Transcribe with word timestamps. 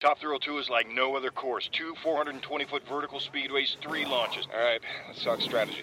Top 0.00 0.20
Thrill 0.20 0.38
2 0.38 0.58
is 0.58 0.70
like 0.70 0.86
no 0.88 1.16
other 1.16 1.32
course. 1.32 1.68
Two 1.72 1.92
420 2.04 2.64
foot 2.66 2.84
vertical 2.88 3.18
speedways, 3.18 3.76
three 3.82 4.04
launches. 4.04 4.46
All 4.54 4.60
right, 4.60 4.80
let's 5.08 5.24
talk 5.24 5.40
strategy. 5.40 5.82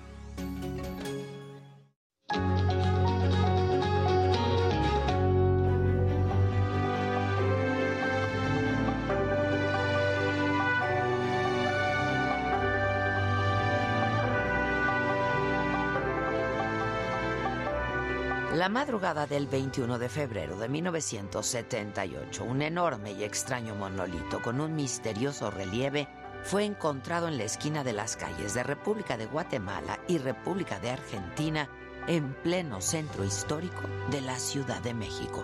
La 18.61 18.69
madrugada 18.69 19.25
del 19.25 19.47
21 19.47 19.97
de 19.97 20.07
febrero 20.07 20.55
de 20.55 20.69
1978, 20.69 22.43
un 22.43 22.61
enorme 22.61 23.11
y 23.11 23.23
extraño 23.23 23.73
monolito 23.73 24.39
con 24.39 24.61
un 24.61 24.75
misterioso 24.75 25.49
relieve 25.49 26.07
fue 26.43 26.65
encontrado 26.65 27.27
en 27.27 27.39
la 27.39 27.45
esquina 27.45 27.83
de 27.83 27.93
las 27.93 28.15
calles 28.15 28.53
de 28.53 28.61
República 28.61 29.17
de 29.17 29.25
Guatemala 29.25 29.99
y 30.07 30.19
República 30.19 30.79
de 30.79 30.91
Argentina 30.91 31.69
en 32.05 32.35
pleno 32.43 32.81
centro 32.81 33.23
histórico 33.23 33.81
de 34.11 34.21
la 34.21 34.37
Ciudad 34.37 34.79
de 34.83 34.93
México. 34.93 35.43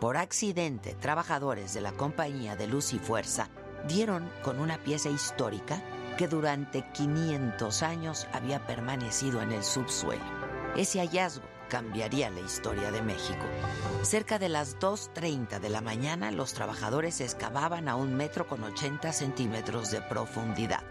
Por 0.00 0.16
accidente, 0.16 0.94
trabajadores 0.94 1.74
de 1.74 1.80
la 1.80 1.92
Compañía 1.92 2.56
de 2.56 2.66
Luz 2.66 2.92
y 2.92 2.98
Fuerza 2.98 3.50
dieron 3.86 4.28
con 4.42 4.58
una 4.58 4.78
pieza 4.78 5.10
histórica 5.10 5.80
que 6.16 6.26
durante 6.26 6.84
500 6.90 7.84
años 7.84 8.26
había 8.32 8.66
permanecido 8.66 9.42
en 9.42 9.52
el 9.52 9.62
subsuelo. 9.62 10.24
Ese 10.74 10.98
hallazgo 10.98 11.57
cambiaría 11.68 12.30
la 12.30 12.40
historia 12.40 12.90
de 12.90 13.02
México. 13.02 13.44
Cerca 14.02 14.38
de 14.38 14.48
las 14.48 14.78
2.30 14.78 15.60
de 15.60 15.68
la 15.68 15.80
mañana, 15.80 16.30
los 16.30 16.54
trabajadores 16.54 17.20
excavaban 17.20 17.88
a 17.88 17.96
un 17.96 18.14
metro 18.14 18.46
con 18.46 18.64
80 18.64 19.12
centímetros 19.12 19.90
de 19.90 20.00
profundidad. 20.00 20.82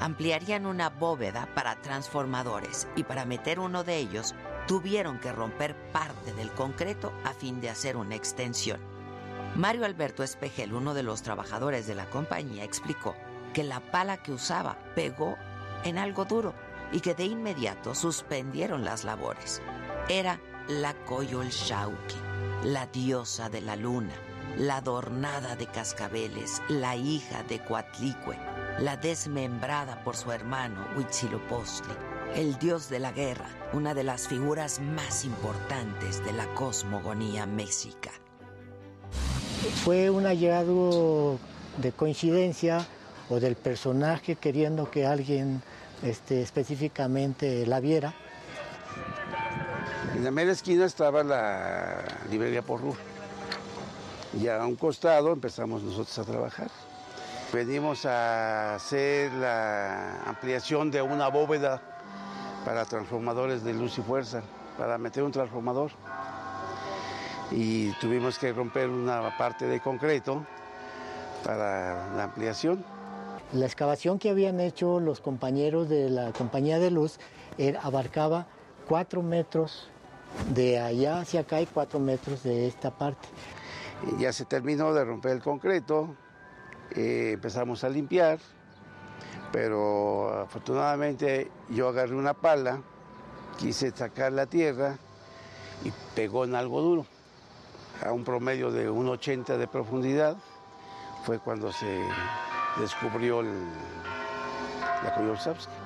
Ampliarían 0.00 0.66
una 0.66 0.90
bóveda 0.90 1.48
para 1.54 1.80
transformadores 1.82 2.86
y 2.94 3.04
para 3.04 3.24
meter 3.24 3.58
uno 3.58 3.84
de 3.84 3.96
ellos 3.96 4.34
tuvieron 4.66 5.18
que 5.18 5.32
romper 5.32 5.74
parte 5.92 6.32
del 6.34 6.50
concreto 6.52 7.12
a 7.24 7.32
fin 7.32 7.60
de 7.60 7.70
hacer 7.70 7.96
una 7.96 8.14
extensión. 8.14 8.80
Mario 9.56 9.84
Alberto 9.86 10.22
Espejel, 10.22 10.74
uno 10.74 10.94
de 10.94 11.02
los 11.02 11.22
trabajadores 11.22 11.86
de 11.86 11.94
la 11.94 12.08
compañía, 12.10 12.64
explicó 12.64 13.16
que 13.54 13.64
la 13.64 13.80
pala 13.80 14.18
que 14.18 14.32
usaba 14.32 14.78
pegó 14.94 15.36
en 15.84 15.98
algo 15.98 16.24
duro 16.24 16.54
y 16.92 17.00
que 17.00 17.14
de 17.14 17.24
inmediato 17.24 17.94
suspendieron 17.94 18.84
las 18.84 19.04
labores. 19.04 19.62
Era 20.08 20.40
la 20.68 20.94
Coyolxauhqui, 20.94 22.16
la 22.64 22.86
diosa 22.86 23.48
de 23.48 23.60
la 23.60 23.76
luna, 23.76 24.14
la 24.56 24.76
adornada 24.76 25.56
de 25.56 25.66
cascabeles, 25.66 26.62
la 26.68 26.96
hija 26.96 27.42
de 27.44 27.62
Coatlicue, 27.64 28.36
la 28.78 28.96
desmembrada 28.96 30.02
por 30.04 30.16
su 30.16 30.32
hermano 30.32 30.86
Huitzilopochtli, 30.96 31.94
el 32.34 32.58
dios 32.58 32.88
de 32.88 33.00
la 33.00 33.12
guerra, 33.12 33.48
una 33.72 33.94
de 33.94 34.04
las 34.04 34.28
figuras 34.28 34.80
más 34.80 35.24
importantes 35.24 36.24
de 36.24 36.32
la 36.32 36.46
cosmogonía 36.54 37.46
mexica. 37.46 38.12
Fue 39.84 40.10
un 40.10 40.24
hallazgo 40.24 41.38
de 41.78 41.92
coincidencia 41.92 42.86
o 43.28 43.40
del 43.40 43.56
personaje 43.56 44.36
queriendo 44.36 44.90
que 44.90 45.06
alguien 45.06 45.62
este, 46.02 46.42
específicamente 46.42 47.66
la 47.66 47.80
viera. 47.80 48.14
En 50.14 50.24
la 50.24 50.30
mera 50.30 50.52
esquina 50.52 50.84
estaba 50.84 51.22
la 51.22 52.02
librería 52.30 52.62
Porru. 52.62 52.94
Y 54.40 54.48
a 54.48 54.64
un 54.66 54.76
costado 54.76 55.32
empezamos 55.32 55.82
nosotros 55.82 56.18
a 56.18 56.24
trabajar. 56.24 56.70
Venimos 57.52 58.04
a 58.04 58.74
hacer 58.74 59.32
la 59.32 60.22
ampliación 60.24 60.90
de 60.90 61.02
una 61.02 61.28
bóveda 61.28 61.80
para 62.64 62.84
transformadores 62.84 63.64
de 63.64 63.72
luz 63.74 63.98
y 63.98 64.02
fuerza, 64.02 64.42
para 64.76 64.98
meter 64.98 65.22
un 65.22 65.32
transformador. 65.32 65.90
Y 67.50 67.92
tuvimos 67.92 68.38
que 68.38 68.52
romper 68.52 68.88
una 68.88 69.36
parte 69.38 69.66
de 69.66 69.80
concreto 69.80 70.44
para 71.44 72.14
la 72.14 72.24
ampliación. 72.24 72.84
La 73.52 73.64
excavación 73.64 74.18
que 74.18 74.28
habían 74.28 74.60
hecho 74.60 75.00
los 75.00 75.20
compañeros 75.20 75.88
de 75.88 76.10
la 76.10 76.32
compañía 76.32 76.78
de 76.78 76.90
luz 76.90 77.18
era, 77.56 77.80
abarcaba 77.80 78.46
cuatro 78.86 79.22
metros 79.22 79.88
de 80.54 80.78
allá 80.78 81.20
hacia 81.20 81.40
acá 81.40 81.60
y 81.60 81.66
cuatro 81.66 82.00
metros 82.00 82.42
de 82.42 82.66
esta 82.66 82.90
parte. 82.90 83.28
Ya 84.18 84.32
se 84.32 84.44
terminó 84.44 84.94
de 84.94 85.04
romper 85.04 85.32
el 85.32 85.42
concreto, 85.42 86.14
eh, 86.92 87.32
empezamos 87.34 87.82
a 87.84 87.88
limpiar, 87.88 88.38
pero 89.52 90.42
afortunadamente 90.42 91.50
yo 91.68 91.88
agarré 91.88 92.14
una 92.14 92.34
pala, 92.34 92.80
quise 93.58 93.90
sacar 93.90 94.32
la 94.32 94.46
tierra 94.46 94.96
y 95.84 95.92
pegó 96.14 96.44
en 96.44 96.54
algo 96.54 96.80
duro, 96.80 97.06
a 98.04 98.12
un 98.12 98.24
promedio 98.24 98.70
de 98.70 98.88
1,80 98.88 99.56
de 99.56 99.66
profundidad, 99.66 100.36
fue 101.24 101.38
cuando 101.40 101.72
se 101.72 102.00
descubrió 102.78 103.42
la 103.42 105.14
Koyolsavsky. 105.14 105.77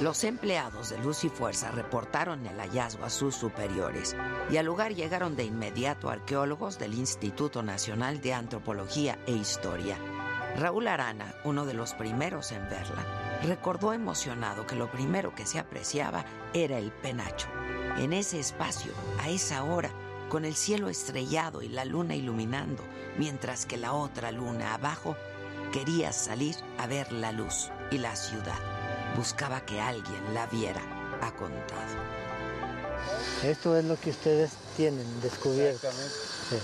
Los 0.00 0.24
empleados 0.24 0.90
de 0.90 0.98
Luz 0.98 1.24
y 1.24 1.28
Fuerza 1.28 1.70
reportaron 1.70 2.44
el 2.46 2.58
hallazgo 2.58 3.04
a 3.04 3.10
sus 3.10 3.34
superiores 3.34 4.16
y 4.50 4.56
al 4.56 4.66
lugar 4.66 4.94
llegaron 4.94 5.36
de 5.36 5.44
inmediato 5.44 6.10
arqueólogos 6.10 6.78
del 6.78 6.94
Instituto 6.94 7.62
Nacional 7.62 8.20
de 8.20 8.34
Antropología 8.34 9.18
e 9.26 9.32
Historia. 9.32 9.96
Raúl 10.56 10.88
Arana, 10.88 11.34
uno 11.44 11.66
de 11.66 11.74
los 11.74 11.94
primeros 11.94 12.52
en 12.52 12.68
verla, 12.68 13.40
recordó 13.44 13.92
emocionado 13.92 14.66
que 14.66 14.76
lo 14.76 14.90
primero 14.90 15.34
que 15.34 15.46
se 15.46 15.58
apreciaba 15.58 16.24
era 16.52 16.78
el 16.78 16.90
penacho. 16.90 17.48
En 17.96 18.12
ese 18.12 18.40
espacio, 18.40 18.92
a 19.20 19.28
esa 19.28 19.64
hora, 19.64 19.90
con 20.28 20.44
el 20.44 20.54
cielo 20.54 20.88
estrellado 20.88 21.62
y 21.62 21.68
la 21.68 21.84
luna 21.84 22.14
iluminando, 22.14 22.82
mientras 23.18 23.66
que 23.66 23.76
la 23.76 23.92
otra 23.92 24.32
luna 24.32 24.74
abajo 24.74 25.16
quería 25.72 26.12
salir 26.12 26.56
a 26.78 26.86
ver 26.86 27.12
la 27.12 27.32
luz 27.32 27.70
y 27.90 27.98
la 27.98 28.16
ciudad. 28.16 28.73
Buscaba 29.16 29.60
que 29.64 29.80
alguien 29.80 30.34
la 30.34 30.46
viera, 30.46 30.80
ha 31.20 31.30
contado. 31.32 31.94
Esto 33.44 33.76
es 33.76 33.84
lo 33.84 33.98
que 34.00 34.10
ustedes 34.10 34.52
tienen 34.76 35.06
descubierto. 35.20 35.88
Sí. 35.90 36.56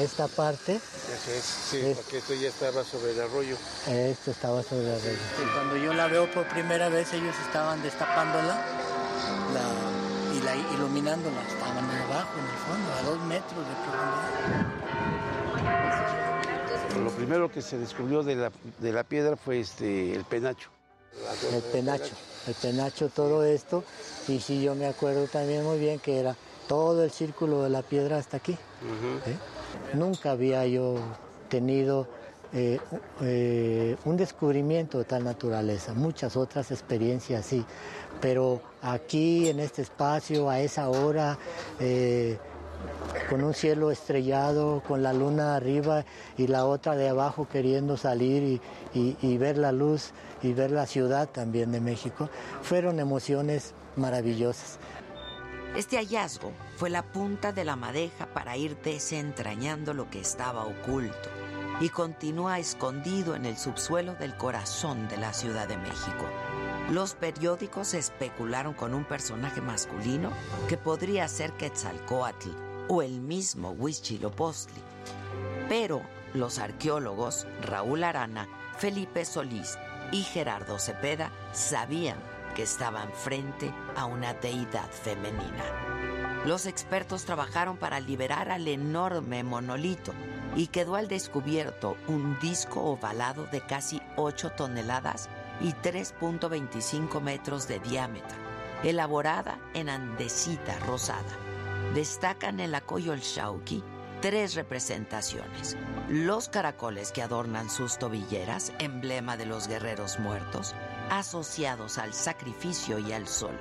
Esta 0.00 0.26
parte. 0.28 0.76
Eso 0.76 1.30
es, 1.30 1.44
sí, 1.44 1.78
es, 1.78 1.96
porque 1.98 2.18
esto 2.18 2.34
ya 2.34 2.48
estaba 2.48 2.82
sobre 2.84 3.12
el 3.12 3.20
arroyo. 3.20 3.56
Esto 3.86 4.30
estaba 4.32 4.62
sobre 4.62 4.86
el 4.86 4.94
arroyo. 4.94 5.18
Y 5.42 5.46
cuando 5.52 5.76
yo 5.76 5.94
la 5.94 6.08
veo 6.08 6.30
por 6.32 6.48
primera 6.48 6.88
vez, 6.88 7.12
ellos 7.12 7.34
estaban 7.46 7.80
destapándola 7.82 8.60
la, 9.52 10.36
y 10.36 10.40
la 10.42 10.56
iluminándola. 10.74 11.42
Estaban 11.42 11.88
abajo, 11.90 12.32
en 12.38 12.44
el 12.44 12.58
fondo, 12.66 12.92
a 12.92 13.02
dos 13.02 13.20
metros 13.26 13.66
de 13.68 13.74
profundidad. 13.84 14.64
Lo 17.04 17.10
primero 17.10 17.50
que 17.50 17.62
se 17.62 17.78
descubrió 17.78 18.22
de 18.22 18.36
la, 18.36 18.52
de 18.78 18.92
la 18.92 19.04
piedra 19.04 19.36
fue 19.36 19.60
este, 19.60 20.14
el 20.14 20.24
penacho. 20.24 20.73
El 21.52 21.62
penacho, 21.62 22.12
el 22.46 22.54
penacho, 22.54 23.08
todo 23.08 23.44
esto. 23.44 23.84
Y 24.28 24.40
sí, 24.40 24.62
yo 24.62 24.74
me 24.74 24.86
acuerdo 24.86 25.26
también 25.26 25.64
muy 25.64 25.78
bien 25.78 25.98
que 25.98 26.18
era 26.18 26.36
todo 26.68 27.04
el 27.04 27.10
círculo 27.10 27.62
de 27.62 27.70
la 27.70 27.82
piedra 27.82 28.18
hasta 28.18 28.38
aquí. 28.38 28.52
Uh 28.52 29.26
-huh. 29.26 29.32
¿eh? 29.32 29.36
Nunca 29.94 30.32
había 30.32 30.66
yo 30.66 30.96
tenido 31.48 32.08
eh, 32.56 32.78
eh, 33.20 33.96
un 34.04 34.16
descubrimiento 34.16 34.98
de 34.98 35.04
tal 35.04 35.24
naturaleza, 35.24 35.92
muchas 35.92 36.36
otras 36.36 36.70
experiencias 36.70 37.44
sí, 37.44 37.64
pero 38.20 38.60
aquí 38.80 39.48
en 39.48 39.58
este 39.58 39.82
espacio, 39.82 40.48
a 40.48 40.60
esa 40.60 40.88
hora, 40.88 41.36
eh, 41.80 42.38
con 43.28 43.42
un 43.42 43.54
cielo 43.54 43.90
estrellado, 43.90 44.84
con 44.86 45.02
la 45.02 45.12
luna 45.12 45.56
arriba 45.56 46.04
y 46.36 46.46
la 46.46 46.64
otra 46.66 46.94
de 46.94 47.08
abajo 47.08 47.48
queriendo 47.50 47.96
salir 47.96 48.60
y, 48.94 49.36
ver 49.36 49.58
la 49.58 49.72
luz 49.72 50.12
y 50.44 50.52
ver 50.52 50.70
la 50.70 50.86
ciudad 50.86 51.28
también 51.28 51.72
de 51.72 51.80
México, 51.80 52.28
fueron 52.62 53.00
emociones 53.00 53.74
maravillosas. 53.96 54.78
Este 55.76 55.96
hallazgo 55.96 56.52
fue 56.76 56.90
la 56.90 57.02
punta 57.02 57.52
de 57.52 57.64
la 57.64 57.74
madeja 57.74 58.26
para 58.26 58.56
ir 58.56 58.76
desentrañando 58.82 59.92
lo 59.92 60.08
que 60.08 60.20
estaba 60.20 60.64
oculto 60.64 61.28
y 61.80 61.88
continúa 61.88 62.60
escondido 62.60 63.34
en 63.34 63.44
el 63.44 63.56
subsuelo 63.56 64.14
del 64.14 64.36
corazón 64.36 65.08
de 65.08 65.16
la 65.16 65.32
Ciudad 65.32 65.66
de 65.66 65.76
México. 65.76 66.28
Los 66.90 67.14
periódicos 67.14 67.94
especularon 67.94 68.74
con 68.74 68.94
un 68.94 69.04
personaje 69.04 69.60
masculino 69.60 70.30
que 70.68 70.76
podría 70.76 71.26
ser 71.26 71.52
Quetzalcoatl 71.52 72.50
o 72.88 73.02
el 73.02 73.20
mismo 73.20 73.70
Huichilopochtli. 73.70 74.82
Pero 75.68 76.02
los 76.34 76.58
arqueólogos 76.58 77.46
Raúl 77.62 78.04
Arana, 78.04 78.46
Felipe 78.78 79.24
Solís 79.24 79.78
y 80.14 80.22
Gerardo 80.22 80.78
Cepeda 80.78 81.32
sabían 81.52 82.16
que 82.54 82.62
estaban 82.62 83.12
frente 83.12 83.74
a 83.96 84.04
una 84.04 84.32
deidad 84.32 84.88
femenina. 84.88 85.64
Los 86.46 86.66
expertos 86.66 87.24
trabajaron 87.24 87.76
para 87.76 87.98
liberar 87.98 88.52
al 88.52 88.68
enorme 88.68 89.42
monolito 89.42 90.14
y 90.54 90.68
quedó 90.68 90.94
al 90.94 91.08
descubierto 91.08 91.96
un 92.06 92.38
disco 92.38 92.80
ovalado 92.80 93.46
de 93.46 93.60
casi 93.62 94.00
8 94.14 94.50
toneladas 94.50 95.28
y 95.60 95.72
3.25 95.72 97.20
metros 97.20 97.66
de 97.66 97.80
diámetro, 97.80 98.36
elaborada 98.84 99.58
en 99.74 99.88
andesita 99.88 100.78
rosada. 100.86 101.24
Destacan 101.92 102.60
en 102.60 102.70
la 102.70 102.82
Coyolxauhqui 102.82 103.82
tres 104.24 104.54
representaciones. 104.54 105.76
Los 106.08 106.48
caracoles 106.48 107.12
que 107.12 107.20
adornan 107.20 107.68
sus 107.68 107.98
tobilleras, 107.98 108.72
emblema 108.78 109.36
de 109.36 109.44
los 109.44 109.68
guerreros 109.68 110.18
muertos, 110.18 110.74
asociados 111.10 111.98
al 111.98 112.14
sacrificio 112.14 112.98
y 112.98 113.12
al 113.12 113.28
sol. 113.28 113.52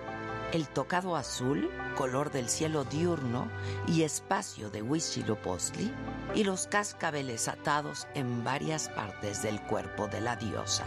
El 0.53 0.69
tocado 0.69 1.17
azul, 1.17 1.69
color 1.97 2.31
del 2.31 2.47
cielo 2.47 2.85
diurno 2.85 3.49
y 3.87 4.03
espacio 4.03 4.69
de 4.69 4.81
Huitzilopochtli, 4.81 5.91
y 6.33 6.45
los 6.45 6.67
cascabeles 6.67 7.49
atados 7.49 8.07
en 8.13 8.45
varias 8.45 8.87
partes 8.87 9.43
del 9.43 9.59
cuerpo 9.63 10.07
de 10.07 10.21
la 10.21 10.37
diosa. 10.37 10.85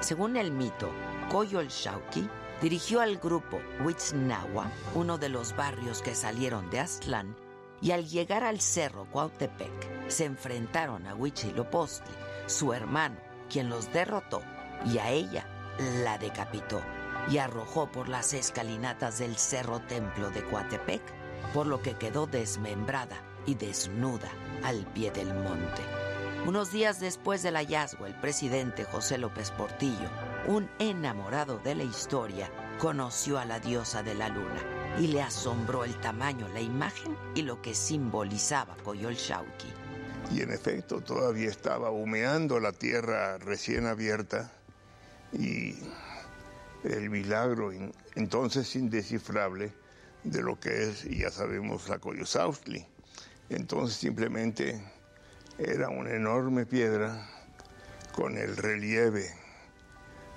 Según 0.00 0.36
el 0.36 0.52
mito, 0.52 0.90
Coyolxauhqui 1.30 2.28
dirigió 2.60 3.00
al 3.00 3.16
grupo 3.16 3.58
Huitznahua, 3.82 4.70
uno 4.94 5.16
de 5.16 5.30
los 5.30 5.56
barrios 5.56 6.02
que 6.02 6.14
salieron 6.14 6.68
de 6.68 6.80
Aztlán, 6.80 7.34
y 7.82 7.90
al 7.90 8.08
llegar 8.08 8.44
al 8.44 8.60
cerro 8.60 9.06
Cuautepec 9.10 10.08
se 10.08 10.24
enfrentaron 10.24 11.06
a 11.06 11.14
Huitzilopochtli, 11.14 12.14
su 12.46 12.72
hermano, 12.72 13.16
quien 13.50 13.68
los 13.68 13.92
derrotó, 13.92 14.40
y 14.86 14.98
a 14.98 15.10
ella 15.10 15.46
la 16.04 16.16
decapitó 16.16 16.80
y 17.28 17.38
arrojó 17.38 17.90
por 17.90 18.08
las 18.08 18.34
escalinatas 18.34 19.18
del 19.18 19.36
cerro 19.36 19.80
templo 19.80 20.30
de 20.30 20.44
Coatepec, 20.44 21.02
por 21.52 21.66
lo 21.66 21.82
que 21.82 21.94
quedó 21.94 22.26
desmembrada 22.26 23.16
y 23.46 23.54
desnuda 23.54 24.30
al 24.62 24.86
pie 24.92 25.10
del 25.10 25.34
monte. 25.34 25.82
Unos 26.46 26.72
días 26.72 26.98
después 26.98 27.42
del 27.42 27.56
hallazgo, 27.56 28.06
el 28.06 28.14
presidente 28.14 28.84
José 28.84 29.18
López 29.18 29.50
Portillo, 29.52 30.10
un 30.46 30.68
enamorado 30.78 31.58
de 31.58 31.76
la 31.76 31.84
historia, 31.84 32.50
conoció 32.78 33.38
a 33.38 33.44
la 33.44 33.60
diosa 33.60 34.02
de 34.02 34.14
la 34.14 34.28
luna 34.28 34.81
y 34.98 35.08
le 35.08 35.22
asombró 35.22 35.84
el 35.84 35.94
tamaño, 36.00 36.48
la 36.48 36.60
imagen 36.60 37.16
y 37.34 37.42
lo 37.42 37.60
que 37.62 37.74
simbolizaba 37.74 38.76
Coyolxauhqui. 38.84 39.72
Y 40.30 40.42
en 40.42 40.52
efecto, 40.52 41.00
todavía 41.00 41.50
estaba 41.50 41.90
humeando 41.90 42.60
la 42.60 42.72
tierra 42.72 43.38
recién 43.38 43.86
abierta 43.86 44.52
y 45.32 45.74
el 46.84 47.10
milagro 47.10 47.72
entonces 48.14 48.74
indescifrable 48.76 49.72
de 50.24 50.42
lo 50.42 50.58
que 50.58 50.84
es, 50.84 51.04
ya 51.04 51.30
sabemos, 51.30 51.88
la 51.88 51.98
Coyosaustli. 51.98 52.86
Entonces 53.50 53.96
simplemente 53.96 54.82
era 55.58 55.88
una 55.88 56.10
enorme 56.10 56.64
piedra 56.66 57.28
con 58.12 58.36
el 58.36 58.56
relieve 58.56 59.30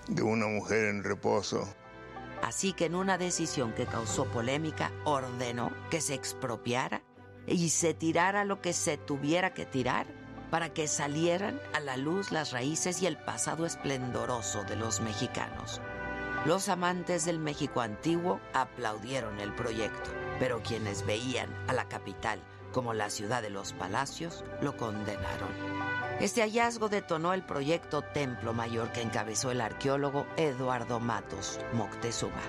de 0.07 0.21
una 0.21 0.47
mujer 0.47 0.85
en 0.85 1.03
reposo. 1.03 1.67
Así 2.45 2.73
que 2.73 2.85
en 2.85 2.93
una 2.93 3.17
decisión 3.17 3.73
que 3.73 3.87
causó 3.87 4.25
polémica, 4.25 4.91
ordenó 5.03 5.71
que 5.89 5.99
se 5.99 6.13
expropiara 6.13 7.01
y 7.47 7.69
se 7.69 7.95
tirara 7.95 8.45
lo 8.45 8.61
que 8.61 8.71
se 8.71 8.97
tuviera 8.97 9.55
que 9.55 9.65
tirar 9.65 10.05
para 10.51 10.71
que 10.71 10.87
salieran 10.87 11.59
a 11.73 11.79
la 11.79 11.97
luz 11.97 12.31
las 12.31 12.51
raíces 12.51 13.01
y 13.01 13.07
el 13.07 13.17
pasado 13.17 13.65
esplendoroso 13.65 14.63
de 14.63 14.75
los 14.75 15.01
mexicanos. 15.01 15.81
Los 16.45 16.69
amantes 16.69 17.25
del 17.25 17.39
México 17.39 17.81
antiguo 17.81 18.39
aplaudieron 18.53 19.39
el 19.39 19.51
proyecto, 19.55 20.11
pero 20.37 20.61
quienes 20.61 21.03
veían 21.03 21.49
a 21.67 21.73
la 21.73 21.85
capital 21.85 22.39
como 22.75 22.93
la 22.93 23.09
ciudad 23.09 23.41
de 23.41 23.49
los 23.49 23.71
palacios 23.71 24.43
lo 24.61 24.75
condenaron. 24.75 25.47
Este 26.19 26.41
hallazgo 26.41 26.89
detonó 26.89 27.33
el 27.33 27.41
proyecto 27.41 28.01
Templo 28.01 28.53
Mayor 28.53 28.91
que 28.91 29.01
encabezó 29.01 29.49
el 29.49 29.61
arqueólogo 29.61 30.27
Eduardo 30.35 30.99
Matos 30.99 31.57
Moctezuma. 31.71 32.41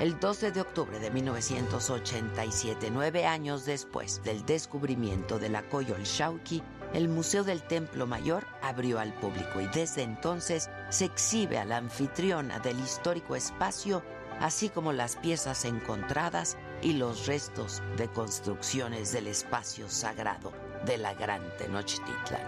El 0.00 0.18
12 0.18 0.52
de 0.52 0.62
octubre 0.62 0.98
de 0.98 1.10
1987, 1.10 2.90
nueve 2.90 3.26
años 3.26 3.66
después 3.66 4.24
del 4.24 4.46
descubrimiento 4.46 5.38
de 5.38 5.50
la 5.50 5.68
Coyolxauhqui, 5.68 6.62
el 6.94 7.10
Museo 7.10 7.44
del 7.44 7.62
Templo 7.62 8.06
Mayor 8.06 8.46
abrió 8.62 8.98
al 8.98 9.12
público 9.12 9.60
y 9.60 9.66
desde 9.66 10.02
entonces 10.02 10.70
se 10.88 11.04
exhibe 11.04 11.58
a 11.58 11.66
la 11.66 11.76
anfitriona 11.76 12.58
del 12.60 12.80
histórico 12.80 13.36
espacio, 13.36 14.02
así 14.40 14.70
como 14.70 14.94
las 14.94 15.16
piezas 15.16 15.66
encontradas 15.66 16.56
y 16.82 16.92
los 16.94 17.26
restos 17.26 17.82
de 17.96 18.08
construcciones 18.08 19.12
del 19.12 19.26
espacio 19.26 19.88
sagrado 19.88 20.52
de 20.84 20.98
la 20.98 21.14
Gran 21.14 21.42
Tenochtitlan. 21.56 22.40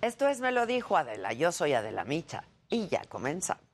Esto 0.00 0.28
es 0.28 0.40
Me 0.40 0.52
lo 0.52 0.64
dijo 0.64 0.96
Adela, 0.96 1.32
yo 1.32 1.52
soy 1.52 1.74
Adela 1.74 2.04
Micha 2.04 2.44
y 2.70 2.88
ya 2.88 3.04
comenzamos. 3.04 3.67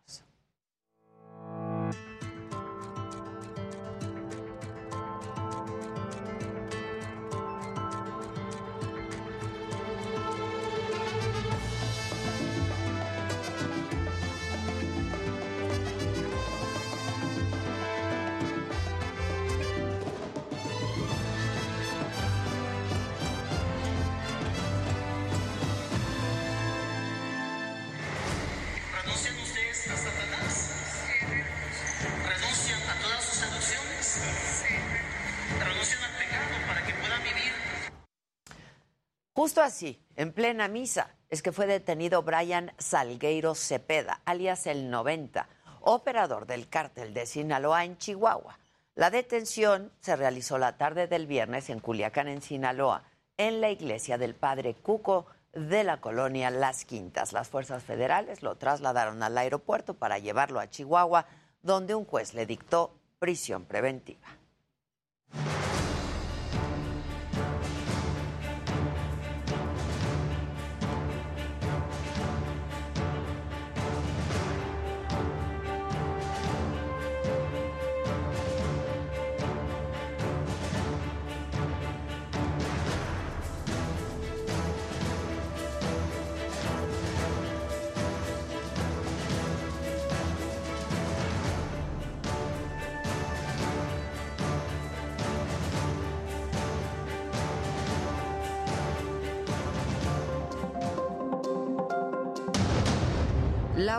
Justo 39.45 39.61
así, 39.61 40.03
en 40.17 40.33
plena 40.33 40.69
misa, 40.69 41.11
es 41.29 41.43
que 41.43 41.53
fue 41.53 41.67
detenido 41.67 42.23
Brian 42.23 42.73
Salgueiro 42.79 43.55
Cepeda, 43.55 44.23
alias 44.25 44.67
el 44.67 44.89
90, 44.89 45.47
operador 45.83 46.47
del 46.47 46.67
cártel 46.71 47.13
de 47.13 47.27
Sinaloa 47.27 47.85
en 47.85 47.99
Chihuahua. 47.99 48.59
La 48.95 49.11
detención 49.11 49.93
se 50.01 50.17
realizó 50.17 50.57
la 50.57 50.79
tarde 50.79 51.09
del 51.09 51.27
viernes 51.27 51.69
en 51.69 51.81
Culiacán, 51.81 52.29
en 52.29 52.41
Sinaloa, 52.41 53.03
en 53.37 53.61
la 53.61 53.69
iglesia 53.69 54.17
del 54.17 54.35
Padre 54.35 54.73
Cuco 54.73 55.27
de 55.53 55.85
la 55.85 56.01
colonia 56.01 56.49
Las 56.49 56.87
Quintas. 56.87 57.35
Las 57.35 57.51
fuerzas 57.51 57.83
federales 57.83 58.43
lo 58.43 58.55
trasladaron 58.57 59.23
al 59.23 59.37
aeropuerto 59.37 59.93
para 59.93 60.19
llevarlo 60.19 60.59
a 60.59 60.71
Chihuahua, 60.71 61.27
donde 61.61 61.95
un 61.95 62.07
juez 62.07 62.33
le 62.33 62.47
dictó 62.47 62.95
prisión 63.19 63.67
preventiva. 63.67 64.27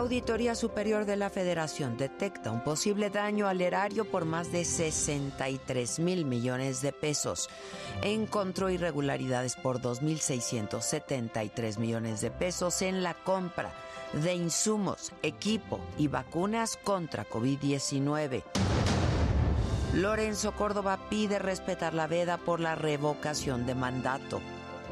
Auditoría 0.06 0.54
Superior 0.54 1.04
de 1.04 1.16
la 1.16 1.30
Federación 1.30 1.96
detecta 1.96 2.52
un 2.52 2.62
posible 2.62 3.10
daño 3.10 3.48
al 3.48 3.60
erario 3.60 4.04
por 4.04 4.24
más 4.24 4.52
de 4.52 4.64
63 4.64 5.98
mil 5.98 6.24
millones 6.24 6.80
de 6.80 6.92
pesos. 6.92 7.50
Encontró 8.04 8.70
irregularidades 8.70 9.56
por 9.56 9.80
2.673 9.80 11.78
millones 11.78 12.20
de 12.20 12.30
pesos 12.30 12.82
en 12.82 13.02
la 13.02 13.14
compra 13.14 13.72
de 14.12 14.32
insumos, 14.32 15.12
equipo 15.24 15.80
y 15.98 16.06
vacunas 16.06 16.76
contra 16.76 17.28
COVID-19. 17.28 18.44
Lorenzo 19.94 20.52
Córdoba 20.52 21.00
pide 21.10 21.40
respetar 21.40 21.94
la 21.94 22.06
veda 22.06 22.38
por 22.38 22.60
la 22.60 22.76
revocación 22.76 23.66
de 23.66 23.74
mandato. 23.74 24.40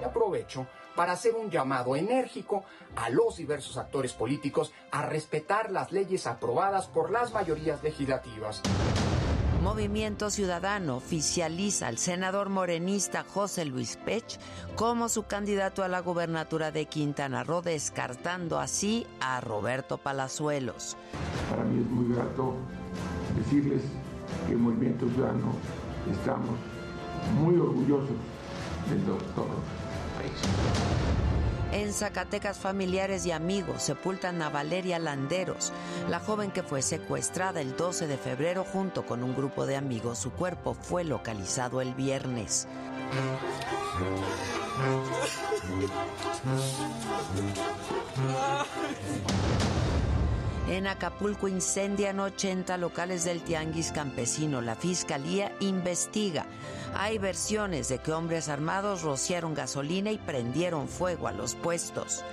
Aprovecho 0.04 0.66
para 0.95 1.13
hacer 1.13 1.35
un 1.35 1.51
llamado 1.51 1.97
enérgico 1.97 2.65
a 2.97 3.11
los 3.11 3.37
diversos 3.37 3.77
actores 3.77 4.13
políticos 4.13 4.73
a 4.91 5.03
respetar 5.03 5.71
las 5.71 5.93
leyes 5.93 6.27
aprobadas 6.27 6.87
por 6.87 7.11
las 7.11 7.33
mayorías 7.33 7.83
legislativas. 7.83 8.63
Movimiento 9.65 10.29
Ciudadano 10.29 10.97
oficializa 10.97 11.87
al 11.87 11.97
senador 11.97 12.51
morenista 12.51 13.25
José 13.25 13.65
Luis 13.65 13.97
Pech 13.97 14.39
como 14.77 15.09
su 15.09 15.23
candidato 15.23 15.83
a 15.83 15.89
la 15.89 16.01
gubernatura 16.01 16.71
de 16.71 16.85
Quintana 16.85 17.45
Roo, 17.45 17.63
descartando 17.63 18.59
así 18.61 19.07
a 19.21 19.41
Roberto 19.41 19.97
Palazuelos. 19.97 20.99
Para 21.49 21.65
mí 21.65 21.81
es 21.81 21.91
muy 21.91 22.15
grato 22.15 22.57
decirles 23.39 23.81
que 24.47 24.53
el 24.53 24.59
Movimiento 24.59 25.09
Ciudadano 25.09 25.55
estamos 26.13 26.57
muy 27.41 27.59
orgullosos 27.59 28.17
del 28.91 29.07
doctor 29.07 29.47
en 31.75 31.93
Zacatecas, 31.93 32.57
familiares 32.57 33.26
y 33.26 33.33
amigos 33.33 33.83
sepultan 33.83 34.40
a 34.43 34.49
Valeria 34.49 34.99
Landeros, 34.99 35.73
la 36.09 36.21
joven 36.21 36.52
que 36.52 36.62
fue 36.62 36.83
secuestrada 36.83 37.61
el 37.61 37.76
12 37.76 38.07
de 38.07 38.16
febrero 38.16 38.64
junto 38.64 39.04
con 39.04 39.25
un 39.25 39.35
grupo 39.35 39.66
de 39.66 39.76
amigos. 39.76 40.19
Su 40.19 40.31
cuerpo 40.31 40.75
fue 40.75 41.02
localizado 41.02 41.81
el 41.81 41.93
viernes. 41.95 42.69
En 50.68 50.87
Acapulco 50.87 51.47
incendian 51.47 52.21
80 52.21 52.78
locales 52.78 53.25
del 53.25 53.42
Tianguis 53.42 53.92
Campesino. 53.92 54.62
La 54.62 54.75
fiscalía 54.75 55.52
investiga. 55.61 56.47
Hay 56.97 57.18
versiones 57.18 57.88
de 57.88 57.99
que 57.99 58.12
hombres 58.12 58.49
armados 58.49 59.02
rociaron 59.02 59.52
gasolina 59.52 60.11
y 60.11 60.16
prendieron 60.16 60.88
fuego 60.88 61.28
a 61.28 61.33
los 61.33 61.54
puestos. 61.54 62.25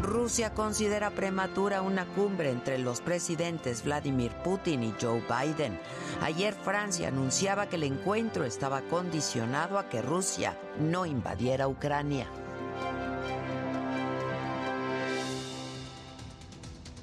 Rusia 0.00 0.52
considera 0.52 1.10
prematura 1.10 1.82
una 1.82 2.04
cumbre 2.04 2.50
entre 2.50 2.78
los 2.78 3.00
presidentes 3.00 3.84
Vladimir 3.84 4.32
Putin 4.44 4.82
y 4.82 4.94
Joe 5.00 5.22
Biden. 5.22 5.78
Ayer 6.20 6.54
Francia 6.54 7.08
anunciaba 7.08 7.66
que 7.66 7.76
el 7.76 7.84
encuentro 7.84 8.44
estaba 8.44 8.82
condicionado 8.82 9.78
a 9.78 9.88
que 9.88 10.02
Rusia 10.02 10.58
no 10.80 11.06
invadiera 11.06 11.68
Ucrania. 11.68 12.26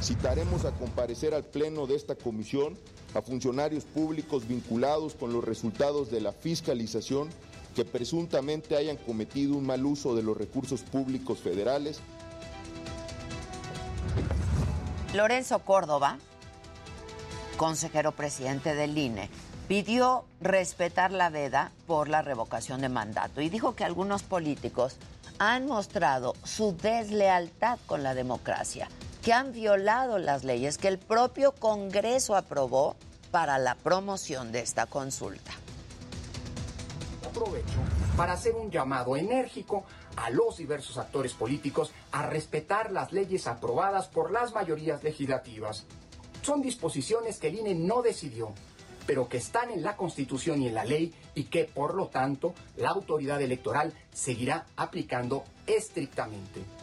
Citaremos 0.03 0.65
a 0.65 0.71
comparecer 0.73 1.35
al 1.35 1.45
pleno 1.45 1.87
de 1.87 1.97
esta 1.97 2.15
comisión 2.15 2.79
a 3.15 3.23
funcionarios 3.23 3.85
públicos 3.85 4.47
vinculados 4.47 5.15
con 5.15 5.33
los 5.33 5.45
resultados 5.45 6.11
de 6.11 6.21
la 6.21 6.33
fiscalización 6.33 7.29
que 7.75 7.85
presuntamente 7.85 8.77
hayan 8.77 8.97
cometido 8.97 9.57
un 9.57 9.67
mal 9.67 9.85
uso 9.85 10.15
de 10.15 10.23
los 10.23 10.37
recursos 10.37 10.83
públicos 10.83 11.41
federales. 11.41 12.01
Lorenzo 15.15 15.59
Córdoba, 15.61 16.19
consejero 17.57 18.13
presidente 18.13 18.75
del 18.75 18.97
INE, 18.97 19.31
pidió 19.67 20.25
respetar 20.41 21.11
la 21.11 21.29
veda 21.29 21.73
por 21.87 22.09
la 22.09 22.23
revocación 22.23 22.81
de 22.81 22.89
mandato 22.89 23.41
y 23.41 23.49
dijo 23.49 23.75
que 23.75 23.85
algunos 23.85 24.23
políticos 24.23 24.97
han 25.39 25.67
mostrado 25.67 26.35
su 26.45 26.77
deslealtad 26.77 27.79
con 27.87 28.03
la 28.03 28.15
democracia 28.15 28.89
que 29.29 29.35
han 29.35 29.53
violado 29.53 30.17
las 30.17 30.43
leyes 30.43 30.79
que 30.79 30.89
el 30.89 30.97
propio 30.97 31.53
Congreso 31.53 32.35
aprobó 32.35 32.97
para 33.31 33.59
la 33.59 33.75
promoción 33.75 34.53
de 34.53 34.61
esta 34.61 34.87
consulta. 34.87 35.51
Aprovecho 37.27 37.75
para 38.17 38.33
hacer 38.33 38.55
un 38.55 38.71
llamado 38.71 39.19
enérgico 39.19 39.85
a 40.17 40.31
los 40.31 40.57
diversos 40.57 40.97
actores 40.97 41.35
políticos 41.35 41.93
a 42.11 42.25
respetar 42.25 42.91
las 42.91 43.13
leyes 43.13 43.47
aprobadas 43.47 44.09
por 44.09 44.31
las 44.31 44.55
mayorías 44.55 45.05
legislativas. 45.05 45.85
Son 46.41 46.63
disposiciones 46.63 47.39
que 47.39 47.49
el 47.49 47.59
INE 47.59 47.75
no 47.75 48.01
decidió, 48.01 48.55
pero 49.07 49.29
que 49.29 49.37
están 49.37 49.71
en 49.71 49.83
la 49.83 49.95
Constitución 49.95 50.63
y 50.63 50.69
en 50.69 50.75
la 50.75 50.87
ley 50.87 51.13
y 51.35 51.45
que, 51.45 51.65
por 51.65 51.95
lo 51.95 52.07
tanto, 52.07 52.55
la 52.79 52.89
autoridad 52.89 53.43
electoral 53.43 53.93
seguirá 54.11 54.65
aplicando 54.75 55.45
estrictamente. 55.67 56.78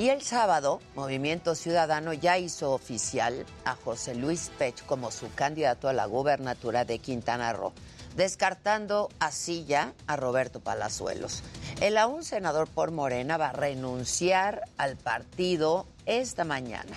Y 0.00 0.08
el 0.08 0.22
sábado, 0.22 0.80
Movimiento 0.94 1.54
Ciudadano 1.54 2.14
ya 2.14 2.38
hizo 2.38 2.72
oficial 2.72 3.44
a 3.66 3.76
José 3.76 4.14
Luis 4.14 4.50
Pech 4.56 4.82
como 4.86 5.10
su 5.10 5.30
candidato 5.34 5.90
a 5.90 5.92
la 5.92 6.06
gubernatura 6.06 6.86
de 6.86 7.00
Quintana 7.00 7.52
Roo, 7.52 7.74
descartando 8.16 9.10
así 9.18 9.66
ya 9.66 9.92
a 10.06 10.16
Roberto 10.16 10.60
Palazuelos. 10.60 11.42
El 11.82 11.98
aún 11.98 12.24
senador 12.24 12.66
por 12.66 12.92
Morena 12.92 13.36
va 13.36 13.50
a 13.50 13.52
renunciar 13.52 14.62
al 14.78 14.96
partido 14.96 15.86
esta 16.06 16.44
mañana. 16.44 16.96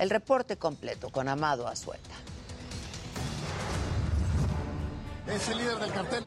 El 0.00 0.10
reporte 0.10 0.56
completo 0.56 1.10
con 1.10 1.28
Amado 1.28 1.68
Azueta. 1.68 2.16
es 5.28 5.48
el 5.50 5.58
líder 5.58 5.78
del 5.78 5.92
cartel. 5.92 6.24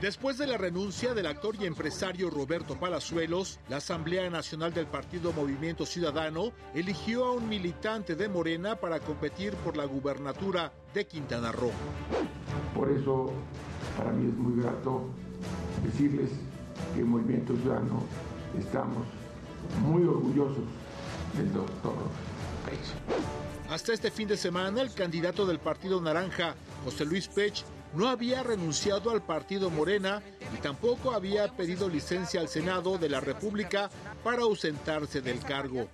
Después 0.00 0.38
de 0.38 0.46
la 0.46 0.56
renuncia 0.56 1.12
del 1.12 1.26
actor 1.26 1.56
y 1.56 1.66
empresario 1.66 2.30
Roberto 2.30 2.76
Palazuelos, 2.76 3.58
la 3.68 3.78
Asamblea 3.78 4.30
Nacional 4.30 4.72
del 4.72 4.86
Partido 4.86 5.32
Movimiento 5.32 5.84
Ciudadano 5.86 6.52
eligió 6.74 7.24
a 7.24 7.32
un 7.32 7.48
militante 7.48 8.14
de 8.14 8.28
Morena 8.28 8.76
para 8.76 9.00
competir 9.00 9.54
por 9.54 9.76
la 9.76 9.84
gubernatura 9.84 10.72
de 10.94 11.06
Quintana 11.06 11.50
Roo. 11.52 11.72
Por 12.74 12.90
eso, 12.90 13.32
para 13.96 14.12
mí 14.12 14.28
es 14.28 14.36
muy 14.36 14.62
grato 14.62 15.08
decirles 15.84 16.30
que 16.94 17.00
en 17.00 17.08
Movimiento 17.08 17.56
Ciudadano 17.56 18.04
estamos 18.58 19.04
muy 19.82 20.04
orgullosos 20.04 20.64
del 21.36 21.52
doctor 21.52 21.94
Pech. 22.64 23.28
Hasta 23.70 23.92
este 23.92 24.10
fin 24.10 24.28
de 24.28 24.36
semana, 24.36 24.80
el 24.80 24.94
candidato 24.94 25.44
del 25.44 25.58
Partido 25.58 26.00
Naranja, 26.00 26.54
José 26.84 27.04
Luis 27.04 27.28
Pech, 27.28 27.64
no 27.94 28.08
había 28.08 28.42
renunciado 28.42 29.10
al 29.10 29.22
partido 29.22 29.70
Morena 29.70 30.22
y 30.54 30.60
tampoco 30.60 31.12
había 31.12 31.48
pedido 31.48 31.88
licencia 31.88 32.40
al 32.40 32.48
Senado 32.48 32.98
de 32.98 33.08
la 33.08 33.20
República 33.20 33.90
para 34.22 34.42
ausentarse 34.42 35.20
del 35.20 35.40
cargo. 35.40 35.88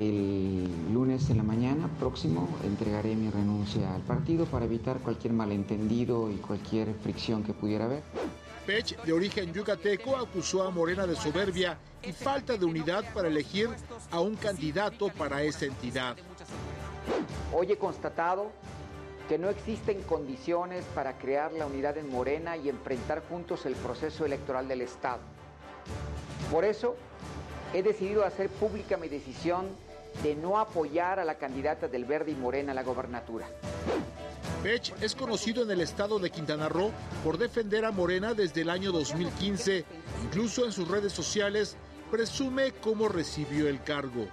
El 0.00 0.92
lunes 0.92 1.28
en 1.30 1.38
la 1.38 1.42
mañana 1.42 1.88
próximo 1.98 2.48
entregaré 2.64 3.14
mi 3.14 3.30
renuncia 3.30 3.94
al 3.94 4.02
partido 4.02 4.46
para 4.46 4.64
evitar 4.64 4.98
cualquier 4.98 5.32
malentendido 5.32 6.30
y 6.30 6.36
cualquier 6.36 6.94
fricción 6.94 7.42
que 7.42 7.52
pudiera 7.52 7.86
haber. 7.86 8.02
Pech, 8.66 9.02
de 9.02 9.12
origen 9.14 9.52
yucateco, 9.52 10.16
acusó 10.16 10.62
a 10.62 10.70
Morena 10.70 11.06
de 11.06 11.16
soberbia 11.16 11.78
y 12.02 12.12
falta 12.12 12.56
de 12.56 12.66
unidad 12.66 13.02
para 13.14 13.28
elegir 13.28 13.70
a 14.10 14.20
un 14.20 14.36
candidato 14.36 15.08
para 15.08 15.42
esa 15.42 15.64
entidad. 15.64 16.16
Hoy 17.52 17.72
he 17.72 17.78
constatado 17.78 18.52
que 19.28 19.38
no 19.38 19.50
existen 19.50 20.02
condiciones 20.02 20.84
para 20.94 21.18
crear 21.18 21.52
la 21.52 21.66
unidad 21.66 21.98
en 21.98 22.10
Morena 22.10 22.56
y 22.56 22.68
enfrentar 22.68 23.22
juntos 23.28 23.66
el 23.66 23.74
proceso 23.74 24.24
electoral 24.24 24.66
del 24.68 24.80
Estado. 24.80 25.20
Por 26.50 26.64
eso, 26.64 26.96
he 27.74 27.82
decidido 27.82 28.24
hacer 28.24 28.48
pública 28.48 28.96
mi 28.96 29.08
decisión 29.08 29.66
de 30.22 30.34
no 30.34 30.58
apoyar 30.58 31.20
a 31.20 31.24
la 31.24 31.36
candidata 31.36 31.88
del 31.88 32.06
Verde 32.06 32.32
y 32.32 32.34
Morena 32.34 32.72
a 32.72 32.74
la 32.74 32.82
gobernatura. 32.82 33.46
Pech 34.62 34.94
es 35.02 35.14
conocido 35.14 35.62
en 35.62 35.70
el 35.70 35.82
estado 35.82 36.18
de 36.18 36.30
Quintana 36.30 36.68
Roo 36.68 36.90
por 37.22 37.38
defender 37.38 37.84
a 37.84 37.92
Morena 37.92 38.34
desde 38.34 38.62
el 38.62 38.70
año 38.70 38.90
2015. 38.90 39.84
Incluso 40.24 40.64
en 40.64 40.72
sus 40.72 40.88
redes 40.88 41.12
sociales 41.12 41.76
presume 42.10 42.72
cómo 42.80 43.08
recibió 43.08 43.68
el 43.68 43.82
cargo. 43.82 44.26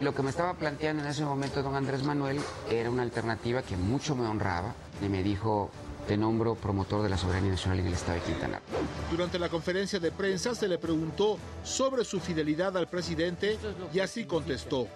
Lo 0.00 0.14
que 0.14 0.22
me 0.22 0.30
estaba 0.30 0.54
planteando 0.54 1.02
en 1.02 1.08
ese 1.08 1.24
momento 1.24 1.62
don 1.62 1.74
Andrés 1.74 2.02
Manuel 2.02 2.40
era 2.70 2.90
una 2.90 3.02
alternativa 3.02 3.62
que 3.62 3.76
mucho 3.76 4.16
me 4.16 4.26
honraba 4.26 4.74
y 5.04 5.08
me 5.08 5.22
dijo, 5.22 5.70
te 6.06 6.16
nombro 6.16 6.56
promotor 6.56 7.02
de 7.02 7.08
la 7.08 7.16
soberanía 7.16 7.52
nacional 7.52 7.80
en 7.80 7.86
el 7.86 7.92
estado 7.94 8.18
de 8.18 8.24
Quintana. 8.24 8.60
Durante 9.10 9.38
la 9.38 9.48
conferencia 9.48 10.00
de 10.00 10.10
prensa 10.10 10.54
se 10.54 10.68
le 10.68 10.78
preguntó 10.78 11.38
sobre 11.62 12.04
su 12.04 12.20
fidelidad 12.20 12.76
al 12.76 12.88
presidente 12.88 13.56
y 13.92 14.00
así 14.00 14.24
contestó. 14.24 14.88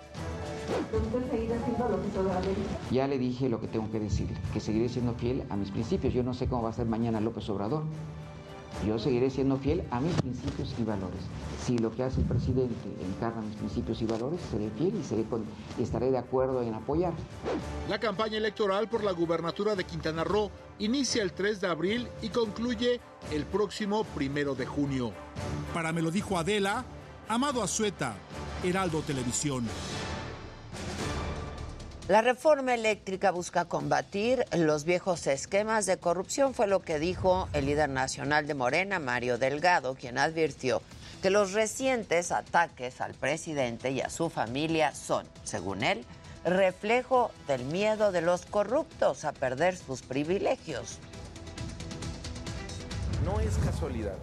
Ya 2.91 3.07
le 3.07 3.19
dije 3.19 3.49
lo 3.49 3.61
que 3.61 3.69
tengo 3.69 3.91
que 3.91 4.01
decirle, 4.01 4.37
que 4.53 4.61
seguiré 4.61 4.89
siendo 4.89 5.15
fiel 5.15 5.45
a 5.49 5.57
mis 5.57 5.71
principios. 5.71 6.13
Yo 6.13 6.23
no 6.23 6.35
sé 6.35 6.47
cómo 6.49 6.63
va 6.63 6.71
a 6.71 6.75
ser 6.75 6.87
mañana 6.87 7.21
López 7.21 7.49
Obrador. 7.49 7.85
Yo 8.87 8.99
seguiré 8.99 9.31
siendo 9.31 9.57
fiel 9.59 9.83
a 9.91 10.01
mis 10.01 10.15
principios 10.15 10.75
y 10.79 10.85
valores. 10.85 11.21
Si 11.65 11.79
lo 11.79 11.91
que 11.91 12.05
hace 12.05 12.21
el 12.21 12.27
presidente 12.27 12.75
encarna 13.01 13.43
mis 13.43 13.57
principios 13.57 14.01
y 14.03 14.07
valores, 14.07 14.41
seré 14.51 14.71
fiel 14.71 14.95
y, 14.97 15.05
seré 15.05 15.25
estaré 15.79 16.11
de 16.11 16.19
acuerdo 16.19 16.63
en 16.63 16.75
apoyar. 16.75 17.13
La 17.89 17.99
campaña 17.99 18.39
electoral 18.39 18.89
por 18.89 19.03
la 19.03 19.13
gubernatura 19.13 19.75
de 19.75 19.85
Quintana 19.85 20.25
Roo 20.25 20.51
inicia 20.79 21.23
el 21.23 21.33
3 21.33 21.61
de 21.61 21.67
abril 21.67 22.09
y 22.23 22.29
concluye 22.29 23.01
el 23.33 23.45
próximo 23.47 24.05
primero 24.05 24.55
de 24.55 24.67
junio. 24.67 25.13
Para 25.75 25.93
me 25.93 26.03
lo 26.03 26.11
dijo 26.11 26.39
Adela, 26.39 26.85
Amado 27.29 27.63
Azueta, 27.63 28.15
Heraldo 28.65 29.03
Televisión. 29.03 29.67
La 32.09 32.23
reforma 32.23 32.73
eléctrica 32.73 33.31
busca 33.33 33.67
combatir 33.67 34.47
los 34.57 34.85
viejos 34.85 35.27
esquemas 35.27 35.85
de 35.85 35.99
corrupción, 35.99 36.55
fue 36.55 36.67
lo 36.67 36.81
que 36.81 36.99
dijo 36.99 37.51
el 37.53 37.67
líder 37.67 37.91
nacional 37.91 38.47
de 38.47 38.55
Morena, 38.55 38.99
Mario 38.99 39.37
Delgado, 39.37 39.95
quien 39.95 40.17
advirtió 40.17 40.81
que 41.21 41.29
los 41.29 41.53
recientes 41.53 42.33
ataques 42.33 43.03
al 43.03 43.13
presidente 43.13 43.91
y 43.91 44.01
a 44.01 44.09
su 44.09 44.31
familia 44.31 44.95
son, 44.95 45.27
según 45.45 45.83
él, 45.83 46.03
reflejo 46.47 47.31
del 47.47 47.65
miedo 47.67 48.11
de 48.11 48.23
los 48.23 48.47
corruptos 48.47 49.27
a 49.27 49.33
perder 49.33 49.77
sus 49.77 50.01
privilegios. 50.01 51.01
No 53.23 53.39
es 53.39 53.59
casualidad 53.59 54.17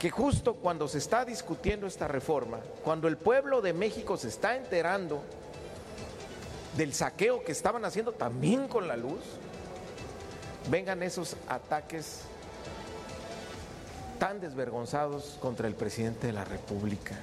que 0.00 0.10
justo 0.10 0.54
cuando 0.54 0.88
se 0.88 0.98
está 0.98 1.24
discutiendo 1.24 1.86
esta 1.86 2.08
reforma, 2.08 2.58
cuando 2.82 3.06
el 3.06 3.16
pueblo 3.16 3.62
de 3.62 3.72
México 3.72 4.16
se 4.16 4.28
está 4.28 4.56
enterando 4.56 5.22
del 6.76 6.92
saqueo 6.92 7.42
que 7.44 7.52
estaban 7.52 7.84
haciendo 7.84 8.12
también 8.12 8.68
con 8.68 8.86
la 8.88 8.96
luz, 8.96 9.20
vengan 10.70 11.02
esos 11.02 11.36
ataques 11.48 12.22
tan 14.18 14.40
desvergonzados 14.40 15.38
contra 15.40 15.68
el 15.68 15.74
presidente 15.74 16.26
de 16.26 16.32
la 16.32 16.44
República. 16.44 17.16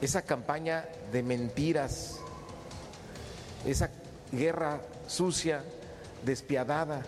Esa 0.00 0.22
campaña 0.22 0.86
de 1.12 1.22
mentiras, 1.22 2.18
esa 3.66 3.90
guerra 4.30 4.80
sucia, 5.06 5.64
despiadada. 6.24 7.02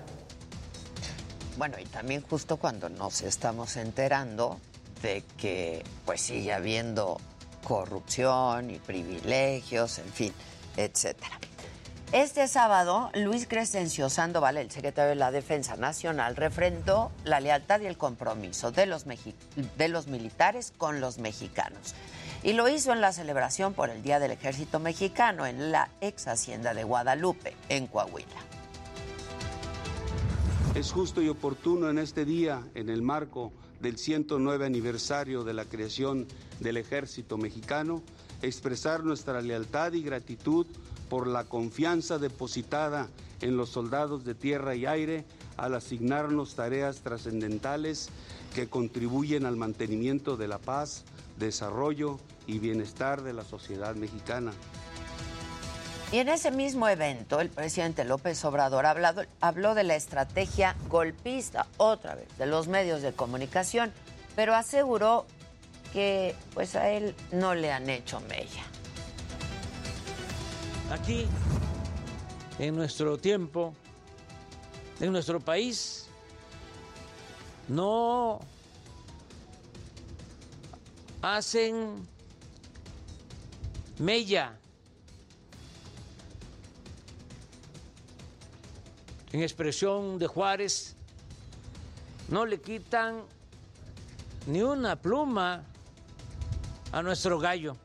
Bueno, 1.57 1.79
y 1.79 1.85
también 1.85 2.23
justo 2.23 2.57
cuando 2.57 2.89
nos 2.89 3.23
estamos 3.23 3.77
enterando 3.77 4.59
de 5.03 5.23
que 5.37 5.85
pues 6.05 6.21
sigue 6.21 6.53
habiendo 6.53 7.19
corrupción 7.63 8.71
y 8.71 8.79
privilegios, 8.79 9.99
en 9.99 10.13
fin, 10.13 10.33
etcétera. 10.77 11.39
Este 12.13 12.49
sábado, 12.49 13.09
Luis 13.15 13.47
Crescencio 13.47 14.11
Sandoval, 14.11 14.57
el 14.57 14.69
secretario 14.73 15.11
de 15.11 15.15
la 15.15 15.31
Defensa 15.31 15.77
Nacional, 15.77 16.35
refrendó 16.35 17.13
la 17.23 17.39
lealtad 17.39 17.81
y 17.81 17.87
el 17.87 17.97
compromiso 17.97 18.73
de 18.73 18.87
los, 18.87 19.05
de 19.05 19.89
los 19.89 20.09
militares 20.09 20.73
con 20.77 21.01
los 21.01 21.19
mexicanos. 21.19 21.95
Y 22.43 22.55
lo 22.55 22.69
hizo 22.69 22.93
en 22.93 23.01
la 23.01 23.13
celebración 23.13 23.75
por 23.75 23.91
el 23.91 24.03
Día 24.03 24.19
del 24.19 24.33
Ejército 24.33 24.81
Mexicano 24.81 25.47
en 25.47 25.71
la 25.71 25.89
ex 26.01 26.27
hacienda 26.27 26.75
de 26.75 26.83
Guadalupe, 26.83 27.55
en 27.69 27.87
Coahuila. 27.87 28.27
Es 30.75 30.91
justo 30.91 31.23
y 31.23 31.29
oportuno 31.29 31.91
en 31.91 31.99
este 31.99 32.25
día, 32.25 32.67
en 32.75 32.89
el 32.89 33.03
marco 33.03 33.53
del 33.81 33.99
109 33.99 34.67
aniversario 34.67 35.45
de 35.45 35.55
la 35.55 35.65
creación 35.65 36.27
del 36.59 36.77
Ejército 36.77 37.39
Mexicano, 37.39 38.03
expresar 38.43 39.05
nuestra 39.05 39.41
lealtad 39.41 39.93
y 39.93 40.03
gratitud 40.03 40.67
por 41.09 41.27
la 41.27 41.45
confianza 41.45 42.19
depositada 42.19 43.09
en 43.41 43.57
los 43.57 43.71
soldados 43.71 44.25
de 44.25 44.35
tierra 44.35 44.75
y 44.75 44.87
aire 44.87 45.25
al 45.57 45.75
asignarnos 45.75 46.55
tareas 46.55 47.01
trascendentales 47.01 48.09
que 48.55 48.69
contribuyen 48.69 49.47
al 49.47 49.57
mantenimiento 49.57 50.37
de 50.37 50.49
la 50.49 50.59
paz, 50.59 51.05
desarrollo 51.39 52.19
y 52.47 52.59
bienestar 52.59 53.23
de 53.23 53.33
la 53.33 53.45
sociedad 53.45 53.95
mexicana. 53.95 54.53
Y 56.13 56.19
en 56.19 56.29
ese 56.29 56.51
mismo 56.51 56.89
evento, 56.89 57.41
el 57.41 57.51
presidente 57.51 58.05
López 58.05 58.45
Obrador 58.45 58.85
hablado, 58.85 59.23
habló 59.41 59.75
de 59.75 59.85
la 59.85 59.95
estrategia 59.95 60.75
golpista, 60.89 61.69
otra 61.77 62.17
vez, 62.17 62.27
de 62.37 62.47
los 62.47 62.67
medios 62.67 63.01
de 63.01 63.13
comunicación, 63.13 63.93
pero 64.35 64.57
aseguró 64.57 65.25
que 65.93 66.35
pues 66.55 66.77
a 66.77 66.91
él 66.91 67.15
no 67.33 67.55
le 67.55 67.73
han 67.73 67.89
hecho 67.89 68.21
mella. 68.21 68.65
Aquí, 70.91 71.27
en 72.59 72.77
nuestro 72.77 73.19
tiempo, 73.19 73.75
en 75.01 75.13
nuestro 75.13 75.41
país, 75.41 76.09
no 77.69 78.41
hacen 81.23 82.09
mella 83.99 84.57
en 89.33 89.43
expresión 89.43 90.19
de 90.19 90.27
Juárez, 90.27 90.97
no 92.29 92.47
le 92.47 92.61
quitan 92.61 93.23
ni 94.47 94.63
una 94.63 94.97
pluma 94.97 95.65
a 96.93 97.03
nuestro 97.03 97.39
gallo. 97.39 97.77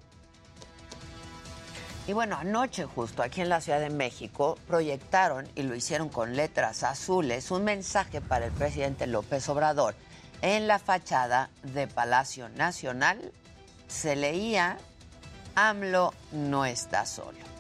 Y 2.08 2.14
bueno, 2.14 2.38
anoche 2.38 2.86
justo 2.86 3.24
aquí 3.24 3.42
en 3.42 3.50
la 3.50 3.62
Ciudad 3.62 3.80
de 3.80 3.90
México 3.90 4.60
proyectaron 4.68 5.48
y 5.56 5.64
lo 5.64 5.74
hicieron 5.74 6.10
con 6.10 6.36
letras 6.36 6.84
azules 6.84 7.50
un 7.50 7.64
mensaje 7.64 8.22
para 8.22 8.46
el 8.46 8.52
presidente 8.52 9.08
López 9.08 9.50
Obrador. 9.50 9.96
En 10.42 10.68
la 10.68 10.78
fachada 10.78 11.50
de 11.64 11.88
Palacio 11.88 12.50
Nacional 12.50 13.32
se 13.88 14.16
leía, 14.16 14.78
AMLO 15.56 16.14
no 16.32 16.66
está 16.66 17.08
solo. 17.08 17.55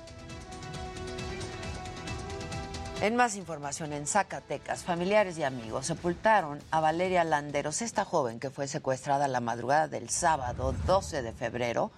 En 3.05 3.15
más 3.15 3.35
información, 3.35 3.93
en 3.93 4.07
Zacatecas, 4.07 4.83
familiares 4.83 5.37
y 5.37 5.43
amigos 5.43 5.85
sepultaron 5.85 6.57
a 6.71 6.79
Valeria 6.79 7.23
Landeros, 7.23 7.83
esta 7.83 8.03
joven 8.03 8.39
que 8.39 8.49
fue 8.49 8.67
secuestrada 8.67 9.27
la 9.27 9.41
madrugada 9.41 9.87
del 9.87 10.09
sábado 10.09 10.73
12 10.87 11.21
de 11.21 11.31
febrero, 11.31 11.91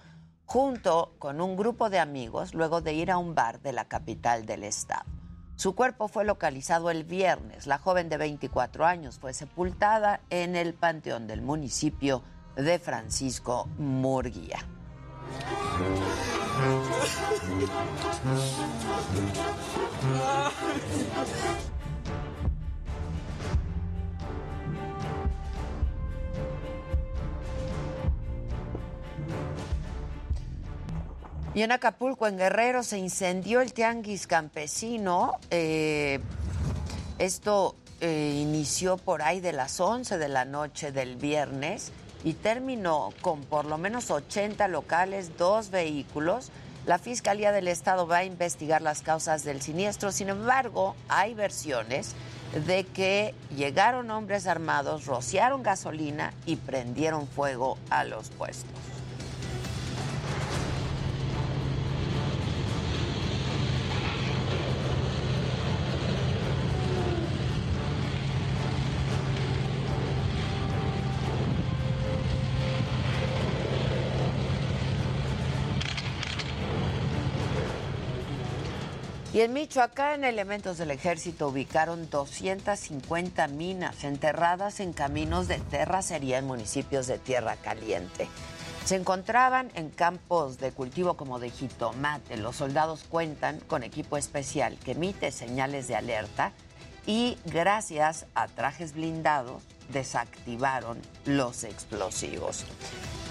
junto 0.44 1.14
con 1.18 1.40
un 1.40 1.56
grupo 1.56 1.88
de 1.88 1.98
amigos, 1.98 2.52
luego 2.52 2.82
de 2.82 2.92
ir 2.92 3.10
a 3.10 3.16
un 3.16 3.34
bar 3.34 3.62
de 3.62 3.72
la 3.72 3.86
capital 3.86 4.44
del 4.44 4.64
estado. 4.64 5.06
Su 5.56 5.74
cuerpo 5.74 6.08
fue 6.08 6.26
localizado 6.26 6.90
el 6.90 7.04
viernes. 7.04 7.66
La 7.66 7.78
joven 7.78 8.10
de 8.10 8.18
24 8.18 8.84
años 8.84 9.18
fue 9.18 9.32
sepultada 9.32 10.20
en 10.28 10.56
el 10.56 10.74
panteón 10.74 11.26
del 11.26 11.40
municipio 11.40 12.22
de 12.54 12.78
Francisco 12.78 13.66
Murguía. 13.78 14.58
Y 31.54 31.62
en 31.62 31.72
Acapulco, 31.72 32.28
en 32.28 32.36
Guerrero, 32.36 32.84
se 32.84 32.98
incendió 32.98 33.60
el 33.60 33.72
tianguis 33.72 34.28
campesino. 34.28 35.40
Eh, 35.50 36.20
esto 37.18 37.74
eh, 38.00 38.38
inició 38.40 38.96
por 38.96 39.22
ahí 39.22 39.40
de 39.40 39.52
las 39.52 39.80
11 39.80 40.18
de 40.18 40.28
la 40.28 40.44
noche 40.44 40.92
del 40.92 41.16
viernes 41.16 41.90
y 42.24 42.34
terminó 42.34 43.10
con 43.20 43.42
por 43.42 43.64
lo 43.64 43.78
menos 43.78 44.10
80 44.10 44.68
locales, 44.68 45.36
dos 45.36 45.70
vehículos. 45.70 46.50
La 46.86 46.98
Fiscalía 46.98 47.52
del 47.52 47.68
Estado 47.68 48.06
va 48.06 48.18
a 48.18 48.24
investigar 48.24 48.82
las 48.82 49.02
causas 49.02 49.44
del 49.44 49.60
siniestro. 49.60 50.10
Sin 50.10 50.28
embargo, 50.28 50.96
hay 51.08 51.34
versiones 51.34 52.14
de 52.66 52.84
que 52.84 53.34
llegaron 53.54 54.10
hombres 54.10 54.46
armados, 54.46 55.06
rociaron 55.06 55.62
gasolina 55.62 56.32
y 56.46 56.56
prendieron 56.56 57.26
fuego 57.26 57.76
a 57.90 58.04
los 58.04 58.30
puestos. 58.30 58.87
Y 79.38 79.42
en 79.42 79.52
Michoacán, 79.52 80.24
elementos 80.24 80.78
del 80.78 80.90
ejército 80.90 81.46
ubicaron 81.46 82.10
250 82.10 83.46
minas 83.46 84.02
enterradas 84.02 84.80
en 84.80 84.92
caminos 84.92 85.46
de 85.46 85.60
terracería 85.60 86.38
en 86.38 86.46
municipios 86.48 87.06
de 87.06 87.20
Tierra 87.20 87.54
Caliente. 87.54 88.28
Se 88.84 88.96
encontraban 88.96 89.70
en 89.76 89.90
campos 89.90 90.58
de 90.58 90.72
cultivo 90.72 91.14
como 91.14 91.38
de 91.38 91.50
jitomate. 91.50 92.36
Los 92.36 92.56
soldados 92.56 93.04
cuentan 93.08 93.60
con 93.60 93.84
equipo 93.84 94.16
especial 94.16 94.76
que 94.84 94.90
emite 94.90 95.30
señales 95.30 95.86
de 95.86 95.94
alerta 95.94 96.50
y 97.06 97.38
gracias 97.44 98.26
a 98.34 98.48
trajes 98.48 98.92
blindados 98.92 99.62
desactivaron 99.92 101.00
los 101.26 101.62
explosivos. 101.62 102.64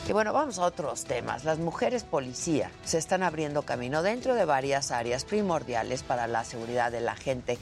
Y 0.08 0.14
bueno, 0.14 0.32
vamos 0.32 0.58
a 0.58 0.64
otros 0.64 1.04
temas. 1.04 1.44
Las 1.44 1.60
mujeres 1.60 2.06
policía 2.06 2.72
se 2.86 2.98
están 2.98 3.24
abriendo 3.24 3.64
camino 3.64 4.02
dentro 4.02 4.36
de 4.36 4.46
varias 4.46 4.92
áreas 4.92 5.26
primordiales 5.26 6.02
para 6.02 6.28
la 6.28 6.46
seguridad 6.46 6.94
de 6.94 7.02
la 7.02 7.14
gente. 7.14 7.58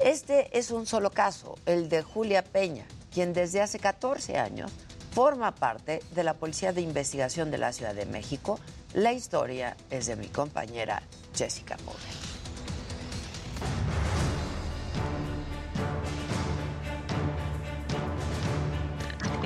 Este 0.00 0.58
es 0.58 0.72
un 0.72 0.86
solo 0.86 1.10
caso, 1.10 1.54
el 1.64 1.88
de 1.88 2.02
Julia 2.02 2.42
Peña, 2.42 2.84
quien 3.14 3.32
desde 3.32 3.62
hace 3.62 3.78
14 3.78 4.36
años 4.36 4.72
forma 5.12 5.54
parte 5.54 6.02
de 6.12 6.24
la 6.24 6.34
Policía 6.34 6.72
de 6.72 6.80
Investigación 6.80 7.52
de 7.52 7.58
la 7.58 7.72
Ciudad 7.72 7.94
de 7.94 8.04
México. 8.04 8.58
La 8.92 9.12
historia 9.12 9.76
es 9.88 10.06
de 10.06 10.16
mi 10.16 10.26
compañera 10.26 11.02
Jessica 11.36 11.76
Morgan. 11.84 12.25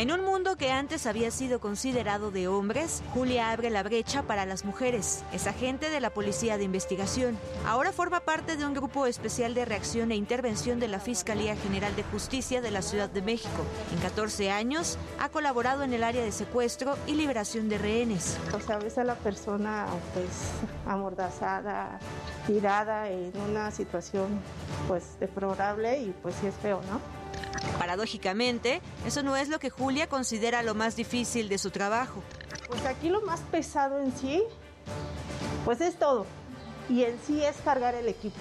En 0.00 0.10
un 0.10 0.24
mundo 0.24 0.56
que 0.56 0.72
antes 0.72 1.04
había 1.04 1.30
sido 1.30 1.60
considerado 1.60 2.30
de 2.30 2.48
hombres, 2.48 3.02
Julia 3.12 3.50
abre 3.50 3.68
la 3.68 3.82
brecha 3.82 4.22
para 4.22 4.46
las 4.46 4.64
mujeres. 4.64 5.22
Es 5.30 5.46
agente 5.46 5.90
de 5.90 6.00
la 6.00 6.08
Policía 6.08 6.56
de 6.56 6.64
Investigación. 6.64 7.36
Ahora 7.66 7.92
forma 7.92 8.20
parte 8.20 8.56
de 8.56 8.64
un 8.64 8.72
grupo 8.72 9.04
especial 9.04 9.52
de 9.52 9.66
reacción 9.66 10.10
e 10.10 10.16
intervención 10.16 10.80
de 10.80 10.88
la 10.88 11.00
Fiscalía 11.00 11.54
General 11.54 11.94
de 11.96 12.04
Justicia 12.04 12.62
de 12.62 12.70
la 12.70 12.80
Ciudad 12.80 13.10
de 13.10 13.20
México. 13.20 13.62
En 13.92 14.00
14 14.00 14.50
años 14.50 14.96
ha 15.18 15.28
colaborado 15.28 15.82
en 15.82 15.92
el 15.92 16.02
área 16.02 16.24
de 16.24 16.32
secuestro 16.32 16.96
y 17.06 17.12
liberación 17.12 17.68
de 17.68 17.76
rehenes. 17.76 18.38
O 18.54 18.60
sea, 18.60 18.78
ves 18.78 18.96
a 18.96 19.04
la 19.04 19.16
persona 19.16 19.84
pues 20.14 20.30
amordazada, 20.86 21.98
tirada 22.46 23.10
en 23.10 23.32
una 23.50 23.70
situación 23.70 24.40
pues 24.88 25.20
deplorable 25.20 25.98
y 25.98 26.14
pues 26.22 26.36
sí 26.40 26.46
es 26.46 26.54
feo, 26.54 26.80
¿no? 26.90 27.19
Paradójicamente, 27.78 28.80
eso 29.06 29.22
no 29.22 29.36
es 29.36 29.48
lo 29.48 29.58
que 29.58 29.70
Julia 29.70 30.08
considera 30.08 30.62
lo 30.62 30.74
más 30.74 30.96
difícil 30.96 31.48
de 31.48 31.58
su 31.58 31.70
trabajo. 31.70 32.22
Pues 32.68 32.84
aquí 32.84 33.08
lo 33.08 33.22
más 33.22 33.40
pesado 33.40 33.98
en 34.00 34.16
sí, 34.16 34.42
pues 35.64 35.80
es 35.80 35.98
todo. 35.98 36.26
Y 36.88 37.04
en 37.04 37.18
sí 37.26 37.42
es 37.42 37.56
cargar 37.64 37.94
el 37.94 38.08
equipo. 38.08 38.40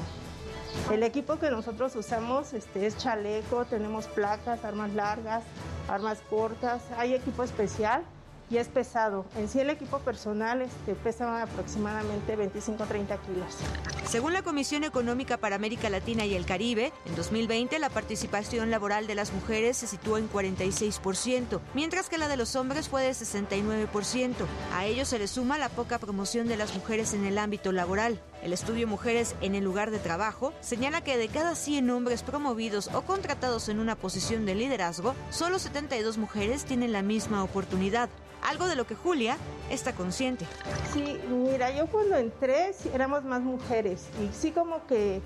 El 0.91 1.04
equipo 1.04 1.39
que 1.39 1.50
nosotros 1.50 1.95
usamos 1.95 2.54
este, 2.54 2.86
es 2.86 2.98
chaleco, 2.98 3.65
tenemos 3.65 4.08
placas, 4.08 4.63
armas 4.63 4.93
largas, 4.93 5.43
armas 5.88 6.19
cortas, 6.30 6.82
hay 6.98 7.13
equipo 7.13 7.43
especial 7.43 8.04
y 8.49 8.57
es 8.57 8.67
pesado. 8.67 9.25
En 9.38 9.47
sí 9.47 9.59
el 9.59 9.69
equipo 9.69 9.99
personal 9.99 10.62
este, 10.62 10.95
pesa 10.95 11.43
aproximadamente 11.43 12.38
25-30 12.38 13.19
kilos. 13.21 13.57
Según 14.05 14.33
la 14.33 14.41
Comisión 14.41 14.83
Económica 14.83 15.38
para 15.38 15.55
América 15.55 15.89
Latina 15.89 16.25
y 16.25 16.35
el 16.35 16.45
Caribe, 16.45 16.91
en 17.05 17.15
2020 17.15 17.77
la 17.79 17.89
participación 17.89 18.71
laboral 18.71 19.07
de 19.07 19.15
las 19.15 19.31
mujeres 19.33 19.77
se 19.77 19.88
situó 19.88 20.17
en 20.17 20.29
46%, 20.29 21.59
mientras 21.73 22.09
que 22.09 22.17
la 22.17 22.27
de 22.27 22.38
los 22.38 22.55
hombres 22.55 22.89
fue 22.89 23.03
de 23.03 23.12
69%. 23.12 24.33
A 24.73 24.85
ello 24.85 25.05
se 25.05 25.19
le 25.19 25.27
suma 25.27 25.57
la 25.57 25.69
poca 25.69 25.99
promoción 25.99 26.47
de 26.47 26.57
las 26.57 26.73
mujeres 26.75 27.13
en 27.13 27.25
el 27.25 27.38
ámbito 27.38 27.71
laboral. 27.71 28.19
El 28.41 28.54
estudio 28.54 28.88
Mujeres 28.88 29.36
en 29.41 29.54
el 29.54 29.65
lugar 29.65 29.91
de 29.91 29.99
trabajo 29.99 30.54
señala 30.62 31.02
que 31.02 31.17
de 31.17 31.28
cada 31.28 31.56
100 31.56 31.89
hombres 31.89 32.23
promovidos 32.23 32.89
o 32.93 33.02
contratados 33.02 33.67
en 33.67 33.80
una 33.80 33.95
posición 33.95 34.45
de 34.45 34.56
liderazgo, 34.56 35.13
solo 35.30 35.60
72 35.60 36.17
mujeres 36.17 36.63
tienen 36.63 36.93
la 36.93 37.02
misma 37.02 37.43
oportunidad 37.43 38.10
algo 38.41 38.67
de 38.67 38.78
lo 38.78 38.88
que 38.88 38.95
Julia 38.95 39.38
está 39.69 39.91
consciente. 39.93 40.45
Sí, 40.93 41.19
mira, 41.30 41.75
yo 41.75 41.88
cuando 41.88 42.15
entré 42.15 42.73
éramos 42.93 43.25
más 43.25 43.41
mujeres 43.41 44.08
y 44.23 44.34
sí 44.34 44.52
como 44.52 44.88
que 44.88 45.21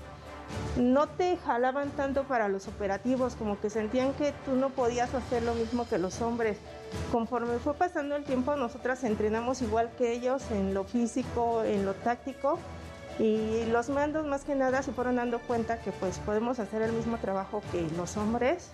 no 0.76 1.08
te 1.08 1.36
jalaban 1.36 1.90
tanto 1.90 2.24
para 2.24 2.48
los 2.48 2.68
operativos, 2.68 3.34
como 3.36 3.60
que 3.60 3.70
sentían 3.70 4.12
que 4.14 4.32
tú 4.44 4.56
no 4.56 4.70
podías 4.70 5.14
hacer 5.14 5.42
lo 5.42 5.54
mismo 5.54 5.88
que 5.88 5.98
los 5.98 6.20
hombres. 6.20 6.58
Conforme 7.12 7.58
fue 7.58 7.74
pasando 7.74 8.16
el 8.16 8.24
tiempo, 8.24 8.56
nosotras 8.56 9.04
entrenamos 9.04 9.62
igual 9.62 9.92
que 9.96 10.12
ellos 10.12 10.42
en 10.50 10.74
lo 10.74 10.84
físico, 10.84 11.62
en 11.64 11.86
lo 11.86 11.94
táctico 11.94 12.58
y 13.18 13.64
los 13.66 13.88
mandos 13.90 14.26
más 14.26 14.44
que 14.44 14.54
nada 14.54 14.82
se 14.82 14.92
fueron 14.92 15.16
dando 15.16 15.38
cuenta 15.40 15.80
que 15.80 15.92
pues 15.92 16.18
podemos 16.18 16.58
hacer 16.58 16.82
el 16.82 16.92
mismo 16.92 17.18
trabajo 17.18 17.62
que 17.70 17.88
los 17.96 18.16
hombres 18.16 18.70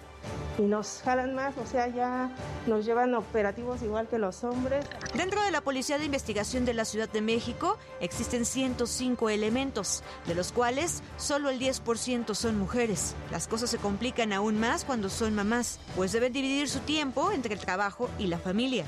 y 0.58 0.62
nos 0.62 1.00
jalan 1.02 1.34
más, 1.34 1.56
o 1.56 1.66
sea, 1.66 1.88
ya 1.88 2.30
nos 2.66 2.84
llevan 2.84 3.14
operativos 3.14 3.82
igual 3.82 4.08
que 4.08 4.18
los 4.18 4.44
hombres. 4.44 4.84
Dentro 5.14 5.42
de 5.42 5.50
la 5.50 5.62
Policía 5.62 5.98
de 5.98 6.04
Investigación 6.04 6.64
de 6.64 6.74
la 6.74 6.84
Ciudad 6.84 7.08
de 7.08 7.22
México 7.22 7.78
existen 8.00 8.44
105 8.44 9.30
elementos, 9.30 10.02
de 10.26 10.34
los 10.34 10.52
cuales 10.52 11.02
solo 11.16 11.50
el 11.50 11.58
10% 11.58 12.34
son 12.34 12.58
mujeres. 12.58 13.14
Las 13.30 13.48
cosas 13.48 13.70
se 13.70 13.78
complican 13.78 14.32
aún 14.32 14.60
más 14.60 14.84
cuando 14.84 15.08
son 15.08 15.34
mamás, 15.34 15.78
pues 15.96 16.12
deben 16.12 16.32
dividir 16.32 16.68
su 16.68 16.80
tiempo 16.80 17.32
entre 17.32 17.54
el 17.54 17.60
trabajo 17.60 18.10
y 18.18 18.26
la 18.26 18.38
familia. 18.38 18.84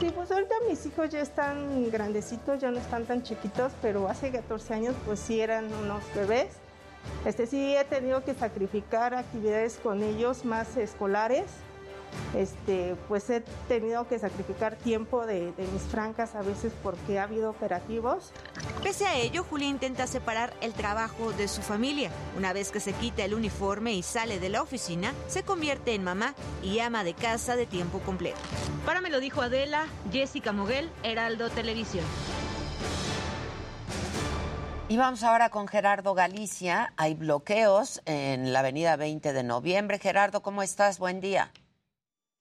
Sí, 0.00 0.10
pues 0.14 0.30
ahorita 0.30 0.54
mis 0.68 0.84
hijos 0.86 1.10
ya 1.10 1.20
están 1.20 1.90
grandecitos, 1.90 2.60
ya 2.60 2.70
no 2.70 2.78
están 2.78 3.04
tan 3.04 3.22
chiquitos, 3.22 3.72
pero 3.82 4.08
hace 4.08 4.30
14 4.30 4.74
años 4.74 4.94
pues 5.04 5.20
sí 5.20 5.40
eran 5.40 5.72
unos 5.82 6.02
bebés 6.14 6.63
este 7.24 7.46
sí 7.46 7.74
he 7.76 7.84
tenido 7.84 8.24
que 8.24 8.34
sacrificar 8.34 9.14
actividades 9.14 9.78
con 9.82 10.02
ellos 10.02 10.44
más 10.44 10.76
escolares. 10.76 11.44
Este, 12.36 12.94
pues 13.08 13.28
he 13.30 13.40
tenido 13.66 14.06
que 14.06 14.20
sacrificar 14.20 14.76
tiempo 14.76 15.26
de, 15.26 15.52
de, 15.52 15.66
mis 15.72 15.82
francas 15.82 16.36
a 16.36 16.42
veces 16.42 16.72
porque 16.82 17.18
ha 17.18 17.24
habido 17.24 17.50
operativos. 17.50 18.32
Pese 18.84 19.06
a 19.06 19.16
ello, 19.16 19.42
Julia 19.42 19.68
intenta 19.68 20.06
separar 20.06 20.54
el 20.60 20.74
trabajo 20.74 21.32
de 21.32 21.48
su 21.48 21.60
familia. 21.60 22.10
Una 22.36 22.52
vez 22.52 22.70
que 22.70 22.78
se 22.78 22.92
quita 22.92 23.24
el 23.24 23.34
uniforme 23.34 23.94
y 23.94 24.02
sale 24.04 24.38
de 24.38 24.48
la 24.48 24.62
oficina, 24.62 25.12
se 25.26 25.42
convierte 25.42 25.94
en 25.94 26.04
mamá 26.04 26.34
y 26.62 26.78
ama 26.78 27.02
de 27.02 27.14
casa 27.14 27.56
de 27.56 27.66
tiempo 27.66 27.98
completo. 28.00 28.38
Para 28.86 29.00
me 29.00 29.10
lo 29.10 29.18
dijo 29.18 29.42
Adela, 29.42 29.86
Jessica 30.12 30.52
Moguel, 30.52 30.90
Heraldo 31.02 31.50
Televisión. 31.50 32.04
Y 34.86 34.98
vamos 34.98 35.22
ahora 35.22 35.48
con 35.48 35.66
Gerardo 35.66 36.12
Galicia. 36.12 36.92
Hay 36.98 37.14
bloqueos 37.14 38.02
en 38.04 38.52
la 38.52 38.58
avenida 38.58 38.96
20 38.96 39.32
de 39.32 39.42
noviembre. 39.42 39.98
Gerardo, 39.98 40.42
¿cómo 40.42 40.62
estás? 40.62 40.98
Buen 40.98 41.20
día. 41.22 41.50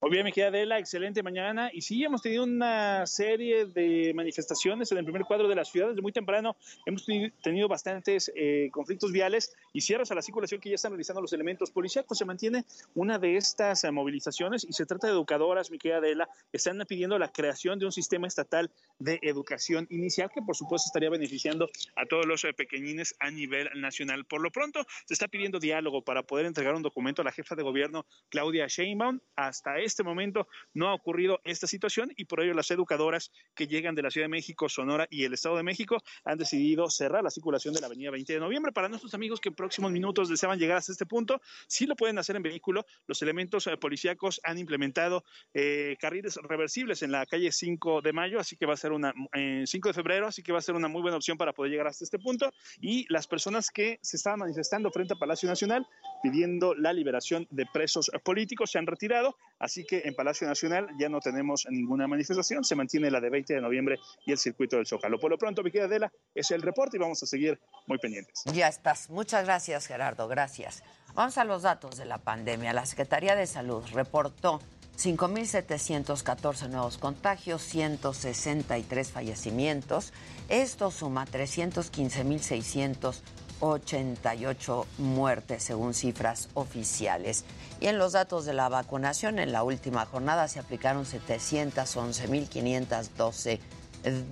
Muy 0.03 0.21
mi 0.21 0.33
querida 0.33 0.49
Adela, 0.49 0.79
excelente 0.79 1.23
mañana. 1.23 1.69
Y 1.71 1.79
sí, 1.79 2.03
hemos 2.03 2.21
tenido 2.21 2.43
una 2.43 3.07
serie 3.07 3.67
de 3.67 4.11
manifestaciones 4.13 4.91
en 4.91 4.97
el 4.97 5.05
primer 5.05 5.23
cuadro 5.23 5.47
de 5.47 5.55
la 5.55 5.63
ciudad. 5.63 5.87
Desde 5.87 6.01
muy 6.01 6.11
temprano 6.11 6.57
hemos 6.85 7.05
tenido 7.41 7.69
bastantes 7.69 8.29
eh, 8.35 8.67
conflictos 8.73 9.13
viales 9.13 9.55
y 9.71 9.79
cierres 9.79 10.11
a 10.11 10.15
la 10.15 10.21
circulación 10.21 10.59
que 10.59 10.67
ya 10.67 10.75
están 10.75 10.91
realizando 10.91 11.21
los 11.21 11.31
elementos 11.31 11.71
policíacos. 11.71 12.17
Se 12.17 12.25
mantiene 12.25 12.65
una 12.95 13.17
de 13.17 13.37
estas 13.37 13.85
eh, 13.85 13.91
movilizaciones 13.91 14.65
y 14.69 14.73
se 14.73 14.85
trata 14.85 15.07
de 15.07 15.13
educadoras, 15.13 15.71
mi 15.71 15.77
querida 15.77 15.99
Adela, 15.99 16.27
están 16.51 16.83
pidiendo 16.85 17.17
la 17.17 17.31
creación 17.31 17.79
de 17.79 17.85
un 17.85 17.93
sistema 17.93 18.27
estatal 18.27 18.71
de 18.99 19.19
educación 19.21 19.87
inicial 19.89 20.29
que 20.35 20.41
por 20.41 20.57
supuesto 20.57 20.87
estaría 20.87 21.11
beneficiando 21.11 21.69
a 21.95 22.05
todos 22.07 22.25
los 22.25 22.43
eh, 22.43 22.51
pequeñines 22.51 23.15
a 23.21 23.31
nivel 23.31 23.69
nacional. 23.75 24.25
Por 24.25 24.41
lo 24.41 24.51
pronto, 24.51 24.85
se 25.05 25.13
está 25.13 25.29
pidiendo 25.29 25.59
diálogo 25.59 26.01
para 26.01 26.23
poder 26.23 26.45
entregar 26.45 26.75
un 26.75 26.81
documento 26.81 27.21
a 27.21 27.25
la 27.25 27.31
jefa 27.31 27.55
de 27.55 27.63
gobierno, 27.63 28.05
Claudia 28.27 28.67
Sheinbaum. 28.67 29.21
Hasta 29.37 29.79
este 29.79 29.92
este 29.93 30.03
momento 30.03 30.47
no 30.73 30.89
ha 30.89 30.93
ocurrido 30.93 31.39
esta 31.43 31.67
situación 31.67 32.11
y 32.15 32.25
por 32.25 32.41
ello 32.41 32.53
las 32.53 32.69
educadoras 32.71 33.31
que 33.55 33.67
llegan 33.67 33.95
de 33.95 34.01
la 34.01 34.11
Ciudad 34.11 34.25
de 34.25 34.29
México, 34.29 34.67
Sonora 34.67 35.07
y 35.09 35.23
el 35.23 35.33
Estado 35.33 35.55
de 35.55 35.63
México 35.63 35.97
han 36.25 36.37
decidido 36.37 36.89
cerrar 36.89 37.23
la 37.23 37.29
circulación 37.29 37.73
de 37.73 37.81
la 37.81 37.87
avenida 37.87 38.11
20 38.11 38.33
de 38.33 38.39
noviembre. 38.39 38.71
Para 38.71 38.89
nuestros 38.89 39.13
amigos 39.13 39.39
que 39.39 39.49
en 39.49 39.55
próximos 39.55 39.91
minutos 39.91 40.29
deseaban 40.29 40.59
llegar 40.59 40.77
hasta 40.77 40.91
este 40.91 41.05
punto, 41.05 41.41
sí 41.67 41.85
lo 41.85 41.95
pueden 41.95 42.17
hacer 42.17 42.35
en 42.35 42.43
vehículo. 42.43 42.85
Los 43.07 43.21
elementos 43.21 43.67
eh, 43.67 43.77
policíacos 43.77 44.41
han 44.43 44.57
implementado 44.57 45.23
eh, 45.53 45.95
carriles 45.99 46.37
reversibles 46.37 47.03
en 47.03 47.11
la 47.11 47.25
calle 47.25 47.51
5 47.51 48.01
de 48.01 48.13
mayo, 48.13 48.39
así 48.39 48.57
que 48.57 48.65
va 48.65 48.73
a 48.73 48.77
ser 48.77 48.91
una, 48.91 49.13
5 49.13 49.31
eh, 49.33 49.65
de 49.65 49.93
febrero, 49.93 50.27
así 50.27 50.41
que 50.41 50.51
va 50.51 50.59
a 50.59 50.61
ser 50.61 50.75
una 50.75 50.87
muy 50.87 51.01
buena 51.01 51.17
opción 51.17 51.37
para 51.37 51.53
poder 51.53 51.71
llegar 51.71 51.87
hasta 51.87 52.03
este 52.03 52.17
punto. 52.19 52.51
Y 52.81 53.05
las 53.13 53.27
personas 53.27 53.69
que 53.69 53.99
se 54.01 54.17
estaban 54.17 54.39
manifestando 54.39 54.89
frente 54.91 55.13
a 55.13 55.17
Palacio 55.17 55.47
Nacional 55.47 55.87
pidiendo 56.23 56.73
la 56.73 56.93
liberación 56.93 57.47
de 57.51 57.65
presos 57.71 58.09
políticos 58.23 58.71
se 58.71 58.79
han 58.79 58.87
retirado, 58.87 59.37
así 59.59 59.82
que 59.85 60.01
en 60.05 60.15
Palacio 60.15 60.47
Nacional 60.47 60.87
ya 60.99 61.09
no 61.09 61.19
tenemos 61.19 61.65
ninguna 61.69 62.07
manifestación, 62.07 62.63
se 62.63 62.75
mantiene 62.75 63.11
la 63.11 63.19
de 63.19 63.29
20 63.29 63.53
de 63.53 63.61
noviembre 63.61 63.99
y 64.25 64.31
el 64.31 64.37
circuito 64.37 64.77
del 64.77 64.85
Zócalo. 64.85 65.19
Por 65.19 65.31
lo 65.31 65.37
pronto, 65.37 65.63
Vicky 65.63 65.79
Adela, 65.79 66.11
es 66.33 66.51
el 66.51 66.61
reporte 66.61 66.97
y 66.97 66.99
vamos 66.99 67.21
a 67.23 67.25
seguir 67.25 67.59
muy 67.87 67.97
pendientes. 67.97 68.43
Ya 68.53 68.67
estás. 68.67 69.09
Muchas 69.09 69.45
gracias, 69.45 69.87
Gerardo. 69.87 70.27
Gracias. 70.27 70.83
Vamos 71.13 71.37
a 71.37 71.43
los 71.43 71.61
datos 71.61 71.97
de 71.97 72.05
la 72.05 72.17
pandemia. 72.17 72.73
La 72.73 72.85
Secretaría 72.85 73.35
de 73.35 73.45
Salud 73.45 73.83
reportó 73.93 74.59
5.714 74.97 76.69
nuevos 76.69 76.97
contagios, 76.97 77.61
163 77.63 79.11
fallecimientos. 79.11 80.13
Esto 80.49 80.91
suma 80.91 81.25
315.600 81.25 83.21
88 83.63 84.85
muertes 84.97 85.63
según 85.63 85.93
cifras 85.93 86.49
oficiales. 86.53 87.45
Y 87.79 87.87
en 87.87 87.97
los 87.97 88.11
datos 88.11 88.43
de 88.45 88.53
la 88.53 88.67
vacunación, 88.69 89.39
en 89.39 89.53
la 89.53 89.63
última 89.63 90.05
jornada 90.05 90.49
se 90.49 90.59
aplicaron 90.59 91.05
711.512 91.05 93.59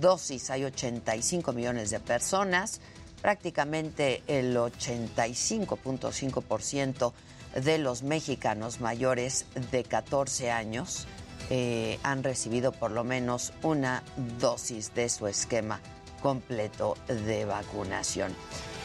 dosis. 0.00 0.50
Hay 0.50 0.64
85 0.64 1.52
millones 1.52 1.90
de 1.90 2.00
personas. 2.00 2.80
Prácticamente 3.22 4.22
el 4.26 4.56
85.5% 4.56 7.12
de 7.54 7.78
los 7.78 8.02
mexicanos 8.02 8.80
mayores 8.80 9.46
de 9.70 9.84
14 9.84 10.50
años 10.50 11.06
eh, 11.50 11.98
han 12.02 12.22
recibido 12.22 12.72
por 12.72 12.90
lo 12.90 13.04
menos 13.04 13.52
una 13.62 14.02
dosis 14.40 14.94
de 14.94 15.08
su 15.08 15.26
esquema 15.26 15.80
completo 16.20 16.96
de 17.08 17.44
vacunación. 17.44 18.34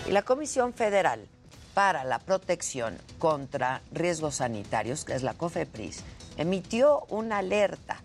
Y 0.08 0.12
la 0.12 0.22
Comisión 0.22 0.74
Federal 0.74 1.28
para 1.74 2.06
la 2.06 2.20
Protección 2.20 2.98
contra 3.20 3.82
Riesgos 3.92 4.36
Sanitarios, 4.36 5.04
que 5.04 5.14
es 5.14 5.22
la 5.22 5.34
COFEPRIS, 5.34 6.00
emitió 6.38 7.06
una 7.10 7.40
alerta 7.40 8.02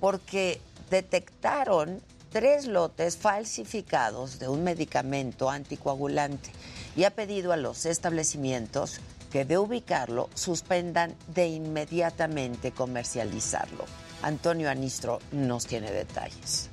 porque 0.00 0.62
detectaron 0.88 2.00
tres 2.30 2.66
lotes 2.66 3.18
falsificados 3.18 4.38
de 4.38 4.48
un 4.48 4.64
medicamento 4.64 5.50
anticoagulante 5.50 6.50
y 6.96 7.04
ha 7.04 7.10
pedido 7.10 7.52
a 7.52 7.58
los 7.58 7.84
establecimientos 7.84 9.00
que 9.30 9.44
de 9.44 9.58
ubicarlo 9.58 10.30
suspendan 10.34 11.14
de 11.34 11.48
inmediatamente 11.48 12.72
comercializarlo. 12.72 13.84
Antonio 14.22 14.70
Anistro 14.70 15.18
nos 15.32 15.66
tiene 15.66 15.90
detalles. 15.90 16.71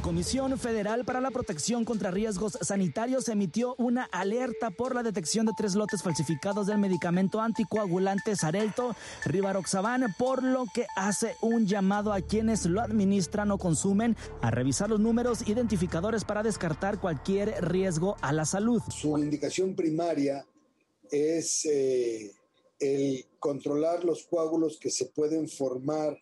La 0.00 0.04
Comisión 0.04 0.58
Federal 0.58 1.04
para 1.04 1.20
la 1.20 1.30
Protección 1.30 1.84
contra 1.84 2.10
Riesgos 2.10 2.56
Sanitarios 2.62 3.28
emitió 3.28 3.74
una 3.76 4.04
alerta 4.04 4.70
por 4.70 4.94
la 4.94 5.02
detección 5.02 5.44
de 5.44 5.52
tres 5.54 5.74
lotes 5.74 6.02
falsificados 6.02 6.66
del 6.66 6.78
medicamento 6.78 7.38
anticoagulante 7.38 8.34
Sarelto 8.34 8.96
Rivaroxaban, 9.26 10.06
por 10.18 10.42
lo 10.42 10.64
que 10.72 10.86
hace 10.96 11.36
un 11.42 11.66
llamado 11.66 12.14
a 12.14 12.22
quienes 12.22 12.64
lo 12.64 12.80
administran 12.80 13.50
o 13.50 13.58
consumen 13.58 14.16
a 14.40 14.50
revisar 14.50 14.88
los 14.88 15.00
números 15.00 15.46
identificadores 15.46 16.24
para 16.24 16.42
descartar 16.42 16.98
cualquier 16.98 17.62
riesgo 17.62 18.16
a 18.22 18.32
la 18.32 18.46
salud. 18.46 18.80
Su 18.88 19.18
indicación 19.18 19.76
primaria 19.76 20.46
es 21.10 21.66
eh, 21.66 22.32
el 22.78 23.26
controlar 23.38 24.02
los 24.04 24.24
coágulos 24.24 24.78
que 24.80 24.90
se 24.90 25.04
pueden 25.04 25.46
formar 25.46 26.16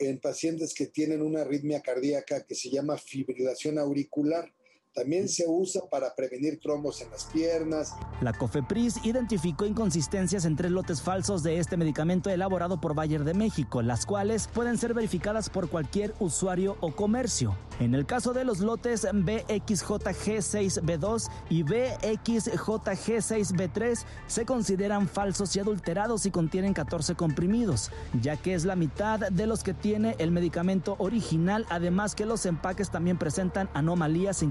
en 0.00 0.18
pacientes 0.18 0.74
que 0.74 0.86
tienen 0.86 1.22
una 1.22 1.42
arritmia 1.42 1.82
cardíaca 1.82 2.44
que 2.46 2.54
se 2.54 2.70
llama 2.70 2.96
fibrilación 2.96 3.78
auricular. 3.78 4.52
También 4.92 5.28
se 5.28 5.44
usa 5.46 5.82
para 5.88 6.16
prevenir 6.16 6.58
trombos 6.58 7.00
en 7.00 7.08
las 7.10 7.26
piernas. 7.26 7.94
La 8.20 8.32
COFEPRIS 8.32 9.04
identificó 9.04 9.64
inconsistencias 9.64 10.44
en 10.44 10.56
tres 10.56 10.72
lotes 10.72 11.00
falsos 11.00 11.44
de 11.44 11.60
este 11.60 11.76
medicamento 11.76 12.28
elaborado 12.28 12.80
por 12.80 12.96
Bayer 12.96 13.22
de 13.22 13.34
México, 13.34 13.82
las 13.82 14.04
cuales 14.04 14.48
pueden 14.48 14.78
ser 14.78 14.92
verificadas 14.92 15.48
por 15.48 15.70
cualquier 15.70 16.12
usuario 16.18 16.76
o 16.80 16.90
comercio. 16.90 17.56
En 17.78 17.94
el 17.94 18.04
caso 18.04 18.32
de 18.32 18.44
los 18.44 18.58
lotes 18.58 19.04
BXJG6B2 19.04 21.30
y 21.48 21.62
BXJG6B3 21.62 24.04
se 24.26 24.44
consideran 24.44 25.06
falsos 25.08 25.54
y 25.54 25.60
adulterados 25.60 26.26
y 26.26 26.32
contienen 26.32 26.74
14 26.74 27.14
comprimidos, 27.14 27.92
ya 28.20 28.36
que 28.36 28.54
es 28.54 28.64
la 28.64 28.74
mitad 28.74 29.20
de 29.20 29.46
los 29.46 29.62
que 29.62 29.72
tiene 29.72 30.16
el 30.18 30.32
medicamento 30.32 30.96
original, 30.98 31.64
además 31.70 32.16
que 32.16 32.26
los 32.26 32.44
empaques 32.44 32.90
también 32.90 33.18
presentan 33.18 33.70
anomalías 33.72 34.42
en 34.42 34.50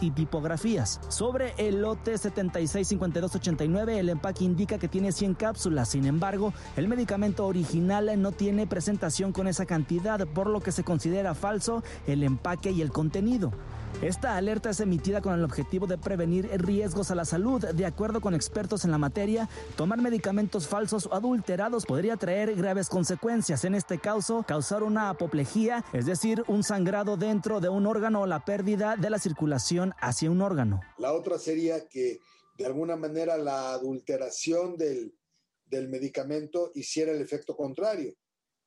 y 0.00 0.10
tipografías. 0.10 1.00
Sobre 1.08 1.54
el 1.56 1.82
lote 1.82 2.18
765289 2.18 4.00
el 4.00 4.08
empaque 4.08 4.44
indica 4.44 4.78
que 4.78 4.88
tiene 4.88 5.12
100 5.12 5.34
cápsulas, 5.34 5.90
sin 5.90 6.04
embargo, 6.06 6.52
el 6.76 6.88
medicamento 6.88 7.46
original 7.46 8.10
no 8.20 8.32
tiene 8.32 8.66
presentación 8.66 9.32
con 9.32 9.46
esa 9.46 9.66
cantidad, 9.66 10.26
por 10.26 10.48
lo 10.48 10.60
que 10.60 10.72
se 10.72 10.82
considera 10.82 11.34
falso 11.34 11.82
el 12.06 12.24
empaque 12.24 12.72
y 12.72 12.82
el 12.82 12.90
contenido. 12.90 13.52
Esta 14.02 14.36
alerta 14.36 14.70
es 14.70 14.78
emitida 14.78 15.20
con 15.20 15.34
el 15.34 15.42
objetivo 15.42 15.88
de 15.88 15.98
prevenir 15.98 16.48
riesgos 16.52 17.10
a 17.10 17.16
la 17.16 17.24
salud. 17.24 17.64
De 17.64 17.84
acuerdo 17.84 18.20
con 18.20 18.32
expertos 18.32 18.84
en 18.84 18.92
la 18.92 18.98
materia, 18.98 19.48
tomar 19.76 20.00
medicamentos 20.00 20.68
falsos 20.68 21.06
o 21.06 21.14
adulterados 21.14 21.84
podría 21.84 22.16
traer 22.16 22.54
graves 22.54 22.88
consecuencias. 22.88 23.64
En 23.64 23.74
este 23.74 23.98
caso, 23.98 24.44
causar 24.46 24.84
una 24.84 25.10
apoplejía, 25.10 25.84
es 25.92 26.06
decir, 26.06 26.44
un 26.46 26.62
sangrado 26.62 27.16
dentro 27.16 27.58
de 27.58 27.70
un 27.70 27.86
órgano 27.86 28.20
o 28.20 28.26
la 28.26 28.44
pérdida 28.44 28.94
de 28.94 29.10
la 29.10 29.18
circulación 29.18 29.92
hacia 30.00 30.30
un 30.30 30.42
órgano. 30.42 30.80
La 30.98 31.12
otra 31.12 31.36
sería 31.36 31.88
que 31.88 32.20
de 32.56 32.66
alguna 32.66 32.94
manera 32.94 33.36
la 33.36 33.72
adulteración 33.72 34.76
del, 34.76 35.12
del 35.66 35.88
medicamento 35.88 36.70
hiciera 36.76 37.10
el 37.10 37.20
efecto 37.20 37.56
contrario, 37.56 38.14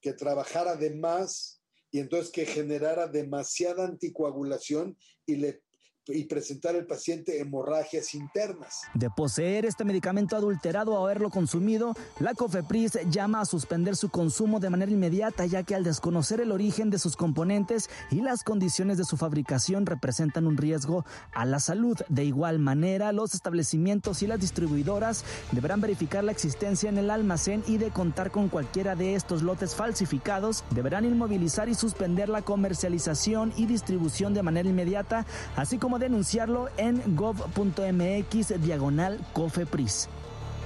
que 0.02 0.12
trabajara 0.12 0.76
de 0.76 0.94
más 0.94 1.61
y 1.92 2.00
entonces 2.00 2.32
que 2.32 2.46
generara 2.46 3.08
demasiada 3.08 3.86
anticoagulación 3.86 4.98
y 5.26 5.36
le 5.36 5.62
y 6.08 6.26
presentar 6.26 6.76
al 6.76 6.88
paciente 6.88 7.40
hemorragias 7.40 8.16
internas. 8.16 8.82
De 8.96 9.10
poseer 9.10 9.66
este 9.66 9.86
medicamento 9.86 10.36
adulterado 10.36 10.94
o 10.94 11.06
haberlo 11.06 11.30
consumido, 11.30 11.94
la 12.20 12.34
COFEPRIS 12.34 13.00
llama 13.10 13.42
a 13.42 13.46
suspender 13.46 13.96
su 13.96 14.10
consumo 14.10 14.60
de 14.60 14.72
manera 14.72 14.92
inmediata, 14.92 15.46
ya 15.46 15.64
que 15.64 15.76
al 15.76 15.84
desconocer 15.84 16.42
el 16.42 16.52
origen 16.52 16.90
de 16.90 16.98
sus 16.98 17.16
componentes 17.16 17.90
y 18.10 18.22
las 18.22 18.44
condiciones 18.44 18.98
de 18.98 19.06
su 19.06 19.16
fabricación 19.16 19.86
representan 19.86 20.48
un 20.48 20.58
riesgo 20.58 21.06
a 21.34 21.46
la 21.46 21.60
salud. 21.60 21.98
De 22.10 22.26
igual 22.26 22.58
manera, 22.58 23.12
los 23.12 23.36
establecimientos 23.36 24.24
y 24.24 24.28
las 24.28 24.40
distribuidoras 24.40 25.24
deberán 25.52 25.82
verificar 25.82 26.24
la 26.24 26.32
existencia 26.32 26.90
en 26.90 26.98
el 26.98 27.12
almacén 27.12 27.64
y 27.68 27.78
de 27.78 27.92
contar 27.92 28.32
con 28.32 28.50
cualquiera 28.50 28.96
de 28.96 29.14
estos 29.14 29.44
lotes 29.44 29.76
falsificados, 29.76 30.64
deberán 30.72 31.06
inmovilizar 31.06 31.70
y 31.70 31.76
suspender 31.76 32.28
la 32.28 32.42
comercialización 32.42 33.54
y 33.56 33.68
distribución 33.68 34.34
de 34.34 34.44
manera 34.44 34.68
inmediata, 34.68 35.26
así 35.56 35.78
como 35.78 35.91
denunciarlo 36.00 36.70
en 36.78 37.16
gov.mx 37.16 38.62
diagonal 38.62 39.20
cofepris. 39.34 40.10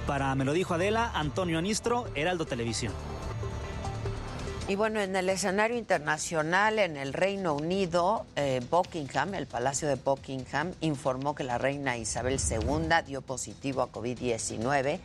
Para 0.06 0.34
Me 0.34 0.44
lo 0.44 0.52
dijo 0.52 0.74
Adela, 0.74 1.10
Antonio 1.14 1.58
Anistro, 1.58 2.06
Heraldo 2.14 2.46
Televisión. 2.46 2.92
Y 4.68 4.74
bueno, 4.74 5.00
en 5.00 5.14
el 5.14 5.28
escenario 5.28 5.76
internacional, 5.76 6.80
en 6.80 6.96
el 6.96 7.12
Reino 7.12 7.54
Unido, 7.54 8.26
eh, 8.34 8.60
Buckingham, 8.68 9.34
el 9.34 9.46
Palacio 9.46 9.86
de 9.86 9.94
Buckingham, 9.94 10.72
informó 10.80 11.36
que 11.36 11.44
la 11.44 11.56
reina 11.56 11.96
Isabel 11.96 12.40
II 12.40 12.88
dio 13.06 13.22
positivo 13.22 13.82
a 13.82 13.92
COVID-19. 13.92 14.98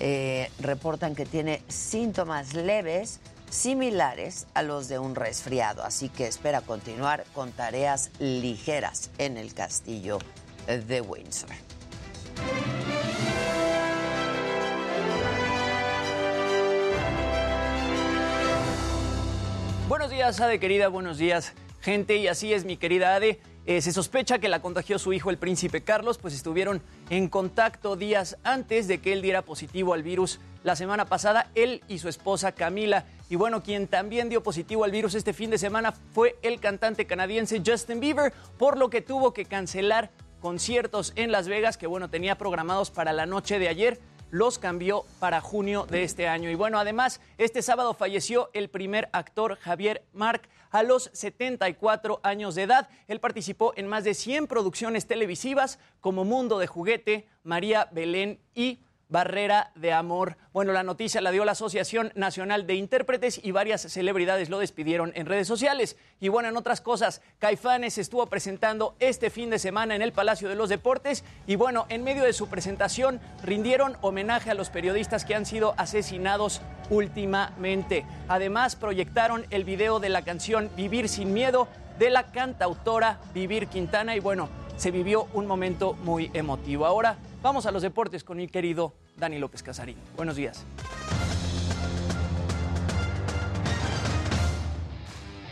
Eh, 0.00 0.50
reportan 0.60 1.14
que 1.14 1.24
tiene 1.24 1.62
síntomas 1.68 2.52
leves 2.52 3.20
similares 3.50 4.46
a 4.54 4.62
los 4.62 4.88
de 4.88 4.98
un 4.98 5.14
resfriado, 5.14 5.82
así 5.84 6.08
que 6.08 6.26
espera 6.26 6.60
continuar 6.60 7.24
con 7.34 7.52
tareas 7.52 8.10
ligeras 8.18 9.10
en 9.18 9.36
el 9.36 9.54
castillo 9.54 10.18
de 10.66 11.00
Windsor. 11.00 11.50
Buenos 19.88 20.10
días, 20.10 20.38
Ade 20.40 20.60
querida, 20.60 20.88
buenos 20.88 21.16
días, 21.16 21.54
gente. 21.80 22.16
Y 22.16 22.28
así 22.28 22.52
es, 22.52 22.66
mi 22.66 22.76
querida 22.76 23.14
Ade. 23.14 23.40
Eh, 23.68 23.82
se 23.82 23.92
sospecha 23.92 24.38
que 24.38 24.48
la 24.48 24.62
contagió 24.62 24.98
su 24.98 25.12
hijo, 25.12 25.28
el 25.28 25.36
príncipe 25.36 25.82
Carlos, 25.82 26.16
pues 26.16 26.32
estuvieron 26.32 26.80
en 27.10 27.28
contacto 27.28 27.96
días 27.96 28.38
antes 28.42 28.88
de 28.88 28.96
que 28.96 29.12
él 29.12 29.20
diera 29.20 29.42
positivo 29.42 29.92
al 29.92 30.02
virus 30.02 30.40
la 30.64 30.74
semana 30.74 31.04
pasada, 31.04 31.50
él 31.54 31.82
y 31.86 31.98
su 31.98 32.08
esposa 32.08 32.52
Camila. 32.52 33.04
Y 33.28 33.36
bueno, 33.36 33.62
quien 33.62 33.86
también 33.86 34.30
dio 34.30 34.42
positivo 34.42 34.84
al 34.84 34.90
virus 34.90 35.14
este 35.14 35.34
fin 35.34 35.50
de 35.50 35.58
semana 35.58 35.92
fue 36.14 36.38
el 36.40 36.60
cantante 36.60 37.06
canadiense 37.06 37.60
Justin 37.62 38.00
Bieber, 38.00 38.32
por 38.56 38.78
lo 38.78 38.88
que 38.88 39.02
tuvo 39.02 39.34
que 39.34 39.44
cancelar 39.44 40.10
conciertos 40.40 41.12
en 41.14 41.30
Las 41.30 41.46
Vegas 41.46 41.76
que 41.76 41.86
bueno, 41.86 42.08
tenía 42.08 42.38
programados 42.38 42.90
para 42.90 43.12
la 43.12 43.26
noche 43.26 43.58
de 43.58 43.68
ayer 43.68 44.00
los 44.30 44.58
cambió 44.58 45.04
para 45.20 45.40
junio 45.40 45.86
de 45.90 46.04
este 46.04 46.28
año. 46.28 46.50
Y 46.50 46.54
bueno, 46.54 46.78
además, 46.78 47.20
este 47.38 47.62
sábado 47.62 47.94
falleció 47.94 48.50
el 48.52 48.68
primer 48.68 49.08
actor 49.12 49.56
Javier 49.56 50.04
Marc 50.12 50.48
a 50.70 50.82
los 50.82 51.10
74 51.12 52.20
años 52.22 52.54
de 52.54 52.62
edad. 52.62 52.88
Él 53.06 53.20
participó 53.20 53.72
en 53.76 53.86
más 53.86 54.04
de 54.04 54.14
100 54.14 54.46
producciones 54.46 55.06
televisivas 55.06 55.78
como 56.00 56.24
Mundo 56.24 56.58
de 56.58 56.66
Juguete, 56.66 57.28
María 57.42 57.88
Belén 57.92 58.38
y 58.54 58.80
Barrera 59.08 59.72
de 59.74 59.92
Amor. 59.92 60.36
Bueno, 60.52 60.72
la 60.72 60.82
noticia 60.82 61.20
la 61.20 61.30
dio 61.30 61.44
la 61.44 61.52
Asociación 61.52 62.12
Nacional 62.14 62.66
de 62.66 62.74
Intérpretes 62.74 63.40
y 63.42 63.52
varias 63.52 63.82
celebridades 63.82 64.50
lo 64.50 64.58
despidieron 64.58 65.12
en 65.14 65.26
redes 65.26 65.48
sociales. 65.48 65.96
Y 66.20 66.28
bueno, 66.28 66.48
en 66.48 66.56
otras 66.56 66.80
cosas, 66.80 67.22
Caifanes 67.38 67.96
estuvo 67.96 68.26
presentando 68.26 68.94
este 69.00 69.30
fin 69.30 69.50
de 69.50 69.58
semana 69.58 69.96
en 69.96 70.02
el 70.02 70.12
Palacio 70.12 70.48
de 70.48 70.56
los 70.56 70.68
Deportes 70.68 71.24
y 71.46 71.56
bueno, 71.56 71.86
en 71.88 72.04
medio 72.04 72.22
de 72.22 72.32
su 72.32 72.48
presentación 72.48 73.20
rindieron 73.42 73.96
homenaje 74.02 74.50
a 74.50 74.54
los 74.54 74.70
periodistas 74.70 75.24
que 75.24 75.34
han 75.34 75.46
sido 75.46 75.74
asesinados 75.78 76.60
últimamente. 76.90 78.04
Además, 78.28 78.76
proyectaron 78.76 79.46
el 79.50 79.64
video 79.64 80.00
de 80.00 80.10
la 80.10 80.22
canción 80.22 80.70
Vivir 80.76 81.08
sin 81.08 81.32
Miedo 81.32 81.68
de 81.98 82.10
la 82.10 82.30
cantautora 82.30 83.20
Vivir 83.32 83.68
Quintana 83.68 84.14
y 84.16 84.20
bueno, 84.20 84.48
se 84.76 84.90
vivió 84.90 85.26
un 85.32 85.46
momento 85.46 85.94
muy 85.94 86.30
emotivo. 86.34 86.86
Ahora 86.86 87.16
vamos 87.42 87.66
a 87.66 87.70
los 87.70 87.82
deportes 87.82 88.24
con 88.24 88.36
mi 88.36 88.48
querido 88.48 88.92
Dani 89.16 89.38
López 89.38 89.62
Casarín. 89.62 89.96
Buenos 90.16 90.36
días. 90.36 90.64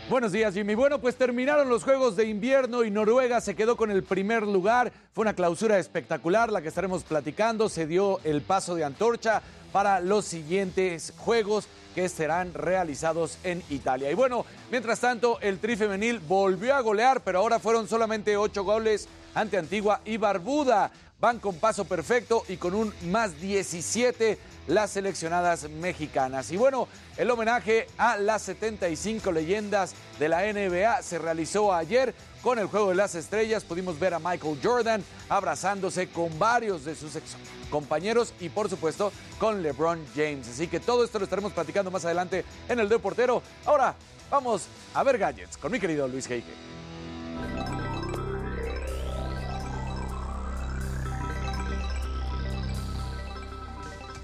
Buenos 0.09 0.31
días, 0.31 0.53
Jimmy. 0.53 0.73
Bueno, 0.73 0.99
pues 0.99 1.17
terminaron 1.17 1.67
los 1.67 1.83
Juegos 1.83 2.15
de 2.15 2.25
Invierno 2.27 2.85
y 2.85 2.91
Noruega 2.91 3.41
se 3.41 3.55
quedó 3.57 3.75
con 3.75 3.91
el 3.91 4.03
primer 4.03 4.43
lugar. 4.43 4.93
Fue 5.11 5.23
una 5.23 5.33
clausura 5.33 5.79
espectacular 5.79 6.49
la 6.49 6.61
que 6.61 6.69
estaremos 6.69 7.03
platicando. 7.03 7.67
Se 7.67 7.87
dio 7.87 8.21
el 8.23 8.41
paso 8.41 8.75
de 8.75 8.85
antorcha 8.85 9.41
para 9.73 9.99
los 9.99 10.23
siguientes 10.23 11.13
Juegos 11.17 11.67
que 11.93 12.07
serán 12.07 12.53
realizados 12.53 13.37
en 13.43 13.61
Italia. 13.69 14.09
Y 14.09 14.13
bueno, 14.13 14.45
mientras 14.71 15.01
tanto, 15.01 15.41
el 15.41 15.59
Tri 15.59 15.75
Femenil 15.75 16.19
volvió 16.19 16.75
a 16.75 16.81
golear, 16.81 17.21
pero 17.21 17.39
ahora 17.39 17.59
fueron 17.59 17.89
solamente 17.89 18.37
ocho 18.37 18.63
goles 18.63 19.09
ante 19.33 19.57
Antigua 19.57 19.99
y 20.05 20.15
Barbuda. 20.15 20.89
Van 21.19 21.39
con 21.39 21.55
paso 21.55 21.85
perfecto 21.85 22.43
y 22.47 22.57
con 22.57 22.75
un 22.75 22.93
más 23.05 23.41
17 23.41 24.37
las 24.67 24.91
seleccionadas 24.91 25.67
mexicanas. 25.67 26.51
Y 26.51 26.57
bueno, 26.57 26.87
el 27.17 27.31
homenaje 27.31 27.87
a 27.97 28.17
las 28.17 28.43
75 28.43 29.31
leyendas 29.31 29.95
de 30.19 30.29
la 30.29 30.41
NBA 30.41 31.01
se 31.01 31.17
realizó 31.17 31.73
ayer 31.73 32.13
con 32.43 32.59
el 32.59 32.67
Juego 32.67 32.89
de 32.89 32.95
las 32.95 33.15
Estrellas. 33.15 33.63
Pudimos 33.63 33.97
ver 33.99 34.13
a 34.13 34.19
Michael 34.19 34.59
Jordan 34.61 35.03
abrazándose 35.27 36.07
con 36.09 36.37
varios 36.37 36.85
de 36.85 36.93
sus 36.93 37.15
ex 37.15 37.35
compañeros 37.71 38.33
y 38.39 38.49
por 38.49 38.69
supuesto 38.69 39.11
con 39.39 39.63
LeBron 39.63 40.05
James. 40.15 40.47
Así 40.47 40.67
que 40.67 40.79
todo 40.79 41.03
esto 41.03 41.17
lo 41.17 41.23
estaremos 41.23 41.51
platicando 41.51 41.89
más 41.89 42.05
adelante 42.05 42.45
en 42.69 42.79
el 42.79 42.89
Deportero. 42.89 43.41
Ahora 43.65 43.95
vamos 44.29 44.67
a 44.93 45.01
ver 45.03 45.17
gadgets 45.17 45.57
con 45.57 45.71
mi 45.71 45.79
querido 45.79 46.07
Luis 46.07 46.29
Heike. 46.29 47.86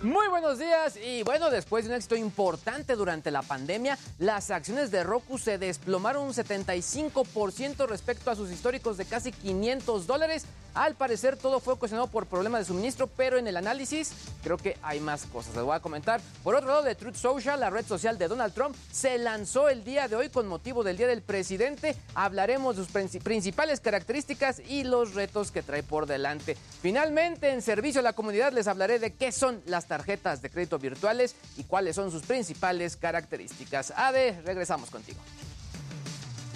Muy 0.03 0.27
buenos 0.27 0.59
días 0.59 0.97
y 0.97 1.23
bueno, 1.23 1.49
después 1.49 1.85
de 1.85 1.91
un 1.91 1.95
éxito 1.95 2.17
importante 2.17 2.97
durante 2.97 3.31
la 3.31 3.41
pandemia, 3.41 3.97
las 4.19 4.51
acciones 4.51 4.91
de 4.91 5.01
Roku 5.01 5.37
se 5.37 5.57
desplomaron 5.57 6.25
un 6.25 6.33
75% 6.33 7.87
respecto 7.87 8.29
a 8.29 8.35
sus 8.35 8.51
históricos 8.51 8.97
de 8.97 9.05
casi 9.05 9.31
500 9.31 10.05
dólares. 10.05 10.45
Al 10.73 10.95
parecer 10.95 11.37
todo 11.37 11.59
fue 11.59 11.75
ocasionado 11.75 12.07
por 12.07 12.25
problemas 12.25 12.61
de 12.61 12.65
suministro, 12.65 13.07
pero 13.07 13.37
en 13.37 13.47
el 13.47 13.55
análisis 13.55 14.11
creo 14.43 14.57
que 14.57 14.75
hay 14.81 14.99
más 14.99 15.25
cosas. 15.27 15.55
Les 15.55 15.63
voy 15.63 15.75
a 15.75 15.79
comentar. 15.79 16.19
Por 16.43 16.55
otro 16.55 16.67
lado, 16.67 16.81
de 16.81 16.95
Truth 16.95 17.15
Social, 17.15 17.59
la 17.59 17.69
red 17.69 17.85
social 17.85 18.17
de 18.17 18.27
Donald 18.27 18.53
Trump, 18.53 18.75
se 18.91 19.17
lanzó 19.19 19.69
el 19.69 19.83
día 19.83 20.07
de 20.07 20.15
hoy 20.15 20.29
con 20.29 20.47
motivo 20.47 20.83
del 20.83 20.97
Día 20.97 21.07
del 21.07 21.21
Presidente. 21.21 21.95
Hablaremos 22.15 22.75
de 22.75 22.83
sus 22.83 22.91
principales 23.21 23.79
características 23.79 24.61
y 24.67 24.83
los 24.83 25.13
retos 25.13 25.51
que 25.51 25.61
trae 25.61 25.83
por 25.83 26.07
delante. 26.07 26.57
Finalmente, 26.81 27.51
en 27.51 27.61
servicio 27.61 28.01
a 28.01 28.03
la 28.03 28.13
comunidad 28.13 28.51
les 28.51 28.67
hablaré 28.67 28.97
de 28.97 29.13
qué 29.13 29.31
son 29.31 29.61
las 29.67 29.85
tarjetas 29.93 30.41
de 30.41 30.49
crédito 30.49 30.79
virtuales 30.79 31.35
y 31.55 31.65
cuáles 31.65 31.95
son 31.95 32.09
sus 32.09 32.23
principales 32.23 32.97
características. 32.97 33.93
Ade, 33.95 34.41
regresamos 34.43 34.89
contigo. 34.89 35.19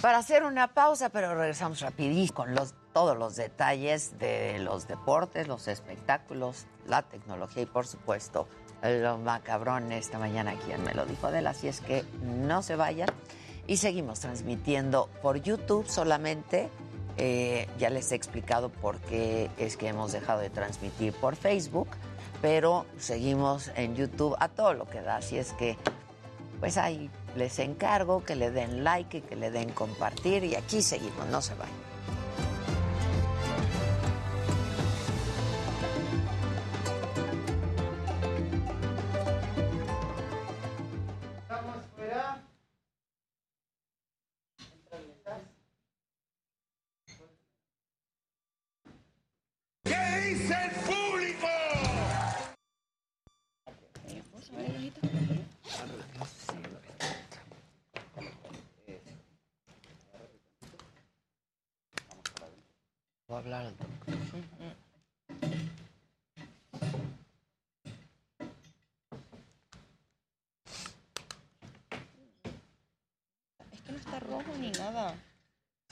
Para 0.00 0.18
hacer 0.18 0.42
una 0.42 0.74
pausa, 0.74 1.08
pero 1.10 1.36
regresamos 1.36 1.80
rapidísimo 1.80 2.34
con 2.34 2.56
todos 2.92 3.16
los 3.16 3.36
detalles 3.36 4.18
de 4.18 4.58
los 4.58 4.88
deportes, 4.88 5.46
los 5.46 5.68
espectáculos, 5.68 6.66
la 6.88 7.02
tecnología 7.02 7.62
y 7.62 7.66
por 7.66 7.86
supuesto 7.86 8.48
lo 8.82 9.18
macabrón 9.18 9.92
esta 9.92 10.18
mañana 10.18 10.54
quien 10.66 10.82
me 10.82 10.94
lo 10.94 11.06
dijo 11.06 11.28
Adela, 11.28 11.50
así 11.50 11.68
es 11.68 11.80
que 11.80 12.04
no 12.22 12.62
se 12.62 12.74
vayan 12.74 13.08
y 13.68 13.76
seguimos 13.76 14.18
transmitiendo 14.18 15.08
por 15.22 15.40
YouTube 15.40 15.86
solamente. 15.88 16.68
Eh, 17.20 17.68
ya 17.78 17.90
les 17.90 18.10
he 18.12 18.14
explicado 18.14 18.68
por 18.68 18.98
qué 18.98 19.50
es 19.58 19.76
que 19.76 19.88
hemos 19.88 20.12
dejado 20.12 20.40
de 20.40 20.50
transmitir 20.50 21.12
por 21.12 21.34
Facebook 21.34 21.88
pero 22.40 22.86
seguimos 22.98 23.70
en 23.76 23.96
YouTube 23.96 24.36
a 24.38 24.48
todo 24.48 24.74
lo 24.74 24.86
que 24.88 25.00
da, 25.00 25.16
así 25.16 25.38
es 25.38 25.52
que 25.54 25.76
pues 26.60 26.76
ahí 26.76 27.10
les 27.36 27.58
encargo 27.58 28.24
que 28.24 28.34
le 28.34 28.50
den 28.50 28.82
like 28.84 29.18
y 29.18 29.20
que 29.20 29.36
le 29.36 29.50
den 29.50 29.70
compartir 29.70 30.44
y 30.44 30.56
aquí 30.56 30.82
seguimos, 30.82 31.26
no 31.28 31.40
se 31.40 31.54
vayan. 31.54 31.87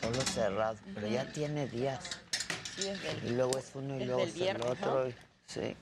Solo 0.00 0.20
cerrado, 0.22 0.76
pero 0.94 1.06
ya 1.06 1.30
tiene 1.32 1.66
días. 1.66 2.20
Sí, 2.76 2.92
Y 3.24 3.30
luego 3.30 3.56
es 3.58 3.70
uno 3.74 3.96
y 3.98 4.04
luego 4.04 4.22
el 4.22 4.28
es 4.28 4.36
el 4.40 4.60
otro. 4.62 5.04
¿no? 5.04 5.08
y- 5.08 5.14
Sí. 5.46 5.76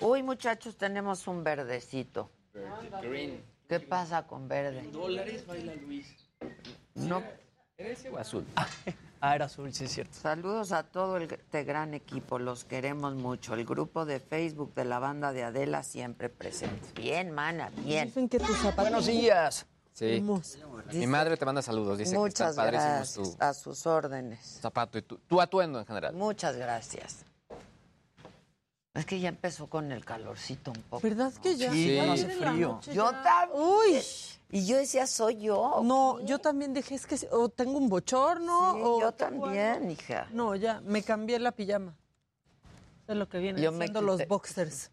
Uy, 0.00 0.22
muchachos, 0.22 0.76
tenemos 0.76 1.26
un 1.28 1.44
verdecito. 1.44 2.30
Green. 3.00 3.42
¿Qué 3.68 3.80
pasa 3.80 4.26
con 4.26 4.48
verde? 4.48 4.82
Dólares 4.92 5.46
baila 5.46 5.74
Luis. 5.76 6.14
No. 6.94 7.22
¿En 7.78 7.86
ese 7.86 8.10
o 8.10 8.18
azul? 8.18 8.44
Ah, 9.20 9.34
era 9.36 9.44
azul, 9.46 9.72
sí 9.72 9.84
es 9.84 9.92
cierto. 9.92 10.14
Saludos 10.14 10.72
a 10.72 10.82
todo 10.82 11.16
este 11.18 11.62
gran 11.64 11.94
equipo, 11.94 12.38
los 12.40 12.64
queremos 12.64 13.14
mucho. 13.14 13.54
El 13.54 13.64
grupo 13.64 14.04
de 14.04 14.18
Facebook 14.18 14.74
de 14.74 14.84
la 14.84 14.98
banda 14.98 15.32
de 15.32 15.44
Adela 15.44 15.84
siempre 15.84 16.28
presente. 16.28 16.88
Bien, 17.00 17.30
mana, 17.30 17.70
bien. 17.76 18.08
Dicen 18.08 18.28
que 18.28 18.40
tus 18.40 18.56
zapatos... 18.56 18.76
Buenos 18.90 19.06
días. 19.06 19.66
Sí. 19.92 20.16
Hermosa. 20.16 20.58
Mi 20.92 21.06
madre 21.06 21.36
te 21.36 21.44
manda 21.44 21.60
saludos, 21.62 21.98
dice 21.98 22.16
Muchas 22.16 22.56
que 22.56 22.62
gracias, 22.64 23.14
tu 23.14 23.36
a 23.38 23.52
sus 23.54 23.86
órdenes. 23.86 24.58
zapato 24.60 24.96
y 24.98 25.02
tu, 25.02 25.18
tu 25.18 25.40
atuendo 25.40 25.78
en 25.80 25.86
general. 25.86 26.14
Muchas 26.14 26.56
gracias. 26.56 27.24
Es 28.94 29.06
que 29.06 29.20
ya 29.20 29.30
empezó 29.30 29.68
con 29.68 29.90
el 29.90 30.04
calorcito 30.04 30.70
un 30.70 30.82
poco. 30.82 31.02
¿Verdad 31.02 31.32
que 31.42 31.56
ya? 31.56 31.70
Sí, 31.72 31.98
Ayer 31.98 32.06
no 32.06 32.12
hace 32.12 32.28
frío. 32.28 32.80
Yo 32.92 33.10
también. 33.10 33.60
Uy. 33.62 34.02
Y 34.50 34.66
yo 34.66 34.76
decía, 34.76 35.06
soy 35.06 35.38
yo. 35.40 35.80
No, 35.82 36.20
yo 36.20 36.38
también 36.38 36.74
dije, 36.74 36.94
es 36.94 37.06
que 37.06 37.16
o 37.30 37.48
tengo 37.48 37.78
un 37.78 37.88
bochorno 37.88 38.74
Sí, 38.74 38.80
o... 38.84 39.00
yo 39.00 39.12
también, 39.12 39.90
hija. 39.90 40.26
No, 40.32 40.54
ya, 40.56 40.82
me 40.84 41.02
cambié 41.02 41.38
la 41.38 41.52
pijama. 41.52 41.94
Es 43.08 43.16
lo 43.16 43.26
que 43.30 43.38
viene 43.38 43.62
Yo 43.62 43.72
me 43.72 43.86
siendo 43.86 44.00
quité- 44.00 44.04
los 44.06 44.28
boxers. 44.28 44.90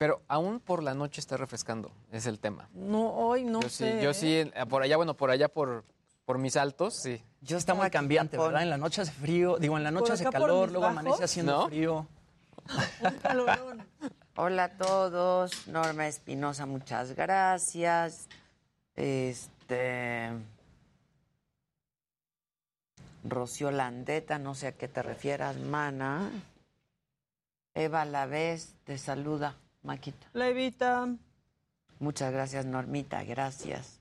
Pero 0.00 0.22
aún 0.28 0.60
por 0.60 0.82
la 0.82 0.94
noche 0.94 1.20
está 1.20 1.36
refrescando, 1.36 1.92
es 2.10 2.24
el 2.24 2.38
tema. 2.40 2.70
No, 2.72 3.10
hoy 3.12 3.44
no 3.44 3.60
yo 3.60 3.68
sí, 3.68 3.84
sé. 3.84 4.02
yo 4.02 4.14
sí, 4.14 4.34
eh, 4.34 4.50
por 4.66 4.82
allá, 4.82 4.96
bueno, 4.96 5.12
por 5.12 5.30
allá 5.30 5.46
por, 5.48 5.84
por 6.24 6.38
mis 6.38 6.56
altos, 6.56 6.94
sí. 6.94 7.22
Yo 7.42 7.58
Está 7.58 7.74
muy 7.74 7.90
cambiante, 7.90 8.38
¿verdad? 8.38 8.62
En 8.62 8.70
la 8.70 8.78
noche 8.78 9.02
hace 9.02 9.12
frío, 9.12 9.58
digo, 9.58 9.76
en 9.76 9.84
la 9.84 9.90
noche 9.90 10.14
hace 10.14 10.24
calor, 10.24 10.70
luego 10.70 10.86
bajos. 10.86 10.98
amanece 10.98 11.24
haciendo 11.24 11.52
¿No? 11.52 11.66
frío. 11.68 12.06
Un 13.04 13.10
calorón. 13.18 13.86
Hola 14.36 14.64
a 14.64 14.68
todos. 14.70 15.68
Norma 15.68 16.08
Espinosa, 16.08 16.64
muchas 16.64 17.14
gracias. 17.14 18.26
Este. 18.96 20.30
Rocío 23.22 23.70
Landeta, 23.70 24.38
no 24.38 24.54
sé 24.54 24.68
a 24.68 24.72
qué 24.72 24.88
te 24.88 25.02
refieras, 25.02 25.58
mana. 25.58 26.30
Eva 27.74 28.06
Lavés 28.06 28.76
te 28.84 28.96
saluda, 28.96 29.56
Maquita. 29.82 30.28
Levita. 30.34 31.08
Muchas 31.98 32.32
gracias, 32.32 32.64
Normita, 32.66 33.22
gracias. 33.24 34.00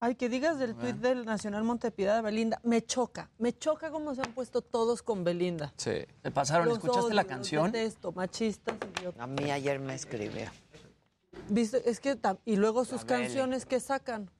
Ay, 0.00 0.16
que 0.16 0.28
digas 0.28 0.58
del 0.58 0.74
tuit 0.74 0.96
del 0.96 1.24
Nacional 1.24 1.64
Montepiedad 1.64 2.16
de 2.16 2.22
Belinda. 2.22 2.60
Me 2.62 2.84
choca, 2.84 3.30
me 3.38 3.56
choca 3.56 3.90
cómo 3.90 4.14
se 4.14 4.20
han 4.22 4.32
puesto 4.32 4.60
todos 4.60 5.02
con 5.02 5.24
Belinda. 5.24 5.72
Sí. 5.76 6.04
¿Te 6.20 6.30
pasaron? 6.30 6.68
Los 6.68 6.78
¿Escuchaste 6.78 7.06
odio, 7.06 7.14
la 7.14 7.22
los 7.22 7.28
canción? 7.30 7.72
detesto, 7.72 8.12
machistas, 8.12 8.74
idiotas. 8.98 9.20
A 9.22 9.26
mí 9.26 9.50
ayer 9.50 9.78
me 9.80 9.94
escribió. 9.94 10.50
¿Viste? 11.48 11.88
Es 11.88 12.00
que 12.00 12.18
y 12.44 12.56
luego 12.56 12.84
sus 12.84 13.04
canciones 13.04 13.64
que 13.64 13.80
sacan. 13.80 14.30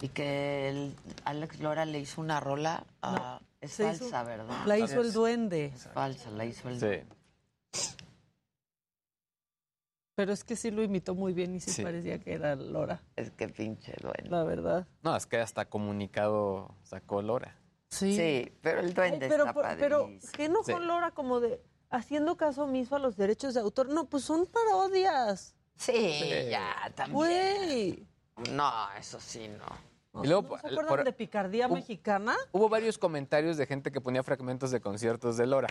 Y 0.00 0.08
que 0.08 0.68
el 0.68 0.96
Alex 1.24 1.58
Lora 1.60 1.84
le 1.84 1.98
hizo 2.00 2.20
una 2.20 2.38
rola. 2.40 2.84
a- 3.02 3.40
es 3.60 3.72
se 3.72 3.90
hizo- 3.92 4.04
falsa, 4.04 4.22
¿verdad? 4.22 4.66
La 4.66 4.78
hizo 4.78 5.00
el 5.00 5.12
duende. 5.12 5.66
Es 5.74 5.88
falsa, 5.88 6.30
la 6.30 6.44
hizo 6.46 6.68
el 6.68 6.80
Sí. 6.80 7.90
Pero 10.20 10.34
es 10.34 10.44
que 10.44 10.54
sí 10.54 10.70
lo 10.70 10.82
imitó 10.82 11.14
muy 11.14 11.32
bien 11.32 11.54
y 11.54 11.60
sí, 11.60 11.70
Sí. 11.70 11.82
parecía 11.82 12.18
que 12.18 12.34
era 12.34 12.54
Lora, 12.56 13.02
Es 13.16 13.30
que 13.30 13.48
pinche 13.48 13.94
duende. 14.02 14.28
la 14.28 14.44
verdad. 14.44 14.86
No, 15.02 15.16
es 15.16 15.24
que 15.26 15.38
hasta 15.38 15.64
comunicado 15.64 16.74
sacó 16.82 17.22
Lora. 17.22 17.56
Sí. 17.88 18.14
Sí, 18.14 18.52
pero 18.60 18.80
el 18.80 18.88
Ay, 18.88 18.92
duende 18.92 19.28
pero, 19.30 19.44
está 19.46 19.54
por- 19.54 19.64
pero. 19.78 20.10
¿qué 20.34 20.50
no 20.50 20.62
Sí. 20.62 20.72
con 20.72 20.86
Lora 20.86 21.12
como 21.12 21.40
de 21.40 21.62
haciendo 21.88 22.36
caso 22.36 22.64
omiso 22.64 22.96
a 22.96 22.98
los 22.98 23.16
derechos 23.16 23.54
de 23.54 23.60
autor? 23.60 23.88
No, 23.88 24.10
pues 24.10 24.24
son 24.24 24.44
parodias. 24.46 25.56
Sí, 25.76 26.20
ya, 26.50 26.92
también. 26.94 27.14
Güey. 27.16 28.06
No, 28.52 28.70
eso 28.98 29.18
sí, 29.20 29.48
no. 29.48 30.22
Y 30.22 30.26
luego, 30.28 30.42
¿No 30.42 30.56
se 30.56 30.60
por- 30.62 30.70
acuerdan 30.72 30.88
por- 30.88 31.04
de 31.04 31.12
Picardía 31.14 31.66
Hubo- 31.66 31.76
Mexicana? 31.76 32.36
hubo 32.52 32.68
varios 32.68 32.98
comentarios 32.98 33.56
de 33.56 33.64
gente 33.64 33.90
que 33.90 34.02
ponía 34.02 34.22
fragmentos 34.22 34.70
de 34.70 34.80
conciertos 34.82 35.38
de 35.38 35.46
Lora. 35.46 35.68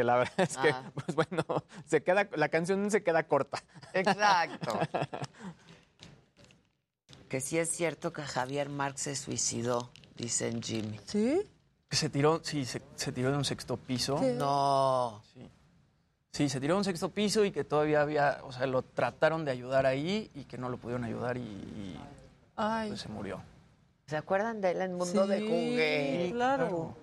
Que 0.00 0.04
la 0.04 0.16
verdad 0.16 0.40
es 0.40 0.56
que, 0.56 0.70
Ah. 0.70 0.82
pues 0.94 1.14
bueno, 1.14 1.44
se 1.86 2.02
queda, 2.02 2.26
la 2.34 2.48
canción 2.48 2.90
se 2.90 3.02
queda 3.02 3.24
corta. 3.24 3.62
Exacto. 3.92 4.78
que 7.28 7.42
sí 7.42 7.58
es 7.58 7.68
cierto 7.68 8.10
que 8.10 8.22
Javier 8.22 8.70
Marx 8.70 9.02
se 9.02 9.14
suicidó, 9.14 9.90
dicen 10.16 10.62
Jimmy. 10.62 10.98
¿Sí? 11.04 11.42
Que 11.86 11.96
se 11.96 12.08
tiró, 12.08 12.40
sí, 12.42 12.64
se, 12.64 12.80
se 12.94 13.12
tiró 13.12 13.30
de 13.30 13.36
un 13.36 13.44
sexto 13.44 13.76
piso. 13.76 14.16
¿Qué? 14.18 14.32
No. 14.32 15.20
Sí. 15.34 15.50
Sí, 16.32 16.48
se 16.48 16.60
tiró 16.60 16.74
de 16.74 16.78
un 16.78 16.84
sexto 16.84 17.10
piso 17.10 17.44
y 17.44 17.50
que 17.52 17.64
todavía 17.64 18.00
había, 18.00 18.38
o 18.44 18.52
sea, 18.52 18.66
lo 18.66 18.80
trataron 18.80 19.44
de 19.44 19.50
ayudar 19.50 19.84
ahí 19.84 20.30
y 20.34 20.44
que 20.44 20.56
no 20.56 20.70
lo 20.70 20.78
pudieron 20.78 21.04
ayudar 21.04 21.36
y, 21.36 21.40
y, 21.40 22.00
Ay. 22.56 22.88
pues 22.88 23.00
se 23.02 23.08
murió. 23.10 23.42
¿Se 24.06 24.16
acuerdan 24.16 24.62
de 24.62 24.70
él 24.70 24.80
en 24.80 24.94
Mundo 24.94 25.26
de 25.26 25.40
Sí, 25.40 25.46
Juguete? 25.46 26.30
Claro. 26.32 26.96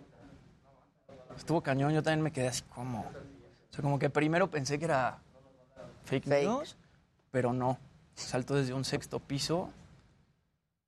Estuvo 1.38 1.62
cañón, 1.62 1.94
yo 1.94 2.04
también 2.04 2.22
me 2.22 2.32
quedé 2.32 2.48
así 2.50 2.64
como... 2.74 3.00
O 3.02 3.74
sea, 3.74 3.82
como 3.82 4.00
que 4.00 4.10
primero 4.10 4.50
pensé 4.50 4.80
que 4.80 4.86
era 4.86 5.20
fake, 6.06 6.26
Fake. 6.26 6.48
news, 6.48 6.78
pero 7.32 7.54
no. 7.54 7.78
Saltó 8.16 8.56
desde 8.56 8.74
un 8.74 8.84
sexto 8.84 9.20
piso, 9.20 9.70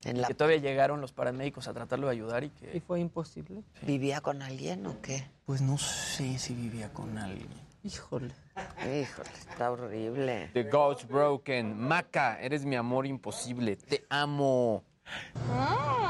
En 0.03 0.21
la... 0.21 0.27
que 0.27 0.33
todavía 0.33 0.57
llegaron 0.57 0.99
los 1.01 1.11
paramédicos 1.11 1.67
a 1.67 1.73
tratarlo 1.73 2.07
de 2.07 2.13
ayudar 2.13 2.43
y 2.43 2.47
Y 2.47 2.49
que... 2.49 2.81
fue 2.81 2.99
imposible. 2.99 3.63
¿Vivía 3.83 4.21
con 4.21 4.41
alguien 4.41 4.85
o 4.87 4.99
qué? 5.01 5.29
Pues 5.45 5.61
no 5.61 5.77
sé 5.77 6.39
si 6.39 6.55
vivía 6.55 6.91
con 6.91 7.17
alguien. 7.17 7.49
Híjole. 7.83 8.33
Híjole, 8.79 9.29
está 9.49 9.71
horrible. 9.71 10.49
The 10.53 10.63
Ghost 10.63 11.05
Broken. 11.05 11.77
Maca, 11.79 12.39
eres 12.41 12.65
mi 12.65 12.75
amor 12.75 13.05
imposible. 13.05 13.75
Te 13.77 14.05
amo. 14.09 14.83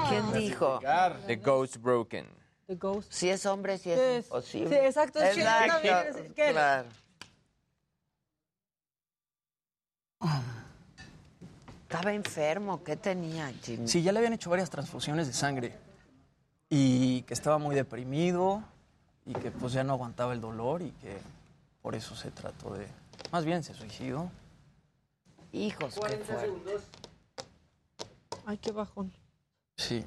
¿Quién 0.09 0.31
dijo? 0.33 0.79
The 1.27 1.35
Ghost 1.35 1.77
Broken. 1.77 2.25
The 2.69 2.75
Ghost. 2.75 3.11
Si 3.11 3.27
es 3.31 3.47
hombre, 3.47 3.79
si 3.79 3.85
¿Qué 3.85 3.93
es 3.93 4.19
es? 4.19 4.25
imposible. 4.27 4.69
Sí, 4.69 4.75
exacto, 4.85 5.19
es 5.23 5.35
Exacto, 5.35 5.73
también 5.73 5.97
es- 6.07 6.33
¿qué? 6.35 6.51
claro. 6.51 6.87
Estaba 11.81 12.13
enfermo, 12.13 12.83
¿qué 12.83 12.95
tenía, 12.95 13.51
Jimmy? 13.63 13.87
Sí, 13.87 14.03
ya 14.03 14.11
le 14.11 14.19
habían 14.19 14.33
hecho 14.33 14.51
varias 14.51 14.69
transfusiones 14.69 15.25
de 15.25 15.33
sangre 15.33 15.75
y 16.69 17.23
que 17.23 17.33
estaba 17.33 17.57
muy 17.57 17.75
deprimido 17.75 18.63
y 19.25 19.33
que 19.33 19.49
pues 19.49 19.73
ya 19.73 19.83
no 19.83 19.93
aguantaba 19.93 20.33
el 20.33 20.41
dolor 20.41 20.83
y 20.83 20.91
que 20.91 21.17
por 21.81 21.95
eso 21.95 22.15
se 22.15 22.29
trató 22.29 22.75
de... 22.75 22.87
Más 23.31 23.45
bien 23.45 23.63
se 23.63 23.73
suicidó. 23.73 24.29
Hijos, 25.51 25.95
qué 25.95 26.17
fuerte. 26.17 26.77
Ay, 28.45 28.57
qué 28.59 28.71
bajón. 28.71 29.11
Sí. 29.77 30.05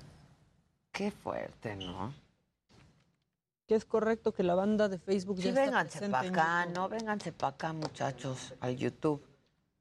Qué 0.92 1.10
fuerte, 1.10 1.74
¿no? 1.74 2.14
Que 3.72 3.76
es 3.76 3.86
correcto 3.86 4.34
que 4.34 4.42
la 4.42 4.54
banda 4.54 4.90
de 4.90 4.98
Facebook 4.98 5.38
Sí, 5.38 5.44
ya 5.44 5.48
está 5.48 5.62
vénganse 5.62 5.98
presente 6.00 6.30
para 6.30 6.62
acá. 6.62 6.66
¿no? 6.74 6.90
Vénganse 6.90 7.32
para 7.32 7.54
acá, 7.54 7.72
muchachos, 7.72 8.52
al 8.60 8.76
YouTube. 8.76 9.24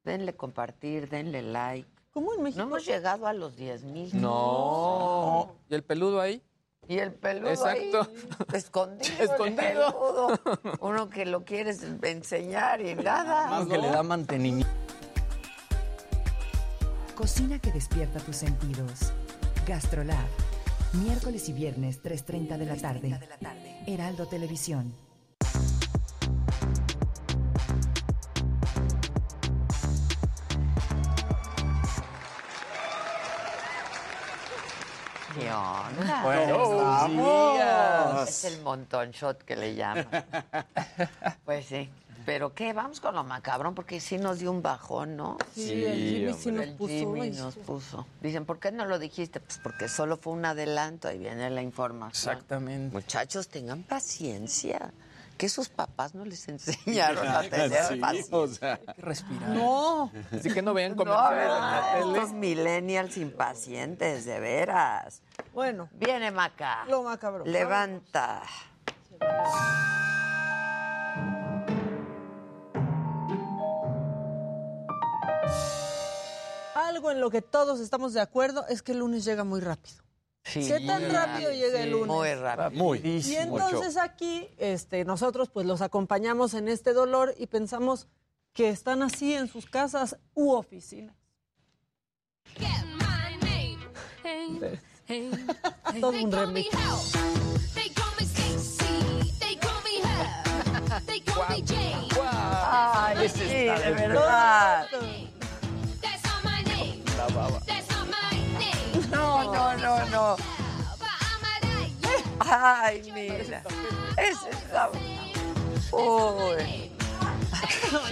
Denle 0.02 0.34
compartir, 0.34 1.10
denle 1.10 1.42
like. 1.42 1.86
¿Cómo 2.10 2.32
en 2.32 2.42
México? 2.42 2.62
No 2.62 2.68
hemos 2.70 2.86
llegado 2.86 3.26
a 3.26 3.34
los 3.34 3.54
10 3.54 3.84
mil. 3.84 4.18
No. 4.18 5.56
¿Y 5.68 5.74
el 5.74 5.82
peludo 5.82 6.22
ahí? 6.22 6.42
Y 6.88 7.00
el 7.00 7.12
peludo 7.12 7.50
Exacto. 7.50 8.00
ahí, 8.00 8.36
escondido. 8.54 9.12
Escondido. 9.20 9.60
peludo. 9.60 10.40
Uno 10.80 11.10
que 11.10 11.26
lo 11.26 11.44
quieres 11.44 11.82
enseñar 12.00 12.80
y 12.80 12.94
nada. 12.94 13.48
Más 13.50 13.66
que 13.66 13.76
le 13.76 13.90
da 13.90 14.02
mantenimiento. 14.02 14.72
Cocina 17.14 17.58
que 17.58 17.70
despierta 17.70 18.20
tus 18.20 18.36
sentidos. 18.36 19.12
Gastrolab. 19.66 20.41
Miércoles 20.94 21.48
y 21.48 21.54
viernes 21.54 22.02
3.30 22.02 22.58
de 22.58 22.66
la 22.66 22.76
tarde. 22.76 23.18
Heraldo 23.86 24.26
Televisión. 24.26 24.92
¿Qué 35.34 35.50
onda? 35.50 36.22
Buenos 36.22 37.08
días. 37.08 38.28
Es 38.28 38.44
el 38.52 38.60
montón 38.62 39.10
shot 39.12 39.42
que 39.42 39.56
le 39.56 39.74
llaman. 39.74 40.06
Pues 41.46 41.66
sí. 41.66 41.88
¿Pero 42.26 42.54
qué? 42.54 42.72
Vamos 42.72 43.00
con 43.00 43.14
lo 43.14 43.24
macabrón, 43.24 43.74
porque 43.74 44.00
sí 44.00 44.18
nos 44.18 44.38
dio 44.38 44.50
un 44.50 44.62
bajón, 44.62 45.16
¿no? 45.16 45.38
Sí, 45.54 45.84
el 45.84 45.96
Jimmy 45.98 46.34
sí 46.34 46.52
nos 46.52 46.64
El 46.64 46.74
puso. 46.74 46.92
Jimmy 46.92 47.30
nos 47.30 47.56
puso. 47.56 48.06
Dicen, 48.20 48.44
¿por 48.44 48.58
qué 48.58 48.70
no 48.72 48.84
lo 48.86 48.98
dijiste? 48.98 49.40
Pues 49.40 49.58
porque 49.62 49.88
solo 49.88 50.16
fue 50.16 50.32
un 50.32 50.44
adelanto, 50.44 51.08
ahí 51.08 51.18
viene 51.18 51.50
la 51.50 51.62
información. 51.62 52.32
Exactamente. 52.34 52.94
Muchachos, 52.94 53.48
tengan 53.48 53.82
paciencia. 53.82 54.92
Que 55.38 55.48
sus 55.48 55.68
papás 55.70 56.14
no 56.14 56.24
les 56.24 56.46
enseñaron 56.48 57.26
a 57.28 57.40
tener 57.42 57.82
Sí, 57.84 57.96
paciencia. 57.96 58.36
o 58.36 58.46
sea, 58.46 58.74
Hay 58.86 58.94
que 58.94 59.02
respirar. 59.02 59.48
No. 59.48 60.12
Así 60.30 60.52
que 60.52 60.62
no 60.62 60.72
vean 60.74 60.92
No, 60.96 60.98
comerciales 60.98 61.94
tele. 62.04 62.18
estos 62.18 62.32
millennials 62.34 63.16
impacientes, 63.16 64.24
de 64.26 64.38
veras. 64.38 65.22
Bueno, 65.52 65.88
Viene 65.94 66.30
Maca. 66.30 66.84
lo 66.86 67.02
macabro. 67.02 67.44
Levanta. 67.44 68.42
Algo 76.92 77.10
en 77.10 77.20
lo 77.22 77.30
que 77.30 77.40
todos 77.40 77.80
estamos 77.80 78.12
de 78.12 78.20
acuerdo 78.20 78.66
es 78.68 78.82
que 78.82 78.92
el 78.92 78.98
lunes 78.98 79.24
llega 79.24 79.44
muy 79.44 79.60
rápido. 79.60 79.96
¿Qué 80.52 80.78
tan 80.86 81.10
rápido 81.10 81.50
llega 81.50 81.82
el 81.82 81.90
lunes? 81.92 82.06
Muy 82.06 82.34
rápido. 82.34 82.70
Muy. 82.84 82.98
Y 82.98 83.34
entonces 83.36 83.96
aquí, 83.96 84.46
este, 84.58 85.02
nosotros 85.06 85.48
pues 85.48 85.64
los 85.64 85.80
acompañamos 85.80 86.52
en 86.52 86.68
este 86.68 86.92
dolor 86.92 87.34
y 87.38 87.46
pensamos 87.46 88.08
que 88.52 88.68
están 88.68 89.02
así 89.02 89.32
en 89.32 89.48
sus 89.48 89.64
casas 89.64 90.18
u 90.34 90.52
oficinas. 90.52 91.16
Todo 95.98 96.10
un 96.10 96.30
remix. 96.30 96.68
Ay, 102.70 103.28
sí, 103.30 103.44
de 103.44 103.92
verdad. 103.94 104.88
No, 109.10 109.44
no, 109.44 109.76
no, 109.76 110.06
no. 110.10 110.36
Ay, 112.40 113.10
mira. 113.12 113.62
Ese 114.16 114.50
está... 114.50 114.90
Uy. 115.92 116.90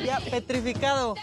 ya 0.04 0.20
petrificado. 0.20 1.14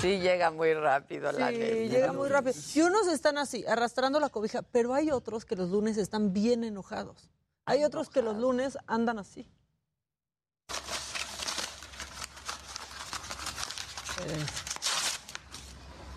Sí, 0.00 0.18
llega 0.20 0.50
muy 0.50 0.74
rápido 0.74 1.32
la 1.32 1.48
Sí, 1.48 1.56
neta. 1.58 1.74
llega 1.94 2.12
muy 2.12 2.28
rápido. 2.28 2.54
Y 2.74 2.80
unos 2.82 3.08
están 3.08 3.38
así, 3.38 3.64
arrastrando 3.66 4.20
la 4.20 4.28
cobija, 4.28 4.62
pero 4.62 4.94
hay 4.94 5.10
otros 5.10 5.44
que 5.44 5.56
los 5.56 5.70
lunes 5.70 5.96
están 5.96 6.32
bien 6.32 6.64
enojados. 6.64 7.30
Hay 7.64 7.82
otros 7.84 8.08
que 8.10 8.22
los 8.22 8.36
lunes 8.36 8.78
andan 8.86 9.18
así. 9.18 9.50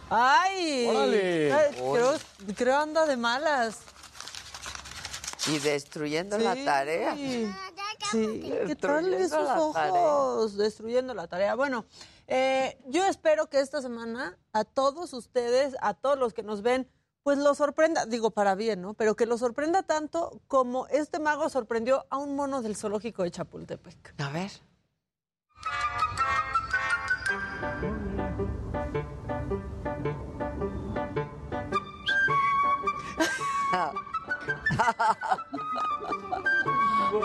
¡Ay! 0.10 0.88
Órale. 0.88 1.54
Ay, 1.54 1.76
Creo, 1.76 2.14
creo 2.56 2.78
anda 2.78 3.06
de 3.06 3.18
malas. 3.18 3.80
Y 5.48 5.60
destruyendo 5.60 6.38
la 6.38 6.54
Sí. 6.56 6.66
tarea. 6.66 7.16
Sí, 7.16 8.52
¿qué 8.68 8.76
tal 8.76 9.06
Destruyendo 9.12 9.18
esos 9.18 9.44
la 9.46 9.60
ojos? 9.62 10.58
Destruyendo 10.58 11.14
la 11.14 11.28
tarea. 11.28 11.56
Bueno, 11.56 11.86
eh, 12.28 12.78
yo 12.88 13.06
espero 13.06 13.50
que 13.50 13.60
esta 13.60 13.82
semana 13.82 14.38
a 14.54 14.64
todos 14.64 15.14
ustedes, 15.14 15.76
a 15.82 15.94
todos 15.94 16.18
los 16.18 16.34
que 16.34 16.44
nos 16.44 16.62
ven, 16.62 16.90
pues 17.24 17.38
los 17.38 17.58
sorprenda, 17.58 18.06
digo 18.06 18.32
para 18.32 18.56
bien, 18.56 18.82
¿no? 18.82 18.94
Pero 18.94 19.16
que 19.16 19.26
los 19.26 19.40
sorprenda 19.40 19.84
tanto 19.84 20.42
como 20.48 20.88
este 20.88 21.20
mago 21.20 21.50
sorprendió 21.50 22.06
a 22.10 22.18
un 22.18 22.36
mono 22.36 22.62
del 22.62 22.76
zoológico 22.76 23.24
de 23.24 23.32
Chapultepec. 23.32 24.16
A 24.20 24.30
ver. 24.30 24.52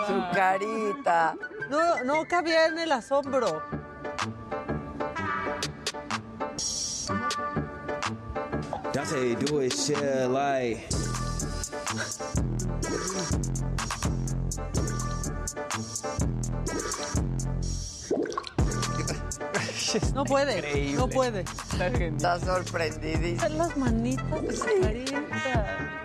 Su 0.07 0.23
carita. 0.33 1.35
No, 1.69 2.03
no 2.03 2.25
cabía 2.27 2.67
en 2.67 2.79
el 2.79 2.91
asombro. 2.91 3.63
That's 8.93 9.11
how 9.11 9.19
you 9.19 9.35
do 9.35 9.59
it, 9.59 9.73
shit, 9.73 10.29
like. 10.29 10.87
No 20.13 20.23
puede, 20.25 20.57
Increíble. 20.57 20.95
no 20.97 21.07
puede. 21.09 21.41
Está 21.41 22.39
sorprendidísimo. 22.39 23.49
Las 23.57 23.77
manitas 23.77 24.41
de 24.41 24.55
su 24.55 24.65
carita. 24.81 26.04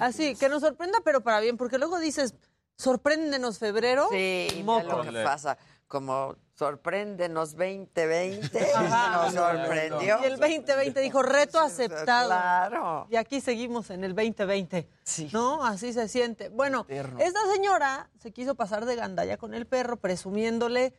Así, 0.00 0.34
que 0.36 0.48
nos 0.48 0.60
sorprenda, 0.62 0.98
pero 1.04 1.22
para 1.22 1.40
bien, 1.40 1.56
porque 1.56 1.78
luego 1.78 1.98
dices, 1.98 2.34
sorpréndenos 2.76 3.58
febrero. 3.58 4.08
Sí, 4.10 4.62
moco. 4.64 5.02
lo 5.02 5.12
que 5.12 5.22
pasa. 5.24 5.56
Como 5.88 6.34
sorpréndenos 6.54 7.52
2020, 7.52 8.72
Ajá. 8.74 9.24
nos 9.24 9.34
sorprendió. 9.34 10.18
Y 10.20 10.24
el 10.24 10.36
2020 10.36 11.00
dijo, 11.00 11.22
reto 11.22 11.60
aceptado. 11.60 12.26
Claro. 12.28 13.06
Y 13.08 13.16
aquí 13.16 13.40
seguimos 13.40 13.90
en 13.90 14.02
el 14.02 14.14
2020. 14.14 14.88
¿No? 15.32 15.64
Así 15.64 15.92
se 15.92 16.08
siente. 16.08 16.48
Bueno, 16.48 16.86
Eterno. 16.88 17.20
esta 17.20 17.38
señora 17.52 18.10
se 18.18 18.32
quiso 18.32 18.56
pasar 18.56 18.84
de 18.84 18.96
gandalla 18.96 19.36
con 19.36 19.54
el 19.54 19.66
perro, 19.66 19.96
presumiéndole, 19.98 20.92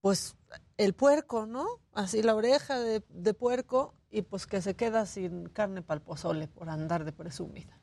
pues, 0.00 0.36
el 0.78 0.94
puerco, 0.94 1.46
¿no? 1.46 1.66
Así 1.92 2.22
la 2.22 2.34
oreja 2.34 2.80
de, 2.80 3.04
de 3.08 3.34
puerco, 3.34 3.94
y 4.10 4.22
pues 4.22 4.46
que 4.46 4.60
se 4.62 4.74
queda 4.74 5.06
sin 5.06 5.48
carne 5.48 5.80
para 5.82 5.96
el 5.98 6.02
pozole 6.02 6.48
por 6.48 6.68
andar 6.70 7.04
de 7.04 7.12
presumida. 7.12 7.78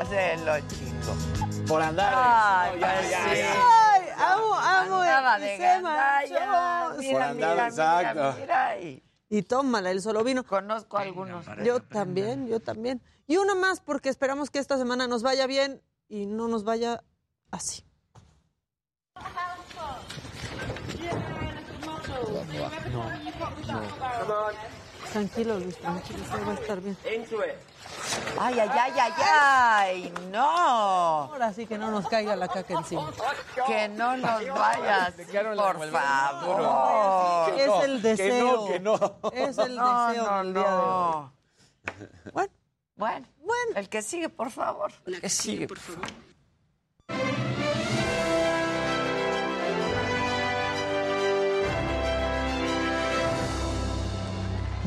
Hazlo, 0.00 0.58
chico. 0.68 1.64
Por 1.66 1.82
andar. 1.82 2.12
Ay, 2.16 2.80
ya, 2.80 3.02
sí. 3.02 3.10
ya, 3.10 3.34
ya. 3.34 3.54
¡Ay! 3.92 4.02
¡Amo, 4.16 4.54
amo! 4.54 4.96
Andaba 4.96 5.38
y 5.38 5.42
de 5.42 5.56
se 5.56 5.62
gandalla. 5.62 6.94
Mira, 6.98 7.12
Por 7.12 7.22
andar, 7.22 7.54
mira, 7.54 7.68
exacto. 7.68 8.14
mira, 8.14 8.34
mira. 8.40 8.80
Y 8.80 9.02
Y 9.28 9.42
tómala, 9.42 9.90
él 9.90 10.02
solo 10.02 10.24
vino. 10.24 10.44
conozco 10.44 10.98
algunos. 10.98 11.46
Yo 11.64 11.80
también, 11.80 12.46
yo 12.48 12.60
también. 12.60 13.02
Y 13.26 13.36
uno 13.36 13.56
más 13.56 13.80
porque 13.80 14.08
esperamos 14.08 14.50
que 14.50 14.58
esta 14.58 14.78
semana 14.78 15.06
nos 15.06 15.22
vaya 15.22 15.46
bien 15.46 15.82
y 16.08 16.26
no 16.26 16.48
nos 16.48 16.64
vaya 16.64 17.02
así. 17.50 17.84
Tranquilo, 25.12 25.58
Luis, 25.58 25.76
tranquilo, 25.78 26.18
todo 26.30 26.46
va 26.46 26.52
a 26.52 26.54
estar 26.54 26.80
bien. 26.80 26.96
Ay, 28.38 28.60
ay, 28.60 28.68
ay, 28.70 28.92
ay, 29.00 29.12
ay, 29.40 30.14
no. 30.30 30.40
Ahora 30.44 31.52
sí 31.54 31.66
que 31.66 31.78
no 31.78 31.90
nos 31.90 32.06
caiga 32.08 32.36
la 32.36 32.46
caca 32.48 32.74
encima. 32.74 33.10
Que 33.66 33.88
no 33.88 34.16
nos 34.18 34.46
vayas, 34.48 35.14
por 35.14 35.90
favor. 35.90 37.58
Es 37.58 37.84
el 37.84 38.02
deseo. 38.02 38.66
Que 38.66 38.80
no, 38.80 38.98
que 38.98 39.30
no. 39.30 39.30
Es 39.32 39.58
el 39.58 39.76
No, 39.76 40.08
deseo 40.08 40.24
no, 40.24 40.38
hoy. 40.40 40.52
no. 40.52 41.32
Bueno, 42.32 42.52
Bueno, 42.96 43.26
bueno. 43.38 43.72
el 43.76 43.88
que 43.88 44.02
sigue, 44.02 44.28
por 44.28 44.50
favor. 44.50 44.92
El 45.06 45.20
que 45.20 45.28
sigue, 45.30 45.66
por 45.66 45.78
favor. 45.78 46.06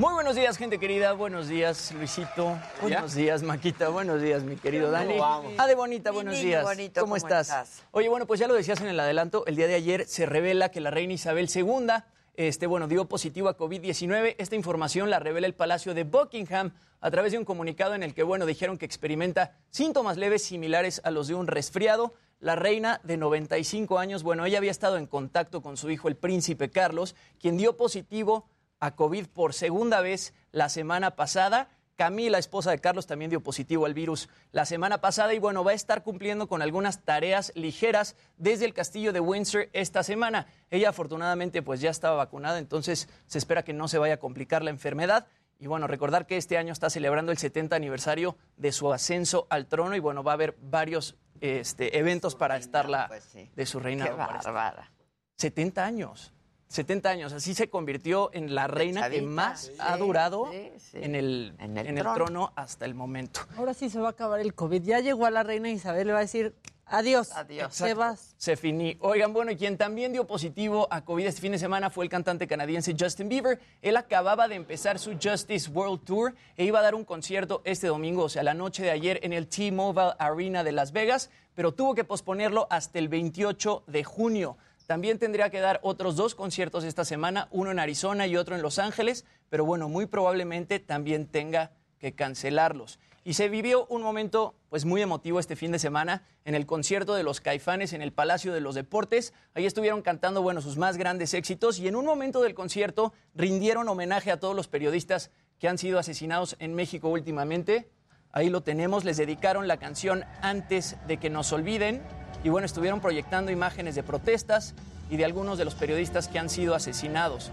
Muy 0.02 0.16
buenos 0.16 0.36
días, 0.36 0.58
gente 0.58 0.80
querida. 0.80 1.14
Buenos 1.14 1.47
días, 1.47 1.91
Luisito. 1.91 2.58
Buenos 2.82 3.14
días, 3.14 3.43
Maquita. 3.43 3.89
Buenos 3.89 4.20
días, 4.20 4.41
mi 4.41 4.56
querido 4.56 4.89
Dani. 4.89 5.20
vamos? 5.20 5.54
Ade 5.60 5.76
Bonita, 5.76 6.10
buenos 6.10 6.41
días. 6.41 6.64
bonito, 6.64 7.02
¿Cómo, 7.02 7.12
¿cómo 7.12 7.18
estás? 7.18 7.49
estás? 7.49 7.84
Oye, 7.91 8.10
bueno, 8.10 8.26
pues 8.26 8.39
ya 8.39 8.47
lo 8.47 8.56
decías 8.56 8.82
en 8.82 8.88
el 8.88 8.99
adelanto. 8.99 9.45
El 9.45 9.56
día 9.56 9.68
de 9.68 9.76
ayer 9.76 10.08
se 10.08 10.26
revela 10.26 10.70
que 10.70 10.82
la 10.82 10.89
reina 10.89 11.14
Isabel 11.14 11.47
II, 11.54 11.86
este, 12.34 12.66
bueno, 12.66 12.88
dio 12.88 13.06
positivo 13.06 13.47
a 13.47 13.56
COVID-19. 13.56 14.38
Esta 14.39 14.56
información 14.56 15.12
la 15.12 15.20
revela 15.20 15.45
el 15.45 15.54
Palacio 15.54 15.93
de 15.93 16.04
Buckingham 16.04 16.72
a 16.99 17.12
través 17.12 17.34
de 17.34 17.38
un 17.38 17.45
comunicado 17.45 17.93
en 17.93 18.02
el 18.02 18.16
que, 18.16 18.24
bueno, 18.24 18.47
dijeron 18.47 18.80
que 18.80 18.88
experimenta 18.88 19.56
síntomas 19.70 20.18
leves 20.18 20.43
similares 20.43 20.99
a 21.04 21.12
los 21.12 21.28
de 21.28 21.36
un 21.36 21.45
resfriado. 21.45 22.16
La 22.39 22.56
reina 22.56 23.02
de 23.04 23.18
95 23.18 23.99
años, 23.99 24.24
bueno, 24.24 24.47
ella 24.47 24.58
había 24.58 24.72
estado 24.72 24.97
en 24.97 25.06
contacto 25.06 25.62
con 25.62 25.78
su 25.78 25.91
hijo, 25.91 26.08
el 26.08 26.16
príncipe 26.16 26.72
Carlos, 26.72 27.16
quien 27.39 27.56
dio 27.56 27.78
positivo 27.78 28.47
a 28.82 28.95
COVID 28.95 29.27
por 29.27 29.53
segunda 29.53 30.01
vez 30.01 30.34
la 30.51 30.67
semana 30.67 31.15
pasada. 31.15 31.69
Camila, 31.95 32.39
esposa 32.39 32.71
de 32.71 32.79
Carlos, 32.79 33.05
también 33.05 33.29
dio 33.29 33.41
positivo 33.41 33.86
al 33.86 33.93
virus 33.93 34.27
la 34.51 34.65
semana 34.65 35.01
pasada 35.01 35.36
y 35.36 35.39
bueno, 35.39 35.63
va 35.63 35.71
a 35.71 35.75
estar 35.75 36.01
cumpliendo 36.01 36.47
con 36.47 36.63
algunas 36.63 37.03
tareas 37.03 37.51
ligeras 37.55 38.15
desde 38.38 38.65
el 38.65 38.73
castillo 38.73 39.13
de 39.13 39.19
Windsor 39.19 39.69
esta 39.73 40.01
semana. 40.01 40.47
Ella 40.71 40.89
afortunadamente 40.89 41.61
pues 41.61 41.79
ya 41.79 41.91
estaba 41.91 42.15
vacunada, 42.15 42.57
entonces 42.57 43.07
se 43.27 43.38
espera 43.38 43.63
que 43.63 43.73
no 43.73 43.88
se 43.88 43.99
vaya 43.99 44.15
a 44.15 44.19
complicar 44.19 44.63
la 44.63 44.71
enfermedad. 44.71 45.27
Y 45.59 45.67
bueno, 45.67 45.86
recordar 45.86 46.25
que 46.25 46.38
este 46.38 46.57
año 46.57 46.73
está 46.73 46.89
celebrando 46.89 47.32
el 47.32 47.38
70 47.38 47.75
aniversario 47.75 48.36
de 48.57 48.71
su 48.71 48.91
ascenso 48.91 49.45
al 49.51 49.67
trono 49.67 49.95
y 49.95 49.99
bueno, 49.99 50.23
va 50.23 50.32
a 50.32 50.34
haber 50.34 50.57
varios 50.59 51.17
este, 51.39 51.99
eventos 51.99 52.34
para 52.34 52.57
estarla 52.57 53.09
pues 53.09 53.25
sí. 53.25 53.51
de 53.55 53.65
su 53.67 53.79
Qué 53.79 53.95
para 53.95 54.38
estar. 54.38 54.53
bárbara. 54.53 54.91
70 55.38 55.86
años. 55.86 56.34
70 56.72 57.09
años. 57.09 57.34
Así 57.34 57.53
se 57.53 57.69
convirtió 57.69 58.30
en 58.34 58.55
la 58.55 58.67
reina 58.67 59.09
que 59.09 59.22
más 59.22 59.65
sí, 59.65 59.74
ha 59.80 59.97
durado 59.97 60.49
sí, 60.51 60.72
sí. 60.78 60.97
en 61.01 61.15
el, 61.15 61.53
En 61.59 61.78
el 61.78 61.88
en 61.88 61.97
el 61.97 62.03
trono. 62.13 62.53
hasta 62.55 62.86
el 62.86 62.95
momento. 62.95 63.41
ahora 63.57 63.74
sí 63.74 63.89
se 63.89 63.99
va 63.99 64.07
a 64.07 64.11
acabar 64.11 64.39
el 64.39 64.53
COVID. 64.53 64.82
Ya 64.84 64.99
llegó 64.99 65.26
a 65.26 65.32
la 65.32 65.43
reina 65.43 65.69
Isabel, 65.69 66.07
le 66.07 66.13
va 66.13 66.19
a 66.19 66.22
decir, 66.22 66.55
Adiós. 66.91 67.32
Adiós. 67.32 67.78
Te 67.78 67.93
vas. 67.93 68.36
Se 68.38 68.57
finí. 68.57 68.97
Oigan, 68.99 69.32
bueno, 69.32 69.51
y 69.51 69.55
quien 69.55 69.78
también 69.78 70.11
dio 70.11 70.28
positivo 70.28 70.89
a 70.91 71.05
COVID 71.05 71.26
este 71.26 71.39
fin 71.39 71.53
de 71.53 71.57
semana 71.57 71.89
fue 71.89 72.03
el 72.03 72.09
cantante 72.09 72.47
canadiense 72.47 72.93
Justin 72.99 73.30
Bieber. 73.30 73.61
Él 73.82 73.95
acababa 73.95 74.49
de 74.49 74.55
empezar 74.55 74.99
su 74.99 75.11
Justice 75.11 75.69
World 75.69 76.03
Tour 76.03 76.36
e 76.57 76.65
iba 76.65 76.80
a 76.80 76.82
dar 76.82 76.93
un 76.93 77.05
concierto 77.05 77.61
este 77.63 77.88
domingo, 77.88 78.24
o 78.26 78.30
sea, 78.30 78.43
la 78.43 78.53
noche 78.53 78.84
de 78.84 78.91
ayer 78.91 79.22
en 79.24 79.32
el 79.32 79.47
T-Mobile 79.47 80.15
Arena 80.19 80.65
de 80.65 80.74
Las 80.74 80.91
Vegas, 80.91 81.30
pero 81.55 81.74
tuvo 81.74 81.95
que 81.95 82.03
posponerlo 82.03 82.67
hasta 82.69 82.99
el 82.99 83.07
28 83.07 83.84
de 83.88 84.03
junio. 84.03 84.57
También 84.91 85.19
tendría 85.19 85.49
que 85.49 85.61
dar 85.61 85.79
otros 85.83 86.17
dos 86.17 86.35
conciertos 86.35 86.83
esta 86.83 87.05
semana, 87.05 87.47
uno 87.51 87.71
en 87.71 87.79
Arizona 87.79 88.27
y 88.27 88.35
otro 88.35 88.57
en 88.57 88.61
Los 88.61 88.77
Ángeles, 88.77 89.23
pero 89.47 89.63
bueno, 89.63 89.87
muy 89.87 90.05
probablemente 90.05 90.79
también 90.81 91.27
tenga 91.27 91.71
que 91.97 92.11
cancelarlos. 92.11 92.99
Y 93.23 93.35
se 93.35 93.47
vivió 93.47 93.85
un 93.85 94.01
momento 94.01 94.53
pues 94.67 94.83
muy 94.83 95.01
emotivo 95.01 95.39
este 95.39 95.55
fin 95.55 95.71
de 95.71 95.79
semana 95.79 96.27
en 96.43 96.55
el 96.55 96.65
concierto 96.65 97.13
de 97.15 97.23
los 97.23 97.39
Caifanes 97.39 97.93
en 97.93 98.01
el 98.01 98.11
Palacio 98.11 98.51
de 98.51 98.59
los 98.59 98.75
Deportes. 98.75 99.33
Ahí 99.53 99.65
estuvieron 99.65 100.01
cantando 100.01 100.41
bueno 100.41 100.59
sus 100.59 100.75
más 100.75 100.97
grandes 100.97 101.33
éxitos 101.33 101.79
y 101.79 101.87
en 101.87 101.95
un 101.95 102.03
momento 102.03 102.41
del 102.41 102.53
concierto 102.53 103.13
rindieron 103.33 103.87
homenaje 103.87 104.29
a 104.29 104.41
todos 104.41 104.57
los 104.57 104.67
periodistas 104.67 105.31
que 105.57 105.69
han 105.69 105.77
sido 105.77 105.99
asesinados 105.99 106.57
en 106.59 106.73
México 106.73 107.07
últimamente. 107.07 107.89
Ahí 108.34 108.49
lo 108.49 108.61
tenemos, 108.61 109.03
les 109.03 109.17
dedicaron 109.17 109.67
la 109.67 109.77
canción 109.77 110.23
Antes 110.41 110.95
de 111.07 111.17
que 111.17 111.29
nos 111.29 111.51
olviden 111.51 112.01
y 112.43 112.49
bueno, 112.49 112.65
estuvieron 112.65 113.01
proyectando 113.01 113.51
imágenes 113.51 113.95
de 113.95 114.03
protestas 114.03 114.73
y 115.09 115.17
de 115.17 115.25
algunos 115.25 115.57
de 115.57 115.65
los 115.65 115.75
periodistas 115.75 116.29
que 116.29 116.39
han 116.39 116.49
sido 116.49 116.73
asesinados. 116.73 117.51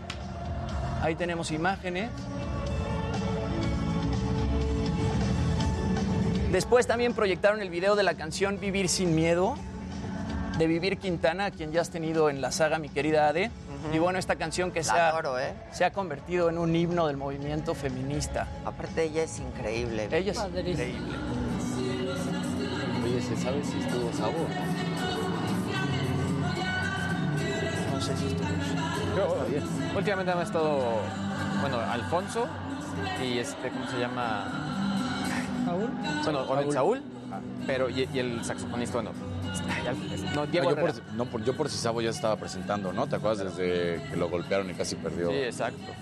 Ahí 1.03 1.17
tenemos 1.17 1.51
imágenes. 1.51 2.11
Después 6.53 6.87
también 6.87 7.13
proyectaron 7.13 7.61
el 7.61 7.71
video 7.71 7.97
de 7.97 8.05
la 8.05 8.15
canción 8.15 8.59
Vivir 8.61 8.89
sin 8.89 9.15
miedo 9.15 9.57
de 10.59 10.67
Vivir 10.67 10.99
Quintana, 10.99 11.47
a 11.47 11.51
quien 11.51 11.73
ya 11.73 11.81
has 11.81 11.91
tenido 11.91 12.31
en 12.31 12.41
la 12.41 12.51
saga, 12.51 12.79
mi 12.79 12.89
querida 12.89 13.29
Ade. 13.29 13.51
Y 13.93 13.99
bueno, 13.99 14.19
esta 14.19 14.37
canción 14.37 14.71
que 14.71 14.83
se 14.83 14.91
ha, 14.91 15.09
adoro, 15.09 15.39
¿eh? 15.39 15.55
se 15.73 15.85
ha 15.85 15.93
convertido 15.93 16.51
en 16.51 16.59
un 16.59 16.75
himno 16.75 17.07
del 17.07 17.17
movimiento 17.17 17.75
feminista. 17.75 18.47
Aparte, 18.65 19.05
ella 19.05 19.23
es 19.23 19.39
increíble. 19.39 20.09
Ella 20.11 20.33
es 20.33 20.39
increíble. 20.39 20.95
Oye, 23.05 23.23
¿se 23.23 23.37
sabe 23.37 23.65
si 23.65 23.79
estuvo 23.79 24.13
sabor? 24.13 24.49
No 27.93 28.01
sé 28.01 28.17
si 28.17 28.27
estuvo. 28.27 28.49
Yo, 29.17 29.37
últimamente 29.97 30.33
han 30.33 30.43
estado, 30.43 31.01
bueno, 31.61 31.79
Alfonso 31.81 32.47
y 33.23 33.39
este, 33.39 33.71
¿cómo 33.71 33.87
se 33.91 33.99
llama? 33.99 34.47
¿Saúl? 35.65 35.91
Bueno, 36.25 36.41
o 36.43 36.61
el 36.61 36.73
Saúl, 36.73 37.03
pero 37.67 37.89
y, 37.89 38.09
y 38.13 38.19
el 38.19 38.45
saxofonista, 38.45 38.95
bueno, 38.95 39.11
no, 40.35 40.47
Diego 40.47 40.71
No, 40.71 40.77
yo, 40.77 40.81
por, 40.81 41.13
no, 41.15 41.25
por- 41.27 41.45
yo 41.45 41.57
por 41.57 41.69
si 41.69 41.79
Sabo 41.79 42.01
ya 42.01 42.11
estaba 42.11 42.37
presentando, 42.37 42.93
¿no? 42.93 43.07
¿Te 43.09 43.17
acuerdas 43.17 43.57
desde 43.57 44.03
que 44.11 44.17
lo 44.17 44.29
golpearon 44.29 44.69
y 44.71 44.75
casi 44.75 44.97
perdió? 44.97 45.31
Sí, 45.31 45.37
exacto. 45.37 45.93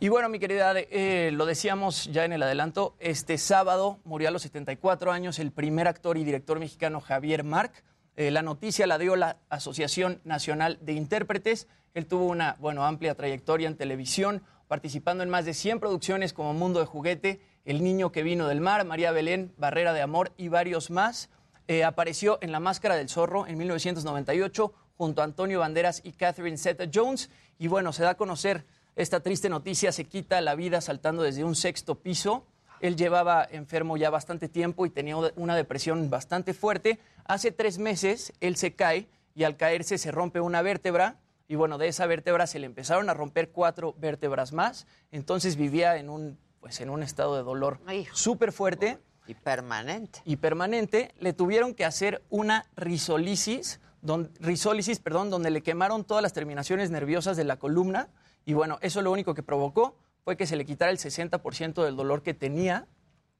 Y 0.00 0.08
bueno, 0.08 0.28
mi 0.28 0.40
querida, 0.40 0.72
eh, 0.76 1.30
lo 1.32 1.46
decíamos 1.46 2.06
ya 2.06 2.24
en 2.24 2.32
el 2.32 2.42
adelanto, 2.42 2.96
este 2.98 3.38
sábado 3.38 4.00
murió 4.04 4.28
a 4.28 4.30
los 4.32 4.42
74 4.42 5.12
años 5.12 5.38
el 5.38 5.52
primer 5.52 5.86
actor 5.86 6.18
y 6.18 6.24
director 6.24 6.58
mexicano 6.58 7.00
Javier 7.00 7.44
Marc. 7.44 7.84
Eh, 8.16 8.30
la 8.32 8.42
noticia 8.42 8.86
la 8.88 8.98
dio 8.98 9.14
la 9.14 9.36
Asociación 9.48 10.20
Nacional 10.24 10.78
de 10.82 10.94
Intérpretes. 10.94 11.68
Él 11.94 12.06
tuvo 12.06 12.26
una 12.26 12.56
bueno, 12.58 12.84
amplia 12.84 13.14
trayectoria 13.14 13.68
en 13.68 13.76
televisión, 13.76 14.42
participando 14.66 15.22
en 15.22 15.30
más 15.30 15.44
de 15.44 15.54
100 15.54 15.78
producciones 15.78 16.32
como 16.32 16.52
Mundo 16.52 16.80
de 16.80 16.86
Juguete, 16.86 17.40
El 17.64 17.84
Niño 17.84 18.10
que 18.10 18.24
vino 18.24 18.48
del 18.48 18.60
mar, 18.60 18.84
María 18.84 19.12
Belén, 19.12 19.52
Barrera 19.56 19.92
de 19.92 20.02
Amor 20.02 20.32
y 20.36 20.48
varios 20.48 20.90
más. 20.90 21.30
Eh, 21.68 21.84
apareció 21.84 22.38
en 22.42 22.52
La 22.52 22.60
Máscara 22.60 22.96
del 22.96 23.08
Zorro 23.08 23.46
en 23.46 23.56
1998 23.58 24.72
junto 24.96 25.20
a 25.20 25.24
Antonio 25.24 25.60
Banderas 25.60 26.00
y 26.04 26.12
Catherine 26.12 26.58
Zeta-Jones. 26.58 27.30
Y 27.58 27.68
bueno, 27.68 27.92
se 27.92 28.02
da 28.02 28.10
a 28.10 28.16
conocer 28.16 28.64
esta 28.96 29.20
triste 29.20 29.48
noticia, 29.48 29.92
se 29.92 30.04
quita 30.04 30.40
la 30.40 30.54
vida 30.54 30.80
saltando 30.80 31.22
desde 31.22 31.44
un 31.44 31.54
sexto 31.54 31.96
piso. 31.96 32.46
Él 32.80 32.96
llevaba 32.96 33.46
enfermo 33.50 33.96
ya 33.96 34.10
bastante 34.10 34.48
tiempo 34.48 34.84
y 34.86 34.90
tenía 34.90 35.16
una 35.16 35.56
depresión 35.56 36.10
bastante 36.10 36.52
fuerte. 36.52 36.98
Hace 37.24 37.52
tres 37.52 37.78
meses 37.78 38.32
él 38.40 38.56
se 38.56 38.74
cae 38.74 39.08
y 39.34 39.44
al 39.44 39.56
caerse 39.56 39.98
se 39.98 40.10
rompe 40.10 40.40
una 40.40 40.62
vértebra 40.62 41.20
y 41.48 41.54
bueno, 41.54 41.78
de 41.78 41.88
esa 41.88 42.06
vértebra 42.06 42.46
se 42.46 42.58
le 42.58 42.66
empezaron 42.66 43.10
a 43.10 43.14
romper 43.14 43.50
cuatro 43.50 43.94
vértebras 43.98 44.52
más. 44.52 44.86
Entonces 45.10 45.56
vivía 45.56 45.96
en 45.96 46.10
un, 46.10 46.38
pues, 46.60 46.80
en 46.80 46.90
un 46.90 47.02
estado 47.02 47.36
de 47.36 47.42
dolor 47.42 47.78
súper 48.12 48.52
fuerte. 48.52 48.98
Y 49.26 49.34
permanente. 49.34 50.20
Y 50.24 50.36
permanente. 50.36 51.12
Le 51.18 51.32
tuvieron 51.32 51.74
que 51.74 51.84
hacer 51.84 52.22
una 52.30 52.66
risolisis, 52.76 53.80
don- 54.00 54.30
risólisis, 54.40 54.98
perdón, 55.00 55.30
donde 55.30 55.50
le 55.50 55.62
quemaron 55.62 56.04
todas 56.04 56.22
las 56.22 56.32
terminaciones 56.32 56.90
nerviosas 56.90 57.36
de 57.36 57.44
la 57.44 57.56
columna. 57.56 58.08
Y 58.44 58.54
bueno, 58.54 58.78
eso 58.82 59.02
lo 59.02 59.12
único 59.12 59.34
que 59.34 59.42
provocó 59.42 59.96
fue 60.24 60.36
que 60.36 60.46
se 60.46 60.56
le 60.56 60.64
quitara 60.64 60.90
el 60.90 60.98
60% 60.98 61.84
del 61.84 61.96
dolor 61.96 62.22
que 62.22 62.34
tenía, 62.34 62.86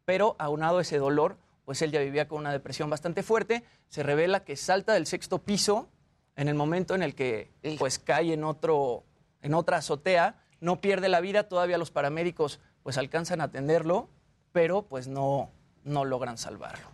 pero 0.05 0.37
aunado 0.39 0.79
a 0.79 0.83
ese 0.83 0.99
dolor, 0.99 1.37
pues 1.65 1.81
él 1.83 1.91
ya 1.93 2.01
vivía 2.01 2.27
con 2.29 2.39
una 2.41 2.53
depresión 2.53 2.91
bastante 2.91 3.23
fuerte. 3.23 3.65
Se 3.89 4.03
revela 4.03 4.45
que 4.45 4.57
salta 4.57 4.93
del 4.95 5.07
sexto 5.07 5.39
piso 5.39 5.89
en 6.37 6.49
el 6.49 6.55
momento 6.55 6.95
en 6.95 7.03
el 7.03 7.15
que 7.15 7.51
pues 7.79 7.99
cae 7.99 8.33
en 8.33 8.45
otro 8.45 9.05
en 9.43 9.55
otra 9.55 9.79
azotea, 9.79 10.41
no 10.61 10.81
pierde 10.81 11.09
la 11.09 11.21
vida, 11.21 11.49
todavía 11.49 11.77
los 11.77 11.91
paramédicos 11.91 12.61
pues 12.85 12.97
alcanzan 12.97 13.41
a 13.41 13.45
atenderlo, 13.45 14.09
pero 14.53 14.83
pues 14.83 15.09
no 15.09 15.51
no 15.85 16.05
logran 16.05 16.39
salvarlo. 16.39 16.87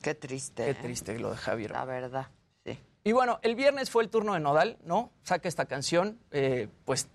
Qué 0.00 0.14
triste. 0.14 0.64
Qué 0.64 0.70
¿eh? 0.70 0.74
triste 0.74 1.18
lo 1.18 1.30
de 1.30 1.36
Javier. 1.36 1.70
La 1.72 1.84
verdad, 1.84 2.28
sí. 2.64 2.78
Y 3.04 3.12
bueno, 3.12 3.38
el 3.42 3.54
viernes 3.56 3.90
fue 3.90 4.02
el 4.02 4.10
turno 4.10 4.34
de 4.34 4.40
Nodal, 4.40 4.78
¿no? 4.84 5.10
Saca 5.22 5.48
esta 5.48 5.66
canción, 5.66 6.18
eh, 6.30 6.68
pues 6.84 7.08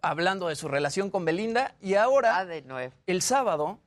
hablando 0.00 0.48
de 0.48 0.56
su 0.56 0.68
relación 0.68 1.10
con 1.10 1.24
Belinda. 1.24 1.74
Y 1.80 1.94
ahora, 1.94 2.38
Ah, 2.38 2.44
de 2.44 2.62
nuevo. 2.62 2.94
el 3.06 3.22
sábado, 3.22 3.78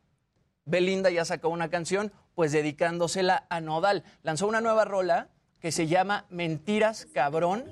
Belinda 0.65 1.09
ya 1.09 1.25
sacó 1.25 1.49
una 1.49 1.69
canción, 1.69 2.11
pues 2.35 2.51
dedicándosela 2.51 3.45
a 3.49 3.61
Nodal. 3.61 4.03
Lanzó 4.23 4.47
una 4.47 4.61
nueva 4.61 4.85
rola 4.85 5.29
que 5.59 5.71
se 5.71 5.87
llama 5.87 6.25
Mentiras 6.29 7.07
Cabrón, 7.13 7.65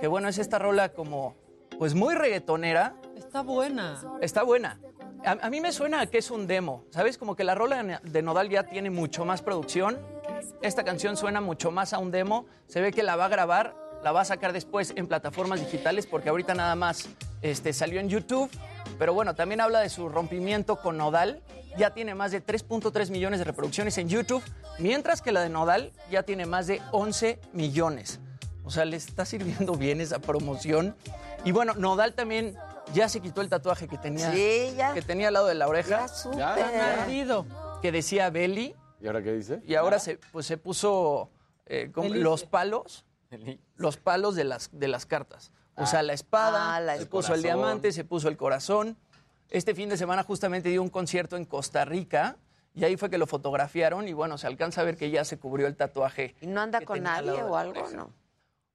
que 0.00 0.06
bueno, 0.06 0.28
es 0.28 0.36
esta 0.38 0.58
rola 0.58 0.90
como, 0.90 1.34
pues 1.78 1.94
muy 1.94 2.14
reggaetonera. 2.14 2.94
Está 3.16 3.42
buena. 3.42 4.02
Está 4.20 4.42
buena. 4.42 4.78
A, 5.24 5.50
mí 5.50 5.60
me 5.60 5.72
suena 5.72 6.00
a 6.00 6.06
que 6.06 6.18
es 6.18 6.30
un 6.30 6.46
demo, 6.46 6.84
¿sabes? 6.90 7.18
Como 7.18 7.36
que 7.36 7.44
la 7.44 7.54
rola 7.54 7.82
de- 7.82 7.98
de 8.02 8.22
Nodal 8.22 8.48
ya 8.48 8.64
tiene 8.64 8.90
mucho 8.90 9.24
más 9.24 9.42
producción. 9.42 9.98
Esta 10.62 10.82
canción 10.84 11.16
suena 11.16 11.40
mucho 11.40 11.70
más 11.70 11.92
a 11.92 11.98
un 11.98 12.10
demo. 12.10 12.46
Se 12.68 12.80
ve 12.80 12.90
que 12.92 13.02
la 13.02 13.16
va 13.16 13.26
a 13.26 13.28
grabar, 13.28 13.76
la 14.02 14.12
va 14.12 14.22
a 14.22 14.24
sacar 14.24 14.52
después 14.52 14.92
en 14.96 15.06
plataformas 15.06 15.60
digitales 15.60 16.06
porque 16.06 16.30
ahorita 16.30 16.54
nada 16.54 16.74
más 16.74 17.08
este, 17.42 17.72
salió 17.72 18.00
en 18.00 18.08
YouTube. 18.08 18.50
Pero 18.98 19.12
bueno, 19.12 19.34
también 19.34 19.60
habla 19.60 19.80
de 19.80 19.90
su 19.90 20.08
rompimiento 20.08 20.76
con 20.76 20.96
Nodal. 20.96 21.42
Ya 21.76 21.90
tiene 21.92 22.14
más 22.14 22.32
de 22.32 22.40
3.3 22.44 23.10
millones 23.10 23.38
de 23.38 23.44
reproducciones 23.44 23.96
en 23.98 24.08
YouTube, 24.08 24.42
mientras 24.78 25.22
que 25.22 25.32
la 25.32 25.40
de 25.42 25.50
Nodal 25.50 25.92
ya 26.10 26.22
tiene 26.24 26.44
más 26.46 26.66
de 26.66 26.80
11 26.92 27.38
millones. 27.52 28.20
O 28.64 28.70
sea, 28.70 28.84
le 28.84 28.96
está 28.96 29.24
sirviendo 29.24 29.74
bien 29.74 30.00
esa 30.00 30.18
promoción. 30.18 30.96
Y 31.44 31.52
bueno, 31.52 31.74
Nodal 31.74 32.14
también 32.14 32.56
ya 32.94 33.08
se 33.08 33.20
quitó 33.20 33.40
el 33.40 33.48
tatuaje 33.48 33.88
que 33.88 33.98
tenía, 33.98 34.32
Sí, 34.32 34.72
ya. 34.76 34.92
que 34.94 35.02
tenía 35.02 35.28
al 35.28 35.34
lado 35.34 35.46
de 35.46 35.54
la 35.54 35.68
oreja. 35.68 36.08
supe. 36.08 36.36
Ya, 36.38 36.54
Perdido. 36.54 37.46
Que 37.82 37.92
decía 37.92 38.30
Belly. 38.30 38.74
¿Y 39.00 39.06
ahora 39.06 39.22
qué 39.22 39.32
dice? 39.32 39.62
Y 39.66 39.74
ahora 39.74 39.98
se, 39.98 40.18
pues, 40.32 40.46
se 40.46 40.56
puso 40.58 41.30
eh, 41.66 41.90
como 41.92 42.08
los 42.14 42.44
palos, 42.44 43.06
los 43.76 43.96
palos 43.96 44.34
de 44.34 44.44
las, 44.44 44.68
de 44.72 44.88
las 44.88 45.06
cartas. 45.06 45.52
O 45.76 45.86
sea, 45.86 46.02
la 46.02 46.12
espada, 46.12 46.74
Ah, 46.76 46.80
la 46.80 46.98
se 46.98 47.06
puso 47.06 47.32
el 47.34 47.42
diamante, 47.42 47.92
se 47.92 48.04
puso 48.04 48.28
el 48.28 48.36
corazón. 48.36 48.98
Este 49.48 49.74
fin 49.74 49.88
de 49.88 49.96
semana 49.96 50.22
justamente 50.22 50.68
dio 50.68 50.82
un 50.82 50.90
concierto 50.90 51.36
en 51.36 51.44
Costa 51.46 51.84
Rica 51.86 52.36
y 52.74 52.84
ahí 52.84 52.96
fue 52.96 53.08
que 53.08 53.16
lo 53.18 53.26
fotografiaron 53.26 54.06
y 54.06 54.12
bueno, 54.12 54.36
se 54.36 54.46
alcanza 54.46 54.82
a 54.82 54.84
ver 54.84 54.96
que 54.96 55.10
ya 55.10 55.24
se 55.24 55.38
cubrió 55.38 55.66
el 55.66 55.76
tatuaje. 55.76 56.34
¿Y 56.42 56.46
no 56.46 56.60
anda 56.60 56.82
con 56.82 57.02
nadie 57.02 57.42
o 57.42 57.56
algo? 57.56 57.88
No. 57.94 58.12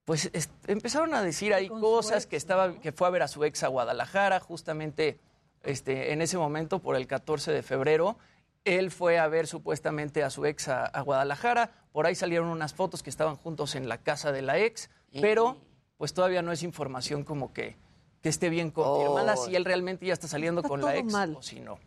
Pues 0.05 0.29
empezaron 0.67 1.13
a 1.15 1.21
decir 1.23 1.53
ahí 1.53 1.67
cosas 1.67 2.27
que 2.27 2.35
estaba, 2.35 2.79
que 2.79 2.91
fue 2.91 3.07
a 3.07 3.11
ver 3.11 3.23
a 3.23 3.27
su 3.27 3.43
ex 3.43 3.63
a 3.63 3.67
Guadalajara, 3.67 4.39
justamente 4.39 5.19
este, 5.63 6.13
en 6.13 6.21
ese 6.21 6.37
momento, 6.37 6.79
por 6.79 6.95
el 6.95 7.07
14 7.07 7.51
de 7.51 7.63
febrero. 7.63 8.17
Él 8.65 8.91
fue 8.91 9.17
a 9.19 9.27
ver 9.27 9.47
supuestamente 9.47 10.23
a 10.23 10.29
su 10.29 10.45
ex 10.45 10.67
a, 10.67 10.85
a 10.85 11.01
Guadalajara. 11.01 11.71
Por 11.91 12.05
ahí 12.05 12.13
salieron 12.15 12.47
unas 12.49 12.73
fotos 12.73 13.01
que 13.03 13.09
estaban 13.09 13.35
juntos 13.35 13.73
en 13.75 13.89
la 13.89 13.97
casa 13.99 14.31
de 14.31 14.41
la 14.43 14.59
ex, 14.59 14.89
pero 15.21 15.57
pues 15.97 16.13
todavía 16.13 16.41
no 16.41 16.51
es 16.51 16.61
información 16.63 17.23
como 17.23 17.51
que, 17.53 17.77
que 18.21 18.29
esté 18.29 18.49
bien 18.49 18.69
confirmada 18.71 19.33
Oh. 19.37 19.45
si 19.45 19.55
él 19.55 19.65
realmente 19.65 20.05
ya 20.05 20.13
está 20.13 20.27
saliendo 20.27 20.61
Está 20.61 20.69
con 20.69 20.81
la 20.81 20.95
ex 20.97 21.11
mal. 21.11 21.35
o 21.37 21.41
si 21.41 21.59
no. 21.61 21.79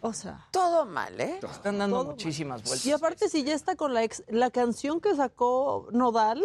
O 0.00 0.12
sea. 0.12 0.46
Todo 0.50 0.84
mal, 0.84 1.18
¿eh? 1.20 1.38
Están 1.42 1.78
dando 1.78 1.96
Todo 1.96 2.04
mal. 2.06 2.14
muchísimas 2.14 2.62
vueltas. 2.64 2.84
Y 2.86 2.92
aparte, 2.92 3.28
si 3.28 3.44
ya 3.44 3.54
está 3.54 3.76
con 3.76 3.94
la 3.94 4.02
ex, 4.02 4.24
la 4.28 4.50
canción 4.50 5.00
que 5.00 5.14
sacó 5.14 5.86
Nodal 5.92 6.42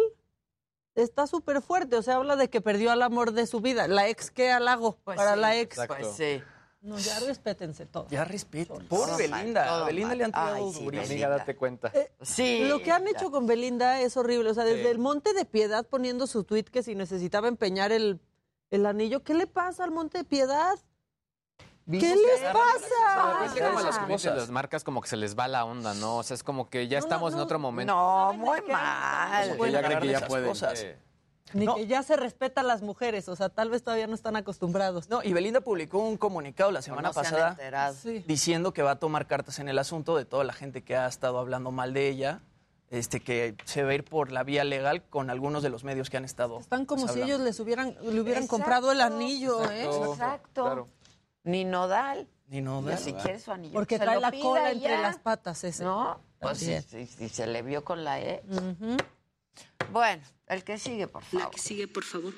está 1.02 1.26
súper 1.26 1.62
fuerte. 1.62 1.96
O 1.96 2.02
sea, 2.02 2.16
habla 2.16 2.36
de 2.36 2.48
que 2.50 2.60
perdió 2.60 2.90
al 2.90 3.02
amor 3.02 3.32
de 3.32 3.46
su 3.46 3.60
vida. 3.60 3.88
La 3.88 4.08
ex, 4.08 4.30
¿qué 4.30 4.50
halago 4.50 4.96
Pues 5.04 5.16
para 5.16 5.34
sí, 5.34 5.40
la 5.40 5.56
ex? 5.56 5.78
Pues 5.86 6.08
sí. 6.16 6.42
No, 6.80 6.96
ya 6.98 7.18
respétense 7.20 7.86
todos. 7.86 8.08
Ya 8.10 8.24
respeten. 8.24 8.86
Todo 8.86 9.06
mal, 9.08 9.16
Belinda. 9.18 9.80
A 9.82 9.84
Belinda 9.86 10.08
mal. 10.10 10.18
le 10.18 10.24
han 10.24 10.32
tirado 10.32 10.72
sí. 10.72 10.86
Belinda. 10.86 11.28
date 11.28 11.56
cuenta. 11.56 11.92
Sí. 12.22 12.64
Lo 12.68 12.80
que 12.82 12.92
han 12.92 13.08
hecho 13.08 13.30
con 13.32 13.46
Belinda 13.48 14.00
es 14.00 14.16
horrible. 14.16 14.50
O 14.50 14.54
sea, 14.54 14.64
desde 14.64 14.82
Sí. 14.84 14.88
el 14.88 14.98
Monte 14.98 15.32
de 15.32 15.44
Piedad 15.44 15.84
poniendo 15.86 16.26
su 16.28 16.44
tweet 16.44 16.64
que 16.64 16.82
si 16.84 16.94
necesitaba 16.94 17.48
empeñar 17.48 17.90
el, 17.90 18.20
el 18.70 18.86
anillo. 18.86 19.24
¿Qué 19.24 19.34
le 19.34 19.48
pasa 19.48 19.82
al 19.82 19.90
Monte 19.90 20.18
de 20.18 20.24
Piedad? 20.24 20.78
¿Qué 21.90 22.14
les 22.14 22.40
pasa? 22.52 23.40
repente 23.40 23.60
como 23.60 23.80
las 24.36 24.50
marcas 24.50 24.84
como 24.84 25.00
que 25.00 25.08
se 25.08 25.16
les 25.16 25.38
va 25.38 25.48
la 25.48 25.64
onda, 25.64 25.94
¿no? 25.94 26.18
O 26.18 26.22
sea, 26.22 26.34
es 26.34 26.42
como 26.42 26.68
que 26.68 26.86
ya 26.88 26.98
estamos 26.98 27.32
en 27.32 27.40
otro 27.40 27.58
momento. 27.58 27.94
No, 27.94 28.32
muy 28.34 28.60
mal. 28.62 29.50
Como 29.50 29.64
que 29.64 29.72
ya 29.72 29.82
creen 29.82 30.00
que 30.00 30.08
ya 30.08 30.26
pueden. 30.26 30.48
cosas. 30.48 30.80
Eh, 30.82 30.98
Ni 31.54 31.66
que 31.66 31.86
ya 31.86 32.02
se 32.02 32.16
respeta 32.16 32.60
a 32.60 32.64
las 32.64 32.82
mujeres. 32.82 33.28
O 33.28 33.36
sea, 33.36 33.48
tal 33.48 33.70
vez 33.70 33.82
todavía 33.82 34.06
no 34.06 34.14
están 34.14 34.36
acostumbrados. 34.36 35.08
No, 35.08 35.22
y 35.22 35.32
Belinda 35.32 35.62
publicó 35.62 35.98
un 35.98 36.18
comunicado 36.18 36.70
la 36.70 36.82
semana 36.82 37.08
no 37.08 37.14
se 37.14 37.20
pasada 37.20 37.50
enterado. 37.50 37.94
Sí. 37.94 38.22
diciendo 38.26 38.72
que 38.74 38.82
va 38.82 38.92
a 38.92 38.96
tomar 38.98 39.26
cartas 39.26 39.58
en 39.58 39.68
el 39.70 39.78
asunto 39.78 40.14
de 40.16 40.26
toda 40.26 40.44
la 40.44 40.52
gente 40.52 40.82
que 40.82 40.94
ha 40.96 41.06
estado 41.06 41.38
hablando 41.38 41.70
mal 41.70 41.94
de 41.94 42.08
ella, 42.08 42.40
este 42.90 43.20
que 43.20 43.54
se 43.64 43.82
va 43.82 43.90
a 43.90 43.94
ir 43.94 44.04
por 44.04 44.30
la 44.32 44.44
vía 44.44 44.64
legal 44.64 45.02
con 45.08 45.30
algunos 45.30 45.62
de 45.62 45.68
los 45.70 45.84
medios 45.84 46.08
que 46.10 46.16
han 46.18 46.24
estado. 46.24 46.58
Están 46.58 46.84
como 46.86 47.02
pues, 47.02 47.12
si 47.12 47.20
hablando. 47.20 47.34
ellos 47.34 47.46
les 47.46 47.60
hubieran, 47.60 47.88
le 48.02 48.20
hubieran 48.20 48.44
Exacto. 48.44 48.48
comprado 48.48 48.92
el 48.92 49.00
anillo, 49.00 49.62
¿eh? 49.70 49.84
Exacto. 49.84 50.86
Ni 51.48 51.64
nodal. 51.64 52.28
Ni 52.48 52.60
Ni 52.60 52.96
si 52.98 53.12
quiere 53.14 53.40
su 53.40 53.50
anillo. 53.52 53.72
Porque 53.72 53.96
se 53.96 54.04
trae 54.04 54.20
la 54.20 54.30
cola 54.30 54.70
y 54.72 54.76
entre 54.76 54.90
ya. 54.92 55.00
las 55.00 55.18
patas 55.18 55.64
ese. 55.64 55.82
¿No? 55.82 56.20
Pues 56.40 56.58
sí, 56.58 56.78
sí, 56.82 57.06
sí, 57.06 57.28
se 57.30 57.46
le 57.46 57.62
vio 57.62 57.84
con 57.84 58.04
la 58.04 58.20
E. 58.20 58.42
Bueno, 59.90 60.22
el 60.46 60.62
que 60.64 60.78
sigue, 60.78 61.08
por 61.08 61.22
favor. 61.24 61.46
La 61.46 61.50
que 61.50 61.58
sigue, 61.58 61.88
por 61.88 62.04
favor. 62.04 62.32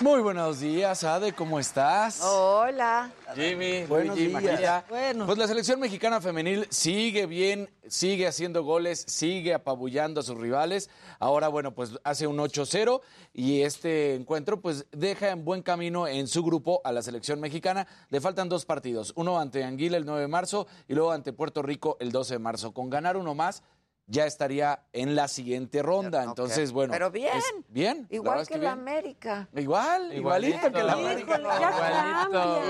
Muy 0.00 0.20
buenos 0.22 0.58
días, 0.58 1.04
Ade, 1.04 1.32
¿cómo 1.34 1.60
estás? 1.60 2.20
Hola. 2.20 3.12
Jimmy, 3.36 3.84
Buenos 3.84 4.16
Luigi, 4.18 4.26
días. 4.28 4.42
Maquilla. 4.42 4.84
Bueno. 4.88 5.24
Pues 5.24 5.38
la 5.38 5.46
selección 5.46 5.78
mexicana 5.78 6.20
femenil 6.20 6.66
sigue 6.68 7.26
bien, 7.26 7.70
sigue 7.86 8.26
haciendo 8.26 8.64
goles, 8.64 9.04
sigue 9.06 9.54
apabullando 9.54 10.18
a 10.20 10.24
sus 10.24 10.36
rivales. 10.36 10.90
Ahora, 11.20 11.46
bueno, 11.46 11.74
pues 11.74 11.92
hace 12.02 12.26
un 12.26 12.38
8-0 12.38 13.02
y 13.32 13.62
este 13.62 14.16
encuentro 14.16 14.60
pues 14.60 14.84
deja 14.90 15.30
en 15.30 15.44
buen 15.44 15.62
camino 15.62 16.08
en 16.08 16.26
su 16.26 16.42
grupo 16.42 16.80
a 16.84 16.90
la 16.90 17.00
selección 17.00 17.38
mexicana. 17.40 17.86
Le 18.10 18.20
faltan 18.20 18.48
dos 18.48 18.64
partidos, 18.64 19.12
uno 19.14 19.38
ante 19.38 19.62
Anguila 19.62 19.96
el 19.96 20.06
9 20.06 20.22
de 20.22 20.28
marzo 20.28 20.66
y 20.88 20.94
luego 20.94 21.12
ante 21.12 21.32
Puerto 21.32 21.62
Rico 21.62 21.96
el 22.00 22.10
12 22.10 22.34
de 22.34 22.38
marzo. 22.40 22.74
Con 22.74 22.90
ganar 22.90 23.16
uno 23.16 23.34
más 23.36 23.62
ya 24.06 24.26
estaría 24.26 24.82
en 24.92 25.14
la 25.14 25.28
siguiente 25.28 25.82
ronda. 25.82 26.22
Entonces, 26.24 26.72
bueno. 26.72 26.92
Pero 26.92 27.10
bien. 27.10 27.36
es- 27.36 27.44
bien. 27.68 28.06
Igual 28.10 28.40
es 28.40 28.48
que, 28.48 28.54
la 28.54 28.60
bien. 28.60 28.72
América. 28.72 29.48
Igual, 29.56 30.12
igualito 30.14 30.70
que 30.72 30.82
la 30.82 30.92
América. 30.92 31.40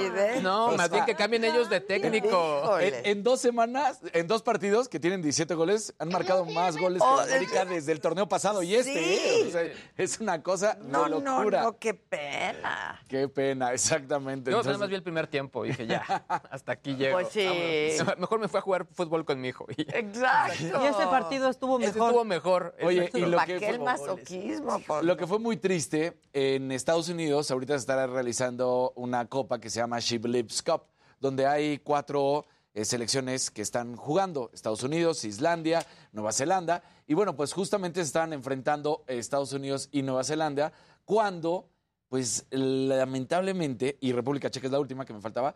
¿Y 0.01 0.11
ves? 0.11 0.43
No, 0.43 0.73
más 0.77 0.91
bien 0.91 1.05
que 1.05 1.15
cambien 1.15 1.45
ellos 1.45 1.69
de 1.69 1.81
técnico. 1.81 2.79
En, 2.79 3.07
en 3.07 3.23
dos 3.23 3.41
semanas, 3.41 4.01
en 4.13 4.27
dos 4.27 4.43
partidos 4.43 4.89
que 4.89 5.01
tienen 5.01 5.23
17 5.23 5.55
goles, 5.55 5.95
han 5.99 6.09
marcado 6.09 6.45
más 6.45 6.77
goles 6.77 7.03
que 7.03 7.09
Oh, 7.09 7.17
la 7.17 7.23
América 7.25 7.65
desde 7.65 7.93
el 7.93 8.01
torneo 8.01 8.29
pasado 8.29 8.63
y 8.63 8.75
este. 8.75 8.93
Sí. 8.95 9.01
¿eh? 9.25 9.45
O 9.49 9.51
sea, 9.51 9.63
es 9.97 10.21
una 10.21 10.43
cosa 10.43 10.79
No, 10.81 11.05
de 11.05 11.21
no, 11.21 11.39
locura. 11.39 11.63
no, 11.63 11.79
qué 11.79 11.95
pena. 11.95 13.01
Qué 13.09 13.29
pena, 13.29 13.73
exactamente. 13.73 14.51
Yo 14.51 14.59
Entonces- 14.59 14.73
nada 14.73 14.79
más 14.85 14.89
vi 14.89 14.95
el 14.97 15.03
primer 15.03 15.27
tiempo 15.27 15.65
y 15.65 15.69
dije, 15.69 15.87
ya, 15.87 16.01
hasta 16.51 16.73
aquí 16.73 16.95
llego. 16.97 17.19
Pues 17.19 17.29
sí. 17.29 17.47
Vámonos. 17.99 18.19
Mejor 18.19 18.41
me 18.41 18.49
fui 18.49 18.59
a 18.59 18.61
jugar 18.63 18.87
fútbol 18.93 19.25
con 19.25 19.41
mi 19.41 19.49
hijo. 19.49 19.67
Y 19.77 19.83
Exacto. 19.83 20.55
Y 20.61 20.87
ese 20.87 21.07
partido 21.07 21.24
estuvo 21.33 21.79
ese 21.79 21.93
mejor. 21.93 22.09
estuvo 22.09 22.25
mejor. 22.25 22.75
Oye, 22.83 23.11
y 23.15 23.21
lo 23.21 23.37
¿Para 23.37 23.47
que 23.59 23.67
fue- 23.67 23.79
masoquismo? 23.79 24.81
Por- 24.87 25.05
Lo 25.05 25.17
que 25.17 25.27
fue 25.27 25.39
muy 25.39 25.57
triste, 25.57 26.19
en 26.33 26.71
Estados 26.73 27.09
Unidos 27.09 27.51
ahorita 27.51 27.75
se 27.75 27.81
estará 27.81 28.07
realizando 28.07 28.93
una 28.97 29.27
copa 29.27 29.61
que 29.61 29.71
se 29.71 29.81
llama 29.81 29.99
She 30.01 30.19
Believes 30.19 30.63
Cup, 30.63 30.83
donde 31.21 31.47
hay 31.47 31.79
cuatro 31.79 32.47
eh, 32.77 32.85
selecciones 32.85 33.51
que 33.53 33.63
están 33.63 33.95
jugando, 33.97 34.51
Estados 34.53 34.83
Unidos, 34.83 35.25
Islandia, 35.25 35.87
Nueva 36.11 36.33
Zelanda, 36.33 36.83
y 37.07 37.15
bueno, 37.15 37.37
pues 37.37 37.53
justamente 37.53 38.01
se 38.01 38.07
están 38.07 38.33
enfrentando 38.33 39.05
Estados 39.07 39.53
Unidos 39.53 39.89
y 39.93 40.03
Nueva 40.03 40.25
Zelanda 40.25 40.73
cuando, 41.05 41.69
pues 42.09 42.47
lamentablemente, 42.51 43.97
y 44.01 44.13
República 44.13 44.51
Checa 44.51 44.67
es 44.67 44.73
la 44.73 44.81
última 44.81 45.05
que 45.05 45.13
me 45.13 45.21
faltaba, 45.21 45.55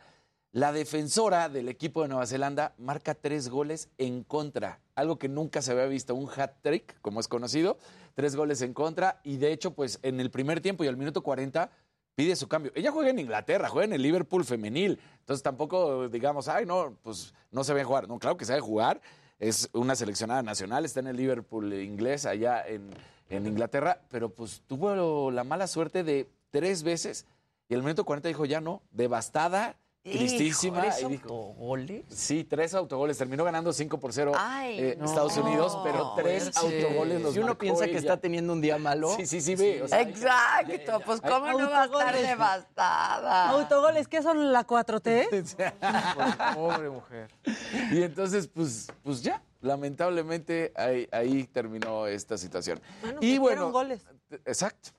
la 0.53 0.73
defensora 0.73 1.49
del 1.49 1.69
equipo 1.69 2.03
de 2.03 2.09
Nueva 2.09 2.27
Zelanda 2.27 2.75
marca 2.79 3.15
tres 3.15 3.49
goles 3.49 3.89
en 3.99 4.23
contra, 4.25 4.81
algo 4.99 5.17
que 5.17 5.29
nunca 5.29 5.63
se 5.63 5.71
había 5.71 5.87
visto, 5.87 6.15
un 6.15 6.29
hat-trick, 6.29 7.01
como 7.01 7.21
es 7.21 7.29
conocido, 7.29 7.79
tres 8.15 8.35
goles 8.35 8.63
en 8.63 8.75
contra, 8.75 9.21
y 9.23 9.37
de 9.37 9.53
hecho, 9.53 9.73
pues 9.73 10.01
en 10.03 10.19
el 10.19 10.31
primer 10.31 10.61
tiempo 10.61 10.83
y 10.83 10.89
al 10.89 10.97
minuto 10.97 11.23
40 11.23 11.71
pide 12.17 12.35
su 12.35 12.49
cambio. 12.49 12.73
Ella 12.75 12.91
juega 12.91 13.11
en 13.11 13.21
Inglaterra, 13.21 13.69
juega 13.69 13.85
en 13.85 13.93
el 13.93 14.03
Liverpool 14.03 14.45
femenil, 14.45 14.99
entonces 15.21 15.45
tampoco 15.45 16.09
digamos, 16.09 16.49
ay, 16.49 16.67
no, 16.67 16.97
pues 17.03 17.33
no 17.53 17.63
se 17.63 17.75
ve 17.75 17.85
jugar. 17.85 18.09
No, 18.09 18.19
claro 18.19 18.37
que 18.37 18.45
sabe 18.45 18.61
jugar, 18.61 19.01
es 19.39 19.71
una 19.73 19.95
seleccionada 19.95 20.43
nacional, 20.43 20.85
está 20.85 20.99
en 20.99 21.07
el 21.07 21.17
Liverpool 21.17 21.73
inglés 21.75 22.27
allá 22.27 22.67
en, 22.67 22.91
en 23.31 23.47
Inglaterra, 23.47 24.01
pero 24.11 24.31
pues 24.31 24.63
tuvo 24.67 25.31
la 25.31 25.45
mala 25.45 25.69
suerte 25.69 26.03
de 26.03 26.29
tres 26.51 26.83
veces 26.83 27.25
y 27.69 27.75
al 27.75 27.83
minuto 27.83 28.05
40 28.05 28.27
dijo, 28.27 28.47
ya 28.47 28.61
no, 28.61 28.83
devastada, 28.91 29.77
tristísima. 30.11 30.81
¿Tres 30.83 31.03
y 31.03 31.07
dijo, 31.07 31.29
autogoles? 31.29 32.05
Sí, 32.09 32.45
tres 32.45 32.75
autogoles. 32.75 33.19
Terminó 33.19 33.45
ganando 33.45 33.73
5 33.73 33.99
por 33.99 34.13
0 34.13 34.33
Ay, 34.37 34.79
eh, 34.79 34.97
no. 34.99 35.05
Estados 35.05 35.37
Unidos, 35.37 35.79
pero 35.85 36.15
tres 36.17 36.57
autogoles 36.57 37.21
los 37.21 37.33
Si 37.33 37.39
uno 37.39 37.49
marcó 37.49 37.61
piensa 37.61 37.87
que 37.87 37.97
está 37.97 38.17
teniendo 38.17 38.53
un 38.53 38.61
día 38.61 38.79
malo. 38.79 39.15
Sí, 39.17 39.27
sí, 39.27 39.41
sí, 39.41 39.55
ve. 39.55 39.83
o 39.83 39.89
sea, 39.89 40.01
Exacto, 40.01 41.01
pues 41.05 41.21
cómo 41.21 41.47
no 41.59 41.71
va 41.71 41.83
a 41.83 41.87
estar 41.87 42.17
devastada. 42.17 43.51
Autogoles, 43.51 44.09
¿qué 44.09 44.23
son 44.23 44.53
la 44.53 44.67
4T? 44.67 45.75
Pobre 46.55 46.91
mujer. 46.91 47.31
Y 47.93 48.03
entonces, 48.03 48.49
pues, 48.49 48.89
pues 49.03 49.23
ya, 49.23 49.43
lamentablemente 49.61 50.73
ahí, 50.77 51.09
ahí 51.13 51.45
terminó 51.45 52.07
esta 52.07 52.37
situación. 52.37 52.81
Bueno, 53.03 53.19
y 53.21 53.39
bueno, 53.39 53.73
goles. 53.73 54.03
exacto. 54.45 54.91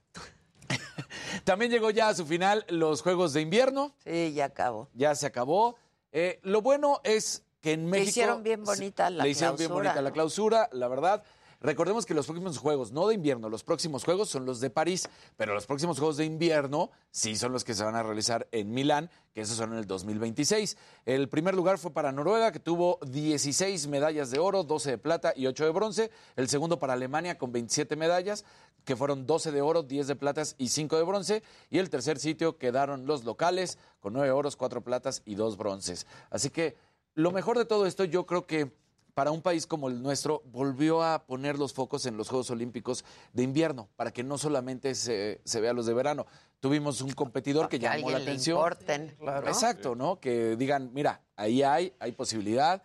También 1.43 1.71
llegó 1.71 1.89
ya 1.89 2.09
a 2.09 2.15
su 2.15 2.25
final 2.25 2.65
los 2.69 3.01
Juegos 3.01 3.33
de 3.33 3.41
Invierno, 3.41 3.93
Sí, 4.03 4.33
ya 4.33 4.45
acabó. 4.45 4.89
ya 4.93 5.15
se 5.15 5.25
acabó. 5.25 5.75
Eh, 6.11 6.39
lo 6.43 6.61
bueno 6.61 7.01
es 7.03 7.43
que 7.61 7.73
en 7.73 7.85
México... 7.85 8.09
hicieron 8.09 8.43
bien 8.43 8.63
bonita 8.63 9.09
la 9.09 9.23
Le 9.23 9.29
hicieron 9.29 9.55
bien 9.57 9.67
clausura, 9.69 9.89
bonita 9.89 10.01
la 10.01 10.11
clausura, 10.11 10.69
la 10.71 10.87
verdad. 10.87 11.23
Recordemos 11.61 12.05
que 12.05 12.13
los 12.13 12.25
próximos 12.25 12.57
juegos, 12.57 12.93
no 12.93 13.05
de 13.09 13.15
invierno, 13.15 13.49
los 13.49 13.65
próximos 13.65 14.05
juegos 14.05 14.29
son 14.29 14.45
los 14.45 14.61
de 14.61 14.69
París, 14.69 15.09
pero 15.35 15.53
los 15.53 15.65
próximos 15.65 15.99
juegos 15.99 16.15
de 16.15 16.23
invierno 16.23 16.89
sí 17.11 17.35
son 17.35 17.51
los 17.51 17.65
que 17.65 17.73
se 17.73 17.83
van 17.83 17.97
a 17.97 18.03
realizar 18.03 18.47
en 18.53 18.71
Milán, 18.71 19.09
que 19.33 19.41
esos 19.41 19.57
son 19.57 19.73
en 19.73 19.79
el 19.79 19.85
2026. 19.85 20.77
El 21.05 21.27
primer 21.27 21.55
lugar 21.55 21.77
fue 21.77 21.91
para 21.91 22.13
Noruega, 22.13 22.53
que 22.53 22.61
tuvo 22.61 22.97
16 23.05 23.87
medallas 23.87 24.31
de 24.31 24.39
oro, 24.39 24.63
12 24.63 24.91
de 24.91 24.97
plata 24.99 25.33
y 25.35 25.47
8 25.47 25.65
de 25.65 25.71
bronce. 25.71 26.11
El 26.37 26.47
segundo 26.47 26.79
para 26.79 26.93
Alemania, 26.93 27.37
con 27.37 27.51
27 27.51 27.97
medallas, 27.97 28.45
que 28.89 28.95
fueron 28.95 29.27
12 29.27 29.51
de 29.51 29.61
oro, 29.61 29.83
10 29.83 30.07
de 30.07 30.15
platas 30.15 30.55
y 30.57 30.69
5 30.69 30.97
de 30.97 31.03
bronce. 31.03 31.43
Y 31.69 31.77
el 31.77 31.91
tercer 31.91 32.17
sitio 32.17 32.57
quedaron 32.57 33.05
los 33.05 33.23
locales, 33.23 33.77
con 33.99 34.13
9 34.13 34.31
oros, 34.31 34.55
4 34.55 34.81
platas 34.81 35.21
y 35.25 35.35
2 35.35 35.57
bronces. 35.57 36.07
Así 36.31 36.49
que 36.49 36.75
lo 37.13 37.29
mejor 37.29 37.59
de 37.59 37.65
todo 37.65 37.85
esto, 37.85 38.03
yo 38.03 38.25
creo 38.25 38.47
que 38.47 38.71
para 39.13 39.29
un 39.29 39.43
país 39.43 39.67
como 39.67 39.89
el 39.89 40.01
nuestro, 40.01 40.41
volvió 40.45 41.03
a 41.03 41.27
poner 41.27 41.59
los 41.59 41.71
focos 41.71 42.07
en 42.07 42.17
los 42.17 42.29
Juegos 42.29 42.49
Olímpicos 42.49 43.05
de 43.31 43.43
invierno, 43.43 43.89
para 43.95 44.09
que 44.09 44.23
no 44.23 44.39
solamente 44.39 44.95
se, 44.95 45.39
se 45.43 45.61
vea 45.61 45.73
los 45.73 45.85
de 45.85 45.93
verano. 45.93 46.25
Tuvimos 46.59 47.01
un 47.01 47.11
competidor 47.11 47.69
que 47.69 47.77
llamó 47.77 47.91
la 47.91 47.95
alguien 47.97 48.17
le 48.17 48.23
atención. 48.23 48.57
importen. 48.57 49.15
¿no? 49.19 49.37
Exacto, 49.47 49.93
¿no? 49.93 50.19
Que 50.19 50.55
digan, 50.55 50.89
mira, 50.93 51.21
ahí 51.35 51.61
hay, 51.61 51.93
hay 51.99 52.11
posibilidad, 52.13 52.81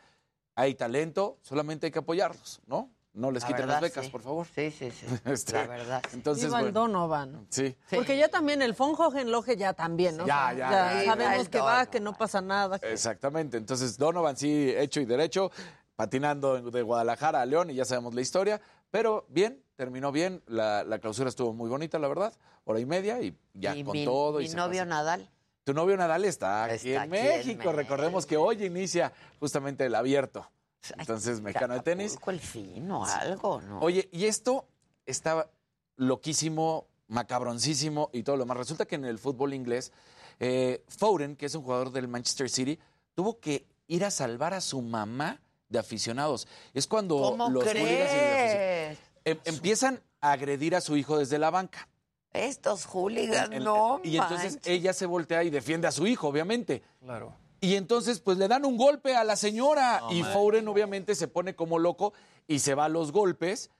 hay 0.54 0.74
talento, 0.74 1.38
solamente 1.40 1.86
hay 1.86 1.92
que 1.92 2.00
apoyarlos, 2.00 2.60
¿no? 2.66 2.90
No 3.14 3.30
les 3.30 3.42
La 3.44 3.46
quiten 3.46 3.62
verdad, 3.62 3.74
las 3.74 3.82
becas, 3.82 4.04
sí. 4.06 4.10
por 4.10 4.22
favor. 4.22 4.46
Sí, 4.54 4.70
sí, 4.72 4.90
sí. 4.90 5.06
Este, 5.24 5.52
La 5.52 5.66
verdad. 5.68 6.02
Entonces, 6.12 6.44
el 6.44 6.50
bueno, 6.50 6.72
Donovan. 6.72 7.46
sí. 7.48 7.74
Porque 7.90 8.16
ya 8.18 8.28
también 8.28 8.60
el 8.60 8.72
Von 8.72 8.94
Hohenlohe 8.98 9.56
ya 9.56 9.72
también, 9.72 10.16
¿no? 10.16 10.26
Ya, 10.26 10.48
sea, 10.48 10.52
ya, 10.54 10.70
ya. 11.00 11.04
sabemos 11.04 11.48
que 11.48 11.60
va, 11.60 11.86
que 11.86 12.00
no 12.00 12.12
pasa 12.18 12.40
nada. 12.40 12.78
que- 12.78 12.92
Exactamente. 12.92 13.56
Entonces, 13.56 13.96
Donovan 13.96 14.36
sí, 14.36 14.72
hecho 14.76 15.00
y 15.00 15.04
derecho, 15.04 15.52
patinando 15.96 16.60
de 16.70 16.82
Guadalajara 16.82 17.40
a 17.40 17.46
León 17.46 17.70
y 17.70 17.74
ya 17.74 17.84
sabemos 17.84 18.14
la 18.14 18.20
historia. 18.20 18.60
Pero 18.90 19.26
bien, 19.28 19.62
terminó 19.76 20.10
bien. 20.12 20.42
La, 20.46 20.82
la 20.84 20.98
clausura 20.98 21.28
estuvo 21.28 21.52
muy 21.52 21.68
bonita, 21.70 21.98
la 22.00 22.08
verdad. 22.08 22.32
Hora 22.64 22.80
y 22.80 22.86
media 22.86 23.20
y 23.20 23.36
ya 23.52 23.76
Y 23.76 23.84
con 23.84 23.92
mi, 23.92 24.04
todo. 24.04 24.38
mi 24.38 24.44
y 24.44 24.48
se 24.48 24.56
novio. 24.56 24.84
Nadal. 24.86 25.30
Tu 25.64 25.72
novio 25.72 25.96
Nadal 25.96 26.24
está 26.24 26.64
aquí, 26.64 26.90
Está 26.90 27.04
en, 27.04 27.12
aquí 27.14 27.16
en 27.26 27.36
México. 27.38 27.72
Recordemos 27.72 28.26
que 28.26 28.36
hoy 28.36 28.64
inicia 28.64 29.12
justamente 29.40 29.86
el 29.86 29.94
abierto. 29.94 30.50
Entonces, 30.98 31.40
mexicano 31.40 31.74
de 31.74 31.80
tenis. 31.80 32.18
El 32.26 32.40
fin 32.40 32.90
o 32.90 33.04
algo, 33.04 33.60
¿no? 33.62 33.80
Oye, 33.80 34.08
y 34.12 34.26
esto 34.26 34.66
está 35.06 35.50
loquísimo, 35.96 36.86
macabroncísimo 37.08 38.10
y 38.12 38.22
todo 38.22 38.36
lo 38.36 38.46
más. 38.46 38.56
Resulta 38.56 38.84
que 38.84 38.96
en 38.96 39.04
el 39.04 39.18
fútbol 39.18 39.54
inglés, 39.54 39.92
eh, 40.40 40.84
Foden, 40.88 41.36
que 41.36 41.46
es 41.46 41.54
un 41.54 41.62
jugador 41.62 41.92
del 41.92 42.08
Manchester 42.08 42.48
City, 42.50 42.78
tuvo 43.14 43.38
que 43.38 43.66
ir 43.86 44.04
a 44.04 44.10
salvar 44.10 44.54
a 44.54 44.60
su 44.60 44.82
mamá 44.82 45.40
de 45.68 45.78
aficionados. 45.78 46.46
Es 46.72 46.86
cuando 46.86 47.16
¿Cómo 47.16 47.50
los 47.50 47.64
crees? 47.64 48.98
em- 49.24 49.38
empiezan 49.44 50.02
a 50.20 50.32
agredir 50.32 50.74
a 50.74 50.80
su 50.80 50.96
hijo 50.96 51.18
desde 51.18 51.38
la 51.38 51.50
banca. 51.50 51.88
Estos 52.32 52.84
hooligans, 52.86 53.60
no. 53.62 54.00
Y 54.02 54.16
entonces 54.16 54.58
ella 54.64 54.92
se 54.92 55.06
voltea 55.06 55.44
y 55.44 55.50
defiende 55.50 55.86
a 55.86 55.92
su 55.92 56.06
hijo, 56.06 56.28
obviamente. 56.28 56.82
Claro. 57.00 57.36
Y 57.64 57.76
entonces, 57.76 58.20
pues 58.20 58.36
le 58.38 58.48
dan 58.48 58.64
un 58.64 58.76
golpe 58.76 59.16
a 59.16 59.24
la 59.24 59.36
señora. 59.36 60.02
Y 60.10 60.22
man. 60.22 60.32
Foren, 60.32 60.68
obviamente, 60.68 61.14
se 61.14 61.28
pone 61.28 61.54
como 61.54 61.78
loco 61.78 62.12
y 62.46 62.58
se 62.58 62.74
va 62.74 62.84
a 62.86 62.88
los 62.88 63.10
golpes. 63.12 63.70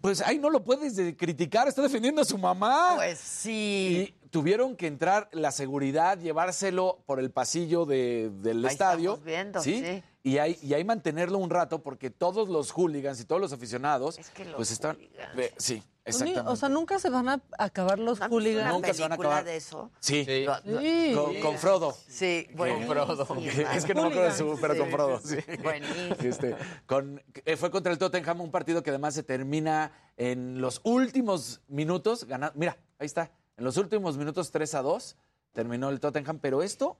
Pues 0.00 0.20
ahí 0.20 0.38
no 0.38 0.50
lo 0.50 0.64
puedes 0.64 0.96
de- 0.96 1.16
criticar, 1.16 1.68
está 1.68 1.80
defendiendo 1.82 2.20
a 2.22 2.24
su 2.24 2.38
mamá. 2.38 2.94
Pues 2.96 3.18
sí. 3.18 4.14
Y 4.22 4.28
tuvieron 4.30 4.74
que 4.76 4.86
entrar 4.88 5.28
la 5.32 5.52
seguridad, 5.52 6.18
llevárselo 6.18 6.98
por 7.06 7.20
el 7.20 7.30
pasillo 7.30 7.86
de- 7.86 8.30
del 8.42 8.64
Ahí 8.64 8.72
estadio. 8.72 9.10
estamos 9.12 9.24
viendo, 9.24 9.62
¿sí? 9.62 9.82
sí. 9.84 10.02
Y 10.24 10.38
ahí, 10.38 10.58
y 10.60 10.74
ahí 10.74 10.82
mantenerlo 10.82 11.38
un 11.38 11.50
rato 11.50 11.82
porque 11.84 12.10
todos 12.10 12.48
los 12.48 12.72
hooligans 12.72 13.20
y 13.20 13.24
todos 13.26 13.40
los 13.40 13.52
aficionados, 13.52 14.18
que 14.34 14.44
los 14.44 14.54
pues 14.56 14.72
están... 14.72 14.96
hooligans. 14.96 15.52
Sí, 15.56 15.82
exactamente. 16.06 16.50
O 16.50 16.56
sea, 16.56 16.68
nunca 16.68 16.98
se 16.98 17.10
van 17.10 17.28
a 17.28 17.42
acabar 17.58 17.98
los 17.98 18.20
hooligans. 18.20 18.72
Nunca 18.72 18.94
se 18.94 19.02
van 19.02 19.12
a 19.12 19.14
acabar. 19.16 19.44
de 19.44 19.56
eso? 19.56 19.90
Sí, 20.00 20.24
Sí. 20.24 20.46
Sí. 20.80 21.12
Con, 21.14 21.40
con 21.40 21.58
Frodo. 21.58 21.94
Sí, 22.08 22.48
bueno. 22.54 23.04
es 23.74 23.84
que 23.84 23.94
no 23.94 24.02
me 24.02 24.08
acuerdo 24.08 24.30
de 24.30 24.36
su, 24.36 24.58
pero 24.60 24.78
con 24.78 24.90
Frodo. 24.90 25.20
Sí. 25.20 25.36
Buenísimo. 25.62 26.16
Este, 26.20 26.56
con, 26.86 27.22
eh, 27.44 27.56
fue 27.56 27.70
contra 27.70 27.92
el 27.92 27.98
Tottenham, 27.98 28.40
un 28.40 28.50
partido 28.50 28.82
que 28.82 28.90
además 28.90 29.14
se 29.14 29.22
termina 29.22 29.92
en 30.16 30.60
los 30.60 30.80
últimos 30.84 31.60
minutos. 31.68 32.24
Gana, 32.24 32.52
mira, 32.54 32.78
ahí 32.98 33.06
está. 33.06 33.30
En 33.56 33.64
los 33.64 33.76
últimos 33.76 34.16
minutos 34.16 34.50
3 34.50 34.74
a 34.74 34.82
2 34.82 35.16
terminó 35.52 35.88
el 35.88 36.00
Tottenham, 36.00 36.38
pero 36.38 36.62
esto 36.62 36.98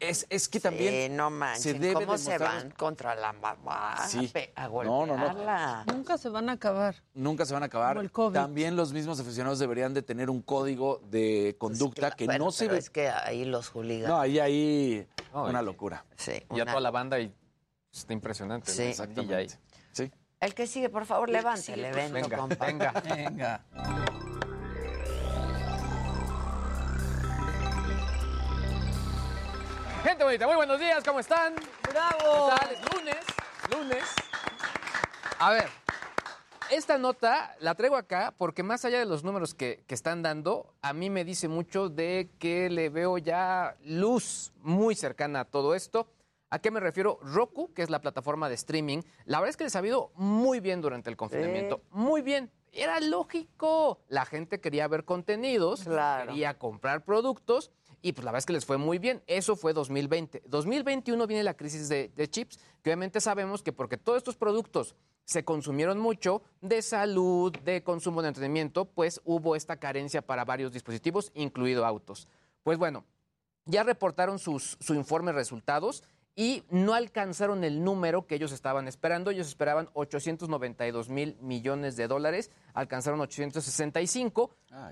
es, 0.00 0.26
es 0.30 0.48
que 0.48 0.58
también 0.60 1.10
Sí, 1.10 1.16
no 1.16 1.30
manches. 1.30 1.62
se 1.62 1.74
debe 1.74 1.94
¿Cómo 1.94 2.18
se 2.18 2.36
van 2.38 2.70
contra 2.72 3.14
la 3.14 3.32
mamá 3.32 3.96
Sí. 4.08 4.32
a 4.56 4.66
No, 4.68 5.06
no, 5.06 5.16
no. 5.16 5.84
Nunca 5.84 6.18
se 6.18 6.28
van 6.28 6.48
a 6.48 6.52
acabar. 6.52 6.96
Nunca 7.14 7.44
se 7.44 7.52
van 7.54 7.62
a 7.62 7.66
acabar. 7.66 7.90
Como 7.94 8.00
el 8.02 8.10
COVID. 8.10 8.34
También 8.34 8.76
los 8.76 8.92
mismos 8.92 9.20
aficionados 9.20 9.58
deberían 9.58 9.94
de 9.94 10.02
tener 10.02 10.30
un 10.30 10.42
código 10.42 11.00
de 11.10 11.54
conducta 11.58 12.10
que 12.12 12.24
Bueno, 12.24 12.46
no 12.46 12.50
se 12.50 12.64
pero 12.64 12.72
ve. 12.74 12.78
es 12.80 12.90
que 12.90 13.08
ahí 13.08 13.44
los 13.44 13.68
hooligans. 13.68 14.08
No, 14.08 14.18
ahí 14.20 14.38
hay 14.38 15.06
No, 15.32 15.44
una 15.44 15.62
locura. 15.62 16.04
Sí, 16.16 16.32
Y 16.50 16.56
ya 16.56 16.62
una- 16.62 16.72
toda 16.72 16.80
la 16.80 16.90
banda 16.90 17.20
y 17.20 17.32
está 17.92 18.12
impresionante. 18.12 18.72
Sí. 18.72 18.94
ahí. 19.32 19.48
Sí. 19.92 20.10
El 20.40 20.54
que 20.54 20.66
sigue, 20.66 20.88
por 20.88 21.04
favor, 21.04 21.28
levante 21.28 21.74
el 21.74 21.84
evento, 21.84 22.14
venga, 22.14 22.36
compa. 22.38 22.66
venga. 22.66 22.92
Venga. 23.04 23.64
Gente 30.20 30.32
bonita, 30.32 30.46
muy 30.48 30.56
buenos 30.56 30.78
días, 30.78 31.02
¿cómo 31.02 31.18
están? 31.18 31.54
¡Bravo! 31.90 32.50
¿Qué 32.50 32.60
tal? 32.60 32.72
Es 32.72 32.94
lunes, 32.94 33.24
lunes. 33.74 34.04
A 35.38 35.50
ver, 35.50 35.66
esta 36.70 36.98
nota 36.98 37.56
la 37.60 37.74
traigo 37.74 37.96
acá 37.96 38.34
porque 38.36 38.62
más 38.62 38.84
allá 38.84 38.98
de 38.98 39.06
los 39.06 39.24
números 39.24 39.54
que, 39.54 39.82
que 39.86 39.94
están 39.94 40.20
dando, 40.20 40.74
a 40.82 40.92
mí 40.92 41.08
me 41.08 41.24
dice 41.24 41.48
mucho 41.48 41.88
de 41.88 42.28
que 42.38 42.68
le 42.68 42.90
veo 42.90 43.16
ya 43.16 43.78
luz 43.82 44.52
muy 44.60 44.94
cercana 44.94 45.40
a 45.40 45.44
todo 45.46 45.74
esto. 45.74 46.06
¿A 46.50 46.58
qué 46.58 46.70
me 46.70 46.80
refiero? 46.80 47.18
Roku, 47.22 47.72
que 47.72 47.80
es 47.80 47.88
la 47.88 48.02
plataforma 48.02 48.50
de 48.50 48.56
streaming, 48.56 49.00
la 49.24 49.38
verdad 49.38 49.48
es 49.48 49.56
que 49.56 49.64
les 49.64 49.74
ha 49.74 49.86
ido 49.86 50.12
muy 50.16 50.60
bien 50.60 50.82
durante 50.82 51.08
el 51.08 51.16
confinamiento. 51.16 51.80
Muy 51.92 52.20
bien. 52.20 52.50
Era 52.72 53.00
lógico. 53.00 54.00
La 54.08 54.26
gente 54.26 54.60
quería 54.60 54.86
ver 54.86 55.06
contenidos, 55.06 55.84
quería 56.26 56.58
comprar 56.58 57.06
productos 57.06 57.72
y 58.02 58.12
pues 58.12 58.24
la 58.24 58.30
verdad 58.30 58.40
es 58.40 58.46
que 58.46 58.52
les 58.52 58.66
fue 58.66 58.78
muy 58.78 58.98
bien. 58.98 59.22
Eso 59.26 59.56
fue 59.56 59.72
2020. 59.72 60.42
2021 60.46 61.26
viene 61.26 61.42
la 61.42 61.54
crisis 61.54 61.88
de, 61.88 62.10
de 62.14 62.28
chips, 62.28 62.58
que 62.82 62.90
obviamente 62.90 63.20
sabemos 63.20 63.62
que 63.62 63.72
porque 63.72 63.96
todos 63.96 64.18
estos 64.18 64.36
productos 64.36 64.94
se 65.24 65.44
consumieron 65.44 65.98
mucho 65.98 66.42
de 66.60 66.82
salud, 66.82 67.52
de 67.58 67.84
consumo 67.84 68.22
de 68.22 68.28
entretenimiento, 68.28 68.86
pues 68.86 69.20
hubo 69.24 69.54
esta 69.54 69.76
carencia 69.76 70.22
para 70.22 70.44
varios 70.44 70.72
dispositivos, 70.72 71.30
incluido 71.34 71.86
autos. 71.86 72.26
Pues 72.64 72.78
bueno, 72.78 73.04
ya 73.64 73.84
reportaron 73.84 74.38
sus, 74.38 74.76
su 74.80 74.94
informe 74.94 75.32
resultados 75.32 76.02
y 76.34 76.64
no 76.70 76.94
alcanzaron 76.94 77.64
el 77.64 77.84
número 77.84 78.26
que 78.26 78.34
ellos 78.36 78.52
estaban 78.52 78.88
esperando. 78.88 79.30
Ellos 79.30 79.48
esperaban 79.48 79.88
892 79.92 81.08
mil 81.08 81.36
millones 81.40 81.96
de 81.96 82.08
dólares, 82.08 82.50
alcanzaron 82.72 83.20
865. 83.20 84.50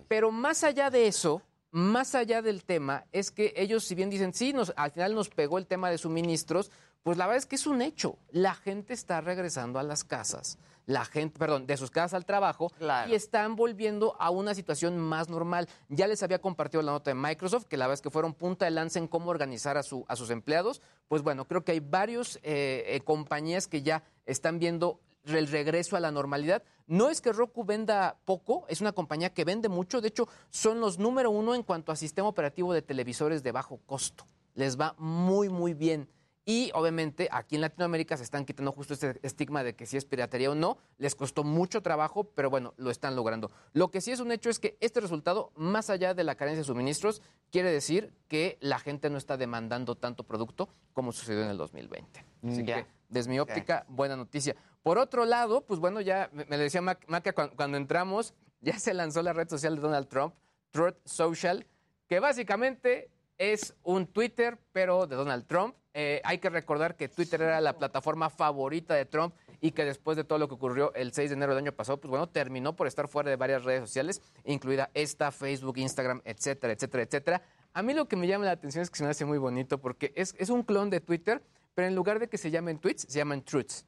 Pero 0.08 0.30
más 0.30 0.64
allá 0.64 0.90
de 0.90 1.06
eso, 1.06 1.42
más 1.70 2.14
allá 2.14 2.42
del 2.42 2.64
tema, 2.64 3.04
es 3.12 3.30
que 3.30 3.52
ellos, 3.56 3.84
si 3.84 3.94
bien 3.94 4.10
dicen, 4.10 4.32
sí, 4.32 4.52
nos, 4.52 4.72
al 4.76 4.90
final 4.90 5.14
nos 5.14 5.28
pegó 5.28 5.58
el 5.58 5.66
tema 5.66 5.90
de 5.90 5.98
suministros, 5.98 6.70
pues 7.02 7.16
la 7.16 7.26
verdad 7.26 7.38
es 7.38 7.46
que 7.46 7.56
es 7.56 7.66
un 7.66 7.82
hecho. 7.82 8.18
La 8.30 8.54
gente 8.54 8.92
está 8.92 9.20
regresando 9.20 9.78
a 9.78 9.82
las 9.82 10.04
casas, 10.04 10.58
la 10.86 11.04
gente, 11.04 11.38
perdón, 11.38 11.66
de 11.66 11.76
sus 11.76 11.90
casas 11.90 12.14
al 12.14 12.24
trabajo 12.24 12.72
y 13.06 13.14
están 13.14 13.56
volviendo 13.56 14.16
a 14.18 14.30
una 14.30 14.54
situación 14.54 14.98
más 14.98 15.28
normal. 15.28 15.68
Ya 15.88 16.06
les 16.06 16.22
había 16.22 16.40
compartido 16.40 16.82
la 16.82 16.92
nota 16.92 17.10
de 17.10 17.14
Microsoft, 17.14 17.64
que 17.64 17.76
la 17.76 17.86
verdad 17.86 17.94
es 17.94 18.02
que 18.02 18.10
fueron 18.10 18.34
punta 18.34 18.64
de 18.64 18.70
lanza 18.70 18.98
en 18.98 19.06
cómo 19.06 19.30
organizar 19.30 19.76
a, 19.76 19.82
su, 19.82 20.04
a 20.08 20.16
sus 20.16 20.30
empleados. 20.30 20.80
Pues 21.06 21.22
bueno, 21.22 21.46
creo 21.46 21.64
que 21.64 21.72
hay 21.72 21.80
varios 21.80 22.40
eh, 22.42 23.00
compañías 23.04 23.68
que 23.68 23.82
ya 23.82 24.02
están 24.24 24.58
viendo 24.58 25.00
el 25.24 25.48
regreso 25.48 25.96
a 25.96 26.00
la 26.00 26.10
normalidad. 26.10 26.62
No 26.86 27.10
es 27.10 27.20
que 27.20 27.32
Roku 27.32 27.64
venda 27.64 28.18
poco, 28.24 28.64
es 28.68 28.80
una 28.80 28.92
compañía 28.92 29.32
que 29.34 29.44
vende 29.44 29.68
mucho. 29.68 30.00
De 30.00 30.08
hecho, 30.08 30.28
son 30.50 30.80
los 30.80 30.98
número 30.98 31.30
uno 31.30 31.54
en 31.54 31.62
cuanto 31.62 31.92
a 31.92 31.96
sistema 31.96 32.28
operativo 32.28 32.72
de 32.72 32.82
televisores 32.82 33.42
de 33.42 33.52
bajo 33.52 33.78
costo. 33.86 34.24
Les 34.54 34.78
va 34.78 34.94
muy, 34.98 35.48
muy 35.48 35.74
bien. 35.74 36.08
Y 36.46 36.70
obviamente 36.72 37.28
aquí 37.30 37.56
en 37.56 37.60
Latinoamérica 37.60 38.16
se 38.16 38.22
están 38.22 38.46
quitando 38.46 38.72
justo 38.72 38.94
este 38.94 39.20
estigma 39.22 39.62
de 39.62 39.76
que 39.76 39.84
si 39.84 39.98
es 39.98 40.06
piratería 40.06 40.50
o 40.50 40.54
no. 40.54 40.78
Les 40.96 41.14
costó 41.14 41.44
mucho 41.44 41.82
trabajo, 41.82 42.24
pero 42.24 42.48
bueno, 42.48 42.72
lo 42.78 42.90
están 42.90 43.14
logrando. 43.16 43.50
Lo 43.74 43.90
que 43.90 44.00
sí 44.00 44.12
es 44.12 44.20
un 44.20 44.32
hecho 44.32 44.48
es 44.48 44.58
que 44.58 44.78
este 44.80 45.00
resultado, 45.00 45.52
más 45.56 45.90
allá 45.90 46.14
de 46.14 46.24
la 46.24 46.36
carencia 46.36 46.60
de 46.62 46.64
suministros, 46.64 47.20
quiere 47.52 47.70
decir 47.70 48.14
que 48.28 48.56
la 48.62 48.78
gente 48.78 49.10
no 49.10 49.18
está 49.18 49.36
demandando 49.36 49.94
tanto 49.94 50.22
producto 50.24 50.70
como 50.94 51.12
sucedió 51.12 51.42
en 51.42 51.50
el 51.50 51.58
2020. 51.58 52.24
Así 52.46 52.64
Ya. 52.64 52.76
que, 52.76 52.86
desde 53.10 53.28
mi 53.28 53.38
óptica, 53.40 53.84
buena 53.86 54.16
noticia. 54.16 54.56
Por 54.82 54.98
otro 54.98 55.24
lado, 55.24 55.64
pues 55.66 55.80
bueno, 55.80 56.00
ya 56.00 56.30
me 56.32 56.56
decía 56.56 56.80
Mac- 56.80 57.04
Maca 57.08 57.32
cuando, 57.32 57.56
cuando 57.56 57.76
entramos, 57.76 58.34
ya 58.60 58.78
se 58.78 58.94
lanzó 58.94 59.22
la 59.22 59.32
red 59.32 59.48
social 59.48 59.76
de 59.76 59.82
Donald 59.82 60.08
Trump, 60.08 60.34
Truth 60.70 60.96
Social, 61.04 61.66
que 62.08 62.20
básicamente 62.20 63.10
es 63.38 63.74
un 63.82 64.06
Twitter, 64.06 64.58
pero 64.72 65.06
de 65.06 65.16
Donald 65.16 65.46
Trump. 65.46 65.74
Eh, 65.94 66.20
hay 66.24 66.38
que 66.38 66.48
recordar 66.50 66.96
que 66.96 67.08
Twitter 67.08 67.42
era 67.42 67.60
la 67.60 67.76
plataforma 67.76 68.30
favorita 68.30 68.94
de 68.94 69.04
Trump 69.04 69.34
y 69.60 69.72
que 69.72 69.84
después 69.84 70.16
de 70.16 70.22
todo 70.22 70.38
lo 70.38 70.46
que 70.46 70.54
ocurrió 70.54 70.94
el 70.94 71.12
6 71.12 71.30
de 71.30 71.34
enero 71.34 71.54
del 71.54 71.64
año 71.64 71.72
pasado, 71.72 71.98
pues 72.00 72.08
bueno, 72.10 72.28
terminó 72.28 72.76
por 72.76 72.86
estar 72.86 73.08
fuera 73.08 73.30
de 73.30 73.36
varias 73.36 73.64
redes 73.64 73.80
sociales, 73.80 74.22
incluida 74.44 74.90
esta, 74.94 75.32
Facebook, 75.32 75.76
Instagram, 75.78 76.20
etcétera, 76.24 76.72
etcétera, 76.72 77.02
etcétera. 77.02 77.42
A 77.72 77.82
mí 77.82 77.94
lo 77.94 78.06
que 78.06 78.14
me 78.16 78.28
llama 78.28 78.44
la 78.44 78.52
atención 78.52 78.82
es 78.82 78.90
que 78.90 78.98
se 78.98 79.04
me 79.04 79.10
hace 79.10 79.24
muy 79.24 79.38
bonito 79.38 79.78
porque 79.78 80.12
es, 80.14 80.34
es 80.38 80.50
un 80.50 80.62
clon 80.62 80.88
de 80.90 81.00
Twitter, 81.00 81.42
pero 81.74 81.88
en 81.88 81.96
lugar 81.96 82.20
de 82.20 82.28
que 82.28 82.38
se 82.38 82.50
llamen 82.52 82.78
tweets, 82.78 83.02
se 83.08 83.18
llaman 83.18 83.42
truths. 83.42 83.84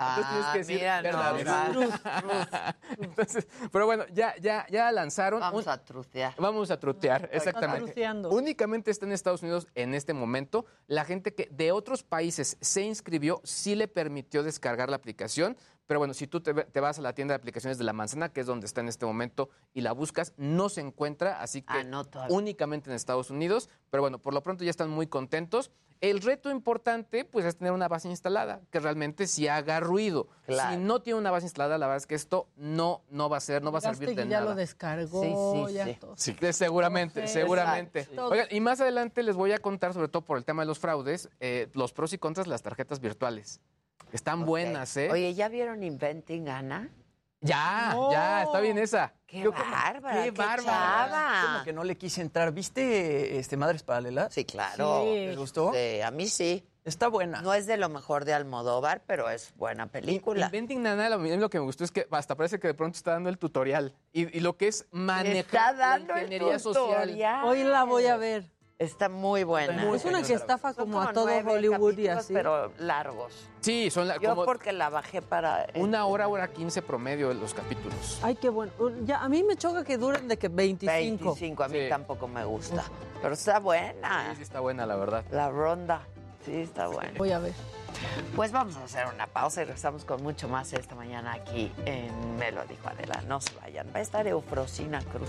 Entonces 0.00 0.26
tienes 0.28 0.46
Ah, 0.46 0.52
que 0.52 0.58
decir 0.58 0.76
mira, 0.76 1.02
no. 1.02 1.80
Entonces, 3.00 3.48
pero 3.72 3.86
bueno, 3.86 4.04
ya, 4.12 4.34
ya, 4.40 4.64
ya 4.70 4.92
lanzaron. 4.92 5.40
Vamos 5.40 5.66
un- 5.66 5.72
a 5.72 5.78
trucear. 5.84 6.34
Vamos 6.38 6.70
a 6.70 6.78
trutear, 6.78 7.24
Está 7.24 7.36
exactamente. 7.36 8.08
Únicamente 8.30 8.90
está 8.92 9.06
en 9.06 9.12
Estados 9.12 9.42
Unidos 9.42 9.66
en 9.74 9.94
este 9.94 10.14
momento. 10.14 10.66
La 10.86 11.04
gente 11.04 11.34
que 11.34 11.48
de 11.50 11.72
otros 11.72 12.04
países 12.04 12.56
se 12.60 12.82
inscribió 12.82 13.40
sí 13.42 13.74
le 13.74 13.88
permitió 13.88 14.44
descargar 14.44 14.88
la 14.88 14.96
aplicación. 14.96 15.56
Pero 15.88 16.00
bueno, 16.00 16.12
si 16.12 16.26
tú 16.26 16.42
te, 16.42 16.52
vas 16.52 16.98
a 16.98 17.02
la 17.02 17.14
tienda 17.14 17.32
de 17.32 17.36
aplicaciones 17.36 17.78
de 17.78 17.84
la 17.84 17.94
manzana, 17.94 18.28
que 18.28 18.40
es 18.42 18.46
donde 18.46 18.66
está 18.66 18.82
en 18.82 18.88
este 18.88 19.06
momento, 19.06 19.48
y 19.72 19.80
la 19.80 19.92
buscas, 19.92 20.34
no 20.36 20.68
se 20.68 20.82
encuentra, 20.82 21.40
así 21.40 21.62
que 21.62 21.90
únicamente 22.28 22.90
en 22.90 22.94
Estados 22.94 23.30
Unidos. 23.30 23.70
Pero 23.90 24.02
bueno, 24.02 24.18
por 24.18 24.34
lo 24.34 24.42
pronto 24.42 24.64
ya 24.64 24.70
están 24.70 24.90
muy 24.90 25.06
contentos. 25.06 25.70
El 26.02 26.20
reto 26.20 26.50
importante, 26.50 27.24
pues, 27.24 27.46
es 27.46 27.56
tener 27.56 27.72
una 27.72 27.88
base 27.88 28.06
instalada, 28.08 28.60
que 28.70 28.80
realmente 28.80 29.26
sí 29.26 29.48
haga 29.48 29.80
ruido. 29.80 30.28
Claro. 30.46 30.76
Si 30.76 30.80
no 30.80 31.00
tiene 31.00 31.18
una 31.18 31.30
base 31.30 31.46
instalada, 31.46 31.78
la 31.78 31.86
verdad 31.86 31.96
es 31.96 32.06
que 32.06 32.14
esto 32.14 32.48
no, 32.56 33.02
no 33.08 33.30
va 33.30 33.38
a 33.38 33.40
ser, 33.40 33.62
no 33.62 33.72
va 33.72 33.78
a 33.78 33.80
servir 33.80 34.14
de 34.14 34.26
y 34.26 34.28
ya 34.28 34.40
nada. 34.40 34.44
lo 34.50 34.54
descargó, 34.54 35.22
Sí, 35.22 35.68
sí, 35.68 35.74
ya 35.74 35.86
sí. 35.86 35.96
todo. 35.98 36.14
Sí, 36.16 36.36
seguramente, 36.52 37.26
seguramente. 37.26 38.00
exacto. 38.00 38.28
Oigan, 38.28 38.46
y 38.50 38.60
más 38.60 38.80
adelante 38.82 39.22
les 39.22 39.34
voy 39.34 39.52
a 39.52 39.58
contar, 39.58 39.94
sobre 39.94 40.08
todo 40.08 40.22
por 40.22 40.36
el 40.36 40.44
tema 40.44 40.62
de 40.62 40.66
los 40.66 40.78
fraudes, 40.78 41.30
eh, 41.40 41.68
los 41.72 41.94
pros 41.94 42.12
y 42.12 42.18
contras 42.18 42.46
de 42.46 42.50
las 42.50 42.62
tarjetas 42.62 43.00
virtuales. 43.00 43.60
Están 44.12 44.44
buenas, 44.46 44.96
¿eh? 44.96 45.10
Oye, 45.10 45.34
¿ya 45.34 45.48
vieron 45.48 45.82
Inventing 45.82 46.48
Anna? 46.48 46.88
ya, 47.40 47.96
ya, 48.10 48.42
está 48.42 48.58
bien 48.60 48.78
esa. 48.78 49.12
¡Qué 49.26 49.42
Yo 49.42 49.52
bárbara! 49.52 50.16
Qué 50.24 50.24
¡Qué, 50.24 50.30
bárbara. 50.32 50.62
chava! 50.64 51.42
Como 51.52 51.64
que 51.64 51.72
no 51.72 51.84
le 51.84 51.96
quise 51.96 52.20
entrar. 52.22 52.50
¿Viste 52.52 53.38
este 53.38 53.56
Madres 53.56 53.82
Paralelas? 53.82 54.32
Sí, 54.34 54.44
claro. 54.44 55.02
¿Te 55.04 55.36
gustó? 55.36 55.72
Sí, 55.72 56.00
a 56.00 56.10
mí 56.10 56.26
sí. 56.26 56.66
Está 56.84 57.08
buena. 57.08 57.42
No 57.42 57.52
es 57.52 57.66
de 57.66 57.76
lo 57.76 57.90
mejor 57.90 58.24
de 58.24 58.32
Almodóvar, 58.32 59.02
pero 59.06 59.28
es 59.28 59.52
buena 59.56 59.88
película. 59.88 60.46
Inventing 60.46 60.82
Nana, 60.82 61.10
lo, 61.10 61.18
lo 61.18 61.50
que 61.50 61.58
me 61.58 61.64
gustó 61.66 61.84
es 61.84 61.92
que 61.92 62.08
hasta 62.10 62.34
parece 62.34 62.58
que 62.58 62.68
de 62.68 62.74
pronto 62.74 62.96
está 62.96 63.12
dando 63.12 63.28
el 63.28 63.36
tutorial. 63.36 63.94
Y, 64.12 64.34
y 64.36 64.40
lo 64.40 64.56
que 64.56 64.68
es 64.68 64.86
manejar 64.90 65.36
Está 65.36 65.72
la 65.72 65.78
dando 65.78 66.14
el 66.14 66.22
ingeniería 66.22 66.58
social. 66.58 67.02
tutorial. 67.02 67.44
Hoy 67.44 67.62
la 67.64 67.84
voy 67.84 68.06
a 68.06 68.16
ver. 68.16 68.50
Está 68.78 69.08
muy 69.08 69.42
buena. 69.42 69.92
Es 69.92 70.04
una 70.04 70.22
que 70.22 70.34
estafa 70.34 70.72
como 70.72 71.00
a 71.02 71.12
todo 71.12 71.26
Hollywood 71.44 71.98
y 71.98 72.06
así. 72.06 72.32
Pero 72.32 72.70
largos. 72.78 73.48
Sí, 73.60 73.90
son 73.90 74.06
la, 74.06 74.18
Yo 74.18 74.30
como 74.30 74.44
porque 74.44 74.72
la 74.72 74.88
bajé 74.88 75.20
para... 75.20 75.66
una 75.74 76.06
hora, 76.06 76.28
hora 76.28 76.46
quince 76.46 76.80
promedio 76.80 77.28
de 77.30 77.34
los 77.34 77.54
capítulos. 77.54 78.20
Ay, 78.22 78.36
qué 78.36 78.48
bueno. 78.48 78.70
Ya, 79.04 79.18
a 79.18 79.28
mí 79.28 79.42
me 79.42 79.56
choca 79.56 79.82
que 79.82 79.98
duren 79.98 80.28
de 80.28 80.36
que 80.38 80.46
25. 80.46 81.24
25, 81.24 81.62
a 81.64 81.68
mí 81.68 81.78
Sí. 81.80 81.88
tampoco 81.88 82.28
me 82.28 82.44
gusta. 82.44 82.84
Pero 83.20 83.34
está 83.34 83.58
buena. 83.58 84.30
Sí, 84.30 84.36
sí 84.36 84.42
está 84.42 84.60
buena, 84.60 84.86
la 84.86 84.94
verdad. 84.94 85.24
La 85.32 85.50
ronda. 85.50 86.02
Sí, 86.44 86.54
está 86.60 86.86
buena. 86.86 87.18
Voy 87.18 87.32
a 87.32 87.40
ver. 87.40 87.54
Pues 88.36 88.52
vamos 88.52 88.76
a 88.76 88.84
hacer 88.84 89.06
una 89.12 89.26
pausa 89.26 89.62
y 89.62 89.64
regresamos 89.64 90.04
con 90.04 90.22
mucho 90.22 90.48
más 90.48 90.72
esta 90.72 90.94
mañana 90.94 91.32
aquí 91.32 91.72
en 91.86 92.36
Me 92.36 92.52
lo 92.52 92.64
dijo 92.66 92.88
Adela. 92.88 93.22
No 93.26 93.40
se 93.40 93.54
vayan. 93.60 93.86
Va 93.94 93.98
a 93.98 94.02
estar 94.02 94.26
Eufrosina 94.26 95.00
Cruz, 95.02 95.28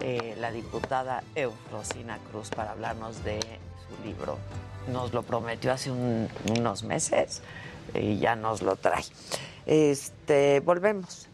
eh, 0.00 0.34
la 0.38 0.50
diputada 0.50 1.22
Eufrosina 1.34 2.18
Cruz, 2.30 2.50
para 2.50 2.72
hablarnos 2.72 3.22
de 3.24 3.38
su 3.40 4.04
libro. 4.06 4.38
Nos 4.88 5.12
lo 5.12 5.22
prometió 5.22 5.72
hace 5.72 5.90
un- 5.90 6.28
unos 6.58 6.82
meses 6.82 7.42
y 7.94 8.18
ya 8.18 8.34
nos 8.36 8.62
lo 8.62 8.76
trae. 8.76 9.04
Este, 9.66 10.60
volvemos. 10.60 11.28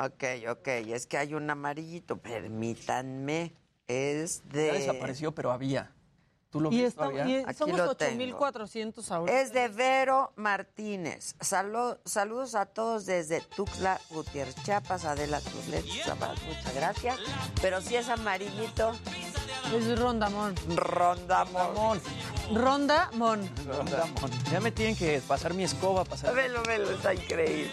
Ok, 0.00 0.24
ok, 0.50 0.68
es 0.68 1.06
que 1.06 1.18
hay 1.18 1.34
un 1.34 1.48
amarillito, 1.50 2.16
permítanme. 2.18 3.52
Es 3.86 4.42
de. 4.48 4.66
Ya 4.68 4.72
desapareció, 4.74 5.32
pero 5.34 5.50
había. 5.50 5.92
¿Tú 6.50 6.60
lo 6.60 6.72
Y, 6.72 6.78
ves 6.80 6.88
está- 6.94 7.08
todavía? 7.10 7.40
y 7.40 7.42
Aquí 7.44 7.54
somos 7.58 7.76
lo 7.76 7.90
8,400 7.90 9.10
ahora. 9.10 9.38
Es 9.40 9.52
de 9.52 9.68
Vero 9.68 10.32
Martínez. 10.36 11.36
Salu- 11.40 11.98
saludos 12.06 12.54
a 12.54 12.64
todos 12.64 13.04
desde 13.04 13.42
Tuxtla 13.42 14.00
Gutiérrez, 14.08 14.54
Chiapas, 14.64 15.04
Adela 15.04 15.40
Tuzlet, 15.40 15.84
Chiapas, 15.84 16.42
muchas 16.44 16.74
gracias. 16.74 17.18
Pero 17.60 17.82
si 17.82 17.96
es 17.96 18.08
amarillito, 18.08 18.92
Es 19.74 19.98
Rondamón. 19.98 20.54
Rondamón. 20.74 22.00
Rondamón. 22.54 23.50
Rondamón. 23.66 24.30
Ya 24.50 24.60
me 24.60 24.72
tienen 24.72 24.96
que 24.96 25.20
pasar 25.28 25.52
mi 25.52 25.64
escoba, 25.64 26.04
pasar. 26.04 26.34
Velo, 26.34 26.62
velo, 26.62 26.90
está 26.90 27.12
increíble. 27.12 27.70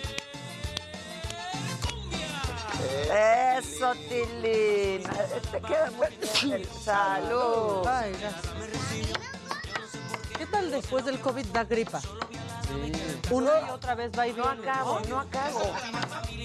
Eso, 3.57 3.93
Tilín. 4.09 5.03
Te 5.51 5.61
queda 5.61 5.91
muy 5.91 6.07
bien. 6.43 6.63
Salud. 6.83 7.87
Ay, 7.87 8.11
gracias. 8.19 8.53
¿Qué 10.37 10.45
tal 10.45 10.71
después 10.71 11.05
del 11.05 11.19
COVID 11.19 11.45
da 11.47 11.63
gripa? 11.63 12.01
Una 13.31 13.51
y 13.67 13.69
otra 13.71 13.95
vez 13.95 14.11
va 14.17 14.27
y 14.27 14.33
No 14.33 14.45
acabo, 14.45 14.99
no 15.09 15.19
acabo. 15.19 15.73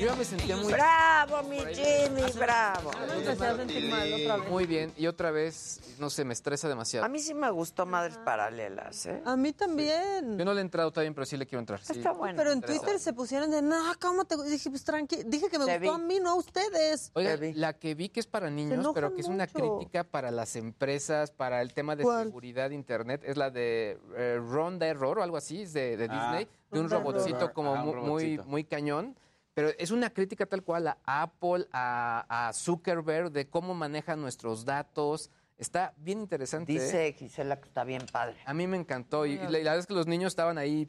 Yo 0.01 0.07
ya 0.07 0.15
me 0.15 0.25
sentía 0.25 0.57
muy... 0.57 0.73
Bravo, 0.73 1.43
mi 1.43 1.59
Jimmy, 1.59 2.23
bravo. 2.39 2.91
Empecé 3.19 3.47
a 3.47 3.57
sentir 3.57 3.91
mal 3.91 4.11
otra 4.15 4.37
vez. 4.39 4.49
Muy 4.49 4.65
bien, 4.67 4.93
y 4.97 5.07
otra 5.07 5.31
vez, 5.31 5.79
no 5.99 6.09
sé, 6.09 6.25
me 6.25 6.33
estresa 6.33 6.69
demasiado. 6.71 7.05
A 7.05 7.09
mí 7.11 7.19
sí 7.19 7.35
me 7.35 7.51
gustó 7.51 7.85
Madres 7.85 8.17
Paralelas, 8.25 9.05
¿eh? 9.05 9.21
A 9.27 9.37
mí 9.37 9.53
también. 9.53 10.39
Yo 10.39 10.45
no 10.47 10.55
le 10.55 10.61
he 10.61 10.63
entrado 10.63 10.91
todavía, 10.91 11.13
pero 11.13 11.27
sí 11.27 11.37
le 11.37 11.45
quiero 11.47 11.61
entrar. 11.61 11.81
sí. 11.85 11.99
Está 11.99 12.13
bueno. 12.13 12.35
Pero 12.39 12.53
en 12.53 12.63
Twitter 12.63 12.99
se 12.99 13.13
pusieron 13.13 13.51
de, 13.51 13.61
no, 13.61 13.77
¿cómo 14.01 14.25
te...? 14.25 14.37
Dije, 14.45 14.71
pues 14.71 14.85
tranqui. 14.85 15.23
Dije 15.27 15.51
que 15.51 15.59
me 15.59 15.67
Te 15.67 15.79
gustó 15.79 15.99
vi. 15.99 16.03
a 16.03 16.07
mí, 16.07 16.19
no 16.19 16.31
a 16.31 16.35
ustedes. 16.37 17.11
Oiga, 17.13 17.37
la 17.55 17.75
que 17.75 17.95
vi 17.95 18.09
que 18.09 18.21
es 18.21 18.27
para 18.27 18.49
niños, 18.49 18.87
pero 18.95 19.15
que 19.15 19.21
es 19.21 19.29
una 19.29 19.47
mucho. 19.53 19.77
crítica 19.79 20.03
para 20.05 20.31
las 20.31 20.57
empresas, 20.57 21.31
para 21.31 21.61
el 21.61 21.75
tema 21.75 21.95
de 21.95 22.05
¿Cuál? 22.05 22.25
seguridad 22.29 22.71
de 22.71 22.75
Internet, 22.75 23.21
es 23.27 23.37
la 23.37 23.51
de 23.51 23.99
eh, 24.17 24.41
Ronda 24.43 24.87
Error 24.87 25.19
o 25.19 25.23
algo 25.23 25.37
así, 25.37 25.61
es 25.61 25.75
de, 25.75 25.99
de 25.99 26.07
Ah. 26.11 26.31
Disney, 26.33 26.49
de 26.71 26.81
un 26.81 26.89
Ronda 26.89 26.97
robotcito 27.11 27.37
Error. 27.37 27.53
como 27.53 27.75
Ah, 27.75 27.85
muy, 27.85 28.39
muy 28.47 28.65
cañón. 28.65 29.15
Pero 29.55 29.71
es 29.79 29.91
una 29.91 30.11
crítica 30.11 30.47
tal 30.47 30.63
cual 30.63 30.87
a 30.89 30.99
Apple, 31.05 31.67
a, 31.73 32.49
a 32.49 32.53
Zuckerberg, 32.53 33.31
de 33.33 33.49
cómo 33.49 33.75
manejan 33.75 34.21
nuestros 34.21 34.65
datos. 34.65 35.31
Está 35.59 35.93
bien 35.99 36.21
interesante. 36.21 36.73
¿eh? 36.75 36.81
Dice 36.81 37.13
Gisela 37.19 37.61
que 37.61 37.69
está 37.69 37.85
bien 37.85 38.07
padre. 38.11 38.37
A 38.47 38.55
mí 38.55 38.67
me 38.67 38.77
encantó. 38.77 39.27
Y, 39.27 39.33
y 39.33 39.37
la, 39.39 39.59
y 39.59 39.65
la 39.65 39.71
verdad 39.73 39.79
es 39.79 39.87
que 39.87 39.95
los 39.95 40.07
niños 40.07 40.33
estaban 40.33 40.57
ahí 40.57 40.89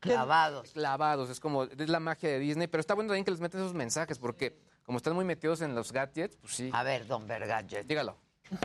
Clavados. 0.00 0.72
clavados. 0.72 1.30
Es 1.30 1.38
como, 1.38 1.64
es 1.64 1.88
la 1.88 2.00
magia 2.00 2.28
de 2.30 2.38
Disney. 2.40 2.66
Pero 2.66 2.80
está 2.80 2.94
bueno 2.94 3.08
también 3.08 3.24
que 3.24 3.30
les 3.30 3.40
metan 3.40 3.60
esos 3.60 3.74
mensajes, 3.74 4.18
porque 4.18 4.58
como 4.82 4.96
están 4.98 5.14
muy 5.14 5.24
metidos 5.24 5.60
en 5.60 5.76
los 5.76 5.92
gadgets, 5.92 6.36
pues 6.36 6.54
sí. 6.54 6.70
A 6.72 6.82
ver, 6.82 7.06
don 7.06 7.28
Vergadget. 7.28 7.86
Dígalo. 7.86 8.16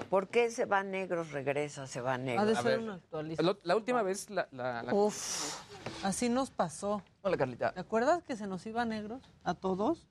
¿Por 0.09 0.27
qué 0.29 0.49
se 0.51 0.65
va 0.65 0.83
negros, 0.83 1.31
regresa, 1.31 1.87
se 1.87 2.01
va 2.01 2.15
Ha 2.15 2.17
de 2.17 2.23
negros? 2.25 2.57
A 2.57 2.61
ser 2.61 2.71
ver. 2.71 2.79
una 2.79 2.93
actualización. 2.95 3.57
La, 3.63 3.75
última 3.75 4.01
vez, 4.03 4.29
la, 4.29 4.47
la- 4.51 4.83
la- 4.83 4.93
Uf, 4.93 5.59
así 6.03 6.29
nos 6.29 6.51
pasó. 6.51 7.01
Hola, 7.21 7.37
Carlita. 7.37 7.71
¿Te 7.73 7.79
acuerdas 7.79 8.23
que 8.23 8.35
se 8.35 8.47
nos 8.47 8.65
iba 8.65 8.83
negros 8.85 9.21
a 9.43 9.53
todos? 9.53 10.07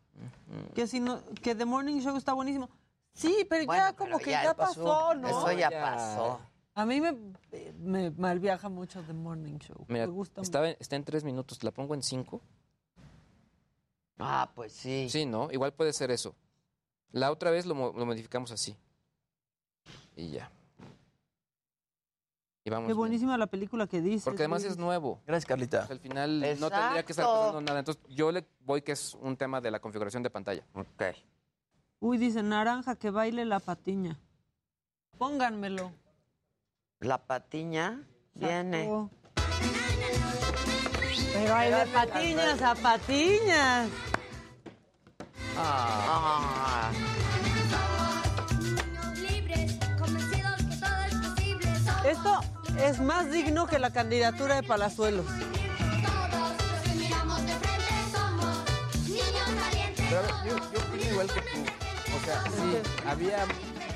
Que 0.74 0.86
si 0.86 1.00
no, 1.00 1.20
que 1.42 1.54
The 1.54 1.64
Morning 1.66 2.00
Show 2.00 2.16
está 2.16 2.32
buenísimo. 2.32 2.70
Sí, 3.12 3.46
pero 3.48 3.66
Bueno, 3.66 3.82
ya 3.84 3.92
como 3.94 4.12
pero 4.12 4.18
que 4.24 4.30
ya 4.30 4.44
ya, 4.44 4.54
pasó. 4.54 4.84
pasó, 4.84 5.14
¿no? 5.14 5.28
Eso 5.28 5.52
ya 5.52 5.70
Ya. 5.70 5.80
pasó. 5.82 6.40
A 6.74 6.84
mí 6.86 7.00
me, 7.00 7.16
me 7.78 8.10
malviaja 8.10 8.68
mucho 8.68 9.02
The 9.02 9.12
Morning 9.14 9.58
Show. 9.58 9.84
Mira, 9.88 10.06
me 10.06 10.12
gusta 10.12 10.40
estaba, 10.42 10.68
está 10.68 10.96
en 10.96 11.04
tres 11.04 11.24
minutos. 11.24 11.62
¿La 11.64 11.70
pongo 11.70 11.94
en 11.94 12.02
cinco? 12.02 12.40
Ah, 14.18 14.50
pues 14.54 14.72
sí. 14.72 15.08
Sí, 15.10 15.26
¿no? 15.26 15.50
Igual 15.50 15.72
puede 15.74 15.92
ser 15.92 16.10
eso. 16.10 16.34
La 17.12 17.30
otra 17.30 17.50
vez 17.50 17.66
lo, 17.66 17.74
lo 17.74 18.06
modificamos 18.06 18.50
así. 18.52 18.76
Y 20.16 20.30
ya. 20.30 20.50
Y 22.64 22.70
vamos 22.70 22.88
Qué 22.88 22.94
bien. 22.94 22.98
buenísima 22.98 23.38
la 23.38 23.46
película 23.46 23.86
que 23.86 24.00
dices. 24.00 24.24
Porque 24.24 24.42
además 24.42 24.64
es 24.64 24.76
nuevo. 24.76 25.20
Gracias, 25.24 25.46
Carlita. 25.46 25.86
Al 25.88 26.00
final 26.00 26.40
no 26.58 26.68
tendría 26.68 27.04
que 27.04 27.12
estar 27.12 27.24
pasando 27.24 27.60
nada. 27.60 27.78
Entonces 27.78 28.02
yo 28.08 28.32
le 28.32 28.44
voy 28.64 28.82
que 28.82 28.90
es 28.92 29.14
un 29.20 29.36
tema 29.36 29.60
de 29.60 29.70
la 29.70 29.78
configuración 29.78 30.24
de 30.24 30.30
pantalla. 30.30 30.64
Ok. 30.74 31.02
Uy, 32.00 32.18
dice 32.18 32.42
naranja 32.42 32.96
que 32.96 33.10
baile 33.10 33.44
la 33.44 33.60
patiña. 33.60 34.18
Pónganmelo. 35.16 35.92
La 37.00 37.18
patiña 37.18 38.02
viene. 38.34 39.08
Pero 41.32 41.54
hay 41.54 41.70
de 41.70 41.86
patiñas 41.92 42.62
a 42.62 42.74
patiñas. 42.74 43.90
Ah. 45.56 46.90
Esto 52.06 52.38
es 52.78 53.00
más 53.00 53.32
digno 53.32 53.66
que 53.66 53.80
la 53.80 53.90
candidatura 53.90 54.54
de 54.54 54.62
Palazuelos. 54.62 55.26
Pero 59.96 60.18
a 60.18 60.22
ver, 60.22 60.30
yo, 60.46 60.56
yo 60.56 60.78
opino 60.78 61.10
igual 61.10 61.26
que 61.26 61.40
tú. 61.40 62.16
O 62.16 62.24
sea, 62.24 62.42
sí, 62.44 62.78
había 63.08 63.44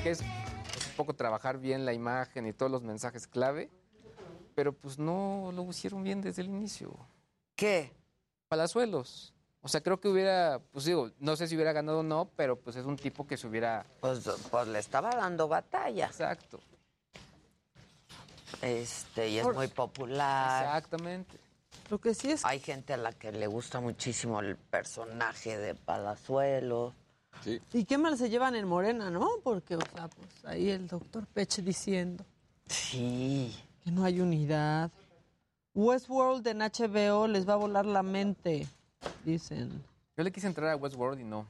que 0.03 0.09
es 0.09 0.19
un 0.19 0.95
poco 0.97 1.13
trabajar 1.13 1.57
bien 1.57 1.85
la 1.85 1.93
imagen 1.93 2.47
y 2.47 2.51
todos 2.51 2.69
los 2.69 2.83
mensajes 2.83 3.27
clave, 3.27 3.69
pero 4.55 4.73
pues 4.73 4.99
no 4.99 5.51
lo 5.53 5.63
hicieron 5.69 6.03
bien 6.03 6.21
desde 6.21 6.41
el 6.41 6.49
inicio. 6.49 6.93
¿Qué? 7.55 7.93
Palazuelos. 8.49 9.33
O 9.61 9.69
sea, 9.69 9.79
creo 9.79 10.01
que 10.01 10.09
hubiera, 10.09 10.59
pues 10.73 10.83
digo, 10.83 11.11
no 11.19 11.37
sé 11.37 11.47
si 11.47 11.55
hubiera 11.55 11.71
ganado 11.71 11.99
o 11.99 12.03
no, 12.03 12.29
pero 12.35 12.59
pues 12.59 12.75
es 12.75 12.85
un 12.85 12.97
tipo 12.97 13.25
que 13.25 13.37
se 13.37 13.47
hubiera... 13.47 13.85
Pues, 14.01 14.29
pues 14.49 14.67
le 14.67 14.79
estaba 14.79 15.11
dando 15.11 15.47
batalla. 15.47 16.07
Exacto. 16.07 16.59
Este, 18.61 19.29
y 19.29 19.37
es 19.37 19.43
Por- 19.43 19.55
muy 19.55 19.67
popular. 19.67 20.63
Exactamente. 20.65 21.37
Lo 21.89 21.99
que 21.99 22.13
sí 22.13 22.31
es 22.31 22.45
Hay 22.45 22.59
gente 22.59 22.93
a 22.93 22.97
la 22.97 23.11
que 23.11 23.31
le 23.31 23.47
gusta 23.47 23.79
muchísimo 23.81 24.39
el 24.39 24.55
personaje 24.55 25.57
de 25.57 25.75
Palazuelos. 25.75 26.93
Y 27.73 27.85
qué 27.85 27.97
mal 27.97 28.17
se 28.17 28.29
llevan 28.29 28.55
en 28.55 28.67
Morena, 28.67 29.09
¿no? 29.09 29.27
Porque, 29.43 29.75
o 29.75 29.81
sea, 29.93 30.07
pues 30.09 30.45
ahí 30.45 30.69
el 30.69 30.87
doctor 30.87 31.25
Peche 31.27 31.61
diciendo 31.61 32.23
Sí. 32.67 33.57
que 33.83 33.91
no 33.91 34.03
hay 34.03 34.19
unidad. 34.21 34.91
Westworld 35.73 36.45
en 36.47 36.59
HBO 36.61 37.27
les 37.27 37.47
va 37.47 37.53
a 37.53 37.57
volar 37.57 37.85
la 37.85 38.03
mente, 38.03 38.67
dicen. 39.25 39.83
Yo 40.17 40.23
le 40.23 40.31
quise 40.31 40.47
entrar 40.47 40.69
a 40.69 40.75
Westworld 40.75 41.19
y 41.21 41.23
no. 41.23 41.47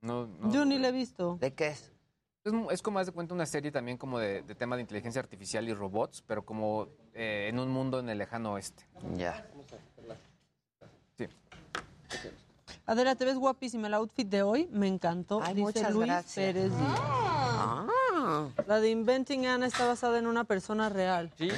no, 0.00 0.26
no 0.26 0.52
Yo 0.52 0.64
ni 0.64 0.78
la 0.78 0.88
he 0.88 0.92
visto. 0.92 1.36
¿De 1.40 1.52
qué 1.52 1.68
es? 1.68 1.90
Es, 2.70 2.80
como, 2.80 3.00
haz 3.00 3.06
de 3.06 3.12
cuenta, 3.12 3.34
una 3.34 3.44
serie 3.44 3.72
también 3.72 3.98
como 3.98 4.20
de, 4.20 4.42
de 4.42 4.54
tema 4.54 4.76
de 4.76 4.82
inteligencia 4.82 5.20
artificial 5.20 5.68
y 5.68 5.74
robots, 5.74 6.22
pero 6.26 6.44
como 6.44 6.86
eh, 7.12 7.46
en 7.48 7.58
un 7.58 7.68
mundo 7.70 7.98
en 7.98 8.08
el 8.08 8.18
lejano 8.18 8.52
oeste. 8.52 8.84
Ya. 9.16 9.44
Sí. 11.18 11.26
Adela, 12.86 13.16
te 13.16 13.24
ves 13.24 13.36
guapísima. 13.36 13.88
El 13.88 13.94
outfit 13.94 14.28
de 14.28 14.42
hoy 14.42 14.68
me 14.70 14.86
encantó. 14.86 15.40
Ay, 15.42 15.54
dice 15.54 15.64
muchas 15.64 15.92
Luis 15.92 16.06
gracias. 16.06 16.34
Pérez. 16.34 16.72
Ah. 16.78 18.48
La 18.66 18.78
de 18.80 18.90
Inventing 18.90 19.46
Anna 19.46 19.66
está 19.66 19.86
basada 19.86 20.18
en 20.18 20.26
una 20.28 20.44
persona 20.44 20.88
real. 20.88 21.32
Sí. 21.36 21.48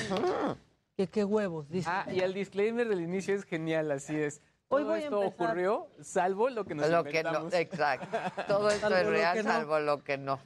Que 0.96 1.06
qué 1.06 1.22
huevos, 1.24 1.68
dice. 1.68 1.88
Ah, 1.90 2.06
y 2.10 2.20
el 2.20 2.32
disclaimer 2.32 2.88
del 2.88 3.00
inicio 3.02 3.34
es 3.34 3.44
genial, 3.44 3.90
así 3.90 4.16
es. 4.16 4.40
Hoy 4.68 4.82
Todo 4.82 4.92
voy 4.92 5.02
esto 5.02 5.20
ocurrió, 5.20 5.88
salvo 6.00 6.50
lo 6.50 6.64
que 6.64 6.74
nos 6.74 6.90
Lo 6.90 7.04
que 7.04 7.22
no, 7.22 7.28
inventamos. 7.30 7.54
exacto. 7.54 8.18
Todo 8.46 8.68
esto 8.70 8.94
es 8.96 9.06
real, 9.06 9.36
que 9.36 9.42
no. 9.42 9.50
salvo 9.50 9.78
lo 9.80 10.02
que 10.02 10.18
no. 10.18 10.38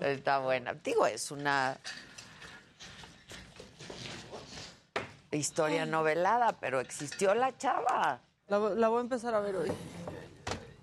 Está 0.00 0.38
buena. 0.38 0.74
Digo, 0.74 1.06
es 1.06 1.30
una. 1.30 1.78
historia 5.30 5.86
novelada, 5.86 6.58
pero 6.60 6.80
existió 6.80 7.34
la 7.34 7.56
chava. 7.56 8.20
La, 8.48 8.58
la 8.58 8.88
voy 8.88 8.98
a 8.98 9.00
empezar 9.00 9.34
a 9.34 9.40
ver 9.40 9.56
hoy. 9.56 9.72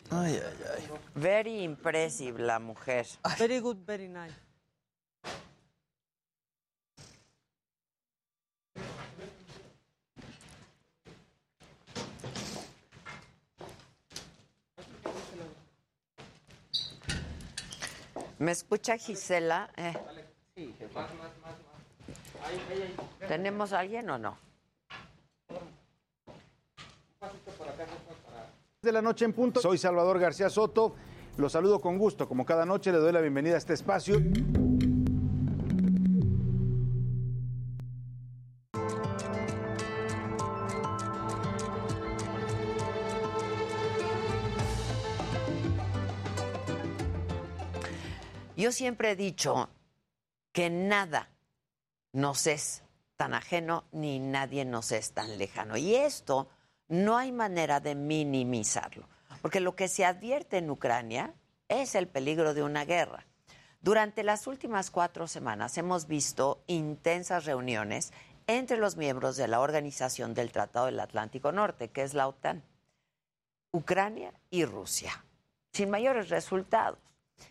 Ay, 0.09 0.41
ay, 0.43 0.65
ay. 0.75 0.89
Very 1.13 1.63
impressive 1.63 2.41
la 2.41 2.57
mujer. 2.57 3.05
Very 3.37 3.59
good, 3.59 3.77
very 3.85 4.07
nice. 4.07 4.33
¿Me 18.39 18.51
escucha 18.51 18.97
Gisela? 18.97 19.69
Eh, 19.75 19.93
¿Tenemos 23.27 23.73
a 23.73 23.79
alguien 23.79 24.09
o 24.09 24.17
no? 24.17 24.37
de 28.81 28.91
la 28.93 29.01
noche 29.01 29.25
en 29.25 29.33
punto. 29.33 29.59
Soy 29.59 29.77
Salvador 29.77 30.19
García 30.19 30.49
Soto. 30.49 30.95
Los 31.35 31.51
saludo 31.51 31.81
con 31.81 31.97
gusto. 31.97 32.29
Como 32.29 32.45
cada 32.45 32.65
noche, 32.65 32.93
le 32.93 32.97
doy 32.97 33.11
la 33.11 33.19
bienvenida 33.19 33.55
a 33.55 33.57
este 33.57 33.73
espacio. 33.73 34.21
Yo 48.59 48.73
siempre 48.73 49.11
he 49.11 49.15
dicho 49.15 49.69
que 50.51 50.69
nada 50.69 51.29
nos 52.11 52.45
es 52.45 52.83
tan 53.15 53.33
ajeno 53.33 53.85
ni 53.93 54.19
nadie 54.19 54.65
nos 54.65 54.91
es 54.91 55.13
tan 55.13 55.37
lejano. 55.37 55.77
Y 55.77 55.95
esto 55.95 56.49
no 56.89 57.17
hay 57.17 57.31
manera 57.31 57.79
de 57.79 57.95
minimizarlo, 57.95 59.07
porque 59.41 59.61
lo 59.61 59.77
que 59.77 59.87
se 59.87 60.03
advierte 60.03 60.57
en 60.57 60.69
Ucrania 60.69 61.33
es 61.69 61.95
el 61.95 62.09
peligro 62.09 62.53
de 62.53 62.63
una 62.63 62.83
guerra. 62.83 63.25
Durante 63.79 64.23
las 64.23 64.45
últimas 64.45 64.91
cuatro 64.91 65.29
semanas 65.29 65.77
hemos 65.77 66.05
visto 66.05 66.61
intensas 66.67 67.45
reuniones 67.45 68.11
entre 68.45 68.75
los 68.75 68.97
miembros 68.97 69.37
de 69.37 69.47
la 69.47 69.61
Organización 69.61 70.33
del 70.33 70.51
Tratado 70.51 70.87
del 70.87 70.99
Atlántico 70.99 71.53
Norte, 71.53 71.91
que 71.91 72.03
es 72.03 72.13
la 72.13 72.27
OTAN, 72.27 72.61
Ucrania 73.71 74.33
y 74.49 74.65
Rusia, 74.65 75.23
sin 75.71 75.89
mayores 75.89 76.27
resultados. 76.27 76.99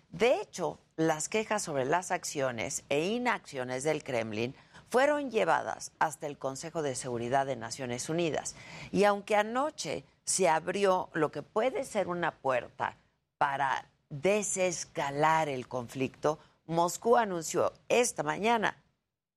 De 0.08 0.40
hecho, 0.40 0.80
las 0.96 1.28
quejas 1.28 1.62
sobre 1.62 1.84
las 1.84 2.10
acciones 2.10 2.84
e 2.88 3.06
inacciones 3.06 3.84
del 3.84 4.02
Kremlin 4.02 4.54
fueron 4.90 5.30
llevadas 5.30 5.92
hasta 5.98 6.26
el 6.26 6.38
Consejo 6.38 6.82
de 6.82 6.94
Seguridad 6.94 7.46
de 7.46 7.56
Naciones 7.56 8.08
Unidas. 8.08 8.54
Y 8.90 9.04
aunque 9.04 9.36
anoche 9.36 10.04
se 10.24 10.48
abrió 10.48 11.10
lo 11.12 11.30
que 11.30 11.42
puede 11.42 11.84
ser 11.84 12.08
una 12.08 12.32
puerta 12.32 12.96
para 13.36 13.86
desescalar 14.08 15.48
el 15.48 15.68
conflicto, 15.68 16.38
Moscú 16.66 17.16
anunció 17.16 17.72
esta 17.88 18.22
mañana 18.22 18.82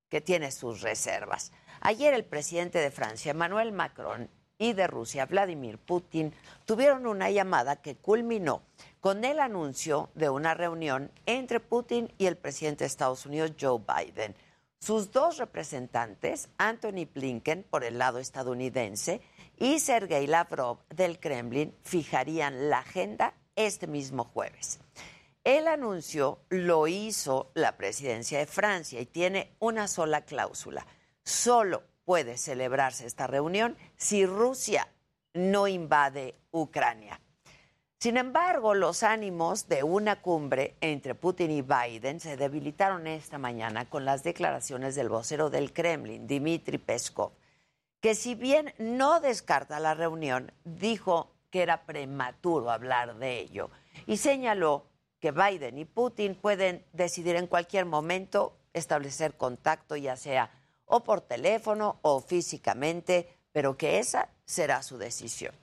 que 0.10 0.22
tiene 0.22 0.52
sus 0.52 0.82
reservas. 0.82 1.52
Ayer 1.82 2.14
el 2.14 2.26
presidente 2.26 2.80
de 2.80 2.92
Francia, 2.92 3.32
Emmanuel 3.32 3.72
Macron, 3.72 4.30
y 4.62 4.74
de 4.74 4.86
Rusia, 4.86 5.26
Vladimir 5.26 5.80
Putin, 5.80 6.32
tuvieron 6.66 7.08
una 7.08 7.32
llamada 7.32 7.78
que 7.78 7.96
culminó 7.96 8.62
con 9.00 9.26
el 9.26 9.40
anuncio 9.40 10.12
de 10.14 10.30
una 10.30 10.54
reunión 10.54 11.12
entre 11.26 11.60
Putin 11.60 12.14
y 12.20 12.28
el 12.28 12.38
presidente 12.38 12.84
de 12.84 12.90
Estados 12.90 13.26
Unidos, 13.26 13.54
Joe 13.60 13.80
Biden. 13.80 14.36
Sus 14.80 15.12
dos 15.12 15.38
representantes, 15.40 16.48
Anthony 16.60 17.08
Blinken 17.12 17.64
por 17.64 17.84
el 17.84 17.98
lado 17.98 18.20
estadounidense 18.20 19.22
y 19.58 19.80
Sergei 19.80 20.28
Lavrov 20.28 20.78
del 20.90 21.20
Kremlin, 21.20 21.74
fijarían 21.82 22.70
la 22.70 22.80
agenda 22.80 23.34
este 23.56 23.88
mismo 23.88 24.26
jueves. 24.26 24.80
El 25.44 25.68
anuncio 25.68 26.42
lo 26.50 26.88
hizo 26.88 27.50
la 27.56 27.78
presidencia 27.78 28.38
de 28.38 28.46
Francia 28.46 29.02
y 29.02 29.08
tiene 29.08 29.56
una 29.58 29.88
sola 29.88 30.22
cláusula. 30.22 30.86
Solo 31.24 31.82
puede 32.06 32.38
celebrarse 32.38 33.06
esta 33.06 33.28
reunión 33.28 33.78
si 33.98 34.26
Rusia 34.26 34.88
no 35.34 35.68
invade 35.68 36.36
Ucrania. 36.52 37.20
Sin 38.00 38.18
embargo, 38.18 38.74
los 38.74 39.04
ánimos 39.04 39.68
de 39.68 39.84
una 39.84 40.22
cumbre 40.22 40.76
entre 40.82 41.14
Putin 41.14 41.52
y 41.52 41.62
Biden 41.62 42.20
se 42.20 42.36
debilitaron 42.36 43.06
esta 43.06 43.38
mañana 43.38 43.88
con 43.88 44.06
las 44.06 44.24
declaraciones 44.24 44.96
del 44.96 45.08
vocero 45.08 45.52
del 45.52 45.72
Kremlin, 45.72 46.26
Dmitry 46.26 46.80
Peskov, 46.80 47.32
que 48.00 48.16
si 48.16 48.34
bien 48.34 48.74
no 48.80 49.20
descarta 49.20 49.80
la 49.80 49.94
reunión, 49.94 50.52
dijo 50.64 51.32
que 51.52 51.62
era 51.62 51.84
prematuro 51.84 52.72
hablar 52.72 53.18
de 53.18 53.40
ello 53.40 53.70
y 54.08 54.18
señaló 54.18 54.88
que 55.20 55.32
Biden 55.32 55.78
y 55.78 55.86
Putin 55.86 56.34
pueden 56.34 56.84
decidir 56.94 57.36
en 57.36 57.46
cualquier 57.46 57.86
momento 57.86 58.58
establecer 58.74 59.38
contacto, 59.38 59.96
ya 59.96 60.16
sea 60.16 60.50
o 60.92 61.04
por 61.04 61.22
teléfono 61.22 62.00
o 62.04 62.22
físicamente, 62.22 63.28
pero 63.52 63.76
que 63.76 64.00
esa 64.00 64.30
será 64.46 64.84
su 64.84 64.98
decisión. 64.98 65.54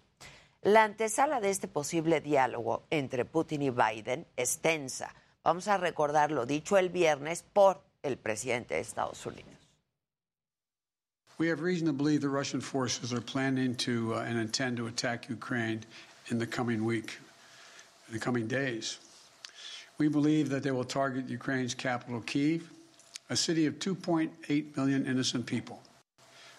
La 0.62 0.84
antesala 0.84 1.40
de 1.40 1.50
este 1.50 1.68
posible 1.68 2.20
diálogo 2.20 2.82
entre 2.90 3.24
Putin 3.24 3.62
y 3.62 3.70
Biden 3.70 4.26
es 4.36 4.58
tensa. 4.58 5.14
Vamos 5.44 5.68
a 5.68 5.76
recordar 5.76 6.32
lo 6.32 6.46
dicho 6.46 6.76
el 6.76 6.88
viernes 6.88 7.42
por 7.42 7.80
el 8.02 8.16
presidente 8.16 8.74
de 8.74 8.80
Estados 8.80 9.24
Unidos. 9.24 9.54
We 11.38 11.48
have 11.50 11.62
reason 11.62 11.86
to 11.86 11.92
believe 11.92 12.20
the 12.20 12.28
Russian 12.28 12.60
forces 12.60 13.12
are 13.12 13.20
planning 13.20 13.76
to 13.76 14.14
uh, 14.14 14.24
and 14.26 14.36
intend 14.38 14.76
to 14.78 14.88
attack 14.88 15.28
Ukraine 15.30 15.84
in 16.30 16.38
the 16.40 16.46
coming 16.46 16.84
week, 16.84 17.16
in 18.08 18.14
the 18.14 18.18
coming 18.18 18.48
days. 18.48 18.98
We 19.98 20.08
believe 20.08 20.48
that 20.50 20.64
they 20.64 20.72
will 20.72 20.84
target 20.84 21.28
Ukraine's 21.28 21.74
capital, 21.74 22.20
Kiev, 22.22 22.68
a 23.30 23.36
city 23.36 23.66
of 23.66 23.78
2.8 23.78 24.76
million 24.76 25.06
innocent 25.06 25.46
people. 25.46 25.80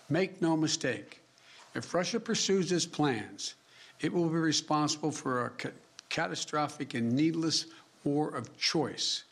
Make 0.09 0.41
no 0.41 0.55
mistake, 0.55 1.21
if 1.75 1.93
Russia 1.93 2.19
pursues 2.19 2.71
its 2.71 2.85
plans, 2.85 3.55
it 3.99 4.11
will 4.11 4.29
be 4.29 4.37
responsible 4.37 5.11
for 5.11 5.45
a 5.45 5.49
ca- 5.51 5.69
catastrophic 6.09 6.93
and 6.93 7.13
needless 7.13 7.67
war 8.03 8.29
of 8.29 8.55
choice. 8.57 9.23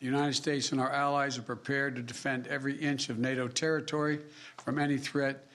The 0.00 0.06
United 0.06 0.34
States 0.34 0.72
and 0.72 0.80
our 0.80 0.92
allies 0.92 1.38
are 1.38 1.42
prepared 1.42 1.96
to 1.96 2.02
defend 2.02 2.46
every 2.46 2.76
inch 2.76 3.08
of 3.08 3.18
NATO 3.18 3.48
territory 3.48 4.20
from 4.58 4.78
any 4.78 4.96
threat 4.96 5.46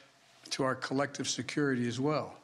to 0.51 0.63
our 0.63 0.75
collective 0.75 1.29
security 1.29 1.87
as 1.87 1.99
well. 1.99 2.35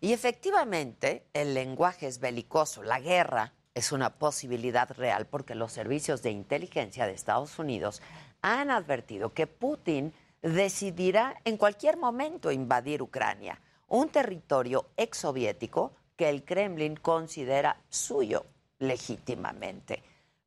Y 0.00 0.12
efectivamente, 0.12 1.24
el 1.34 1.54
lenguaje 1.54 2.06
es 2.06 2.18
belicoso, 2.18 2.84
la 2.84 3.00
guerra 3.00 3.52
es 3.78 3.92
una 3.92 4.10
posibilidad 4.10 4.90
real 4.90 5.26
porque 5.26 5.54
los 5.54 5.72
servicios 5.72 6.22
de 6.22 6.30
inteligencia 6.30 7.06
de 7.06 7.12
Estados 7.12 7.58
Unidos 7.58 8.02
han 8.42 8.70
advertido 8.70 9.32
que 9.32 9.46
Putin 9.46 10.12
decidirá 10.42 11.36
en 11.44 11.56
cualquier 11.56 11.96
momento 11.96 12.52
invadir 12.52 13.02
Ucrania, 13.02 13.60
un 13.88 14.08
territorio 14.08 14.86
exsoviético 14.96 15.92
que 16.16 16.28
el 16.28 16.44
Kremlin 16.44 16.96
considera 16.96 17.80
suyo 17.88 18.46
legítimamente. 18.78 20.02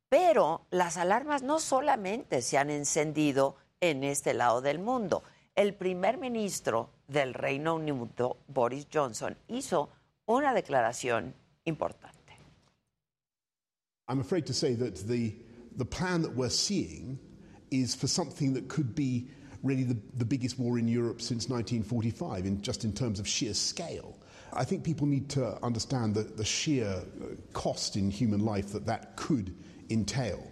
Pero 0.08 0.66
las 0.70 0.96
alarmas 0.96 1.42
no 1.42 1.58
solamente 1.58 2.42
se 2.42 2.58
han 2.58 2.70
encendido 2.70 3.56
en 3.80 4.04
este 4.04 4.34
lado 4.34 4.60
del 4.60 4.78
mundo. 4.78 5.22
El 5.54 5.74
primer 5.74 6.18
ministro 6.18 6.90
del 7.08 7.34
Reino 7.34 7.74
Unido, 7.76 8.36
Boris 8.46 8.86
Johnson, 8.92 9.36
hizo 9.48 9.90
una 10.26 10.54
declaración 10.54 11.34
importante. 11.64 12.21
I'm 14.12 14.20
afraid 14.20 14.44
to 14.48 14.52
say 14.52 14.74
that 14.74 14.96
the, 15.08 15.34
the 15.76 15.86
plan 15.86 16.20
that 16.20 16.36
we're 16.36 16.50
seeing 16.50 17.18
is 17.70 17.94
for 17.94 18.06
something 18.06 18.52
that 18.52 18.68
could 18.68 18.94
be 18.94 19.28
really 19.62 19.84
the, 19.84 19.96
the 20.18 20.24
biggest 20.26 20.58
war 20.58 20.78
in 20.78 20.86
Europe 20.86 21.22
since 21.22 21.48
1945, 21.48 22.44
in, 22.44 22.60
just 22.60 22.84
in 22.84 22.92
terms 22.92 23.18
of 23.18 23.26
sheer 23.26 23.54
scale. 23.54 24.18
I 24.52 24.64
think 24.64 24.84
people 24.84 25.06
need 25.06 25.30
to 25.30 25.58
understand 25.64 26.14
the, 26.14 26.24
the 26.24 26.44
sheer 26.44 26.88
uh, 26.88 27.24
cost 27.54 27.96
in 27.96 28.10
human 28.10 28.44
life 28.44 28.70
that 28.74 28.84
that 28.84 29.16
could 29.16 29.54
entail. 29.88 30.46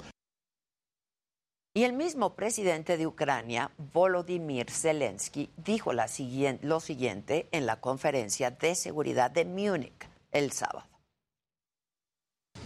Y 1.75 1.85
el 1.85 1.93
mismo 1.93 2.35
presidente 2.35 2.97
de 2.97 3.07
Ucrania, 3.07 3.73
Volodymyr 3.93 4.71
Zelensky, 4.71 5.51
dijo 5.63 5.93
la 5.93 6.09
siguiente, 6.09 6.67
lo 6.67 6.81
siguiente 6.81 7.47
en 7.53 7.67
la 7.67 7.79
conferencia 7.79 8.51
de 8.51 8.75
seguridad 8.75 9.31
de 9.31 9.45
Múnich 9.45 10.09
el 10.33 10.51
sábado. 10.51 10.90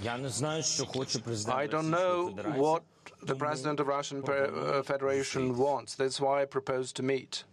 I 0.02 1.66
don't 1.66 1.90
know 1.90 2.30
what 2.56 2.82
the 3.22 3.34
president 3.34 3.80
of 3.80 3.86
Russian 3.86 4.22
uh, 4.24 4.82
Federation 4.82 5.56
wants. 5.56 5.94
That's 5.94 6.20
why 6.20 6.42
I 6.42 6.46
propose 6.46 6.92
to 6.94 7.02
meet. 7.02 7.44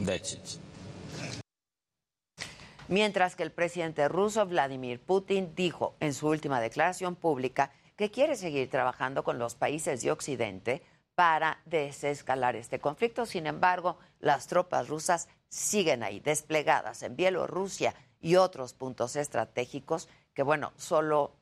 That's 0.00 0.34
it. 0.34 0.58
Mientras 2.88 3.36
que 3.36 3.42
el 3.42 3.50
presidente 3.50 4.08
ruso 4.08 4.46
Vladimir 4.46 4.98
Putin 4.98 5.54
dijo 5.54 5.94
en 6.00 6.14
su 6.14 6.28
última 6.28 6.58
declaración 6.60 7.16
pública 7.16 7.70
que 7.96 8.10
quiere 8.10 8.36
seguir 8.36 8.70
trabajando 8.70 9.24
con 9.24 9.38
los 9.38 9.54
países 9.54 10.00
de 10.02 10.10
Occidente 10.10 10.82
para 11.14 11.60
desescalar 11.66 12.56
este 12.56 12.78
conflicto. 12.78 13.26
Sin 13.26 13.46
embargo, 13.46 13.98
las 14.20 14.46
tropas 14.46 14.88
rusas 14.88 15.28
siguen 15.48 16.02
ahí, 16.02 16.20
desplegadas 16.20 17.02
en 17.02 17.16
Bielorrusia 17.16 17.94
y 18.20 18.36
otros 18.36 18.74
puntos 18.74 19.16
estratégicos 19.16 20.08
que, 20.34 20.42
bueno, 20.42 20.72
solo 20.76 21.32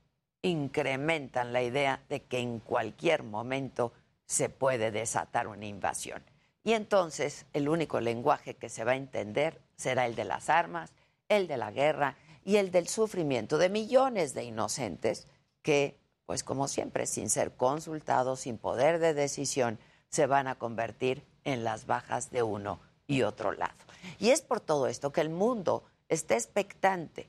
incrementan 0.42 1.52
la 1.52 1.62
idea 1.62 2.02
de 2.08 2.22
que 2.22 2.38
en 2.38 2.60
cualquier 2.60 3.22
momento 3.22 3.92
se 4.26 4.48
puede 4.48 4.90
desatar 4.90 5.48
una 5.48 5.66
invasión. 5.66 6.22
Y 6.62 6.72
entonces 6.72 7.46
el 7.52 7.68
único 7.68 8.00
lenguaje 8.00 8.54
que 8.54 8.68
se 8.68 8.84
va 8.84 8.92
a 8.92 8.96
entender 8.96 9.60
será 9.76 10.06
el 10.06 10.14
de 10.14 10.24
las 10.24 10.50
armas, 10.50 10.92
el 11.28 11.46
de 11.46 11.56
la 11.56 11.70
guerra 11.70 12.16
y 12.44 12.56
el 12.56 12.70
del 12.70 12.88
sufrimiento 12.88 13.58
de 13.58 13.68
millones 13.68 14.34
de 14.34 14.44
inocentes 14.44 15.26
que, 15.62 15.98
pues 16.26 16.42
como 16.42 16.68
siempre, 16.68 17.06
sin 17.06 17.30
ser 17.30 17.52
consultados, 17.52 18.40
sin 18.40 18.58
poder 18.58 18.98
de 18.98 19.14
decisión, 19.14 19.78
se 20.08 20.26
van 20.26 20.48
a 20.48 20.56
convertir 20.56 21.24
en 21.44 21.64
las 21.64 21.86
bajas 21.86 22.30
de 22.30 22.42
uno 22.42 22.80
y 23.06 23.22
otro 23.22 23.52
lado. 23.52 23.74
Y 24.18 24.30
es 24.30 24.42
por 24.42 24.60
todo 24.60 24.86
esto 24.86 25.12
que 25.12 25.20
el 25.20 25.30
mundo 25.30 25.84
está 26.08 26.34
expectante 26.34 27.28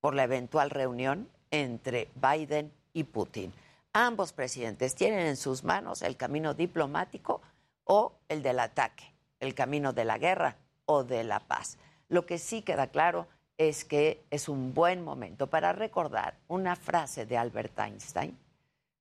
por 0.00 0.14
la 0.14 0.24
eventual 0.24 0.70
reunión 0.70 1.28
entre 1.50 2.08
Biden 2.14 2.72
y 2.92 3.04
Putin. 3.04 3.52
Ambos 3.92 4.32
presidentes 4.32 4.94
tienen 4.94 5.26
en 5.26 5.36
sus 5.36 5.64
manos 5.64 6.02
el 6.02 6.16
camino 6.16 6.54
diplomático 6.54 7.40
o 7.84 8.12
el 8.28 8.42
del 8.42 8.60
ataque, 8.60 9.14
el 9.40 9.54
camino 9.54 9.92
de 9.92 10.04
la 10.04 10.18
guerra 10.18 10.56
o 10.84 11.04
de 11.04 11.24
la 11.24 11.40
paz. 11.40 11.78
Lo 12.08 12.26
que 12.26 12.38
sí 12.38 12.62
queda 12.62 12.88
claro 12.88 13.26
es 13.58 13.84
que 13.84 14.22
es 14.30 14.48
un 14.48 14.74
buen 14.74 15.02
momento 15.02 15.46
para 15.46 15.72
recordar 15.72 16.34
una 16.48 16.76
frase 16.76 17.24
de 17.26 17.38
Albert 17.38 17.78
Einstein 17.78 18.36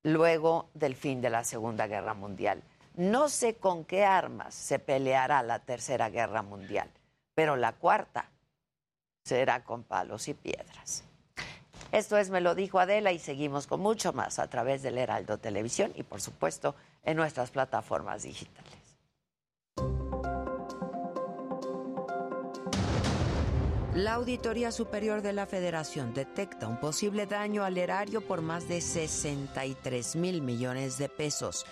luego 0.04 0.70
del 0.74 0.96
fin 0.96 1.20
de 1.20 1.30
la 1.30 1.44
Segunda 1.44 1.88
Guerra 1.88 2.14
Mundial. 2.14 2.64
No 2.96 3.28
sé 3.28 3.56
con 3.56 3.84
qué 3.84 4.06
armas 4.06 4.54
se 4.54 4.80
peleará 4.80 5.44
la 5.44 5.60
Tercera 5.60 6.10
Guerra 6.10 6.42
Mundial, 6.42 6.90
pero 7.34 7.56
la 7.58 7.74
cuarta 7.74 8.30
será 9.26 9.64
con 9.64 9.84
palos 9.84 10.28
y 10.28 10.36
piedras. 10.36 11.04
Esto 11.92 12.18
es 12.18 12.30
Me 12.30 12.42
lo 12.42 12.56
dijo 12.56 12.80
Adela 12.80 13.12
y 13.12 13.20
seguimos 13.20 13.68
con 13.68 13.80
mucho 13.80 14.14
más 14.14 14.38
a 14.38 14.48
través 14.50 14.84
del 14.84 14.98
Heraldo 14.98 15.40
Televisión 15.40 15.92
y 15.96 16.04
por 16.04 16.22
supuesto 16.22 16.76
en 17.04 17.18
nuestras 17.18 17.50
plataformas 17.52 18.24
digitales. 18.24 18.72
La 23.96 24.16
Auditoría 24.16 24.74
Superior 24.74 25.22
de 25.22 25.32
la 25.32 25.46
Federación 25.46 26.14
detecta 26.14 26.68
un 26.68 26.82
posible 26.82 27.28
daño 27.28 27.64
al 27.64 27.78
erario 27.78 28.20
por 28.20 28.42
más 28.42 28.68
de 28.68 28.82
63 28.82 30.18
mil 30.18 30.42
millones 30.42 30.98
de 30.98 31.08
pesos. 31.08 31.66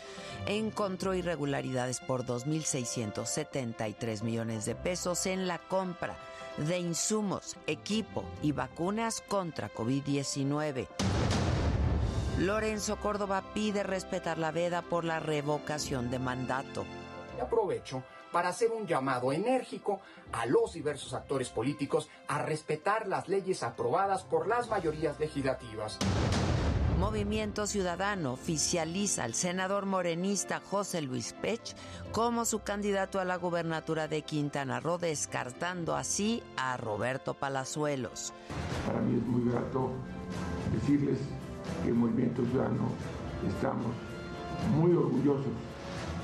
Encontró 0.47 1.13
irregularidades 1.13 1.99
por 1.99 2.25
2.673 2.25 4.23
millones 4.23 4.63
de 4.63 4.73
pesos 4.73 5.25
en 5.25 5.47
la 5.49 5.59
compra 5.59 6.17
de 6.57 6.77
insumos, 6.77 7.57
equipo 7.67 8.23
y 8.41 8.51
vacunas 8.51 9.21
contra 9.21 9.73
COVID-19. 9.73 10.87
Lorenzo 12.39 12.97
Córdoba 12.97 13.43
pide 13.53 13.83
respetar 13.83 14.37
la 14.37 14.51
veda 14.51 14.81
por 14.81 15.03
la 15.03 15.19
revocación 15.19 16.09
de 16.09 16.19
mandato. 16.19 16.85
Aprovecho 17.41 18.03
para 18.31 18.49
hacer 18.49 18.71
un 18.71 18.87
llamado 18.87 19.31
enérgico 19.31 20.01
a 20.31 20.45
los 20.47 20.73
diversos 20.73 21.13
actores 21.13 21.49
políticos 21.49 22.09
a 22.27 22.39
respetar 22.39 23.07
las 23.07 23.29
leyes 23.29 23.61
aprobadas 23.61 24.23
por 24.23 24.47
las 24.47 24.67
mayorías 24.67 25.19
legislativas. 25.19 25.99
Movimiento 27.03 27.67
Ciudadano 27.67 28.31
oficializa 28.31 29.25
al 29.25 29.33
senador 29.33 29.85
morenista 29.85 30.61
José 30.61 31.01
Luis 31.01 31.33
Pech 31.33 31.75
como 32.13 32.45
su 32.45 32.59
candidato 32.59 33.19
a 33.19 33.25
la 33.25 33.35
gubernatura 33.35 34.07
de 34.07 34.21
Quintana 34.21 34.79
Roo, 34.79 34.97
descartando 34.97 35.97
así 35.97 36.41
a 36.55 36.77
Roberto 36.77 37.33
Palazuelos. 37.33 38.31
Para 38.87 39.01
mí 39.01 39.17
es 39.17 39.27
muy 39.27 39.51
grato 39.51 39.91
decirles 40.73 41.19
que 41.83 41.89
el 41.89 41.95
Movimiento 41.95 42.41
Ciudadano 42.45 42.87
estamos 43.49 43.87
muy 44.73 44.93
orgullosos 44.93 45.51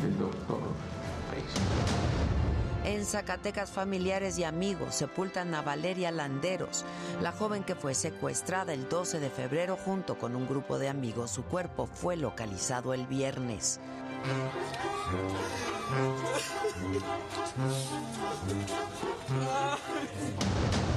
del 0.01 0.17
doctor 0.17 0.59
en 2.85 3.05
Zacatecas, 3.05 3.69
familiares 3.69 4.37
y 4.37 4.43
amigos 4.43 4.95
sepultan 4.95 5.53
a 5.53 5.61
Valeria 5.61 6.11
Landeros, 6.11 6.85
la 7.21 7.31
joven 7.31 7.63
que 7.63 7.75
fue 7.75 7.93
secuestrada 7.93 8.73
el 8.73 8.87
12 8.89 9.19
de 9.19 9.29
febrero 9.29 9.77
junto 9.77 10.17
con 10.17 10.35
un 10.35 10.47
grupo 10.47 10.79
de 10.79 10.89
amigos. 10.89 11.31
Su 11.31 11.43
cuerpo 11.43 11.87
fue 11.87 12.17
localizado 12.17 12.93
el 12.93 13.05
viernes. 13.07 13.79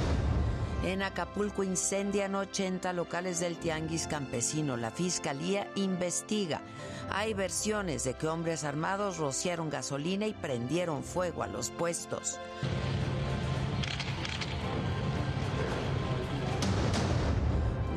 En 0.85 1.01
Acapulco 1.01 1.63
incendian 1.63 2.35
80 2.35 2.93
locales 2.93 3.39
del 3.39 3.57
Tianguis 3.57 4.09
Campesino. 4.09 4.77
La 4.77 4.91
fiscalía 4.91 5.69
investiga. 5.77 6.61
Hay 7.11 7.35
versiones 7.35 8.03
de 8.03 8.15
que 8.15 8.27
hombres 8.27 8.65
armados 8.65 9.19
rociaron 9.19 9.71
gasolina 9.71 10.27
y 10.27 10.33
prendieron 10.33 11.05
fuego 11.05 11.45
a 11.45 11.47
los 11.47 11.71
puestos. 11.71 12.41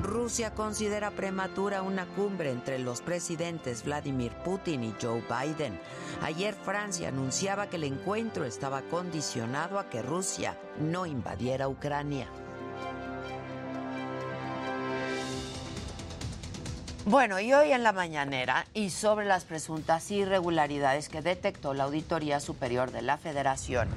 Rusia 0.04 0.54
considera 0.54 1.10
prematura 1.10 1.82
una 1.82 2.06
cumbre 2.06 2.52
entre 2.52 2.78
los 2.78 3.02
presidentes 3.02 3.84
Vladimir 3.84 4.32
Putin 4.44 4.84
y 4.84 4.94
Joe 5.02 5.24
Biden. 5.28 5.80
Ayer 6.22 6.54
Francia 6.54 7.10
anunciaba 7.10 7.68
que 7.68 7.78
el 7.78 7.86
encuentro 7.86 8.46
estaba 8.46 8.84
condicionado 8.84 9.80
a 9.80 9.90
que 9.90 10.04
Rusia 10.04 10.56
no 10.80 11.08
invadiera 11.08 11.68
Ucrania. 11.68 12.28
Bueno, 17.08 17.40
y 17.40 17.54
hoy 17.54 17.72
en 17.72 17.84
la 17.84 17.92
mañanera, 17.92 18.66
y 18.74 18.90
sobre 18.90 19.28
las 19.28 19.46
presuntas 19.46 20.10
irregularidades 20.10 21.08
que 21.08 21.22
detectó 21.22 21.76
la 21.76 21.84
Auditoría 21.84 22.40
Superior 22.40 22.90
de 22.90 23.04
la 23.04 23.20
Federación 23.20 23.90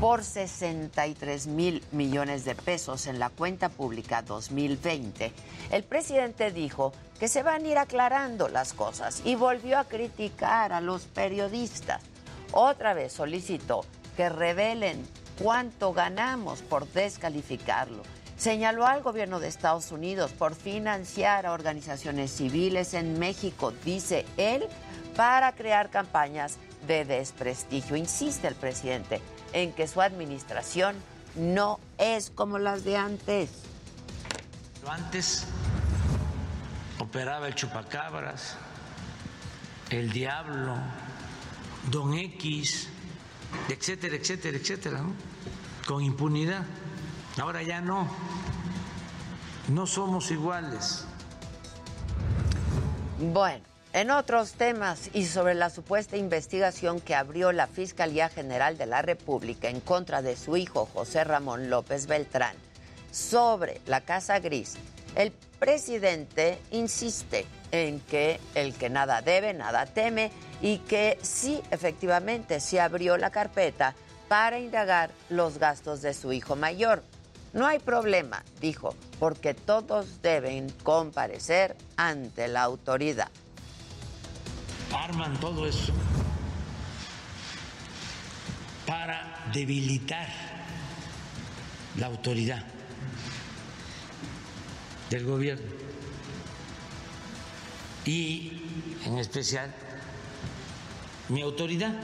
por 0.00 0.24
63 0.24 1.46
mil 1.46 1.84
millones 1.92 2.44
de 2.44 2.56
pesos 2.56 3.06
en 3.06 3.20
la 3.20 3.28
cuenta 3.28 3.68
pública 3.68 4.22
2020, 4.22 5.32
el 5.70 5.84
presidente 5.84 6.50
dijo 6.50 6.92
que 7.20 7.28
se 7.28 7.44
van 7.44 7.64
a 7.64 7.68
ir 7.68 7.78
aclarando 7.78 8.48
las 8.48 8.72
cosas 8.72 9.22
y 9.24 9.36
volvió 9.36 9.78
a 9.78 9.84
criticar 9.84 10.72
a 10.72 10.80
los 10.80 11.02
periodistas. 11.02 12.02
Otra 12.50 12.94
vez 12.94 13.12
solicitó 13.12 13.84
que 14.16 14.28
revelen 14.28 15.06
cuánto 15.40 15.92
ganamos 15.92 16.62
por 16.62 16.88
descalificarlo 16.88 18.02
señaló 18.36 18.86
al 18.86 19.02
gobierno 19.02 19.40
de 19.40 19.48
Estados 19.48 19.92
Unidos 19.92 20.32
por 20.32 20.54
financiar 20.54 21.46
a 21.46 21.52
organizaciones 21.52 22.30
civiles 22.30 22.94
en 22.94 23.18
México, 23.18 23.72
dice 23.84 24.26
él, 24.36 24.66
para 25.16 25.52
crear 25.52 25.90
campañas 25.90 26.58
de 26.86 27.04
desprestigio. 27.04 27.96
Insiste 27.96 28.46
el 28.46 28.54
presidente 28.54 29.20
en 29.52 29.72
que 29.72 29.88
su 29.88 30.02
administración 30.02 30.96
no 31.34 31.80
es 31.98 32.30
como 32.30 32.58
las 32.58 32.84
de 32.84 32.96
antes. 32.96 33.50
Antes 34.86 35.44
operaba 36.98 37.48
el 37.48 37.54
chupacabras, 37.54 38.56
el 39.90 40.12
diablo, 40.12 40.74
don 41.90 42.14
X, 42.14 42.88
etcétera, 43.68 44.16
etcétera, 44.16 44.56
etcétera, 44.58 45.02
con 45.86 46.02
impunidad. 46.02 46.64
Ahora 47.38 47.62
ya 47.62 47.80
no. 47.80 48.08
No 49.68 49.86
somos 49.86 50.30
iguales. 50.30 51.04
Bueno, 53.18 53.64
en 53.92 54.10
otros 54.10 54.52
temas 54.52 55.10
y 55.12 55.24
sobre 55.24 55.54
la 55.54 55.70
supuesta 55.70 56.16
investigación 56.16 57.00
que 57.00 57.14
abrió 57.14 57.52
la 57.52 57.66
Fiscalía 57.66 58.28
General 58.28 58.78
de 58.78 58.86
la 58.86 59.02
República 59.02 59.68
en 59.68 59.80
contra 59.80 60.22
de 60.22 60.36
su 60.36 60.56
hijo 60.56 60.88
José 60.92 61.24
Ramón 61.24 61.70
López 61.70 62.06
Beltrán 62.06 62.54
sobre 63.10 63.80
la 63.86 64.02
Casa 64.02 64.38
Gris, 64.38 64.74
el 65.14 65.32
presidente 65.58 66.58
insiste 66.70 67.46
en 67.72 68.00
que 68.00 68.38
el 68.54 68.74
que 68.74 68.90
nada 68.90 69.22
debe, 69.22 69.54
nada 69.54 69.86
teme 69.86 70.30
y 70.60 70.78
que 70.78 71.18
sí, 71.22 71.62
efectivamente, 71.70 72.60
se 72.60 72.80
abrió 72.80 73.16
la 73.16 73.30
carpeta 73.30 73.94
para 74.28 74.58
indagar 74.58 75.10
los 75.30 75.58
gastos 75.58 76.02
de 76.02 76.12
su 76.12 76.32
hijo 76.32 76.56
mayor. 76.56 77.02
No 77.56 77.66
hay 77.66 77.78
problema, 77.78 78.44
dijo, 78.60 78.94
porque 79.18 79.54
todos 79.54 80.20
deben 80.20 80.68
comparecer 80.82 81.74
ante 81.96 82.48
la 82.48 82.62
autoridad. 82.62 83.30
Arman 84.92 85.40
todo 85.40 85.66
eso 85.66 85.94
para 88.86 89.48
debilitar 89.54 90.28
la 91.96 92.08
autoridad 92.08 92.62
del 95.08 95.24
gobierno 95.24 95.72
y 98.04 98.52
en 99.06 99.16
especial 99.16 99.72
mi 101.30 101.40
autoridad. 101.40 101.94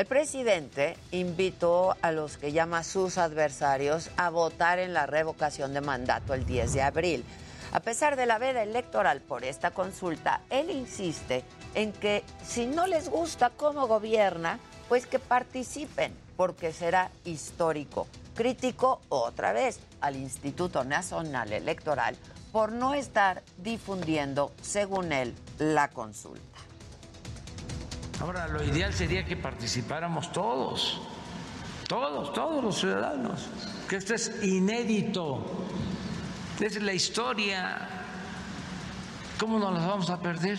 El 0.00 0.06
presidente 0.06 0.96
invitó 1.10 1.94
a 2.00 2.10
los 2.10 2.38
que 2.38 2.52
llama 2.52 2.84
sus 2.84 3.18
adversarios 3.18 4.08
a 4.16 4.30
votar 4.30 4.78
en 4.78 4.94
la 4.94 5.04
revocación 5.04 5.74
de 5.74 5.82
mandato 5.82 6.32
el 6.32 6.46
10 6.46 6.72
de 6.72 6.80
abril. 6.80 7.24
A 7.72 7.80
pesar 7.80 8.16
de 8.16 8.24
la 8.24 8.38
veda 8.38 8.62
electoral 8.62 9.20
por 9.20 9.44
esta 9.44 9.72
consulta, 9.72 10.40
él 10.48 10.70
insiste 10.70 11.44
en 11.74 11.92
que 11.92 12.24
si 12.42 12.64
no 12.64 12.86
les 12.86 13.10
gusta 13.10 13.50
cómo 13.50 13.88
gobierna, 13.88 14.58
pues 14.88 15.04
que 15.04 15.18
participen, 15.18 16.16
porque 16.34 16.72
será 16.72 17.10
histórico. 17.26 18.06
Criticó 18.34 19.02
otra 19.10 19.52
vez 19.52 19.80
al 20.00 20.16
Instituto 20.16 20.82
Nacional 20.82 21.52
Electoral 21.52 22.16
por 22.52 22.72
no 22.72 22.94
estar 22.94 23.42
difundiendo, 23.58 24.50
según 24.62 25.12
él, 25.12 25.34
la 25.58 25.88
consulta. 25.88 26.49
Ahora, 28.20 28.46
lo 28.48 28.62
ideal 28.62 28.92
sería 28.92 29.24
que 29.24 29.36
participáramos 29.36 30.30
todos, 30.30 31.00
todos, 31.88 32.34
todos 32.34 32.62
los 32.62 32.78
ciudadanos, 32.78 33.48
que 33.88 33.96
esto 33.96 34.14
es 34.14 34.42
inédito, 34.42 35.42
es 36.60 36.82
la 36.82 36.92
historia, 36.92 37.88
¿cómo 39.38 39.58
nos 39.58 39.72
las 39.72 39.86
vamos 39.86 40.10
a 40.10 40.20
perder? 40.20 40.58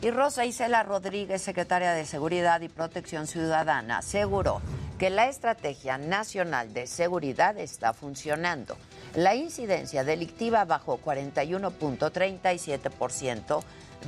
Y 0.00 0.10
Rosa 0.10 0.46
Isela 0.46 0.82
Rodríguez, 0.82 1.42
secretaria 1.42 1.92
de 1.92 2.06
Seguridad 2.06 2.62
y 2.62 2.70
Protección 2.70 3.26
Ciudadana, 3.26 3.98
aseguró 3.98 4.62
que 4.98 5.10
la 5.10 5.28
Estrategia 5.28 5.98
Nacional 5.98 6.72
de 6.72 6.86
Seguridad 6.86 7.58
está 7.58 7.92
funcionando. 7.92 8.78
La 9.14 9.34
incidencia 9.34 10.02
delictiva 10.02 10.64
bajó 10.64 10.98
41.37%, 10.98 13.62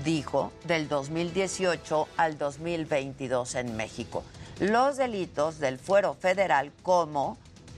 dijo, 0.04 0.52
del 0.64 0.88
2018 0.88 2.08
al 2.16 2.38
2022 2.38 3.54
en 3.54 3.76
México. 3.76 4.22
Los 4.60 4.96
delitos 4.96 5.58
del 5.58 5.78
fuero 5.78 6.14
federal 6.14 6.72
como 6.82 7.36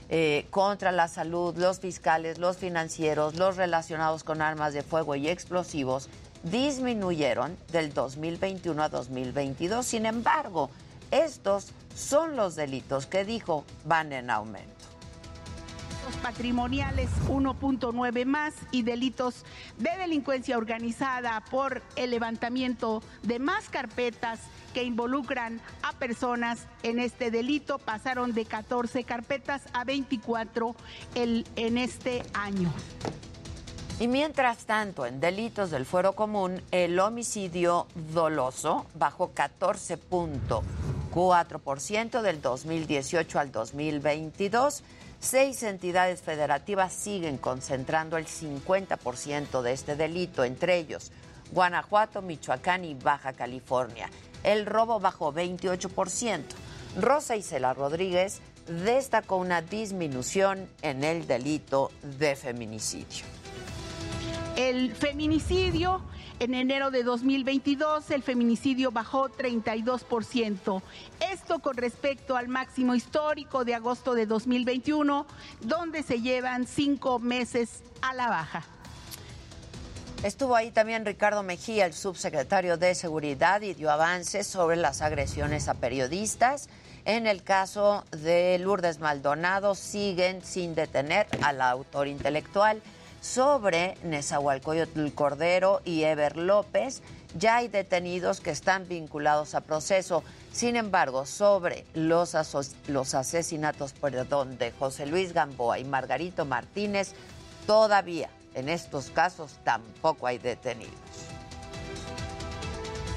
eh, 0.09 0.45
contra 0.51 0.91
la 0.91 1.07
salud, 1.07 1.55
los 1.57 1.79
fiscales, 1.79 2.37
los 2.37 2.57
financieros, 2.57 3.35
los 3.35 3.57
relacionados 3.57 4.23
con 4.23 4.41
armas 4.41 4.73
de 4.73 4.83
fuego 4.83 5.15
y 5.15 5.27
explosivos 5.27 6.09
disminuyeron 6.43 7.57
del 7.71 7.91
2021 7.93 8.83
a 8.83 8.89
2022. 8.89 9.85
Sin 9.85 10.05
embargo, 10.05 10.69
estos 11.09 11.71
son 11.95 12.35
los 12.35 12.55
delitos 12.55 13.07
que 13.07 13.25
dijo 13.25 13.63
van 13.83 14.13
en 14.13 14.29
aumento. 14.29 14.74
Patrimoniales 16.21 17.09
1.9 17.27 18.25
más 18.25 18.53
y 18.71 18.83
delitos 18.83 19.43
de 19.77 19.89
delincuencia 19.97 20.57
organizada 20.57 21.43
por 21.49 21.81
el 21.95 22.11
levantamiento 22.11 23.01
de 23.23 23.39
más 23.39 23.69
carpetas 23.69 24.39
que 24.73 24.83
involucran 24.83 25.61
a 25.83 25.93
personas 25.93 26.67
en 26.83 26.99
este 26.99 27.31
delito 27.31 27.79
pasaron 27.79 28.33
de 28.33 28.45
14 28.45 29.03
carpetas 29.03 29.63
a 29.73 29.83
24 29.83 30.75
el, 31.15 31.45
en 31.55 31.77
este 31.77 32.23
año. 32.33 32.71
Y 33.99 34.07
mientras 34.09 34.65
tanto, 34.65 35.05
en 35.05 35.21
delitos 35.21 35.71
del 35.71 35.85
fuero 35.85 36.11
común, 36.13 36.61
el 36.71 36.99
homicidio 36.99 37.87
doloso 38.13 38.87
bajó 38.93 39.33
14.4% 39.33 42.21
del 42.21 42.41
2018 42.41 43.39
al 43.39 43.53
2022. 43.53 44.83
Seis 45.25 45.63
entidades 45.63 46.21
federativas 46.21 46.93
siguen 46.93 47.39
concentrando 47.39 48.17
el 48.17 48.27
50% 48.27 49.63
de 49.63 49.71
este 49.71 49.95
delito, 49.95 50.43
entre 50.43 50.77
ellos 50.77 51.11
Guanajuato, 51.51 52.21
Michoacán 52.21 52.85
y 52.85 52.93
Baja 52.93 53.33
California. 53.33 54.07
El 54.43 54.67
robo 54.67 54.99
bajó 54.99 55.33
28%. 55.33 56.43
Rosa 57.01 57.35
Isela 57.35 57.73
Rodríguez 57.73 58.39
destacó 58.67 59.37
una 59.37 59.63
disminución 59.63 60.69
en 60.83 61.03
el 61.03 61.25
delito 61.25 61.89
de 62.03 62.35
feminicidio. 62.35 63.25
El 64.55 64.93
feminicidio, 64.93 66.01
en 66.39 66.53
enero 66.53 66.91
de 66.91 67.03
2022, 67.03 68.11
el 68.11 68.21
feminicidio 68.21 68.91
bajó 68.91 69.29
32%. 69.29 70.81
Esto 71.31 71.59
con 71.59 71.77
respecto 71.77 72.35
al 72.35 72.47
máximo 72.47 72.93
histórico 72.95 73.63
de 73.63 73.75
agosto 73.75 74.13
de 74.13 74.25
2021, 74.25 75.25
donde 75.61 76.03
se 76.03 76.21
llevan 76.21 76.67
cinco 76.67 77.19
meses 77.19 77.83
a 78.01 78.13
la 78.13 78.27
baja. 78.27 78.63
Estuvo 80.23 80.55
ahí 80.55 80.71
también 80.71 81.05
Ricardo 81.05 81.43
Mejía, 81.43 81.85
el 81.85 81.93
subsecretario 81.93 82.77
de 82.77 82.95
Seguridad, 82.95 83.61
y 83.61 83.73
dio 83.73 83.91
avances 83.91 84.47
sobre 84.47 84.75
las 84.75 85.01
agresiones 85.01 85.67
a 85.67 85.75
periodistas. 85.75 86.67
En 87.05 87.27
el 87.27 87.43
caso 87.43 88.03
de 88.11 88.57
Lourdes 88.57 88.99
Maldonado, 88.99 89.75
siguen 89.75 90.43
sin 90.43 90.73
detener 90.73 91.27
al 91.43 91.61
autor 91.61 92.07
intelectual. 92.07 92.81
Sobre 93.25 93.97
Nezahualcóyotl 94.03 95.09
Cordero 95.15 95.81
y 95.83 96.03
Ever 96.03 96.37
López, 96.37 97.01
ya 97.35 97.55
hay 97.55 97.67
detenidos 97.67 98.39
que 98.39 98.51
están 98.51 98.87
vinculados 98.87 99.55
a 99.55 99.61
proceso. 99.61 100.23
Sin 100.51 100.75
embargo, 100.75 101.25
sobre 101.25 101.85
los, 101.95 102.37
los 102.87 103.15
asesinatos 103.15 103.93
perdón, 103.93 104.59
de 104.59 104.71
José 104.71 105.07
Luis 105.07 105.33
Gamboa 105.33 105.79
y 105.79 105.85
Margarito 105.85 106.45
Martínez, 106.45 107.13
todavía 107.65 108.29
en 108.53 108.69
estos 108.69 109.09
casos 109.09 109.57
tampoco 109.63 110.27
hay 110.27 110.37
detenidos. 110.37 110.93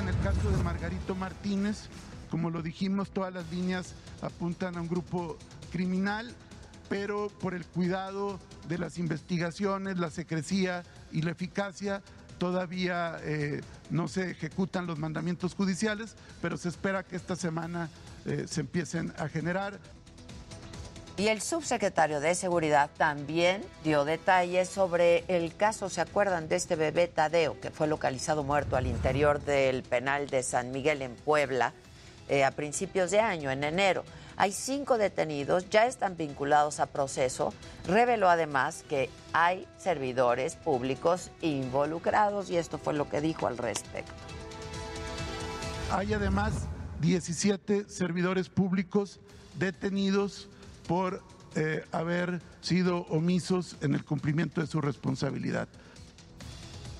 En 0.00 0.08
el 0.08 0.18
caso 0.20 0.50
de 0.50 0.56
Margarito 0.64 1.14
Martínez, 1.16 1.90
como 2.30 2.48
lo 2.48 2.62
dijimos, 2.62 3.10
todas 3.10 3.34
las 3.34 3.46
líneas 3.50 3.92
apuntan 4.22 4.78
a 4.78 4.80
un 4.80 4.88
grupo 4.88 5.36
criminal, 5.70 6.34
pero 6.88 7.28
por 7.28 7.54
el 7.54 7.66
cuidado 7.66 8.38
de 8.68 8.78
las 8.78 8.98
investigaciones, 8.98 9.98
la 9.98 10.10
secrecía 10.10 10.82
y 11.12 11.22
la 11.22 11.32
eficacia, 11.32 12.02
todavía 12.38 13.18
eh, 13.22 13.60
no 13.90 14.08
se 14.08 14.30
ejecutan 14.30 14.86
los 14.86 14.98
mandamientos 14.98 15.54
judiciales, 15.54 16.14
pero 16.40 16.56
se 16.56 16.68
espera 16.68 17.02
que 17.02 17.16
esta 17.16 17.36
semana 17.36 17.90
eh, 18.24 18.46
se 18.48 18.60
empiecen 18.60 19.12
a 19.18 19.28
generar. 19.28 19.78
Y 21.16 21.26
el 21.26 21.40
subsecretario 21.40 22.20
de 22.20 22.36
Seguridad 22.36 22.90
también 22.96 23.64
dio 23.82 24.04
detalles 24.04 24.68
sobre 24.68 25.24
el 25.26 25.54
caso, 25.56 25.88
¿se 25.88 26.00
acuerdan 26.00 26.48
de 26.48 26.54
este 26.54 26.76
bebé 26.76 27.08
Tadeo 27.08 27.60
que 27.60 27.72
fue 27.72 27.88
localizado 27.88 28.44
muerto 28.44 28.76
al 28.76 28.86
interior 28.86 29.40
del 29.40 29.82
penal 29.82 30.28
de 30.28 30.44
San 30.44 30.70
Miguel 30.70 31.02
en 31.02 31.16
Puebla 31.16 31.72
eh, 32.28 32.44
a 32.44 32.52
principios 32.52 33.10
de 33.10 33.18
año, 33.18 33.50
en 33.50 33.64
enero? 33.64 34.04
Hay 34.40 34.52
cinco 34.52 34.98
detenidos, 34.98 35.68
ya 35.68 35.86
están 35.86 36.16
vinculados 36.16 36.78
a 36.78 36.86
proceso. 36.86 37.52
Reveló 37.88 38.30
además 38.30 38.84
que 38.88 39.10
hay 39.32 39.66
servidores 39.78 40.54
públicos 40.54 41.32
involucrados 41.40 42.48
y 42.48 42.56
esto 42.56 42.78
fue 42.78 42.94
lo 42.94 43.10
que 43.10 43.20
dijo 43.20 43.48
al 43.48 43.58
respecto. 43.58 44.12
Hay 45.90 46.14
además 46.14 46.68
17 47.00 47.88
servidores 47.88 48.48
públicos 48.48 49.18
detenidos 49.58 50.48
por 50.86 51.20
eh, 51.56 51.84
haber 51.90 52.40
sido 52.60 53.06
omisos 53.08 53.76
en 53.80 53.94
el 53.94 54.04
cumplimiento 54.04 54.60
de 54.60 54.68
su 54.68 54.80
responsabilidad. 54.80 55.66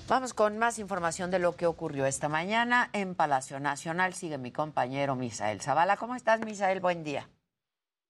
Vamos 0.09 0.33
con 0.33 0.57
más 0.57 0.79
información 0.79 1.29
de 1.29 1.37
lo 1.37 1.55
que 1.55 1.67
ocurrió 1.67 2.07
esta 2.07 2.29
mañana 2.29 2.89
en 2.93 3.13
Palacio 3.13 3.59
Nacional. 3.59 4.13
Sigue 4.13 4.39
mi 4.39 4.51
compañero 4.51 5.15
Misael 5.15 5.61
Zavala. 5.61 5.97
¿Cómo 5.97 6.15
estás, 6.15 6.43
Misael? 6.43 6.79
Buen 6.79 7.03
día. 7.03 7.29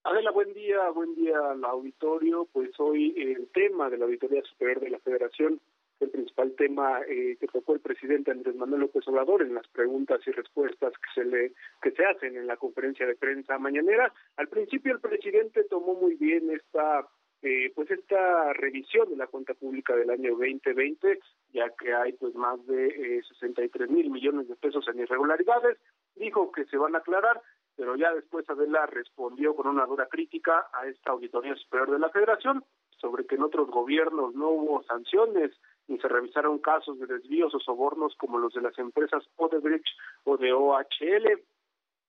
Adela, 0.05 0.31
buen 0.31 0.53
día, 0.53 0.89
buen 0.91 1.13
día 1.15 1.37
al 1.51 1.61
auditorio. 1.65 2.47
Pues 2.53 2.69
hoy 2.79 3.13
el 3.17 3.49
tema 3.49 3.89
de 3.89 3.97
la 3.97 4.05
Auditoría 4.05 4.41
Superior 4.43 4.79
de 4.79 4.91
la 4.91 4.99
Federación 4.99 5.59
el 5.99 6.09
principal 6.11 6.53
tema 6.55 7.01
eh, 7.09 7.35
que 7.39 7.47
tocó 7.47 7.73
el 7.73 7.81
presidente 7.81 8.31
Andrés 8.31 8.55
Manuel 8.55 8.81
López 8.81 9.05
Obrador 9.07 9.41
en 9.41 9.53
las 9.53 9.67
preguntas 9.67 10.21
y 10.25 10.31
respuestas 10.31 10.93
que 10.93 11.21
se 11.21 11.25
le 11.27 11.51
que 11.81 11.91
se 11.91 12.05
hacen 12.05 12.37
en 12.37 12.47
la 12.47 12.55
conferencia 12.55 13.05
de 13.05 13.15
prensa 13.15 13.57
mañanera. 13.57 14.13
Al 14.37 14.47
principio 14.47 14.93
el 14.93 15.01
presidente 15.01 15.65
tomó 15.65 15.95
muy 15.95 16.15
bien 16.15 16.49
esta 16.51 17.05
eh, 17.41 17.71
pues 17.73 17.89
esta 17.89 18.51
revisión 18.53 19.09
de 19.09 19.15
la 19.15 19.27
cuenta 19.27 19.53
pública 19.53 19.95
del 19.95 20.09
año 20.09 20.31
2020, 20.31 21.19
ya 21.53 21.69
que 21.69 21.93
hay 21.93 22.13
pues 22.13 22.35
más 22.35 22.65
de 22.67 22.87
eh, 22.87 23.21
63 23.27 23.89
mil 23.89 24.09
millones 24.09 24.47
de 24.49 24.55
pesos 24.55 24.85
en 24.89 24.99
irregularidades, 24.99 25.77
dijo 26.15 26.51
que 26.51 26.65
se 26.65 26.77
van 26.77 26.95
a 26.95 26.99
aclarar, 26.99 27.41
pero 27.77 27.95
ya 27.95 28.13
después 28.13 28.49
Adela 28.49 28.85
respondió 28.87 29.55
con 29.55 29.67
una 29.67 29.85
dura 29.85 30.07
crítica 30.07 30.67
a 30.73 30.85
esta 30.87 31.11
auditoría 31.11 31.55
superior 31.55 31.91
de 31.91 31.99
la 31.99 32.09
Federación 32.09 32.63
sobre 32.97 33.25
que 33.25 33.35
en 33.35 33.43
otros 33.43 33.69
gobiernos 33.69 34.35
no 34.35 34.49
hubo 34.49 34.83
sanciones 34.83 35.51
ni 35.87 35.97
se 35.99 36.07
revisaron 36.07 36.59
casos 36.59 36.99
de 36.99 37.07
desvíos 37.07 37.55
o 37.55 37.59
sobornos 37.59 38.15
como 38.17 38.37
los 38.37 38.53
de 38.53 38.61
las 38.61 38.77
empresas 38.77 39.23
Odebrecht 39.37 39.87
o 40.25 40.37
de 40.37 40.51
OHL. 40.51 41.41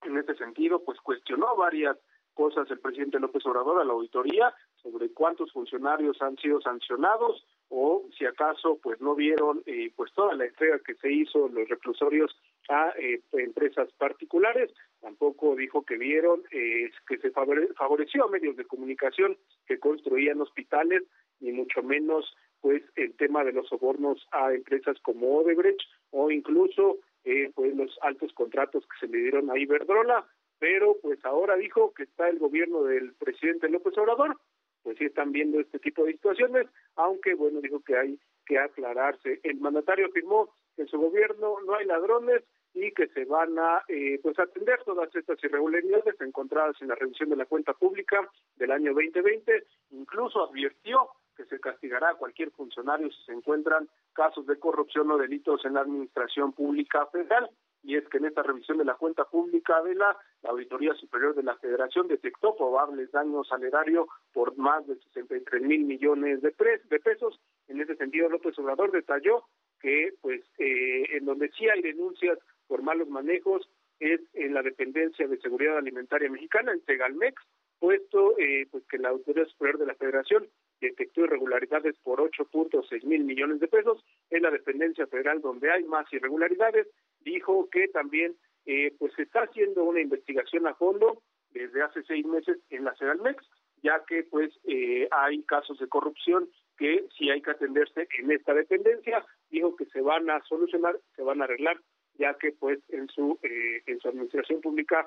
En 0.03 0.19
este 0.19 0.35
sentido, 0.35 0.83
pues 0.85 0.99
cuestionó 1.01 1.55
varias 1.57 1.97
cosas 2.35 2.71
el 2.71 2.79
presidente 2.81 3.21
López 3.21 3.45
Obrador 3.47 3.81
a 3.81 3.85
la 3.85 3.93
auditoría 3.93 4.53
sobre 4.83 5.11
cuántos 5.11 5.53
funcionarios 5.53 6.21
han 6.23 6.37
sido 6.37 6.61
sancionados 6.61 7.47
o 7.69 8.05
si 8.19 8.25
acaso 8.25 8.79
pues 8.83 9.01
no 9.01 9.15
vieron 9.15 9.63
eh, 9.67 9.93
pues 9.95 10.13
toda 10.13 10.35
la 10.35 10.47
entrega 10.47 10.79
que 10.81 10.95
se 10.95 11.13
hizo 11.13 11.49
los 11.49 11.69
reclusorios 11.69 12.37
a 12.69 12.93
eh, 12.99 13.21
empresas 13.33 13.89
particulares. 13.99 14.73
Tampoco 15.01 15.57
dijo 15.57 15.83
que 15.83 15.97
vieron 15.97 16.43
eh, 16.51 16.91
que 17.09 17.19
se 17.19 17.31
favoreció 17.31 18.25
a 18.25 18.31
medios 18.31 18.57
de 18.57 18.65
comunicación 18.65 19.37
que 19.67 19.79
construían 19.79 20.41
hospitales 20.41 21.03
ni 21.41 21.53
mucho 21.53 21.83
menos 21.83 22.35
pues 22.61 22.83
el 22.97 23.15
tema 23.17 23.43
de 23.45 23.53
los 23.53 23.69
sobornos 23.69 24.27
a 24.33 24.53
empresas 24.53 24.97
como 25.03 25.39
Odebrecht 25.39 25.81
o 26.11 26.31
incluso 26.31 26.99
eh, 27.25 27.51
pues 27.55 27.75
los 27.75 27.99
altos 28.03 28.33
contratos 28.33 28.85
que 28.87 29.07
se 29.07 29.13
le 29.13 29.19
dieron 29.19 29.51
a 29.51 29.59
Iberdrola. 29.59 30.27
Pero 30.59 30.97
pues 31.01 31.25
ahora 31.25 31.57
dijo 31.57 31.95
que 31.95 32.03
está 32.03 32.29
el 32.29 32.39
gobierno 32.39 32.83
del 32.83 33.15
presidente 33.15 33.69
López 33.69 33.97
Obrador 33.97 34.37
pues 34.83 34.99
sí 34.99 35.05
están 35.05 35.33
viendo 35.33 35.61
este 35.61 35.79
tipo 35.79 36.05
de 36.05 36.13
situaciones, 36.13 36.67
aunque 36.97 37.35
bueno, 37.35 37.61
dijo 37.61 37.81
que 37.81 37.97
hay 37.97 38.19
que 38.47 38.59
aclararse. 38.59 39.41
El 39.43 39.61
mandatario 39.61 40.07
afirmó 40.07 40.55
que 40.77 40.83
en 40.83 40.89
su 40.89 40.99
gobierno 40.99 41.57
no 41.67 41.75
hay 41.75 41.87
ladrones 41.87 42.43
y 42.73 42.93
que 42.93 43.09
se 43.09 43.25
van 43.25 43.59
a 43.59 43.83
eh, 43.89 44.21
pues 44.23 44.39
atender 44.39 44.83
todas 44.85 45.15
estas 45.15 45.43
irregularidades 45.43 46.21
encontradas 46.21 46.77
en 46.81 46.89
la 46.89 46.95
revisión 46.95 47.29
de 47.29 47.37
la 47.37 47.47
cuenta 47.47 47.75
pública 47.75 48.29
del 48.57 48.71
año 48.71 48.95
2020. 48.95 49.65
Incluso 49.91 50.49
advirtió 50.49 51.09
que 51.37 51.45
se 51.47 51.59
castigará 51.59 52.11
a 52.11 52.15
cualquier 52.15 52.51
funcionario 52.51 53.11
si 53.11 53.25
se 53.25 53.33
encuentran 53.33 53.89
casos 54.13 54.47
de 54.47 54.59
corrupción 54.59 55.11
o 55.11 55.19
delitos 55.19 55.65
en 55.65 55.75
la 55.75 55.81
administración 55.81 56.53
pública 56.53 57.07
federal 57.07 57.51
y 57.83 57.97
es 57.97 58.07
que 58.09 58.19
en 58.19 58.27
esta 58.27 58.43
revisión 58.43 58.79
de 58.79 58.85
la 58.85 58.95
cuenta 58.95 59.25
pública 59.25 59.83
de 59.83 59.95
la, 59.95 60.17
Auditoría 60.45 60.95
Superior 60.95 61.35
de 61.35 61.43
la 61.43 61.57
Federación 61.57 62.09
detectó 62.09 62.57
probables 62.57 63.11
daños 63.13 63.51
al 63.53 63.63
erario 63.63 64.09
por 64.33 64.57
más 64.57 64.87
de 64.87 64.97
63 64.97 65.63
mil 65.63 65.85
millones 65.85 66.41
de, 66.43 66.55
de 66.89 67.01
pesos. 67.01 67.39
En 67.69 67.81
ese 67.81 67.95
sentido, 67.97 68.29
López 68.29 68.59
Obrador 68.59 68.91
detalló 68.91 69.45
que, 69.81 70.15
pues, 70.21 70.43
eh, 70.59 71.17
en 71.17 71.27
donde 71.27 71.51
sí 71.51 71.69
hay 71.69 71.83
denuncias 71.83 72.39
por 72.67 72.83
malos 72.83 73.09
manejos 73.09 73.69
es 73.99 74.21
en 74.33 74.55
la 74.55 74.63
dependencia 74.63 75.29
de 75.29 75.39
seguridad 75.39 75.77
alimentaria 75.77 76.31
mexicana, 76.31 76.73
en 76.73 76.83
Segalmex, 76.87 77.43
puesto 77.79 78.39
eh, 78.39 78.67
pues 78.71 78.85
que 78.87 78.99
la 78.99 79.11
Auditoría 79.11 79.45
Superior 79.47 79.79
de 79.79 79.87
la 79.87 79.95
Federación 79.95 80.49
detectó 80.81 81.25
irregularidades 81.25 81.97
por 82.03 82.21
8.6 82.21 83.05
mil 83.05 83.25
millones 83.25 83.61
de 83.61 83.69
pesos 83.69 84.03
en 84.31 84.43
la 84.43 84.51
dependencia 84.51 85.07
federal 85.07 85.41
donde 85.41 85.71
hay 85.71 85.85
más 85.85 86.11
irregularidades 86.13 86.87
dijo 87.21 87.69
que 87.71 87.89
también 87.89 88.37
eh, 88.67 88.95
pues 88.99 89.13
se 89.15 89.23
está 89.23 89.41
haciendo 89.41 89.85
una 89.85 90.01
investigación 90.01 90.67
a 90.67 90.75
fondo 90.75 91.23
desde 91.51 91.83
hace 91.83 92.03
seis 92.05 92.25
meses 92.27 92.59
en 92.71 92.85
la 92.85 92.95
CEDALMEX, 92.97 93.45
ya 93.83 94.05
que 94.07 94.25
pues 94.25 94.53
eh, 94.65 95.09
hay 95.11 95.43
casos 95.45 95.79
de 95.79 95.89
corrupción 95.89 96.49
que 96.77 97.07
sí 97.17 97.31
hay 97.31 97.43
que 97.43 97.51
atenderse 97.51 98.07
en 98.19 98.31
esta 98.31 98.55
dependencia, 98.55 99.25
dijo 99.51 99.75
que 99.77 99.87
se 99.87 100.01
van 100.01 100.31
a 100.31 100.43
solucionar, 100.45 100.99
se 101.17 101.23
van 101.23 101.41
a 101.41 101.45
arreglar, 101.45 101.81
ya 102.15 102.35
que 102.35 102.53
pues 102.53 102.79
en 102.89 103.09
su 103.09 103.39
eh, 103.43 103.83
en 103.87 103.99
su 104.01 104.09
administración 104.09 104.61
pública 104.61 105.07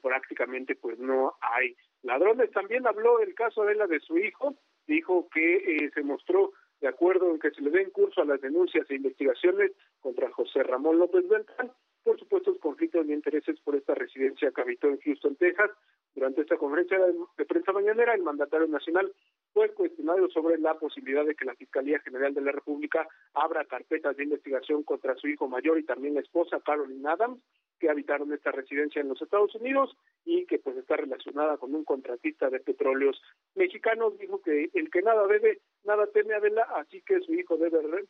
prácticamente 0.00 0.74
pues 0.74 0.98
no 0.98 1.34
hay 1.42 1.76
ladrones. 2.02 2.50
También 2.52 2.86
habló 2.86 3.18
del 3.18 3.34
caso 3.34 3.62
de 3.64 3.74
la 3.74 3.86
de 3.86 4.00
su 4.00 4.16
hijo, 4.16 4.54
dijo 4.86 5.28
que 5.28 5.90
se 5.92 6.02
mostró 6.02 6.52
de 6.80 6.88
acuerdo 6.88 7.30
en 7.30 7.38
que 7.38 7.50
se 7.50 7.60
le 7.60 7.70
den 7.70 7.90
curso 7.90 8.22
a 8.22 8.24
las 8.24 8.40
denuncias 8.40 8.88
e 8.90 8.94
investigaciones 8.94 9.72
contra 10.00 10.30
José 10.30 10.62
Ramón 10.62 10.98
López 10.98 11.28
Beltrán 11.28 11.72
por 12.06 12.20
supuestos 12.20 12.56
conflictos 12.60 13.04
de 13.04 13.14
intereses 13.14 13.58
por 13.62 13.74
esta 13.74 13.92
residencia 13.92 14.52
que 14.52 14.60
habitó 14.60 14.86
en 14.86 15.00
Houston, 15.00 15.34
Texas. 15.34 15.72
Durante 16.14 16.42
esta 16.42 16.56
conferencia 16.56 16.98
de 17.36 17.44
prensa 17.44 17.72
mañanera, 17.72 18.14
el 18.14 18.22
mandatario 18.22 18.68
nacional 18.68 19.12
fue 19.52 19.74
cuestionado 19.74 20.30
sobre 20.30 20.56
la 20.58 20.78
posibilidad 20.78 21.26
de 21.26 21.34
que 21.34 21.44
la 21.44 21.56
Fiscalía 21.56 21.98
General 21.98 22.32
de 22.32 22.42
la 22.42 22.52
República 22.52 23.08
abra 23.34 23.64
carpetas 23.64 24.16
de 24.16 24.22
investigación 24.22 24.84
contra 24.84 25.16
su 25.16 25.26
hijo 25.26 25.48
mayor 25.48 25.80
y 25.80 25.84
también 25.84 26.14
la 26.14 26.20
esposa, 26.20 26.60
Caroline 26.64 27.08
Adams, 27.08 27.42
que 27.80 27.90
habitaron 27.90 28.32
esta 28.32 28.52
residencia 28.52 29.00
en 29.00 29.08
los 29.08 29.20
Estados 29.20 29.54
Unidos 29.56 29.96
y 30.24 30.46
que 30.46 30.60
pues 30.60 30.76
está 30.76 30.96
relacionada 30.96 31.56
con 31.58 31.74
un 31.74 31.84
contratista 31.84 32.48
de 32.50 32.60
petróleos 32.60 33.20
mexicanos. 33.56 34.16
Dijo 34.16 34.40
que 34.42 34.70
el 34.74 34.90
que 34.90 35.02
nada 35.02 35.26
debe, 35.26 35.60
nada 35.84 36.06
teme 36.06 36.34
Adela, 36.34 36.62
así 36.76 37.02
que 37.02 37.20
su 37.20 37.34
hijo 37.34 37.56
debe 37.56 38.06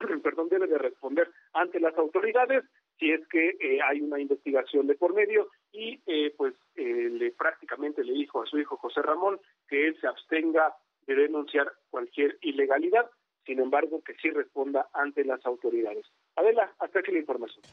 perdón, 0.22 0.48
debe 0.48 0.66
de 0.66 0.78
responder 0.78 1.30
ante 1.52 1.80
las 1.80 1.96
autoridades 1.96 2.64
si 2.98 3.10
es 3.10 3.26
que 3.28 3.56
eh, 3.60 3.80
hay 3.82 4.00
una 4.00 4.20
investigación 4.20 4.86
de 4.86 4.94
por 4.94 5.14
medio 5.14 5.48
y 5.72 6.00
eh, 6.06 6.34
pues 6.36 6.54
eh, 6.76 7.08
le 7.10 7.32
prácticamente 7.32 8.04
le 8.04 8.12
dijo 8.12 8.42
a 8.42 8.46
su 8.46 8.58
hijo 8.58 8.76
José 8.76 9.00
Ramón 9.02 9.40
que 9.68 9.88
él 9.88 9.96
se 10.00 10.06
abstenga 10.06 10.74
de 11.06 11.14
denunciar 11.14 11.72
cualquier 11.88 12.38
ilegalidad, 12.42 13.10
sin 13.46 13.58
embargo 13.58 14.02
que 14.02 14.14
sí 14.20 14.30
responda 14.30 14.88
ante 14.92 15.24
las 15.24 15.44
autoridades. 15.46 16.04
Adela, 16.36 16.72
hasta 16.78 17.00
aquí 17.00 17.10
la 17.10 17.20
información. 17.20 17.64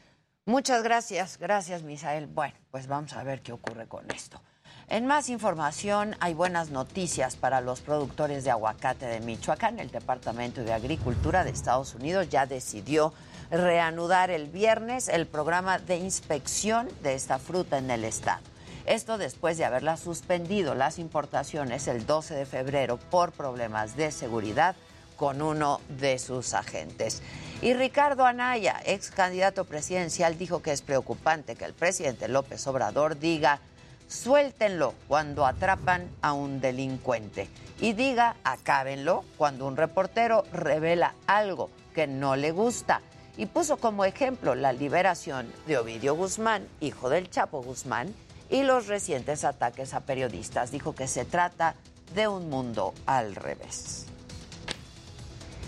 Muchas 0.46 0.82
gracias, 0.82 1.38
gracias 1.38 1.82
Misael. 1.82 2.26
Bueno, 2.26 2.54
pues 2.70 2.88
vamos 2.88 3.14
a 3.14 3.22
ver 3.22 3.42
qué 3.42 3.52
ocurre 3.52 3.86
con 3.86 4.10
esto. 4.10 4.40
En 4.90 5.06
más 5.06 5.28
información, 5.28 6.16
hay 6.18 6.32
buenas 6.32 6.70
noticias 6.70 7.36
para 7.36 7.60
los 7.60 7.82
productores 7.82 8.42
de 8.44 8.50
aguacate 8.50 9.04
de 9.04 9.20
Michoacán. 9.20 9.80
El 9.80 9.90
Departamento 9.90 10.62
de 10.62 10.72
Agricultura 10.72 11.44
de 11.44 11.50
Estados 11.50 11.94
Unidos 11.94 12.30
ya 12.30 12.46
decidió 12.46 13.12
reanudar 13.50 14.30
el 14.30 14.46
viernes 14.46 15.08
el 15.08 15.26
programa 15.26 15.78
de 15.78 15.98
inspección 15.98 16.88
de 17.02 17.12
esta 17.12 17.38
fruta 17.38 17.76
en 17.76 17.90
el 17.90 18.02
estado. 18.02 18.40
Esto 18.86 19.18
después 19.18 19.58
de 19.58 19.66
haberla 19.66 19.98
suspendido 19.98 20.74
las 20.74 20.98
importaciones 20.98 21.86
el 21.86 22.06
12 22.06 22.34
de 22.34 22.46
febrero 22.46 22.96
por 22.96 23.32
problemas 23.32 23.94
de 23.94 24.10
seguridad 24.10 24.74
con 25.18 25.42
uno 25.42 25.82
de 26.00 26.18
sus 26.18 26.54
agentes. 26.54 27.20
Y 27.60 27.74
Ricardo 27.74 28.24
Anaya, 28.24 28.80
ex 28.86 29.10
candidato 29.10 29.66
presidencial, 29.66 30.38
dijo 30.38 30.62
que 30.62 30.72
es 30.72 30.80
preocupante 30.80 31.56
que 31.56 31.66
el 31.66 31.74
presidente 31.74 32.26
López 32.28 32.66
Obrador 32.66 33.18
diga 33.18 33.60
suéltenlo 34.08 34.94
cuando 35.06 35.46
atrapan 35.46 36.08
a 36.22 36.32
un 36.32 36.60
delincuente 36.60 37.48
y 37.80 37.92
diga 37.92 38.36
acábenlo 38.42 39.24
cuando 39.36 39.66
un 39.66 39.76
reportero 39.76 40.44
revela 40.52 41.14
algo 41.26 41.70
que 41.94 42.06
no 42.06 42.34
le 42.34 42.50
gusta. 42.50 43.02
Y 43.36 43.46
puso 43.46 43.76
como 43.76 44.04
ejemplo 44.04 44.56
la 44.56 44.72
liberación 44.72 45.46
de 45.66 45.78
Ovidio 45.78 46.16
Guzmán, 46.16 46.66
hijo 46.80 47.08
del 47.08 47.30
Chapo 47.30 47.62
Guzmán, 47.62 48.12
y 48.50 48.62
los 48.62 48.88
recientes 48.88 49.44
ataques 49.44 49.94
a 49.94 50.00
periodistas. 50.00 50.72
Dijo 50.72 50.94
que 50.94 51.06
se 51.06 51.24
trata 51.24 51.76
de 52.14 52.26
un 52.26 52.50
mundo 52.50 52.94
al 53.06 53.36
revés. 53.36 54.06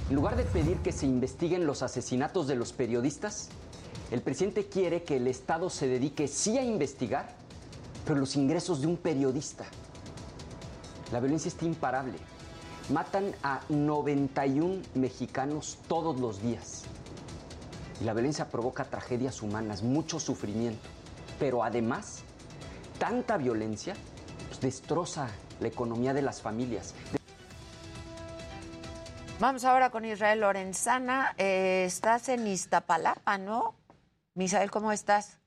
En 0.08 0.16
lugar 0.16 0.34
de 0.34 0.42
pedir 0.42 0.78
que 0.78 0.90
se 0.90 1.06
investiguen 1.06 1.66
los 1.66 1.84
asesinatos 1.84 2.48
de 2.48 2.56
los 2.56 2.72
periodistas, 2.72 3.50
el 4.10 4.22
presidente 4.22 4.66
quiere 4.66 5.04
que 5.04 5.18
el 5.18 5.28
Estado 5.28 5.70
se 5.70 5.86
dedique 5.86 6.26
sí 6.26 6.58
a 6.58 6.64
investigar 6.64 7.39
pero 8.04 8.18
los 8.18 8.36
ingresos 8.36 8.80
de 8.80 8.86
un 8.86 8.96
periodista. 8.96 9.64
La 11.12 11.20
violencia 11.20 11.48
está 11.48 11.64
imparable. 11.64 12.18
Matan 12.90 13.32
a 13.42 13.60
91 13.68 14.82
mexicanos 14.94 15.78
todos 15.88 16.20
los 16.20 16.42
días. 16.42 16.84
Y 18.00 18.04
la 18.04 18.14
violencia 18.14 18.48
provoca 18.48 18.84
tragedias 18.84 19.42
humanas, 19.42 19.82
mucho 19.82 20.18
sufrimiento. 20.20 20.88
Pero 21.38 21.62
además, 21.62 22.22
tanta 22.98 23.36
violencia 23.36 23.94
pues, 24.48 24.60
destroza 24.60 25.28
la 25.60 25.68
economía 25.68 26.14
de 26.14 26.22
las 26.22 26.40
familias. 26.40 26.94
Vamos 29.40 29.64
ahora 29.64 29.90
con 29.90 30.04
Israel 30.04 30.40
Lorenzana. 30.40 31.34
Eh, 31.38 31.84
estás 31.86 32.28
en 32.28 32.46
Iztapalapa, 32.46 33.38
¿no? 33.38 33.74
Misael, 34.34 34.70
¿cómo 34.70 34.92
estás? 34.92 35.39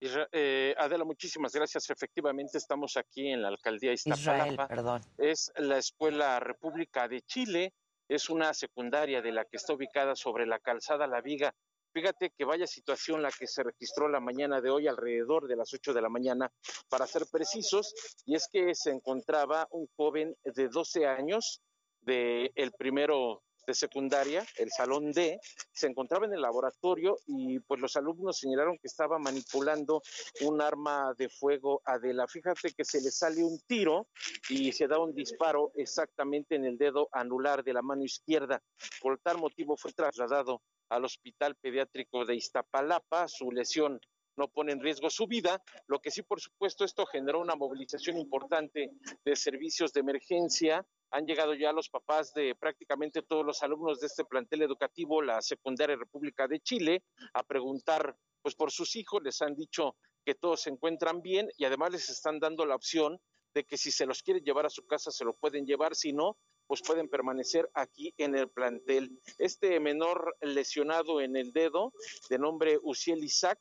Eh, 0.00 0.74
Adela, 0.78 1.04
muchísimas 1.04 1.52
gracias. 1.52 1.90
Efectivamente, 1.90 2.58
estamos 2.58 2.96
aquí 2.96 3.28
en 3.28 3.42
la 3.42 3.48
alcaldía 3.48 3.92
Iztapalapa. 3.92 4.66
perdón. 4.66 5.02
Es 5.18 5.52
la 5.56 5.78
Escuela 5.78 6.40
República 6.40 7.06
de 7.08 7.22
Chile. 7.22 7.74
Es 8.08 8.30
una 8.30 8.54
secundaria 8.54 9.22
de 9.22 9.32
la 9.32 9.44
que 9.44 9.56
está 9.56 9.74
ubicada 9.74 10.16
sobre 10.16 10.46
la 10.46 10.58
calzada 10.58 11.06
La 11.06 11.20
Viga. 11.20 11.54
Fíjate 11.92 12.30
que 12.30 12.44
vaya 12.44 12.66
situación 12.66 13.20
la 13.20 13.30
que 13.30 13.46
se 13.46 13.62
registró 13.62 14.08
la 14.08 14.20
mañana 14.20 14.60
de 14.60 14.70
hoy, 14.70 14.86
alrededor 14.86 15.48
de 15.48 15.56
las 15.56 15.72
8 15.74 15.92
de 15.92 16.00
la 16.00 16.08
mañana, 16.08 16.50
para 16.88 17.06
ser 17.06 17.26
precisos, 17.30 17.92
y 18.24 18.36
es 18.36 18.48
que 18.50 18.74
se 18.76 18.90
encontraba 18.90 19.66
un 19.72 19.88
joven 19.96 20.36
de 20.44 20.68
12 20.68 21.06
años, 21.06 21.60
de 22.00 22.52
el 22.54 22.72
primero 22.72 23.42
de 23.70 23.74
secundaria, 23.74 24.44
el 24.58 24.68
salón 24.70 25.12
D, 25.12 25.40
se 25.72 25.86
encontraba 25.86 26.26
en 26.26 26.34
el 26.34 26.42
laboratorio 26.42 27.16
y 27.26 27.60
pues 27.60 27.80
los 27.80 27.96
alumnos 27.96 28.38
señalaron 28.38 28.76
que 28.78 28.88
estaba 28.88 29.16
manipulando 29.18 30.02
un 30.40 30.60
arma 30.60 31.14
de 31.16 31.28
fuego 31.28 31.80
Adela. 31.84 32.26
Fíjate 32.26 32.72
que 32.72 32.84
se 32.84 33.00
le 33.00 33.12
sale 33.12 33.44
un 33.44 33.60
tiro 33.68 34.08
y 34.48 34.72
se 34.72 34.88
da 34.88 34.98
un 34.98 35.14
disparo 35.14 35.70
exactamente 35.76 36.56
en 36.56 36.64
el 36.64 36.78
dedo 36.78 37.08
anular 37.12 37.62
de 37.62 37.72
la 37.72 37.82
mano 37.82 38.02
izquierda. 38.02 38.60
Por 39.00 39.18
tal 39.20 39.38
motivo 39.38 39.76
fue 39.76 39.92
trasladado 39.92 40.62
al 40.88 41.04
Hospital 41.04 41.54
Pediátrico 41.54 42.24
de 42.24 42.34
Iztapalapa. 42.34 43.28
Su 43.28 43.52
lesión 43.52 44.00
no 44.36 44.48
pone 44.48 44.72
en 44.72 44.80
riesgo 44.80 45.10
su 45.10 45.26
vida, 45.26 45.62
lo 45.86 46.00
que 46.00 46.10
sí, 46.10 46.22
por 46.22 46.40
supuesto, 46.40 46.84
esto 46.84 47.06
generó 47.06 47.40
una 47.40 47.54
movilización 47.54 48.18
importante 48.18 48.90
de 49.24 49.36
servicios 49.36 49.92
de 49.92 50.00
emergencia, 50.00 50.86
han 51.10 51.26
llegado 51.26 51.54
ya 51.54 51.72
los 51.72 51.88
papás 51.88 52.32
de 52.34 52.54
prácticamente 52.54 53.22
todos 53.22 53.44
los 53.44 53.62
alumnos 53.62 54.00
de 54.00 54.06
este 54.06 54.24
plantel 54.24 54.62
educativo, 54.62 55.22
la 55.22 55.42
secundaria 55.42 55.96
República 55.96 56.46
de 56.46 56.60
Chile, 56.60 57.02
a 57.34 57.42
preguntar 57.42 58.16
pues 58.42 58.54
por 58.54 58.70
sus 58.70 58.96
hijos, 58.96 59.22
les 59.22 59.42
han 59.42 59.54
dicho 59.54 59.96
que 60.24 60.34
todos 60.34 60.62
se 60.62 60.70
encuentran 60.70 61.20
bien 61.20 61.48
y 61.56 61.64
además 61.64 61.92
les 61.92 62.08
están 62.08 62.38
dando 62.38 62.64
la 62.64 62.76
opción 62.76 63.20
de 63.54 63.64
que 63.64 63.76
si 63.76 63.90
se 63.90 64.06
los 64.06 64.22
quieren 64.22 64.44
llevar 64.44 64.66
a 64.66 64.70
su 64.70 64.86
casa 64.86 65.10
se 65.10 65.24
lo 65.24 65.34
pueden 65.34 65.66
llevar, 65.66 65.94
si 65.96 66.12
no, 66.12 66.36
pues 66.66 66.82
pueden 66.82 67.08
permanecer 67.08 67.68
aquí 67.74 68.14
en 68.16 68.36
el 68.36 68.48
plantel. 68.48 69.20
Este 69.38 69.80
menor 69.80 70.36
lesionado 70.40 71.20
en 71.20 71.36
el 71.36 71.52
dedo, 71.52 71.92
de 72.28 72.38
nombre 72.38 72.78
Uciel 72.82 73.24
Isaac, 73.24 73.58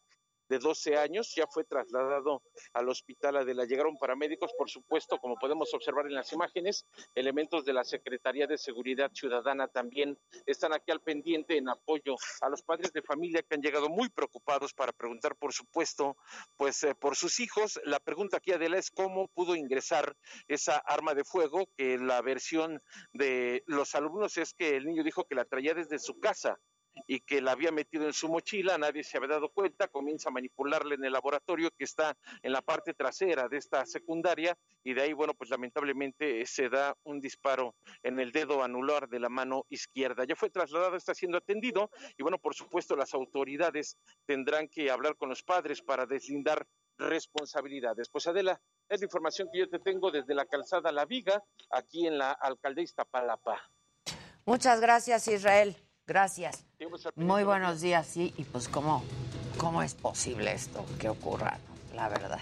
de 0.50 0.60
12 0.60 0.98
años, 0.98 1.34
ya 1.36 1.48
fue 1.48 1.64
trasladado 1.64 2.44
al 2.74 2.90
hospital 2.90 3.38
Adela. 3.38 3.66
Llegaron 3.66 3.98
paramédicos, 3.98 4.52
por 4.58 4.70
supuesto, 4.70 5.18
como 5.20 5.36
podemos 5.36 5.74
observar 5.74 6.08
en 6.08 6.16
las 6.16 6.34
imágenes, 6.34 6.86
elementos 7.16 7.66
de 7.66 7.74
la 7.74 7.84
Secretaría 7.84 8.48
de 8.48 8.58
Seguridad 8.58 9.12
Ciudadana 9.14 9.68
también 9.68 10.18
están 10.46 10.74
aquí 10.74 10.92
al 10.92 11.02
pendiente 11.02 11.58
en 11.58 11.70
apoyo 11.70 12.16
a 12.42 12.50
los 12.50 12.64
padres 12.64 12.92
de 12.94 13.02
familia 13.02 13.44
que 13.44 13.56
han 13.56 13.62
llegado 13.62 13.90
muy 13.90 14.10
preocupados 14.10 14.74
para 14.74 14.92
preguntar, 14.92 15.36
por 15.36 15.54
supuesto, 15.54 16.18
pues 16.58 16.84
eh, 16.84 16.96
por 16.96 17.16
sus 17.16 17.40
hijos. 17.40 17.80
La 17.86 18.00
pregunta 18.00 18.38
aquí, 18.38 18.52
Adela, 18.52 18.78
es 18.78 18.92
cómo 18.92 19.28
pudo 19.30 19.56
ingresar 19.56 20.16
esa 20.48 20.78
arma 20.78 21.14
de 21.14 21.24
fuego, 21.24 21.70
que 21.78 21.98
la 21.98 22.22
versión 22.22 22.82
de 23.14 23.64
los 23.68 23.96
alumnos 23.96 24.38
es 24.38 24.54
que 24.54 24.76
el 24.76 24.86
niño 24.86 25.04
dijo 25.04 25.26
que 25.26 25.36
la 25.36 25.46
traía 25.46 25.74
desde 25.74 26.00
su 26.00 26.20
casa 26.20 26.60
y 27.08 27.22
que 27.22 27.42
la 27.42 27.52
había 27.52 27.72
metido 27.72 28.06
en 28.06 28.14
su 28.14 28.30
mochila, 28.30 28.78
nadie 28.78 29.04
se 29.04 29.18
había 29.18 29.30
dado 29.30 29.50
cuenta, 29.50 29.88
comienza 29.88 30.30
a 30.30 30.32
manipularla 30.32 30.96
en 30.96 31.04
el 31.04 31.14
laboratorio 31.14 31.72
que 31.72 31.84
está 31.84 32.18
en 32.42 32.52
la 32.52 32.62
parte 32.62 32.94
trasera 32.94 33.48
de 33.48 33.58
esta 33.58 33.86
secundaria 33.86 34.58
y 34.84 34.94
de 34.94 35.02
ahí, 35.02 35.14
bueno, 35.14 35.34
pues 35.34 35.50
lamentablemente 35.50 36.46
se 36.46 36.70
da 36.70 36.96
un 37.04 37.20
disparo 37.20 37.76
en 38.04 38.20
el 38.20 38.32
dedo 38.32 38.64
anular 38.64 39.10
de 39.10 39.20
la 39.20 39.30
mano 39.30 39.66
izquierda. 39.70 40.26
Ya 40.26 40.36
fue 40.36 40.50
trasladado, 40.50 40.96
está 40.96 41.14
siendo 41.14 41.38
atendido 41.38 41.90
y 42.18 42.24
bueno, 42.24 42.38
por 42.38 42.56
supuesto 42.56 42.96
las 42.96 43.14
autoridades 43.14 43.98
tendrán 44.26 44.68
que 44.68 44.92
hablar 44.92 45.16
con 45.16 45.30
los 45.30 45.44
padres 45.44 45.82
para 45.82 46.06
deslindar 46.06 46.66
responsabilidades. 46.98 48.10
Pues 48.10 48.28
Adela, 48.28 48.60
es 48.90 49.00
la 49.00 49.06
información 49.06 49.50
que 49.52 49.60
yo 49.60 49.70
te 49.70 49.80
tengo 49.80 50.12
desde 50.12 50.36
la 50.36 50.46
calzada 50.46 50.92
La 50.92 51.06
Viga, 51.06 51.44
aquí 51.70 52.08
en 52.08 52.18
la 52.18 52.32
alcaldía 52.32 52.84
Iztapalapa. 52.84 53.62
Muchas 54.46 54.82
gracias, 54.82 55.28
Israel. 55.28 55.76
Gracias. 56.10 56.66
Muy 57.16 57.44
buenos 57.44 57.82
días, 57.82 58.08
sí, 58.08 58.34
y 58.36 58.44
pues 58.44 58.68
cómo, 58.68 59.04
cómo 59.60 59.84
es 59.84 59.94
posible 59.94 60.52
esto 60.54 60.84
que 60.98 61.08
ocurra, 61.08 61.60
la 61.94 62.10
verdad. 62.10 62.40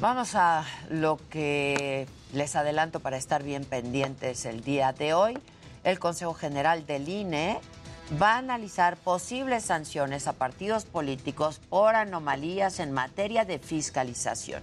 Vamos 0.00 0.34
a 0.34 0.64
lo 0.88 1.18
que 1.28 2.08
les 2.32 2.56
adelanto 2.56 3.00
para 3.00 3.18
estar 3.18 3.42
bien 3.42 3.66
pendientes 3.66 4.46
el 4.46 4.62
día 4.62 4.94
de 4.94 5.12
hoy. 5.12 5.38
El 5.84 5.98
Consejo 5.98 6.32
General 6.32 6.86
del 6.86 7.10
INE 7.10 7.60
va 8.20 8.36
a 8.36 8.38
analizar 8.38 8.96
posibles 8.96 9.64
sanciones 9.64 10.26
a 10.26 10.32
partidos 10.32 10.86
políticos 10.86 11.60
por 11.68 11.94
anomalías 11.94 12.80
en 12.80 12.92
materia 12.92 13.44
de 13.44 13.58
fiscalización. 13.58 14.62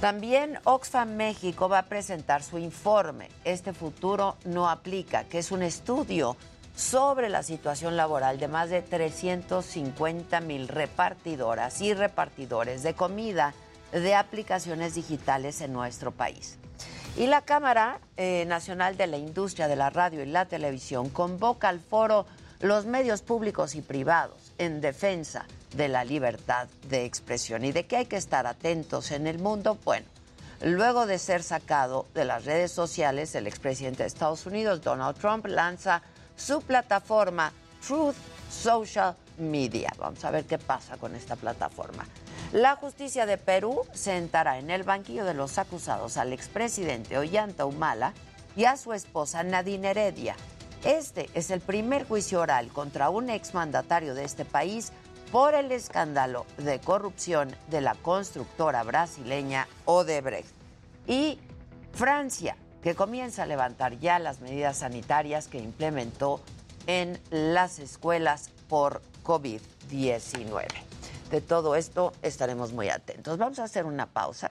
También 0.00 0.58
Oxfam 0.64 1.14
México 1.14 1.68
va 1.68 1.78
a 1.78 1.86
presentar 1.86 2.42
su 2.42 2.58
informe. 2.58 3.28
Este 3.44 3.72
futuro 3.72 4.36
no 4.44 4.68
aplica, 4.68 5.22
que 5.22 5.38
es 5.38 5.52
un 5.52 5.62
estudio 5.62 6.36
sobre 6.74 7.28
la 7.28 7.42
situación 7.42 7.96
laboral 7.96 8.38
de 8.38 8.48
más 8.48 8.70
de 8.70 8.82
350 8.82 10.40
mil 10.40 10.68
repartidoras 10.68 11.80
y 11.80 11.94
repartidores 11.94 12.82
de 12.82 12.94
comida 12.94 13.54
de 13.92 14.14
aplicaciones 14.14 14.94
digitales 14.94 15.60
en 15.60 15.72
nuestro 15.72 16.10
país. 16.10 16.58
Y 17.16 17.28
la 17.28 17.42
Cámara 17.42 18.00
eh, 18.16 18.44
Nacional 18.48 18.96
de 18.96 19.06
la 19.06 19.16
Industria 19.16 19.68
de 19.68 19.76
la 19.76 19.90
Radio 19.90 20.22
y 20.22 20.26
la 20.26 20.46
Televisión 20.46 21.10
convoca 21.10 21.68
al 21.68 21.78
foro 21.78 22.26
los 22.60 22.86
medios 22.86 23.22
públicos 23.22 23.76
y 23.76 23.82
privados 23.82 24.52
en 24.58 24.80
defensa 24.80 25.46
de 25.76 25.88
la 25.88 26.04
libertad 26.04 26.66
de 26.88 27.04
expresión 27.04 27.64
y 27.64 27.70
de 27.70 27.86
que 27.86 27.98
hay 27.98 28.06
que 28.06 28.16
estar 28.16 28.48
atentos 28.48 29.12
en 29.12 29.28
el 29.28 29.38
mundo. 29.38 29.78
Bueno, 29.84 30.06
luego 30.60 31.06
de 31.06 31.18
ser 31.18 31.44
sacado 31.44 32.06
de 32.14 32.24
las 32.24 32.44
redes 32.44 32.72
sociales, 32.72 33.34
el 33.36 33.46
expresidente 33.46 34.02
de 34.02 34.08
Estados 34.08 34.46
Unidos, 34.46 34.82
Donald 34.82 35.16
Trump, 35.16 35.46
lanza 35.46 36.02
su 36.36 36.60
plataforma 36.62 37.52
Truth 37.86 38.16
Social 38.50 39.16
Media. 39.38 39.92
Vamos 39.98 40.24
a 40.24 40.30
ver 40.30 40.44
qué 40.44 40.58
pasa 40.58 40.96
con 40.96 41.14
esta 41.14 41.36
plataforma. 41.36 42.06
La 42.52 42.76
justicia 42.76 43.26
de 43.26 43.36
Perú 43.36 43.82
sentará 43.92 44.58
en 44.58 44.70
el 44.70 44.84
banquillo 44.84 45.24
de 45.24 45.34
los 45.34 45.58
acusados 45.58 46.16
al 46.16 46.32
expresidente 46.32 47.18
Ollanta 47.18 47.66
Humala 47.66 48.14
y 48.56 48.64
a 48.64 48.76
su 48.76 48.92
esposa 48.92 49.42
Nadine 49.42 49.90
Heredia. 49.90 50.36
Este 50.84 51.30
es 51.34 51.50
el 51.50 51.60
primer 51.60 52.06
juicio 52.06 52.40
oral 52.40 52.68
contra 52.68 53.10
un 53.10 53.30
exmandatario 53.30 54.14
de 54.14 54.24
este 54.24 54.44
país 54.44 54.92
por 55.32 55.54
el 55.54 55.72
escándalo 55.72 56.46
de 56.58 56.78
corrupción 56.78 57.56
de 57.68 57.80
la 57.80 57.94
constructora 57.96 58.82
brasileña 58.84 59.66
Odebrecht. 59.84 60.54
Y 61.06 61.40
Francia 61.92 62.56
que 62.84 62.94
comienza 62.94 63.44
a 63.44 63.46
levantar 63.46 63.98
ya 63.98 64.18
las 64.18 64.42
medidas 64.42 64.76
sanitarias 64.76 65.48
que 65.48 65.56
implementó 65.56 66.42
en 66.86 67.18
las 67.30 67.78
escuelas 67.78 68.50
por 68.68 69.00
COVID-19. 69.24 70.66
De 71.30 71.40
todo 71.40 71.76
esto 71.76 72.12
estaremos 72.20 72.74
muy 72.74 72.90
atentos. 72.90 73.38
Vamos 73.38 73.58
a 73.58 73.64
hacer 73.64 73.86
una 73.86 74.04
pausa 74.04 74.50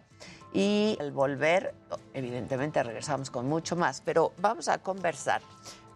y 0.52 0.98
al 1.00 1.12
volver, 1.12 1.76
evidentemente 2.16 2.82
regresamos 2.82 3.30
con 3.30 3.48
mucho 3.48 3.76
más, 3.76 4.02
pero 4.02 4.34
vamos 4.40 4.68
a 4.68 4.80
conversar 4.80 5.44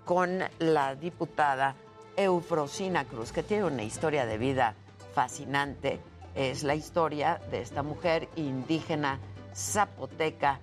con 0.06 0.44
la 0.60 0.94
diputada 0.94 1.74
Eufrosina 2.16 3.06
Cruz, 3.06 3.32
que 3.32 3.42
tiene 3.42 3.64
una 3.64 3.82
historia 3.82 4.28
de 4.28 4.38
vida 4.38 4.76
fascinante. 5.16 6.00
Es 6.36 6.62
la 6.62 6.76
historia 6.76 7.42
de 7.50 7.62
esta 7.62 7.82
mujer 7.82 8.30
indígena 8.36 9.20
zapoteca 9.56 10.60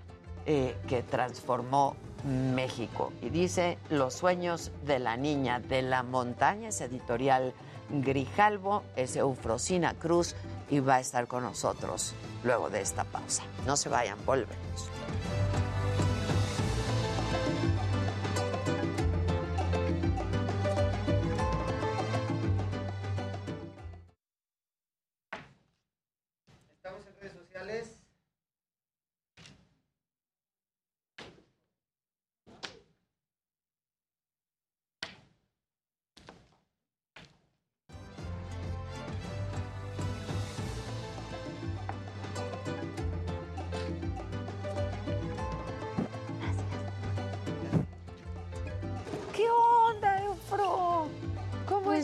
eh, 0.47 0.77
que 0.89 1.03
transformó 1.03 1.97
México. 2.25 3.13
Y 3.23 3.31
dice 3.31 3.79
Los 3.91 4.15
sueños 4.15 4.71
de 4.85 4.99
la 4.99 5.17
niña 5.17 5.61
de 5.61 5.83
la 5.83 6.03
montaña, 6.03 6.69
es 6.69 6.81
editorial 6.81 7.53
Grijalvo, 7.91 8.83
es 8.97 9.17
Eufrosina 9.17 9.95
Cruz 9.95 10.35
y 10.71 10.81
va 10.81 10.97
a 10.97 11.01
estar 11.01 11.27
con 11.27 11.43
nosotros 11.43 12.15
luego 12.43 12.71
de 12.71 12.81
esta 12.81 13.05
pausa. 13.05 13.43
No 13.67 13.77
se 13.77 13.89
vayan, 13.89 14.19
volvemos. 14.25 14.91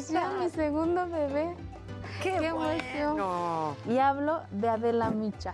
Pues 0.00 0.12
ya 0.12 0.30
mi 0.30 0.48
segundo 0.48 1.06
bebé. 1.08 1.54
¡Qué 2.22 2.34
emoción! 2.36 3.12
bueno! 3.12 3.76
Y 3.86 3.98
hablo 3.98 4.40
de 4.50 4.68
Adela 4.70 5.10
Micha. 5.10 5.52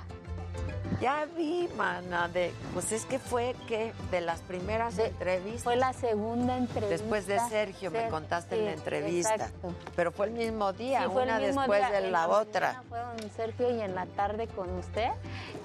Ya 1.01 1.27
vi, 1.37 1.69
mana, 1.77 2.29
de, 2.29 2.53
pues 2.73 2.93
es 2.93 3.07
que 3.07 3.19
fue 3.19 3.57
que 3.67 3.93
de 4.13 4.21
las 4.21 4.41
primeras 4.43 4.97
entrevistas. 5.01 5.65
Fue 5.65 5.75
la 5.75 5.93
segunda 5.93 6.57
entrevista. 6.57 6.89
Después 6.97 7.27
de 7.27 7.41
Sergio, 7.49 7.91
me 7.91 8.09
contaste 8.09 8.57
en 8.57 8.65
la 8.67 8.73
entrevista. 8.75 9.35
exacto. 9.35 9.73
Pero 9.97 10.13
fue 10.13 10.27
el 10.27 10.33
mismo 10.33 10.73
día, 10.73 11.01
Sí, 11.03 11.07
una 11.13 11.41
mismo 11.41 11.63
después 11.63 11.81
día. 11.89 12.01
de 12.01 12.11
la 12.13 12.29
otra. 12.29 12.83
Fue 12.89 13.01
con 13.03 13.31
Sergio 13.33 13.69
y 13.77 13.81
en 13.81 13.97
la 13.97 14.07
tarde 14.07 14.47
con 14.47 14.71
usted. 14.79 15.09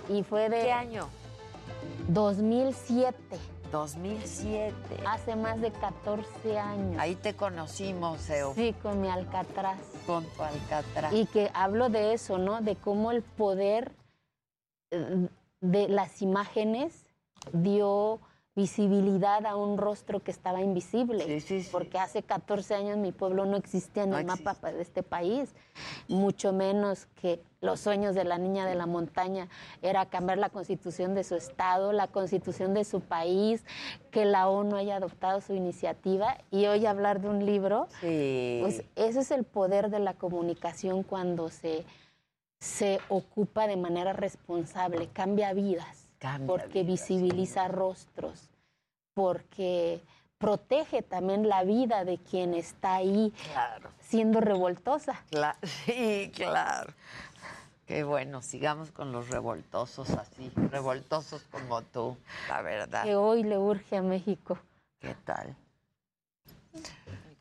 Y 0.09 0.23
fue 0.23 0.49
de. 0.49 0.61
¿Qué 0.63 0.71
año? 0.71 1.07
2007. 2.07 3.15
2007. 3.72 4.73
Hace 5.07 5.35
más 5.35 5.60
de 5.61 5.72
14 5.72 6.60
años. 6.60 6.99
Ahí 6.99 7.15
te 7.15 7.35
conocimos, 7.35 8.30
Eo. 8.30 8.53
Sí, 8.53 8.76
con 8.81 9.02
mi 9.02 9.07
Alcatraz. 9.07 9.80
Con 10.06 10.26
tu 10.26 10.43
Alcatraz. 10.43 11.14
Y 11.14 11.26
que 11.26 11.49
hablo 11.53 11.89
de 11.89 12.14
eso, 12.14 12.38
¿no? 12.38 12.61
De 12.61 12.76
cómo 12.76 13.11
el 13.11 13.22
poder 13.23 13.91
eh, 14.91 15.27
de 15.61 15.88
las 15.88 16.22
imágenes 16.22 17.06
dio 17.53 18.19
visibilidad 18.56 19.45
a 19.45 19.56
un 19.56 19.78
rostro 19.78 20.19
que 20.19 20.32
estaba 20.32 20.61
invisible. 20.61 21.41
Porque 21.72 21.98
hace 21.98 22.22
14 22.22 22.76
años 22.76 22.98
mi 22.98 23.11
pueblo 23.11 23.45
no 23.45 23.56
existía 23.56 24.03
en 24.03 24.14
el 24.14 24.26
mapa 24.26 24.56
de 24.72 24.82
este 24.82 25.03
país, 25.03 25.53
mucho 26.10 26.52
menos 26.52 27.06
que 27.22 27.41
los 27.61 27.80
sueños 27.80 28.14
de 28.14 28.26
la 28.26 28.38
niña 28.38 28.65
de 28.65 28.76
la 28.76 28.88
montaña 28.88 29.48
era 29.82 30.06
cambiar 30.07 30.38
la 30.38 30.49
constitución 30.49 31.15
de 31.15 31.23
su 31.23 31.36
estado, 31.36 31.94
la 31.94 32.07
constitución 32.07 32.73
de 32.73 32.84
su 32.84 32.99
país, 32.99 33.64
que 34.10 34.26
la 34.26 34.49
ONU 34.49 34.76
haya 34.76 34.98
adoptado 34.98 35.40
su 35.40 35.53
iniciativa 35.53 36.38
y 36.49 36.65
hoy 36.65 36.86
hablar 36.86 37.22
de 37.22 37.30
un 37.30 37.45
libro, 37.45 37.88
pues 38.02 38.84
ese 38.95 39.19
es 39.22 39.32
el 39.32 39.45
poder 39.45 39.90
de 39.90 39.99
la 39.99 40.15
comunicación 40.15 41.03
cuando 41.03 41.49
se, 41.49 41.86
se 42.60 42.99
ocupa 43.07 43.68
de 43.68 43.78
manera 43.78 44.11
responsable, 44.11 45.07
cambia 45.14 45.53
vidas 45.53 46.01
porque 46.45 46.84
visibiliza 46.84 47.68
rostros, 47.68 48.49
porque 49.14 50.02
protege 50.38 51.02
también 51.02 51.48
la 51.48 51.64
vida 51.64 52.06
de 52.06 52.18
quien 52.18 52.53
está 52.53 52.95
ahí 52.95 53.34
siendo 53.99 54.41
revoltosa. 54.41 55.23
sí, 55.64 56.31
claro. 56.35 56.93
Qué 57.85 58.03
bueno, 58.03 58.41
sigamos 58.41 58.91
con 58.91 59.11
los 59.11 59.30
revoltosos 59.30 60.11
así, 60.11 60.49
revoltosos 60.72 61.43
como 61.52 61.81
tú, 61.81 62.15
la 62.48 62.61
verdad. 62.61 63.03
Que 63.03 63.15
hoy 63.15 63.43
le 63.43 63.57
urge 63.57 63.98
a 63.98 64.02
México. 64.02 64.57
¿Qué 64.99 65.14
tal? 65.26 65.56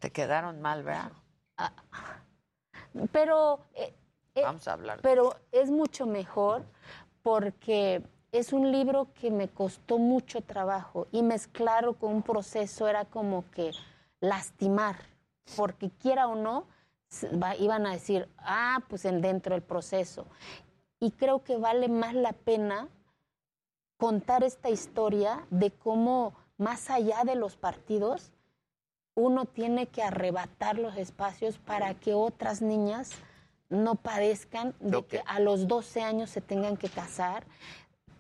Te 0.01 0.11
quedaron 0.11 0.61
mal, 0.61 0.83
¿verdad? 0.83 1.13
Ah, 1.57 1.73
pero... 3.13 3.61
Eh, 3.75 3.95
eh, 4.35 4.43
Vamos 4.43 4.67
a 4.67 4.73
hablar. 4.73 4.99
Pero 5.03 5.37
es 5.53 5.71
mucho 5.71 6.07
mejor 6.07 6.65
porque 7.23 8.03
es 8.33 8.53
un 8.53 8.71
libro 8.71 9.09
que 9.15 9.31
me 9.31 9.49
costó 9.49 9.99
mucho 9.99 10.41
trabajo 10.41 11.07
y 11.11 11.23
mezclarlo 11.23 11.95
con 11.95 12.15
un 12.15 12.23
proceso 12.23 12.89
era 12.89 13.05
como 13.05 13.49
que 13.51 13.73
lastimar, 14.21 14.97
porque 15.57 15.91
quiera 15.91 16.29
o 16.29 16.37
no, 16.37 16.67
iban 17.59 17.87
a 17.87 17.93
decir, 17.93 18.29
ah, 18.39 18.83
pues 18.89 19.05
en 19.05 19.21
dentro 19.21 19.55
del 19.55 19.63
proceso. 19.63 20.27
Y 21.01 21.13
creo 21.13 21.43
que 21.43 21.57
vale 21.57 21.89
más 21.89 22.15
la 22.15 22.33
pena 22.33 22.89
contar 23.97 24.45
esta 24.45 24.71
historia 24.71 25.47
de 25.51 25.73
cómo, 25.73 26.35
más 26.57 26.89
allá 26.91 27.25
de 27.25 27.35
los 27.35 27.57
partidos, 27.57 28.33
uno 29.15 29.45
tiene 29.45 29.89
que 29.89 30.03
arrebatar 30.03 30.79
los 30.79 30.97
espacios 30.97 31.59
para 31.59 31.95
que 31.95 32.15
otras 32.15 32.63
niñas 32.63 33.11
no 33.69 33.95
padezcan 33.95 34.75
de 34.81 35.05
que 35.05 35.23
a 35.27 35.41
los 35.41 35.69
12 35.69 36.03
años 36.03 36.31
se 36.31 36.41
tengan 36.41 36.77
que 36.77 36.89
casar, 36.89 37.45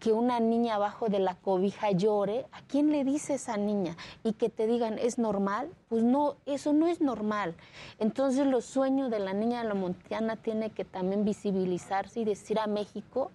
que 0.01 0.13
una 0.13 0.41
niña 0.41 0.77
abajo 0.77 1.09
de 1.09 1.19
la 1.19 1.35
cobija 1.35 1.91
llore, 1.93 2.47
¿a 2.53 2.63
quién 2.63 2.91
le 2.91 3.05
dice 3.05 3.35
esa 3.35 3.59
niña? 3.59 3.97
Y 4.25 4.33
que 4.33 4.49
te 4.49 4.67
digan, 4.67 4.99
¿es 4.99 5.19
normal? 5.19 5.71
Pues 5.89 6.03
no, 6.03 6.37
eso 6.47 6.73
no 6.73 6.89
es 6.89 7.01
normal. 7.03 7.55
Entonces 7.99 8.47
los 8.47 8.65
sueños 8.65 9.11
de 9.11 9.21
la 9.21 9.35
niña 9.35 9.63
de 9.63 9.69
la 9.69 9.75
montaña 9.75 10.37
tiene 10.37 10.71
que 10.71 10.87
también 10.87 11.25
visibilizarse 11.25 12.21
y 12.21 12.25
decir 12.25 12.59
a 12.59 12.67
México 12.67 13.31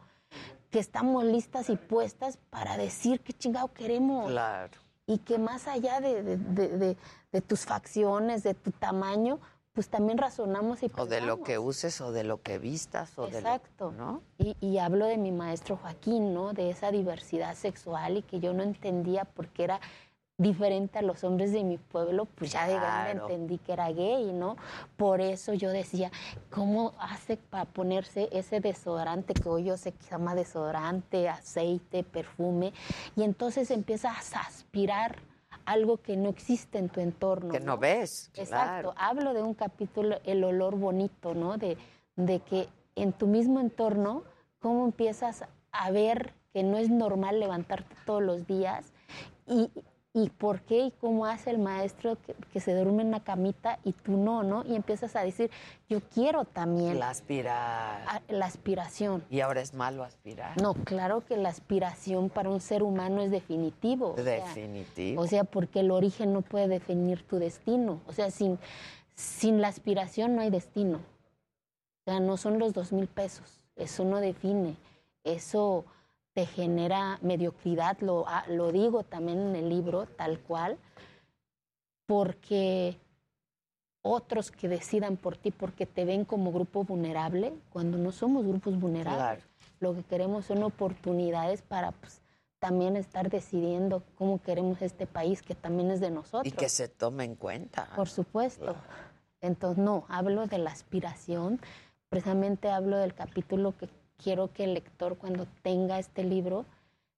que 0.71 0.79
estamos 0.79 1.23
listas 1.23 1.69
y 1.69 1.77
puestas 1.77 2.37
para 2.49 2.77
decir 2.77 3.21
qué 3.21 3.31
chingado 3.31 3.71
queremos. 3.71 4.29
Claro. 4.31 4.73
Y 5.05 5.19
que 5.19 5.37
más 5.37 5.67
allá 5.67 6.01
de, 6.01 6.23
de 6.23 7.41
tus 7.41 7.65
facciones, 7.65 8.41
de 8.41 8.55
tu 8.55 8.71
tamaño, 8.71 9.39
pues 9.75 9.89
también 9.89 10.17
razonamos 10.17 10.79
y 10.79 10.87
pensamos. 10.87 11.07
O 11.07 11.09
de 11.09 11.21
lo 11.21 11.43
que 11.43 11.59
uses 11.59 12.01
o 12.01 12.11
de 12.11 12.23
lo 12.23 12.41
que 12.41 12.57
vistas 12.57 13.19
o 13.19 13.27
Exacto. 13.27 13.91
de 13.91 13.97
¿no? 13.97 14.21
Y, 14.39 14.55
y, 14.61 14.79
hablo 14.79 15.05
de 15.05 15.17
mi 15.17 15.31
maestro 15.31 15.77
Joaquín, 15.77 16.33
¿no? 16.33 16.53
De 16.53 16.69
esa 16.69 16.91
diversidad 16.91 17.55
sexual 17.55 18.17
y 18.17 18.21
que 18.23 18.39
yo 18.39 18.53
no 18.53 18.63
entendía 18.63 19.25
por 19.25 19.49
qué 19.49 19.65
era 19.65 19.81
diferente 20.37 20.99
a 20.99 21.01
los 21.01 21.23
hombres 21.23 21.51
de 21.53 21.63
mi 21.63 21.77
pueblo, 21.77 22.25
pues 22.25 22.51
ya 22.51 22.67
de 22.67 22.75
grande 22.75 23.11
entendí 23.21 23.57
que 23.57 23.71
era 23.71 23.91
gay, 23.91 24.33
¿no? 24.33 24.57
Por 24.97 25.21
eso 25.21 25.53
yo 25.53 25.69
decía, 25.69 26.11
¿cómo 26.49 26.93
hace 26.99 27.37
para 27.37 27.65
ponerse 27.65 28.27
ese 28.31 28.59
desodorante 28.59 29.33
que 29.33 29.47
hoy 29.47 29.65
yo 29.65 29.77
sé 29.77 29.93
que 29.93 30.03
se 30.03 30.11
llama 30.11 30.35
desodorante, 30.35 31.29
aceite, 31.29 32.03
perfume? 32.03 32.73
Y 33.15 33.23
entonces 33.23 33.71
empiezas 33.71 34.33
a 34.33 34.41
aspirar 34.41 35.19
algo 35.65 35.97
que 35.97 36.15
no 36.17 36.29
existe 36.29 36.77
en 36.77 36.89
tu 36.89 36.99
entorno. 36.99 37.51
Que 37.51 37.59
no, 37.59 37.77
ves. 37.77 38.31
Exacto. 38.35 38.93
Hablo 38.97 39.33
de 39.33 39.41
un 39.41 39.53
capítulo, 39.53 40.17
el 40.23 40.43
olor 40.43 40.75
bonito, 40.75 41.33
¿no? 41.33 41.57
De, 41.57 41.77
de 42.15 42.39
que 42.39 42.67
en 42.95 43.13
tu 43.13 43.27
mismo 43.27 43.59
entorno, 43.59 44.23
cómo 44.59 44.85
empiezas 44.85 45.45
a 45.71 45.91
ver 45.91 46.33
que 46.53 46.63
no 46.63 46.77
es 46.77 46.89
normal 46.89 47.39
levantarte 47.39 47.95
todos 48.05 48.23
los 48.23 48.47
días 48.47 48.93
y, 49.47 49.69
y 50.15 50.29
por 50.29 50.61
qué 50.61 50.79
y 50.79 50.91
cómo 50.91 51.25
hace 51.25 51.49
el 51.49 51.59
maestro 51.59 52.17
que, 52.53 52.59
se 52.61 52.73
duerme 52.73 53.01
en 53.01 53.09
una 53.09 53.19
camita 53.25 53.79
y 53.83 53.91
tú 53.91 54.13
no, 54.15 54.43
¿no? 54.43 54.63
Y 54.65 54.73
empiezas 54.73 55.13
a 55.17 55.21
decir, 55.21 55.51
yo 55.89 55.99
quiero 55.99 56.45
también. 56.45 56.97
La 56.99 57.09
aspirar. 57.09 58.21
la 58.29 58.45
aspiración. 58.45 59.25
¿Y 59.29 59.41
ahora 59.41 59.59
es 59.59 59.73
malo 59.73 60.05
aspirar? 60.05 60.59
No, 60.61 60.73
claro 60.73 61.19
que 61.19 61.35
la 61.35 61.49
aspiración 61.49 62.29
para 62.29 62.49
un 62.49 62.61
ser 62.61 62.81
humano 62.81 63.21
es 63.21 63.29
definitivo. 63.29 64.13
Definitivo. 64.13 65.21
O 65.21 65.27
sea, 65.27 65.43
porque 65.43 65.81
el 65.81 65.91
origen 65.91 66.31
no 66.31 66.41
puede 66.41 66.69
definir 66.69 67.27
tu 67.27 67.37
destino. 67.37 67.99
O 68.07 68.13
sea, 68.13 68.31
sin, 68.31 68.57
sin 69.15 69.59
la 69.59 69.67
aspiración 69.67 70.33
no 70.33 70.41
hay 70.41 70.49
destino. 70.49 70.99
O 70.99 72.03
sea, 72.05 72.21
no 72.21 72.37
son 72.37 72.57
los 72.57 72.73
dos 72.73 72.93
mil 72.93 73.07
pesos. 73.07 73.59
Eso 73.75 74.05
no 74.05 74.21
define. 74.21 74.77
Eso 75.25 75.83
te 76.35 76.45
genera 76.45 77.17
mediocridad, 77.21 77.97
lo, 78.01 78.27
ah, 78.27 78.43
lo 78.49 78.73
digo 78.73 79.03
también 79.03 79.39
en 79.39 79.55
el 79.55 79.69
libro, 79.69 80.05
tal 80.05 80.37
cual, 80.39 80.77
porque 82.05 82.99
otros 84.01 84.51
que 84.51 84.67
decidan 84.67 85.15
por 85.15 85.37
ti 85.37 85.51
porque 85.51 85.85
te 85.85 86.03
ven 86.03 86.25
como 86.25 86.51
grupo 86.51 86.83
vulnerable, 86.83 87.53
cuando 87.71 87.97
no 87.97 88.11
somos 88.11 88.45
grupos 88.45 88.77
vulnerables. 88.77 89.45
Lo 89.79 89.95
que 89.95 90.03
queremos 90.03 90.45
son 90.45 90.61
oportunidades 90.63 91.61
para 91.61 91.93
pues, 91.93 92.21
también 92.59 92.97
estar 92.97 93.29
decidiendo 93.29 94.03
cómo 94.15 94.41
queremos 94.41 94.81
este 94.81 95.07
país, 95.07 95.41
que 95.41 95.55
también 95.55 95.89
es 95.89 96.01
de 96.01 96.11
nosotros. 96.11 96.45
Y 96.45 96.51
que 96.51 96.67
se 96.67 96.89
tome 96.89 97.23
en 97.23 97.35
cuenta. 97.35 97.89
Por 97.95 98.09
supuesto. 98.09 98.75
Entonces, 99.39 99.81
no, 99.81 100.05
hablo 100.09 100.47
de 100.47 100.57
la 100.57 100.71
aspiración, 100.71 101.61
precisamente 102.09 102.69
hablo 102.69 102.97
del 102.97 103.13
capítulo 103.13 103.73
que 103.77 103.87
quiero 104.21 104.51
que 104.51 104.63
el 104.63 104.73
lector 104.73 105.17
cuando 105.17 105.47
tenga 105.61 105.99
este 105.99 106.23
libro 106.23 106.65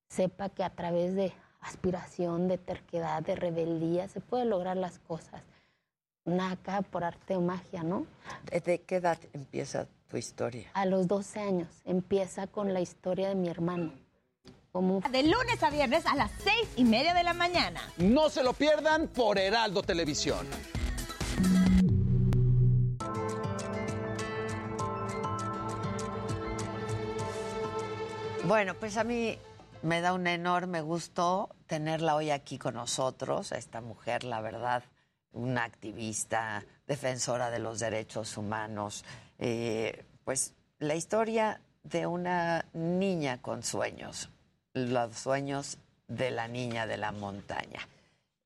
sepa 0.08 0.50
que 0.50 0.64
a 0.64 0.70
través 0.70 1.16
de 1.16 1.34
aspiración, 1.62 2.48
de 2.48 2.58
terquedad, 2.58 3.22
de 3.24 3.36
rebeldía, 3.36 4.08
se 4.08 4.22
puede 4.22 4.46
lograr 4.46 4.78
las 4.78 5.00
cosas. 5.00 5.42
Nada 6.26 6.82
por 6.82 7.04
arte 7.04 7.36
o 7.36 7.42
magia, 7.42 7.84
¿no? 7.84 8.06
¿De 8.52 8.82
qué 8.82 8.98
edad 8.98 9.18
empieza 9.34 9.88
tu 10.10 10.18
historia? 10.18 10.70
A 10.74 10.86
los 10.86 11.08
12 11.08 11.40
años. 11.40 11.70
Empieza 11.86 12.48
con 12.48 12.74
la 12.74 12.82
historia 12.82 13.30
de 13.30 13.36
mi 13.36 13.48
hermano. 13.48 13.94
Como... 14.72 15.00
De 15.10 15.24
lunes 15.24 15.64
a 15.64 15.70
viernes 15.70 16.06
a 16.06 16.16
las 16.16 16.32
seis 16.44 16.68
y 16.76 16.84
media 16.84 17.14
de 17.14 17.24
la 17.24 17.34
mañana. 17.34 17.82
No 17.98 18.30
se 18.30 18.44
lo 18.44 18.54
pierdan 18.54 19.08
por 19.08 19.40
Heraldo 19.40 19.84
Televisión. 19.84 20.46
Bueno, 28.48 28.76
pues 28.76 28.96
a 28.96 29.04
mí 29.04 29.38
me 29.82 30.00
da 30.00 30.14
un 30.14 30.26
enorme 30.26 30.80
gusto 30.80 31.50
tenerla 31.66 32.16
hoy 32.16 32.32
aquí 32.32 32.58
con 32.58 32.76
nosotros, 32.76 33.52
esta 33.52 33.82
mujer, 33.82 34.24
la 34.24 34.40
verdad, 34.40 34.84
una 35.34 35.66
activista, 35.66 36.64
defensora 36.88 37.52
de 37.52 37.60
los 37.60 37.80
derechos 37.80 38.38
humanos. 38.38 39.04
Eh, 39.38 40.06
pues 40.24 40.54
la 40.80 40.96
historia 40.96 41.60
de 41.84 42.08
una 42.08 42.64
niña 42.72 43.42
con 43.42 43.64
sueños, 43.64 44.30
los 44.72 45.18
sueños 45.18 45.78
de 46.08 46.32
la 46.32 46.48
niña 46.48 46.88
de 46.88 46.96
la 46.96 47.12
montaña. 47.12 47.82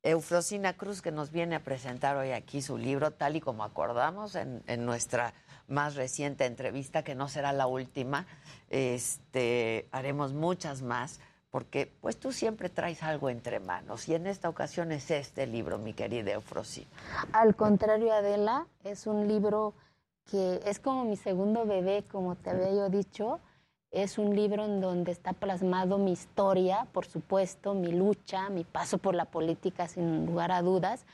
Eufrosina 0.02 0.74
Cruz, 0.74 1.04
que 1.04 1.12
nos 1.12 1.30
viene 1.30 1.58
a 1.58 1.64
presentar 1.64 2.18
hoy 2.18 2.32
aquí 2.32 2.64
su 2.64 2.76
libro, 2.80 3.12
tal 3.12 3.36
y 3.36 3.40
como 3.40 3.64
acordamos 3.64 4.34
en, 4.34 4.64
en 4.66 4.84
nuestra 4.84 5.36
más 5.72 5.96
reciente 5.96 6.46
entrevista, 6.46 7.04
que 7.04 7.16
no 7.16 7.28
será 7.28 7.54
la 7.54 7.66
última. 7.66 8.28
Este, 8.70 9.88
haremos 9.92 10.34
muchas 10.34 10.82
más, 10.82 11.20
porque 11.50 11.92
pues 12.02 12.18
tú 12.18 12.32
siempre 12.32 12.70
traes 12.70 13.02
algo 13.04 13.30
entre 13.30 13.60
manos. 13.60 14.08
Y 14.08 14.16
en 14.16 14.28
esta 14.28 14.50
ocasión 14.50 14.92
es 14.92 15.10
este 15.10 15.48
libro, 15.48 15.78
mi 15.78 15.94
querida 15.94 16.32
Eufrosina. 16.32 16.88
Al 17.34 17.56
contrario, 17.56 18.14
Adela, 18.14 18.68
es 18.84 19.08
un 19.08 19.28
libro 19.28 19.74
que 20.30 20.62
es 20.66 20.80
como 20.80 21.06
mi 21.06 21.18
segundo 21.18 21.66
bebé, 21.66 22.04
como 22.12 22.36
te 22.36 22.52
había 22.52 22.70
yo 22.72 22.90
dicho. 22.90 23.40
Es 23.92 24.18
un 24.18 24.34
libro 24.34 24.64
en 24.64 24.80
donde 24.80 25.12
está 25.12 25.34
plasmado 25.34 25.98
mi 25.98 26.14
historia, 26.14 26.88
por 26.94 27.06
supuesto, 27.06 27.74
mi 27.74 27.92
lucha, 27.92 28.50
mi 28.50 28.64
paso 28.64 28.98
por 28.98 29.16
la 29.16 29.26
política, 29.26 29.90
sin 29.90 30.26
lugar 30.26 30.54
a 30.54 30.62
dudas, 30.62 31.06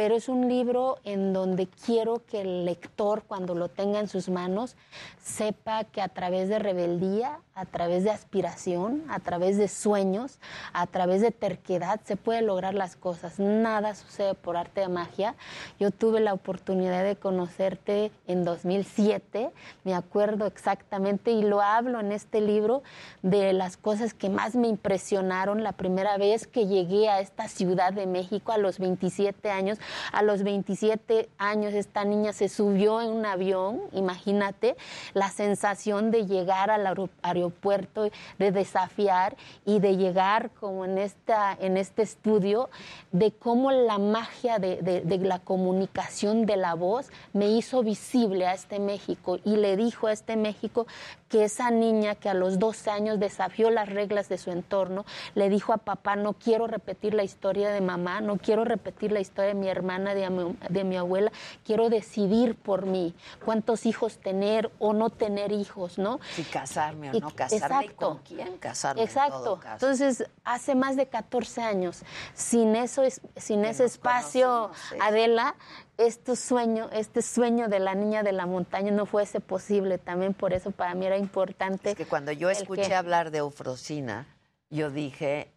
pero 0.00 0.16
es 0.16 0.30
un 0.30 0.48
libro 0.48 0.96
en 1.04 1.34
donde 1.34 1.66
quiero 1.66 2.22
que 2.24 2.40
el 2.40 2.64
lector, 2.64 3.24
cuando 3.24 3.54
lo 3.54 3.68
tenga 3.68 4.00
en 4.00 4.08
sus 4.08 4.30
manos, 4.30 4.74
sepa 5.22 5.84
que 5.84 6.00
a 6.00 6.08
través 6.08 6.48
de 6.48 6.58
rebeldía, 6.58 7.40
a 7.54 7.66
través 7.66 8.04
de 8.04 8.10
aspiración, 8.10 9.04
a 9.10 9.20
través 9.20 9.58
de 9.58 9.68
sueños, 9.68 10.38
a 10.72 10.86
través 10.86 11.20
de 11.20 11.30
terquedad, 11.30 12.00
se 12.04 12.16
puede 12.16 12.40
lograr 12.40 12.72
las 12.72 12.96
cosas. 12.96 13.38
Nada 13.38 13.94
sucede 13.94 14.32
por 14.32 14.56
arte 14.56 14.80
de 14.80 14.88
magia. 14.88 15.34
Yo 15.78 15.90
tuve 15.90 16.20
la 16.20 16.32
oportunidad 16.32 17.04
de 17.04 17.16
conocerte 17.16 18.10
en 18.26 18.44
2007, 18.46 19.50
me 19.84 19.94
acuerdo 19.94 20.46
exactamente, 20.46 21.32
y 21.32 21.42
lo 21.42 21.60
hablo 21.60 22.00
en 22.00 22.12
este 22.12 22.40
libro 22.40 22.82
de 23.20 23.52
las 23.52 23.76
cosas 23.76 24.14
que 24.14 24.30
más 24.30 24.54
me 24.54 24.68
impresionaron 24.68 25.62
la 25.62 25.72
primera 25.72 26.16
vez 26.16 26.46
que 26.46 26.66
llegué 26.66 27.10
a 27.10 27.20
esta 27.20 27.48
Ciudad 27.48 27.92
de 27.92 28.06
México 28.06 28.52
a 28.52 28.56
los 28.56 28.78
27 28.78 29.50
años. 29.50 29.78
A 30.12 30.22
los 30.22 30.42
27 30.42 31.28
años 31.38 31.74
esta 31.74 32.04
niña 32.04 32.32
se 32.32 32.48
subió 32.48 33.00
en 33.00 33.10
un 33.10 33.26
avión, 33.26 33.82
imagínate, 33.92 34.76
la 35.14 35.30
sensación 35.30 36.10
de 36.10 36.26
llegar 36.26 36.70
al 36.70 36.86
aeropuerto 37.22 37.60
puerto 37.60 38.10
de 38.38 38.52
desafiar 38.52 39.36
y 39.64 39.78
de 39.80 39.96
llegar 39.96 40.50
como 40.58 40.84
en, 40.84 40.98
esta, 40.98 41.56
en 41.60 41.76
este 41.76 42.02
estudio 42.02 42.70
de 43.12 43.32
cómo 43.32 43.70
la 43.70 43.98
magia 43.98 44.58
de, 44.58 44.82
de, 44.82 45.18
la 45.18 45.38
comunicación 45.38 46.46
de 46.46 46.56
la 46.56 46.74
voz 46.74 47.10
me 47.32 47.48
hizo 47.50 47.82
visible 47.82 48.46
a 48.46 48.54
este 48.54 48.78
México 48.78 49.38
y 49.44 49.56
le 49.56 49.76
dijo 49.76 50.06
a 50.06 50.12
este 50.12 50.36
México 50.36 50.86
que 51.30 51.44
esa 51.44 51.70
niña 51.70 52.16
que 52.16 52.28
a 52.28 52.34
los 52.34 52.58
12 52.58 52.90
años 52.90 53.20
desafió 53.20 53.70
las 53.70 53.88
reglas 53.88 54.28
de 54.28 54.36
su 54.36 54.50
entorno, 54.50 55.06
le 55.36 55.48
dijo 55.48 55.72
a 55.72 55.76
papá, 55.78 56.16
no 56.16 56.32
quiero 56.32 56.66
repetir 56.66 57.14
la 57.14 57.22
historia 57.22 57.70
de 57.70 57.80
mamá, 57.80 58.20
no 58.20 58.36
quiero 58.36 58.64
repetir 58.64 59.12
la 59.12 59.20
historia 59.20 59.50
de 59.50 59.54
mi 59.54 59.68
hermana, 59.68 60.12
de 60.12 60.28
mi, 60.28 60.56
de 60.68 60.84
mi 60.84 60.96
abuela, 60.96 61.30
quiero 61.64 61.88
decidir 61.88 62.56
por 62.56 62.84
mí 62.84 63.14
cuántos 63.44 63.86
hijos 63.86 64.18
tener 64.18 64.72
o 64.80 64.92
no 64.92 65.08
tener 65.08 65.52
hijos, 65.52 65.98
¿no? 65.98 66.18
Si 66.34 66.42
casarme 66.42 67.10
o 67.10 67.20
no 67.20 67.30
casarme, 67.30 67.86
exacto, 67.86 68.08
con 68.08 68.18
quién 68.18 68.58
casarme. 68.58 69.02
Exacto. 69.04 69.60
Entonces, 69.72 70.24
hace 70.44 70.74
más 70.74 70.96
de 70.96 71.06
14 71.06 71.62
años, 71.62 72.02
sin, 72.34 72.74
eso, 72.74 73.04
sin 73.36 73.64
ese 73.64 73.84
espacio, 73.84 74.72
Adela, 75.00 75.54
este 76.00 76.34
sueño, 76.36 76.88
este 76.92 77.22
sueño 77.22 77.68
de 77.68 77.78
la 77.78 77.94
niña 77.94 78.22
de 78.22 78.32
la 78.32 78.46
montaña 78.46 78.90
no 78.90 79.06
fuese 79.06 79.40
posible. 79.40 79.98
También 79.98 80.34
por 80.34 80.52
eso 80.52 80.70
para 80.70 80.94
mí 80.94 81.06
era 81.06 81.18
importante. 81.18 81.90
Es 81.90 81.96
que 81.96 82.06
cuando 82.06 82.32
yo 82.32 82.50
escuché 82.50 82.94
hablar 82.94 83.30
de 83.30 83.38
Eufrosina, 83.38 84.26
yo 84.70 84.90
dije, 84.90 85.50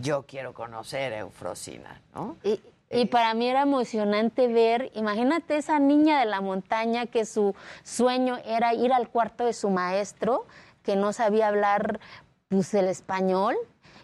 yo 0.00 0.24
quiero 0.26 0.54
conocer 0.54 1.12
a 1.12 1.18
Eufrosina, 1.18 2.00
¿no? 2.14 2.36
Y, 2.42 2.60
y 2.90 3.06
para 3.06 3.34
mí 3.34 3.48
era 3.48 3.62
emocionante 3.62 4.48
ver, 4.48 4.90
imagínate 4.94 5.56
esa 5.56 5.78
niña 5.78 6.18
de 6.18 6.26
la 6.26 6.40
montaña 6.40 7.06
que 7.06 7.24
su 7.24 7.54
sueño 7.84 8.38
era 8.44 8.74
ir 8.74 8.92
al 8.92 9.08
cuarto 9.08 9.44
de 9.44 9.52
su 9.52 9.70
maestro, 9.70 10.46
que 10.82 10.96
no 10.96 11.12
sabía 11.12 11.48
hablar 11.48 12.00
pues, 12.48 12.72
el 12.74 12.88
español, 12.88 13.56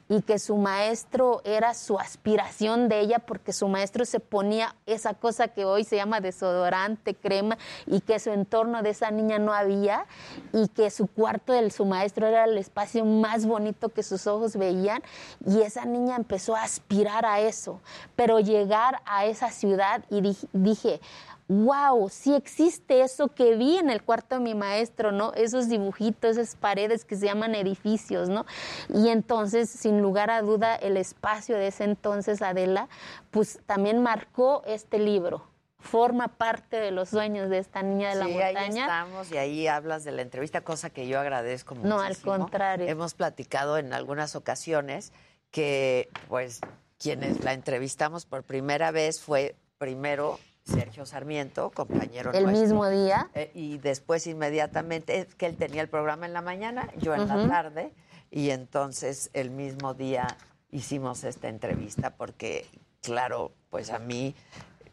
y 0.08 0.22
que 0.22 0.38
su 0.38 0.56
maestro 0.56 1.40
era 1.44 1.74
su 1.74 1.98
aspiración 1.98 2.88
de 2.88 3.00
ella 3.00 3.18
porque 3.18 3.52
su 3.52 3.68
maestro 3.68 4.04
se 4.04 4.20
ponía 4.20 4.74
esa 4.86 5.14
cosa 5.14 5.48
que 5.48 5.64
hoy 5.64 5.84
se 5.84 5.96
llama 5.96 6.20
desodorante, 6.20 7.14
crema 7.14 7.58
y 7.86 8.00
que 8.00 8.18
su 8.18 8.30
entorno 8.30 8.82
de 8.82 8.90
esa 8.90 9.10
niña 9.10 9.38
no 9.38 9.52
había 9.52 10.06
y 10.52 10.68
que 10.68 10.90
su 10.90 11.06
cuarto 11.06 11.52
de 11.52 11.70
su 11.70 11.84
maestro 11.84 12.26
era 12.26 12.44
el 12.44 12.56
espacio 12.56 13.04
más 13.04 13.46
bonito 13.46 13.88
que 13.88 14.02
sus 14.02 14.26
ojos 14.26 14.56
veían 14.56 15.02
y 15.44 15.62
esa 15.62 15.84
niña 15.84 16.16
empezó 16.16 16.54
a 16.54 16.62
aspirar 16.62 17.26
a 17.26 17.40
eso, 17.40 17.80
pero 18.14 18.40
llegar 18.40 19.02
a 19.06 19.24
esa 19.26 19.50
ciudad 19.50 20.04
y 20.10 20.36
dije, 20.52 21.00
wow, 21.48 22.09
sí 22.09 22.35
existe 22.35 23.02
eso 23.02 23.28
que 23.28 23.56
vi 23.56 23.78
en 23.78 23.90
el 23.90 24.02
cuarto 24.02 24.36
de 24.36 24.40
mi 24.40 24.55
maestro, 24.55 25.12
¿no? 25.12 25.32
Esos 25.35 25.68
dibujitos, 25.68 26.36
esas 26.36 26.56
paredes 26.56 27.05
que 27.05 27.16
se 27.16 27.27
llaman 27.27 27.55
edificios, 27.55 28.28
¿no? 28.28 28.47
Y 28.89 29.09
entonces, 29.09 29.70
sin 29.70 30.02
lugar 30.02 30.31
a 30.31 30.43
duda, 30.43 30.74
el 30.74 30.97
espacio 30.97 31.56
de 31.56 31.68
ese 31.68 31.85
entonces, 31.85 32.43
Adela, 32.43 32.89
pues 33.31 33.60
también 33.66 34.02
marcó 34.02 34.62
este 34.66 34.98
libro 34.98 35.44
forma 35.78 36.28
parte 36.28 36.81
de 36.81 36.90
los 36.90 37.10
sueños 37.10 37.48
de 37.48 37.59
esta 37.59 37.82
niña 37.82 38.10
de 38.10 38.16
la 38.16 38.28
montaña. 38.28 38.60
Ahí 38.60 38.78
estamos 38.78 39.31
y 39.31 39.36
ahí 39.39 39.66
hablas 39.68 40.05
de 40.05 40.12
la 40.12 40.23
entrevista, 40.23 40.60
cosa 40.62 40.90
que 40.90 41.06
yo 41.06 41.20
agradezco 41.20 41.74
mucho. 41.74 41.89
No, 41.89 42.01
al 42.01 42.16
contrario. 42.18 42.89
Hemos 42.89 43.14
platicado 43.14 43.78
en 43.78 43.93
algunas 43.93 44.35
ocasiones 44.35 45.12
que, 45.51 46.09
pues, 46.28 46.60
quienes 46.98 47.44
la 47.44 47.52
entrevistamos 47.52 48.27
por 48.27 48.43
primera 48.43 48.90
vez 48.90 49.20
fue 49.20 49.55
primero 49.78 50.39
Sergio 50.66 51.06
Sarmiento, 51.06 51.70
compañero 51.70 52.32
el 52.32 52.48
mismo 52.48 52.88
día. 52.88 53.30
eh, 53.34 53.51
y 53.55 53.78
después 53.78 54.26
inmediatamente 54.26 55.20
es 55.20 55.34
que 55.34 55.47
él 55.47 55.56
tenía 55.56 55.80
el 55.80 55.88
programa 55.88 56.26
en 56.26 56.32
la 56.32 56.43
mañana, 56.43 56.88
yo 56.98 57.14
en 57.14 57.28
la 57.28 57.48
tarde 57.48 57.93
y 58.30 58.51
entonces 58.51 59.30
el 59.32 59.51
mismo 59.51 59.94
día 59.94 60.26
hicimos 60.72 61.22
esta 61.24 61.48
entrevista 61.48 62.10
porque 62.16 62.66
claro, 63.01 63.52
pues 63.70 63.90
a 63.90 63.98
mí 64.01 64.34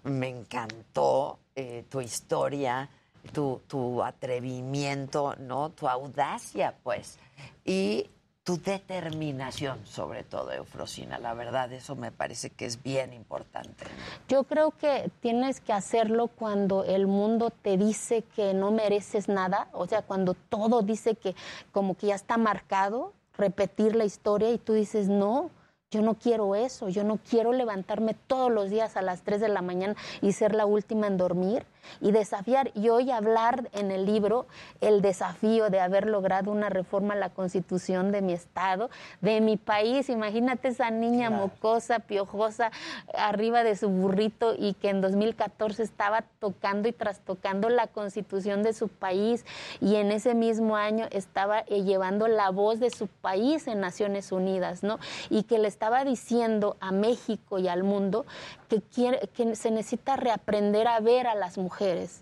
me 0.04 0.30
encantó 0.30 1.40
eh, 1.56 1.84
tu 1.90 2.02
historia, 2.02 2.90
tu, 3.32 3.62
tu 3.68 4.04
atrevimiento, 4.04 5.36
no, 5.40 5.72
tu 5.72 5.88
audacia, 5.88 6.76
pues. 6.84 7.18
Y 7.66 8.10
tu 8.44 8.62
determinación, 8.62 9.86
sobre 9.86 10.24
todo, 10.24 10.52
Eufrosina. 10.52 11.18
La 11.18 11.34
verdad, 11.34 11.72
eso 11.72 11.96
me 11.96 12.12
parece 12.12 12.50
que 12.50 12.66
es 12.66 12.84
bien 12.84 13.14
importante. 13.14 13.86
Yo 14.28 14.44
creo 14.44 14.72
que 14.72 15.10
tienes 15.22 15.62
que 15.62 15.72
hacerlo 15.72 16.28
cuando 16.28 16.84
el 16.84 17.08
mundo 17.08 17.52
te 17.52 17.78
dice 17.78 18.24
que 18.36 18.54
no 18.54 18.72
mereces 18.72 19.30
nada, 19.30 19.70
o 19.72 19.88
sea, 19.88 20.02
cuando 20.02 20.34
todo 20.34 20.82
dice 20.82 21.16
que 21.16 21.36
como 21.72 21.96
que 21.96 22.08
ya 22.08 22.16
está 22.16 22.38
marcado, 22.38 23.14
repetir 23.38 23.96
la 23.96 24.04
historia 24.04 24.52
y 24.52 24.58
tú 24.58 24.74
dices, 24.74 25.08
no, 25.08 25.50
yo 25.90 26.02
no 26.02 26.16
quiero 26.16 26.56
eso, 26.56 26.90
yo 26.90 27.06
no 27.06 27.18
quiero 27.18 27.54
levantarme 27.54 28.14
todos 28.14 28.52
los 28.52 28.70
días 28.70 28.98
a 28.98 29.02
las 29.02 29.22
3 29.22 29.40
de 29.40 29.48
la 29.48 29.62
mañana 29.62 29.96
y 30.22 30.34
ser 30.34 30.54
la 30.54 30.66
última 30.66 31.08
en 31.08 31.18
dormir 31.18 31.66
y 32.02 32.12
desafiar 32.12 32.72
y 32.76 32.90
hoy 32.90 33.12
hablar 33.12 33.70
en 33.74 33.92
el 33.92 34.06
libro 34.06 34.48
el 34.82 35.02
desafío 35.02 35.70
de 35.70 35.80
haber 35.80 36.08
logrado 36.08 36.52
una 36.52 36.70
reforma 36.70 37.14
a 37.14 37.18
la 37.18 37.30
constitución 37.30 38.12
de 38.12 38.22
mi 38.22 38.34
estado, 38.34 38.90
de 39.22 39.42
mi 39.42 39.58
país. 39.58 40.10
Imagínate 40.10 40.70
esa 40.70 40.92
niña 40.92 41.30
mocosa, 41.30 42.00
piojosa, 42.00 42.72
arriba 43.14 43.64
de 43.64 43.76
su 43.76 43.90
burrito 43.90 44.56
y 44.58 44.74
que 44.74 44.90
en 44.90 45.02
2014 45.02 45.84
estaba 45.84 46.24
tocando 46.40 46.88
y 46.88 46.92
trastocando 46.92 47.70
la 47.70 47.88
constitución 47.88 48.64
de 48.64 48.74
su 48.74 48.88
país 48.88 49.46
y 49.82 49.96
en 49.96 50.12
ese 50.12 50.36
mismo 50.36 50.76
año 50.76 51.08
estaba 51.12 51.60
eh, 51.68 51.84
llevando 51.84 52.28
la 52.28 52.50
voz 52.50 52.80
de 52.80 52.90
su 52.90 53.08
país 53.08 53.68
en 53.68 53.80
Naciones 53.80 54.32
Unidas, 54.32 54.84
¿no? 54.84 55.00
Y 55.30 55.44
que 55.44 55.60
le 55.60 55.68
estaba 55.68 56.04
diciendo 56.04 56.78
a 56.80 56.92
México 56.92 57.60
y 57.60 57.68
al 57.68 57.84
mundo 57.84 58.26
que, 58.74 58.82
quiere, 58.82 59.28
que 59.36 59.56
se 59.56 59.72
necesita 59.72 60.16
reaprender 60.16 60.88
a 60.88 61.00
ver 61.00 61.28
a 61.28 61.36
las 61.36 61.58
mujeres 61.58 61.64
mujeres, 61.74 62.22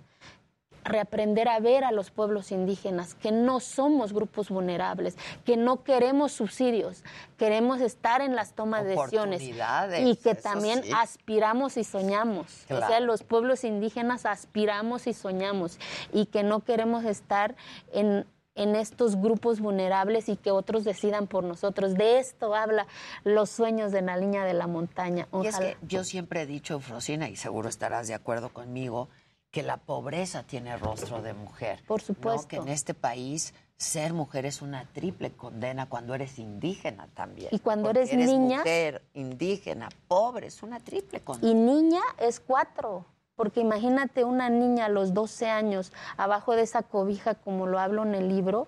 reaprender 0.84 1.48
a 1.50 1.60
ver 1.60 1.84
a 1.84 1.92
los 1.92 2.10
pueblos 2.10 2.52
indígenas, 2.52 3.14
que 3.16 3.32
no 3.32 3.60
somos 3.60 4.14
grupos 4.14 4.50
vulnerables, 4.50 5.16
que 5.46 5.58
no 5.58 5.84
queremos 5.84 6.32
subsidios, 6.32 7.04
queremos 7.38 7.82
estar 7.82 8.22
en 8.22 8.36
las 8.36 8.54
tomas 8.54 8.84
de 8.84 8.92
decisiones 8.92 9.42
y 9.42 10.16
que 10.16 10.36
también 10.36 10.82
aspiramos 10.96 11.78
y 11.78 11.84
soñamos. 11.84 12.66
O 12.70 12.78
sea, 12.78 13.00
los 13.00 13.24
pueblos 13.24 13.64
indígenas 13.64 14.26
aspiramos 14.26 15.06
y 15.06 15.14
soñamos 15.14 15.78
y 16.14 16.28
que 16.28 16.44
no 16.44 16.62
queremos 16.62 17.04
estar 17.04 17.56
en 17.94 18.26
en 18.56 18.76
estos 18.76 19.16
grupos 19.16 19.60
vulnerables 19.60 20.30
y 20.30 20.36
que 20.36 20.52
otros 20.52 20.84
decidan 20.84 21.28
por 21.28 21.44
nosotros. 21.44 21.94
De 21.94 22.20
esto 22.20 22.56
habla 22.56 22.88
los 23.24 23.50
sueños 23.50 23.92
de 23.92 24.02
la 24.02 24.18
línea 24.18 24.44
de 24.46 24.54
la 24.54 24.68
montaña. 24.68 25.28
Y 25.42 25.48
es 25.48 25.58
que 25.58 25.78
yo 25.82 26.04
siempre 26.04 26.42
he 26.42 26.46
dicho, 26.46 26.80
Frosina, 26.80 27.30
y 27.30 27.36
seguro 27.36 27.70
estarás 27.70 28.08
de 28.08 28.14
acuerdo 28.14 28.50
conmigo, 28.50 29.10
que 29.52 29.64
la 29.64 29.78
pobreza 29.78 30.44
tiene 30.44 30.78
rostro 30.78 31.22
de 31.22 31.34
mujer. 31.34 31.84
Por 31.86 32.02
supuesto. 32.02 32.48
Que 32.48 32.56
en 32.58 32.70
este 32.70 32.94
país 32.94 33.54
ser 33.76 34.14
mujer 34.14 34.46
es 34.46 34.62
una 34.62 34.86
triple 34.86 35.32
condena 35.32 35.90
cuando 35.90 36.14
eres 36.14 36.40
indígena 36.40 37.08
también. 37.14 37.50
Y 37.52 37.60
cuando 37.60 37.90
eres, 37.90 38.14
niña. 38.14 38.60
Mujer, 38.60 39.04
indígena, 39.14 39.90
pobre, 40.08 40.48
es 40.48 40.64
una 40.64 40.80
triple 40.80 41.22
condena. 41.22 41.52
Y 41.52 41.56
niña 41.56 42.02
es 42.18 42.40
cuatro. 42.40 43.06
Porque 43.36 43.60
imagínate 43.60 44.24
una 44.24 44.50
niña 44.50 44.86
a 44.86 44.90
los 44.90 45.14
12 45.14 45.50
años 45.50 45.92
abajo 46.18 46.56
de 46.56 46.64
esa 46.64 46.84
cobija, 46.84 47.36
como 47.36 47.68
lo 47.68 47.80
hablo 47.80 48.04
en 48.04 48.16
el 48.16 48.28
libro, 48.28 48.68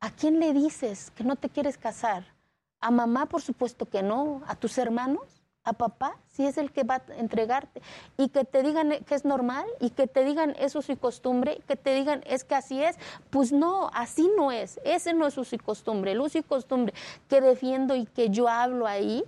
¿a 0.00 0.10
quién 0.10 0.40
le 0.40 0.52
dices 0.52 1.10
que 1.10 1.24
no 1.24 1.36
te 1.36 1.48
quieres 1.48 1.76
casar? 1.78 2.24
A 2.80 2.90
mamá, 2.90 3.26
por 3.26 3.42
supuesto 3.42 3.86
que 3.86 4.02
no. 4.02 4.42
¿A 4.46 4.54
tus 4.54 4.78
hermanos? 4.78 5.36
a 5.66 5.72
papá, 5.72 6.16
si 6.28 6.46
es 6.46 6.58
el 6.58 6.70
que 6.70 6.84
va 6.84 7.02
a 7.08 7.14
entregarte, 7.18 7.82
y 8.16 8.28
que 8.28 8.44
te 8.44 8.62
digan 8.62 9.04
que 9.04 9.14
es 9.16 9.24
normal, 9.24 9.66
y 9.80 9.90
que 9.90 10.06
te 10.06 10.24
digan 10.24 10.54
eso 10.60 10.78
es 10.78 10.86
su 10.86 10.96
costumbre, 10.96 11.60
que 11.66 11.74
te 11.74 11.92
digan 11.92 12.22
es 12.24 12.44
que 12.44 12.54
así 12.54 12.82
es, 12.82 12.96
pues 13.30 13.52
no, 13.52 13.90
así 13.92 14.30
no 14.36 14.52
es, 14.52 14.80
ese 14.84 15.12
no 15.12 15.26
es 15.26 15.34
su 15.34 15.44
costumbre, 15.58 16.12
el 16.12 16.20
uso 16.20 16.38
y 16.38 16.44
costumbre. 16.44 16.94
Que 17.28 17.40
defiendo 17.40 17.96
y 17.96 18.06
que 18.06 18.30
yo 18.30 18.48
hablo 18.48 18.86
ahí 18.86 19.24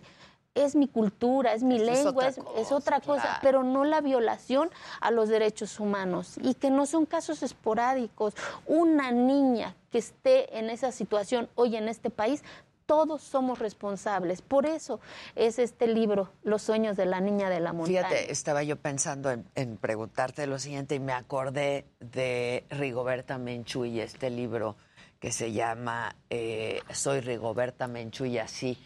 es 0.55 0.75
mi 0.75 0.89
cultura, 0.89 1.53
es 1.53 1.63
mi 1.63 1.77
Eso 1.77 1.85
es 1.85 2.05
lengua, 2.05 2.29
otra 2.29 2.61
es, 2.61 2.73
otra 2.73 3.01
cosa, 3.01 3.23
claro. 3.23 3.39
pero 3.43 3.63
no 3.63 3.85
la 3.85 4.01
violación 4.01 4.71
a 5.01 5.11
los 5.11 5.29
derechos 5.29 5.79
humanos 5.81 6.37
y 6.43 6.55
que 6.55 6.71
no 6.71 6.87
son 6.87 7.07
casos 7.07 7.43
esporádicos. 7.43 8.35
Una 8.67 9.13
niña 9.13 9.77
que 9.91 9.99
esté 9.99 10.59
en 10.59 10.71
esa 10.71 10.93
situación 10.93 11.49
hoy 11.55 11.77
en 11.77 11.89
este 11.89 12.11
país, 12.11 12.43
todos 12.87 13.23
somos 13.23 13.59
responsables. 13.59 14.41
Por 14.41 14.65
eso 14.65 14.99
es 15.37 15.59
este 15.59 15.87
libro, 15.87 16.31
Los 16.43 16.63
sueños 16.63 16.97
de 16.97 17.05
la 17.05 17.21
niña 17.21 17.51
de 17.51 17.61
la 17.61 17.75
montaña. 17.75 18.09
Fíjate, 18.09 18.33
estaba 18.33 18.63
yo 18.63 18.77
pensando 18.77 19.31
en, 19.31 19.45
en 19.55 19.77
preguntarte 19.77 20.47
lo 20.47 20.59
siguiente 20.59 20.95
y 20.95 21.01
me 21.01 21.13
acordé 21.13 21.85
de 22.01 22.65
Rigoberta 22.71 23.37
Menchú 23.37 23.85
y 23.85 24.01
este 24.01 24.31
libro 24.31 24.77
que 25.21 25.33
se 25.33 25.53
llama 25.53 26.17
eh, 26.31 26.81
Soy 26.91 27.21
Rigoberta 27.21 27.89
Menchú 27.89 28.25
y 28.25 28.39
así 28.39 28.79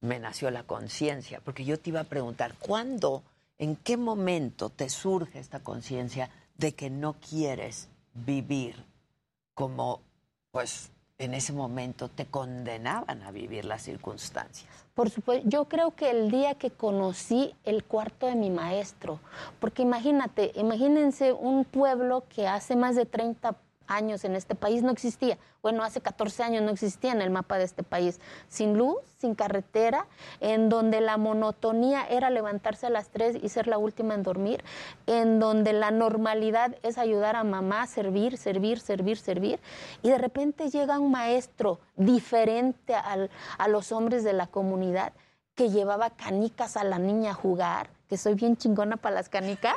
me 0.00 0.18
nació 0.18 0.50
la 0.50 0.62
conciencia. 0.64 1.40
Porque 1.44 1.64
yo 1.64 1.78
te 1.78 1.90
iba 1.90 2.00
a 2.00 2.04
preguntar, 2.04 2.54
¿cuándo, 2.58 3.22
en 3.58 3.76
qué 3.76 3.96
momento 3.96 4.70
te 4.70 4.88
surge 4.88 5.38
esta 5.38 5.60
conciencia 5.60 6.30
de 6.56 6.74
que 6.74 6.90
no 6.90 7.14
quieres 7.14 7.88
vivir 8.14 8.84
como, 9.54 10.00
pues, 10.50 10.90
en 11.18 11.34
ese 11.34 11.52
momento 11.52 12.08
te 12.08 12.26
condenaban 12.26 13.22
a 13.22 13.30
vivir 13.30 13.64
las 13.64 13.82
circunstancias? 13.82 14.68
Por 14.94 15.10
supuesto, 15.10 15.48
yo 15.48 15.66
creo 15.66 15.94
que 15.94 16.10
el 16.10 16.30
día 16.30 16.54
que 16.54 16.70
conocí 16.70 17.54
el 17.64 17.84
cuarto 17.84 18.26
de 18.26 18.34
mi 18.34 18.50
maestro, 18.50 19.20
porque 19.60 19.82
imagínate, 19.82 20.52
imagínense 20.56 21.32
un 21.32 21.64
pueblo 21.64 22.24
que 22.28 22.48
hace 22.48 22.74
más 22.74 22.96
de 22.96 23.06
30 23.06 23.56
años 23.90 24.24
en 24.24 24.34
este 24.36 24.54
país 24.54 24.82
no 24.82 24.90
existía. 24.92 25.36
Bueno, 25.62 25.82
hace 25.84 26.00
14 26.00 26.42
años 26.42 26.62
no 26.62 26.70
existía 26.70 27.12
en 27.12 27.20
el 27.20 27.30
mapa 27.30 27.58
de 27.58 27.64
este 27.64 27.82
país. 27.82 28.20
Sin 28.48 28.78
luz, 28.78 28.96
sin 29.18 29.34
carretera, 29.34 30.06
en 30.40 30.68
donde 30.70 31.00
la 31.02 31.16
monotonía 31.18 32.06
era 32.08 32.30
levantarse 32.30 32.86
a 32.86 32.90
las 32.90 33.08
3 33.10 33.36
y 33.42 33.48
ser 33.50 33.66
la 33.66 33.76
última 33.76 34.14
en 34.14 34.22
dormir, 34.22 34.64
en 35.06 35.38
donde 35.40 35.72
la 35.74 35.90
normalidad 35.90 36.76
es 36.82 36.96
ayudar 36.96 37.36
a 37.36 37.44
mamá 37.44 37.86
servir, 37.86 38.38
servir, 38.38 38.80
servir, 38.80 39.18
servir. 39.18 39.60
Y 40.02 40.08
de 40.08 40.18
repente 40.18 40.70
llega 40.70 40.98
un 40.98 41.10
maestro 41.10 41.80
diferente 41.96 42.94
al- 42.94 43.30
a 43.58 43.68
los 43.68 43.92
hombres 43.92 44.24
de 44.24 44.32
la 44.32 44.46
comunidad 44.46 45.12
que 45.54 45.68
llevaba 45.68 46.10
canicas 46.10 46.76
a 46.78 46.84
la 46.84 46.98
niña 46.98 47.32
a 47.32 47.34
jugar, 47.34 47.90
que 48.08 48.16
soy 48.16 48.34
bien 48.34 48.56
chingona 48.56 48.96
para 48.96 49.16
las 49.16 49.28
canicas, 49.28 49.74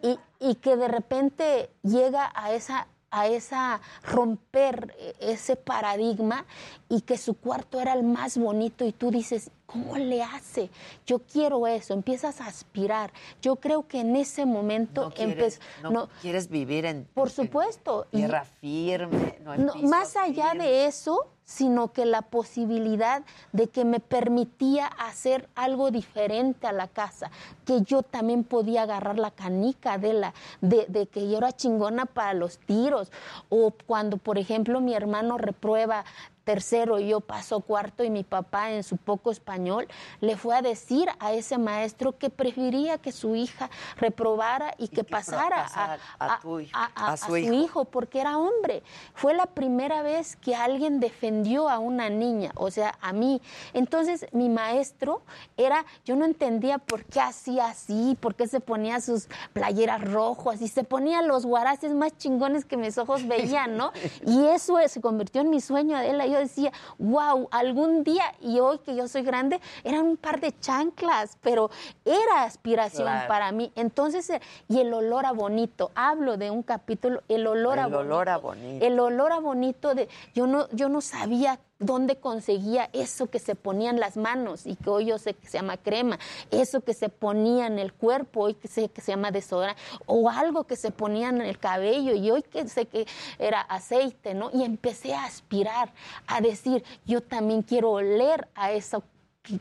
y, 0.00 0.18
y 0.40 0.54
que 0.54 0.76
de 0.76 0.88
repente 0.88 1.68
llega 1.82 2.30
a 2.34 2.52
esa 2.52 2.86
a 3.14 3.28
esa 3.28 3.80
romper 4.02 4.94
eh, 4.98 5.14
ese 5.20 5.54
paradigma 5.54 6.44
y 6.88 7.02
que 7.02 7.16
su 7.16 7.34
cuarto 7.34 7.80
era 7.80 7.92
el 7.92 8.02
más 8.02 8.36
bonito 8.36 8.84
y 8.84 8.90
tú 8.90 9.12
dices, 9.12 9.50
¿cómo 9.66 9.96
le 9.96 10.22
hace? 10.22 10.70
Yo 11.06 11.20
quiero 11.20 11.66
eso, 11.66 11.94
empiezas 11.94 12.40
a 12.40 12.46
aspirar. 12.46 13.12
Yo 13.42 13.56
creo 13.56 13.86
que 13.86 14.00
en 14.00 14.16
ese 14.16 14.46
momento 14.46 15.10
¿Quieres, 15.14 15.60
empezó 15.60 15.90
no, 15.90 16.08
quieres 16.22 16.48
vivir 16.48 16.84
en 16.84 17.06
por 17.14 17.30
supuesto. 17.30 18.06
tierra 18.10 18.44
firme? 18.44 19.38
No, 19.42 19.54
en 19.54 19.66
no, 19.66 19.72
piso 19.72 19.86
más 19.86 20.16
allá 20.16 20.50
firme? 20.50 20.64
de 20.64 20.86
eso, 20.86 21.26
sino 21.44 21.92
que 21.92 22.06
la 22.06 22.22
posibilidad 22.22 23.22
de 23.52 23.68
que 23.68 23.84
me 23.84 24.00
permitía 24.00 24.86
hacer 24.86 25.48
algo 25.54 25.90
diferente 25.90 26.66
a 26.66 26.72
la 26.72 26.88
casa, 26.88 27.30
que 27.66 27.82
yo 27.82 28.02
también 28.02 28.44
podía 28.44 28.82
agarrar 28.82 29.18
la 29.18 29.30
canica 29.30 29.98
de 29.98 30.14
la, 30.14 30.34
de, 30.62 30.86
de 30.88 31.06
que 31.06 31.28
yo 31.28 31.38
era 31.38 31.52
chingona 31.52 32.06
para 32.06 32.32
los 32.32 32.58
tiros, 32.58 33.12
o 33.50 33.72
cuando, 33.86 34.16
por 34.16 34.38
ejemplo, 34.38 34.80
mi 34.80 34.94
hermano 34.94 35.36
reprueba 35.36 36.04
tercero 36.44 36.98
y 37.00 37.08
yo 37.08 37.20
paso 37.20 37.60
cuarto 37.60 38.04
y 38.04 38.10
mi 38.10 38.22
papá 38.22 38.70
en 38.70 38.82
su 38.84 38.96
poco 38.96 39.30
español 39.30 39.88
le 40.20 40.36
fue 40.36 40.54
a 40.56 40.62
decir 40.62 41.08
a 41.18 41.32
ese 41.32 41.58
maestro 41.58 42.16
que 42.18 42.30
prefería 42.30 42.98
que 42.98 43.12
su 43.12 43.34
hija 43.34 43.70
reprobara 43.96 44.74
y, 44.78 44.88
que, 44.88 45.04
pasara 45.04 45.62
pasara 45.64 45.98
a 46.18 46.34
a- 46.34 46.40
su 46.40 46.60
a 46.94 47.16
su 47.16 47.36
hijo. 47.36 47.52
hijo 47.54 47.84
porque 47.86 48.20
era 48.20 48.38
hombre. 48.38 48.82
Fue 49.14 49.34
la 49.34 49.46
primera 49.46 50.02
vez 50.02 50.36
que 50.36 50.54
alguien 50.54 51.00
defendió 51.00 51.68
a 51.68 51.78
una 51.78 52.10
niña, 52.10 52.52
o 52.56 52.70
sea, 52.70 52.96
a 53.00 53.12
mí. 53.12 53.40
Entonces, 53.72 54.26
mi 54.32 54.48
maestro 54.48 55.22
era, 55.56 55.84
yo 56.04 56.16
no 56.16 56.24
entendía 56.24 56.78
por 56.78 57.04
qué 57.04 57.20
hacía 57.20 57.68
así, 57.68 58.16
por 58.20 58.34
qué 58.34 58.46
se 58.46 58.60
ponía 58.60 59.00
sus 59.00 59.28
playeras 59.52 60.00
rojas 60.02 60.60
y 60.60 60.68
se 60.68 60.84
ponía 60.84 61.22
los 61.22 61.46
guaraces 61.46 61.94
más 61.94 62.16
chingones 62.18 62.64
que 62.64 62.76
mis 62.76 62.98
ojos 62.98 63.26
veían, 63.26 63.76
¿no? 63.76 63.92
Y 64.26 64.46
eso 64.46 64.76
se 64.86 65.00
convirtió 65.00 65.40
en 65.40 65.50
mi 65.50 65.60
sueño, 65.60 65.96
Adela. 65.96 66.26
Yo 66.34 66.40
decía, 66.40 66.72
wow, 66.98 67.46
algún 67.52 68.02
día, 68.02 68.24
y 68.40 68.58
hoy 68.58 68.78
que 68.80 68.96
yo 68.96 69.06
soy 69.06 69.22
grande, 69.22 69.60
eran 69.84 70.02
un 70.04 70.16
par 70.16 70.40
de 70.40 70.52
chanclas, 70.58 71.38
pero 71.40 71.70
era 72.04 72.42
aspiración 72.42 73.04
Claro. 73.06 73.28
para 73.28 73.52
mí. 73.52 73.70
Entonces, 73.76 74.28
eh, 74.30 74.40
y 74.68 74.80
el 74.80 74.92
olor 74.92 75.26
a 75.26 75.32
bonito, 75.32 75.92
hablo 75.94 76.36
de 76.36 76.50
un 76.50 76.64
capítulo, 76.64 77.22
el 77.28 77.46
olor 77.46 77.78
a 77.78 77.84
El 77.84 77.90
bonito. 77.92 78.00
olor 78.00 78.28
a 78.28 78.36
bonito. 78.38 78.84
El 78.84 78.98
olor 78.98 79.30
a 79.32 79.38
bonito 79.38 79.94
de, 79.94 80.08
yo 80.34 80.48
no, 80.48 80.68
yo 80.72 80.88
no 80.88 81.00
sabía 81.00 81.60
dónde 81.78 82.16
conseguía 82.16 82.88
eso 82.92 83.28
que 83.28 83.38
se 83.38 83.54
ponía 83.54 83.90
en 83.90 84.00
las 84.00 84.16
manos 84.16 84.66
y 84.66 84.76
que 84.76 84.90
hoy 84.90 85.06
yo 85.06 85.18
sé 85.18 85.34
que 85.34 85.46
se 85.46 85.58
llama 85.58 85.76
crema, 85.76 86.18
eso 86.50 86.80
que 86.80 86.94
se 86.94 87.08
ponía 87.08 87.66
en 87.66 87.78
el 87.78 87.92
cuerpo, 87.92 88.42
hoy 88.42 88.54
que 88.54 88.68
sé 88.68 88.88
que 88.88 89.00
se 89.00 89.12
llama 89.12 89.30
desodorante, 89.30 89.80
o 90.06 90.30
algo 90.30 90.64
que 90.64 90.76
se 90.76 90.90
ponía 90.90 91.28
en 91.28 91.40
el 91.40 91.58
cabello 91.58 92.14
y 92.14 92.30
hoy 92.30 92.42
que 92.42 92.68
sé 92.68 92.86
que 92.86 93.06
era 93.38 93.60
aceite, 93.60 94.34
¿no? 94.34 94.50
Y 94.52 94.62
empecé 94.64 95.14
a 95.14 95.24
aspirar, 95.24 95.92
a 96.26 96.40
decir, 96.40 96.84
yo 97.04 97.20
también 97.20 97.62
quiero 97.62 97.90
oler 97.90 98.48
a 98.54 98.72
eso 98.72 99.02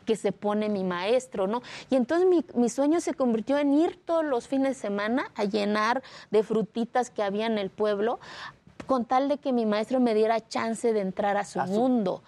que, 0.06 0.16
se 0.16 0.32
pone 0.32 0.70
mi 0.70 0.84
maestro, 0.86 1.48
¿no? 1.48 1.62
Y 1.90 1.96
entonces 1.96 2.28
mi 2.56 2.70
sueño 2.70 3.02
se 3.02 3.14
convirtió 3.14 3.58
en 3.58 3.74
ir 3.74 4.00
todos 4.06 4.24
los 4.24 4.48
fines 4.48 4.70
de 4.70 4.82
semana 4.82 5.30
a 5.36 5.44
llenar 5.44 6.02
de 6.32 6.44
frutitas 6.44 7.10
que 7.10 7.22
había 7.22 7.48
en 7.48 7.58
el 7.58 7.70
pueblo, 7.70 8.20
con 8.86 9.06
tal 9.06 9.30
de 9.30 9.38
que 9.38 9.54
mi 9.54 9.66
maestro 9.66 10.00
me 10.00 10.14
diera 10.14 10.46
chance 10.48 10.94
de 10.94 11.02
entrar 11.02 11.38
a 11.38 11.46
su 11.46 11.60
mundo. 11.60 12.24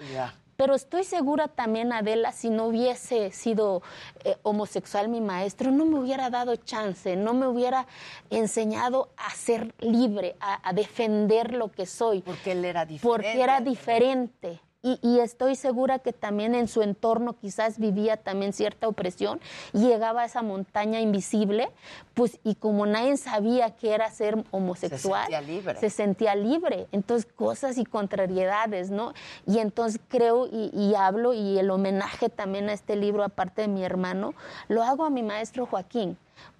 Pero 0.57 0.73
estoy 0.73 1.03
segura 1.03 1.49
también, 1.49 1.91
Adela, 1.91 2.31
si 2.31 2.49
no 2.49 2.67
hubiese 2.67 3.31
sido 3.31 3.81
eh, 4.23 4.37
homosexual 4.43 5.09
mi 5.09 5.19
maestro, 5.19 5.69
no 5.69 5.85
me 5.85 5.99
hubiera 5.99 6.29
dado 6.29 6.55
chance, 6.55 7.17
no 7.17 7.33
me 7.33 7.45
hubiera 7.45 7.87
enseñado 8.29 9.09
a 9.17 9.31
ser 9.31 9.75
libre, 9.79 10.37
a, 10.39 10.67
a 10.67 10.71
defender 10.71 11.53
lo 11.53 11.71
que 11.71 11.85
soy. 11.85 12.21
Porque 12.21 12.53
él 12.53 12.63
era 12.63 12.85
diferente. 12.85 13.07
Porque 13.07 13.43
era 13.43 13.59
diferente. 13.59 14.61
Y, 14.85 14.99
y 15.01 15.19
estoy 15.19 15.55
segura 15.55 15.97
que 15.97 16.13
también 16.13 16.53
en 16.53 16.67
su 16.67 16.83
entorno 16.83 17.33
quizás 17.33 17.79
vivía 17.79 18.17
también 18.17 18.53
cierta 18.53 18.87
opresión 18.87 19.39
y 19.73 19.79
llegaba 19.79 20.21
a 20.21 20.25
esa 20.25 20.43
montaña 20.43 20.99
invisible, 20.99 21.71
pues 22.13 22.39
y 22.43 22.53
como 22.53 22.85
nadie 22.85 23.17
sabía 23.17 23.71
que 23.75 23.95
era 23.95 24.11
ser 24.11 24.43
homosexual, 24.51 25.23
sentía 25.23 25.41
libre. 25.41 25.79
se 25.79 25.89
sentía 25.89 26.35
libre. 26.35 26.85
Entonces, 26.91 27.25
cosas 27.35 27.79
y 27.79 27.83
contrariedades, 27.85 28.91
¿no? 28.91 29.13
Y 29.47 29.57
entonces 29.57 29.99
creo 30.07 30.45
y, 30.45 30.69
y 30.71 30.93
hablo 30.93 31.33
y 31.33 31.57
el 31.57 31.71
homenaje 31.71 32.29
también 32.29 32.69
a 32.69 32.73
este 32.73 32.95
libro, 32.95 33.23
aparte 33.23 33.63
de 33.63 33.67
mi 33.67 33.83
hermano, 33.83 34.35
lo 34.67 34.83
hago 34.83 35.03
a 35.03 35.09
mi 35.09 35.23
maestro 35.23 35.65
Joaquín, 35.65 36.15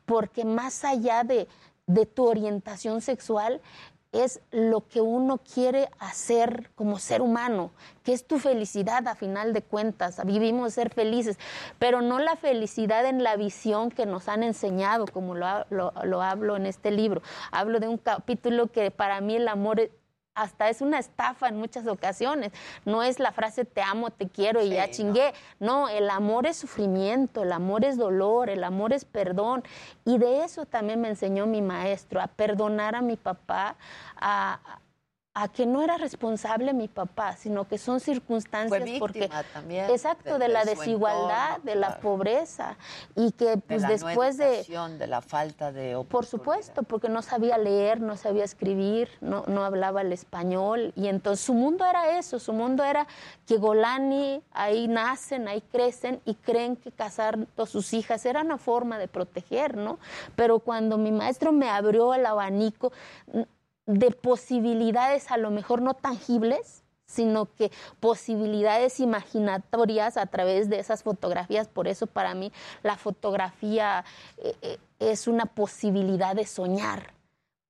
porque 0.07 0.45
más 0.45 0.83
allá 0.83 1.23
de, 1.23 1.47
de 1.85 2.07
tu 2.07 2.25
orientación 2.25 3.01
sexual, 3.01 3.61
es 4.23 4.39
lo 4.51 4.87
que 4.87 5.01
uno 5.01 5.39
quiere 5.39 5.89
hacer 5.99 6.69
como 6.75 6.99
ser 6.99 7.21
humano, 7.21 7.71
que 8.03 8.13
es 8.13 8.25
tu 8.25 8.39
felicidad 8.39 9.07
a 9.07 9.15
final 9.15 9.53
de 9.53 9.61
cuentas. 9.61 10.21
Vivimos 10.25 10.73
ser 10.73 10.93
felices, 10.93 11.37
pero 11.79 12.01
no 12.01 12.19
la 12.19 12.35
felicidad 12.35 13.05
en 13.05 13.23
la 13.23 13.35
visión 13.35 13.89
que 13.91 14.05
nos 14.05 14.27
han 14.29 14.43
enseñado, 14.43 15.05
como 15.05 15.35
lo, 15.35 15.47
lo- 15.69 15.93
lo 16.03 16.21
hablo 16.21 16.55
en 16.55 16.65
este 16.65 16.91
libro. 16.91 17.21
Hablo 17.51 17.79
de 17.79 17.87
un 17.87 17.97
capítulo 17.97 18.67
que 18.67 18.91
para 18.91 19.21
mí 19.21 19.35
el 19.35 19.47
amor 19.47 19.89
hasta 20.35 20.69
es 20.69 20.81
una 20.81 20.99
estafa 20.99 21.47
en 21.47 21.57
muchas 21.57 21.87
ocasiones. 21.87 22.51
No 22.83 23.01
es 23.01 23.19
la 23.19 23.31
frase 23.31 23.65
te 23.65 23.81
amo, 23.81 24.11
te 24.11 24.27
quiero 24.27 24.61
y 24.61 24.69
ya 24.69 24.91
chingué. 24.91 25.33
No, 25.59 25.89
el 25.89 26.09
amor 26.09 26.45
es 26.45 26.57
sufrimiento, 26.57 27.43
el 27.43 27.53
amor 27.53 27.85
es 27.85 27.97
dolor, 27.97 28.49
el 28.49 28.63
amor 28.63 28.93
es 28.93 29.05
perdón. 29.05 29.63
Y 30.03 30.17
de 30.17 30.43
eso 30.43 30.65
también 30.65 31.01
me 31.01 31.07
enseñó 31.09 31.47
mi 31.47 31.61
maestro, 31.61 32.21
a 32.21 32.27
perdonar 32.27 32.95
a 32.95 33.01
mi 33.01 33.15
papá, 33.15 33.77
a, 34.17 34.59
a 35.37 35.49
que 35.49 35.65
no 35.65 35.81
era 35.83 35.97
responsable 35.97 36.73
mi 36.73 36.87
papá, 36.87 37.35
sino 37.35 37.67
que 37.67 37.77
son 37.77 37.99
circunstancias 37.99 38.69
Fue 38.69 38.99
porque 38.99 39.29
también 39.53 39.89
exacto 39.89 40.39
de- 40.39 40.45
de, 40.45 40.47
la 40.47 40.63
desigualdad, 40.63 41.57
entorno, 41.57 41.71
de 41.71 41.75
la 41.75 41.87
claro. 41.87 42.01
pobreza 42.01 42.77
y 43.17 43.33
que 43.33 43.45
de 43.49 43.57
pues 43.57 43.81
no 43.81 43.89
después 43.89 44.37
de 44.37 44.63
de 44.97 45.07
la 45.07 45.21
falta 45.21 45.73
de 45.73 46.01
por 46.09 46.25
supuesto, 46.25 46.83
porque 46.83 47.09
no 47.09 47.21
sabía 47.21 47.57
leer, 47.57 47.99
no 47.99 48.15
sabía 48.15 48.45
escribir, 48.45 49.09
no, 49.19 49.43
no 49.47 49.65
hablaba 49.65 50.01
el 50.01 50.13
español. 50.13 50.93
Y 50.95 51.07
entonces 51.07 51.45
su 51.45 51.53
mundo 51.53 51.85
era 51.85 52.17
eso, 52.17 52.39
su 52.39 52.53
mundo 52.53 52.85
era 52.85 53.05
que 53.45 53.57
Golani, 53.57 54.41
ahí 54.53 54.87
nacen, 54.87 55.49
ahí 55.49 55.61
crecen 55.61 56.21
y 56.23 56.35
creen 56.35 56.77
que 56.77 56.93
casar 56.93 57.39
a 57.57 57.65
sus 57.65 57.93
hijas 57.93 58.25
era 58.25 58.41
una 58.41 58.57
forma 58.57 58.97
de 58.97 59.09
proteger, 59.09 59.75
¿no? 59.75 59.99
Pero 60.37 60.59
cuando 60.59 60.97
mi 60.97 61.11
maestro 61.11 61.51
me 61.51 61.69
abrió 61.69 62.13
el 62.13 62.25
abanico 62.25 62.93
de 63.85 64.11
posibilidades 64.11 65.31
a 65.31 65.37
lo 65.37 65.51
mejor 65.51 65.81
no 65.81 65.93
tangibles, 65.93 66.83
sino 67.05 67.53
que 67.53 67.71
posibilidades 67.99 68.99
imaginatorias 68.99 70.17
a 70.17 70.25
través 70.25 70.69
de 70.69 70.79
esas 70.79 71.03
fotografías. 71.03 71.67
Por 71.67 71.87
eso 71.87 72.07
para 72.07 72.33
mí 72.33 72.51
la 72.83 72.97
fotografía 72.97 74.03
eh, 74.37 74.55
eh, 74.61 74.77
es 74.99 75.27
una 75.27 75.45
posibilidad 75.45 76.35
de 76.35 76.45
soñar, 76.45 77.13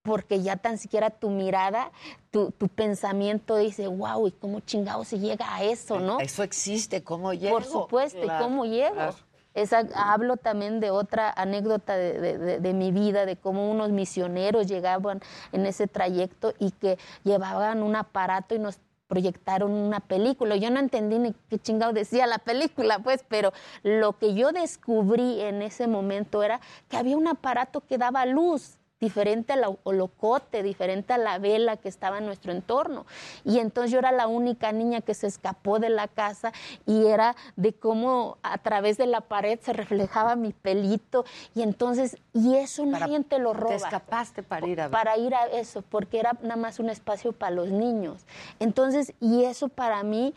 porque 0.03 0.41
ya 0.41 0.55
tan 0.55 0.77
siquiera 0.77 1.09
tu 1.09 1.29
mirada, 1.29 1.91
tu, 2.31 2.51
tu 2.51 2.69
pensamiento 2.69 3.57
dice, 3.57 3.87
wow, 3.87 4.27
¿y 4.27 4.31
cómo 4.31 4.61
chingado 4.61 5.03
se 5.03 5.19
llega 5.19 5.53
a 5.53 5.63
eso, 5.63 5.99
no? 5.99 6.19
Eso 6.19 6.43
existe, 6.43 7.03
¿cómo 7.03 7.33
llego? 7.33 7.55
Por 7.55 7.65
supuesto, 7.65 8.19
¿y 8.19 8.23
Claro, 8.23 8.45
cómo 8.45 8.65
llego? 8.65 8.93
claro. 8.95 9.15
Esa, 9.55 9.87
hablo 9.95 10.37
también 10.37 10.79
de 10.79 10.91
otra 10.91 11.31
anécdota 11.31 11.95
de, 11.97 12.19
de- 12.37 12.59
de- 12.59 12.73
mi 12.73 12.91
vida, 12.91 13.25
de 13.25 13.37
cómo 13.37 13.71
unos 13.71 13.91
misioneros 13.91 14.67
llegaban 14.67 15.21
en 15.53 15.65
ese 15.65 15.87
trayecto 15.87 16.53
y 16.59 16.71
que 16.71 16.97
llevaban 17.23 17.81
un 17.81 17.95
aparato 17.95 18.53
y 18.53 18.59
nos 18.59 18.79
proyectaron 19.07 19.71
una 19.71 19.99
película. 20.01 20.55
Yo 20.57 20.69
no 20.71 20.79
entendí 20.79 21.19
ni 21.19 21.33
qué 21.49 21.57
chingado 21.59 21.93
decía 21.93 22.27
la 22.27 22.39
película, 22.39 22.99
pues, 22.99 23.23
pero 23.27 23.53
lo 23.83 24.17
que 24.17 24.33
yo 24.33 24.51
descubrí 24.51 25.39
en 25.41 25.61
ese 25.61 25.87
momento 25.87 26.43
era 26.43 26.59
que 26.89 26.97
había 26.97 27.15
un 27.17 27.27
aparato 27.27 27.81
que 27.81 27.97
daba 27.97 28.25
luz 28.25 28.77
diferente 28.99 29.53
al 29.53 29.77
holocote, 29.83 30.63
diferente 30.63 31.13
a 31.13 31.17
la 31.17 31.37
vela 31.37 31.77
que 31.77 31.89
estaba 31.89 32.17
en 32.17 32.25
nuestro 32.25 32.51
entorno. 32.51 33.05
Y 33.43 33.59
entonces 33.59 33.91
yo 33.91 33.99
era 33.99 34.11
la 34.11 34.27
única 34.27 34.71
niña 34.71 35.01
que 35.01 35.13
se 35.13 35.27
escapó 35.27 35.79
de 35.79 35.89
la 35.89 36.07
casa 36.07 36.53
y 36.85 37.07
era 37.07 37.35
de 37.55 37.73
cómo 37.73 38.37
a 38.41 38.57
través 38.57 38.97
de 38.97 39.05
la 39.05 39.21
pared 39.21 39.59
se 39.61 39.73
reflejaba 39.73 40.35
mi 40.35 40.53
pelito 40.53 41.25
y 41.53 41.61
entonces, 41.61 42.17
y 42.33 42.55
eso 42.55 42.85
nadie 42.85 43.21
te 43.23 43.39
lo 43.39 43.53
roba. 43.53 43.69
Te 43.69 43.75
escapaste 43.75 44.43
para 44.43 44.67
ir 44.67 44.79
a 44.79 44.83
ver. 44.85 44.91
Para 44.91 45.17
ir 45.17 45.35
a 45.35 45.47
eso, 45.47 45.81
porque 45.81 46.19
era 46.19 46.33
nada 46.41 46.55
más 46.55 46.79
un 46.79 46.89
espacio 46.89 47.33
para 47.33 47.51
los 47.51 47.69
niños. 47.69 48.25
Entonces, 48.59 49.13
y 49.19 49.43
eso 49.43 49.67
para 49.67 50.03
mí 50.03 50.33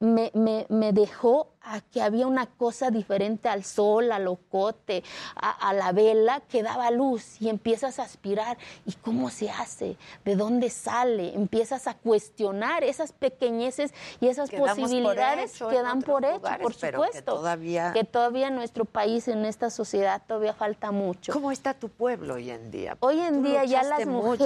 me, 0.00 0.30
me, 0.34 0.64
me 0.68 0.92
dejó 0.92 1.48
a 1.60 1.80
que 1.80 2.00
había 2.00 2.26
una 2.26 2.46
cosa 2.46 2.90
diferente 2.90 3.48
al 3.48 3.64
sol, 3.64 4.10
al 4.12 4.26
ocote, 4.28 5.02
a, 5.34 5.50
a 5.68 5.72
la 5.74 5.92
vela 5.92 6.40
que 6.48 6.62
daba 6.62 6.90
luz 6.90 7.42
y 7.42 7.48
empiezas 7.48 7.98
a 7.98 8.04
aspirar. 8.04 8.56
¿Y 8.86 8.92
cómo 8.94 9.28
se 9.28 9.50
hace? 9.50 9.96
¿De 10.24 10.34
dónde 10.36 10.70
sale? 10.70 11.34
Empiezas 11.34 11.86
a 11.88 11.94
cuestionar 11.94 12.84
esas 12.84 13.12
pequeñeces 13.12 13.92
y 14.20 14.28
esas 14.28 14.50
posibilidades 14.50 15.52
que 15.58 15.82
dan 15.82 16.00
por 16.02 16.24
hecho, 16.24 16.36
lugares, 16.36 16.62
por 16.62 16.74
que 16.76 16.90
supuesto. 16.92 17.34
todavía- 17.34 17.92
que 17.92 18.04
todavía 18.04 18.48
en 18.48 18.54
nuestro 18.54 18.84
país, 18.84 19.28
en 19.28 19.44
esta 19.44 19.68
sociedad, 19.68 20.22
todavía 20.26 20.54
falta 20.54 20.90
mucho. 20.90 21.32
¿Cómo 21.32 21.50
está 21.52 21.74
tu 21.74 21.88
pueblo 21.88 22.34
hoy 22.34 22.50
en 22.50 22.70
día? 22.70 22.96
Hoy 23.00 23.20
en 23.20 23.42
Tú 23.42 23.48
día 23.48 23.64
ya 23.64 23.82
las 23.82 24.06
mucho. 24.06 24.44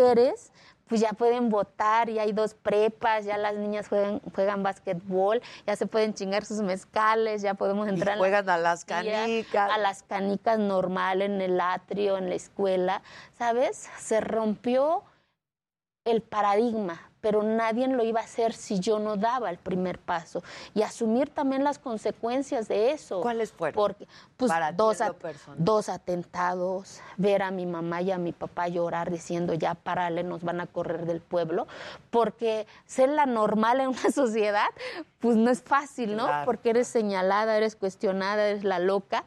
Pues 0.92 1.00
ya 1.00 1.14
pueden 1.14 1.48
votar, 1.48 2.10
ya 2.10 2.20
hay 2.20 2.32
dos 2.34 2.52
prepas, 2.52 3.24
ya 3.24 3.38
las 3.38 3.54
niñas 3.54 3.88
juegan, 3.88 4.20
juegan 4.34 4.62
basquetbol, 4.62 5.40
ya 5.66 5.74
se 5.74 5.86
pueden 5.86 6.12
chingar 6.12 6.44
sus 6.44 6.60
mezcales, 6.60 7.40
ya 7.40 7.54
podemos 7.54 7.88
entrar 7.88 8.12
en 8.12 8.18
la- 8.18 8.20
juegan 8.20 8.50
a 8.50 8.58
las 8.58 8.84
canicas. 8.84 9.70
a 9.70 9.78
las 9.78 10.02
canicas 10.02 10.58
normal 10.58 11.22
en 11.22 11.40
el 11.40 11.58
atrio, 11.62 12.18
en 12.18 12.28
la 12.28 12.34
escuela, 12.34 13.00
¿sabes? 13.38 13.88
Se 13.98 14.20
rompió 14.20 15.02
el 16.04 16.20
paradigma, 16.20 17.10
pero 17.22 17.42
nadie 17.44 17.86
lo 17.86 18.04
iba 18.04 18.20
a 18.20 18.24
hacer 18.24 18.52
si 18.52 18.80
yo 18.80 18.98
no 18.98 19.16
daba 19.16 19.48
el 19.48 19.56
primer 19.56 19.98
paso 19.98 20.42
y 20.74 20.82
asumir 20.82 21.30
también 21.30 21.62
las 21.64 21.78
consecuencias 21.78 22.66
de 22.68 22.90
eso. 22.90 23.20
¿Cuáles 23.22 23.52
fueron? 23.52 23.76
Porque 23.76 24.06
pues 24.36 24.50
Para 24.50 24.72
dos, 24.72 25.00
at- 25.00 25.14
dos 25.56 25.88
atentados, 25.88 27.00
ver 27.16 27.42
a 27.42 27.52
mi 27.52 27.64
mamá 27.64 28.02
y 28.02 28.10
a 28.10 28.18
mi 28.18 28.32
papá 28.32 28.66
llorar 28.66 29.10
diciendo 29.10 29.54
ya 29.54 29.74
párale, 29.74 30.24
nos 30.24 30.42
van 30.42 30.60
a 30.60 30.66
correr 30.66 31.06
del 31.06 31.20
pueblo, 31.20 31.68
porque 32.10 32.66
ser 32.86 33.08
la 33.08 33.24
normal 33.24 33.80
en 33.80 33.88
una 33.88 34.10
sociedad 34.12 34.66
pues 35.20 35.36
no 35.36 35.48
es 35.50 35.62
fácil, 35.62 36.16
¿no? 36.16 36.26
Claro, 36.26 36.44
Porque 36.44 36.70
eres 36.70 36.88
señalada, 36.88 37.56
eres 37.56 37.76
cuestionada, 37.76 38.48
eres 38.48 38.64
la 38.64 38.80
loca, 38.80 39.24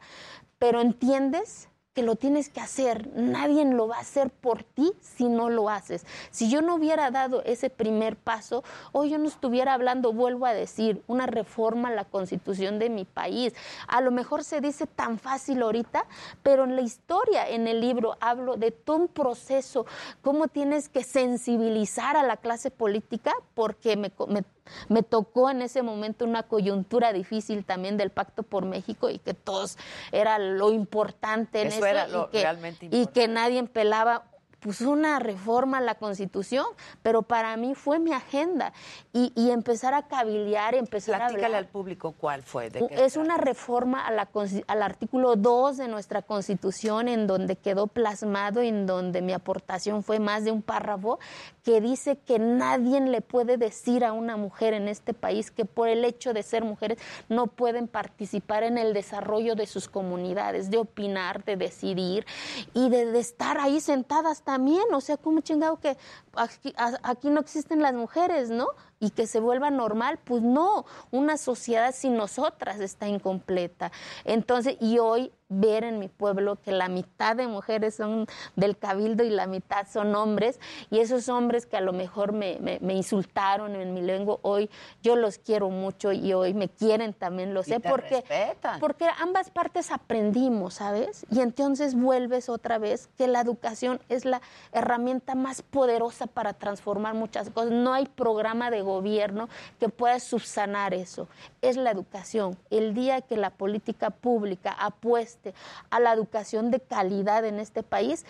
pero 0.58 0.82
entiendes 0.82 1.70
que 1.96 2.02
lo 2.02 2.14
tienes 2.14 2.50
que 2.50 2.60
hacer. 2.60 3.08
Nadie 3.14 3.64
lo 3.64 3.88
va 3.88 3.96
a 3.96 4.00
hacer 4.00 4.28
por 4.28 4.62
ti 4.62 4.92
si 5.00 5.30
no 5.30 5.48
lo 5.48 5.70
haces. 5.70 6.04
Si 6.30 6.50
yo 6.50 6.60
no 6.60 6.74
hubiera 6.74 7.10
dado 7.10 7.42
ese 7.44 7.70
primer 7.70 8.16
paso, 8.16 8.62
hoy 8.92 9.08
yo 9.08 9.16
no 9.16 9.26
estuviera 9.26 9.72
hablando, 9.72 10.12
vuelvo 10.12 10.44
a 10.44 10.52
decir, 10.52 11.02
una 11.06 11.24
reforma 11.24 11.88
a 11.88 11.92
la 11.92 12.04
constitución 12.04 12.78
de 12.78 12.90
mi 12.90 13.06
país. 13.06 13.54
A 13.88 14.02
lo 14.02 14.10
mejor 14.10 14.44
se 14.44 14.60
dice 14.60 14.86
tan 14.86 15.18
fácil 15.18 15.62
ahorita, 15.62 16.04
pero 16.42 16.64
en 16.64 16.76
la 16.76 16.82
historia, 16.82 17.48
en 17.48 17.66
el 17.66 17.80
libro, 17.80 18.18
hablo 18.20 18.56
de 18.56 18.72
todo 18.72 18.98
un 18.98 19.08
proceso, 19.08 19.86
cómo 20.20 20.48
tienes 20.48 20.90
que 20.90 21.02
sensibilizar 21.02 22.18
a 22.18 22.22
la 22.24 22.36
clase 22.36 22.70
política, 22.70 23.32
porque 23.54 23.96
me, 23.96 24.12
me 24.28 24.42
me 24.88 25.02
tocó 25.02 25.50
en 25.50 25.62
ese 25.62 25.82
momento 25.82 26.24
una 26.24 26.44
coyuntura 26.44 27.12
difícil 27.12 27.64
también 27.64 27.96
del 27.96 28.10
Pacto 28.10 28.42
por 28.42 28.64
México 28.64 29.10
y 29.10 29.18
que 29.18 29.34
todos 29.34 29.78
era 30.12 30.38
lo 30.38 30.72
importante 30.72 31.62
en 31.62 31.68
Eso 31.68 31.78
eso, 31.78 31.86
era 31.86 32.08
y 32.08 32.12
lo 32.12 32.30
que, 32.30 32.42
realmente 32.42 32.88
y 32.90 33.06
que 33.06 33.28
nadie 33.28 33.62
pelaba 33.64 34.24
pues 34.66 34.80
una 34.80 35.20
reforma 35.20 35.78
a 35.78 35.80
la 35.80 35.94
Constitución, 35.94 36.66
pero 37.02 37.22
para 37.22 37.56
mí 37.56 37.76
fue 37.76 38.00
mi 38.00 38.12
agenda 38.12 38.72
y, 39.12 39.32
y 39.36 39.50
empezar 39.50 39.94
a 39.94 40.08
cabildear, 40.08 40.74
empezar 40.74 41.22
a 41.22 41.26
hablar. 41.26 41.54
al 41.54 41.68
público 41.68 42.16
cuál 42.18 42.42
fue. 42.42 42.70
de 42.70 42.84
qué 42.88 43.04
Es 43.04 43.16
una 43.16 43.36
reforma 43.36 44.04
a 44.04 44.10
la 44.10 44.28
al 44.66 44.82
artículo 44.82 45.36
2 45.36 45.76
de 45.76 45.86
nuestra 45.86 46.22
Constitución 46.22 47.06
en 47.06 47.28
donde 47.28 47.54
quedó 47.54 47.86
plasmado, 47.86 48.60
en 48.60 48.86
donde 48.86 49.22
mi 49.22 49.32
aportación 49.32 50.02
fue 50.02 50.18
más 50.18 50.42
de 50.44 50.50
un 50.50 50.62
párrafo, 50.62 51.20
que 51.66 51.80
dice 51.80 52.16
que 52.16 52.38
nadie 52.38 53.00
le 53.00 53.22
puede 53.22 53.56
decir 53.56 54.04
a 54.04 54.12
una 54.12 54.36
mujer 54.36 54.72
en 54.72 54.86
este 54.86 55.12
país 55.14 55.50
que 55.50 55.64
por 55.64 55.88
el 55.88 56.04
hecho 56.04 56.32
de 56.32 56.44
ser 56.44 56.62
mujeres 56.62 56.96
no 57.28 57.48
pueden 57.48 57.88
participar 57.88 58.62
en 58.62 58.78
el 58.78 58.94
desarrollo 58.94 59.56
de 59.56 59.66
sus 59.66 59.88
comunidades, 59.88 60.70
de 60.70 60.78
opinar, 60.78 61.44
de 61.44 61.56
decidir 61.56 62.24
y 62.72 62.88
de, 62.88 63.06
de 63.06 63.18
estar 63.18 63.58
ahí 63.58 63.80
sentadas 63.80 64.42
también. 64.42 64.84
O 64.92 65.00
sea, 65.00 65.16
como 65.16 65.40
chingado 65.40 65.80
que 65.80 65.96
aquí, 66.36 66.72
aquí 67.02 67.30
no 67.30 67.40
existen 67.40 67.82
las 67.82 67.94
mujeres, 67.94 68.48
¿no? 68.48 68.68
Y 68.98 69.10
que 69.10 69.26
se 69.26 69.40
vuelva 69.40 69.70
normal, 69.70 70.18
pues 70.24 70.42
no, 70.42 70.84
una 71.10 71.36
sociedad 71.36 71.94
sin 71.94 72.16
nosotras 72.16 72.80
está 72.80 73.08
incompleta. 73.08 73.92
Entonces, 74.24 74.76
y 74.80 74.98
hoy 74.98 75.32
ver 75.48 75.84
en 75.84 76.00
mi 76.00 76.08
pueblo 76.08 76.56
que 76.56 76.72
la 76.72 76.88
mitad 76.88 77.36
de 77.36 77.46
mujeres 77.46 77.94
son 77.94 78.26
del 78.56 78.76
cabildo 78.76 79.22
y 79.22 79.30
la 79.30 79.46
mitad 79.46 79.86
son 79.86 80.12
hombres, 80.16 80.58
y 80.90 80.98
esos 80.98 81.28
hombres 81.28 81.66
que 81.66 81.76
a 81.76 81.80
lo 81.80 81.92
mejor 81.92 82.32
me, 82.32 82.58
me- 82.60 82.80
me 82.80 82.94
insultaron 82.94 83.76
en 83.76 83.94
mi 83.94 84.00
lengua, 84.02 84.38
hoy 84.42 84.68
yo 85.04 85.14
los 85.14 85.38
quiero 85.38 85.68
mucho 85.70 86.10
y 86.10 86.32
hoy 86.32 86.52
me 86.52 86.68
quieren 86.68 87.12
también, 87.12 87.54
lo 87.54 87.62
sé, 87.62 87.78
te 87.78 87.88
porque, 87.88 88.24
respetan. 88.28 88.80
porque 88.80 89.06
ambas 89.20 89.50
partes 89.50 89.92
aprendimos, 89.92 90.74
¿sabes? 90.74 91.24
Y 91.30 91.38
entonces 91.40 91.94
vuelves 91.94 92.48
otra 92.48 92.78
vez 92.78 93.08
que 93.16 93.28
la 93.28 93.40
educación 93.40 94.00
es 94.08 94.24
la 94.24 94.40
herramienta 94.72 95.36
más 95.36 95.62
poderosa 95.62 96.26
para 96.26 96.54
transformar 96.54 97.14
muchas 97.14 97.50
cosas. 97.50 97.70
No 97.70 97.92
hay 97.92 98.06
programa 98.06 98.68
de 98.72 98.82
gobierno 98.86 99.50
que 99.78 99.90
pueda 99.90 100.18
subsanar 100.18 100.94
eso. 100.94 101.28
Es 101.60 101.76
la 101.76 101.90
educación. 101.90 102.56
El 102.70 102.94
día 102.94 103.20
que 103.20 103.36
la 103.36 103.50
política 103.50 104.08
pública 104.08 104.72
apueste 104.72 105.52
a 105.90 106.00
la 106.00 106.14
educación 106.14 106.70
de 106.70 106.80
calidad 106.80 107.44
en 107.44 107.60
este 107.60 107.82
país, 107.82 108.24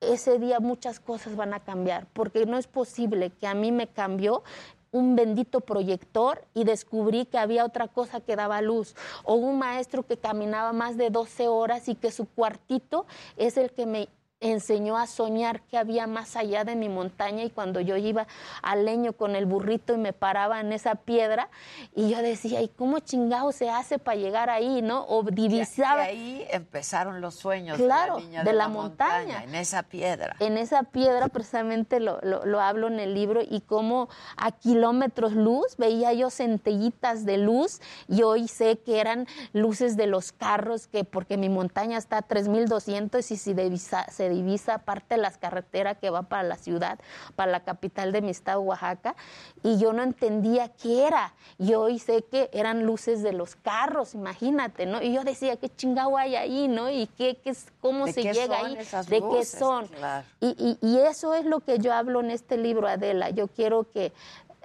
ese 0.00 0.38
día 0.38 0.60
muchas 0.60 1.00
cosas 1.00 1.36
van 1.36 1.52
a 1.52 1.60
cambiar, 1.60 2.06
porque 2.12 2.46
no 2.46 2.56
es 2.56 2.66
posible 2.66 3.30
que 3.30 3.46
a 3.46 3.54
mí 3.54 3.72
me 3.72 3.88
cambió 3.88 4.42
un 4.90 5.16
bendito 5.16 5.60
proyector 5.60 6.44
y 6.54 6.64
descubrí 6.64 7.26
que 7.26 7.38
había 7.38 7.64
otra 7.64 7.88
cosa 7.88 8.20
que 8.20 8.36
daba 8.36 8.62
luz, 8.62 8.94
o 9.24 9.34
un 9.34 9.58
maestro 9.58 10.04
que 10.04 10.16
caminaba 10.16 10.72
más 10.72 10.96
de 10.96 11.10
12 11.10 11.48
horas 11.48 11.88
y 11.88 11.94
que 11.94 12.10
su 12.10 12.26
cuartito 12.26 13.06
es 13.36 13.56
el 13.56 13.70
que 13.70 13.86
me 13.86 14.08
enseñó 14.40 14.96
a 14.96 15.06
soñar 15.08 15.62
que 15.62 15.76
había 15.78 16.06
más 16.06 16.36
allá 16.36 16.62
de 16.64 16.76
mi 16.76 16.88
montaña 16.88 17.42
y 17.42 17.50
cuando 17.50 17.80
yo 17.80 17.96
iba 17.96 18.26
al 18.62 18.84
leño 18.84 19.12
con 19.12 19.34
el 19.34 19.46
burrito 19.46 19.94
y 19.94 19.98
me 19.98 20.12
paraba 20.12 20.60
en 20.60 20.72
esa 20.72 20.94
piedra 20.94 21.48
y 21.94 22.08
yo 22.08 22.18
decía, 22.22 22.62
¿y 22.62 22.68
cómo 22.68 23.00
chingado 23.00 23.50
se 23.50 23.68
hace 23.68 23.98
para 23.98 24.16
llegar 24.16 24.48
ahí, 24.48 24.80
no? 24.80 25.04
O 25.08 25.24
divisaba. 25.24 26.06
Y 26.12 26.16
ahí 26.16 26.46
empezaron 26.50 27.20
los 27.20 27.34
sueños 27.34 27.78
Claro, 27.78 28.16
de 28.16 28.20
la 28.22 28.26
niña 28.28 28.44
de 28.44 28.50
de, 28.50 28.56
la 28.56 28.64
la, 28.64 28.68
montaña. 28.68 29.42
en 29.42 29.54
esa 29.56 29.82
piedra. 29.82 30.36
En 30.38 30.56
esa 30.56 30.84
piedra 30.84 31.28
precisamente 31.28 31.98
lo, 31.98 32.20
lo- 32.22 32.46
lo 32.46 32.60
hablo 32.60 32.86
en 32.86 33.00
el 33.00 33.14
libro 33.14 33.40
y 33.42 33.60
cómo 33.62 34.08
a 34.36 34.52
kilómetros 34.52 35.32
luz 35.32 35.76
veía 35.78 36.12
yo 36.12 36.30
centellitas 36.30 37.24
de 37.24 37.38
luz 37.38 37.80
y 38.06 38.22
hoy 38.22 38.46
sé 38.46 38.78
que 38.78 39.00
eran 39.00 39.26
luces 39.52 39.96
de 39.96 40.06
los 40.06 40.30
carros, 40.30 40.86
que 40.86 41.02
porque 41.02 41.36
mi 41.36 41.48
montaña 41.48 41.98
está 41.98 42.18
a 42.18 42.22
3200 42.22 43.30
y 43.32 43.36
si 43.36 43.52
divisa- 43.52 44.06
se 44.10 44.27
divisa 44.28 44.78
parte 44.78 45.14
de 45.16 45.20
las 45.22 45.38
carreteras 45.38 45.98
que 45.98 46.10
va 46.10 46.22
para 46.22 46.42
la 46.42 46.56
ciudad, 46.56 46.98
para 47.36 47.50
la 47.52 47.60
capital 47.64 48.12
de 48.12 48.22
mi 48.22 48.30
estado, 48.30 48.60
Oaxaca, 48.60 49.14
y 49.62 49.78
yo 49.78 49.92
no 49.92 50.02
entendía 50.02 50.68
qué 50.68 51.06
era. 51.06 51.34
Y 51.58 51.74
hoy 51.74 51.98
sé 51.98 52.22
que 52.30 52.50
eran 52.52 52.84
luces 52.84 53.22
de 53.22 53.32
los 53.32 53.56
carros, 53.56 54.14
imagínate, 54.14 54.86
¿no? 54.86 55.02
Y 55.02 55.12
yo 55.12 55.24
decía, 55.24 55.56
¿qué 55.56 55.68
chingado 55.68 56.16
hay 56.16 56.36
ahí, 56.36 56.68
no? 56.68 56.90
¿Y 56.90 57.06
qué, 57.06 57.36
qué 57.42 57.50
es- 57.50 57.66
cómo 57.80 58.06
¿De 58.06 58.12
se 58.12 58.22
qué 58.22 58.32
llega 58.32 58.58
ahí? 58.58 58.76
¿De 59.08 59.20
qué 59.20 59.44
son? 59.44 59.86
Claro. 59.88 60.26
Y, 60.40 60.78
y- 60.82 60.86
y 60.86 60.98
eso 61.00 61.34
es 61.34 61.44
lo 61.44 61.60
que 61.60 61.78
yo 61.78 61.92
hablo 61.92 62.20
en 62.20 62.30
este 62.30 62.56
libro, 62.56 62.86
Adela. 62.88 63.30
Yo 63.30 63.48
quiero 63.48 63.90
que 63.90 64.12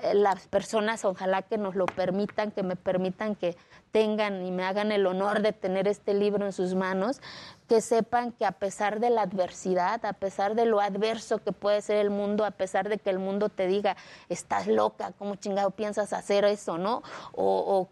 eh, 0.01 0.13
las 0.15 0.47
personas, 0.47 1.05
ojalá 1.05 1.43
que 1.43 1.57
nos 1.57 1.75
lo 1.75 1.85
permitan, 1.85 2.51
que 2.51 2.63
me 2.63 2.75
permitan 2.75 3.35
que 3.35 3.55
tengan 3.91 4.43
y 4.45 4.51
me 4.51 4.63
hagan 4.65 4.91
el 4.91 5.05
honor 5.05 5.41
de 5.43 5.53
tener 5.53 5.87
este 5.87 6.13
libro 6.15 6.45
en 6.47 6.51
sus 6.51 6.73
manos, 6.73 7.21
que 7.73 7.81
sepan 7.81 8.33
que 8.33 8.45
a 8.45 8.51
pesar 8.51 8.99
de 8.99 9.09
la 9.09 9.23
adversidad, 9.23 10.05
a 10.05 10.13
pesar 10.13 10.53
de 10.53 10.65
lo 10.65 10.79
adverso 10.79 11.39
que 11.39 11.51
puede 11.51 11.81
ser 11.81 11.97
el 11.97 12.11
mundo, 12.11 12.45
a 12.45 12.51
pesar 12.51 12.87
de 12.87 12.99
que 12.99 13.09
el 13.09 13.17
mundo 13.17 13.49
te 13.49 13.65
diga, 13.65 13.97
estás 14.29 14.67
loca, 14.67 15.11
¿cómo 15.17 15.37
chingado 15.37 15.71
piensas 15.71 16.13
hacer 16.13 16.45
eso, 16.45 16.77
no? 16.77 17.01
O, 17.31 17.89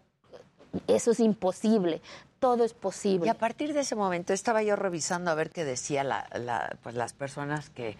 eso 0.86 1.10
es 1.10 1.18
imposible 1.18 2.00
todo 2.38 2.64
es 2.64 2.74
posible. 2.74 3.26
Y 3.26 3.30
a 3.30 3.34
partir 3.34 3.72
de 3.72 3.80
ese 3.80 3.94
momento 3.94 4.32
estaba 4.32 4.62
yo 4.64 4.74
revisando 4.74 5.30
a 5.30 5.34
ver 5.34 5.50
qué 5.50 5.64
decía 5.64 6.02
la, 6.02 6.76
pues 6.82 6.94
las 6.94 7.12
personas 7.12 7.70
que 7.70 7.96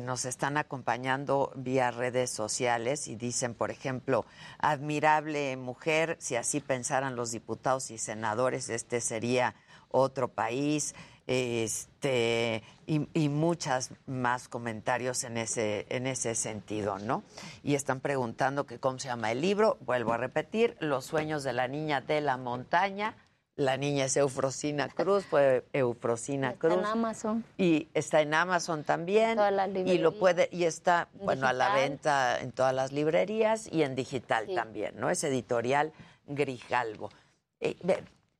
nos 0.00 0.24
están 0.24 0.56
acompañando 0.56 1.52
vía 1.54 1.90
redes 1.90 2.30
sociales 2.30 3.08
y 3.08 3.16
dicen, 3.16 3.54
por 3.54 3.70
ejemplo, 3.70 4.24
admirable 4.58 5.56
mujer, 5.56 6.16
si 6.20 6.36
así 6.36 6.60
pensaran 6.60 7.14
los 7.14 7.30
diputados 7.30 7.90
y 7.90 7.98
senadores, 7.98 8.70
este 8.70 9.00
sería 9.00 9.54
otro 9.92 10.28
país 10.28 10.94
este 11.26 12.62
y, 12.86 13.08
y 13.14 13.28
muchas 13.28 13.90
más 14.06 14.48
comentarios 14.48 15.24
en 15.24 15.36
ese 15.36 15.86
en 15.88 16.06
ese 16.06 16.34
sentido, 16.34 16.98
¿no? 16.98 17.22
Y 17.62 17.74
están 17.74 18.00
preguntando 18.00 18.66
que 18.66 18.78
cómo 18.78 18.98
se 18.98 19.08
llama 19.08 19.32
el 19.32 19.40
libro. 19.40 19.78
Vuelvo 19.80 20.12
a 20.12 20.16
repetir, 20.16 20.76
Los 20.80 21.04
sueños 21.04 21.44
de 21.44 21.52
la 21.52 21.68
niña 21.68 22.00
de 22.00 22.20
la 22.20 22.36
montaña 22.36 23.16
la 23.54 23.76
niña 23.76 24.06
es 24.06 24.16
Eufrosina 24.16 24.88
Cruz, 24.88 25.26
fue 25.26 25.66
Eufrosina 25.74 26.54
Cruz. 26.54 26.72
Está 26.72 26.88
en 26.88 26.98
Amazon. 26.98 27.44
Y 27.58 27.88
está 27.92 28.22
en 28.22 28.32
Amazon 28.32 28.82
también. 28.82 29.38
y 29.86 29.98
lo 29.98 30.12
puede, 30.18 30.48
y 30.50 30.64
está, 30.64 31.08
bueno, 31.22 31.46
a 31.46 31.52
la 31.52 31.74
venta 31.74 32.40
en 32.40 32.52
todas 32.52 32.74
las 32.74 32.92
librerías 32.92 33.68
y 33.70 33.82
en 33.82 33.94
digital 33.94 34.46
también, 34.54 34.94
¿no? 34.98 35.10
Es 35.10 35.22
editorial 35.24 35.92
Grijalvo. 36.26 37.10
Eh, 37.60 37.76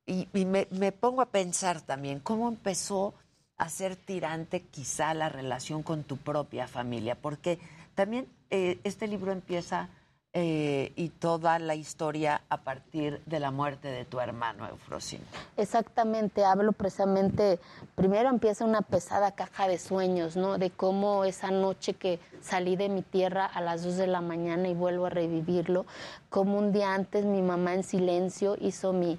y, 0.07 0.27
me, 0.45 0.93
pongo 0.93 1.23
a 1.23 1.31
pensar 1.31 1.81
también 1.81 2.20
cómo 2.20 2.49
empezó 2.49 3.15
a 3.57 3.69
ser 3.69 3.97
tirante 3.97 4.62
quizá 4.62 5.15
la 5.15 5.29
relación 5.29 5.83
con 5.83 6.03
tu 6.03 6.16
propia 6.16 6.66
familia, 6.66 7.15
porque 7.15 7.59
también 7.95 8.27
eh, 8.51 8.81
este 8.85 9.07
libro 9.07 9.33
empieza 9.33 9.89
eh, 10.34 10.92
y 10.96 11.10
toda 11.10 11.59
la 11.59 11.74
historia 11.74 12.40
a 12.48 12.62
partir 12.62 13.20
de 13.26 13.38
la 13.38 13.50
muerte 13.50 13.88
de 13.88 14.06
tu 14.06 14.18
hermano 14.18 14.66
Eufrosina. 14.66 15.24
Exactamente, 15.59 16.42
hablo 16.42 16.72
precisamente, 16.72 17.60
primero 17.96 18.30
empieza 18.30 18.64
una 18.64 18.80
pesada 18.80 19.32
caja 19.32 19.68
de 19.68 19.78
sueños, 19.78 20.36
¿no? 20.36 20.56
De 20.56 20.70
cómo 20.70 21.24
esa 21.24 21.50
noche 21.50 21.92
que 21.92 22.18
salí 22.40 22.76
de 22.76 22.88
mi 22.88 23.02
tierra 23.02 23.44
a 23.44 23.60
las 23.60 23.84
2 23.84 23.96
de 23.96 24.06
la 24.06 24.22
mañana 24.22 24.68
y 24.68 24.74
vuelvo 24.74 25.04
a 25.04 25.10
revivirlo, 25.10 25.84
como 26.30 26.59
un 26.59 26.72
día 26.72 26.94
antes 26.94 27.26
mi 27.26 27.42
mamá 27.42 27.74
en 27.74 27.82
silencio 27.82 28.56
hizo 28.59 28.94
mi, 28.94 29.18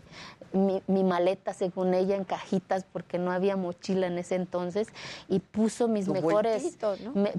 mi, 0.53 1.03
maleta, 1.03 1.53
según 1.53 1.93
ella, 1.93 2.15
en 2.15 2.23
cajitas 2.23 2.85
porque 2.91 3.17
no 3.17 3.31
había 3.31 3.57
mochila 3.57 4.07
en 4.07 4.17
ese 4.17 4.35
entonces 4.35 4.87
y 5.27 5.39
puso 5.39 5.87
mis 5.87 6.07
mejores, 6.07 6.77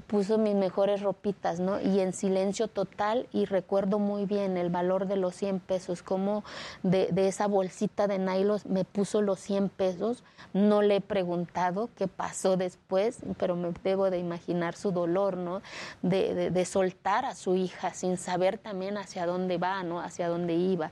puso 0.07 0.37
mis 0.37 0.55
mejores 0.55 1.01
ropitas, 1.01 1.59
¿no? 1.59 1.79
Y 1.81 2.01
en 2.01 2.13
silencio 2.13 2.67
total 2.67 3.27
y 3.31 3.45
recuerdo 3.65 3.97
muy 3.97 4.27
bien 4.27 4.57
el 4.57 4.69
valor 4.69 5.07
de 5.07 5.15
los 5.15 5.33
100 5.33 5.59
pesos, 5.59 6.03
como 6.03 6.43
de, 6.83 7.09
esa 7.15 7.47
bolsita 7.47 8.05
de 8.05 8.19
nylon 8.19 8.59
me 8.69 8.85
puso 8.85 9.23
los 9.23 9.39
100 9.39 9.69
pesos. 9.69 10.23
No 10.53 10.83
le 10.83 10.97
he 10.97 11.01
preguntado 11.01 11.89
qué 11.95 12.07
pasó 12.07 12.57
después, 12.57 13.17
pero 13.39 13.55
me 13.55 13.73
debo 13.83 14.11
de 14.11 14.19
imaginar 14.19 14.75
su 14.75 14.91
dolor, 14.91 15.35
¿no? 15.35 15.63
De, 16.03 16.65
soltar 16.65 17.25
a 17.25 17.33
su 17.33 17.55
hija 17.55 17.91
sin 17.95 18.17
saber 18.17 18.59
también 18.59 18.97
hacia 18.97 19.25
dónde 19.25 19.57
va, 19.57 19.81
¿no? 19.81 19.99
Hacia 19.99 20.27
dónde 20.29 20.53
iba. 20.53 20.91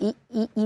Y, 0.00 0.16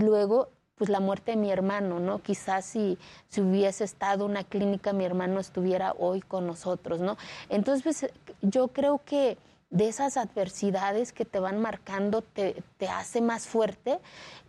luego 0.01 0.51
pues 0.77 0.89
la 0.89 1.01
muerte 1.01 1.33
de 1.33 1.37
mi 1.37 1.51
hermano, 1.51 1.99
¿no? 1.99 2.23
Quizás 2.23 2.65
si, 2.65 2.97
si 3.29 3.41
hubiese 3.41 3.85
estado 3.85 4.25
una 4.25 4.45
clínica, 4.45 4.93
mi 4.93 5.05
hermano 5.05 5.41
estuviera 5.41 5.95
hoy 5.99 6.21
con 6.21 6.47
nosotros, 6.47 7.01
¿no? 7.01 7.19
Entonces, 7.49 7.83
pues, 7.83 8.13
yo 8.41 8.69
creo 8.69 9.03
que 9.05 9.37
de 9.71 9.89
esas 9.89 10.17
adversidades 10.17 11.13
que 11.13 11.25
te 11.25 11.39
van 11.39 11.61
marcando 11.61 12.23
te, 12.23 12.63
te 12.77 12.89
hace 12.89 13.21
más 13.21 13.47
fuerte 13.47 14.01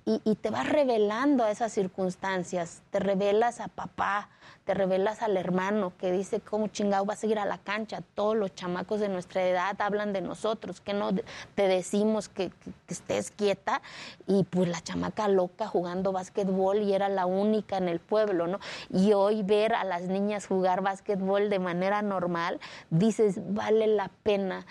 y, 0.03 0.19
y, 0.26 0.34
te 0.35 0.49
vas 0.49 0.68
revelando 0.68 1.43
a 1.43 1.52
esas 1.52 1.72
circunstancias, 1.72 2.81
te 2.89 2.99
revelas 2.99 3.60
a 3.60 3.68
papá, 3.68 4.30
te 4.65 4.73
revelas 4.73 5.22
al 5.22 5.38
hermano 5.38 5.93
que 5.99 6.11
dice 6.11 6.39
cómo 6.39 6.68
chingado 6.68 7.06
vas 7.06 7.23
a 7.23 7.27
ir 7.27 7.38
a 7.38 7.45
la 7.45 7.60
cancha. 7.60 8.02
Todos 8.15 8.35
los 8.35 8.56
chamacos 8.56 8.99
de 8.99 9.10
nuestra 9.10 9.43
edad 9.48 9.80
hablan 9.80 10.14
de 10.14 10.22
nosotros, 10.22 10.81
que 10.81 10.93
no 10.93 11.11
te 11.56 11.68
decimos 11.68 12.30
que, 12.30 12.52
estés 12.88 13.31
quieta 13.31 13.81
y 14.27 14.43
pues 14.43 14.68
la 14.68 14.81
chamaca 14.81 15.27
loca 15.27 15.68
jugando 15.68 16.11
básquetbol 16.11 16.80
y 16.81 16.93
era 16.93 17.07
la 17.07 17.26
única 17.26 17.77
en 17.77 17.88
el 17.88 17.99
pueblo, 17.99 18.48
¿no? 18.48 18.60
Y 18.89 19.14
hoy 19.14 19.43
ver 19.43 19.73
a 19.73 19.84
las 19.84 20.03
niñas 20.03 20.45
jugar 20.45 20.81
básquetbol 20.81 21.49
de 21.49 21.60
manera 21.60 22.02
normal, 22.02 22.60
dices, 22.89 23.35
vale 23.53 23.88
la 23.88 24.10
pena 24.23 24.65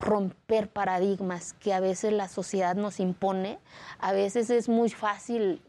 romper 0.00 0.68
paradigmas 0.68 1.52
que 1.52 1.72
a 1.72 1.80
veces 1.80 2.12
la 2.12 2.28
sociedad 2.28 2.74
nos 2.74 2.98
impone. 2.98 3.58
A 3.98 4.12
veces 4.12 4.50
es 4.50 4.68
muy 4.68 4.90
fácil 4.90 5.62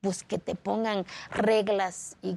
pues 0.00 0.22
que 0.22 0.38
te 0.38 0.54
pongan 0.54 1.04
reglas 1.30 2.16
y, 2.22 2.36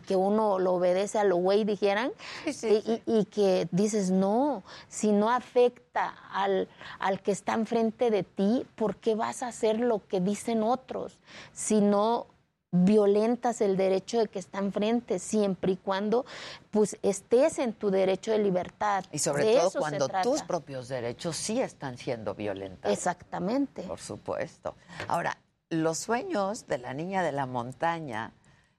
que 0.00 0.16
uno 0.16 0.58
lo 0.58 0.74
obedece 0.74 1.18
a 1.18 1.24
lo 1.24 1.36
güey 1.36 1.64
dijeran 1.64 2.12
Y, 2.46 3.24
que 3.26 3.68
dices 3.72 4.10
no 4.10 4.62
si 4.88 5.12
no 5.12 5.28
afecta 5.28 6.14
al, 6.32 6.68
al 6.98 7.20
que 7.20 7.32
está 7.32 7.52
enfrente 7.54 8.10
de 8.10 8.22
ti 8.22 8.64
¿por 8.74 8.96
qué 8.96 9.16
vas 9.16 9.42
a 9.42 9.48
hacer 9.48 9.80
lo 9.80 10.06
que 10.06 10.20
dicen 10.20 10.62
otros 10.62 11.18
si 11.52 11.80
no 11.82 12.28
violentas 12.72 13.60
el 13.60 13.76
derecho 13.76 14.20
de 14.20 14.28
que 14.28 14.38
está 14.38 14.58
enfrente 14.58 15.18
siempre 15.18 15.72
y 15.72 15.76
cuando 15.76 16.24
pues 16.70 16.96
estés 17.02 17.58
en 17.58 17.72
tu 17.72 17.90
derecho 17.90 18.30
de 18.30 18.38
libertad. 18.38 19.04
Y 19.10 19.18
sobre 19.18 19.54
todo 19.54 19.72
cuando 19.72 20.08
tus 20.22 20.42
propios 20.42 20.88
derechos 20.88 21.36
sí 21.36 21.60
están 21.60 21.98
siendo 21.98 22.34
violentados 22.34 22.96
exactamente. 22.96 23.82
Por 23.82 23.98
supuesto. 23.98 24.76
Ahora 25.08 25.36
los 25.70 25.98
sueños 25.98 26.66
de 26.66 26.78
la 26.78 26.94
niña 26.94 27.22
de 27.22 27.32
la 27.32 27.46
montaña, 27.46 28.32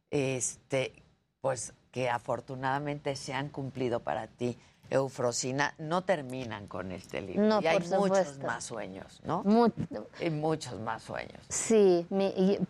este, 0.10 0.94
pues 1.42 1.74
que 1.92 2.10
afortunadamente 2.10 3.16
se 3.16 3.34
han 3.34 3.50
cumplido 3.50 4.02
para 4.02 4.28
ti, 4.28 4.58
Eufrosina, 4.92 5.74
no 5.78 6.04
terminan 6.04 6.68
con 6.68 6.92
este 6.92 7.22
libro. 7.22 7.44
No, 7.44 7.62
y 7.62 7.68
hay 7.68 7.80
muchos 7.80 8.38
más 8.40 8.66
sueños, 8.66 9.22
¿no? 9.24 9.44
Hay 10.20 10.30
muchos 10.30 10.80
más 10.82 11.02
sueños. 11.02 11.42
Sí, 11.48 12.06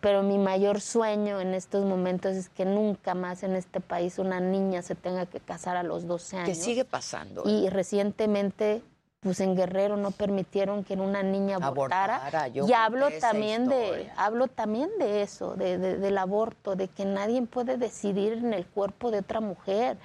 pero 0.00 0.22
mi 0.22 0.38
mayor 0.38 0.80
sueño 0.80 1.40
en 1.40 1.52
estos 1.52 1.84
momentos 1.84 2.36
es 2.36 2.48
que 2.48 2.64
nunca 2.64 3.14
más 3.14 3.42
en 3.42 3.56
este 3.56 3.80
país 3.80 4.20
una 4.20 4.38
niña 4.38 4.82
se 4.82 4.94
tenga 4.94 5.26
que 5.26 5.40
casar 5.40 5.76
a 5.76 5.82
los 5.82 6.06
12 6.06 6.36
años. 6.36 6.48
Que 6.48 6.54
sigue 6.54 6.84
pasando. 6.84 7.42
Y 7.44 7.68
recientemente 7.68 8.82
pues 9.22 9.38
en 9.38 9.54
Guerrero 9.54 9.96
no 9.96 10.10
permitieron 10.10 10.82
que 10.82 10.94
una 10.94 11.22
niña 11.22 11.56
abortara. 11.60 12.48
y 12.52 12.72
hablo 12.72 13.08
también 13.20 13.68
de 13.68 14.10
hablo 14.16 14.48
también 14.48 14.90
de 14.98 15.22
eso, 15.22 15.54
de, 15.54 15.78
del 15.78 16.18
aborto, 16.18 16.74
de 16.74 16.88
que 16.88 17.04
nadie 17.04 17.40
puede 17.42 17.76
decidir 17.76 18.32
en 18.32 18.52
el 18.52 18.66
cuerpo 18.66 19.12
de 19.12 19.18
otra 19.18 19.40
mujer. 19.40 19.96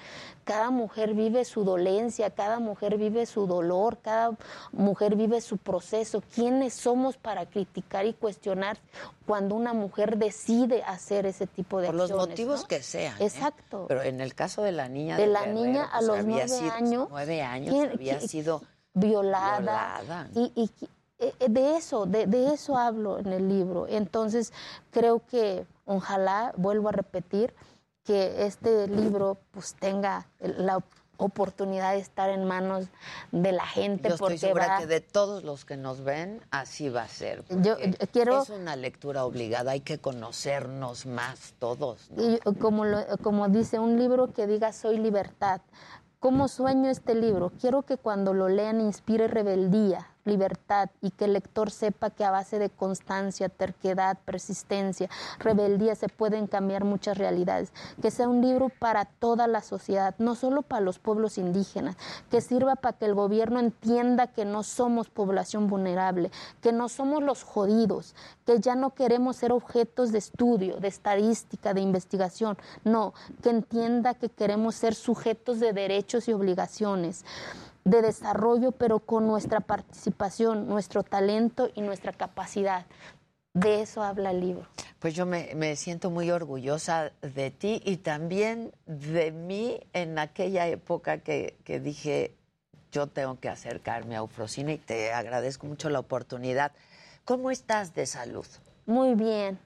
Cada 0.44 0.69
mujer 0.69 1.15
vive 1.15 1.45
su 1.45 1.64
dolencia, 1.64 2.30
cada 2.30 2.60
mujer 2.60 2.98
vive 2.98 3.26
su 3.26 3.48
dolor, 3.48 3.98
cada 4.03 4.38
mujer 4.72 5.15
vive 5.15 5.41
su 5.41 5.57
proceso. 5.57 6.22
¿Quiénes 6.34 6.76
somos 6.76 7.18
para 7.18 7.48
criticar 7.48 8.06
y 8.06 8.14
cuestionar 8.14 8.77
cuando 9.26 9.56
una 9.56 9.73
mujer 9.73 10.18
decide 10.18 10.84
hacer 10.84 11.26
ese 11.26 11.48
tipo 11.48 11.81
de 11.81 11.88
Por 11.88 11.95
los 11.95 12.11
motivos 12.11 12.65
que 12.65 12.84
sean. 12.84 13.15
¿eh? 13.19 13.26
Exacto. 13.26 13.85
Pero 13.88 14.03
en 14.03 14.22
el 14.22 14.35
caso 14.35 14.61
de 14.61 14.73
la 14.73 14.88
niña 14.88 15.18
de, 15.18 15.26
la 15.26 15.48
niña 15.48 15.85
a 15.85 15.98
pues, 15.98 16.07
los 16.07 16.26
nueve 16.26 16.69
años, 16.72 17.07
nueve 17.10 17.41
años 17.41 17.76
había 17.94 18.22
sido 18.22 18.61
violada. 18.99 20.02
Y, 20.36 20.69
eh, 21.19 21.34
eh, 21.40 21.49
de 21.49 21.78
eso, 21.78 22.06
de, 22.06 22.53
eso 22.53 22.78
hablo 22.78 23.19
en 23.19 23.34
el 23.34 23.48
libro. 23.48 23.88
Entonces, 23.88 24.53
creo 24.91 25.22
que 25.26 25.65
ojalá, 25.86 26.53
vuelvo 26.57 26.90
a 26.90 26.91
repetir, 26.91 27.53
que 28.03 28.45
este 28.45 28.88
libro 28.88 29.38
pues 29.52 29.76
tenga 29.76 30.28
la 30.40 30.82
oportunidad 31.18 31.94
de 31.94 31.99
estar 31.99 32.30
en 32.30 32.45
manos 32.45 32.86
de 33.32 33.52
la 33.52 33.65
gente. 33.65 34.07
Yo 34.10 34.15
estoy 34.15 34.38
segura 34.38 34.78
que 34.78 34.88
de 34.88 35.02
todos 35.02 35.44
los 35.44 35.65
que 35.65 35.76
nos 35.76 36.02
ven, 36.02 36.41
así 36.52 36.90
va 36.90 37.02
a 37.02 37.07
ser. 37.07 37.44
Yo, 37.49 37.76
quiero... 38.11 38.44
Es 38.44 38.49
una 38.49 38.76
lectura 38.76 39.26
obligada, 39.26 39.72
hay 39.72 39.82
que 39.82 39.98
conocernos 39.98 41.06
más 41.06 41.53
todos. 41.60 42.10
Y 42.18 42.38
como, 42.60 42.86
como 43.24 43.49
dice 43.49 43.80
un 43.80 43.98
libro 43.98 44.32
que 44.32 44.48
diga 44.48 44.72
soy 44.72 44.99
libertad, 44.99 45.61
¿Cómo 46.19 46.48
sueño 46.48 46.89
este 46.89 47.14
libro? 47.14 47.52
Quiero 47.61 47.84
que 47.84 47.98
cuando 47.98 48.34
lo 48.34 48.49
lean 48.49 48.81
inspire 48.81 49.27
rebeldía, 49.27 50.15
libertad 50.27 50.89
y 51.01 51.11
que 51.11 51.25
el 51.25 51.33
lector 51.33 51.71
sepa 51.71 52.09
que 52.09 52.23
a 52.23 52.31
base 52.31 52.59
de 52.59 52.69
constancia, 52.69 53.49
terquedad, 53.49 54.17
persistencia, 54.25 55.09
rebeldía 55.39 55.95
se 55.95 56.09
pueden 56.09 56.47
cambiar 56.47 56.83
muchas 56.83 57.17
realidades. 57.17 57.71
Que 58.01 58.11
sea 58.11 58.27
un 58.27 58.41
libro 58.41 58.69
para 58.69 59.05
toda 59.05 59.47
la 59.47 59.61
sociedad, 59.61 60.15
no 60.19 60.35
solo 60.35 60.61
para 60.61 60.81
los 60.81 60.99
pueblos 60.99 61.37
indígenas, 61.37 61.97
que 62.29 62.41
sirva 62.41 62.75
para 62.75 62.97
que 62.97 63.05
el 63.05 63.15
gobierno 63.15 63.59
entienda 63.59 64.27
que 64.27 64.45
no 64.45 64.63
somos 64.63 65.09
población 65.09 65.67
vulnerable, 65.67 66.31
que 66.61 66.71
no 66.71 66.89
somos 66.89 67.23
los 67.23 67.43
jodidos, 67.43 68.15
que 68.45 68.59
ya 68.59 68.75
no 68.75 68.93
queremos 68.93 69.37
ser 69.37 69.51
objetos 69.51 70.11
de 70.11 70.19
estudio, 70.19 70.79
de 70.79 70.87
estadística, 70.87 71.73
de 71.73 71.81
investigación, 71.81 72.57
no, 72.83 73.13
que 73.41 73.49
entienda 73.49 74.13
que 74.13 74.29
queremos 74.29 74.75
ser 74.75 74.95
sujetos 74.95 75.59
de 75.59 75.73
derechos 75.73 76.27
y 76.27 76.33
obligaciones 76.33 77.25
de 77.88 78.01
desarrollo, 78.01 78.73
pero 78.73 78.99
con 78.99 79.27
nuestra 79.27 79.61
participación, 79.61 80.68
nuestro 80.68 81.03
talento 81.03 81.69
y 81.73 81.81
nuestra 81.81 82.11
capacidad. 82.11 82.85
De 83.53 83.81
eso 83.81 84.03
habla 84.03 84.31
el 84.31 84.41
libro. 84.41 84.68
Pues 84.99 85.15
yo 85.15 85.26
me, 85.26 85.76
siento 85.77 86.11
muy 86.11 86.30
orgullosa 86.30 87.11
de 87.22 87.49
ti 87.49 87.81
y 87.85 87.97
también 87.97 88.73
de 88.85 89.31
mí 89.31 89.80
en 89.93 90.19
aquella 90.19 90.68
época 90.68 91.19
que, 91.19 91.55
dije, 91.65 92.35
yo 92.91 93.07
tengo 93.07 93.39
que 93.39 93.47
acercarme 93.47 94.15
a 94.15 94.19
Eufrosina 94.19 94.73
y 94.73 94.77
te 94.77 95.14
agradezco 95.14 95.65
mucho 95.65 95.89
la 95.89 95.99
oportunidad. 95.99 96.73
¿Cómo 97.23 97.51
estás 97.51 97.95
de 97.95 98.05
salud? 98.05 98.45
Muy 98.85 99.15
bien. 99.15 99.59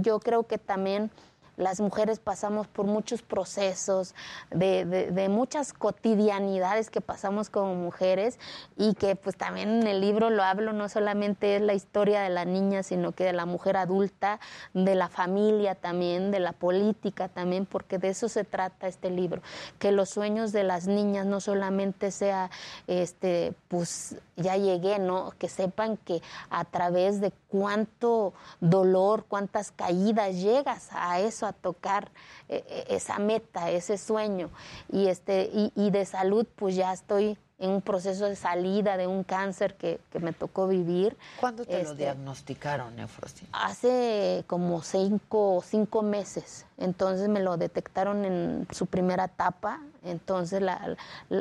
yo 0.00 0.20
creo 0.20 0.46
que 0.46 0.58
también 0.58 1.10
las 1.56 1.80
mujeres 1.80 2.18
pasamos 2.18 2.66
por 2.66 2.86
muchos 2.86 3.22
procesos, 3.22 4.14
de, 4.50 5.28
muchas 5.30 5.72
cotidianidades 5.72 6.90
que 6.90 7.00
pasamos 7.00 7.50
como 7.50 7.74
mujeres 7.74 8.38
y 8.76 8.94
que 8.94 9.16
pues 9.16 9.36
también 9.36 9.82
en 9.82 9.86
el 9.86 10.00
libro 10.00 10.30
lo 10.30 10.42
hablo, 10.42 10.72
no 10.72 10.88
solamente 10.88 11.56
es 11.56 11.62
la 11.62 11.74
historia 11.74 12.22
de 12.22 12.30
la 12.30 12.44
niña, 12.44 12.82
sino 12.82 13.12
que 13.12 13.24
de 13.24 13.32
la 13.32 13.46
mujer 13.46 13.76
adulta, 13.76 14.40
de 14.72 14.94
la 14.94 15.08
familia 15.08 15.74
también, 15.74 16.30
de 16.30 16.40
la 16.40 16.52
política 16.52 17.28
también, 17.28 17.66
porque 17.66 17.98
de 17.98 18.10
eso 18.10 18.28
se 18.28 18.44
trata 18.44 18.86
este 18.86 19.10
libro, 19.10 19.42
que 19.78 19.92
los 19.92 20.10
sueños 20.10 20.52
de 20.52 20.64
las 20.64 20.86
niñas 20.86 21.26
no 21.26 21.40
solamente 21.40 22.10
sea, 22.10 22.50
este, 22.86 23.54
pues 23.68 24.16
ya 24.36 24.56
llegué, 24.56 24.98
¿no? 24.98 25.32
Que 25.38 25.48
sepan 25.48 25.96
que 25.96 26.22
a 26.50 26.64
través 26.64 27.20
de 27.20 27.32
cuánto 27.48 28.34
dolor, 28.60 29.24
cuántas 29.28 29.70
caídas 29.70 30.34
llegas 30.36 30.88
a 30.92 31.20
eso, 31.20 31.43
a 31.46 31.52
tocar 31.52 32.10
eh, 32.48 32.64
eh, 32.68 32.84
esa 32.88 33.18
meta, 33.18 33.70
ese 33.70 33.98
sueño. 33.98 34.50
Y, 34.90 35.08
este, 35.08 35.50
y, 35.52 35.90
de 35.90 36.04
salud, 36.04 36.46
pues 36.56 36.76
ya 36.76 36.92
estoy 36.92 37.38
en 37.58 37.70
un 37.70 37.82
proceso 37.82 38.26
de 38.26 38.36
salida 38.36 38.96
de 38.96 39.06
un 39.06 39.22
cáncer 39.24 39.76
que, 39.76 40.00
me 40.20 40.32
tocó 40.32 40.66
vivir. 40.66 41.16
¿Cuándo 41.40 41.64
te 41.64 41.82
lo 41.82 41.90
este, 41.90 42.04
diagnosticaron, 42.04 42.96
Nefrosina? 42.96 43.48
Hace 43.52 44.44
como 44.46 44.82
cinco, 44.82 45.62
cinco 45.64 46.02
meses. 46.02 46.66
Entonces 46.78 47.28
me 47.28 47.40
lo 47.40 47.56
detectaron 47.56 48.24
en 48.24 48.66
su 48.70 48.86
primera 48.86 49.24
etapa. 49.24 49.80
Entonces, 50.02 50.62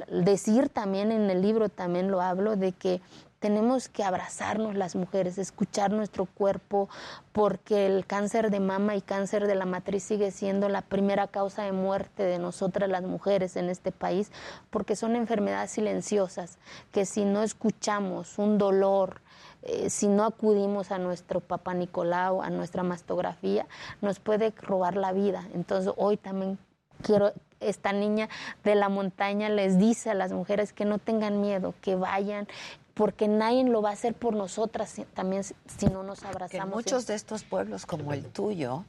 decir 0.09 0.69
también 0.69 1.11
en 1.11 1.29
el 1.29 1.41
libro, 1.41 1.69
también 1.69 2.09
lo 2.11 2.21
hablo, 2.21 2.55
de 2.55 2.71
que 2.71 3.01
tenemos 3.43 3.89
que 3.89 4.05
abrazarnos 4.05 4.73
las 4.73 4.95
mujeres, 4.95 5.37
escuchar 5.37 5.91
nuestro 5.91 6.23
cuerpo, 6.23 6.87
porque 7.33 7.85
el 7.85 8.05
cáncer 8.05 8.51
de 8.51 8.61
mama 8.61 8.95
y 8.95 9.01
cáncer 9.01 9.47
de 9.47 9.55
la 9.55 9.65
matriz 9.65 10.03
sigue 10.03 10.31
siendo 10.31 10.69
la 10.69 10.81
primera 10.81 11.27
causa 11.27 11.63
de 11.63 11.73
muerte 11.73 12.23
de 12.23 12.39
nosotras 12.39 12.89
las 12.89 13.03
mujeres 13.03 13.57
en 13.57 13.67
este 13.69 13.91
país, 13.91 14.31
porque 14.69 14.95
son 14.95 15.17
enfermedades 15.17 15.71
silenciosas, 15.71 16.57
que 16.93 17.05
si 17.05 17.25
no 17.25 17.43
escuchamos 17.43 18.39
un 18.39 18.57
dolor, 18.57 19.19
eh, 19.63 19.89
si 19.89 20.07
no 20.07 20.23
acudimos 20.23 20.93
a 20.93 20.97
nuestro 20.97 21.41
papá 21.41 21.73
Nicolau, 21.73 22.41
a 22.41 22.49
nuestra 22.49 22.81
mastografía, 22.83 23.67
nos 23.99 24.21
puede 24.21 24.51
robar 24.51 24.95
la 24.95 25.11
vida. 25.11 25.43
Entonces 25.53 25.93
hoy 25.97 26.15
también 26.15 26.57
quiero 27.01 27.33
esta 27.59 27.93
niña 27.93 28.29
de 28.63 28.75
la 28.75 28.89
montaña 28.89 29.49
les 29.49 29.77
dice 29.77 30.09
a 30.09 30.13
las 30.13 30.31
mujeres 30.31 30.73
que 30.73 30.85
no 30.85 30.97
tengan 30.97 31.41
miedo, 31.41 31.73
que 31.81 31.95
vayan 31.95 32.47
porque 32.93 33.27
nadie 33.27 33.63
lo 33.63 33.81
va 33.81 33.89
a 33.89 33.93
hacer 33.93 34.13
por 34.13 34.35
nosotras 34.35 34.95
también 35.13 35.43
si 35.43 35.85
no 35.87 36.03
nos 36.03 36.23
abrazamos. 36.23 36.67
en 36.67 36.69
muchos 36.69 37.07
de 37.07 37.15
estos 37.15 37.43
pueblos 37.43 37.85
como 37.85 38.13
el 38.13 38.25
tuyo, 38.25 38.85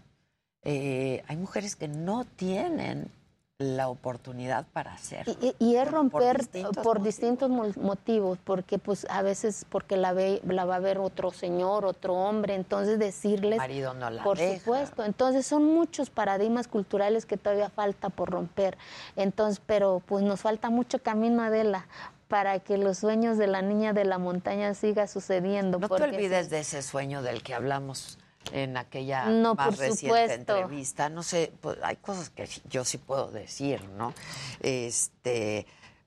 eh, 0.62 1.22
hay 1.26 1.36
mujeres 1.36 1.76
que 1.76 1.88
no 1.88 2.24
tienen 2.24 3.10
la 3.58 3.88
oportunidad 3.88 4.66
para 4.72 4.92
hacer. 4.94 5.24
Y, 5.60 5.76
es 5.76 5.88
romper 5.88 6.48
por 6.82 7.02
distintos, 7.02 7.48
motivos. 7.48 8.38
porque 8.42 8.78
pues 8.78 9.06
a 9.08 9.22
veces 9.22 9.64
porque 9.68 9.96
la 9.96 10.12
ve, 10.12 10.40
la 10.44 10.64
va 10.64 10.76
a 10.76 10.80
ver 10.80 10.98
otro 10.98 11.30
señor, 11.30 11.84
otro 11.84 12.14
hombre, 12.14 12.56
entonces 12.56 12.98
decirles 12.98 13.58
marido 13.58 13.94
no 13.94 14.10
la 14.10 14.24
por 14.24 14.38
supuesto. 14.38 15.04
Entonces 15.04 15.46
son 15.46 15.64
muchos 15.64 16.10
paradigmas 16.10 16.66
culturales 16.66 17.26
que 17.26 17.36
todavía 17.36 17.70
falta 17.70 18.10
por 18.10 18.30
romper. 18.30 18.76
Entonces, 19.14 19.62
pero 19.64 20.02
pues 20.04 20.24
nos 20.24 20.40
falta 20.40 20.68
mucho 20.70 20.98
camino 20.98 21.42
Adela 21.42 21.86
para 22.34 22.58
que 22.58 22.78
los 22.78 22.98
sueños 22.98 23.38
de 23.38 23.46
la 23.46 23.62
niña 23.62 23.92
de 23.92 24.04
la 24.04 24.18
montaña 24.18 24.74
siga 24.74 25.06
sucediendo. 25.06 25.78
No 25.78 25.88
te 25.88 26.02
olvides 26.02 26.50
de 26.50 26.58
ese 26.58 26.82
sueño 26.82 27.22
del 27.22 27.44
que 27.44 27.54
hablamos 27.54 28.18
en 28.50 28.76
aquella 28.76 29.26
más 29.56 29.78
reciente 29.78 30.34
entrevista. 30.34 31.08
No 31.08 31.22
sé, 31.22 31.52
pues, 31.60 31.78
hay 31.84 31.94
cosas 31.94 32.30
que 32.30 32.48
yo 32.68 32.84
sí 32.84 32.98
puedo 32.98 33.30
decir, 33.30 33.84
¿no? 33.90 34.14
Este, 34.58 35.64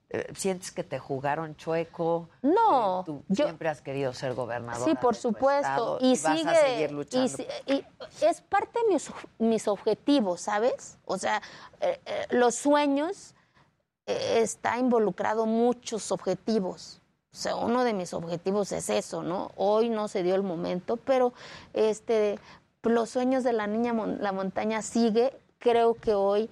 eh, 0.09 0.33
¿Sientes 0.35 0.71
que 0.73 0.83
te 0.83 0.99
jugaron 0.99 1.55
chueco? 1.55 2.27
No. 2.41 2.99
Eh, 2.99 3.03
tú 3.05 3.23
siempre 3.33 3.69
has 3.69 3.79
querido 3.79 4.13
ser 4.13 4.33
gobernador. 4.33 4.85
Sí, 4.85 4.95
por 4.95 5.15
supuesto. 5.15 5.97
y, 6.01 6.17
sigue, 6.17 6.49
a 6.49 6.55
seguir 6.55 6.91
luchando. 6.91 7.41
Y, 7.67 7.85
es 8.21 8.41
parte 8.41 8.79
de 8.81 8.93
mis, 8.93 9.09
mis, 9.37 9.65
objetivos, 9.69 10.41
¿sabes? 10.41 10.97
O 11.05 11.17
sea, 11.17 11.41
eh, 11.79 12.01
los 12.31 12.53
sueños 12.55 13.33
está 14.07 14.77
involucrado 14.77 15.45
muchos 15.45 16.11
objetivos. 16.11 17.01
O 17.33 17.35
sea, 17.37 17.55
uno 17.55 17.83
de 17.83 17.93
mis 17.93 18.13
objetivos 18.13 18.71
es 18.71 18.89
eso, 18.89 19.21
¿no? 19.21 19.51
Hoy 19.55 19.89
no 19.89 20.07
se 20.07 20.23
dio 20.23 20.33
el 20.33 20.43
momento, 20.43 20.97
pero 20.97 21.33
este, 21.73 22.39
los 22.81 23.09
sueños 23.09 23.43
de 23.43 23.53
la 23.53 23.67
niña 23.67 23.93
la 23.93 24.31
montaña 24.31 24.81
sigue. 24.81 25.37
Creo 25.59 25.95
que 25.95 26.15
hoy 26.15 26.49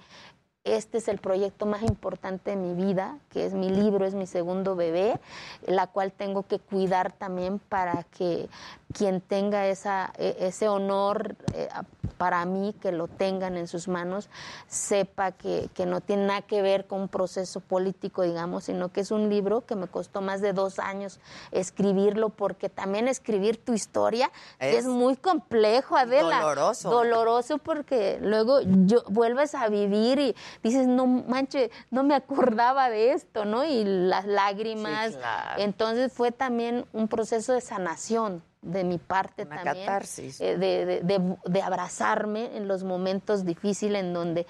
este 0.66 0.98
es 0.98 1.06
el 1.08 1.18
proyecto 1.18 1.64
más 1.64 1.82
importante 1.82 2.50
de 2.50 2.56
mi 2.56 2.74
vida, 2.74 3.18
que 3.30 3.46
es 3.46 3.54
mi 3.54 3.70
libro, 3.70 4.04
es 4.04 4.14
mi 4.14 4.26
segundo 4.26 4.74
bebé, 4.74 5.18
la 5.64 5.86
cual 5.86 6.12
tengo 6.12 6.42
que 6.42 6.58
cuidar 6.58 7.12
también 7.12 7.60
para 7.60 8.02
que 8.02 8.48
quien 8.92 9.20
tenga 9.20 9.68
esa, 9.68 10.12
e, 10.18 10.36
ese 10.40 10.68
honor 10.68 11.36
eh, 11.54 11.68
para 12.06 12.44
mí, 12.44 12.74
que 12.80 12.92
lo 12.92 13.08
tengan 13.08 13.56
en 13.56 13.66
sus 13.66 13.88
manos, 13.88 14.28
sepa 14.66 15.32
que, 15.32 15.70
no 15.86 16.00
tiene 16.00 16.26
nada 16.26 16.42
que 16.42 16.62
ver 16.62 16.86
con 16.86 17.02
un 17.02 17.08
proceso 17.08 17.60
político, 17.60 18.22
digamos, 18.22 18.64
sino 18.64 18.90
que 18.90 19.00
es 19.00 19.10
un 19.10 19.28
libro 19.28 19.64
que 19.66 19.76
me 19.76 19.86
costó 19.86 20.20
más 20.20 20.40
de 20.40 20.52
dos 20.52 20.78
años 20.78 21.20
escribirlo, 21.52 22.30
porque 22.30 22.68
también 22.68 23.08
escribir 23.08 23.62
tu 23.62 23.72
historia 23.72 24.30
es, 24.58 24.86
muy 24.86 25.16
complejo, 25.16 25.96
Adela. 25.96 26.40
Doloroso. 26.40 26.90
Doloroso 26.90 27.58
porque 27.58 28.18
luego 28.20 28.60
yo 28.62 29.02
vuelves 29.08 29.54
a 29.54 29.68
vivir 29.68 30.18
y 30.18 30.36
dices, 30.62 30.86
no 30.86 31.06
manche, 31.06 31.70
no 31.90 32.02
me 32.02 32.14
acordaba 32.14 32.90
de 32.90 33.12
esto, 33.12 33.44
¿no? 33.44 33.64
Y 33.64 33.84
las 33.84 34.26
lágrimas. 34.26 35.16
Entonces 35.56 36.12
fue 36.12 36.32
también 36.32 36.86
un 36.92 37.08
proceso 37.08 37.52
de 37.52 37.60
sanación 37.60 38.42
de 38.66 38.84
mi 38.84 38.98
parte 38.98 39.46
también, 39.46 39.88
eh, 40.40 40.56
de, 40.58 41.00
de, 41.02 41.36
de, 41.44 41.62
abrazarme 41.62 42.56
en 42.56 42.68
los 42.68 42.84
momentos 42.84 43.44
difíciles 43.44 44.02
en 44.02 44.12
donde 44.12 44.46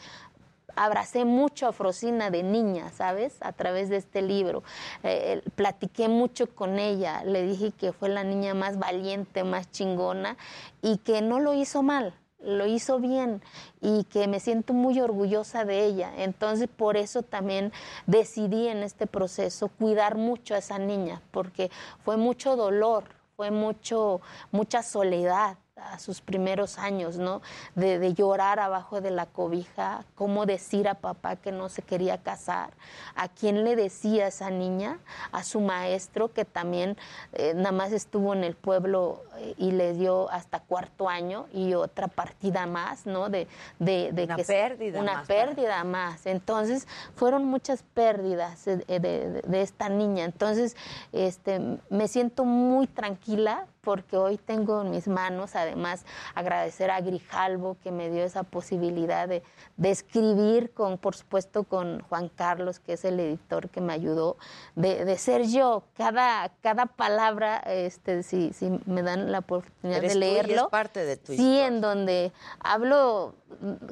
abracé 0.76 1.24
mucho 1.24 1.66
a 1.66 1.72
Frosina 1.72 2.30
de 2.30 2.42
niña, 2.42 2.90
¿sabes? 2.90 3.36
A 3.40 3.52
través 3.52 3.88
de 3.88 3.96
este 3.96 4.22
libro. 4.22 4.62
Eh, 5.02 5.42
platiqué 5.54 6.08
mucho 6.08 6.54
con 6.54 6.78
ella, 6.78 7.24
le 7.24 7.42
dije 7.42 7.72
que 7.72 7.92
fue 7.92 8.08
la 8.08 8.24
niña 8.24 8.54
más 8.54 8.78
valiente, 8.78 9.42
más 9.42 9.70
chingona 9.70 10.36
y 10.82 10.98
que 10.98 11.22
no 11.22 11.40
lo 11.40 11.54
hizo 11.54 11.82
mal, 11.82 12.14
lo 12.40 12.66
hizo 12.66 13.00
bien 13.00 13.42
y 13.80 14.04
que 14.04 14.28
me 14.28 14.38
siento 14.38 14.74
muy 14.74 15.00
orgullosa 15.00 15.64
de 15.64 15.84
ella. 15.84 16.12
Entonces, 16.18 16.68
por 16.68 16.96
eso 16.96 17.22
también 17.22 17.72
decidí 18.06 18.68
en 18.68 18.82
este 18.82 19.06
proceso 19.06 19.68
cuidar 19.68 20.16
mucho 20.16 20.54
a 20.54 20.58
esa 20.58 20.78
niña, 20.78 21.22
porque 21.30 21.70
fue 22.04 22.16
mucho 22.16 22.54
dolor, 22.54 23.04
fue 23.36 23.50
mucho, 23.50 24.22
mucha 24.50 24.82
soledad 24.82 25.58
a 25.76 25.98
sus 25.98 26.22
primeros 26.22 26.78
años, 26.78 27.18
¿no? 27.18 27.42
De, 27.74 27.98
de, 27.98 28.14
llorar 28.14 28.60
abajo 28.60 29.02
de 29.02 29.10
la 29.10 29.26
cobija, 29.26 30.04
cómo 30.14 30.46
decir 30.46 30.88
a 30.88 30.94
papá 30.94 31.36
que 31.36 31.52
no 31.52 31.68
se 31.68 31.82
quería 31.82 32.16
casar, 32.16 32.70
a 33.14 33.28
quién 33.28 33.62
le 33.62 33.76
decía 33.76 34.26
esa 34.28 34.48
niña, 34.48 34.98
a 35.32 35.44
su 35.44 35.60
maestro 35.60 36.32
que 36.32 36.46
también 36.46 36.96
eh, 37.34 37.52
nada 37.54 37.72
más 37.72 37.92
estuvo 37.92 38.32
en 38.32 38.42
el 38.42 38.54
pueblo 38.54 39.22
eh, 39.36 39.54
y 39.58 39.72
le 39.72 39.92
dio 39.92 40.30
hasta 40.30 40.60
cuarto 40.60 41.10
año 41.10 41.46
y 41.52 41.74
otra 41.74 42.08
partida 42.08 42.66
más, 42.66 43.04
¿no? 43.04 43.28
De, 43.28 43.46
de, 43.78 44.12
de 44.12 44.24
una 44.24 44.36
que 44.36 44.44
pérdida 44.44 44.98
una 44.98 45.14
más, 45.14 45.26
pérdida 45.26 45.84
más. 45.84 46.24
Entonces 46.24 46.88
fueron 47.16 47.44
muchas 47.44 47.82
pérdidas 47.82 48.64
de, 48.64 48.76
de, 48.78 49.42
de 49.42 49.62
esta 49.62 49.90
niña. 49.90 50.24
Entonces 50.24 50.74
este, 51.12 51.60
me 51.90 52.08
siento 52.08 52.46
muy 52.46 52.86
tranquila 52.86 53.66
porque 53.86 54.16
hoy 54.16 54.36
tengo 54.36 54.82
en 54.82 54.90
mis 54.90 55.06
manos, 55.06 55.54
además, 55.54 56.04
agradecer 56.34 56.90
a 56.90 57.00
Grijalvo 57.00 57.76
que 57.84 57.92
me 57.92 58.10
dio 58.10 58.24
esa 58.24 58.42
posibilidad 58.42 59.28
de, 59.28 59.44
de, 59.76 59.90
escribir, 59.92 60.72
con, 60.72 60.98
por 60.98 61.14
supuesto, 61.14 61.62
con 61.62 62.00
Juan 62.00 62.28
Carlos, 62.28 62.80
que 62.80 62.94
es 62.94 63.04
el 63.04 63.20
editor 63.20 63.68
que 63.68 63.80
me 63.80 63.92
ayudó, 63.92 64.38
de, 64.74 65.04
de 65.04 65.16
ser 65.18 65.46
yo. 65.46 65.84
Cada, 65.96 66.50
cada 66.62 66.86
palabra, 66.86 67.58
este, 67.58 68.24
si, 68.24 68.52
si 68.52 68.76
me 68.86 69.04
dan 69.04 69.30
la 69.30 69.38
oportunidad 69.38 69.98
Eres 69.98 70.14
de 70.14 70.18
leerlo. 70.18 70.48
Tú 70.48 70.52
y 70.52 70.64
es 70.64 70.70
parte 70.70 71.04
de 71.04 71.16
tu 71.16 71.26
sí, 71.26 71.34
historia. 71.34 71.66
en 71.68 71.80
donde 71.80 72.32
hablo 72.58 73.36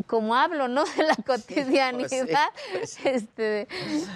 como 0.06 0.34
hablo, 0.34 0.68
¿no? 0.68 0.84
De 0.96 1.02
la 1.04 1.16
cotidianidad. 1.16 2.08
Sí, 2.08 2.20
pues 2.26 2.40
sí, 2.40 2.68
pues 2.72 2.90
sí. 3.02 3.08
Este, 3.08 3.68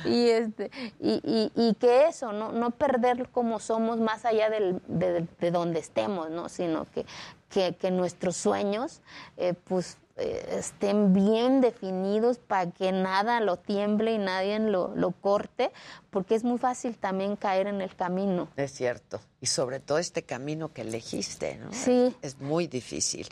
y, 0.05 0.29
este, 0.29 0.71
y, 1.01 1.21
y, 1.25 1.53
y, 1.55 1.75
que 1.75 2.07
eso, 2.07 2.33
¿no? 2.33 2.53
No 2.53 2.71
perder 2.71 3.29
como 3.31 3.61
somos 3.61 3.99
más 3.99 4.25
allá 4.25 4.51
del, 4.51 4.81
de, 4.87 5.27
de, 5.39 5.51
donde 5.51 5.68
estemos, 5.77 6.31
¿no? 6.31 6.49
Sino 6.49 6.85
que, 6.87 7.05
que, 7.49 7.75
que 7.77 7.91
nuestros 7.91 8.37
sueños, 8.37 9.01
eh, 9.37 9.55
pues 9.65 9.99
eh, 10.21 10.57
estén 10.59 11.13
bien 11.13 11.61
definidos 11.61 12.39
para 12.39 12.69
que 12.73 12.91
nada 12.91 13.39
lo 13.41 13.57
tiemble 13.57 14.13
y 14.13 14.19
nadie 14.19 14.59
lo, 14.59 14.93
lo, 14.97 15.13
corte, 15.13 15.71
porque 16.11 16.35
es 16.35 16.43
muy 16.43 16.59
fácil 16.59 16.99
también 16.99 17.37
caer 17.37 17.69
en 17.69 17.81
el 17.81 17.95
camino. 17.95 18.49
Es 18.57 18.73
cierto. 18.73 19.21
Y 19.41 19.47
sobre 19.47 19.79
todo 19.79 19.99
este 19.99 20.25
camino 20.25 20.73
que 20.73 20.81
elegiste, 20.83 21.59
¿no? 21.59 21.73
Sí. 21.73 22.17
Es, 22.21 22.35
es 22.35 22.41
muy 22.41 22.67
difícil. 22.67 23.29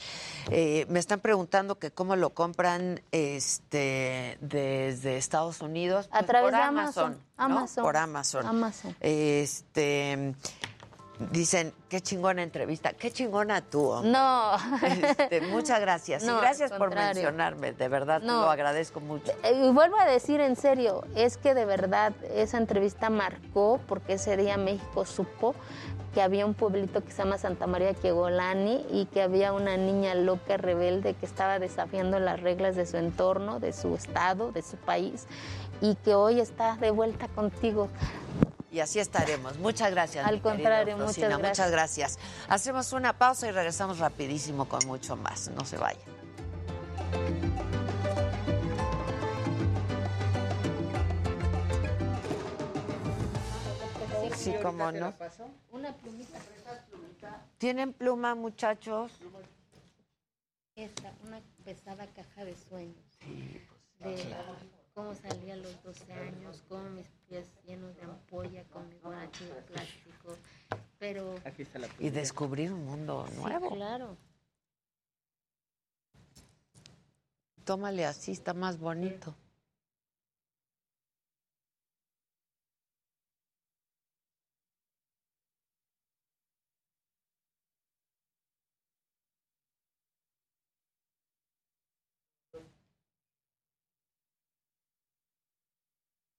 Eh, 0.53 0.87
me 0.89 1.01
están 1.01 1.19
preguntando 1.19 1.77
que 1.81 1.91
cómo 1.91 2.15
lo 2.15 2.31
compran 2.31 3.01
este 3.11 4.39
desde 4.41 5.17
Estados 5.17 5.63
Unidos. 5.63 6.07
A 6.13 6.19
Pues 6.19 6.27
través 6.27 6.51
por 6.53 6.61
de 6.61 6.67
Amazon. 6.67 7.05
Amazon. 7.05 7.25
¿no? 7.37 7.45
Amazon. 7.45 7.85
Por 7.85 7.97
Amazon. 7.97 8.47
Amazon. 8.47 8.97
Este. 9.01 10.35
Dicen, 11.19 11.73
qué 11.89 12.01
chingona 12.03 12.43
entrevista, 12.43 12.93
qué 12.93 13.11
chingona 13.11 13.63
tú. 13.63 14.03
No. 14.05 14.53
Este, 14.83 15.41
muchas 15.41 15.81
gracias. 15.81 16.23
No, 16.27 16.37
y 16.39 16.41
gracias 16.41 16.73
por 16.73 16.95
mencionarme, 16.95 17.73
de 17.73 17.89
verdad, 17.89 18.21
No. 18.23 18.43
lo 18.43 18.51
agradezco 18.51 19.01
mucho. 19.01 19.33
Eh, 19.43 19.63
Y 19.67 19.71
vuelvo 19.71 19.99
a 19.99 20.05
decir 20.05 20.41
en 20.41 20.57
serio, 20.57 21.05
es 21.15 21.37
que 21.39 21.55
de 21.55 21.65
verdad 21.65 22.13
esa 22.35 22.59
entrevista 22.59 23.09
marcó, 23.11 23.81
porque 23.87 24.15
ese 24.15 24.37
día 24.37 24.57
México 24.59 25.05
supo 25.07 25.55
que 26.15 26.23
había 26.23 26.47
un 26.47 26.55
pueblito 26.55 27.05
que 27.05 27.11
se 27.13 27.19
llama 27.23 27.37
Santa 27.39 27.67
María 27.67 27.93
Kiegolani 27.95 28.87
y 28.91 29.07
que 29.07 29.21
había 29.23 29.53
una 29.53 29.77
niña 29.77 30.15
loca, 30.15 30.57
rebelde, 30.57 31.15
que 31.15 31.27
estaba 31.27 31.59
desafiando 31.59 32.19
las 32.19 32.41
reglas 32.41 32.75
de 32.77 32.87
su 32.87 32.97
entorno, 32.97 33.61
de 33.61 33.73
su 33.75 33.95
estado, 33.95 34.51
de 34.53 34.63
su 34.63 34.77
país, 34.79 35.27
y 35.83 35.95
que 35.97 36.15
hoy 36.15 36.41
está 36.41 36.77
de 36.77 36.91
vuelta 36.91 37.29
contigo. 37.29 37.89
Y 38.77 38.81
así 38.81 38.99
estaremos. 38.99 39.57
Muchas 39.59 39.91
gracias. 39.91 40.27
Al 40.27 40.43
contrario, 40.43 40.99
muchas 40.99 41.39
Muchas 41.39 41.71
gracias. 41.71 42.19
Hacemos 42.47 42.93
una 42.93 43.17
pausa 43.17 43.49
y 43.49 43.51
regresamos 43.51 43.99
rapidísimo 43.99 44.69
con 44.69 44.87
mucho 44.87 45.17
más. 45.17 45.49
No 45.49 45.65
se 45.65 45.79
vayan. 45.79 46.03
Sí, 54.37 54.55
cómo 54.63 54.93
no. 54.93 55.15
Una 55.71 55.95
plumita. 55.95 56.39
¿Tienen 57.57 57.95
pluma, 57.95 58.35
muchachos? 58.35 59.11
Esta, 60.75 61.15
una 61.25 61.41
pesada 61.65 62.07
caja 62.09 62.45
de 62.45 62.55
sueños. 62.55 62.95
Sí, 63.25 63.59
pues, 64.01 64.19
de 64.19 64.76
cómo 64.97 65.15
salí 65.15 65.51
a 65.51 65.57
los 65.57 65.83
12 65.83 66.11
años, 66.11 66.65
con 66.71 66.95
mis 66.95 67.07
pies 67.29 67.47
llenos 67.67 67.95
de 67.97 68.03
ampolla, 68.03 68.65
con 68.71 68.89
mi 68.89 68.97
guarache 68.97 69.45
de 69.45 69.61
plástico. 69.61 70.37
Pero. 70.99 71.35
Y 71.99 72.09
descubrir 72.09 72.73
un 72.73 72.87
mundo 72.87 73.27
nuevo. 73.37 73.69
Sí, 73.69 73.75
claro. 73.75 74.17
Tómale 77.65 78.07
así, 78.07 78.33
está 78.33 78.55
más 78.55 78.79
bonito. 78.79 79.35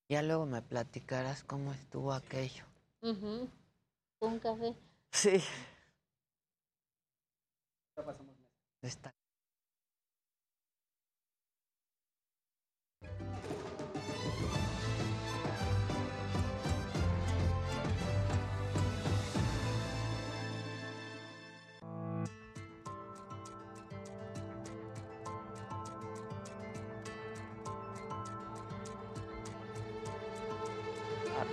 Ya 0.09 0.23
luego 0.23 0.45
me 0.45 0.61
platicarás 0.61 1.43
cómo 1.43 1.73
estuvo 1.73 2.13
aquello. 2.13 2.63
Uh 3.01 3.09
-huh. 3.09 3.49
Un 4.21 4.39
café. 4.39 4.73
Sí. 5.11 5.43
Está. 8.81 9.13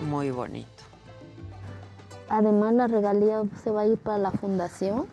Muy 0.01 0.31
bonito. 0.31 0.69
Además, 2.28 2.74
la 2.74 2.86
regalía 2.86 3.43
se 3.62 3.70
va 3.70 3.82
a 3.82 3.86
ir 3.86 3.98
para 3.98 4.19
la 4.19 4.31
fundación 4.31 5.06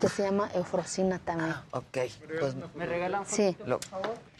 que 0.00 0.08
se 0.08 0.22
llama 0.22 0.50
Eufrosina 0.54 1.18
también. 1.18 1.50
Ah, 1.52 1.64
ok, 1.72 1.98
pues 2.40 2.54
me 2.74 2.86
regalan 2.86 3.26
Sí. 3.26 3.56
lo, 3.66 3.78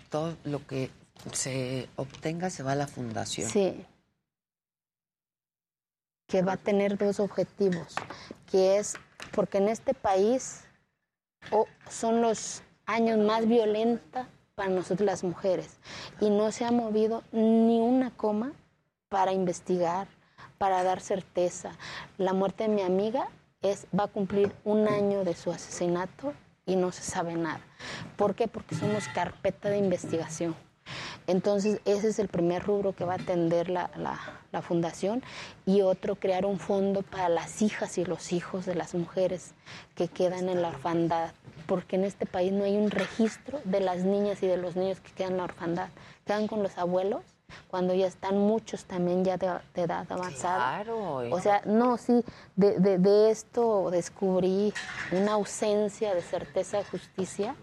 todo 0.08 0.34
lo 0.44 0.66
que 0.66 0.90
se 1.32 1.88
obtenga 1.96 2.50
se 2.50 2.62
va 2.62 2.72
a 2.72 2.76
la 2.76 2.86
fundación. 2.86 3.48
Sí. 3.48 3.84
Que 6.26 6.42
va 6.42 6.54
a 6.54 6.56
tener 6.56 6.96
dos 6.96 7.20
objetivos, 7.20 7.94
que 8.50 8.78
es 8.78 8.94
porque 9.32 9.58
en 9.58 9.68
este 9.68 9.94
país 9.94 10.62
oh, 11.50 11.66
son 11.88 12.22
los 12.22 12.62
años 12.86 13.18
más 13.18 13.46
violentos 13.46 14.26
para 14.54 14.70
nosotros 14.70 15.06
las 15.06 15.24
mujeres 15.24 15.78
y 16.20 16.30
no 16.30 16.50
se 16.52 16.64
ha 16.64 16.70
movido 16.70 17.22
ni 17.32 17.80
una 17.80 18.10
coma 18.10 18.52
para 19.10 19.32
investigar, 19.32 20.06
para 20.56 20.82
dar 20.82 21.00
certeza. 21.00 21.72
La 22.16 22.32
muerte 22.32 22.64
de 22.64 22.70
mi 22.70 22.80
amiga 22.80 23.28
es, 23.60 23.86
va 23.96 24.04
a 24.04 24.08
cumplir 24.08 24.54
un 24.64 24.88
año 24.88 25.24
de 25.24 25.34
su 25.34 25.50
asesinato 25.50 26.32
y 26.64 26.76
no 26.76 26.92
se 26.92 27.02
sabe 27.02 27.34
nada. 27.34 27.60
¿Por 28.16 28.34
qué? 28.34 28.46
Porque 28.46 28.76
somos 28.76 29.08
carpeta 29.08 29.68
de 29.68 29.78
investigación. 29.78 30.54
Entonces, 31.26 31.80
ese 31.84 32.08
es 32.08 32.18
el 32.20 32.28
primer 32.28 32.62
rubro 32.62 32.94
que 32.94 33.04
va 33.04 33.14
a 33.14 33.16
atender 33.16 33.68
la, 33.68 33.90
la, 33.96 34.18
la, 34.52 34.62
fundación 34.62 35.22
y 35.66 35.82
otro, 35.82 36.14
crear 36.14 36.46
un 36.46 36.58
fondo 36.58 37.02
para 37.02 37.28
las 37.28 37.62
hijas 37.62 37.98
y 37.98 38.04
los 38.04 38.32
hijos 38.32 38.64
de 38.64 38.74
las 38.74 38.94
mujeres 38.94 39.54
que 39.94 40.08
quedan 40.08 40.48
en 40.48 40.62
la 40.62 40.68
orfandad, 40.68 41.32
porque 41.66 41.96
en 41.96 42.04
este 42.04 42.26
país 42.26 42.52
no 42.52 42.64
hay 42.64 42.76
un 42.76 42.90
registro 42.90 43.60
de 43.64 43.80
las 43.80 43.98
niñas 44.04 44.42
y 44.42 44.46
de 44.46 44.56
los 44.56 44.76
niños 44.76 45.00
que 45.00 45.12
quedan 45.12 45.32
en 45.32 45.38
la 45.38 45.44
orfandad, 45.44 45.88
quedan 46.24 46.48
con 46.48 46.62
los 46.62 46.78
abuelos 46.78 47.22
cuando 47.68 47.94
ya 47.94 48.06
están 48.06 48.39
muchos 48.39 48.85
también 48.85 49.24
ya 49.24 49.36
de, 49.36 49.51
de 49.74 49.82
edad 49.82 50.06
avanzada. 50.10 50.82
Claro. 50.82 51.18
O 51.31 51.40
sea, 51.40 51.62
no, 51.64 51.97
sí, 51.97 52.24
de, 52.56 52.78
de, 52.78 52.98
de, 52.98 53.31
esto 53.31 53.90
descubrí 53.90 54.72
una 55.12 55.32
ausencia 55.32 56.14
de 56.14 56.22
certeza 56.22 56.78
de 56.78 56.85
justicia. 56.85 57.55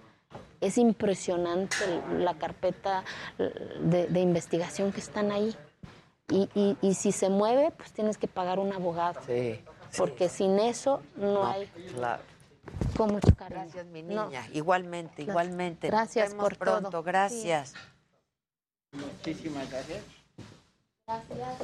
Es 0.59 0.77
impresionante 0.77 1.75
la 2.17 2.33
carpeta 2.33 3.03
de, 3.37 4.07
de 4.07 4.19
investigación 4.19 4.91
que 4.91 4.99
están 4.99 5.31
ahí. 5.31 5.55
Y, 6.29 6.49
y, 6.55 6.77
y, 6.81 6.93
si 6.95 7.11
se 7.11 7.29
mueve, 7.29 7.71
pues 7.71 7.93
tienes 7.93 8.17
que 8.17 8.27
pagar 8.27 8.59
un 8.59 8.73
abogado. 8.73 9.21
Sí. 9.25 9.61
Porque 9.97 10.27
sí. 10.27 10.39
sin 10.39 10.59
eso 10.59 11.01
no, 11.15 11.33
no 11.33 11.47
hay. 11.47 11.67
Claro. 11.95 12.21
Con 12.97 13.13
mucho 13.13 13.33
cariño. 13.35 13.61
Gracias, 13.61 13.85
mi 13.85 14.03
niña. 14.03 14.25
No. 14.25 14.29
Igualmente, 14.53 15.21
igualmente. 15.21 15.87
Gracias 15.87 16.33
Nos 16.33 16.43
por 16.43 16.57
pronto. 16.57 16.89
todo. 16.89 17.03
Gracias. 17.03 17.69
Sí. 17.69 17.77
Muchísimas 18.97 19.69
gracias. 19.69 20.03
Gracias. 21.05 21.61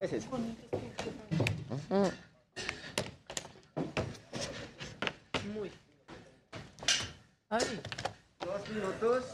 Es 0.00 0.12
eso. 0.12 0.28
Muy. 5.54 5.70
Ay. 7.48 7.80
Dos 8.40 8.68
minutos. 8.70 9.24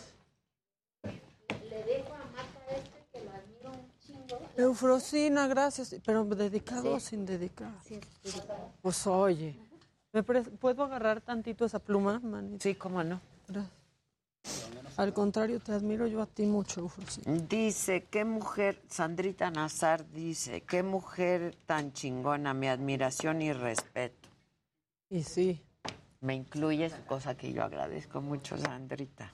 Le 1.70 1.84
dejo 1.84 2.14
a 2.14 2.24
Marta 2.32 2.60
este 2.76 3.04
que 3.12 3.24
lo 3.24 3.30
admiro 3.30 3.70
un 3.70 3.92
chingo. 4.00 4.38
Eufrosina, 4.56 5.46
gracias. 5.46 5.96
Pero 6.04 6.24
dedicado 6.24 6.92
o 6.92 7.00
sin 7.00 7.24
dedicar. 7.24 7.72
Sí, 7.84 8.00
sí, 8.24 8.40
pues 8.82 9.06
oye. 9.06 9.56
¿Me 10.12 10.22
¿Puedo 10.22 10.84
agarrar 10.84 11.20
tantito 11.20 11.64
esa 11.64 11.78
pluma, 11.78 12.18
manita? 12.20 12.62
Sí, 12.62 12.74
cómo 12.74 13.02
no. 13.02 13.20
Gracias. 13.46 13.77
Al 14.96 15.12
contrario, 15.12 15.60
te 15.60 15.72
admiro 15.72 16.08
yo 16.08 16.20
a 16.20 16.26
ti 16.26 16.44
mucho, 16.44 16.80
Eufrosina. 16.80 17.32
Dice, 17.48 18.06
qué 18.10 18.24
mujer, 18.24 18.82
Sandrita 18.88 19.48
Nazar 19.48 20.08
dice, 20.10 20.62
qué 20.62 20.82
mujer 20.82 21.56
tan 21.66 21.92
chingona, 21.92 22.52
mi 22.52 22.66
admiración 22.66 23.40
y 23.40 23.52
respeto. 23.52 24.28
Y 25.08 25.22
sí. 25.22 25.62
Me 26.20 26.34
incluyes, 26.34 26.92
cosa 27.06 27.36
que 27.36 27.52
yo 27.52 27.62
agradezco 27.62 28.20
mucho, 28.20 28.58
Sandrita. 28.58 29.32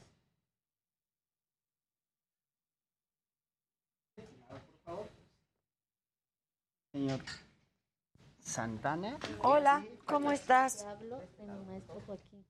Señor 6.93 7.20
Santana. 8.39 9.19
Hola, 9.43 9.85
¿cómo 10.05 10.31
estás? 10.31 10.85
Hablo 10.85 11.19
de 11.19 11.47
mi 11.47 11.65
maestro 11.66 12.01
Joaquín. 12.07 12.45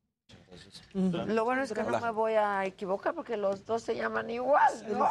Lo 0.95 1.45
bueno 1.45 1.63
es 1.63 1.73
que 1.73 1.83
no 1.83 1.89
Hola. 1.89 2.01
me 2.01 2.11
voy 2.11 2.33
a 2.35 2.65
equivocar 2.65 3.15
porque 3.15 3.37
los 3.37 3.65
dos 3.65 3.83
se 3.83 3.95
llaman 3.97 4.31
igual. 4.31 4.73
¿no? 4.93 5.09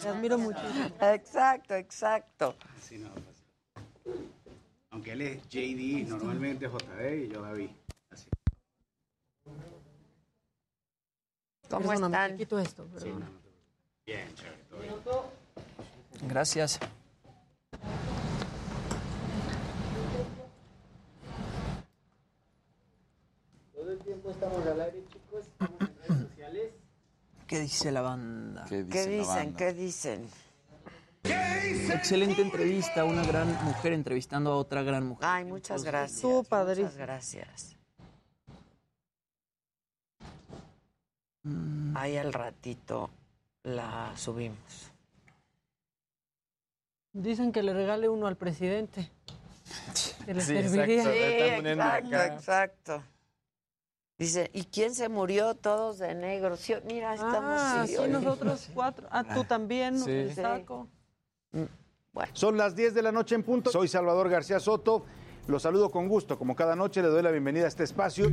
Te 0.00 0.08
admiro 0.08 0.38
mucho. 0.38 0.60
Exacto, 1.00 1.74
exacto. 1.74 2.54
Sí, 2.80 2.98
no, 2.98 3.10
pues. 3.12 4.16
Aunque 4.90 5.12
él 5.12 5.22
es 5.22 5.42
JD, 5.48 6.08
normalmente 6.08 6.66
JD 6.68 7.24
y 7.24 7.28
yo 7.28 7.42
David. 7.42 7.70
Así. 8.10 8.28
¿Cómo 11.68 11.88
Perdóname, 11.88 12.16
están? 12.16 12.36
quito 12.36 12.58
esto, 12.58 12.88
Sí, 12.98 13.08
no, 13.08 13.20
no, 13.20 13.26
Bien, 14.04 14.34
chévere, 14.34 14.56
todo 14.68 14.80
bien. 14.80 14.94
Gracias. 16.28 16.80
Todo 23.74 23.92
el 23.92 23.98
tiempo 24.00 24.19
estamos 24.30 24.66
al 24.66 24.80
aire, 24.80 25.04
chicos. 25.08 25.46
Estamos 25.46 25.80
en 25.80 25.96
redes 25.96 26.28
sociales. 26.28 26.72
¿Qué 27.46 27.60
dice 27.60 27.92
la 27.92 28.00
banda? 28.00 28.64
¿Qué 28.68 28.84
dicen? 28.84 29.54
¿Qué 29.54 29.72
dicen? 29.72 30.28
Excelente 31.22 32.40
entrevista, 32.40 33.04
una 33.04 33.24
gran 33.24 33.48
mujer 33.64 33.92
entrevistando 33.92 34.52
a 34.52 34.56
otra 34.56 34.82
gran 34.82 35.06
mujer. 35.06 35.26
Ay, 35.28 35.44
muchas 35.44 35.84
gracias. 35.84 36.16
Estuvo 36.16 36.44
padrísimo. 36.44 36.86
Muchas 36.88 36.98
gracias. 36.98 37.76
Mm, 41.42 41.96
Ahí 41.96 42.16
al 42.16 42.32
ratito 42.32 43.10
la 43.64 44.12
subimos. 44.16 44.90
Dicen 47.12 47.50
que 47.52 47.62
le 47.62 47.74
regale 47.74 48.08
uno 48.08 48.26
al 48.26 48.36
presidente. 48.36 49.10
Que 50.26 50.34
le 50.34 50.40
Sí, 50.42 50.46
serviría. 50.54 51.04
Sí, 51.04 52.12
exacto. 52.34 53.02
Dice, 54.20 54.50
¿y 54.52 54.64
quién 54.64 54.94
se 54.94 55.08
murió? 55.08 55.54
Todos 55.54 55.96
de 55.98 56.14
negro. 56.14 56.54
Sí, 56.58 56.74
mira, 56.86 57.14
estamos 57.14 57.58
Ah, 57.58 57.86
sí, 57.86 57.96
nosotros 58.06 58.68
cuatro. 58.74 59.08
Ah, 59.10 59.24
tú 59.24 59.44
también, 59.44 59.98
Sí. 59.98 60.10
el 60.10 60.34
saco. 60.34 60.88
Son 62.34 62.58
las 62.58 62.76
10 62.76 62.92
de 62.92 63.00
la 63.00 63.12
noche 63.12 63.34
en 63.34 63.42
punto. 63.42 63.70
Soy 63.70 63.88
Salvador 63.88 64.28
García 64.28 64.60
Soto. 64.60 65.06
Los 65.46 65.62
saludo 65.62 65.90
con 65.90 66.06
gusto. 66.06 66.38
Como 66.38 66.54
cada 66.54 66.76
noche 66.76 67.00
le 67.00 67.08
doy 67.08 67.22
la 67.22 67.30
bienvenida 67.30 67.64
a 67.64 67.68
este 67.68 67.84
espacio. 67.84 68.26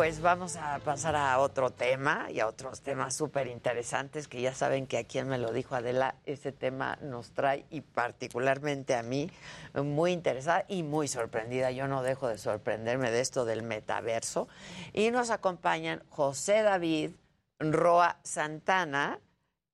Pues 0.00 0.22
vamos 0.22 0.56
a 0.56 0.78
pasar 0.78 1.14
a 1.14 1.38
otro 1.40 1.68
tema 1.72 2.28
y 2.30 2.40
a 2.40 2.46
otros 2.46 2.80
temas 2.80 3.14
súper 3.14 3.48
interesantes 3.48 4.28
que 4.28 4.40
ya 4.40 4.54
saben 4.54 4.86
que 4.86 4.96
a 4.96 5.04
quien 5.04 5.28
me 5.28 5.36
lo 5.36 5.52
dijo 5.52 5.74
Adela, 5.74 6.14
ese 6.24 6.52
tema 6.52 6.96
nos 7.02 7.32
trae 7.32 7.66
y 7.68 7.82
particularmente 7.82 8.94
a 8.94 9.02
mí 9.02 9.30
muy 9.74 10.12
interesada 10.12 10.64
y 10.68 10.84
muy 10.84 11.06
sorprendida. 11.06 11.70
Yo 11.70 11.86
no 11.86 12.02
dejo 12.02 12.28
de 12.28 12.38
sorprenderme 12.38 13.10
de 13.10 13.20
esto 13.20 13.44
del 13.44 13.62
metaverso. 13.62 14.48
Y 14.94 15.10
nos 15.10 15.28
acompañan 15.28 16.02
José 16.08 16.62
David 16.62 17.10
Roa 17.58 18.20
Santana 18.22 19.20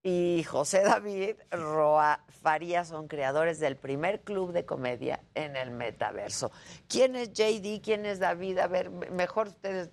y 0.03 0.43
José 0.43 0.83
David 0.83 1.37
Roa 1.53 2.19
Farías 2.43 2.89
son 2.89 3.07
creadores 3.07 3.61
del 3.61 3.77
primer 3.77 4.23
club 4.23 4.51
de 4.51 4.65
comedia 4.65 5.21
en 5.37 5.55
el 5.55 5.71
metaverso. 5.71 6.51
¿Quién 6.89 7.15
es 7.15 7.33
JD? 7.33 7.81
¿Quién 7.81 8.07
es 8.07 8.19
David? 8.19 8.59
A 8.59 8.67
ver, 8.67 8.91
me- 8.91 9.11
mejor 9.11 9.47
ustedes 9.47 9.91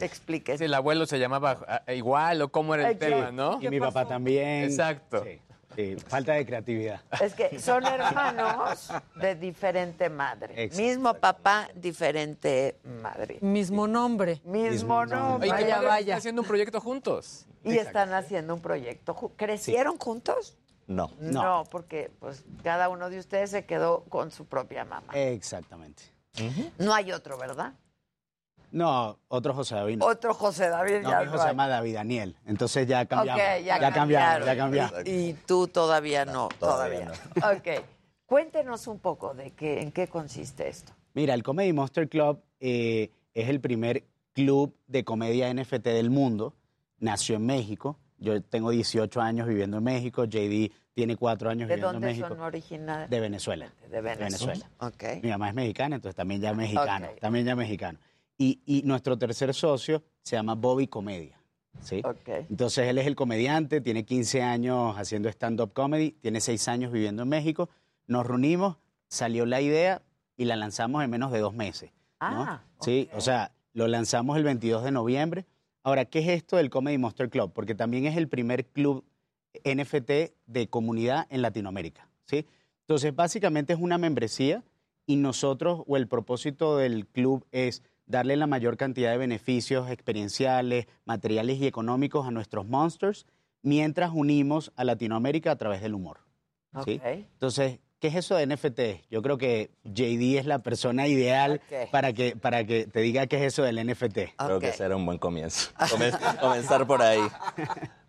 expliquen. 0.00 0.58
Si 0.58 0.64
el 0.64 0.74
abuelo 0.74 1.06
se 1.06 1.18
llamaba 1.18 1.58
ah, 1.66 1.92
igual 1.92 2.42
o 2.42 2.50
cómo 2.50 2.74
era 2.74 2.90
el 2.90 2.98
tema, 2.98 3.30
¿no? 3.30 3.58
Y 3.60 3.68
mi 3.68 3.80
papá 3.80 4.06
también. 4.06 4.64
Exacto. 4.64 5.24
Sí, 5.24 5.40
sí, 5.74 5.96
falta 6.06 6.32
de 6.34 6.46
creatividad. 6.46 7.00
Es 7.20 7.34
que 7.34 7.58
son 7.58 7.84
hermanos 7.84 8.90
de 9.16 9.34
diferente 9.34 10.08
madre. 10.08 10.64
Exacto. 10.64 10.82
Mismo 10.82 11.14
papá, 11.14 11.68
diferente 11.74 12.78
madre. 12.84 13.38
Mismo 13.40 13.86
nombre. 13.86 14.40
Mismo 14.44 15.04
nombre. 15.06 15.50
Oye, 15.50 15.62
Vaya, 15.62 15.80
vaya. 15.80 15.98
están 15.98 16.18
haciendo 16.18 16.42
un 16.42 16.48
proyecto 16.48 16.80
juntos. 16.80 17.46
Y 17.64 17.78
están 17.78 18.12
haciendo 18.12 18.54
un 18.54 18.60
proyecto. 18.60 19.14
¿Crecieron 19.36 19.96
juntos? 19.98 20.56
No. 20.86 21.10
No. 21.20 21.64
porque 21.70 22.10
pues 22.18 22.44
cada 22.62 22.88
uno 22.88 23.08
de 23.08 23.18
ustedes 23.18 23.50
se 23.50 23.64
quedó 23.64 24.04
con 24.08 24.30
su 24.30 24.46
propia 24.46 24.84
mamá. 24.84 25.12
Exactamente. 25.14 26.02
No 26.78 26.94
hay 26.94 27.12
otro, 27.12 27.38
¿verdad? 27.38 27.74
No, 28.72 29.18
otro 29.28 29.52
José 29.54 29.74
David. 29.76 29.98
no. 29.98 30.06
Otro 30.06 30.32
José 30.34 30.68
David 30.68 31.02
No, 31.02 31.10
ya 31.10 31.18
mi 31.18 31.24
hijo 31.24 31.32
no 31.32 31.38
se 31.38 31.44
hay. 31.44 31.50
llama 31.50 31.68
David 31.68 31.94
Daniel. 31.94 32.36
Entonces 32.46 32.86
ya 32.88 33.04
cambiamos. 33.06 33.42
Ok, 33.42 33.64
ya, 33.64 33.78
cambiamos, 33.92 34.46
ya 34.46 34.56
cambiaron. 34.56 34.56
cambiamos. 34.56 35.06
Y, 35.06 35.10
y 35.10 35.32
tú 35.46 35.68
todavía 35.68 36.24
no, 36.24 36.48
todavía 36.58 37.12
todavía. 37.12 37.58
Ok. 37.78 37.84
Cuéntenos 38.26 38.86
un 38.86 38.98
poco 38.98 39.34
de 39.34 39.50
qué, 39.50 39.82
en 39.82 39.92
qué 39.92 40.08
consiste 40.08 40.68
esto. 40.68 40.92
Mira, 41.14 41.34
el 41.34 41.42
Comedy 41.42 41.72
Monster 41.74 42.08
Club 42.08 42.40
eh, 42.60 43.10
es 43.34 43.48
el 43.50 43.60
primer 43.60 44.04
club 44.32 44.74
de 44.86 45.04
comedia 45.04 45.52
NFT 45.52 45.84
del 45.84 46.08
mundo. 46.08 46.54
Nació 46.98 47.36
en 47.36 47.44
México. 47.44 47.98
Yo 48.16 48.40
tengo 48.42 48.70
18 48.70 49.20
años 49.20 49.46
viviendo 49.46 49.76
en 49.78 49.84
México. 49.84 50.24
JD 50.24 50.72
tiene 50.94 51.16
4 51.16 51.50
años 51.50 51.68
¿De 51.68 51.74
viviendo 51.74 51.88
en 51.88 51.92
dónde 51.94 52.06
México. 52.06 52.28
son 52.28 52.40
originarios? 52.40 53.10
De 53.10 53.20
Venezuela. 53.20 53.70
De 53.90 54.00
Venezuela. 54.00 54.70
Ok. 54.78 55.04
Mi 55.22 55.28
mamá 55.28 55.48
es 55.50 55.54
mexicana, 55.54 55.96
entonces 55.96 56.16
también 56.16 56.40
ya 56.40 56.54
mexicano. 56.54 57.08
También 57.20 57.44
ya 57.44 57.54
mexicano. 57.56 57.98
Y, 58.38 58.60
y 58.66 58.82
nuestro 58.82 59.18
tercer 59.18 59.54
socio 59.54 60.02
se 60.22 60.36
llama 60.36 60.54
Bobby 60.54 60.86
Comedia. 60.86 61.38
¿sí? 61.80 62.02
Ok. 62.04 62.28
Entonces 62.50 62.88
él 62.88 62.98
es 62.98 63.06
el 63.06 63.14
comediante, 63.14 63.80
tiene 63.80 64.04
15 64.04 64.42
años 64.42 64.96
haciendo 64.96 65.28
stand-up 65.28 65.72
comedy, 65.72 66.12
tiene 66.12 66.40
6 66.40 66.68
años 66.68 66.92
viviendo 66.92 67.22
en 67.22 67.28
México. 67.28 67.68
Nos 68.06 68.26
reunimos, 68.26 68.78
salió 69.08 69.46
la 69.46 69.60
idea 69.60 70.02
y 70.36 70.44
la 70.44 70.56
lanzamos 70.56 71.04
en 71.04 71.10
menos 71.10 71.32
de 71.32 71.38
dos 71.38 71.54
meses. 71.54 71.90
¿no? 72.20 72.42
Ah, 72.42 72.64
Sí, 72.80 73.08
o 73.14 73.20
sea, 73.20 73.52
lo 73.74 73.86
lanzamos 73.86 74.36
el 74.36 74.44
22 74.44 74.84
de 74.84 74.90
noviembre. 74.90 75.46
Ahora, 75.82 76.04
¿qué 76.04 76.20
es 76.20 76.28
esto 76.28 76.56
del 76.56 76.70
Comedy 76.70 76.98
Monster 76.98 77.28
Club? 77.28 77.52
Porque 77.52 77.74
también 77.74 78.06
es 78.06 78.16
el 78.16 78.28
primer 78.28 78.66
club 78.66 79.04
NFT 79.64 80.34
de 80.46 80.68
comunidad 80.68 81.26
en 81.30 81.42
Latinoamérica, 81.42 82.08
¿sí? 82.24 82.46
Entonces, 82.80 83.14
básicamente 83.14 83.72
es 83.72 83.78
una 83.80 83.98
membresía 83.98 84.62
y 85.06 85.16
nosotros, 85.16 85.82
o 85.86 85.96
el 85.96 86.08
propósito 86.08 86.76
del 86.76 87.06
club 87.06 87.46
es 87.50 87.82
darle 88.06 88.36
la 88.36 88.46
mayor 88.46 88.76
cantidad 88.76 89.10
de 89.12 89.18
beneficios 89.18 89.90
experienciales, 89.90 90.86
materiales 91.04 91.58
y 91.58 91.66
económicos 91.66 92.26
a 92.26 92.30
nuestros 92.30 92.66
monsters, 92.66 93.26
mientras 93.62 94.10
unimos 94.14 94.72
a 94.76 94.84
Latinoamérica 94.84 95.52
a 95.52 95.56
través 95.56 95.80
del 95.82 95.94
humor. 95.94 96.18
¿sí? 96.84 97.00
Entonces, 97.04 97.78
¿qué 98.00 98.08
es 98.08 98.16
eso 98.16 98.34
de 98.34 98.46
NFT? 98.46 99.08
Yo 99.10 99.22
creo 99.22 99.38
que 99.38 99.70
JD 99.84 100.38
es 100.38 100.46
la 100.46 100.58
persona 100.60 101.06
ideal 101.06 101.60
Ok. 101.70 101.90
para, 101.90 102.12
que, 102.12 102.34
para 102.36 102.64
que 102.64 102.86
te 102.86 103.00
diga 103.00 103.26
qué 103.26 103.36
es 103.36 103.42
eso 103.52 103.62
del 103.62 103.76
NFT. 103.86 104.34
Creo 104.36 104.58
que 104.58 104.72
era 104.78 104.96
un 104.96 105.06
buen 105.06 105.18
comienzo. 105.18 105.70
Comen- 105.78 106.40
comenzar 106.40 106.86
por 106.86 107.02
ahí. 107.02 107.20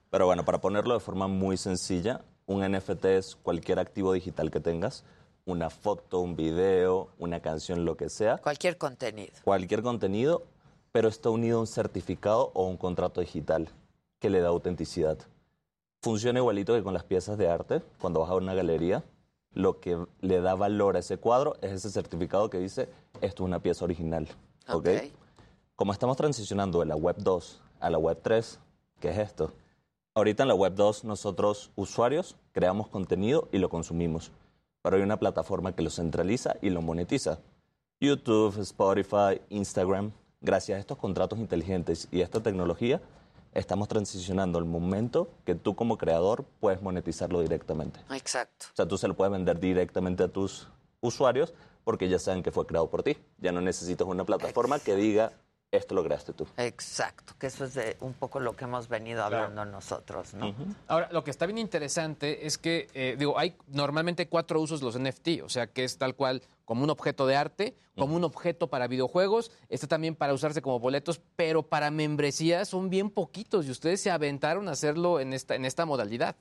Pero 0.09 0.25
bueno, 0.25 0.45
para 0.45 0.59
ponerlo 0.61 0.93
de 0.93 0.99
forma 0.99 1.27
muy 1.27 1.57
sencilla, 1.57 2.21
un 2.45 2.61
NFT 2.69 3.05
es 3.05 3.35
cualquier 3.35 3.79
activo 3.79 4.13
digital 4.13 4.51
que 4.51 4.59
tengas, 4.59 5.03
una 5.45 5.69
foto, 5.69 6.19
un 6.19 6.35
video, 6.35 7.09
una 7.19 7.41
canción, 7.41 7.85
lo 7.85 7.97
que 7.97 8.09
sea, 8.09 8.37
Cualquier 8.37 8.77
contenido. 8.77 9.33
cualquier 9.43 9.81
contenido, 9.83 10.43
pero 10.91 11.09
está 11.09 11.29
unido 11.29 11.57
a 11.57 11.61
un 11.61 11.67
certificado 11.67 12.51
o 12.53 12.65
un 12.67 12.77
contrato 12.77 13.21
digital 13.21 13.69
que 14.19 14.29
le 14.29 14.39
da 14.39 14.49
autenticidad. 14.49 15.17
Funciona 16.01 16.39
igualito 16.39 16.73
que 16.73 16.83
con 16.83 16.93
las 16.93 17.03
piezas 17.03 17.37
de 17.37 17.47
arte. 17.49 17.81
Cuando 17.99 18.19
vas 18.21 18.29
a 18.29 18.35
una 18.35 18.53
galería, 18.53 19.03
lo 19.53 19.79
que 19.79 19.97
le 20.21 20.41
da 20.41 20.55
valor 20.55 20.95
a 20.95 20.99
ese 20.99 21.17
cuadro 21.17 21.55
es 21.61 21.71
ese 21.71 21.89
certificado 21.89 22.49
que 22.49 22.59
dice, 22.59 22.89
esto 23.21 23.43
es 23.43 23.47
una 23.47 23.59
pieza 23.59 23.85
original. 23.85 24.27
¿ok? 24.67 24.75
Ok. 24.75 24.89
Como 25.75 25.91
estamos 25.91 26.17
transicionando 26.17 26.79
de 26.79 26.85
la 26.85 26.95
Web 26.95 27.17
2 27.19 27.61
a 27.79 27.89
la 27.89 27.97
Web 27.97 28.19
3, 28.21 28.59
¿qué 28.99 29.09
es 29.09 29.17
esto? 29.17 29.51
Ahorita 30.15 30.43
en 30.43 30.49
la 30.49 30.55
Web 30.55 30.75
2 30.75 31.03
nosotros, 31.05 31.71
usuarios, 31.75 32.35
creamos 32.51 32.87
contenido 32.87 33.49
y 33.51 33.57
lo 33.57 33.69
consumimos. 33.69 34.31
Pero 34.83 34.97
hay 34.97 35.01
una 35.01 35.17
plataforma 35.17 35.73
que 35.73 35.81
lo 35.81 35.89
centraliza 35.89 36.57
y 36.61 36.69
lo 36.69 36.83
monetiza. 36.83 37.39
YouTube, 37.99 38.59
Spotify, 38.59 39.41
Instagram. 39.49 40.11
Gracias 40.41 40.75
a 40.75 40.79
estos 40.79 40.97
contratos 40.97 41.39
inteligentes 41.39 42.09
y 42.11 42.19
a 42.19 42.25
esta 42.25 42.43
tecnología, 42.43 43.01
estamos 43.53 43.87
transicionando 43.87 44.59
el 44.59 44.65
momento 44.65 45.29
que 45.45 45.55
tú 45.55 45.75
como 45.75 45.97
creador 45.97 46.43
puedes 46.59 46.81
monetizarlo 46.81 47.41
directamente. 47.41 48.01
Exacto. 48.11 48.65
O 48.73 48.75
sea, 48.75 48.85
tú 48.85 48.97
se 48.97 49.07
lo 49.07 49.15
puedes 49.15 49.31
vender 49.31 49.59
directamente 49.59 50.23
a 50.23 50.27
tus 50.27 50.67
usuarios 50.99 51.53
porque 51.85 52.09
ya 52.09 52.19
saben 52.19 52.43
que 52.43 52.51
fue 52.51 52.65
creado 52.65 52.89
por 52.89 53.03
ti. 53.03 53.17
Ya 53.37 53.53
no 53.53 53.61
necesitas 53.61 54.05
una 54.05 54.25
plataforma 54.25 54.79
que 54.79 54.95
diga, 54.95 55.31
esto 55.73 55.95
lo 55.95 56.03
creaste 56.03 56.33
tú. 56.33 56.47
Exacto, 56.57 57.33
que 57.39 57.47
eso 57.47 57.65
es 57.65 57.73
de 57.73 57.97
un 57.99 58.13
poco 58.13 58.39
lo 58.39 58.55
que 58.55 58.65
hemos 58.65 58.87
venido 58.87 59.23
hablando 59.23 59.65
nosotros, 59.65 60.33
¿no? 60.35 60.53
Ahora, 60.87 61.09
lo 61.11 61.23
que 61.23 61.31
está 61.31 61.45
bien 61.47 61.57
interesante 61.57 62.45
es 62.45 62.57
que, 62.57 62.87
eh, 62.93 63.15
digo, 63.17 63.37
hay 63.39 63.55
normalmente 63.67 64.27
cuatro 64.27 64.61
usos 64.61 64.81
los 64.83 64.97
NFT, 64.99 65.41
o 65.43 65.49
sea, 65.49 65.67
que 65.67 65.83
es 65.83 65.97
tal 65.97 66.15
cual 66.15 66.43
como 66.63 66.83
un 66.83 66.91
objeto 66.91 67.25
de 67.25 67.35
arte, 67.35 67.75
como 67.97 68.15
un 68.15 68.23
objeto 68.23 68.67
para 68.67 68.87
videojuegos, 68.87 69.51
está 69.69 69.87
también 69.87 70.15
para 70.15 70.33
usarse 70.33 70.61
como 70.61 70.79
boletos, 70.79 71.19
pero 71.35 71.63
para 71.63 71.91
membresías 71.91 72.69
son 72.69 72.89
bien 72.89 73.09
poquitos 73.09 73.65
y 73.65 73.71
ustedes 73.71 73.99
se 73.99 74.11
aventaron 74.11 74.67
a 74.67 74.71
hacerlo 74.71 75.19
en 75.19 75.33
esta, 75.33 75.55
en 75.55 75.65
esta 75.65 75.85
modalidad. 75.85 76.35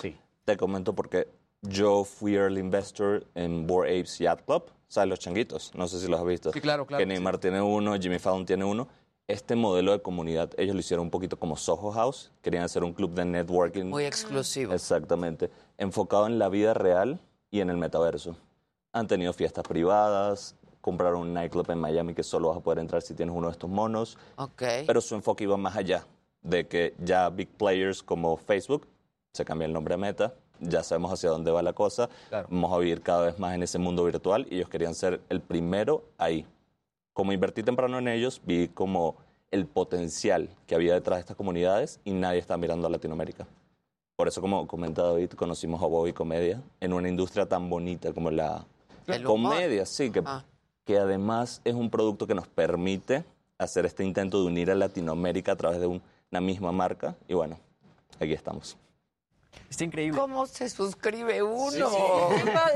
Sí. 0.00 0.16
Te 0.44 0.56
comento 0.56 0.92
porque 0.92 1.28
yo 1.62 2.02
fui 2.02 2.34
early 2.34 2.60
investor 2.60 3.24
en 3.36 3.66
Bored 3.66 4.00
Apes 4.00 4.18
Yacht 4.18 4.44
Club, 4.44 4.64
¿sabes? 4.92 5.08
Los 5.08 5.20
changuitos, 5.20 5.72
no 5.74 5.88
sé 5.88 5.98
si 5.98 6.06
los 6.06 6.20
has 6.20 6.26
visto. 6.26 6.52
Sí, 6.52 6.60
claro, 6.60 6.86
claro, 6.86 7.00
Que 7.00 7.06
Neymar 7.06 7.38
tiene 7.38 7.62
uno, 7.62 7.98
Jimmy 7.98 8.18
Fallon 8.18 8.44
tiene 8.44 8.66
uno. 8.66 8.88
Este 9.26 9.56
modelo 9.56 9.92
de 9.92 10.02
comunidad, 10.02 10.50
ellos 10.58 10.74
lo 10.74 10.80
hicieron 10.80 11.06
un 11.06 11.10
poquito 11.10 11.38
como 11.38 11.56
Soho 11.56 11.90
House, 11.92 12.30
querían 12.42 12.62
hacer 12.64 12.84
un 12.84 12.92
club 12.92 13.14
de 13.14 13.24
networking. 13.24 13.86
Muy 13.86 14.04
exclusivo. 14.04 14.74
Exactamente, 14.74 15.50
enfocado 15.78 16.26
en 16.26 16.38
la 16.38 16.50
vida 16.50 16.74
real 16.74 17.18
y 17.50 17.60
en 17.60 17.70
el 17.70 17.78
metaverso. 17.78 18.36
Han 18.92 19.06
tenido 19.06 19.32
fiestas 19.32 19.64
privadas, 19.66 20.56
compraron 20.82 21.22
un 21.22 21.32
nightclub 21.32 21.70
en 21.70 21.78
Miami 21.78 22.12
que 22.12 22.22
solo 22.22 22.48
vas 22.48 22.58
a 22.58 22.60
poder 22.60 22.80
entrar 22.80 23.00
si 23.00 23.14
tienes 23.14 23.34
uno 23.34 23.46
de 23.46 23.52
estos 23.52 23.70
monos. 23.70 24.18
Ok. 24.36 24.62
Pero 24.86 25.00
su 25.00 25.14
enfoque 25.14 25.44
iba 25.44 25.56
más 25.56 25.74
allá, 25.74 26.04
de 26.42 26.68
que 26.68 26.94
ya 26.98 27.30
big 27.30 27.48
players 27.48 28.02
como 28.02 28.36
Facebook, 28.36 28.86
se 29.32 29.42
cambia 29.46 29.64
el 29.64 29.72
nombre 29.72 29.94
a 29.94 29.96
Meta, 29.96 30.34
ya 30.62 30.82
sabemos 30.82 31.12
hacia 31.12 31.30
dónde 31.30 31.50
va 31.50 31.62
la 31.62 31.72
cosa, 31.72 32.08
vamos 32.48 32.72
a 32.72 32.78
vivir 32.78 33.02
cada 33.02 33.26
vez 33.26 33.38
más 33.38 33.54
en 33.54 33.62
ese 33.62 33.78
mundo 33.78 34.04
virtual 34.04 34.46
y 34.50 34.56
ellos 34.56 34.68
querían 34.68 34.94
ser 34.94 35.20
el 35.28 35.40
primero 35.40 36.04
ahí. 36.18 36.46
Como 37.12 37.32
invertí 37.32 37.62
temprano 37.62 37.98
en 37.98 38.08
ellos, 38.08 38.40
vi 38.44 38.68
como 38.68 39.16
el 39.50 39.66
potencial 39.66 40.48
que 40.66 40.74
había 40.74 40.94
detrás 40.94 41.18
de 41.18 41.20
estas 41.20 41.36
comunidades 41.36 42.00
y 42.04 42.12
nadie 42.12 42.38
está 42.38 42.56
mirando 42.56 42.86
a 42.86 42.90
Latinoamérica. 42.90 43.46
Por 44.16 44.28
eso, 44.28 44.40
como 44.40 44.66
comenta 44.66 45.02
David, 45.02 45.30
conocimos 45.32 45.82
a 45.82 45.86
Bobby 45.86 46.12
Comedia 46.12 46.62
en 46.80 46.92
una 46.92 47.08
industria 47.08 47.46
tan 47.46 47.68
bonita 47.68 48.12
como 48.12 48.30
la 48.30 48.64
El 49.06 49.26
humor. 49.26 49.52
comedia, 49.54 49.84
sí, 49.84 50.10
que, 50.10 50.22
Ah. 50.24 50.44
que 50.84 50.98
además 50.98 51.60
es 51.64 51.74
un 51.74 51.90
producto 51.90 52.26
que 52.26 52.34
nos 52.34 52.46
permite 52.46 53.24
hacer 53.58 53.84
este 53.84 54.04
intento 54.04 54.40
de 54.40 54.46
unir 54.46 54.70
a 54.70 54.74
Latinoamérica 54.74 55.52
a 55.52 55.56
través 55.56 55.80
de 55.80 55.86
un- 55.86 56.02
una 56.30 56.40
misma 56.40 56.72
marca. 56.72 57.14
Y 57.28 57.34
bueno, 57.34 57.58
aquí 58.20 58.32
estamos. 58.32 58.76
Está 59.68 59.84
increíble. 59.84 60.20
¿Cómo 60.20 60.46
se 60.46 60.68
suscribe 60.68 61.42
uno? 61.42 61.88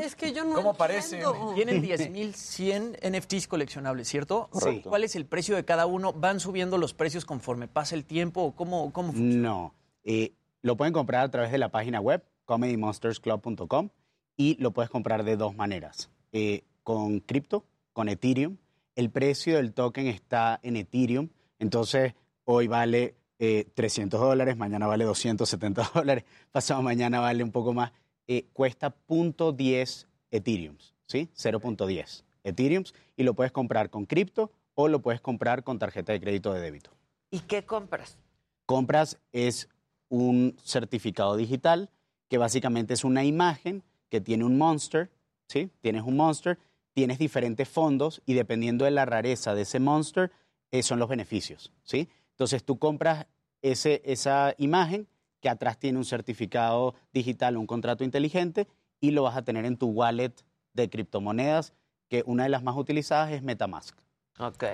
Es 0.03 0.16
que 0.16 0.32
yo 0.32 0.44
no 0.44 0.55
¿Cómo 0.55 0.74
parece? 0.74 1.23
Tienen 1.55 1.82
10.100 1.82 3.19
NFTs 3.19 3.48
coleccionables, 3.48 4.09
¿cierto? 4.09 4.48
Correcto. 4.51 4.89
¿Cuál 4.89 5.05
es 5.05 5.15
el 5.15 5.27
precio 5.27 5.57
de 5.57 5.65
cada 5.65 5.86
uno? 5.86 6.12
¿Van 6.12 6.40
subiendo 6.40 6.78
los 6.78 6.94
precios 6.94 7.24
conforme 7.24 7.69
pasa 7.69 7.94
el 7.94 8.05
tiempo? 8.05 8.43
¿O 8.43 8.53
¿Cómo, 8.53 8.93
cómo 8.93 9.12
funciona? 9.12 9.48
No. 9.48 9.74
Eh, 10.05 10.32
lo 10.62 10.77
pueden 10.77 10.94
comprar 10.94 11.24
a 11.24 11.31
través 11.31 11.53
de 11.53 11.59
la 11.59 11.70
página 11.70 12.01
web, 12.01 12.24
comedymonstersclub.com, 12.44 13.90
y 14.36 14.57
lo 14.61 14.73
puedes 14.73 14.90
comprar 14.90 15.24
de 15.24 15.36
dos 15.36 15.55
maneras. 15.55 16.11
Eh, 16.32 16.65
con 16.82 17.20
cripto, 17.20 17.65
con 17.93 18.09
Ethereum. 18.09 18.57
El 18.94 19.11
precio 19.11 19.57
del 19.57 19.74
token 19.74 20.07
está 20.07 20.61
en 20.62 20.77
Ethereum, 20.77 21.28
entonces 21.59 22.15
hoy 22.44 22.69
vale 22.69 23.15
eh, 23.38 23.66
300 23.74 24.20
dólares, 24.20 24.56
mañana 24.56 24.86
vale 24.86 25.04
270 25.04 25.90
dólares, 25.94 26.24
pasado 26.52 26.82
mañana 26.82 27.20
vale 27.20 27.42
un 27.44 27.52
poco 27.52 27.72
más. 27.72 27.92
Eh, 28.26 28.46
cuesta 28.52 28.94
.10 29.08 30.06
Ethereum, 30.30 30.76
¿sí? 31.06 31.28
0.10 31.36 32.24
Ethereum, 32.44 32.84
y 33.16 33.22
lo 33.22 33.34
puedes 33.34 33.52
comprar 33.52 33.90
con 33.90 34.06
cripto 34.06 34.50
o 34.74 34.88
lo 34.88 35.00
puedes 35.00 35.20
comprar 35.20 35.64
con 35.64 35.78
tarjeta 35.78 36.12
de 36.12 36.20
crédito 36.20 36.52
de 36.52 36.60
débito 36.60 36.90
¿Y 37.30 37.40
qué 37.40 37.64
compras? 37.64 38.18
compras 38.66 39.18
es 39.32 39.68
un 40.08 40.56
certificado 40.62 41.36
digital 41.36 41.90
que 42.28 42.38
básicamente 42.38 42.94
es 42.94 43.04
una 43.04 43.24
imagen 43.24 43.82
que 44.08 44.20
tiene 44.20 44.44
un 44.44 44.58
monster, 44.58 45.10
¿sí? 45.48 45.70
Tienes 45.80 46.02
un 46.02 46.16
monster, 46.16 46.58
tienes 46.92 47.18
diferentes 47.18 47.68
fondos 47.68 48.22
y 48.26 48.34
dependiendo 48.34 48.84
de 48.84 48.90
la 48.90 49.04
rareza 49.04 49.54
de 49.54 49.62
ese 49.62 49.80
monster, 49.80 50.32
eh, 50.72 50.82
son 50.82 50.98
los 50.98 51.08
beneficios, 51.08 51.72
¿sí? 51.84 52.08
Entonces 52.36 52.64
tú 52.64 52.78
compras 52.78 53.26
ese, 53.62 54.02
esa 54.04 54.54
imagen 54.58 55.08
que 55.40 55.48
atrás 55.48 55.78
tiene 55.78 55.96
un 55.96 56.04
certificado 56.04 56.94
digital, 57.14 57.56
un 57.56 57.66
contrato 57.66 58.04
inteligente 58.04 58.68
y 59.00 59.12
lo 59.12 59.22
vas 59.22 59.36
a 59.38 59.42
tener 59.42 59.64
en 59.64 59.78
tu 59.78 59.86
wallet 59.88 60.34
de 60.74 60.90
criptomonedas, 60.90 61.72
que 62.08 62.22
una 62.26 62.42
de 62.42 62.50
las 62.50 62.62
más 62.62 62.76
utilizadas 62.76 63.32
es 63.32 63.42
Metamask. 63.42 63.98
Ok. 64.38 64.64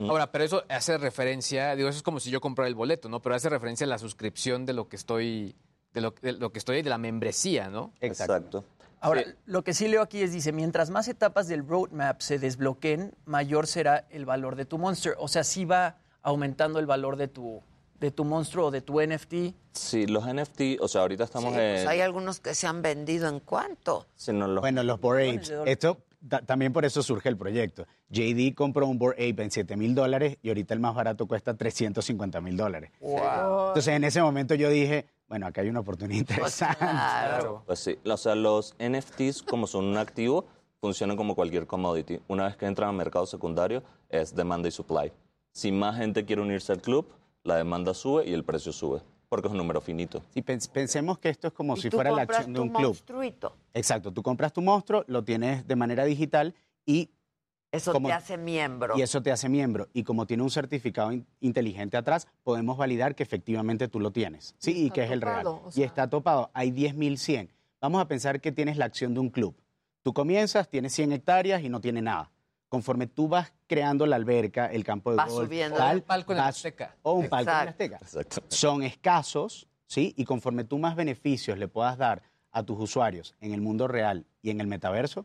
Ahora, 0.00 0.32
pero 0.32 0.44
eso 0.44 0.64
hace 0.70 0.96
referencia, 0.96 1.76
digo, 1.76 1.88
eso 1.90 1.98
es 1.98 2.02
como 2.02 2.18
si 2.18 2.30
yo 2.30 2.40
comprara 2.40 2.66
el 2.66 2.74
boleto, 2.74 3.08
¿no? 3.10 3.20
Pero 3.20 3.34
hace 3.34 3.50
referencia 3.50 3.84
a 3.84 3.88
la 3.88 3.98
suscripción 3.98 4.64
de 4.64 4.72
lo 4.72 4.88
que 4.88 4.96
estoy, 4.96 5.54
de 5.92 6.00
lo, 6.00 6.14
de 6.22 6.32
lo 6.32 6.50
que 6.50 6.58
estoy, 6.58 6.80
de 6.82 6.90
la 6.90 6.98
membresía, 6.98 7.68
¿no? 7.68 7.92
Exacto. 8.00 8.64
Ahora, 9.00 9.22
lo 9.44 9.62
que 9.62 9.74
sí 9.74 9.86
leo 9.86 10.00
aquí 10.00 10.22
es, 10.22 10.32
dice, 10.32 10.50
mientras 10.50 10.88
más 10.88 11.08
etapas 11.08 11.46
del 11.46 11.68
roadmap 11.68 12.22
se 12.22 12.38
desbloqueen, 12.38 13.14
mayor 13.26 13.66
será 13.66 14.06
el 14.08 14.24
valor 14.24 14.56
de 14.56 14.64
tu 14.64 14.78
monster. 14.78 15.14
O 15.18 15.28
sea, 15.28 15.44
sí 15.44 15.66
va 15.66 15.98
aumentando 16.24 16.80
el 16.80 16.86
valor 16.86 17.16
de 17.16 17.28
tu, 17.28 17.62
de 18.00 18.10
tu 18.10 18.24
monstruo 18.24 18.66
o 18.66 18.70
de 18.72 18.80
tu 18.80 19.00
NFT. 19.00 19.54
Sí, 19.72 20.06
los 20.08 20.26
NFT, 20.26 20.80
o 20.80 20.88
sea, 20.88 21.02
ahorita 21.02 21.22
estamos 21.24 21.50
Sí, 21.52 21.58
pues 21.60 21.82
en... 21.82 21.88
hay 21.88 22.00
algunos 22.00 22.40
que 22.40 22.54
se 22.54 22.66
han 22.66 22.82
vendido 22.82 23.28
en 23.28 23.38
cuánto. 23.40 24.06
Sí, 24.16 24.32
no, 24.32 24.48
los- 24.48 24.60
Bueno, 24.62 24.82
los 24.82 25.00
Bored 25.00 25.36
Apes. 25.36 25.52
Esto 25.66 25.98
ta- 26.28 26.40
también 26.42 26.72
por 26.72 26.84
eso 26.84 27.02
surge 27.02 27.28
el 27.28 27.36
proyecto. 27.36 27.86
JD 28.10 28.54
compró 28.54 28.86
un 28.86 28.98
Bored 28.98 29.14
Ape 29.16 29.42
en 29.44 29.50
7 29.50 29.76
mil 29.76 29.94
dólares 29.94 30.38
y 30.42 30.48
ahorita 30.48 30.74
el 30.74 30.80
más 30.80 30.94
barato 30.94 31.26
cuesta 31.26 31.54
350 31.54 32.40
mil 32.40 32.56
dólares. 32.56 32.90
Entonces 33.00 33.88
en 33.88 34.04
ese 34.04 34.20
momento 34.22 34.54
yo 34.54 34.68
dije, 34.70 35.06
bueno, 35.28 35.46
acá 35.46 35.60
hay 35.62 35.68
una 35.68 35.80
oportunidad 35.80 36.20
interesante. 36.20 36.84
Pues 37.66 37.78
sí, 37.80 37.98
o 38.04 38.16
sea, 38.16 38.34
los 38.34 38.74
NFTs, 38.78 39.42
como 39.42 39.66
son 39.66 39.84
un 39.86 39.96
activo, 39.96 40.46
funcionan 40.80 41.16
como 41.16 41.34
cualquier 41.34 41.66
commodity. 41.66 42.20
Una 42.28 42.44
vez 42.46 42.56
que 42.56 42.66
entran 42.66 42.90
al 42.90 42.96
mercado 42.96 43.26
secundario, 43.26 43.82
es 44.10 44.34
demanda 44.34 44.68
y 44.68 44.70
supply. 44.70 45.10
Si 45.54 45.70
más 45.70 45.96
gente 45.96 46.24
quiere 46.24 46.42
unirse 46.42 46.72
al 46.72 46.82
club, 46.82 47.06
la 47.44 47.56
demanda 47.56 47.94
sube 47.94 48.26
y 48.28 48.32
el 48.32 48.42
precio 48.42 48.72
sube, 48.72 49.02
porque 49.28 49.46
es 49.46 49.52
un 49.52 49.58
número 49.58 49.80
finito. 49.80 50.20
Y 50.34 50.42
pens- 50.42 50.68
pensemos 50.68 51.18
que 51.20 51.28
esto 51.28 51.46
es 51.46 51.52
como 51.54 51.76
Y 51.76 51.80
si 51.80 51.90
fuera 51.90 52.10
la 52.10 52.22
acción 52.22 52.52
de 52.52 52.56
tu 52.58 52.62
un 52.64 52.68
club. 52.70 52.82
monstruito. 52.88 53.56
Exacto, 53.72 54.10
tú 54.12 54.20
compras 54.24 54.52
tu 54.52 54.60
monstruo, 54.62 55.04
lo 55.06 55.22
tienes 55.22 55.64
de 55.66 55.76
manera 55.76 56.04
digital 56.04 56.54
y... 56.84 57.10
Eso 57.70 57.92
como- 57.92 58.08
te 58.08 58.14
hace 58.14 58.36
miembro. 58.36 58.96
Y 58.98 59.02
eso 59.02 59.22
te 59.22 59.30
hace 59.30 59.48
miembro. 59.48 59.88
Y 59.92 60.02
como 60.02 60.26
tiene 60.26 60.42
un 60.42 60.50
certificado 60.50 61.12
in- 61.12 61.26
inteligente 61.40 61.96
atrás, 61.96 62.26
podemos 62.42 62.76
validar 62.76 63.14
que 63.14 63.22
efectivamente 63.22 63.86
tú 63.88 64.00
lo 64.00 64.10
tienes. 64.10 64.54
Sí, 64.58 64.86
y, 64.86 64.90
que 64.90 65.04
es 65.04 65.10
el 65.12 65.20
real. 65.20 65.46
Y 65.74 65.82
está 65.82 66.08
topado. 66.10 66.50
Hay 66.52 66.70
10.100. 66.72 67.48
Vamos 67.80 68.00
a 68.00 68.06
pensar 68.08 68.40
que 68.40 68.50
tienes 68.52 68.76
la 68.76 68.84
acción 68.86 69.14
de 69.14 69.20
un 69.20 69.28
club. 69.30 69.56
Tú 70.02 70.12
comienzas, 70.12 70.68
tienes 70.68 70.92
100 70.94 71.12
hectáreas 71.12 71.62
y 71.62 71.68
no 71.68 71.80
tiene 71.80 72.00
nada. 72.02 72.30
Conforme 72.74 73.06
tú 73.06 73.28
vas 73.28 73.52
creando 73.68 74.04
la 74.04 74.16
alberca, 74.16 74.66
el 74.66 74.82
campo 74.82 75.12
de 75.12 75.16
Vas 75.16 75.30
golf, 75.30 75.46
subiendo. 75.46 75.76
tal, 75.76 75.98
Un 75.98 76.02
palco 76.02 76.32
en 76.32 76.38
la 76.38 76.48
Azteca. 76.48 76.96
o 77.02 77.12
un 77.12 77.28
palco 77.28 77.48
en 77.52 77.56
la. 77.56 77.62
Azteca. 77.70 77.98
Exacto. 78.02 78.42
Son 78.48 78.82
escasos, 78.82 79.68
¿sí? 79.86 80.12
Y 80.16 80.24
conforme 80.24 80.64
tú 80.64 80.76
más 80.80 80.96
beneficios 80.96 81.56
le 81.56 81.68
puedas 81.68 81.96
dar 81.96 82.22
a 82.50 82.64
tus 82.64 82.76
usuarios 82.80 83.36
en 83.40 83.52
el 83.54 83.60
mundo 83.60 83.86
real 83.86 84.26
y 84.42 84.50
en 84.50 84.60
el 84.60 84.66
metaverso, 84.66 85.24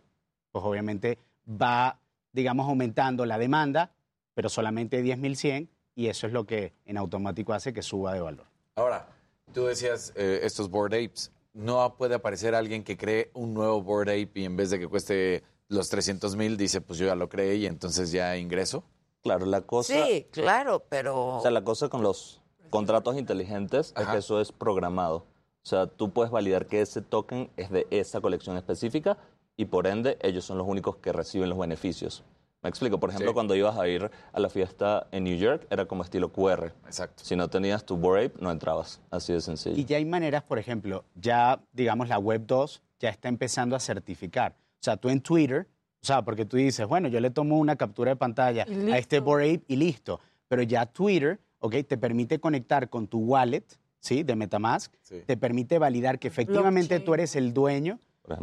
pues 0.51 0.63
obviamente 0.63 1.17
va, 1.49 1.99
digamos, 2.33 2.67
aumentando 2.67 3.25
la 3.25 3.39
demanda, 3.39 3.93
pero 4.35 4.47
solamente 4.47 5.03
10.100 5.03 5.69
y 5.95 6.05
eso 6.05 6.27
es 6.27 6.33
lo 6.33 6.45
que 6.45 6.75
en 6.85 6.97
automático 6.97 7.53
hace 7.53 7.73
que 7.73 7.81
suba 7.81 8.13
de 8.13 8.19
valor. 8.19 8.45
Ahora, 8.75 9.07
tú 9.55 9.65
decías 9.65 10.13
eh, 10.15 10.41
estos 10.43 10.69
Bored 10.69 10.93
Apes. 11.03 11.31
No 11.53 11.95
puede 11.97 12.13
aparecer 12.13 12.53
alguien 12.53 12.83
que 12.83 12.95
cree 12.95 13.31
un 13.33 13.55
nuevo 13.55 13.81
Bored 13.81 14.09
Ape 14.09 14.41
y 14.41 14.45
en 14.45 14.55
vez 14.55 14.69
de 14.69 14.77
que 14.77 14.87
cueste 14.87 15.43
los 15.69 15.89
300 15.89 16.35
mil, 16.35 16.57
dice, 16.57 16.81
pues 16.81 16.99
yo 16.99 17.05
ya 17.05 17.15
lo 17.15 17.29
creé 17.29 17.55
y 17.55 17.65
entonces 17.67 18.11
ya 18.11 18.35
ingreso. 18.37 18.83
Claro, 19.21 19.45
la 19.45 19.61
cosa... 19.61 19.93
Sí, 20.05 20.27
claro, 20.31 20.83
pero... 20.89 21.37
O 21.37 21.41
sea, 21.41 21.51
la 21.51 21.63
cosa 21.63 21.89
con 21.89 22.01
los 22.01 22.41
contratos 22.69 23.17
inteligentes 23.17 23.93
es 23.97 24.07
que 24.07 24.17
eso 24.17 24.41
es 24.41 24.51
programado. 24.51 25.25
O 25.61 25.65
sea, 25.69 25.87
tú 25.87 26.11
puedes 26.11 26.31
validar 26.31 26.65
que 26.65 26.81
ese 26.81 27.01
token 27.01 27.49
es 27.57 27.69
de 27.69 27.85
esa 27.91 28.21
colección 28.21 28.57
específica 28.57 29.17
y 29.57 29.65
por 29.65 29.87
ende 29.87 30.17
ellos 30.21 30.45
son 30.45 30.57
los 30.57 30.67
únicos 30.67 30.95
que 30.97 31.11
reciben 31.11 31.49
los 31.49 31.59
beneficios. 31.59 32.23
Me 32.61 32.69
explico, 32.69 32.99
por 32.99 33.09
ejemplo, 33.09 33.29
Sí. 33.31 33.33
cuando 33.33 33.55
ibas 33.55 33.77
a 33.77 33.87
ir 33.87 34.09
a 34.33 34.39
la 34.39 34.49
fiesta 34.49 35.07
en 35.11 35.23
New 35.25 35.37
York, 35.37 35.67
era 35.69 35.85
como 35.85 36.03
estilo 36.03 36.31
QR. 36.31 36.73
Exacto. 36.85 37.23
Si 37.23 37.35
no 37.35 37.49
tenías 37.49 37.85
tu 37.85 37.95
Bored 37.95 38.31
no 38.39 38.51
entrabas. 38.51 39.01
Así 39.11 39.31
de 39.33 39.41
sencillo. 39.41 39.77
Y 39.77 39.85
ya 39.85 39.97
hay 39.97 40.05
maneras, 40.05 40.43
por 40.43 40.59
ejemplo, 40.59 41.05
ya, 41.15 41.61
digamos, 41.73 42.09
la 42.09 42.17
Web 42.19 42.43
2 42.47 42.81
ya 42.99 43.09
está 43.09 43.29
empezando 43.29 43.75
a 43.75 43.79
certificar. 43.79 44.55
O 44.79 44.83
sea, 44.83 44.95
tú 44.97 45.09
en 45.09 45.19
Twitter, 45.21 45.67
o 46.01 46.05
sea, 46.05 46.21
porque 46.21 46.45
tú 46.45 46.55
dices, 46.55 46.87
bueno, 46.87 47.09
yo 47.09 47.19
le 47.19 47.29
tomo 47.31 47.57
una 47.57 47.75
captura 47.75 48.11
de 48.11 48.15
pantalla 48.15 48.63
a 48.63 48.97
este. 48.97 49.19
Bored 49.19 49.55
Ape 49.55 49.65
y 49.67 49.75
listo. 49.75 50.21
Pero 50.47 50.63
ya 50.63 50.85
Twitter, 50.85 51.39
¿ok? 51.59 51.75
Te 51.85 51.97
permite 51.97 52.39
conectar 52.39 52.89
con 52.89 53.07
tu 53.07 53.19
wallet, 53.19 53.65
¿sí? 53.99 54.23
De 54.23 54.35
Metamask. 54.37 54.93
Sí. 55.01 55.21
Te 55.25 55.35
permite 55.35 55.77
validar 55.77 56.17
que 56.17 56.29
efectivamente 56.29 56.95
Blockchain. 56.95 57.05
tú 57.05 57.13
eres 57.13 57.35
el 57.35 57.53
dueño, 57.53 57.99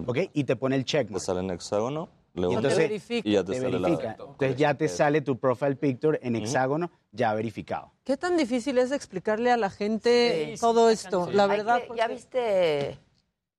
¿ok? 0.07 0.19
Y 0.35 0.45
te 0.45 0.57
pone 0.57 0.77
el 0.77 0.85
check. 0.85 1.11
te 1.11 1.19
sale 1.19 1.41
en 1.41 1.51
hexágono, 1.51 2.11
le 2.35 2.49
Y 2.51 2.55
entonces- 2.55 2.79
verifica. 2.79 3.27
y 3.29 3.33
ya 3.33 3.43
te, 3.43 3.53
Te 3.55 3.61
sale 3.63 3.81
la... 3.81 3.89
Entonces 3.89 4.57
ya 4.57 4.75
te 4.75 4.89
sale 4.89 5.23
tu 5.23 5.39
profile 5.39 5.77
picture 5.77 6.21
en 6.23 6.37
hexágono 6.37 6.91
ya 7.13 7.33
verificado. 7.33 7.93
¿Qué 8.05 8.19
tan 8.19 8.37
difícil 8.37 8.77
es 8.77 8.93
explicarle 8.93 9.51
a 9.51 9.57
la 9.57 9.71
gente 9.71 10.53
Sí. 10.55 10.61
todo 10.61 10.91
esto? 10.91 11.31
La 11.33 11.47
verdad, 11.47 11.81
que- 11.89 11.97
¿Ya 11.97 12.07
viste 12.07 12.99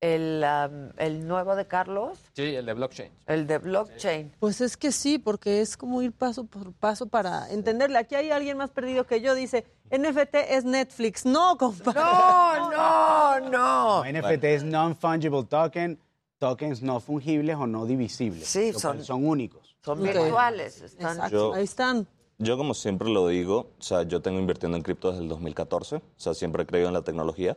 el, 0.00 0.44
am, 0.44 0.92
el 0.96 1.26
nuevo 1.26 1.56
de 1.56 1.66
Carlos? 1.66 2.18
Sí, 2.34 2.54
el 2.54 2.66
de 2.66 2.72
blockchain. 2.74 3.10
El 3.26 3.46
de 3.46 3.58
blockchain. 3.58 4.32
Pues 4.38 4.60
es 4.60 4.76
que 4.76 4.92
sí, 4.92 5.18
porque 5.18 5.60
es 5.60 5.76
como 5.76 6.02
ir 6.02 6.12
paso 6.12 6.44
por 6.44 6.72
paso 6.72 7.06
para 7.06 7.50
entenderle. 7.50 7.98
Aquí 7.98 8.14
hay 8.14 8.30
alguien 8.30 8.56
más 8.56 8.70
perdido 8.70 9.04
que 9.04 9.20
yo, 9.20 9.34
dice, 9.34 9.66
NFT 9.90 10.34
es 10.50 10.64
Netflix. 10.64 11.24
No, 11.26 11.56
compadre. 11.58 12.00
No, 12.00 12.70
no, 12.70 13.50
no. 13.50 14.04
NFT 14.04 14.44
es 14.44 14.62
non-fungible 14.64 15.44
token, 15.44 15.98
tokens 16.38 16.82
no 16.82 17.00
fungibles 17.00 17.56
o 17.56 17.66
no 17.66 17.84
divisibles. 17.86 18.46
Sí, 18.46 18.72
son- 18.72 19.02
son 19.04 19.26
únicos. 19.26 19.76
Son 19.84 20.00
virtuales. 20.02 20.80
Están 20.82 21.30
Yo- 21.30 21.54
ahí 21.54 21.64
están. 21.64 22.06
Yo 22.40 22.56
como 22.56 22.72
siempre 22.74 23.08
lo 23.08 23.26
digo, 23.26 23.72
o 23.80 23.82
sea, 23.82 24.04
yo 24.04 24.22
tengo 24.22 24.38
invirtiendo 24.38 24.76
en 24.76 24.84
cripto 24.84 25.10
desde 25.10 25.24
el 25.24 25.28
2014, 25.28 25.96
o 25.96 26.02
sea, 26.16 26.34
siempre 26.34 26.62
he 26.62 26.66
creído 26.66 26.86
en 26.86 26.94
la 26.94 27.02
tecnología. 27.02 27.56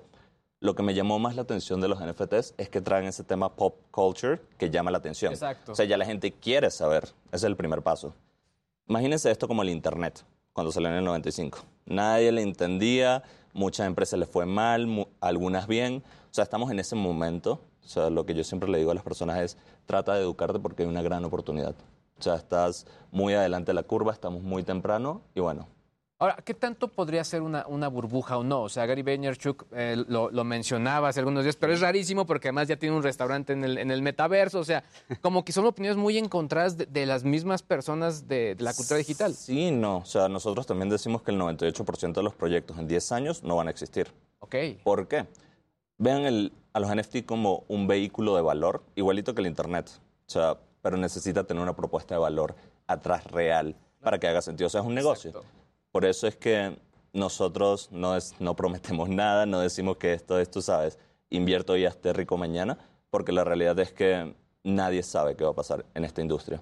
Lo 0.62 0.76
que 0.76 0.84
me 0.84 0.94
llamó 0.94 1.18
más 1.18 1.36
la 1.36 1.42
atención 1.42 1.82
de 1.82 1.88
los 1.88 2.00
NFTs 2.00 2.54
es 2.58 2.70
que 2.70 2.82
traen 2.82 3.06
ese 3.06 3.24
tema 3.24 3.56
pop 3.56 3.78
culture 3.90 4.40
que 4.60 4.70
llama 4.70 4.92
la 4.92 5.00
atención. 5.00 5.34
Exacto. 5.34 5.72
O 5.72 5.76
sea, 5.76 5.86
ya 5.86 5.98
la 5.98 6.06
gente 6.06 6.32
quiere 6.34 6.70
saber, 6.70 7.06
ese 7.06 7.14
es 7.38 7.44
el 7.46 7.56
primer 7.58 7.82
paso. 7.82 8.14
Imagínense 8.88 9.32
esto 9.32 9.48
como 9.48 9.64
el 9.64 9.70
Internet, 9.70 10.24
cuando 10.54 10.72
salió 10.72 10.90
en 10.90 10.96
el 10.98 11.04
95. 11.04 11.58
Nadie 11.88 12.32
le 12.32 12.44
entendía, 12.44 13.24
muchas 13.54 13.88
empresas 13.88 14.20
les 14.20 14.30
fue 14.30 14.46
mal, 14.46 14.86
mu- 14.86 15.08
algunas 15.20 15.66
bien. 15.66 16.04
O 16.30 16.34
sea, 16.34 16.44
estamos 16.44 16.70
en 16.70 16.80
ese 16.80 16.96
momento. 16.96 17.60
O 17.84 17.88
sea, 17.88 18.12
lo 18.12 18.28
que 18.28 18.36
yo 18.36 18.44
siempre 18.44 18.70
le 18.70 18.78
digo 18.78 18.92
a 18.92 18.94
las 18.94 19.04
personas 19.04 19.40
es, 19.42 19.58
trata 19.88 20.14
de 20.14 20.22
educarte 20.22 20.60
porque 20.60 20.84
hay 20.84 20.90
una 20.90 21.02
gran 21.02 21.26
oportunidad. 21.26 21.74
O 22.20 22.22
sea, 22.22 22.36
estás 22.36 22.86
muy 23.12 23.34
adelante 23.34 23.72
de 23.72 23.74
la 23.74 23.82
curva, 23.84 24.14
estamos 24.14 24.44
muy 24.44 24.62
temprano 24.62 25.24
y 25.34 25.40
bueno, 25.40 25.68
Ahora, 26.22 26.36
¿qué 26.46 26.54
tanto 26.54 26.88
podría 26.88 27.24
ser 27.24 27.42
una, 27.42 27.66
una 27.66 27.88
burbuja 27.88 28.38
o 28.38 28.44
no? 28.44 28.62
O 28.62 28.70
sea, 28.70 28.86
Gary 28.86 29.02
Vaynerchuk 29.02 29.66
eh, 29.72 30.06
lo, 30.08 30.30
lo 30.30 30.44
mencionaba 30.44 31.10
hace 31.10 31.20
algunos 31.20 31.44
días, 31.44 31.56
pero 31.56 31.74
es 31.74 31.82
rarísimo 31.82 32.28
porque 32.28 32.50
además 32.50 32.68
ya 32.68 32.76
tiene 32.78 32.96
un 32.96 33.02
restaurante 33.02 33.54
en 33.54 33.64
el, 33.64 33.80
en 33.80 33.90
el 33.90 34.04
metaverso. 34.04 34.60
O 34.60 34.64
sea, 34.64 34.84
como 35.22 35.44
que 35.44 35.52
son 35.52 35.66
opiniones 35.66 35.98
muy 35.98 36.20
encontradas 36.20 36.78
de, 36.78 36.86
de 36.86 37.08
las 37.08 37.24
mismas 37.24 37.64
personas 37.64 38.28
de, 38.28 38.54
de 38.54 38.64
la 38.64 38.72
cultura 38.76 39.00
digital. 39.00 39.34
Sí, 39.34 39.72
no. 39.72 39.98
O 39.98 40.06
sea, 40.06 40.30
nosotros 40.30 40.68
también 40.68 40.90
decimos 40.90 41.24
que 41.24 41.32
el 41.32 41.40
98% 41.40 42.14
de 42.14 42.22
los 42.22 42.36
proyectos 42.36 42.78
en 42.78 42.88
10 42.88 43.12
años 43.14 43.42
no 43.42 43.56
van 43.56 43.68
a 43.68 43.72
existir. 43.72 44.14
Ok. 44.42 44.56
¿Por 44.84 45.08
qué? 45.08 45.26
Vean 45.98 46.22
el- 46.26 46.54
a 46.74 46.80
los 46.80 46.96
NFT 46.96 47.26
como 47.26 47.64
un 47.68 47.88
vehículo 47.88 48.36
de 48.36 48.44
valor, 48.44 48.84
igualito 48.94 49.34
que 49.34 49.42
el 49.42 49.48
Internet. 49.48 49.90
O 50.28 50.30
sea, 50.30 50.56
pero 50.84 50.98
necesita 50.98 51.46
tener 51.46 51.64
una 51.64 51.76
propuesta 51.76 52.14
de 52.14 52.20
valor 52.22 52.56
atrás 52.86 53.24
real 53.26 53.76
para 54.02 54.20
que 54.20 54.28
haga 54.28 54.44
sentido. 54.44 54.68
O 54.68 54.70
sea, 54.70 54.82
es 54.82 54.88
un 54.88 54.94
negocio. 54.94 55.34
Por 55.92 56.06
eso 56.06 56.28
es 56.28 56.36
que 56.36 56.78
nosotros 57.14 57.90
no, 57.92 58.56
prometemos 58.56 59.10
nada, 59.10 59.46
no 59.46 59.60
decimos 59.60 59.98
que 59.98 60.14
esto 60.14 60.40
es, 60.40 60.50
tú 60.50 60.62
sabes, 60.62 60.98
invierto 61.30 61.76
y 61.78 61.86
esté 61.86 62.14
rico 62.14 62.38
mañana, 62.38 62.78
porque 63.10 63.32
la 63.32 63.44
realidad 63.44 63.78
es 63.80 63.92
que 63.92 64.34
nadie 64.64 65.04
sabe 65.04 65.36
qué 65.36 65.44
va 65.44 65.52
a 65.52 65.56
pasar 65.56 65.86
en 65.94 66.06
esta 66.06 66.22
industria. 66.22 66.62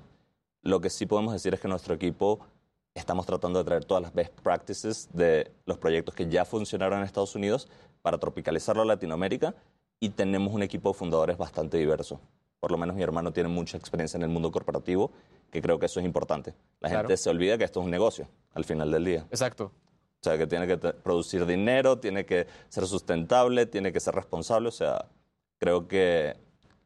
Lo 0.61 0.81
que 0.81 0.89
sí 0.89 1.05
podemos 1.05 1.33
decir 1.33 1.53
es 1.53 1.59
que 1.59 1.67
nuestro 1.67 1.93
equipo 1.93 2.39
estamos 2.93 3.25
tratando 3.25 3.59
de 3.59 3.65
traer 3.65 3.85
todas 3.85 4.03
las 4.03 4.13
best 4.13 4.33
practices 4.41 5.09
de 5.13 5.51
los 5.65 5.77
proyectos 5.77 6.15
que 6.15 6.27
ya 6.27 6.43
funcionaron 6.43 6.99
en 6.99 7.05
Estados 7.05 7.35
Unidos 7.35 7.67
para 8.01 8.17
tropicalizarlo 8.17 8.81
a 8.81 8.85
Latinoamérica 8.85 9.55
y 9.99 10.09
tenemos 10.09 10.53
un 10.53 10.63
equipo 10.63 10.89
de 10.89 10.97
fundadores 10.97 11.37
bastante 11.37 11.77
diverso. 11.77 12.19
Por 12.59 12.71
lo 12.71 12.77
menos 12.77 12.95
mi 12.95 13.03
hermano 13.03 13.31
tiene 13.31 13.49
mucha 13.49 13.77
experiencia 13.77 14.17
en 14.17 14.23
el 14.23 14.29
mundo 14.29 14.51
corporativo, 14.51 15.11
que 15.51 15.61
creo 15.61 15.79
que 15.79 15.85
eso 15.85 15.99
es 15.99 16.05
importante. 16.05 16.53
La 16.81 16.89
Claro. 16.89 17.07
gente 17.07 17.17
se 17.17 17.29
olvida 17.29 17.57
que 17.57 17.63
esto 17.63 17.79
es 17.79 17.85
un 17.85 17.91
negocio 17.91 18.27
al 18.53 18.65
final 18.65 18.91
del 18.91 19.05
día. 19.05 19.25
Exacto. 19.31 19.71
O 20.21 20.23
sea, 20.23 20.37
que 20.37 20.45
tiene 20.47 20.67
que 20.67 20.77
producir 20.77 21.45
dinero, 21.45 21.99
tiene 21.99 22.25
que 22.25 22.45
ser 22.67 22.85
sustentable, 22.85 23.65
tiene 23.65 23.93
que 23.93 24.01
ser 24.01 24.13
responsable. 24.13 24.67
O 24.67 24.71
sea, 24.71 25.05
creo 25.57 25.87
que 25.87 26.35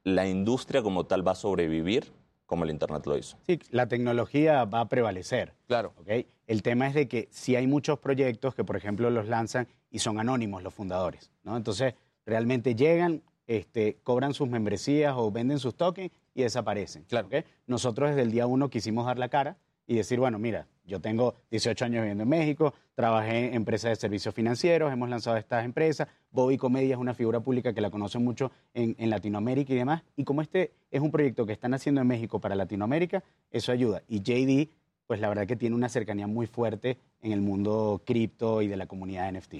la 0.03 0.27
industria 0.27 0.83
como 0.83 1.05
tal 1.07 1.27
va 1.27 1.31
a 1.31 1.35
sobrevivir 1.35 2.11
como 2.45 2.65
el 2.65 2.69
Internet 2.69 3.03
lo 3.07 3.17
hizo. 3.17 3.37
Sí, 3.47 3.59
la 3.71 3.87
tecnología 3.87 4.65
va 4.65 4.81
a 4.81 4.89
prevalecer. 4.89 5.53
Claro. 5.65 5.93
¿ok? 5.97 6.27
El 6.45 6.61
tema 6.61 6.85
es 6.87 6.93
de 6.93 7.07
que 7.07 7.27
si 7.31 7.55
hay 7.55 7.65
muchos 7.65 7.97
proyectos 7.97 8.53
que, 8.53 8.63
por 8.63 8.75
ejemplo, 8.75 9.09
los 9.09 9.27
lanzan 9.27 9.67
y 9.89 9.99
son 9.99 10.19
anónimos 10.19 10.61
los 10.61 10.73
fundadores, 10.73 11.31
¿no? 11.43 11.57
Entonces, 11.57 11.95
realmente 12.27 12.75
llegan, 12.75 13.23
este, 13.47 13.97
cobran 14.03 14.33
sus 14.33 14.47
membresías 14.47 15.13
o 15.17 15.31
venden 15.31 15.59
sus 15.59 15.75
tokens 15.75 16.11
y 16.33 16.43
desaparecen. 16.43 17.03
Claro. 17.03 17.27
¿ok? 17.27 17.45
Nosotros 17.67 18.09
desde 18.09 18.21
el 18.21 18.31
día 18.31 18.47
uno 18.47 18.69
quisimos 18.69 19.05
dar 19.05 19.19
la 19.19 19.29
cara 19.29 19.57
y 19.85 19.95
decir, 19.95 20.19
bueno, 20.19 20.39
mira, 20.39 20.67
yo 20.85 20.99
tengo 20.99 21.35
18 21.51 21.85
años 21.85 22.01
viviendo 22.01 22.23
en 22.23 22.29
México, 22.29 22.73
trabajé 22.95 23.47
en 23.47 23.53
empresas 23.53 23.91
de 23.91 23.95
servicios 23.95 24.33
financieros, 24.33 24.91
hemos 24.91 25.09
lanzado 25.09 25.37
estas 25.37 25.65
empresas, 25.65 26.07
Bobby 26.31 26.57
Comedia 26.57 26.95
es 26.95 26.99
una 26.99 27.13
figura 27.13 27.39
pública 27.39 27.73
que 27.73 27.81
la 27.81 27.89
conocen 27.89 28.23
mucho 28.23 28.51
en, 28.73 28.95
en 28.97 29.09
Latinoamérica 29.09 29.73
y 29.73 29.77
demás, 29.77 30.03
y 30.15 30.23
como 30.23 30.41
este 30.41 30.71
es 30.91 31.01
un 31.01 31.11
proyecto 31.11 31.45
que 31.45 31.53
están 31.53 31.73
haciendo 31.73 32.01
en 32.01 32.07
México 32.07 32.39
para 32.39 32.55
Latinoamérica, 32.55 33.23
eso 33.51 33.71
ayuda. 33.71 34.03
Y 34.07 34.21
JD, 34.21 34.69
pues 35.07 35.19
la 35.19 35.29
verdad 35.29 35.47
que 35.47 35.55
tiene 35.55 35.75
una 35.75 35.89
cercanía 35.89 36.27
muy 36.27 36.47
fuerte 36.47 36.97
en 37.21 37.31
el 37.31 37.41
mundo 37.41 38.01
cripto 38.05 38.61
y 38.61 38.67
de 38.67 38.77
la 38.77 38.85
comunidad 38.85 39.31
NFT. 39.31 39.55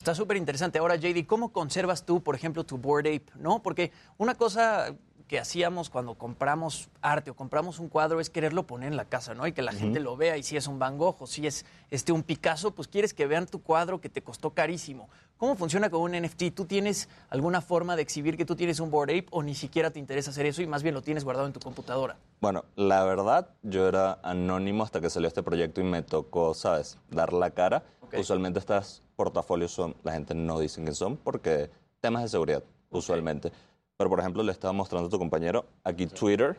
Está 0.00 0.14
súper 0.14 0.38
interesante. 0.38 0.78
Ahora, 0.78 0.96
JD, 0.96 1.26
¿cómo 1.26 1.52
conservas 1.52 2.06
tú, 2.06 2.22
por 2.22 2.34
ejemplo, 2.34 2.64
tu 2.64 2.78
Board 2.78 3.00
Ape? 3.00 3.26
¿No? 3.34 3.62
Porque 3.62 3.92
una 4.16 4.34
cosa 4.34 4.96
que 5.30 5.38
hacíamos 5.38 5.90
cuando 5.90 6.16
compramos 6.16 6.88
arte 7.02 7.30
o 7.30 7.36
compramos 7.36 7.78
un 7.78 7.88
cuadro 7.88 8.18
es 8.18 8.30
quererlo 8.30 8.66
poner 8.66 8.88
en 8.88 8.96
la 8.96 9.04
casa, 9.04 9.32
¿no? 9.32 9.46
Y 9.46 9.52
que 9.52 9.62
la 9.62 9.70
gente 9.70 10.00
lo 10.00 10.16
vea. 10.16 10.36
Y 10.36 10.42
si 10.42 10.56
es 10.56 10.66
un 10.66 10.80
Van 10.80 10.98
Gogh 10.98 11.22
o 11.22 11.28
si 11.28 11.46
es 11.46 11.64
este, 11.88 12.10
un 12.10 12.24
Picasso, 12.24 12.72
pues 12.72 12.88
quieres 12.88 13.14
que 13.14 13.28
vean 13.28 13.46
tu 13.46 13.62
cuadro 13.62 14.00
que 14.00 14.08
te 14.08 14.24
costó 14.24 14.50
carísimo. 14.50 15.08
¿Cómo 15.36 15.54
funciona 15.54 15.88
con 15.88 16.00
un 16.00 16.20
NFT? 16.20 16.52
¿Tú 16.52 16.64
tienes 16.64 17.08
alguna 17.28 17.60
forma 17.60 17.94
de 17.94 18.02
exhibir 18.02 18.36
que 18.36 18.44
tú 18.44 18.56
tienes 18.56 18.80
un 18.80 18.90
Board 18.90 19.10
Ape 19.10 19.26
o 19.30 19.44
ni 19.44 19.54
siquiera 19.54 19.92
te 19.92 20.00
interesa 20.00 20.32
hacer 20.32 20.46
eso 20.46 20.62
y 20.62 20.66
más 20.66 20.82
bien 20.82 20.96
lo 20.96 21.02
tienes 21.02 21.22
guardado 21.22 21.46
en 21.46 21.52
tu 21.52 21.60
computadora? 21.60 22.16
Bueno, 22.40 22.64
la 22.74 23.04
verdad, 23.04 23.50
yo 23.62 23.86
era 23.86 24.18
anónimo 24.24 24.82
hasta 24.82 25.00
que 25.00 25.10
salió 25.10 25.28
este 25.28 25.44
proyecto 25.44 25.80
y 25.80 25.84
me 25.84 26.02
tocó, 26.02 26.54
¿sabes?, 26.54 26.98
dar 27.08 27.32
la 27.32 27.52
cara. 27.52 27.84
Usualmente 28.18 28.58
estos 28.58 29.04
portafolios 29.14 29.70
son, 29.70 29.94
la 30.02 30.10
gente 30.10 30.34
no 30.34 30.58
dice 30.58 30.84
que 30.84 30.92
son 30.92 31.16
porque 31.16 31.70
temas 32.00 32.24
de 32.24 32.30
seguridad, 32.30 32.64
usualmente. 32.90 33.52
Pero, 34.00 34.08
por 34.08 34.20
ejemplo, 34.20 34.42
le 34.42 34.50
estaba 34.50 34.72
mostrando 34.72 35.08
a 35.08 35.10
tu 35.10 35.18
compañero, 35.18 35.66
aquí 35.84 36.06
Twitter 36.06 36.56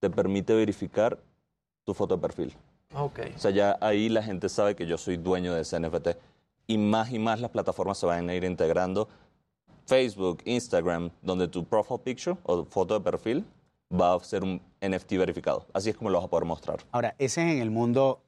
te 0.00 0.10
permite 0.10 0.56
verificar 0.56 1.20
tu 1.84 1.94
foto 1.94 2.16
de 2.16 2.20
perfil. 2.20 2.52
Ok. 2.96 3.20
O 3.36 3.38
sea, 3.38 3.52
ya 3.52 3.78
ahí 3.80 4.08
la 4.08 4.24
gente 4.24 4.48
sabe 4.48 4.74
que 4.74 4.84
yo 4.84 4.98
soy 4.98 5.16
dueño 5.16 5.54
de 5.54 5.60
ese 5.60 5.78
NFT. 5.78 6.08
Y 6.66 6.78
más 6.78 7.12
y 7.12 7.20
más 7.20 7.40
las 7.40 7.52
plataformas 7.52 7.98
se 7.98 8.06
van 8.06 8.28
a 8.28 8.34
ir 8.34 8.42
integrando. 8.42 9.06
Facebook, 9.86 10.42
Instagram, 10.46 11.10
donde 11.22 11.46
tu 11.46 11.64
profile 11.64 12.00
picture 12.00 12.36
o 12.42 12.64
foto 12.64 12.94
de 12.94 13.04
perfil 13.04 13.44
va 13.92 14.12
a 14.12 14.18
ser 14.24 14.42
un 14.42 14.60
NFT 14.80 15.12
verificado. 15.12 15.66
Así 15.72 15.90
es 15.90 15.96
como 15.96 16.10
lo 16.10 16.18
vas 16.18 16.24
a 16.24 16.28
poder 16.28 16.44
mostrar. 16.44 16.80
Ahora, 16.90 17.14
ese 17.20 17.42
es 17.42 17.52
en 17.52 17.62
el 17.62 17.70
mundo 17.70 18.20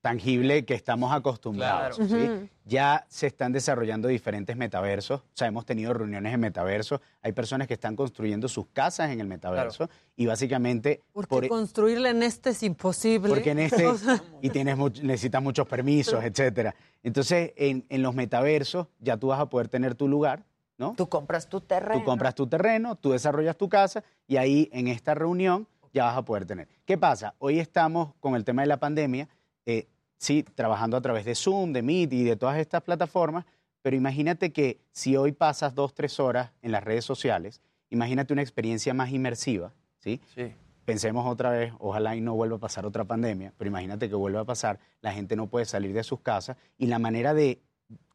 tangible 0.00 0.64
que 0.64 0.74
estamos 0.74 1.12
acostumbrados. 1.12 1.98
Claro. 1.98 2.48
Ya 2.64 3.04
se 3.08 3.26
están 3.26 3.52
desarrollando 3.52 4.08
diferentes 4.08 4.56
metaversos. 4.56 5.20
O 5.20 5.24
sea, 5.34 5.48
hemos 5.48 5.66
tenido 5.66 5.92
reuniones 5.92 6.32
en 6.34 6.40
metaverso. 6.40 7.00
Hay 7.22 7.32
personas 7.32 7.66
que 7.68 7.74
están 7.74 7.96
construyendo 7.96 8.48
sus 8.48 8.66
casas 8.68 9.10
en 9.10 9.20
el 9.20 9.26
metaverso. 9.26 9.90
Y 10.16 10.26
básicamente... 10.26 11.02
Porque 11.12 11.28
por- 11.28 11.48
construirle 11.48 12.10
en 12.10 12.22
este 12.22 12.50
es 12.50 12.62
imposible. 12.62 13.28
porque 13.28 13.50
en 13.50 13.58
este 13.58 13.86
y 14.42 14.50
tienes 14.50 14.76
much- 14.76 15.02
necesitas 15.02 15.42
muchos 15.42 15.66
permisos, 15.66 16.22
etcétera. 16.24 16.74
Entonces, 17.02 17.52
en, 17.56 17.84
en 17.88 18.02
los 18.02 18.14
metaversos 18.14 18.86
ya 19.00 19.16
tú 19.16 19.28
vas 19.28 19.40
a 19.40 19.46
poder 19.50 19.68
tener 19.68 19.94
tu 19.94 20.08
lugar, 20.08 20.44
¿no? 20.78 20.94
Tú 20.96 21.08
compras 21.08 21.48
tu 21.48 21.60
terreno. 21.60 22.00
Tú 22.00 22.04
compras 22.06 22.34
tu 22.34 22.46
terreno, 22.46 22.94
tú 22.96 23.10
desarrollas 23.12 23.56
tu 23.56 23.68
casa 23.68 24.02
y 24.26 24.36
ahí 24.36 24.68
en 24.72 24.88
esta 24.88 25.14
reunión 25.14 25.66
ya 25.92 26.04
vas 26.04 26.16
a 26.16 26.22
poder 26.24 26.46
tener. 26.46 26.68
¿Qué 26.86 26.96
pasa? 26.96 27.34
Hoy 27.38 27.58
estamos 27.58 28.14
con 28.20 28.34
el 28.36 28.44
tema 28.44 28.62
de 28.62 28.68
la 28.68 28.78
pandemia, 28.78 29.28
eh, 29.66 29.86
sí, 30.18 30.42
trabajando 30.42 30.96
a 30.96 31.00
través 31.00 31.24
de 31.24 31.34
Zoom, 31.34 31.72
de 31.72 31.82
Meet 31.82 32.12
y 32.12 32.24
de 32.24 32.36
todas 32.36 32.58
estas 32.58 32.82
plataformas, 32.82 33.44
pero 33.82 33.96
imagínate 33.96 34.52
que 34.52 34.80
si 34.92 35.16
hoy 35.16 35.32
pasas 35.32 35.74
dos, 35.74 35.94
tres 35.94 36.20
horas 36.20 36.52
en 36.62 36.72
las 36.72 36.84
redes 36.84 37.04
sociales, 37.04 37.60
imagínate 37.88 38.32
una 38.32 38.42
experiencia 38.42 38.94
más 38.94 39.10
inmersiva, 39.10 39.72
¿sí? 39.98 40.20
Sí. 40.34 40.52
pensemos 40.84 41.26
otra 41.26 41.50
vez, 41.50 41.72
ojalá 41.78 42.16
y 42.16 42.20
no 42.20 42.34
vuelva 42.34 42.56
a 42.56 42.60
pasar 42.60 42.84
otra 42.84 43.04
pandemia, 43.04 43.52
pero 43.56 43.68
imagínate 43.68 44.08
que 44.08 44.14
vuelva 44.14 44.40
a 44.40 44.44
pasar, 44.44 44.78
la 45.00 45.12
gente 45.12 45.36
no 45.36 45.46
puede 45.46 45.64
salir 45.64 45.92
de 45.92 46.02
sus 46.02 46.20
casas 46.20 46.56
y 46.78 46.86
la 46.86 46.98
manera 46.98 47.32
de 47.32 47.60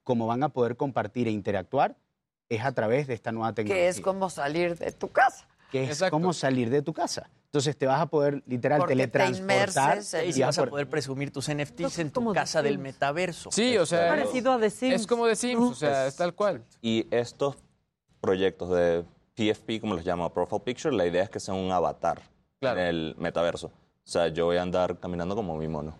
cómo 0.03 0.27
van 0.27 0.43
a 0.43 0.49
poder 0.49 0.77
compartir 0.77 1.27
e 1.27 1.31
interactuar 1.31 1.95
es 2.49 2.63
a 2.63 2.71
través 2.73 3.07
de 3.07 3.15
esta 3.15 3.31
nueva 3.31 3.53
tecnología. 3.53 3.85
Que 3.85 3.89
es 3.89 4.01
como 4.01 4.29
salir 4.29 4.77
de 4.77 4.91
tu 4.91 5.09
casa. 5.09 5.47
Que 5.83 5.91
es 5.91 6.03
como 6.09 6.31
salir 6.33 6.69
de 6.69 6.81
tu 6.81 6.93
casa. 6.93 7.29
Entonces 7.47 7.75
te 7.77 7.85
vas 7.85 8.01
a 8.01 8.05
poder 8.07 8.43
literal 8.47 8.79
Porque 8.79 8.95
te 8.95 9.07
teletransportar 9.07 9.97
en- 9.97 10.29
Y 10.29 10.33
si 10.33 10.41
vas 10.41 10.57
a 10.59 10.65
poder 10.65 10.89
presumir 10.89 11.31
tus 11.31 11.47
NFTs 11.49 11.99
en 11.99 12.11
tu 12.11 12.33
casa 12.33 12.61
del 12.61 12.77
metaverso. 12.79 13.49
Sí, 13.51 13.77
o 13.77 13.85
sea, 13.85 14.09
Parecido 14.09 14.51
a 14.53 14.59
The 14.59 14.69
Sims. 14.69 14.95
es 15.01 15.07
como 15.07 15.25
de 15.25 15.35
Sims, 15.35 15.61
o 15.71 15.75
sea, 15.75 16.07
es 16.07 16.15
tal 16.15 16.33
cual. 16.33 16.63
Y 16.81 17.07
estos 17.11 17.55
proyectos 18.21 18.69
de 18.71 19.05
PFP, 19.35 19.79
como 19.81 19.95
los 19.95 20.03
llama 20.03 20.33
Profile 20.33 20.61
Picture, 20.61 20.95
la 20.95 21.05
idea 21.05 21.23
es 21.23 21.29
que 21.29 21.39
sea 21.39 21.53
un 21.53 21.71
avatar 21.71 22.21
en 22.61 22.77
el 22.77 23.15
metaverso. 23.17 23.67
O 23.67 23.71
sea, 24.07 24.27
yo 24.27 24.45
voy 24.45 24.57
a 24.57 24.61
andar 24.61 24.99
caminando 24.99 25.35
como 25.35 25.55
mi 25.57 25.67
mono. 25.67 25.95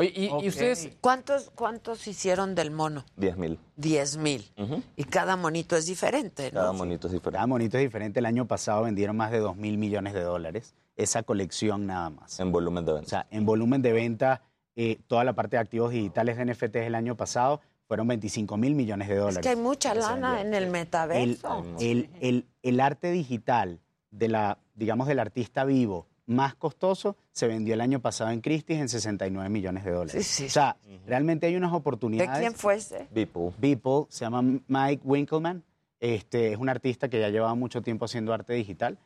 Oye, 0.00 0.12
y, 0.16 0.44
y 0.44 0.48
ustedes, 0.48 0.90
¿Cuántos, 1.00 1.50
¿Cuántos 1.54 2.06
hicieron 2.06 2.54
del 2.54 2.70
mono? 2.70 3.04
10 3.16 3.36
mil. 3.36 3.58
Diez 3.76 4.16
mil. 4.16 4.50
Y 4.96 5.04
cada 5.04 5.36
monito 5.36 5.76
es 5.76 5.84
diferente, 5.86 6.50
¿no? 6.52 6.60
Cada 6.60 6.72
monito 6.72 7.06
es 7.06 7.12
diferente. 7.12 7.36
Cada 7.36 7.46
monito 7.46 7.76
es 7.78 7.82
diferente. 7.84 8.18
El 8.20 8.26
año 8.26 8.46
pasado 8.46 8.82
vendieron 8.84 9.16
más 9.16 9.30
de 9.30 9.38
2 9.40 9.56
mil 9.56 9.76
millones 9.78 10.14
de 10.14 10.22
dólares. 10.22 10.74
Esa 10.96 11.22
colección 11.22 11.86
nada 11.86 12.08
más. 12.10 12.40
En 12.40 12.50
volumen 12.50 12.84
de 12.86 12.92
venta. 12.94 13.06
O 13.06 13.08
sea, 13.10 13.26
en 13.30 13.44
volumen 13.44 13.82
de 13.82 13.92
venta, 13.92 14.42
eh, 14.74 14.98
toda 15.06 15.24
la 15.24 15.34
parte 15.34 15.56
de 15.56 15.60
activos 15.60 15.90
digitales 15.92 16.36
de 16.38 16.46
NFTs 16.46 16.76
el 16.86 16.94
año 16.94 17.16
pasado 17.16 17.60
fueron 17.86 18.06
25 18.08 18.56
mil 18.56 18.74
millones 18.74 19.08
de 19.08 19.16
dólares. 19.16 19.36
Es 19.38 19.42
que 19.42 19.48
hay 19.50 19.56
mucha 19.56 19.94
lana 19.94 20.40
en 20.40 20.54
el 20.54 20.64
el, 20.64 20.70
metaverso. 20.70 21.64
el- 21.80 22.08
el- 22.20 22.46
el 22.62 22.80
arte 22.80 23.10
digital 23.10 23.80
de 24.10 24.28
la, 24.28 24.58
digamos, 24.74 25.08
del 25.08 25.18
artista 25.18 25.64
vivo 25.64 26.06
más 26.30 26.54
costoso 26.54 27.16
se 27.32 27.48
vendió 27.48 27.74
el 27.74 27.80
año 27.80 28.00
pasado 28.00 28.30
en 28.30 28.40
Christie's 28.40 28.80
en 28.80 28.88
69 28.88 29.48
millones 29.48 29.84
de 29.84 29.90
dólares. 29.90 30.26
Sí, 30.26 30.42
sí. 30.42 30.46
O 30.46 30.50
sea, 30.50 30.76
realmente 31.06 31.46
hay 31.46 31.56
unas 31.56 31.72
¿De 31.72 31.76
oportunidades. 31.76 32.38
quién 32.38 32.54
fue 32.54 32.76
ese? 32.76 33.08
Beeple. 33.10 33.50
Beeple, 33.58 34.06
se 34.08 34.24
llama 34.24 34.42
Mike 34.68 35.02
Winkleman. 35.04 35.64
Este, 35.98 36.52
es 36.52 36.58
un 36.58 36.68
artista 36.68 37.08
que 37.08 37.20
ya 37.20 37.28
llevaba 37.28 37.54
mucho 37.54 37.82
tiempo 37.82 38.04
haciendo 38.04 38.32
arte 38.32 38.54
digital. 38.54 38.96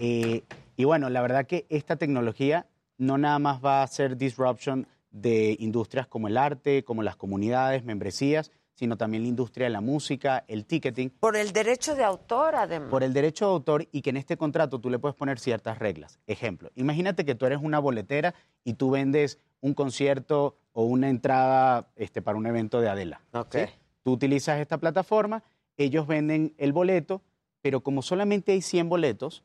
Eh, 0.00 0.42
y 0.76 0.84
bueno, 0.84 1.08
la 1.08 1.22
verdad 1.22 1.46
que 1.46 1.66
esta 1.68 1.96
tecnología 1.96 2.66
no 2.98 3.16
nada 3.16 3.38
más 3.38 3.64
va 3.64 3.80
a 3.80 3.84
hacer 3.84 4.16
disruption 4.16 4.86
de 5.12 5.56
industrias 5.60 6.06
como 6.06 6.28
el 6.28 6.36
arte, 6.36 6.84
como 6.84 7.02
las 7.02 7.16
comunidades, 7.16 7.84
membresías, 7.84 8.50
sino 8.74 8.96
también 8.96 9.22
la 9.22 9.28
industria 9.28 9.66
de 9.66 9.70
la 9.70 9.80
música, 9.80 10.44
el 10.48 10.64
ticketing, 10.64 11.10
Por 11.10 11.36
el 11.36 11.52
derecho 11.52 11.94
de 11.94 12.04
autor, 12.04 12.54
además. 12.54 12.90
por 12.90 13.02
el 13.02 13.12
derecho 13.12 13.46
de 13.46 13.52
autor 13.52 13.88
y 13.92 14.02
que 14.02 14.10
en 14.10 14.16
este 14.16 14.36
contrato 14.36 14.80
tú 14.80 14.90
le 14.90 14.98
puedes 14.98 15.14
poner 15.14 15.38
ciertas 15.38 15.78
reglas. 15.78 16.18
Ejemplo, 16.26 16.70
imagínate 16.74 17.24
que 17.24 17.34
tú 17.34 17.46
eres 17.46 17.60
una 17.62 17.78
boletera 17.78 18.34
y 18.64 18.74
tú 18.74 18.90
vendes 18.90 19.38
un 19.60 19.74
concierto 19.74 20.56
o 20.72 20.84
una 20.84 21.08
entrada 21.08 21.88
este, 21.96 22.22
para 22.22 22.38
un 22.38 22.46
evento 22.46 22.80
de 22.80 22.88
Adela. 22.88 23.20
Ok. 23.32 23.54
¿sí? 23.54 23.64
Tú 24.02 24.12
utilizas 24.12 24.58
esta 24.58 24.78
plataforma, 24.78 25.42
ellos 25.76 26.06
venden 26.06 26.54
el 26.58 26.72
boleto, 26.72 27.22
pero 27.60 27.82
como 27.82 28.02
solamente 28.02 28.52
hay 28.52 28.62
100 28.62 28.88
boletos, 28.88 29.44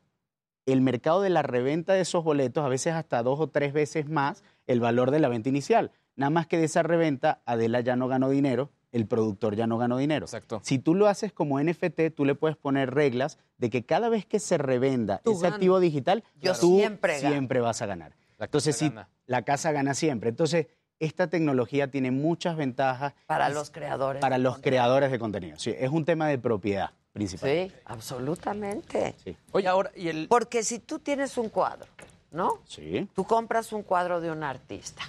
el 0.66 0.80
mercado 0.80 1.22
de 1.22 1.30
la 1.30 1.42
reventa 1.42 1.94
de 1.94 2.00
esos 2.00 2.24
boletos 2.24 2.64
a 2.64 2.68
veces 2.68 2.92
hasta 2.94 3.22
dos 3.22 3.40
o 3.40 3.46
tres 3.48 3.72
veces 3.72 4.08
más 4.08 4.42
el 4.66 4.80
valor 4.80 5.10
de 5.10 5.20
la 5.20 5.28
venta 5.28 5.48
inicial. 5.48 5.92
Nada 6.16 6.30
más 6.30 6.46
que 6.46 6.58
de 6.58 6.64
esa 6.64 6.82
reventa, 6.82 7.40
Adela 7.46 7.80
ya 7.80 7.96
no 7.96 8.08
ganó 8.08 8.28
dinero, 8.28 8.70
el 8.92 9.06
productor 9.06 9.54
ya 9.54 9.66
no 9.66 9.78
ganó 9.78 9.98
dinero. 9.98 10.26
Exacto. 10.26 10.60
Si 10.64 10.78
tú 10.78 10.94
lo 10.94 11.06
haces 11.08 11.32
como 11.32 11.60
NFT, 11.60 12.14
tú 12.14 12.24
le 12.24 12.34
puedes 12.34 12.56
poner 12.56 12.94
reglas 12.94 13.38
de 13.58 13.70
que 13.70 13.84
cada 13.84 14.08
vez 14.08 14.24
que 14.26 14.38
se 14.40 14.56
revenda 14.58 15.18
Tú 15.24 15.32
ese 15.32 15.46
activo 15.46 15.78
digital, 15.80 16.24
Yo 16.40 16.54
tú 16.54 16.78
siempre 16.78 17.60
vas 17.60 17.82
a 17.82 17.86
ganar. 17.86 18.12
La 18.38 18.46
Entonces, 18.46 18.76
casa 18.76 18.86
sí, 18.86 18.88
gana. 18.94 19.08
la 19.26 19.42
casa 19.42 19.72
gana 19.72 19.94
siempre. 19.94 20.30
Entonces, 20.30 20.68
esta 21.00 21.28
tecnología 21.28 21.90
tiene 21.90 22.10
muchas 22.10 22.56
ventajas 22.56 23.14
Para 23.26 23.48
los 23.50 23.70
creadores. 23.70 24.20
para 24.20 24.38
los 24.38 24.54
contenido. 24.54 24.70
creadores 24.70 25.10
de 25.10 25.18
contenido. 25.18 25.58
Sí, 25.58 25.74
es 25.76 25.90
un 25.90 26.04
tema 26.04 26.26
de 26.28 26.38
propiedad 26.38 26.90
principal. 27.12 27.50
Sí, 27.50 27.72
absolutamente. 27.84 29.14
Oye, 29.52 29.68
ahora, 29.68 29.90
y 29.94 30.08
el... 30.08 30.28
Porque 30.28 30.62
si 30.62 30.78
tú 30.78 30.98
tienes 30.98 31.36
un 31.36 31.48
cuadro, 31.50 31.86
¿no? 32.30 32.60
Sí. 32.66 33.08
Tú 33.14 33.24
compras 33.24 33.72
un 33.72 33.82
cuadro 33.82 34.20
de 34.20 34.30
un 34.30 34.42
artista 34.42 35.02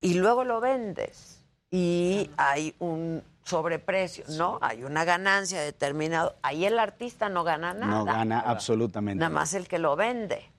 y 0.00 0.14
luego 0.14 0.44
lo 0.44 0.60
vendes 0.60 1.39
y 1.70 2.30
hay 2.36 2.74
un 2.78 3.22
sobreprecio, 3.44 4.24
¿no? 4.30 4.58
Hay 4.60 4.84
una 4.84 5.04
ganancia 5.04 5.60
determinada. 5.60 6.34
Ahí 6.42 6.64
el 6.64 6.78
artista 6.78 7.28
no 7.28 7.44
gana 7.44 7.74
nada. 7.74 7.92
No 7.92 8.04
gana 8.04 8.40
absolutamente 8.40 9.20
Nada 9.20 9.30
más 9.30 9.54
el 9.54 9.68
que 9.68 9.78
lo 9.78 9.96
vende. 9.96 10.50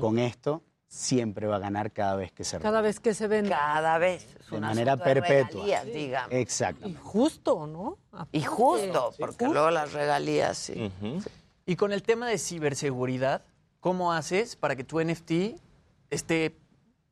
Con 0.00 0.18
esto 0.18 0.62
siempre 0.86 1.46
va 1.46 1.56
a 1.56 1.58
ganar 1.60 1.92
cada 1.92 2.16
vez 2.16 2.32
que 2.32 2.44
se 2.44 2.58
revenda. 2.58 2.70
Cada 2.70 2.82
vez 2.82 3.00
que 3.00 3.14
se 3.14 3.28
vende. 3.28 3.50
Cada 3.50 3.98
vez. 3.98 4.26
Es 4.40 4.50
de 4.50 4.60
manera 4.60 4.92
asunto 4.94 5.08
de 5.08 5.14
perpetua. 5.14 5.64
regalías, 5.64 5.86
digamos. 5.86 6.32
Exacto. 6.32 6.88
Justo, 7.02 7.66
¿no? 7.66 7.98
Y 8.32 8.42
justo, 8.42 9.12
porque 9.18 9.46
luego 9.46 9.70
las 9.70 9.92
regalías, 9.92 10.58
sí. 10.58 10.92
Y 11.66 11.76
con 11.76 11.92
el 11.92 12.02
tema 12.02 12.26
de 12.28 12.38
ciberseguridad, 12.38 13.42
¿cómo 13.80 14.12
haces 14.12 14.56
para 14.56 14.74
que 14.76 14.82
tu 14.82 15.00
NFT 15.00 15.60
esté, 16.10 16.56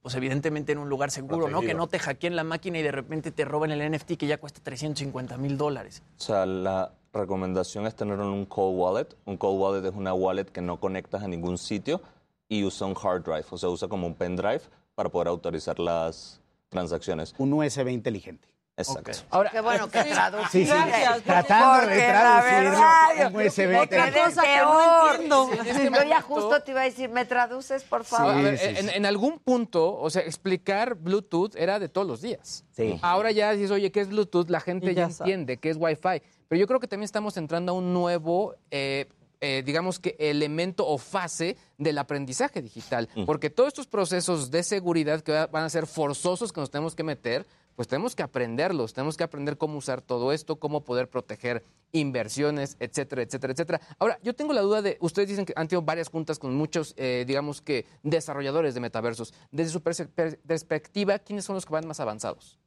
pues 0.03 0.15
evidentemente 0.15 0.73
en 0.73 0.79
un 0.79 0.89
lugar 0.89 1.11
seguro, 1.11 1.49
¿no? 1.49 1.61
Que 1.61 1.75
no 1.75 1.87
te 1.87 1.99
hackeen 1.99 2.37
la 2.37 2.45
máquina 2.45 2.79
y 2.79 2.83
de 2.83 2.93
repente 2.93 3.31
te 3.31 3.45
roben 3.45 3.71
el 3.71 3.91
NFT 3.91 4.13
que 4.13 4.27
ya 4.27 4.39
cuesta 4.39 4.61
350 4.63 5.37
mil 5.39 5.57
dólares. 5.59 6.03
O 6.19 6.23
sea, 6.23 6.47
la 6.47 6.93
recomendación 7.13 7.87
es 7.87 7.95
tener 7.95 8.19
un 8.19 8.47
cold 8.47 8.79
wallet. 8.79 9.17
Un 9.25 9.37
cold 9.37 9.61
wallet 9.61 9.89
es 9.89 9.95
una 9.95 10.15
wallet 10.15 10.47
que 10.47 10.61
no 10.61 10.79
conectas 10.79 11.23
a 11.23 11.29
ningún 11.29 11.59
sitio 11.59 12.01
y 12.49 12.65
usa 12.65 12.87
un 12.87 12.95
hard 13.01 13.25
drive, 13.25 13.45
o 13.51 13.59
sea, 13.59 13.69
usa 13.69 13.89
como 13.89 14.07
un 14.07 14.15
pendrive 14.15 14.63
para 14.95 15.11
poder 15.11 15.29
autorizar 15.29 15.79
las 15.79 16.41
transacciones. 16.71 17.35
Un 17.39 17.53
USB 17.53 17.89
inteligente. 17.89 18.49
Exacto. 18.79 19.11
Ahora, 19.31 19.51
Qué 19.51 19.61
bueno 19.61 19.91
que 19.91 20.03
traduciste. 20.05 20.67
Sí, 20.67 20.67
sí, 20.67 21.23
tratando 21.25 21.75
de 21.75 21.81
Porque 21.87 21.97
la 22.09 22.21
traducirlo 22.21 22.71
verdad, 22.71 23.11
en 23.19 23.27
USB 23.37 23.77
porque 23.77 23.97
inteligente. 23.97 24.21
eres 24.21 24.35
peor. 24.35 25.17
Sí, 25.19 25.59
en 25.59 25.67
este 25.77 25.91
Yo 25.99 26.09
ya 26.09 26.21
justo 26.23 26.63
te 26.63 26.71
iba 26.71 26.81
a 26.81 26.85
decir, 26.85 27.09
¿me 27.11 27.25
traduces, 27.25 27.83
por 27.83 28.05
favor? 28.05 28.35
A 28.35 28.41
ver, 28.41 28.59
en, 28.63 28.89
en 28.89 29.07
algún 29.07 29.39
punto, 29.41 29.97
o 29.99 30.09
sea, 30.11 30.23
explicar 30.23 30.95
Bluetooth 30.95 31.57
era 31.57 31.79
de 31.79 31.89
todos 31.89 32.07
los 32.07 32.21
días. 32.23 32.65
Sí. 32.71 32.99
Ahora 33.03 33.31
ya 33.33 33.53
dices, 33.53 33.71
oye, 33.71 33.91
¿qué 33.91 34.01
es 34.01 34.09
Bluetooth? 34.09 34.49
La 34.49 34.61
gente 34.61 34.93
Y 34.93 34.95
ya, 34.95 35.05
entiende 35.05 35.57
qué 35.59 35.71
es 35.71 35.77
Wi-Fi. 35.79 36.23
Pero 36.49 36.59
yo 36.61 36.67
creo 36.67 36.81
que 36.81 36.87
también 36.89 37.05
estamos 37.05 37.37
entrando 37.37 37.73
a 37.73 37.75
un 37.75 37.93
nuevo, 37.93 38.55
eh, 38.71 39.07
eh, 39.41 39.63
digamos 39.67 39.99
que 39.99 40.17
elemento 40.19 40.87
o 40.87 40.99
fase 40.99 41.57
del 41.77 41.99
aprendizaje 41.99 42.63
digital. 42.63 43.09
Porque 43.27 43.51
todos 43.51 43.69
estos 43.69 43.87
procesos 43.87 44.51
de 44.51 44.63
seguridad 44.63 45.21
que 45.21 45.33
va- 45.33 45.47
van 45.47 45.65
a 45.65 45.69
ser 45.71 45.87
forzosos 45.87 46.53
que 46.53 46.61
nos 46.61 46.71
tenemos 46.71 46.95
que 46.95 47.03
meter, 47.05 47.47
pues 47.79 47.87
tenemos 47.87 48.17
que 48.17 48.25
aprenderlos, 48.25 48.93
tenemos 48.93 49.17
que 49.17 49.23
aprender 49.23 49.57
cómo 49.57 49.79
usar 49.79 50.03
todo 50.03 50.33
esto, 50.33 50.57
cómo 50.57 50.83
poder 50.83 51.09
proteger 51.09 51.63
inversiones, 51.93 52.77
etcétera, 52.81 53.23
etcétera, 53.23 53.53
etcétera. 53.53 53.81
Ahora, 54.01 54.19
yo 54.21 54.35
tengo 54.35 54.53
la 54.53 54.63
duda 54.63 54.83
de, 54.83 54.99
ustedes 55.01 55.29
dicen 55.29 55.45
que 55.45 55.53
han 55.55 55.69
tenido 55.69 55.83
varias 55.83 56.09
juntas 56.09 56.41
con 56.41 56.57
muchos, 56.57 56.93
eh, 56.97 57.23
digamos 57.25 57.63
que, 57.63 57.87
desarrolladores 58.03 58.75
de 58.75 58.81
metaversos. 58.81 59.33
Desde 59.53 59.71
su 59.71 59.81
perspectiva, 59.81 61.21
¿quiénes 61.21 61.45
son 61.45 61.55
los 61.55 61.67
que 61.67 61.73
van 61.73 61.87
más 61.87 62.01
avanzados? 62.01 62.59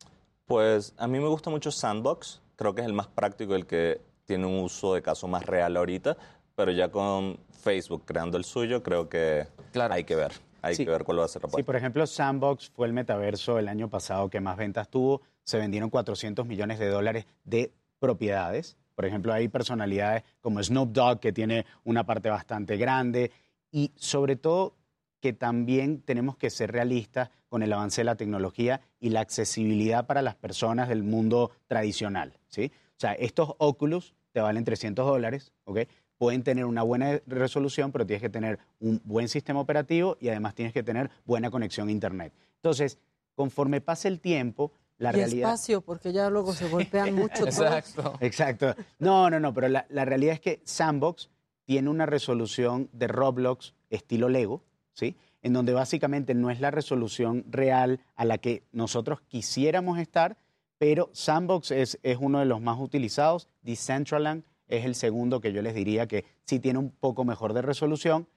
Pues 0.46 0.94
a 0.96 1.10
mí 1.10 1.20
me 1.20 1.28
gusta 1.28 1.50
mucho 1.50 1.72
Sandbox, 1.72 2.42
creo 2.56 2.74
que 2.74 2.80
es 2.80 2.88
el 2.88 2.94
más 2.94 3.08
práctico, 3.08 3.54
el 3.54 3.66
que 3.66 4.00
tiene 4.24 4.46
un 4.46 4.64
uso 4.64 4.94
de 4.94 5.02
caso 5.02 5.28
más 5.28 5.46
real 5.46 5.76
ahorita, 5.76 6.16
pero 6.56 6.72
ya 6.72 6.90
con 6.90 7.38
Facebook 7.50 8.04
creando 8.06 8.38
el 8.38 8.46
suyo, 8.46 8.82
creo 8.82 9.10
que 9.10 9.46
hay 9.74 10.06
que 10.06 10.16
ver, 10.16 10.32
hay 10.62 10.76
Sí. 10.76 10.86
que 10.86 10.92
ver 10.92 11.04
cuál 11.04 11.20
va 11.20 11.26
a 11.26 11.28
ser 11.28 11.44
la 11.44 11.50
Sí, 11.50 11.64
por 11.64 11.76
ejemplo, 11.76 12.06
Sandbox 12.08 12.70
fue 12.70 12.88
el 12.88 12.94
metaverso 12.94 13.58
el 13.60 13.68
año 13.68 13.90
pasado 13.90 14.30
que 14.30 14.40
más 14.40 14.58
ventas 14.58 14.90
tuvo. 14.90 15.22
Se 15.44 15.58
vendieron 15.58 15.90
400 15.90 16.46
millones 16.46 16.80
de 16.80 16.88
dólares 16.88 17.26
de 17.44 17.72
propiedades. 18.00 18.78
Por 18.96 19.06
ejemplo, 19.06 19.34
hay 19.34 19.48
personalidades 19.48 20.24
como 20.42 20.62
Snoop 20.62 20.92
Dogg 20.92 21.20
que 21.20 21.32
tiene 21.32 21.66
una 21.84 22.06
parte 22.06 22.30
bastante 22.30 22.78
grande 22.78 23.32
y 23.72 23.92
sobre 23.96 24.36
todo 24.36 24.76
que 25.22 25.34
también 25.34 26.02
tenemos 26.02 26.36
que 26.36 26.50
ser 26.50 26.72
realistas 26.72 27.30
con 27.48 27.62
el 27.64 27.72
avance 27.74 28.02
de 28.02 28.06
la 28.06 28.16
tecnología 28.16 28.82
y 29.00 29.10
la 29.10 29.20
accesibilidad 29.22 30.08
para 30.08 30.22
las 30.22 30.36
personas 30.36 30.90
del 30.90 31.04
mundo 31.04 31.52
tradicional, 31.68 32.34
¿sí? 32.48 32.72
O 32.98 33.00
sea, 33.02 33.14
estos 33.14 33.54
Oculus 33.60 34.16
te 34.32 34.40
valen 34.42 34.64
300 34.64 35.06
dólares, 35.06 35.52
¿ok? 35.66 35.80
Pueden 36.22 36.44
tener 36.44 36.66
una 36.66 36.84
buena 36.84 37.20
resolución, 37.26 37.92
pero 37.92 38.06
tienes 38.06 38.22
que 38.22 38.30
tener 38.30 38.60
un 38.80 39.02
buen 39.04 39.28
sistema 39.28 39.60
operativo 39.60 40.18
y 40.22 40.30
además 40.30 40.54
tienes 40.54 40.72
que 40.72 40.84
tener 40.84 41.10
buena 41.26 41.50
conexión 41.50 41.88
a 41.88 41.92
Internet. 41.92 42.32
Entonces, 42.58 43.00
conforme 43.34 43.82
pase 43.82 44.08
el 44.08 44.20
tiempo, 44.20 44.72
la 45.00 45.10
y 45.10 45.14
realidad... 45.14 45.50
espacio, 45.50 45.82
porque 45.82 46.14
ya 46.14 46.30
luego 46.30 46.54
se 46.54 46.70
golpean 46.70 47.16
mucho. 47.16 47.48
todos. 47.48 48.14
Exacto. 48.20 48.76
No, 49.00 49.32
no, 49.32 49.40
no, 49.40 49.52
pero 49.52 49.68
la, 49.68 49.88
la 49.90 50.06
realidad 50.06 50.36
es 50.36 50.40
que 50.40 50.62
Sandbox 50.64 51.32
tiene 51.66 51.90
una 51.90 52.06
resolución 52.06 52.88
de 52.94 53.08
Roblox 53.08 53.74
estilo 53.90 54.30
Lego, 54.30 54.62
¿sí? 54.94 55.16
En 55.42 55.54
donde 55.54 55.74
básicamente 55.74 56.36
no 56.36 56.52
es 56.52 56.62
la 56.62 56.70
resolución 56.70 57.46
real 57.50 58.00
a 58.16 58.26
la 58.26 58.38
que 58.38 58.62
nosotros 58.72 59.22
quisiéramos 59.22 59.98
estar, 59.98 60.38
pero 60.78 61.10
Sandbox 61.14 61.72
es, 61.72 62.00
es 62.04 62.20
uno 62.22 62.38
de 62.38 62.46
los 62.46 62.62
más 62.62 62.80
utilizados. 62.80 63.48
Decentraland 63.64 64.44
es 64.72 64.86
el 64.86 64.96
segundo 64.96 65.42
que 65.42 65.54
yo 65.54 65.62
les 65.62 65.76
diría 65.76 66.08
que 66.08 66.26
sí 66.46 66.60
tiene 66.60 66.80
un 66.80 66.92
poco 66.92 67.24
mejor 67.26 67.54
de 67.54 67.62
resolución, 67.62 68.28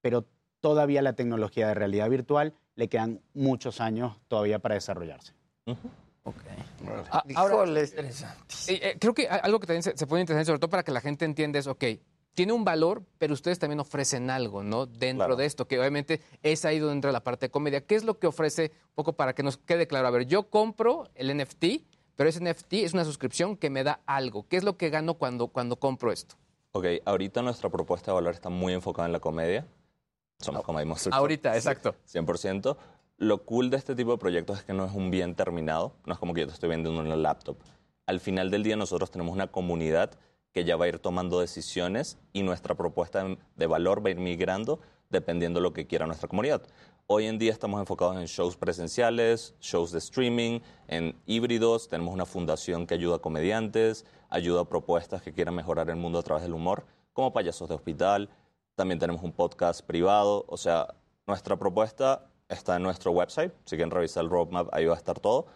pero 0.00 0.26
todavía 0.60 1.02
la 1.02 1.14
tecnología 1.14 1.68
de 1.68 1.74
realidad 1.74 2.08
virtual 2.08 2.54
le 2.76 2.88
quedan 2.88 3.20
muchos 3.34 3.80
años 3.80 4.16
todavía 4.28 4.60
para 4.60 4.76
desarrollarse. 4.76 5.34
Ah, 7.10 7.24
ahora, 7.34 7.80
eh, 7.80 8.10
eh, 8.68 8.96
creo 9.00 9.14
que 9.14 9.28
algo 9.28 9.58
que 9.58 9.66
también 9.66 9.82
se, 9.82 9.96
se 9.96 10.06
puede 10.06 10.20
interesante, 10.22 10.46
sobre 10.46 10.60
todo 10.60 10.70
para 10.70 10.82
que 10.84 10.92
la 10.92 11.00
gente 11.00 11.24
entienda 11.24 11.58
es, 11.58 11.66
ok, 11.66 11.84
tiene 12.34 12.52
un 12.52 12.64
valor, 12.64 13.02
pero 13.18 13.34
ustedes 13.34 13.58
también 13.58 13.80
ofrecen 13.80 14.30
algo, 14.30 14.62
¿no? 14.62 14.86
Dentro 14.86 15.36
de 15.36 15.46
esto, 15.46 15.66
que 15.66 15.78
obviamente 15.78 16.20
es 16.42 16.64
ahí 16.64 16.78
donde 16.78 16.94
entra 16.94 17.12
la 17.12 17.24
parte 17.24 17.46
de 17.46 17.50
comedia. 17.50 17.84
¿Qué 17.84 17.96
es 17.96 18.04
lo 18.04 18.18
que 18.18 18.26
ofrece, 18.26 18.70
un 18.72 18.94
poco 18.94 19.14
para 19.14 19.34
que 19.34 19.42
nos 19.42 19.56
quede 19.56 19.86
claro? 19.86 20.08
A 20.08 20.10
ver, 20.10 20.26
yo 20.26 20.48
compro 20.48 21.08
el 21.14 21.36
NFT, 21.36 21.64
pero 22.20 22.28
ese 22.28 22.44
NFT 22.44 22.74
es 22.74 22.92
una 22.92 23.06
suscripción 23.06 23.56
que 23.56 23.70
me 23.70 23.82
da 23.82 24.00
algo. 24.04 24.46
¿Qué 24.46 24.58
es 24.58 24.62
lo 24.62 24.76
que 24.76 24.90
gano 24.90 25.14
cuando, 25.14 25.48
cuando 25.48 25.76
compro 25.76 26.12
esto? 26.12 26.34
Ok, 26.72 26.84
ahorita 27.06 27.40
nuestra 27.40 27.70
propuesta 27.70 28.10
de 28.10 28.16
valor 28.16 28.34
está 28.34 28.50
muy 28.50 28.74
enfocada 28.74 29.06
en 29.06 29.12
la 29.12 29.20
comedia. 29.20 29.66
Somos 30.38 30.62
Comedy 30.62 30.84
Monster. 30.84 31.14
Ahorita, 31.14 31.56
exacto. 31.56 31.94
100%. 32.12 32.76
Lo 33.16 33.42
cool 33.46 33.70
de 33.70 33.78
este 33.78 33.94
tipo 33.94 34.12
de 34.12 34.18
proyectos 34.18 34.58
es 34.58 34.64
que 34.64 34.74
no 34.74 34.84
es 34.84 34.92
un 34.92 35.10
bien 35.10 35.34
terminado, 35.34 35.94
no 36.04 36.12
es 36.12 36.18
como 36.18 36.34
que 36.34 36.42
yo 36.42 36.46
te 36.46 36.52
estoy 36.52 36.68
vendiendo 36.68 37.00
una 37.00 37.16
laptop. 37.16 37.56
Al 38.04 38.20
final 38.20 38.50
del 38.50 38.64
día 38.64 38.76
nosotros 38.76 39.10
tenemos 39.10 39.32
una 39.32 39.46
comunidad 39.46 40.10
que 40.52 40.64
ya 40.64 40.76
va 40.76 40.84
a 40.84 40.88
ir 40.88 40.98
tomando 40.98 41.40
decisiones 41.40 42.18
y 42.34 42.42
nuestra 42.42 42.74
propuesta 42.74 43.24
de 43.56 43.66
valor 43.66 44.04
va 44.04 44.08
a 44.08 44.10
ir 44.10 44.18
migrando 44.18 44.78
dependiendo 45.10 45.58
de 45.58 45.64
lo 45.64 45.72
que 45.72 45.86
quiera 45.86 46.06
nuestra 46.06 46.28
comunidad. 46.28 46.62
Hoy 47.06 47.26
en 47.26 47.38
día 47.38 47.52
estamos 47.52 47.80
enfocados 47.80 48.16
en 48.16 48.26
shows 48.26 48.56
presenciales, 48.56 49.54
shows 49.60 49.90
de 49.90 49.98
streaming, 49.98 50.60
en 50.86 51.20
híbridos. 51.26 51.88
Tenemos 51.88 52.14
una 52.14 52.24
fundación 52.24 52.86
que 52.86 52.94
ayuda 52.94 53.16
a 53.16 53.18
comediantes, 53.18 54.06
ayuda 54.28 54.60
a 54.60 54.64
propuestas 54.68 55.20
que 55.20 55.32
quieran 55.32 55.56
mejorar 55.56 55.90
el 55.90 55.96
mundo 55.96 56.20
a 56.20 56.22
través 56.22 56.44
del 56.44 56.54
humor, 56.54 56.86
como 57.12 57.32
payasos 57.32 57.68
de 57.68 57.74
hospital. 57.74 58.30
También 58.76 59.00
tenemos 59.00 59.22
un 59.24 59.32
podcast 59.32 59.84
privado. 59.84 60.44
O 60.46 60.56
sea, 60.56 60.94
nuestra 61.26 61.56
propuesta 61.56 62.30
está 62.48 62.76
en 62.76 62.84
nuestro 62.84 63.10
website. 63.10 63.52
Si 63.64 63.74
quieren 63.74 63.90
revisar 63.90 64.22
el 64.22 64.30
roadmap, 64.30 64.68
ahí 64.72 64.86
va 64.86 64.94
a 64.94 64.98
estar 64.98 65.18
todo. 65.18 65.46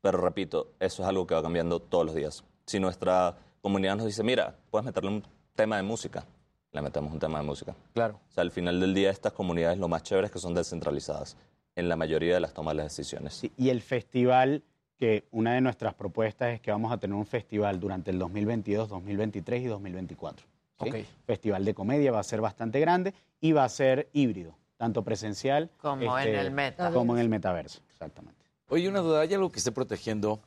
Pero 0.00 0.18
repito, 0.18 0.72
eso 0.80 1.02
es 1.02 1.08
algo 1.08 1.24
que 1.26 1.34
va 1.36 1.42
cambiando 1.42 1.80
todos 1.80 2.06
los 2.06 2.14
días. 2.16 2.44
Si 2.66 2.80
nuestra 2.80 3.36
comunidad 3.62 3.96
nos 3.96 4.06
dice, 4.06 4.24
mira, 4.24 4.56
puedes 4.70 4.84
meterle 4.84 5.10
un 5.10 5.24
tema 5.54 5.76
de 5.76 5.82
música, 5.82 6.26
le 6.72 6.82
metemos 6.82 7.12
un 7.12 7.18
tema 7.18 7.38
de 7.38 7.44
música. 7.44 7.74
Claro. 7.94 8.20
O 8.28 8.32
sea, 8.32 8.42
al 8.42 8.50
final 8.50 8.80
del 8.80 8.94
día 8.94 9.10
estas 9.10 9.32
comunidades 9.32 9.78
lo 9.78 9.88
más 9.88 10.02
chévere 10.02 10.26
es 10.26 10.32
que 10.32 10.38
son 10.38 10.54
descentralizadas 10.54 11.36
en 11.74 11.88
la 11.88 11.96
mayoría 11.96 12.34
de 12.34 12.40
las 12.40 12.52
tomas 12.52 12.72
de 12.72 12.82
las 12.82 12.96
decisiones. 12.96 13.42
Y 13.56 13.70
el 13.70 13.80
festival, 13.80 14.64
que 14.96 15.28
una 15.30 15.54
de 15.54 15.60
nuestras 15.60 15.94
propuestas 15.94 16.54
es 16.54 16.60
que 16.60 16.70
vamos 16.70 16.92
a 16.92 16.98
tener 16.98 17.16
un 17.16 17.26
festival 17.26 17.78
durante 17.78 18.10
el 18.10 18.18
2022, 18.18 18.88
2023 18.88 19.62
y 19.62 19.66
2024. 19.66 20.46
¿sí? 20.82 20.88
Ok. 20.88 20.96
Festival 21.24 21.64
de 21.64 21.74
comedia 21.74 22.12
va 22.12 22.20
a 22.20 22.24
ser 22.24 22.40
bastante 22.40 22.80
grande 22.80 23.14
y 23.40 23.52
va 23.52 23.64
a 23.64 23.68
ser 23.68 24.08
híbrido, 24.12 24.56
tanto 24.76 25.04
presencial 25.04 25.70
Como 25.80 26.18
en 26.18 26.34
el 26.34 26.50
metaverso. 26.50 26.98
Como 26.98 27.14
en 27.14 27.20
el 27.20 27.28
metaverso, 27.28 27.80
exactamente. 27.90 28.44
Oye, 28.68 28.88
una 28.88 29.00
duda, 29.00 29.20
¿hay 29.20 29.32
algo 29.32 29.50
que 29.50 29.58
esté 29.58 29.72
protegiendo 29.72 30.40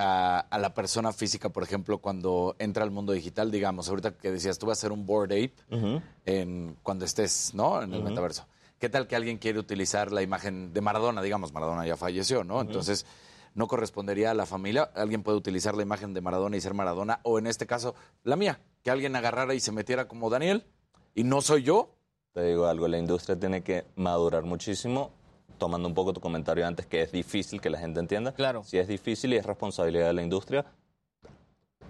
a, 0.00 0.40
a 0.40 0.58
la 0.58 0.72
persona 0.74 1.12
física, 1.12 1.50
por 1.50 1.62
ejemplo, 1.62 1.98
cuando 1.98 2.56
entra 2.58 2.82
al 2.82 2.90
mundo 2.90 3.12
digital? 3.12 3.50
Digamos, 3.50 3.88
ahorita 3.88 4.16
que 4.16 4.30
decías, 4.30 4.58
tú 4.58 4.66
vas 4.66 4.78
a 4.78 4.80
ser 4.80 4.92
un 4.92 5.06
board 5.06 5.32
ape 5.32 5.54
en, 6.26 6.76
cuando 6.82 7.04
estés, 7.04 7.52
¿no? 7.54 7.82
En 7.82 7.92
el 7.92 8.02
metaverso. 8.02 8.46
¿Qué 8.78 8.88
tal 8.88 9.06
que 9.06 9.14
alguien 9.14 9.36
quiere 9.36 9.58
utilizar 9.58 10.10
la 10.10 10.22
imagen 10.22 10.72
de 10.72 10.80
Maradona? 10.80 11.20
Digamos, 11.20 11.52
Maradona 11.52 11.86
ya 11.86 11.98
falleció, 11.98 12.44
¿no? 12.44 12.62
Entonces, 12.62 13.04
¿no 13.54 13.66
correspondería 13.66 14.30
a 14.30 14.34
la 14.34 14.46
familia? 14.46 14.90
¿Alguien 14.94 15.22
puede 15.22 15.36
utilizar 15.36 15.74
la 15.74 15.82
imagen 15.82 16.14
de 16.14 16.22
Maradona 16.22 16.56
y 16.56 16.62
ser 16.62 16.72
Maradona? 16.72 17.20
O 17.24 17.38
en 17.38 17.46
este 17.46 17.66
caso, 17.66 17.94
la 18.24 18.36
mía, 18.36 18.58
que 18.82 18.90
alguien 18.90 19.14
agarrara 19.16 19.52
y 19.52 19.60
se 19.60 19.70
metiera 19.70 20.08
como 20.08 20.30
Daniel 20.30 20.64
y 21.14 21.24
no 21.24 21.42
soy 21.42 21.62
yo. 21.62 21.94
Te 22.32 22.42
digo 22.42 22.66
algo, 22.66 22.88
la 22.88 22.96
industria 22.96 23.38
tiene 23.38 23.62
que 23.62 23.84
madurar 23.96 24.44
muchísimo, 24.44 25.10
tomando 25.60 25.86
un 25.86 25.94
poco 25.94 26.12
tu 26.12 26.20
comentario 26.20 26.66
antes, 26.66 26.86
que 26.86 27.02
es 27.02 27.12
difícil 27.12 27.60
que 27.60 27.70
la 27.70 27.78
gente 27.78 28.00
entienda. 28.00 28.32
Claro. 28.32 28.64
Si 28.64 28.76
es 28.78 28.88
difícil 28.88 29.32
y 29.32 29.36
es 29.36 29.46
responsabilidad 29.46 30.08
de 30.08 30.12
la 30.14 30.22
industria 30.22 30.64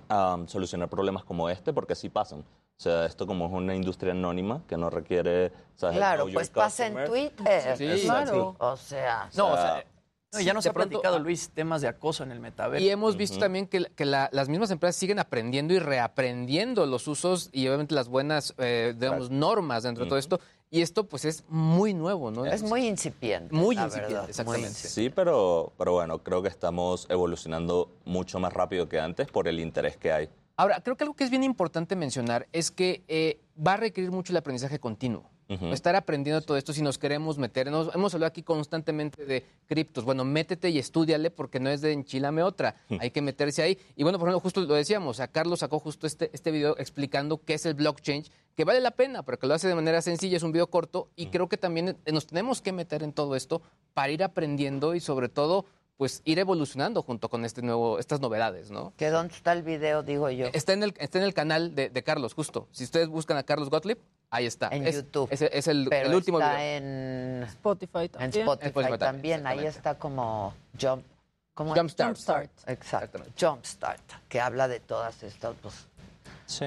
am, 0.08 0.46
solucionar 0.48 0.88
problemas 0.90 1.24
como 1.24 1.48
este, 1.48 1.72
porque 1.72 1.94
así 1.94 2.10
pasan. 2.10 2.40
O 2.40 2.82
sea, 2.82 3.06
esto 3.06 3.26
como 3.26 3.46
es 3.46 3.52
una 3.52 3.74
industria 3.74 4.12
anónima 4.12 4.62
que 4.66 4.76
no 4.76 4.90
requiere... 4.90 5.52
¿sabes? 5.76 5.96
Claro, 5.96 6.26
pues 6.32 6.50
pasa 6.50 6.86
en. 6.86 7.04
Twitter. 7.04 7.76
Sí, 7.76 8.02
Claro. 8.04 8.56
O 8.58 8.76
sea. 8.76 9.28
No, 9.36 9.52
o 9.52 9.56
sea, 9.56 9.84
no, 10.32 10.40
ya 10.40 10.54
nos 10.54 10.64
ha 10.66 10.72
pronto- 10.72 10.90
platicado 10.90 11.18
Luis 11.18 11.50
temas 11.50 11.82
de 11.82 11.88
acoso 11.88 12.22
en 12.22 12.32
el 12.32 12.40
metaverso. 12.40 12.82
Y 12.84 12.88
hemos 12.88 13.16
visto 13.16 13.38
también 13.38 13.66
que, 13.66 13.84
que 13.94 14.04
la- 14.06 14.30
las 14.32 14.48
mismas 14.48 14.70
empresas 14.70 14.96
siguen 14.96 15.18
aprendiendo 15.18 15.74
y 15.74 15.78
reaprendiendo 15.78 16.86
los 16.86 17.06
usos 17.06 17.50
y 17.52 17.66
obviamente 17.68 17.94
las 17.94 18.08
buenas, 18.08 18.54
eh, 18.58 18.94
digamos, 18.96 19.30
normas 19.30 19.82
dentro 19.82 20.04
de 20.04 20.08
todo 20.08 20.18
esto. 20.18 20.40
Y 20.72 20.82
esto 20.82 21.04
pues 21.04 21.24
es 21.24 21.44
muy 21.48 21.94
nuevo, 21.94 22.30
¿no? 22.30 22.46
Es 22.46 22.62
muy 22.62 22.86
incipiente. 22.86 23.52
Muy 23.54 23.74
la 23.74 23.84
incipiente, 23.84 24.14
verdad, 24.14 24.30
exactamente. 24.30 24.68
muy 24.68 24.74
Sí, 24.76 25.10
pero, 25.10 25.72
pero 25.76 25.94
bueno, 25.94 26.22
creo 26.22 26.42
que 26.42 26.48
estamos 26.48 27.06
evolucionando 27.10 27.90
mucho 28.04 28.38
más 28.38 28.52
rápido 28.52 28.88
que 28.88 29.00
antes 29.00 29.26
por 29.28 29.48
el 29.48 29.58
interés 29.58 29.96
que 29.96 30.12
hay. 30.12 30.28
Ahora, 30.56 30.80
creo 30.82 30.96
que 30.96 31.04
algo 31.04 31.14
que 31.14 31.24
es 31.24 31.30
bien 31.30 31.42
importante 31.42 31.96
mencionar 31.96 32.46
es 32.52 32.70
que 32.70 33.02
eh, 33.08 33.40
va 33.66 33.72
a 33.74 33.76
requerir 33.78 34.10
mucho 34.10 34.32
el 34.32 34.36
aprendizaje 34.36 34.78
continuo. 34.78 35.29
Estar 35.72 35.96
aprendiendo 35.96 36.40
todo 36.42 36.56
esto 36.56 36.72
si 36.72 36.80
nos 36.80 36.96
queremos 36.96 37.36
meter. 37.38 37.70
Nos- 37.70 37.92
hemos 37.94 38.14
hablado 38.14 38.28
aquí 38.28 38.42
constantemente 38.42 39.24
de 39.26 39.44
criptos. 39.66 40.04
Bueno, 40.04 40.24
métete 40.24 40.70
y 40.70 40.78
estudiale 40.78 41.30
porque 41.30 41.58
no 41.58 41.70
es 41.70 41.80
de 41.80 41.92
enchilame 41.92 42.42
otra. 42.42 42.76
Hay 43.00 43.10
que 43.10 43.20
meterse 43.20 43.62
ahí. 43.62 43.76
Y 43.96 44.02
bueno, 44.04 44.18
por 44.18 44.28
ejemplo, 44.28 44.40
justo 44.40 44.60
lo 44.60 44.74
decíamos, 44.74 45.18
a 45.20 45.28
Carlos 45.28 45.58
sacó 45.60 45.80
justo 45.80 46.06
este, 46.06 46.30
este 46.32 46.50
video 46.52 46.76
explicando 46.78 47.40
qué 47.44 47.54
es 47.54 47.66
el 47.66 47.74
blockchain, 47.74 48.24
que 48.56 48.64
vale 48.64 48.80
la 48.80 48.90
pena, 48.92 49.22
porque 49.22 49.46
lo 49.46 49.54
hace 49.54 49.68
de 49.68 49.74
manera 49.74 50.02
sencilla, 50.02 50.36
es 50.36 50.42
un 50.42 50.52
video 50.52 50.68
corto 50.68 51.08
y 51.16 51.26
creo 51.26 51.48
que 51.48 51.56
también 51.56 51.96
eh, 52.04 52.12
nos 52.12 52.26
tenemos 52.26 52.60
que 52.60 52.72
meter 52.72 53.02
en 53.02 53.12
todo 53.12 53.34
esto 53.34 53.62
para 53.94 54.12
ir 54.12 54.22
aprendiendo 54.22 54.94
y 54.94 55.00
sobre 55.00 55.28
todo 55.28 55.64
pues 56.00 56.22
ir 56.24 56.38
evolucionando 56.38 57.02
junto 57.02 57.28
con 57.28 57.44
este 57.44 57.60
nuevo, 57.60 57.98
estas 57.98 58.22
novedades, 58.22 58.70
¿no? 58.70 58.94
¿Que 58.96 59.10
dónde 59.10 59.34
está 59.34 59.52
el 59.52 59.62
video, 59.62 60.02
digo 60.02 60.30
yo? 60.30 60.46
Está 60.54 60.72
en 60.72 60.82
el, 60.82 60.94
está 60.98 61.18
en 61.18 61.24
el 61.24 61.34
canal 61.34 61.74
de, 61.74 61.90
de 61.90 62.02
Carlos, 62.02 62.32
justo. 62.32 62.68
Si 62.72 62.84
ustedes 62.84 63.08
buscan 63.08 63.36
a 63.36 63.42
Carlos 63.42 63.68
Gottlieb, 63.68 63.98
ahí 64.30 64.46
está. 64.46 64.68
En 64.68 64.86
es, 64.86 64.94
YouTube. 64.94 65.28
Es, 65.30 65.42
es 65.42 65.66
el, 65.66 65.88
Pero 65.90 66.08
el 66.08 66.14
último 66.14 66.40
está 66.40 66.54
video. 66.56 66.78
en 66.78 67.42
Spotify 67.42 68.04
En 68.04 68.08
también. 68.08 68.30
Spotify, 68.32 68.64
En 68.64 68.68
Spotify 68.70 68.98
también, 68.98 69.42
también, 69.42 69.46
ahí 69.46 69.66
está 69.66 69.98
como 69.98 70.54
Jump. 70.80 71.04
¿cómo 71.52 71.74
es? 71.76 71.78
Jumpstart. 71.78 72.50
Exacto. 72.66 73.22
Jumpstart, 73.38 74.00
que 74.26 74.40
habla 74.40 74.68
de 74.68 74.80
todas 74.80 75.22
estas 75.22 75.54
pues, 75.60 75.86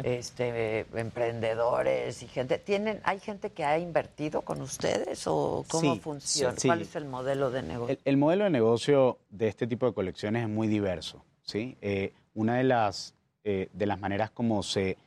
este, 0.04 0.86
emprendedores 1.00 2.22
y 2.24 2.28
gente. 2.28 2.58
¿Tienen, 2.58 3.02
¿Hay 3.04 3.20
gente 3.20 3.52
que 3.52 3.64
ha 3.66 3.78
invertido 3.80 4.42
con 4.42 4.62
ustedes 4.62 5.26
o 5.28 5.66
cómo 5.68 5.96
Sí, 5.96 6.00
funciona? 6.00 6.56
sí. 6.58 6.68
¿Cuál 6.68 6.82
es 6.82 6.96
el 6.96 7.06
modelo 7.06 7.52
de 7.52 7.64
negocio? 7.64 7.94
El, 7.96 8.00
el 8.06 8.18
modelo 8.18 8.44
de 8.46 8.50
negocio 8.50 9.18
de 9.30 9.48
este 9.48 9.68
tipo 9.68 9.86
de 9.86 9.94
colecciones 9.94 10.44
es 10.44 10.50
muy 10.50 10.68
diverso. 10.68 11.24
¿sí? 11.44 11.78
Eh, 11.82 12.14
una 12.34 12.56
de 12.58 12.64
las, 12.64 13.14
eh, 13.44 13.70
de 13.74 13.86
las 13.86 14.00
maneras 14.00 14.32
como 14.32 14.64
se 14.64 14.98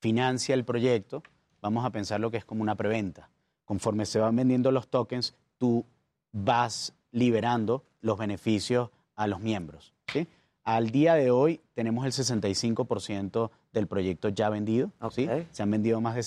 financia 0.00 0.54
el 0.54 0.64
proyecto, 0.64 1.22
vamos 1.60 1.84
a 1.84 1.90
pensar 1.90 2.20
lo 2.20 2.30
que 2.30 2.36
es 2.36 2.44
como 2.44 2.62
una 2.62 2.74
preventa. 2.74 3.30
Conforme 3.64 4.06
se 4.06 4.18
van 4.20 4.36
vendiendo 4.36 4.70
los 4.70 4.88
tokens, 4.88 5.34
tú 5.58 5.84
vas 6.32 6.92
liberando 7.12 7.82
los 8.02 8.18
beneficios 8.18 8.90
a 9.16 9.26
los 9.26 9.40
miembros. 9.40 9.94
¿sí? 10.12 10.26
Al 10.64 10.90
día 10.90 11.14
de 11.14 11.30
hoy 11.30 11.60
tenemos 11.74 12.04
el 12.04 12.12
65% 12.12 13.50
del 13.80 13.86
proyecto 13.86 14.28
ya 14.30 14.48
vendido. 14.50 14.90
¿sí? 15.10 15.28
Se 15.52 15.62
han 15.62 15.70
vendido 15.70 16.00
más 16.00 16.14
de 16.14 16.22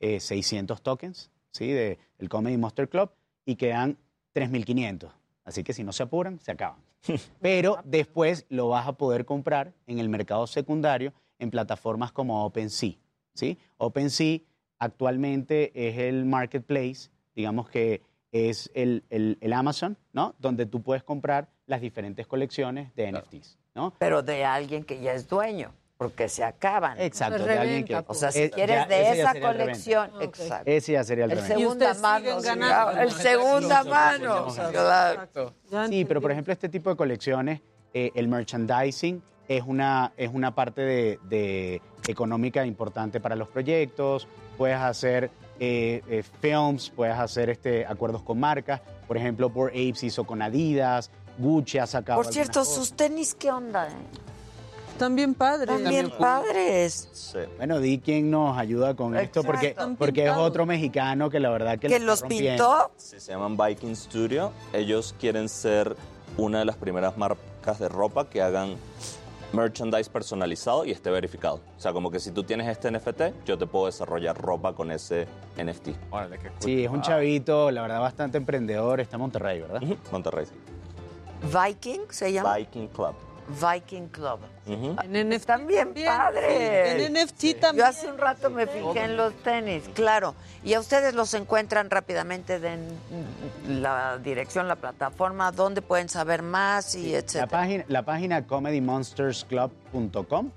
6.600 0.00 0.80
tokens 0.80 1.30
¿sí? 1.50 1.68
del 1.68 2.28
Comedy 2.28 2.56
Monster 2.56 2.88
Club 2.88 3.10
y 3.44 3.56
quedan 3.56 3.96
3.500. 4.34 5.10
Así 5.44 5.62
que 5.62 5.72
si 5.72 5.84
no 5.84 5.92
se 5.92 6.02
apuran, 6.02 6.40
se 6.40 6.52
acaban. 6.52 6.78
Pero 7.40 7.78
después 7.84 8.46
lo 8.48 8.68
vas 8.68 8.86
a 8.88 8.92
poder 8.94 9.24
comprar 9.24 9.72
en 9.86 9.98
el 9.98 10.08
mercado 10.08 10.46
secundario 10.46 11.12
en 11.38 11.50
plataformas 11.50 12.12
como 12.12 12.44
OpenSea. 12.46 12.94
¿sí? 13.34 13.58
OpenSea 13.76 14.38
actualmente 14.78 15.70
es 15.88 15.98
el 15.98 16.24
marketplace, 16.24 17.10
digamos 17.34 17.68
que 17.68 18.02
es 18.32 18.70
el, 18.74 19.04
el- 19.10 19.38
el 19.40 19.52
Amazon, 19.52 19.96
¿no? 20.12 20.34
Donde 20.38 20.66
tú 20.66 20.82
puedes 20.82 21.04
comprar 21.04 21.48
las 21.66 21.80
diferentes 21.80 22.26
colecciones 22.26 22.92
de 22.96 23.12
NFTs, 23.12 23.58
¿no? 23.74 23.94
Pero 23.98 24.22
de 24.22 24.44
alguien 24.44 24.82
que 24.84 25.00
ya 25.00 25.12
es 25.14 25.28
dueño, 25.28 25.72
porque 25.96 26.28
se 26.28 26.42
acaban. 26.44 27.00
Exacto, 27.00 27.44
de 27.44 27.58
alguien 27.58 27.84
que... 27.84 28.02
O 28.06 28.14
sea, 28.14 28.30
si 28.32 28.50
quieres 28.50 28.76
ya- 28.80 28.86
de 28.86 29.00
ese 29.02 29.16
ya 29.16 29.22
esa 29.22 29.32
sería 29.32 29.50
el 29.50 29.56
colección, 29.56 30.10
reventa. 30.12 30.24
exacto. 30.42 30.70
Ese 30.70 30.92
ya 30.92 31.04
sería 31.04 31.24
el, 31.26 31.30
El 31.32 31.36
reventa. 31.38 31.58
segunda 31.58 31.94
mano, 31.94 33.00
el 33.00 33.10
segunda 33.12 33.84
mano. 33.84 34.46
claro. 34.72 35.54
Sí, 35.88 36.04
pero 36.04 36.20
por 36.20 36.32
ejemplo 36.32 36.52
este 36.52 36.68
tipo 36.68 36.90
de 36.90 36.96
colecciones, 36.96 37.60
eh, 37.92 38.10
el 38.14 38.26
merchandising 38.28 39.22
es 39.46 39.62
una, 39.64 40.12
es 40.16 40.30
una 40.32 40.54
parte 40.54 40.80
de, 40.82 41.18
de 41.28 41.80
económica 42.08 42.66
importante 42.66 43.20
para 43.20 43.36
los 43.36 43.48
proyectos. 43.48 44.26
Puedes 44.58 44.78
hacer 44.78 45.30
eh, 45.60 46.02
eh, 46.08 46.24
films, 46.40 46.90
puedes 46.90 47.16
hacer 47.16 47.50
este, 47.50 47.86
acuerdos 47.86 48.22
con 48.22 48.40
marcas. 48.40 48.80
Por 49.06 49.16
ejemplo, 49.16 49.48
Bored 49.50 49.74
Apes 49.74 50.02
hizo 50.02 50.24
con 50.24 50.42
Adidas, 50.42 51.10
Gucci 51.38 51.78
ha 51.78 51.86
sacado 51.86 52.20
Por 52.22 52.32
cierto, 52.32 52.60
algunas 52.60 52.74
sus 52.78 52.94
tenis, 52.96 53.34
¿qué 53.34 53.50
onda? 53.52 53.86
eh? 53.88 53.92
Están 54.94 55.16
bien 55.16 55.34
padres. 55.34 55.76
Están 55.76 55.90
bien 55.90 56.08
padres. 56.08 57.34
Bueno, 57.56 57.80
di 57.80 57.98
quién 57.98 58.30
nos 58.30 58.56
ayuda 58.56 58.94
con 58.94 59.16
esto, 59.16 59.42
porque, 59.42 59.74
porque 59.98 60.26
es 60.26 60.36
otro 60.36 60.66
mexicano 60.66 61.30
que 61.30 61.40
la 61.40 61.50
verdad 61.50 61.80
que, 61.80 61.88
¿Que 61.88 61.98
los 61.98 62.22
pintó? 62.22 62.92
Sí, 62.96 63.18
se 63.18 63.32
llaman 63.32 63.56
Viking 63.56 63.96
Studio. 63.96 64.52
Ellos 64.72 65.12
quieren 65.18 65.48
ser 65.48 65.96
una 66.36 66.60
de 66.60 66.64
las 66.64 66.76
primeras 66.76 67.18
marcas 67.18 67.80
de 67.80 67.88
ropa 67.88 68.30
que 68.30 68.40
hagan 68.40 68.76
merchandise 69.52 70.08
personalizado 70.08 70.84
y 70.84 70.92
esté 70.92 71.10
verificado. 71.10 71.60
O 71.76 71.80
sea, 71.80 71.92
como 71.92 72.12
que 72.12 72.20
si 72.20 72.30
tú 72.30 72.44
tienes 72.44 72.68
este 72.68 72.88
NFT, 72.92 73.44
yo 73.44 73.58
te 73.58 73.66
puedo 73.66 73.86
desarrollar 73.86 74.40
ropa 74.40 74.74
con 74.74 74.92
ese 74.92 75.26
NFT. 75.56 75.88
Sí, 76.60 76.84
es 76.84 76.90
un 76.90 77.02
chavito, 77.02 77.72
la 77.72 77.82
verdad, 77.82 77.98
bastante 78.00 78.38
emprendedor. 78.38 79.00
Está 79.00 79.16
en 79.16 79.22
Monterrey, 79.22 79.60
¿verdad? 79.60 79.82
Monterrey. 80.12 80.46
Viking 81.42 82.02
se 82.10 82.32
llama. 82.32 82.54
Viking 82.58 82.86
Club. 82.86 83.16
Viking 83.48 84.08
Club. 84.08 84.40
Ujú. 84.66 84.96
En 85.02 85.28
NFT 85.28 85.32
Están 85.34 85.66
bien 85.66 85.92
padres. 85.94 87.00
En 87.02 87.12
NFT 87.12 87.60
también. 87.60 87.76
Yo 87.76 87.86
hace 87.86 88.10
un 88.10 88.18
rato 88.18 88.50
me 88.50 88.66
fijé 88.66 89.04
en 89.04 89.16
los 89.16 89.34
tenis, 89.42 89.84
claro. 89.94 90.34
Y 90.62 90.74
a 90.74 90.80
ustedes 90.80 91.14
los 91.14 91.34
encuentran 91.34 91.90
rápidamente 91.90 92.54
en 92.56 93.82
la 93.82 94.18
dirección, 94.18 94.68
la 94.68 94.76
plataforma, 94.76 95.52
donde 95.52 95.82
pueden 95.82 96.08
saber 96.08 96.42
más 96.42 96.94
y 96.94 97.12
La 97.12 97.18
etcétera. 97.18 97.46
página, 97.48 97.84
la 97.88 98.02
página 98.02 98.46
comedymonstersclub.com. 98.46 100.50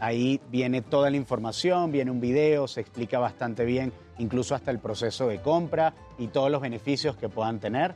Ahí 0.00 0.40
viene 0.50 0.82
toda 0.82 1.08
la 1.10 1.16
información, 1.16 1.92
viene 1.92 2.10
un 2.10 2.20
video, 2.20 2.66
se 2.68 2.80
explica 2.80 3.18
bastante 3.18 3.64
bien, 3.64 3.92
incluso 4.18 4.54
hasta 4.54 4.70
el 4.70 4.78
proceso 4.80 5.28
de 5.28 5.40
compra 5.40 5.94
y 6.18 6.28
todos 6.28 6.50
los 6.50 6.60
beneficios 6.60 7.16
que 7.16 7.28
puedan 7.28 7.60
tener. 7.60 7.94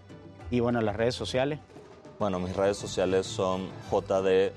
Y 0.50 0.60
bueno, 0.60 0.80
las 0.80 0.96
redes 0.96 1.14
sociales. 1.14 1.58
Bueno, 2.18 2.40
mis 2.40 2.54
redes 2.56 2.76
sociales 2.76 3.26
son 3.26 3.68
JD 3.90 4.52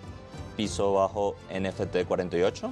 piso 0.58 0.94
bajo 0.94 1.36
NFT 1.54 2.08
48 2.08 2.72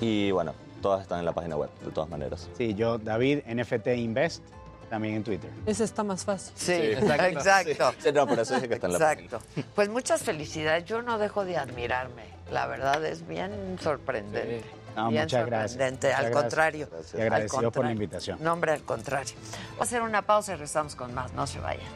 y 0.00 0.30
bueno, 0.30 0.54
todas 0.80 1.02
están 1.02 1.18
en 1.18 1.24
la 1.24 1.32
página 1.32 1.56
web, 1.56 1.70
de 1.84 1.90
todas 1.90 2.08
maneras. 2.08 2.48
Sí, 2.56 2.74
yo, 2.74 2.98
David, 2.98 3.40
NFT 3.46 3.88
Invest, 3.88 4.42
también 4.88 5.14
en 5.14 5.24
Twitter. 5.24 5.50
Ese 5.66 5.84
está 5.84 6.02
más 6.02 6.24
fácil. 6.24 6.52
Sí, 6.56 6.72
exacto. 6.72 7.92
Sí, 7.98 8.12
no, 8.12 8.26
por 8.26 8.38
eso 8.38 8.54
dije 8.54 8.68
que 8.68 8.74
está 8.74 8.86
en 8.86 8.92
la 8.94 8.98
Exacto. 8.98 9.40
Pues 9.74 9.88
muchas 9.88 10.22
felicidades. 10.22 10.84
Yo 10.84 11.02
no 11.02 11.18
dejo 11.18 11.44
de 11.44 11.56
admirarme. 11.56 12.24
La 12.50 12.66
verdad 12.66 13.04
es 13.04 13.26
bien 13.26 13.78
sorprendente. 13.80 14.64
No, 14.96 15.08
bien 15.08 15.22
muchas 15.22 15.46
gracias. 15.46 15.72
sorprendente. 15.72 16.12
Al 16.12 16.32
contrario. 16.32 16.88
Gracias. 16.90 17.14
Y 17.14 17.20
agradecidos 17.22 17.72
por 17.72 17.84
la 17.84 17.92
invitación. 17.92 18.38
No, 18.42 18.52
hombre, 18.52 18.72
al 18.72 18.82
contrario. 18.82 19.34
Vamos 19.70 19.80
a 19.80 19.82
hacer 19.84 20.02
una 20.02 20.22
pausa 20.22 20.52
y 20.52 20.54
regresamos 20.56 20.96
con 20.96 21.14
más. 21.14 21.32
No 21.34 21.46
se 21.46 21.60
vayan. 21.60 21.86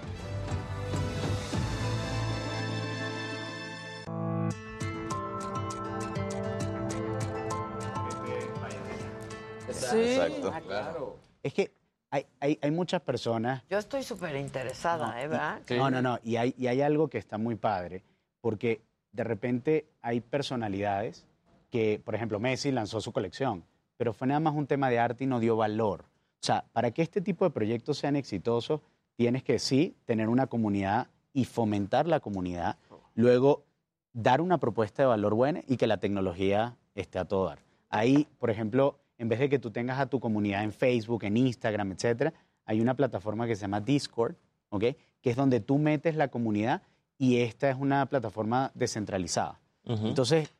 Sí. 9.95 10.15
Exacto. 10.15 10.51
Ah, 10.55 10.61
claro. 10.61 11.17
Es 11.43 11.55
que 11.55 11.73
hay, 12.11 12.27
hay, 12.41 12.59
hay 12.63 12.71
muchas 12.71 13.01
personas 13.03 13.65
Yo 13.69 13.79
estoy 13.79 14.03
súper 14.03 14.37
interesada, 14.37 15.21
¿eh? 15.23 15.29
¿verdad? 15.29 15.61
No, 15.71 15.91
no, 15.91 16.01
no. 16.01 16.19
Y 16.23 16.37
hay, 16.37 16.55
y 16.57 16.69
hay 16.69 16.81
algo 16.81 17.09
que 17.09 17.19
está 17.19 17.39
muy 17.39 17.57
padre, 17.57 18.05
porque 18.41 18.83
de 19.13 19.25
repente 19.25 19.87
hay 20.01 20.21
personalidades 20.21 21.27
que, 21.71 22.01
por 22.05 22.15
ejemplo, 22.15 22.39
Messi 22.39 22.71
lanzó 22.71 23.01
su 23.01 23.13
colección, 23.13 23.65
pero 23.97 24.13
fue 24.13 24.29
nada 24.29 24.41
más 24.41 24.55
un 24.55 24.67
tema 24.67 24.91
de 24.91 24.99
arte 24.99 25.25
y 25.25 25.27
no 25.27 25.41
dio 25.41 25.57
valor. 25.57 26.03
O 26.03 26.47
sea, 26.47 26.65
para 26.73 26.91
que 26.91 27.03
este 27.03 27.21
tipo 27.21 27.45
de 27.45 27.51
proyectos 27.51 27.99
sean 27.99 28.17
exitosos, 28.17 28.81
tienes 29.17 29.43
que 29.43 29.59
sí 29.59 29.97
tener 30.05 30.29
una 30.29 30.47
comunidad 30.47 31.09
y 31.33 31.47
fomentar 31.47 32.07
la 32.07 32.21
comunidad, 32.21 32.77
luego 33.15 33.65
dar 34.13 34.41
una 34.41 34.59
propuesta 34.59 35.03
de 35.03 35.09
valor 35.09 35.35
buena 35.35 35.63
y 35.67 35.77
que 35.77 35.87
la 35.87 35.97
tecnología 35.97 36.77
esté 36.95 37.19
a 37.19 37.25
todo 37.25 37.47
dar. 37.47 37.59
Ahí, 37.89 38.29
por 38.39 38.51
ejemplo, 38.51 38.99
en 39.19 39.29
vez 39.29 39.39
de 39.39 39.49
que 39.49 39.59
tú 39.59 39.71
tengas 39.71 39.99
a 39.99 40.07
tu 40.07 40.21
comunidad 40.21 40.65
en 40.65 40.73
Facebook, 40.73 41.25
en 41.25 41.37
Instagram, 41.37 41.93
etcétera, 41.93 42.33
hay 42.65 42.81
una 42.81 42.95
plataforma 42.95 43.47
que 43.47 43.55
se 43.55 43.63
llama 43.63 43.81
Discord, 43.81 44.35
¿ok? 44.71 44.85
Que 45.21 45.31
es 45.31 45.37
donde 45.37 45.61
tú 45.61 45.79
metes 45.79 46.17
la 46.17 46.29
comunidad 46.29 46.83
y 47.19 47.39
esta 47.39 47.71
es 47.71 47.77
una 47.77 48.07
plataforma 48.07 48.73
descentralizada. 48.75 49.61
Entonces, 49.87 50.53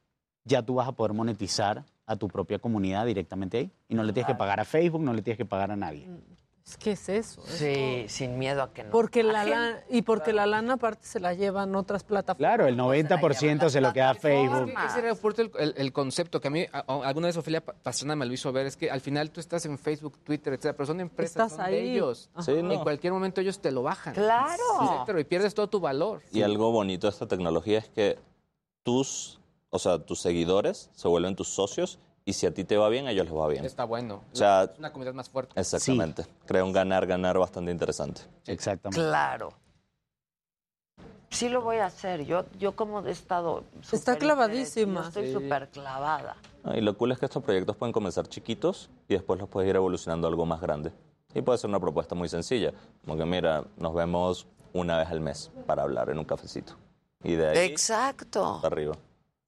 ya 0.45 0.63
tú 0.63 0.75
vas 0.75 0.87
a 0.89 0.93
poder 0.93 1.15
monetizar 1.15 1.85
a 2.07 2.17
tu 2.17 2.29
propia 2.29 2.59
comunidad 2.59 3.07
directamente 3.07 3.59
ahí 3.59 3.71
y 3.89 3.95
no 3.95 4.03
le 4.05 4.13
tienes 4.13 4.27
que 4.27 4.35
pagar 4.35 4.61
a 4.61 4.65
Facebook, 4.65 5.03
no 5.03 5.15
le 5.15 5.23
tienes 5.23 5.39
que 5.39 5.47
pagar 5.47 5.71
a 5.71 5.77
nadie. 5.77 6.07
Es 6.67 6.79
que 6.79 6.93
es 6.93 7.11
eso. 7.11 7.43
Sí, 7.47 8.07
sin 8.09 8.39
miedo 8.39 8.63
a 8.63 8.73
que 8.73 8.85
no. 8.85 8.91
Porque 8.91 9.23
la 9.23 9.45
lana, 9.45 9.85
y 9.91 10.01
porque 10.01 10.33
la 10.33 10.47
lana 10.47 10.75
aparte 10.75 11.07
se 11.07 11.21
la 11.21 11.35
llevan 11.35 11.75
otras 11.77 12.05
plataformas. 12.05 12.39
Claro, 12.39 12.67
el 12.67 12.79
90% 12.79 13.69
se 13.69 13.83
lo 13.83 13.93
queda 13.93 14.15
Facebook. 14.15 14.73
Ese 14.87 15.01
era 15.01 15.15
fuerte 15.15 15.43
el, 15.43 15.51
el- 15.59 15.75
el 15.77 15.93
concepto 15.93 16.41
que 16.41 16.49
a 16.49 16.51
mí, 16.51 16.65
a- 16.73 16.79
a- 16.91 17.07
alguna 17.07 17.27
vez 17.27 17.37
Ofelia 17.37 17.61
Pa- 17.63 17.75
Pastrana 17.75 18.17
me 18.17 18.25
lo 18.25 18.33
hizo 18.33 18.51
ver, 18.51 18.65
es 18.67 18.79
que 18.79 18.91
al 18.91 19.03
final 19.03 19.31
tú 19.31 19.41
estás 19.41 19.67
en 19.67 19.77
Facebook, 19.79 20.19
Twitter, 20.25 20.55
etcétera, 20.55 20.73
pero 20.75 20.87
son 20.87 21.01
empresas, 21.01 21.37
Estás 21.37 21.53
son 21.53 21.71
de 21.71 21.83
ellos. 21.83 22.31
Sí, 22.41 22.53
no. 22.63 22.73
En 22.73 22.81
cualquier 22.83 23.13
momento 23.13 23.43
ellos 23.43 23.61
te 23.61 23.71
lo 23.71 23.83
bajan. 23.83 24.15
Claro. 24.15 24.63
Etcétera, 24.83 25.21
y 25.21 25.25
pierdes 25.25 25.53
todo 25.55 25.69
tu 25.69 25.81
valor. 25.81 26.23
Y 26.33 26.41
algo 26.41 26.73
bonito 26.73 27.07
de 27.07 27.11
esta 27.11 27.29
tecnología 27.29 27.81
es 27.81 27.91
que 27.91 28.19
tus, 28.83 29.39
o 29.69 29.79
sea, 29.79 29.99
tus 29.99 30.19
seguidores 30.23 30.89
se 30.95 31.09
vuelven 31.09 31.37
tus 31.37 31.49
socios 31.49 31.99
y 32.25 32.33
si 32.33 32.47
a 32.47 32.55
ti 32.55 32.65
te 32.65 32.77
va 32.77 32.89
bien, 32.89 33.07
a 33.07 33.11
ellos 33.11 33.27
les 33.27 33.35
va 33.35 33.49
bien. 33.49 33.65
Está 33.65 33.85
bueno. 33.85 34.23
O 34.33 34.37
sea, 34.37 34.65
es 34.65 34.79
una 34.79 34.93
comunidad 34.93 35.15
más 35.15 35.29
fuerte. 35.29 35.59
Exactamente. 35.61 36.25
Crea 36.47 36.65
un 36.65 36.73
ganar-ganar 36.73 37.39
bastante 37.39 37.71
interesante. 37.71 38.23
Exactamente. 38.47 39.01
Claro. 39.01 39.53
Sí 41.31 41.49
lo 41.49 41.63
voy 41.63 41.77
a 41.79 41.87
hacer. 41.87 42.25
Yo, 42.25 42.45
yo 42.59 42.77
como 42.77 43.05
he 43.05 43.11
estado. 43.11 43.65
Está 43.93 44.17
clavadísima. 44.17 45.09
Estoy 45.09 45.27
Sí. 45.27 45.33
súper 45.33 45.69
clavada. 45.69 46.37
Ah, 46.63 46.77
Y 46.77 46.81
lo 46.81 46.97
cool 46.97 47.13
es 47.13 47.19
que 47.19 47.27
estos 47.27 47.43
proyectos 47.43 47.77
pueden 47.77 47.93
comenzar 47.93 48.29
chiquitos 48.29 48.89
y 49.09 49.15
después 49.15 49.41
los 49.41 49.49
puedes 49.49 49.69
ir 49.69 49.77
evolucionando 49.77 50.27
a 50.29 50.31
algo 50.31 50.47
más 50.47 50.61
grande. 50.61 50.93
Y 51.35 51.43
puede 51.43 51.59
ser 51.59 51.69
una 51.69 51.81
propuesta 51.81 52.15
muy 52.15 52.29
sencilla, 52.29 52.73
como 53.05 53.17
que 53.19 53.25
mira, 53.25 53.65
nos 53.77 53.93
vemos 53.93 54.47
una 54.73 54.99
vez 54.99 55.09
al 55.09 55.21
mes 55.21 55.51
para 55.67 55.83
hablar 55.83 56.09
en 56.11 56.19
un 56.19 56.25
cafecito. 56.25 56.75
Y 57.25 57.33
de 57.35 57.49
ahí 57.49 57.59
Exacto. 57.67 58.61
arriba. 58.63 58.95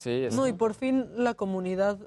Sí, 0.00 0.26
No, 0.32 0.46
y 0.48 0.52
por 0.52 0.74
fin 0.74 1.08
la 1.16 1.34
comunidad, 1.34 1.98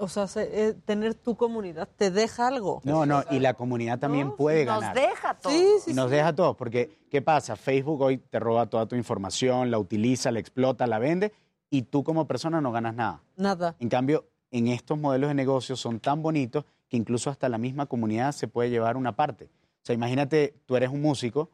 o 0.00 0.08
sea, 0.08 0.26
se- 0.26 0.68
eh, 0.68 0.72
tener 0.74 1.14
tu 1.14 1.36
comunidad 1.36 1.88
te 1.96 2.10
deja 2.10 2.48
algo. 2.48 2.80
No, 2.84 3.06
no, 3.06 3.22
y 3.30 3.38
la 3.38 3.54
comunidad 3.54 3.98
también 3.98 4.32
puede 4.36 4.64
Nos 4.64 4.80
ganar. 4.80 4.96
deja 4.96 5.34
todo. 5.34 5.52
Sí, 5.52 5.66
sí, 5.84 5.94
nos 5.94 6.10
sí. 6.10 6.16
deja 6.16 6.28
a 6.28 6.34
todos, 6.34 6.56
porque 6.56 6.98
¿qué 7.10 7.22
pasa? 7.22 7.56
Facebook 7.56 8.00
hoy 8.00 8.18
te 8.18 8.38
roba 8.40 8.66
toda 8.66 8.86
tu 8.86 8.96
información, 8.96 9.70
la 9.70 9.78
utiliza, 9.78 10.30
la 10.30 10.40
explota, 10.40 10.86
la 10.86 10.98
vende, 10.98 11.32
y 11.70 11.82
tú 11.82 12.02
como 12.02 12.26
persona 12.26 12.60
no 12.60 12.72
ganas 12.72 12.94
nada. 12.94 13.22
Nada. 13.36 13.76
En 13.78 13.88
cambio, 13.88 14.24
en 14.50 14.66
estos 14.68 14.98
modelos 14.98 15.28
de 15.28 15.34
negocio 15.34 15.76
son 15.76 16.00
tan 16.00 16.22
bonitos 16.22 16.64
que 16.88 16.96
incluso 16.96 17.30
hasta 17.30 17.48
la 17.48 17.58
misma 17.58 17.86
comunidad 17.86 18.32
se 18.32 18.48
puede 18.48 18.70
llevar 18.70 18.96
una 18.96 19.14
parte. 19.14 19.44
O 19.44 19.84
sea, 19.84 19.94
imagínate, 19.94 20.54
tú 20.66 20.76
eres 20.76 20.90
un 20.90 21.00
músico, 21.00 21.48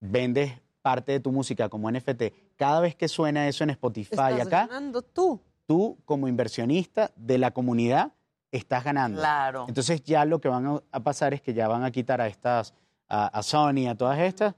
vendes 0.00 0.52
parte 0.82 1.12
de 1.12 1.20
tu 1.20 1.30
música 1.30 1.68
como 1.68 1.88
NFT. 1.90 2.32
Cada 2.56 2.80
vez 2.80 2.96
que 2.96 3.06
suena 3.06 3.46
eso 3.48 3.62
en 3.64 3.70
Spotify 3.70 4.10
Estás 4.10 4.40
acá, 4.46 4.66
ganando 4.66 5.02
tú. 5.02 5.40
Tú 5.66 5.98
como 6.04 6.28
inversionista 6.28 7.10
de 7.16 7.38
la 7.38 7.50
comunidad 7.52 8.12
estás 8.50 8.84
ganando. 8.84 9.18
Claro. 9.20 9.64
Entonces 9.68 10.02
ya 10.02 10.24
lo 10.24 10.40
que 10.40 10.48
van 10.48 10.80
a- 10.90 11.00
pasar 11.00 11.34
es 11.34 11.40
que 11.40 11.54
ya 11.54 11.68
van 11.68 11.84
a 11.84 11.90
quitar 11.90 12.20
a 12.20 12.26
estas, 12.26 12.74
a, 13.08 13.26
a 13.26 13.42
Sony, 13.42 13.88
a 13.88 13.94
todas 13.94 14.18
estas, 14.18 14.54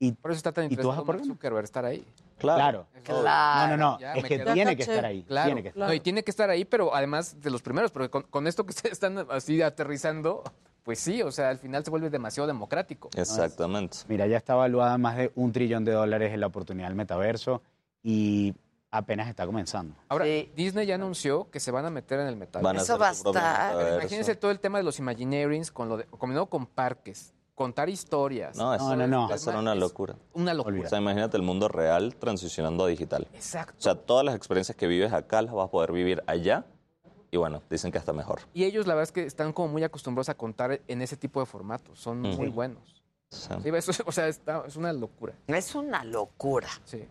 y, 0.00 0.12
Por 0.12 0.30
eso 0.30 0.36
está 0.38 0.52
tan 0.52 0.68
poder 0.68 1.04
Mark 1.04 1.24
Zuckerberg 1.24 1.64
estar 1.64 1.84
ahí. 1.84 2.04
Claro. 2.38 2.86
Claro. 3.02 3.68
No, 3.68 3.76
no, 3.76 3.92
no, 3.94 3.98
Ya 3.98 4.14
es 4.14 4.24
que 4.24 4.38
tiene 4.38 4.76
que 4.76 4.90
ahí. 4.92 5.24
Claro, 5.24 5.46
tiene 5.46 5.62
que 5.62 5.68
estar. 5.68 5.88
No, 5.88 5.92
y 5.92 6.00
tiene 6.00 6.22
que 6.22 6.30
estar 6.30 6.48
ahí, 6.50 6.64
pero 6.64 6.94
además 6.94 7.40
de 7.40 7.50
los 7.50 7.62
primeros, 7.62 7.90
porque 7.90 8.08
con, 8.08 8.22
con 8.24 8.46
esto 8.46 8.64
que 8.64 8.70
ustedes 8.76 8.92
están 8.92 9.26
así 9.30 9.60
aterrizando, 9.60 10.44
pues 10.84 11.00
sí, 11.00 11.20
o 11.22 11.32
sea, 11.32 11.48
al 11.48 11.58
final 11.58 11.84
se 11.84 11.90
vuelve 11.90 12.10
demasiado 12.10 12.46
democrático. 12.46 13.10
Exactamente. 13.16 13.98
Mira, 14.06 14.26
ya 14.28 14.36
está 14.36 14.52
evaluada 14.52 14.96
más 14.98 15.16
de 15.16 15.32
un 15.34 15.50
trillón 15.50 15.84
de 15.84 15.92
dólares 15.92 16.32
en 16.32 16.40
la 16.40 16.46
oportunidad 16.46 16.86
del 16.86 16.96
metaverso 16.96 17.60
y 18.04 18.54
apenas 18.90 19.28
está 19.28 19.44
comenzando. 19.46 19.94
Ahora, 20.08 20.24
Sí. 20.24 20.50
Disney 20.56 20.86
ya 20.86 20.94
anunció 20.94 21.50
que 21.50 21.60
se 21.60 21.70
van 21.70 21.84
a 21.86 21.90
meter 21.90 22.20
en 22.20 22.26
el 22.28 22.36
metaverso. 22.36 22.82
Eso 22.82 22.98
va 22.98 23.08
a 23.08 23.12
estar. 23.12 23.94
Imagínense 24.00 24.34
todo 24.36 24.50
el 24.50 24.60
tema 24.60 24.78
de 24.78 24.84
los 24.84 24.98
Imagineerings 24.98 25.70
con 25.70 25.88
lo 25.88 25.96
de, 25.98 26.04
combinado 26.04 26.46
con 26.46 26.66
parques, 26.66 27.34
contar 27.54 27.88
historias. 27.88 28.56
No, 28.56 28.74
eso 28.74 28.88
No, 28.88 28.96
no, 28.96 29.06
no. 29.06 29.28
va 29.28 29.34
a 29.34 29.38
ser 29.38 29.56
una 29.56 29.72
Es 29.74 29.78
locura. 29.78 30.16
Una 30.32 30.54
locura. 30.54 30.80
O 30.86 30.88
sea, 30.88 30.98
imagínate 30.98 31.36
el 31.36 31.42
mundo 31.42 31.68
real 31.68 32.14
transicionando 32.16 32.84
a 32.84 32.88
digital. 32.88 33.26
Exacto. 33.34 33.74
O 33.78 33.82
sea, 33.82 33.94
todas 33.94 34.24
las 34.24 34.34
experiencias 34.34 34.76
que 34.76 34.86
vives 34.86 35.12
acá 35.12 35.42
las 35.42 35.52
vas 35.52 35.66
a 35.66 35.70
poder 35.70 35.92
vivir 35.92 36.22
allá. 36.26 36.64
Y 37.30 37.36
bueno, 37.36 37.62
dicen 37.68 37.92
que 37.92 37.98
hasta 37.98 38.14
mejor. 38.14 38.40
Y 38.54 38.64
ellos 38.64 38.86
la 38.86 38.94
verdad 38.94 39.02
es 39.02 39.12
que 39.12 39.24
están 39.24 39.52
como 39.52 39.68
muy 39.68 39.84
acostumbrados 39.84 40.30
a 40.30 40.34
contar 40.34 40.80
en 40.88 41.02
ese 41.02 41.14
tipo 41.16 41.40
de 41.40 41.46
formatos. 41.46 42.00
Son 42.00 42.20
muy 42.22 42.48
buenos. 42.48 42.97
Sí. 43.30 43.48
Sí, 43.62 43.68
eso, 43.74 43.92
o 44.06 44.12
sea, 44.12 44.28
está- 44.28 44.64
es 44.66 44.76
una 44.76 44.92
locura. 44.92 45.34
Es 45.46 45.74
una 45.74 46.02
locura. 46.04 46.68
Sí. 46.84 47.04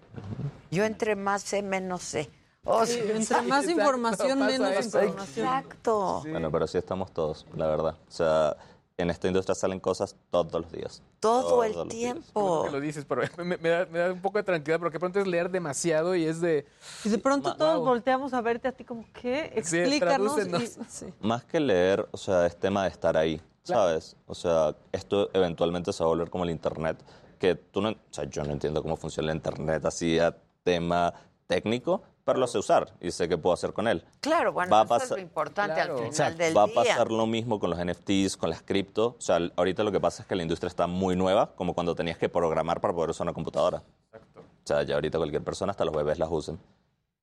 Yo 0.72 0.84
entre 0.84 1.16
más 1.16 1.44
sé, 1.44 1.62
menos 1.62 2.02
sé. 2.04 2.30
O 2.64 2.86
Sí, 2.86 2.94
sea, 2.94 3.02
entre 3.16 3.42
más 3.44 3.64
exacto, 3.66 3.82
información, 3.82 4.40
pasa 4.40 4.52
menos 4.52 4.72
eso. 4.72 5.02
información. 5.04 5.46
Exacto. 5.48 6.22
Bueno, 6.30 6.52
pero 6.52 6.66
así 6.66 6.78
estamos 6.78 7.12
todos, 7.14 7.46
la 7.56 7.68
verdad. 7.68 7.96
O 8.08 8.12
sea, 8.12 8.58
en 8.98 9.10
esta 9.12 9.28
industria 9.28 9.54
salen 9.56 9.80
cosas 9.80 10.16
todos 10.32 10.52
los 10.52 10.72
días. 10.72 11.02
Todo 11.20 11.64
el 11.64 11.74
los 11.74 11.88
días. 11.88 12.14
tiempo. 12.16 12.64
Que 12.66 12.72
lo 12.72 12.80
dices, 12.82 13.06
pero 13.06 13.22
me, 13.46 13.56
me 13.58 13.70
da, 13.70 13.86
me 13.86 14.00
da 14.00 14.12
un 14.12 14.20
poco 14.22 14.40
de 14.40 14.44
tranquilidad 14.44 14.80
porque 14.80 14.96
de 14.96 15.00
pronto 15.00 15.20
es 15.20 15.28
leer 15.28 15.50
demasiado 15.52 16.16
y 16.16 16.26
es 16.26 16.42
de... 16.42 16.66
Y 17.06 17.10
de 17.10 17.18
pronto 17.20 17.50
Ma- 17.50 17.58
todos 17.58 17.76
wow. 17.78 17.86
volteamos 17.86 18.34
a 18.34 18.42
verte 18.42 18.68
a 18.68 18.72
ti 18.72 18.84
como, 18.84 19.06
¿qué? 19.14 19.52
Sí, 19.64 19.78
Explícanos. 19.78 20.36
tradúcenos. 20.36 20.64
y- 20.64 20.90
sí. 20.90 21.14
Más 21.22 21.46
que 21.46 21.60
leer, 21.60 22.08
o 22.12 22.18
sea, 22.18 22.46
es 22.48 22.58
tema 22.58 22.84
de 22.84 22.90
estar 22.90 23.16
ahí, 23.16 23.40
¿sabes? 23.76 24.16
O 24.26 24.36
sea, 24.36 24.76
esto 24.92 25.30
eventualmente 25.34 25.94
se 25.94 26.04
va 26.04 26.08
a 26.08 26.14
volver 26.14 26.30
como 26.30 26.44
el 26.44 26.50
Internet, 26.50 27.04
que 27.40 27.56
tú 27.56 27.82
no, 27.82 27.90
o 27.90 27.96
sea, 28.12 28.24
yo 28.26 28.44
no 28.44 28.52
entiendo 28.52 28.82
cómo 28.82 28.98
funciona 28.98 29.32
el 29.32 29.36
Internet 29.38 29.86
así 29.86 30.18
a 30.20 30.36
tema 30.64 31.14
técnico, 31.48 32.02
pero 32.26 32.40
lo 32.40 32.48
sé 32.48 32.58
usar 32.58 32.94
y 33.00 33.12
sé 33.12 33.30
qué 33.30 33.38
puedo 33.38 33.54
hacer 33.54 33.72
con 33.72 33.88
él. 33.88 34.04
Claro, 34.20 34.52
bueno, 34.52 34.70
Va 34.72 34.82
a 34.82 34.84
eso 34.84 34.96
es 34.96 35.02
pasar- 35.02 35.18
lo 35.18 35.22
importante 35.24 35.80
al 35.80 35.88
final 35.92 36.06
Exacto. 36.08 36.38
del 36.44 36.58
Va 36.58 36.64
a 36.64 36.66
día. 36.66 36.76
pasar 36.76 37.10
lo 37.12 37.26
mismo 37.26 37.58
con 37.60 37.70
los 37.70 37.80
NFTs, 37.80 38.36
con 38.36 38.50
las 38.50 38.62
cripto. 38.62 39.16
O 39.18 39.22
sea, 39.22 39.40
ahorita 39.56 39.84
lo 39.84 39.92
que 39.94 40.00
pasa 40.02 40.24
es 40.24 40.28
que 40.28 40.36
la 40.36 40.42
industria 40.44 40.68
está 40.68 40.88
muy 40.88 41.16
nueva, 41.16 41.56
como 41.56 41.74
cuando 41.74 41.96
tenías 41.96 42.18
que 42.18 42.28
programar 42.28 42.82
para 42.82 42.94
poder 42.94 43.12
usar 43.12 43.24
una 43.26 43.34
computadora. 43.34 43.82
O 44.14 44.68
sea, 44.68 44.84
ya 44.84 44.96
ahorita 44.96 45.18
cualquier 45.18 45.42
persona, 45.44 45.72
hasta 45.72 45.86
los 45.86 45.96
bebés 45.96 46.20
las 46.20 46.28
usan. 46.30 46.60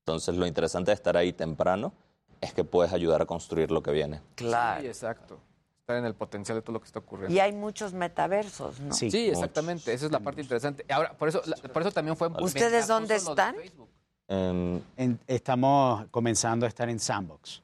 Entonces, 0.06 0.36
lo 0.36 0.47
interesante 0.47 0.90
de 0.90 0.94
estar 0.94 1.18
ahí 1.18 1.34
temprano 1.34 1.92
es 2.40 2.55
que 2.55 2.64
puedes 2.64 2.92
ayudar 2.94 3.20
a 3.20 3.26
construir 3.26 3.70
lo 3.70 3.82
que 3.82 3.90
viene. 3.90 4.23
Claro. 4.36 4.81
Sí, 4.81 4.86
exacto. 4.86 5.39
Estar 5.84 5.98
en 5.98 6.06
el 6.06 6.14
potencial 6.14 6.56
de 6.56 6.62
todo 6.62 6.72
lo 6.72 6.80
que 6.80 6.86
está 6.86 7.00
ocurriendo. 7.00 7.34
Y 7.36 7.40
hay 7.40 7.52
muchos 7.52 7.92
metaversos, 7.92 8.80
¿no? 8.80 8.94
Sí, 8.94 9.28
exactamente. 9.28 9.92
Esa 9.92 10.06
es 10.06 10.12
la 10.12 10.18
parte 10.20 10.40
interesante. 10.40 10.82
Ahora, 10.90 11.12
por 11.12 11.28
eso, 11.28 11.42
la- 11.44 11.56
por 11.56 11.82
eso 11.82 11.92
también 11.92 12.16
fue... 12.16 12.28
¿Ustedes 12.40 12.86
dónde 12.86 13.16
están? 13.16 13.54
Facebook. 13.54 13.90
En- 14.26 15.20
estamos 15.26 16.06
comenzando 16.10 16.64
a 16.64 16.70
estar 16.70 16.88
en 16.88 16.98
Sandbox. 16.98 17.62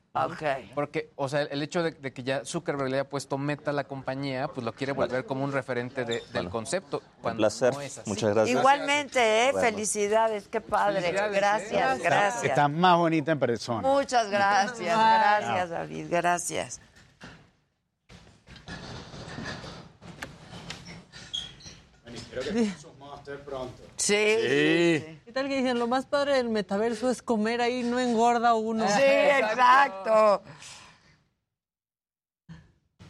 Porque, 0.74 1.12
o 1.16 1.28
sea, 1.30 1.42
el 1.42 1.62
hecho 1.62 1.82
de, 1.82 1.92
de 1.92 2.12
que 2.12 2.22
ya 2.22 2.44
Zuckerberg 2.44 2.90
le 2.90 2.96
haya 2.98 3.08
puesto 3.08 3.38
meta 3.38 3.70
a 3.70 3.72
la 3.72 3.84
compañía, 3.84 4.48
pues 4.48 4.66
lo 4.66 4.74
quiere 4.74 4.92
volver 4.92 5.24
como 5.24 5.42
un 5.44 5.52
referente 5.52 6.04
de- 6.04 6.22
del 6.34 6.50
concepto. 6.50 7.00
cuando 7.22 7.38
placer. 7.38 7.72
no 7.72 7.80
es 7.80 7.96
así. 7.96 8.10
Muchas 8.10 8.34
gracias. 8.34 8.58
Igualmente, 8.58 9.46
¿eh? 9.48 9.52
Bueno. 9.52 9.66
Felicidades, 9.66 10.48
qué 10.48 10.60
padre. 10.60 11.00
Felicidades, 11.00 11.34
gracias, 11.36 11.98
¿eh? 11.98 12.02
gracias. 12.04 12.44
Está 12.44 12.68
más 12.68 12.98
bonita 12.98 13.32
en 13.32 13.38
persona. 13.38 13.80
Muchas 13.88 14.28
gracias, 14.30 14.78
gracias, 14.78 15.70
David, 15.70 16.06
gracias. 16.10 16.80
Sí. 23.96 24.14
¿Qué 24.14 25.32
tal 25.32 25.48
que 25.48 25.56
dicen? 25.56 25.78
Lo 25.78 25.86
más 25.86 26.06
padre 26.06 26.36
del 26.36 26.48
metaverso 26.48 27.10
es 27.10 27.22
comer 27.22 27.60
ahí, 27.60 27.82
no 27.82 27.98
engorda 27.98 28.54
uno. 28.54 28.86
Sí, 28.88 29.02
exacto. 29.02 30.42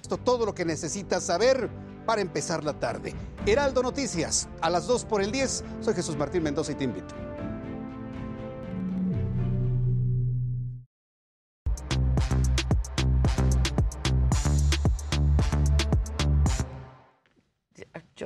Esto 0.01 0.17
todo 0.17 0.47
lo 0.47 0.55
que 0.55 0.65
necesitas 0.65 1.25
saber 1.25 1.69
para 2.05 2.21
empezar 2.21 2.65
la 2.65 2.79
tarde. 2.79 3.15
Heraldo 3.47 3.83
Noticias, 3.83 4.49
a 4.61 4.69
las 4.71 4.87
2 4.87 5.05
por 5.05 5.23
el 5.23 5.31
10. 5.31 5.65
Soy 5.81 5.95
Jesús 5.95 6.17
Martín 6.17 6.43
Mendoza 6.43 6.73
y 6.73 6.75
te 6.75 6.85
invito. 6.85 7.15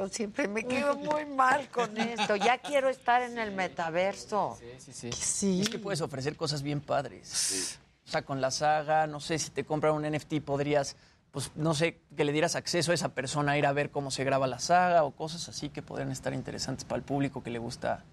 Yo 0.04 0.10
siempre 0.10 0.48
me 0.48 0.64
quedo 0.64 0.96
muy 0.96 1.24
mal 1.24 1.68
con 1.70 1.96
esto. 1.98 2.36
Ya 2.36 2.58
quiero 2.58 2.90
estar 2.90 3.22
en 3.22 3.38
el 3.38 3.52
metaverso. 3.52 4.58
Sí, 4.78 4.92
sí, 4.92 5.10
sí. 5.12 5.60
Es 5.62 5.70
que 5.70 5.78
puedes 5.78 6.02
ofrecer 6.02 6.36
cosas 6.36 6.62
bien 6.62 6.82
padres. 6.82 7.78
O 8.06 8.10
sea, 8.10 8.22
con 8.22 8.42
la 8.42 8.50
saga, 8.50 9.06
no 9.06 9.18
sé, 9.18 9.38
si 9.38 9.50
te 9.50 9.64
compran 9.64 9.94
un 9.94 10.02
NFT 10.02 10.40
podrías, 10.44 10.96
pues, 11.30 11.52
no 11.54 11.72
sé, 11.72 12.00
que 12.14 12.24
le 12.24 12.32
dieras 12.32 12.54
acceso 12.54 12.92
a 12.92 12.94
esa 12.94 13.14
persona 13.14 13.52
a 13.52 13.58
ir 13.58 13.64
a 13.64 13.72
ver 13.72 13.90
cómo 13.90 14.10
se 14.10 14.24
graba 14.24 14.46
la 14.46 14.58
saga 14.58 15.04
o 15.04 15.12
cosas 15.12 15.48
así 15.48 15.70
que 15.70 15.80
podrían 15.80 16.12
estar 16.12 16.34
interesantes 16.34 16.84
para 16.84 16.98
el 16.98 17.02
público 17.02 17.42
que 17.42 17.48
le 17.48 17.58
gusta 17.58 18.04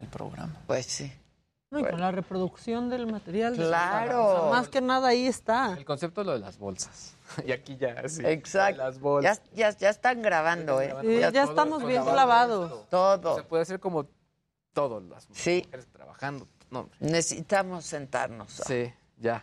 el 0.00 0.06
programa. 0.06 0.54
Pues 0.68 0.86
sí. 0.86 1.12
No, 1.74 1.80
y 1.80 1.90
con 1.90 2.00
la 2.00 2.10
reproducción 2.10 2.88
del 2.88 3.06
material. 3.06 3.56
de- 3.56 3.66
Claro. 3.66 4.26
O 4.26 4.40
sea, 4.42 4.50
más 4.50 4.68
que 4.68 4.80
nada 4.80 5.08
ahí 5.08 5.26
está. 5.26 5.74
El 5.76 5.84
concepto 5.84 6.20
es 6.22 6.26
lo 6.26 6.32
de 6.34 6.38
las 6.40 6.58
bolsas. 6.58 7.16
Y 7.46 7.52
aquí 7.52 7.76
ya, 7.76 8.08
sí. 8.08 8.22
Exacto. 8.24 8.78
Las 8.82 9.00
bolsas. 9.00 9.42
Ya, 9.52 9.70
ya, 9.70 9.78
ya 9.78 9.88
están 9.90 10.22
grabando, 10.22 10.80
¿eh? 10.80 10.94
Sí, 11.02 11.18
ya 11.32 11.42
estamos 11.44 11.84
bien 11.84 12.04
la 12.04 12.12
clavados. 12.12 12.88
Todo. 12.88 13.36
Se 13.36 13.42
puede 13.42 13.62
hacer 13.62 13.80
como 13.80 14.06
todo, 14.72 15.00
las 15.00 15.26
Sí. 15.32 15.62
mujeres 15.64 15.86
trabajando. 15.92 16.46
No, 16.70 16.88
Necesitamos 17.00 17.84
sentarnos. 17.84 18.50
sí, 18.66 18.92
ya. 19.18 19.42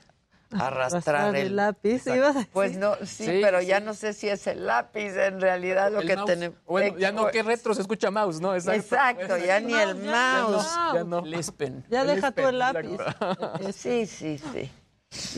Arrastrar 0.60 1.16
Arrastrar 1.16 1.36
el, 1.36 1.48
el 1.48 1.56
lápiz, 1.56 2.06
ibas 2.08 2.36
a 2.36 2.40
decir. 2.40 2.50
Pues 2.54 2.78
no, 2.78 2.96
sí, 3.06 3.26
Sí, 3.26 3.40
pero 3.42 3.62
ya 3.62 3.80
no 3.80 3.94
sé 3.94 4.14
si 4.14 4.28
es 4.30 4.46
el 4.48 4.66
lápiz 4.66 5.16
en 5.16 5.40
realidad 5.42 5.92
lo 5.92 6.02
El 6.02 6.08
que 6.08 6.16
mouse. 6.16 6.26
tenemos. 6.32 6.58
Bueno, 6.66 6.98
ya 6.98 7.12
no, 7.12 7.28
qué 7.28 7.44
retro 7.44 7.74
se 7.74 7.82
escucha 7.82 8.12
mouse, 8.12 8.40
¿no? 8.42 8.54
Exacto. 8.54 8.82
Exacto, 8.82 9.38
ya 9.38 9.60
ni 9.60 9.74
el 9.74 10.02
Ya 10.04 10.42
no, 10.42 10.52
mouse. 10.52 10.68
Ya 10.94 11.04
no. 11.04 11.22
Lispen. 11.22 11.86
Ya 11.90 12.04
deja 12.06 12.32
tú 12.32 12.42
Lispen, 12.42 12.50
el 12.50 12.60
lápiz. 12.60 12.92
exacto. 13.00 13.74
Sí, 13.74 14.06
sí, 14.06 14.38
sí. 14.38 14.72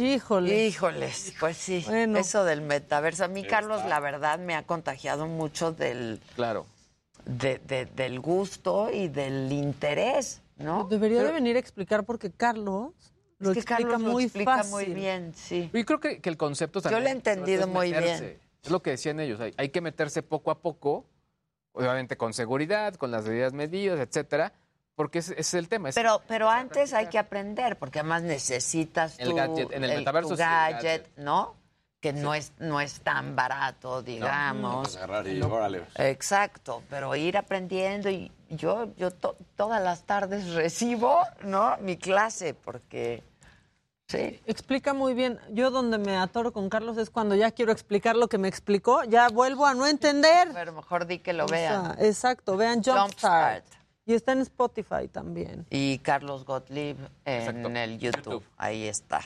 Híjole. 0.03 0.67
Híjoles, 0.67 1.33
pues 1.39 1.57
sí. 1.57 1.83
Bueno. 1.87 2.19
Eso 2.19 2.43
del 2.43 2.61
metaverso. 2.61 3.25
A 3.25 3.27
mí, 3.27 3.43
Carlos, 3.43 3.83
la 3.85 3.99
verdad 3.99 4.37
me 4.39 4.55
ha 4.55 4.63
contagiado 4.63 5.25
mucho 5.27 5.71
del, 5.71 6.19
Claro. 6.35 6.65
de- 7.25 7.59
de- 7.59 7.85
del 7.87 8.19
gusto 8.19 8.89
y 8.91 9.07
del 9.07 9.51
interés, 9.51 10.41
¿no? 10.57 10.83
Debería 10.83 11.19
de 11.19 11.23
Pero- 11.25 11.33
venir 11.35 11.55
a 11.55 11.59
explicar 11.59 12.03
porque 12.03 12.31
Carlos 12.31 12.91
lo 13.43 13.51
es 13.51 13.53
que 13.55 13.59
explica 13.61 13.89
Carlos 13.91 14.01
lo 14.01 14.11
muy 14.11 14.23
explica 14.25 14.57
fácil. 14.57 14.71
muy 14.71 14.85
bien, 14.85 15.33
sí. 15.35 15.69
Yo 15.73 15.85
creo 15.85 15.99
que, 15.99 16.19
que 16.21 16.29
el 16.29 16.37
concepto 16.37 16.81
Yo 16.81 16.99
lo 16.99 17.05
he 17.07 17.11
entendido 17.11 17.61
es 17.61 17.67
muy 17.67 17.91
meterse. 17.91 18.25
bien. 18.25 18.39
Es 18.63 18.71
lo 18.71 18.81
que 18.81 18.91
decían 18.91 19.19
ellos. 19.19 19.39
Hay, 19.41 19.53
hay 19.57 19.69
que 19.69 19.81
meterse 19.81 20.23
poco 20.23 20.49
a 20.51 20.59
poco, 20.61 21.05
obviamente 21.73 22.17
con 22.17 22.33
seguridad, 22.33 22.95
con 22.95 23.11
las 23.11 23.25
debidas 23.25 23.53
medidas, 23.53 23.99
etcétera, 23.99 24.53
porque 24.95 25.19
ese 25.19 25.33
ese 25.33 25.41
es 25.41 25.53
el 25.55 25.67
tema. 25.69 25.89
es- 25.89 25.95
Pero, 25.95 26.21
pero 26.27 26.49
antes 26.49 26.93
hay 26.93 27.07
que 27.07 27.17
aprender, 27.19 27.77
porque 27.77 27.99
además 27.99 28.23
necesitas 28.23 29.19
El 29.19 29.29
tu- 29.29 29.35
gadget, 29.35 29.71
en 29.73 29.83
el 29.83 29.97
metaverso 29.97 30.29
sí, 30.37 30.41
el 30.43 30.47
gadget, 30.47 31.09
¿no? 31.17 31.55
Que 31.99 32.11
no 32.13 32.33
es 32.35 32.51
no 32.59 32.79
es 32.81 32.99
tan 33.01 33.33
barato, 33.35 34.01
digamos. 34.03 34.95
Agarrar 34.97 35.25
y 35.27 35.41
órale. 35.41 35.83
Exacto, 35.95 36.83
pero 36.89 37.15
ir 37.15 37.37
aprendiendo 37.37 38.09
y 38.09 38.29
yo 38.49 38.93
yo 38.97 39.09
to- 39.11 39.37
todas 39.55 39.81
las 39.81 40.03
tardes 40.03 40.45
recibo, 40.53 41.19
¿no? 41.43 41.77
Mi 41.79 41.97
clase 41.97 42.53
porque 42.53 43.23
sí. 44.07 44.39
Explica 44.45 44.93
muy 44.93 45.13
bien. 45.13 45.39
Yo 45.51 45.71
donde 45.71 45.97
me 45.97 46.17
atoro 46.17 46.51
con 46.53 46.69
Carlos 46.69 46.97
es 46.97 47.09
cuando 47.09 47.35
ya 47.35 47.51
quiero 47.51 47.71
explicar 47.71 48.15
lo 48.15 48.27
que 48.27 48.37
me 48.37 48.47
explicó, 48.47 49.03
ya 49.03 49.29
vuelvo 49.29 49.65
a 49.65 49.73
no 49.73 49.87
entender. 49.87 50.49
Pero 50.53 50.73
mejor 50.73 51.05
di 51.07 51.19
que 51.19 51.33
lo 51.33 51.45
O 51.45 51.47
vean. 51.47 51.95
sea, 51.97 52.05
exacto, 52.07 52.57
vean 52.57 52.75
Jumpstart. 52.83 53.01
Jumpstart. 53.01 53.65
Y 54.05 54.13
está 54.15 54.33
en 54.33 54.39
Spotify 54.41 55.07
también. 55.09 55.65
Y 55.69 55.99
Carlos 55.99 56.43
Gottlieb 56.45 56.97
en 57.25 57.33
Exacto. 57.41 57.69
el 57.69 57.99
YouTube. 57.99 58.43
Ahí 58.57 58.85
está. 58.87 59.21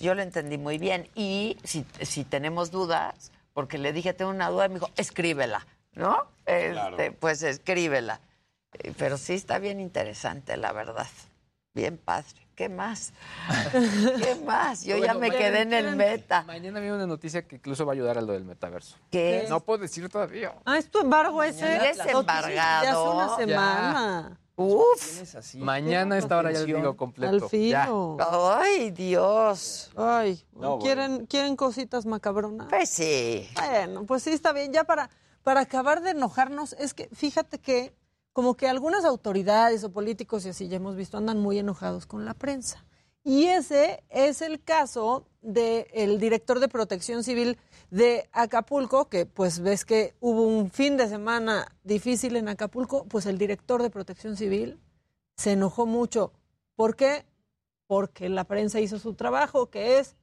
Yo 0.00 0.14
lo 0.14 0.22
entendí 0.22 0.56
muy 0.56 0.78
bien. 0.78 1.10
Y 1.14 1.58
si, 1.62 1.84
si 2.00 2.24
tenemos 2.24 2.70
dudas, 2.70 3.30
porque 3.52 3.76
le 3.76 3.92
dije, 3.92 4.14
tengo 4.14 4.30
una 4.30 4.48
duda, 4.48 4.64
y 4.64 4.68
me 4.70 4.74
dijo, 4.76 4.88
escríbela, 4.96 5.66
¿no? 5.92 6.26
Este, 6.46 7.12
Pues 7.12 7.42
escríbela. 7.42 8.20
Eh, 8.78 8.94
Pero 8.96 9.18
sí 9.18 9.34
está 9.34 9.58
bien 9.58 9.78
interesante, 9.78 10.56
la 10.56 10.72
verdad. 10.72 11.06
Bien 11.74 11.98
padre. 11.98 12.41
¿Qué 12.62 12.68
más? 12.68 13.12
¿Qué 13.72 14.36
más? 14.46 14.84
Yo 14.84 14.96
ya 14.96 15.14
me 15.14 15.32
quedé 15.32 15.62
en 15.62 15.72
el 15.72 15.96
meta. 15.96 16.44
Mañana 16.44 16.78
viene 16.78 16.94
una 16.94 17.08
noticia 17.08 17.42
que 17.44 17.56
incluso 17.56 17.84
va 17.84 17.90
a 17.90 17.94
ayudar 17.94 18.18
a 18.18 18.20
lo 18.20 18.34
del 18.34 18.44
metaverso. 18.44 18.98
¿Qué? 19.10 19.46
No 19.48 19.58
puedo 19.64 19.80
decir 19.80 20.08
todavía. 20.08 20.54
Ah, 20.64 20.78
es 20.78 20.88
tu 20.88 21.00
embargo 21.00 21.42
ese. 21.42 21.58
Ya 21.58 21.90
es 21.90 21.96
Noticias 21.98 22.14
embargado. 22.20 22.84
Ya 22.84 22.90
hace 22.92 23.00
una 23.00 23.28
Ya. 23.30 23.36
semana. 23.36 24.38
Uf. 24.54 25.54
Mañana 25.56 26.14
a 26.14 26.18
esta 26.18 26.36
hora 26.36 26.52
ya 26.52 26.58
les 26.60 26.66
digo 26.68 26.96
completo. 26.96 27.32
Al 27.32 27.50
fino. 27.50 28.16
Ay, 28.20 28.92
Dios. 28.92 29.90
Ay, 29.96 30.44
No, 30.52 30.78
¿quieren, 30.78 31.26
¿quieren 31.26 31.56
cositas 31.56 32.06
macabronas? 32.06 32.68
Pues 32.70 32.90
sí. 32.90 33.50
Bueno, 33.56 34.04
pues 34.06 34.22
sí, 34.22 34.30
está 34.30 34.52
bien. 34.52 34.72
Ya 34.72 34.84
para, 34.84 35.10
para 35.42 35.62
acabar 35.62 36.00
de 36.00 36.10
enojarnos, 36.10 36.74
es 36.74 36.94
que 36.94 37.08
fíjate 37.12 37.58
que 37.58 37.92
como 38.32 38.54
que 38.56 38.68
algunas 38.68 39.04
autoridades 39.04 39.84
o 39.84 39.92
políticos 39.92 40.46
y 40.46 40.50
así 40.50 40.68
ya 40.68 40.76
hemos 40.76 40.96
visto 40.96 41.16
andan 41.16 41.38
muy 41.38 41.58
enojados 41.58 42.06
con 42.06 42.24
la 42.24 42.34
prensa. 42.34 42.84
Y 43.24 43.46
ese 43.46 44.02
es 44.08 44.42
el 44.42 44.62
caso 44.62 45.26
del 45.42 46.18
director 46.18 46.58
de 46.58 46.68
Protección 46.68 47.22
Civil 47.22 47.58
de 47.90 48.28
Acapulco, 48.32 49.08
que 49.08 49.26
pues 49.26 49.60
ves 49.60 49.84
que 49.84 50.14
hubo 50.18 50.42
un 50.42 50.70
fin 50.70 50.96
de 50.96 51.08
semana 51.08 51.76
difícil 51.84 52.36
en 52.36 52.48
Acapulco, 52.48 53.04
pues 53.04 53.26
el 53.26 53.38
director 53.38 53.82
de 53.82 53.90
Protección 53.90 54.36
Civil 54.36 54.80
se 55.36 55.52
enojó 55.52 55.86
mucho. 55.86 56.32
¿Por 56.74 56.96
qué? 56.96 57.26
Porque 57.86 58.28
la 58.28 58.44
prensa 58.44 58.80
hizo 58.80 58.98
su 58.98 59.14
trabajo, 59.14 59.70
que 59.70 59.98
es 59.98 60.16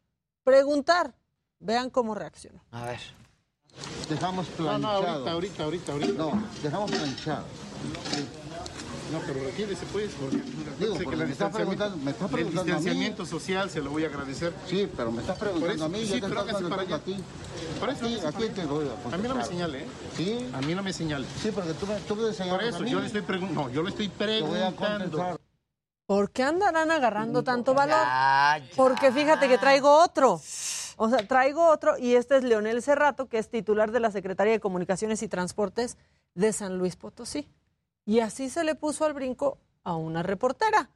preguntar. 0.43 1.15
Vean 1.59 1.89
cómo 1.89 2.15
reaccionó. 2.15 2.63
A 2.71 2.85
ver. 2.85 2.99
Dejamos 4.09 4.47
No, 4.49 4.55
planchado. 4.55 4.81
no, 4.81 4.87
ahorita, 5.31 5.31
ahorita, 5.31 5.63
ahorita, 5.63 5.91
ahorita. 5.93 6.13
No, 6.17 6.43
dejamos 6.63 6.91
planchado. 6.91 7.43
No, 9.11 9.19
pero 9.25 9.43
retírese 9.43 9.85
pues, 9.91 10.11
porque 10.19 10.37
Digo, 10.79 10.93
porque 10.93 11.09
que 11.09 11.15
me 11.15 11.31
está 11.31 11.45
distanciamiento, 11.45 11.55
preguntando- 11.85 11.97
me 12.05 12.11
está 12.11 12.27
preguntando 12.27 12.61
a 12.61 12.63
el 12.63 12.67
mí. 12.67 12.73
distanciamiento 12.75 13.25
social 13.25 13.69
se 13.71 13.81
lo 13.81 13.89
voy 13.89 14.03
a 14.03 14.07
agradecer. 14.07 14.53
Sí, 14.67 14.87
pero 14.95 15.11
me 15.11 15.21
estás 15.21 15.37
preguntando 15.39 15.65
Por 15.67 15.75
eso, 15.75 15.85
a 15.85 15.89
mí, 15.89 15.99
sí, 16.05 16.07
yo 16.07 16.13
te 16.15 16.21
pero 16.29 16.45
estoy 16.51 16.69
para 16.69 16.81
a 16.81 16.85
allá. 16.85 16.99
ti. 16.99 17.17
Por 17.79 17.89
eso, 17.89 18.05
a 18.05 18.07
ti, 18.07 18.13
hágase 18.13 18.27
a 18.27 18.31
ti 18.31 18.37
para 18.43 18.53
te 18.53 18.63
doy 18.67 18.87
a 18.87 19.15
A 19.15 19.17
mí 19.17 19.27
no 19.27 19.35
me 19.35 19.45
señale, 19.45 19.79
¿eh? 19.79 19.87
Sí. 20.15 20.49
A 20.53 20.61
mí 20.61 20.75
no 20.75 20.83
me 20.83 20.93
señale. 20.93 21.25
Sí, 21.41 21.49
porque 21.51 21.73
tú 21.73 21.87
me, 21.87 21.95
tú 22.01 22.15
me 22.15 22.21
Por 22.23 22.33
señalas 22.35 22.65
eso, 22.67 22.77
a 22.77 22.79
mí. 22.81 22.91
yo 22.91 22.99
le 22.99 23.07
estoy 23.07 23.21
preguntando. 23.21 23.63
No, 23.63 23.69
yo 23.71 23.81
le 23.83 23.89
estoy 23.89 24.07
voy 24.09 24.17
preguntando. 24.17 25.39
¿Por 26.05 26.31
qué 26.31 26.43
andarán 26.43 26.91
agarrando 26.91 27.43
tanto 27.43 27.73
valor? 27.73 27.97
Porque 28.75 29.11
fíjate 29.11 29.47
que 29.47 29.57
traigo 29.57 30.03
otro. 30.03 30.39
O 31.01 31.07
sea, 31.07 31.25
traigo 31.25 31.65
otro 31.69 31.97
y 31.97 32.15
este 32.15 32.35
es 32.35 32.43
Leonel 32.43 32.81
Cerrato, 32.81 33.29
que 33.29 33.37
es 33.37 33.49
titular 33.49 33.93
de 33.93 34.01
la 34.01 34.11
Secretaría 34.11 34.51
de 34.51 34.59
Comunicaciones 34.59 35.23
y 35.23 35.29
Transportes 35.29 35.97
de 36.35 36.51
San 36.51 36.77
Luis 36.77 36.97
Potosí. 36.97 37.47
Y 38.03 38.19
así 38.19 38.49
se 38.49 38.65
le 38.65 38.75
puso 38.75 39.05
al 39.05 39.13
brinco 39.13 39.59
a 39.85 39.95
una 39.95 40.23
reportera. 40.23 40.89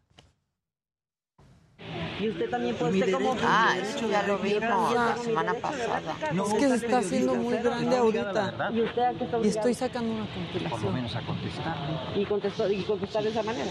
Y 2.20 2.30
usted 2.30 2.50
también 2.50 2.76
puede 2.76 3.00
ser 3.00 3.12
como... 3.12 3.36
Ah, 3.44 3.76
eso 3.82 4.10
ya 4.10 4.24
lo 4.24 4.38
vimos 4.38 4.94
la 4.94 5.18
semana 5.18 5.54
pasada. 5.56 6.02
No, 6.32 6.46
es 6.48 6.54
que 6.54 6.70
se 6.70 6.76
está 6.76 6.98
haciendo 7.00 7.36
muy 7.36 7.56
grande 7.58 7.98
ahorita. 7.98 8.72
¿Y 8.74 8.82
usted 8.82 9.02
a 9.02 9.14
qué 9.14 9.24
está 9.26 9.38
Y 9.44 9.48
estoy 9.48 9.74
sacando 9.74 10.14
una 10.14 10.28
compilación. 10.34 11.06
a 11.18 11.26
contestarle. 11.26 12.22
Y 12.22 12.26
contestó, 12.26 12.72
y 12.72 12.84
contestar 12.84 13.24
de 13.24 13.30
esa 13.30 13.44
manera. 13.44 13.66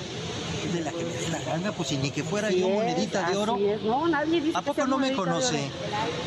De 0.72 0.80
la 0.80 0.90
que 0.92 1.04
me 1.04 1.10
dé 1.10 1.28
la 1.28 1.40
gana, 1.40 1.72
pues 1.72 1.88
si 1.88 1.96
ni 1.98 2.10
que 2.10 2.22
fuera 2.22 2.48
Así 2.48 2.60
yo 2.60 2.68
es, 2.68 2.74
monedita 2.74 3.28
de 3.28 3.36
oro. 3.36 3.56
es. 3.56 3.82
No, 3.82 4.06
nadie 4.08 4.40
dice 4.40 4.56
¿A 4.56 4.62
poco 4.62 4.86
no 4.86 4.96
me 4.98 5.12
conoce? 5.12 5.70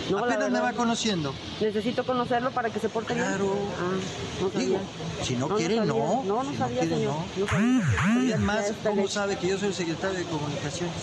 No, 0.09 0.17
Apenas 0.19 0.51
me 0.51 0.59
va 0.59 0.73
conociendo. 0.73 1.33
Necesito 1.61 2.05
conocerlo 2.05 2.51
para 2.51 2.69
que 2.69 2.79
se 2.79 2.89
porte 2.89 3.13
bien. 3.13 3.25
Claro. 3.25 3.55
Ah. 3.79 4.57
Digo, 4.57 4.77
si 5.23 5.35
no, 5.35 5.47
quiere, 5.49 5.77
no. 5.77 6.23
No, 6.25 6.43
no 6.43 6.51
Si 6.51 6.57
sabía, 6.57 6.81
quiere, 6.81 6.95
señor. 6.97 7.13
no. 7.37 7.45
No 7.45 7.47
sabía. 7.47 8.23
Y 8.25 8.31
además, 8.33 8.73
¿cómo 8.83 9.07
sabe 9.07 9.37
que 9.37 9.47
yo 9.47 9.57
soy 9.57 9.69
el 9.69 9.73
secretario 9.73 10.19
de 10.19 10.25
Comunicaciones? 10.25 10.93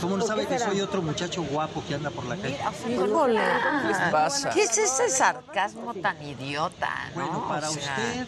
¿Cómo 0.00 0.16
no 0.16 0.20
¿Por 0.20 0.28
sabe 0.28 0.42
qué 0.46 0.54
que 0.54 0.58
soy 0.58 0.80
otro 0.80 1.02
muchacho 1.02 1.42
guapo 1.44 1.82
que 1.86 1.94
anda 1.94 2.10
por 2.10 2.24
la 2.26 2.36
calle? 2.36 2.58
Híjole. 2.88 3.40
¿Qué 4.54 4.62
es 4.62 4.78
ese 4.78 5.08
sarcasmo 5.10 5.94
tan 5.94 6.20
idiota? 6.22 6.90
¿no? 7.14 7.22
Bueno, 7.26 7.48
para 7.48 7.68
O 7.70 7.72
sea, 7.72 7.80
usted, 7.96 8.26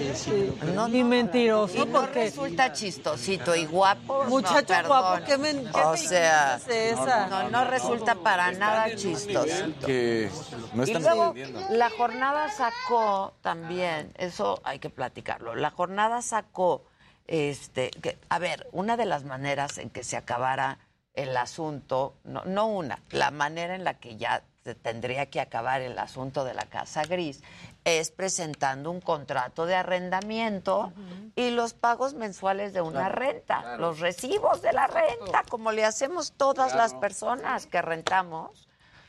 eh, 0.00 0.52
lo 0.66 0.72
No, 0.72 0.88
Ni 0.88 1.02
mentiroso, 1.04 1.74
y 1.74 1.78
no 1.80 1.86
porque 1.86 2.24
resulta 2.24 2.72
chistosito 2.72 3.54
y 3.56 3.66
guapo. 3.66 4.24
Muchacho 4.24 4.82
no, 4.82 4.88
guapo. 4.88 5.24
¿qué 5.26 5.38
men- 5.38 5.64
qué 5.72 5.80
O 5.80 5.96
sea, 5.96 6.56
esa? 6.68 7.26
no, 7.28 7.50
no 7.50 7.64
resulta 7.64 8.14
para 8.16 8.52
nada 8.52 8.94
chistosito. 8.94 9.86
Que 9.86 10.30
no 10.74 10.84
Y 10.84 10.86
están 10.90 11.02
luego 11.02 11.24
entendiendo. 11.28 11.60
la 11.70 11.90
jornada 11.90 12.50
sacó 12.50 13.32
también, 13.42 14.12
eso 14.18 14.60
hay 14.64 14.78
que 14.78 14.90
platicarlo. 14.90 15.54
La 15.54 15.70
jornada 15.70 16.22
sacó, 16.22 16.84
este, 17.26 17.90
que, 17.90 18.18
a 18.28 18.38
ver, 18.38 18.68
una 18.72 18.96
de 18.96 19.06
las 19.06 19.24
maneras 19.24 19.78
en 19.78 19.90
que 19.90 20.02
se 20.04 20.16
acabara 20.16 20.78
el 21.22 21.36
asunto, 21.36 22.14
no, 22.24 22.44
no 22.44 22.66
una, 22.66 22.98
la 23.10 23.30
manera 23.30 23.74
en 23.74 23.84
la 23.84 23.94
que 23.94 24.16
ya 24.16 24.42
se 24.64 24.74
tendría 24.74 25.26
que 25.26 25.40
acabar 25.40 25.80
el 25.80 25.98
asunto 25.98 26.44
de 26.44 26.52
la 26.54 26.66
casa 26.66 27.04
gris 27.04 27.42
es 27.84 28.10
presentando 28.10 28.90
un 28.90 29.00
contrato 29.00 29.64
de 29.64 29.74
arrendamiento 29.74 30.92
y 31.34 31.50
los 31.50 31.72
pagos 31.72 32.12
mensuales 32.12 32.74
de 32.74 32.82
una 32.82 33.00
Claro, 33.06 33.14
renta, 33.14 33.60
claro. 33.62 33.78
los 33.80 34.00
recibos 34.00 34.60
de 34.60 34.72
la 34.74 34.86
renta, 34.86 35.44
como 35.48 35.72
le 35.72 35.84
hacemos 35.86 36.32
todas 36.32 36.74
las 36.74 36.92
personas 36.94 37.66
que 37.66 37.80
rentamos 37.80 38.68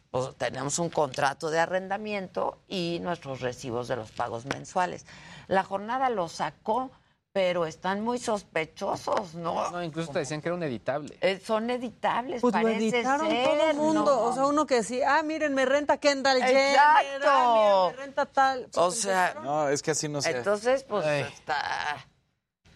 pues 0.10 0.36
tenemos 0.36 0.78
un 0.80 0.90
contrato 0.90 1.50
de 1.50 1.60
arrendamiento 1.60 2.58
y 2.68 3.00
nuestros 3.02 3.40
recibos 3.40 3.88
de 3.88 3.96
los 3.96 4.12
pagos 4.12 4.46
mensuales. 4.46 5.06
La 5.48 5.64
jornada 5.64 6.10
lo 6.10 6.28
sacó, 6.28 6.92
pero 7.34 7.66
están 7.66 8.02
muy 8.02 8.20
sospechosos, 8.20 9.36
¿no? 9.36 9.72
No, 9.72 9.82
incluso 9.84 10.12
te 10.12 10.20
decían 10.20 10.42
que 10.42 10.50
era 10.50 10.56
un 10.56 10.64
editable. 10.64 11.18
Eh, 11.22 11.42
son 11.44 11.70
editables, 11.70 12.42
Pues 12.42 12.54
lo 12.54 12.62
parece 12.62 12.90
editaron 12.90 13.28
ser, 13.28 13.44
todo 13.46 13.70
el 13.70 13.78
mundo. 13.78 14.04
¿no? 14.06 14.22
O 14.24 14.34
sea, 14.34 14.46
uno 14.48 14.66
que 14.66 14.76
decía, 14.76 15.18
ah, 15.18 15.24
miren, 15.24 15.54
me 15.54 15.66
renta 15.66 15.98
Kendall 15.98 16.40
Jenner. 16.44 16.72
Exacto. 16.72 17.28
ah, 17.30 17.54
miren, 17.54 17.98
me 17.98 18.04
renta 18.06 18.26
tal. 18.26 18.68
O 18.76 18.92
sea, 18.92 19.36
No, 19.44 19.70
es 19.70 19.82
que 19.82 19.92
así 19.92 20.10
no 20.10 20.22
se. 20.22 20.32
entonces, 20.32 20.84
pues 20.84 21.06
Ay. 21.06 21.22
está 21.34 22.06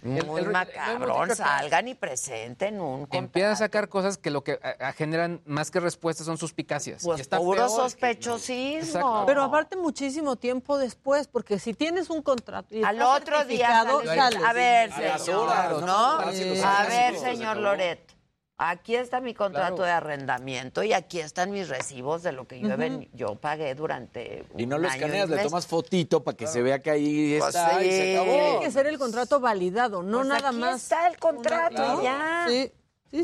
muy 0.06 0.40
El- 0.42 0.48
el- 0.48 0.52
macabrón. 0.54 1.32
acá. 1.32 1.36
Salgan 1.36 1.88
y 1.88 1.96
presenten 1.96 2.80
un 2.80 3.08
Empiezan 3.12 3.52
a 3.52 3.56
sacar 3.56 3.90
cosas 3.90 4.18
que 4.18 4.30
lo 4.30 4.44
que 4.44 4.60
a- 4.62 4.88
a- 4.90 4.94
generan 4.94 5.42
más 5.46 5.72
que 5.72 5.80
respuestas 5.80 6.26
son 6.26 6.38
suspicacias. 6.38 7.02
Pues 7.04 7.18
Y 7.18 7.22
está 7.22 7.38
puro 7.38 7.68
sospechosismo. 7.68 9.24
Pero 9.26 9.44
aparte 9.44 9.76
muchísimo 9.76 10.36
tiempo 10.36 10.78
después, 10.78 11.28
porque 11.28 11.60
si 11.60 11.74
tienes 11.74 12.10
un 12.10 12.22
contrato 12.22 12.76
y 12.76 12.84
Al 12.84 13.02
otro 13.02 13.44
día 13.46 13.84
certificado, 13.84 14.00
sales- 14.06 14.16
sales. 14.16 14.44
A 14.44 14.54
ver, 14.54 14.92
señor, 15.20 15.82
¿no? 15.84 16.20
A 16.20 16.86
ver, 16.88 17.18
señor. 17.18 17.58
Loret. 17.58 18.15
Aquí 18.58 18.96
está 18.96 19.20
mi 19.20 19.34
contrato 19.34 19.76
Claro. 19.76 19.84
de 19.84 19.92
arrendamiento 19.92 20.82
y 20.82 20.94
aquí 20.94 21.20
están 21.20 21.52
mis 21.52 21.68
recibos 21.68 22.24
de 22.24 22.32
lo 22.32 22.48
que 22.48 22.62
yo, 22.62 22.70
Ujú. 22.70 22.78
ven- 22.78 23.10
yo 23.12 23.36
pagué 23.36 23.76
durante 23.76 24.46
Y 24.58 24.66
no 24.66 24.78
un 24.78 24.84
lo 24.84 24.88
año 24.88 24.98
y 24.98 25.04
escaneas, 25.04 25.30
le 25.30 25.44
tomas 25.44 25.68
fotito 25.68 26.24
para 26.24 26.38
que 26.38 26.48
se 26.48 26.62
vea 26.62 26.80
que 26.80 26.90
ahí 26.90 27.36
Pues 27.38 27.54
está 27.54 27.84
y 27.84 27.92
se 27.92 28.16
acabó. 28.18 28.32
Tiene 28.32 28.60
que 28.62 28.72
ser 28.72 28.88
el 28.88 28.98
contrato 28.98 29.42
validado, 29.42 30.04
no 30.04 30.20
Pues 30.20 30.30
nada 30.30 30.50
aquí 30.50 30.58
más. 30.58 30.84
está 30.84 31.06
el 31.08 31.18
contrato 31.18 31.76
Claro. 31.76 32.02
ya. 32.02 32.46
Sí, 32.48 32.72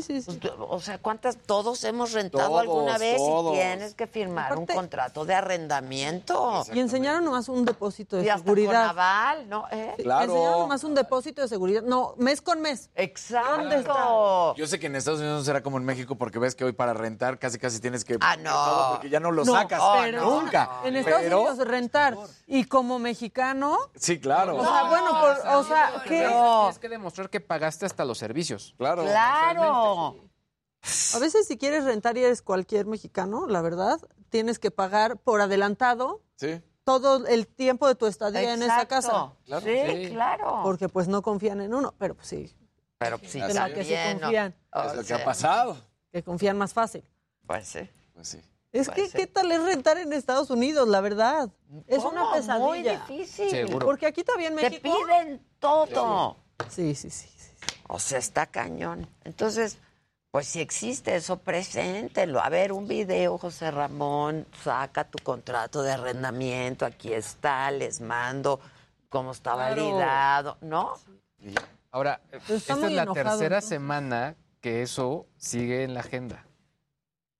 sí. 0.00 0.22
sí. 0.22 0.38
Pues, 0.40 0.52
O 0.58 0.80
sea, 0.80 0.98
¿cuántas? 0.98 1.36
Todos 1.36 1.82
hemos 1.84 2.12
rentado 2.12 2.48
Todos, 2.48 2.60
alguna 2.62 2.96
vez 2.98 3.16
todos. 3.18 3.52
y 3.52 3.58
tienes 3.58 3.94
que 3.94 4.06
firmar 4.06 4.56
un 4.56 4.64
contrato 4.66 5.24
de 5.24 5.34
arrendamiento. 5.34 6.64
Y 6.72 6.80
enseñaron 6.80 7.24
nomás 7.24 7.48
un 7.48 7.64
depósito 7.64 8.16
de 8.16 8.24
Y 8.24 8.28
hasta 8.28 8.44
seguridad. 8.44 8.80
con 8.88 8.90
aval, 8.98 9.48
¿no? 9.48 9.64
¿Eh? 9.70 9.94
Enseñaron 9.98 10.60
nomás 10.60 10.84
un 10.84 10.94
depósito 10.94 11.42
de 11.42 11.48
seguridad. 11.48 11.82
No, 11.82 12.14
mes 12.16 12.40
con 12.40 12.60
mes. 12.60 12.88
Exacto. 12.94 13.50
¿Dónde 13.58 13.76
está? 13.76 13.94
Yo 14.56 14.66
sé 14.66 14.78
que 14.78 14.86
en 14.86 14.96
Estados 14.96 15.20
Unidos 15.20 15.38
no 15.40 15.44
será 15.44 15.62
como 15.62 15.78
en 15.78 15.84
México 15.84 16.14
porque 16.14 16.38
ves 16.38 16.54
que 16.54 16.64
hoy 16.64 16.72
para 16.72 16.94
rentar 16.94 17.38
casi 17.38 17.58
casi 17.58 17.80
tienes 17.80 18.04
que 18.04 18.16
Ah, 18.20 18.36
todo 18.42 18.90
porque 18.92 19.10
ya 19.10 19.20
no 19.20 19.30
lo 19.32 19.44
No, 19.44 19.52
sacas 19.52 19.82
pero- 20.00 20.22
nunca. 20.22 20.80
En 20.84 20.96
Estados 20.96 21.22
Pero- 21.22 21.40
Unidos 21.42 21.66
rentar. 21.66 22.16
Y 22.46 22.64
como 22.64 22.98
mexicano, 22.98 23.78
Sí, 23.96 24.20
claro. 24.20 24.56
o 24.58 24.62
sea, 24.62 24.84
bueno, 24.84 25.10
por- 25.20 25.54
o 25.56 25.64
sea, 25.64 26.02
¿qué? 26.04 26.28
Tienes 26.28 26.78
que 26.78 26.88
demostrar 26.88 27.30
que 27.30 27.40
pagaste 27.40 27.86
hasta 27.86 28.04
los 28.04 28.18
servicios. 28.18 28.74
Claro. 28.76 29.04
Claro. 29.04 29.81
A 31.14 31.18
veces 31.20 31.46
si 31.46 31.56
quieres 31.58 31.84
rentar 31.84 32.16
y 32.18 32.24
eres 32.24 32.42
cualquier 32.42 32.86
mexicano, 32.86 33.46
la 33.46 33.60
verdad, 33.62 34.00
tienes 34.30 34.58
que 34.58 34.70
pagar 34.70 35.16
por 35.18 35.40
adelantado 35.40 36.22
Sí. 36.36 36.60
todo 36.84 37.24
el 37.26 37.46
tiempo 37.46 37.86
de 37.86 37.94
tu 37.94 38.06
estadía 38.06 38.54
en 38.54 38.62
esa 38.62 38.86
casa. 38.86 39.32
Claro. 39.44 39.64
Sí, 39.66 40.08
claro. 40.10 40.60
Porque 40.64 40.88
pues 40.88 41.06
no 41.08 41.22
confían 41.22 41.60
en 41.60 41.72
uno, 41.74 41.94
pero 41.98 42.14
pues 42.16 42.26
sí, 42.26 42.52
Pero 42.98 43.18
sí, 43.24 43.40
en 43.40 43.54
la 43.54 43.72
que 43.72 43.84
se 43.84 44.18
confían, 44.20 44.54
O 44.72 44.82
Es 44.82 44.94
lo 44.96 45.04
que 45.04 45.14
ha 45.14 45.24
pasado. 45.24 45.76
que 46.12 46.22
confían 46.22 46.56
más 46.58 46.72
fácil. 46.72 47.04
Pues 47.46 47.66
sí. 47.68 47.88
Pues 48.14 48.28
sí. 48.28 48.40
Es 48.72 48.86
Pues 48.86 48.96
que, 48.96 49.06
sí. 49.08 49.18
¿qué 49.18 49.26
tal 49.26 49.52
es 49.52 49.62
rentar 49.62 49.98
en 49.98 50.12
Estados 50.12 50.48
Unidos, 50.50 50.88
la 50.88 51.00
verdad? 51.00 51.50
Es 51.86 51.98
¿Cómo? 52.02 52.10
una 52.10 52.32
pesadilla. 52.32 52.58
Muy 52.64 52.82
difícil. 53.16 53.50
Seguro. 53.50 53.84
Porque 53.86 54.06
aquí 54.06 54.24
también 54.24 54.56
Te 54.56 54.62
México... 54.70 54.82
piden 55.06 55.44
todo. 55.58 56.36
Sí, 56.70 56.94
sí, 56.94 57.10
sí. 57.10 57.28
O 57.88 57.98
sea, 57.98 58.18
está 58.18 58.46
cañón. 58.46 59.06
Entonces, 59.24 59.78
pues 60.30 60.46
si 60.46 60.60
existe 60.60 61.14
eso, 61.16 61.38
preséntelo. 61.38 62.40
A 62.40 62.48
ver, 62.48 62.72
un 62.72 62.88
video, 62.88 63.36
José 63.38 63.70
Ramón, 63.70 64.46
saca 64.62 65.04
tu 65.04 65.18
contrato 65.22 65.82
de 65.82 65.92
arrendamiento, 65.92 66.86
aquí 66.86 67.12
está, 67.12 67.70
les 67.70 68.00
mando 68.00 68.58
cómo 69.10 69.32
está 69.32 69.52
Claro. 69.54 69.84
validado, 69.90 70.56
¿no? 70.62 70.94
Ahora, 71.90 72.20
está 72.32 72.54
esta 72.54 72.72
es 72.86 72.92
la 72.92 73.02
enojado, 73.02 73.28
tercera 73.38 73.60
semana 73.60 74.36
que 74.60 74.82
eso 74.82 75.26
sigue 75.36 75.82
en 75.84 75.92
la 75.92 76.00
agenda. 76.00 76.46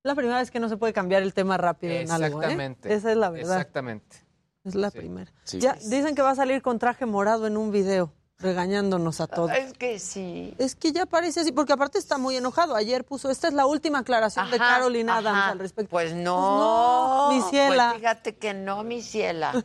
La 0.02 0.14
primera 0.14 0.38
vez 0.38 0.50
que 0.50 0.58
no 0.60 0.68
se 0.68 0.76
puede 0.76 0.92
cambiar 0.92 1.22
el 1.22 1.32
tema 1.32 1.56
rápido 1.56 1.94
en 1.94 2.10
algo, 2.10 2.42
¿eh? 2.42 2.44
Exactamente. 2.44 2.92
Esa 2.92 3.10
es 3.12 3.16
la 3.16 3.30
verdad. 3.30 3.56
Exactamente. 3.56 4.16
Es 4.64 4.74
la 4.74 4.90
Sí. 4.90 4.98
primera. 4.98 5.32
Sí. 5.44 5.60
Ya 5.60 5.74
dicen 5.74 6.14
que 6.14 6.22
va 6.22 6.30
a 6.30 6.34
salir 6.34 6.60
con 6.60 6.78
traje 6.78 7.06
morado 7.06 7.46
en 7.46 7.56
un 7.56 7.70
video, 7.70 8.12
regañándonos 8.42 9.20
a 9.20 9.26
todos. 9.26 9.50
Es 9.52 9.72
que 9.72 9.98
sí. 9.98 10.54
Es 10.58 10.74
que 10.74 10.92
ya 10.92 11.06
parece 11.06 11.40
así, 11.40 11.52
porque 11.52 11.72
aparte 11.72 11.98
está 11.98 12.18
muy 12.18 12.36
enojado. 12.36 12.74
Ayer 12.74 13.04
puso, 13.04 13.30
esta 13.30 13.48
es 13.48 13.54
la 13.54 13.66
última 13.66 14.00
aclaración 14.00 14.50
de 14.50 14.56
Ajá, 14.56 14.76
Carolyn 14.76 15.08
Adams 15.08 15.38
ajá. 15.38 15.48
al 15.50 15.58
respecto. 15.58 15.90
Pues 15.90 16.12
no. 16.14 17.28
no, 17.30 17.34
mi 17.36 17.40
ciela. 17.50 17.90
Pues 17.92 18.00
fíjate 18.00 18.36
que 18.36 18.52
no, 18.54 18.82
mi 18.84 19.00
ciela. 19.02 19.52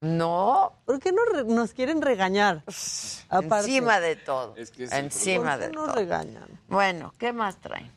No. 0.00 0.74
¿Por 0.84 1.00
qué 1.00 1.10
no 1.10 1.24
re- 1.24 1.42
nos 1.44 1.72
quieren 1.72 2.00
regañar? 2.02 2.62
Aparte. 3.28 3.66
Encima 3.66 3.98
de 3.98 4.14
todo. 4.14 4.54
Es 4.56 4.70
que 4.70 4.84
es 4.84 4.92
Encima 4.92 5.52
¿Por 5.52 5.60
qué 5.60 5.66
de 5.66 5.72
nos 5.72 5.86
todo. 5.86 5.94
regañan? 5.96 6.60
Bueno, 6.68 7.12
¿qué 7.18 7.32
más 7.32 7.56
traen? 7.56 7.90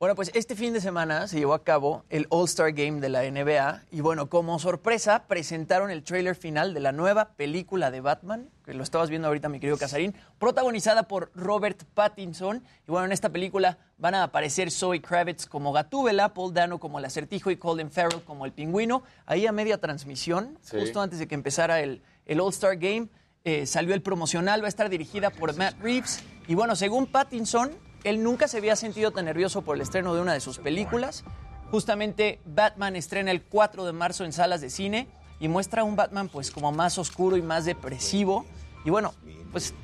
Bueno, 0.00 0.14
pues 0.14 0.30
este 0.34 0.54
fin 0.54 0.72
de 0.72 0.80
semana 0.80 1.26
se 1.26 1.40
llevó 1.40 1.54
a 1.54 1.64
cabo 1.64 2.04
el 2.08 2.28
All-Star 2.30 2.70
Game 2.72 3.00
de 3.00 3.08
la 3.08 3.28
NBA 3.28 3.82
y 3.90 4.00
bueno, 4.00 4.28
como 4.30 4.56
sorpresa 4.60 5.24
presentaron 5.26 5.90
el 5.90 6.04
tráiler 6.04 6.36
final 6.36 6.72
de 6.72 6.78
la 6.78 6.92
nueva 6.92 7.30
película 7.30 7.90
de 7.90 8.00
Batman, 8.00 8.48
que 8.64 8.74
lo 8.74 8.84
estabas 8.84 9.10
viendo 9.10 9.26
ahorita 9.26 9.48
mi 9.48 9.58
querido 9.58 9.76
Casarín, 9.76 10.14
protagonizada 10.38 11.08
por 11.08 11.32
Robert 11.34 11.82
Pattinson. 11.94 12.62
Y 12.86 12.92
bueno, 12.92 13.06
en 13.06 13.12
esta 13.12 13.30
película 13.30 13.78
van 13.96 14.14
a 14.14 14.22
aparecer 14.22 14.70
Zoe 14.70 15.02
Kravitz 15.02 15.46
como 15.46 15.72
Gatúbela, 15.72 16.32
Paul 16.32 16.54
Dano 16.54 16.78
como 16.78 17.00
el 17.00 17.04
acertijo 17.04 17.50
y 17.50 17.56
Colin 17.56 17.90
Farrell 17.90 18.22
como 18.22 18.44
el 18.46 18.52
pingüino. 18.52 19.02
Ahí 19.26 19.48
a 19.48 19.52
media 19.52 19.78
transmisión, 19.80 20.58
Sí. 20.62 20.78
justo 20.78 21.00
antes 21.00 21.18
de 21.18 21.26
que 21.26 21.34
empezara 21.34 21.80
el, 21.80 22.02
el 22.24 22.38
All-Star 22.38 22.76
Game, 22.76 23.08
eh, 23.42 23.66
salió 23.66 23.94
el 23.94 24.02
promocional, 24.02 24.62
va 24.62 24.66
a 24.66 24.68
estar 24.68 24.88
dirigida 24.90 25.30
por 25.30 25.56
Matt 25.56 25.74
Reeves. 25.80 26.22
Y 26.46 26.54
bueno, 26.54 26.76
según 26.76 27.08
Pattinson, 27.08 27.72
él 28.04 28.22
nunca 28.22 28.48
se 28.48 28.58
había 28.58 28.76
sentido 28.76 29.10
tan 29.10 29.24
nervioso 29.24 29.62
por 29.62 29.76
el 29.76 29.82
estreno 29.82 30.14
de 30.14 30.20
una 30.20 30.32
de 30.32 30.40
sus 30.40 30.58
películas. 30.58 31.24
Justamente 31.70 32.40
Batman 32.46 32.96
estrena 32.96 33.30
el 33.30 33.42
4 33.42 33.84
de 33.84 33.92
marzo 33.92 34.24
en 34.24 34.32
salas 34.32 34.60
de 34.60 34.70
cine 34.70 35.08
y 35.40 35.48
muestra 35.48 35.84
un 35.84 35.96
Batman 35.96 36.28
pues 36.28 36.50
como 36.50 36.72
más 36.72 36.98
oscuro 36.98 37.36
y 37.36 37.42
más 37.42 37.64
depresivo. 37.64 38.46
Y 38.84 38.90
bueno, 38.90 39.14
pues 39.52 39.74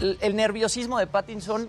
el, 0.00 0.18
el 0.20 0.36
nerviosismo 0.36 0.98
de 0.98 1.06
Pattinson 1.06 1.68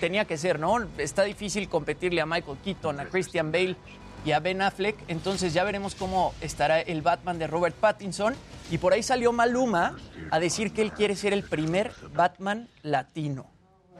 tenía 0.00 0.24
que 0.24 0.38
ser, 0.38 0.58
¿no? 0.58 0.78
Está 0.98 1.24
difícil 1.24 1.68
competirle 1.68 2.20
a 2.20 2.26
Michael 2.26 2.58
Keaton, 2.64 3.00
a 3.00 3.04
Christian 3.06 3.52
Bale 3.52 3.76
y 4.24 4.32
a 4.32 4.40
Ben 4.40 4.62
Affleck, 4.62 4.96
entonces 5.08 5.52
ya 5.52 5.64
veremos 5.64 5.94
cómo 5.94 6.32
estará 6.40 6.80
el 6.80 7.02
Batman 7.02 7.38
de 7.38 7.46
Robert 7.46 7.74
Pattinson. 7.74 8.34
Y 8.70 8.78
por 8.78 8.92
ahí 8.92 9.02
salió 9.02 9.32
Maluma 9.32 9.96
a 10.30 10.38
decir 10.38 10.72
que 10.72 10.82
él 10.82 10.92
quiere 10.92 11.16
ser 11.16 11.32
el 11.32 11.42
primer 11.42 11.92
Batman 12.14 12.68
latino. 12.82 13.51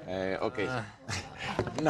Eh, 0.06 0.38
ok. 0.40 0.58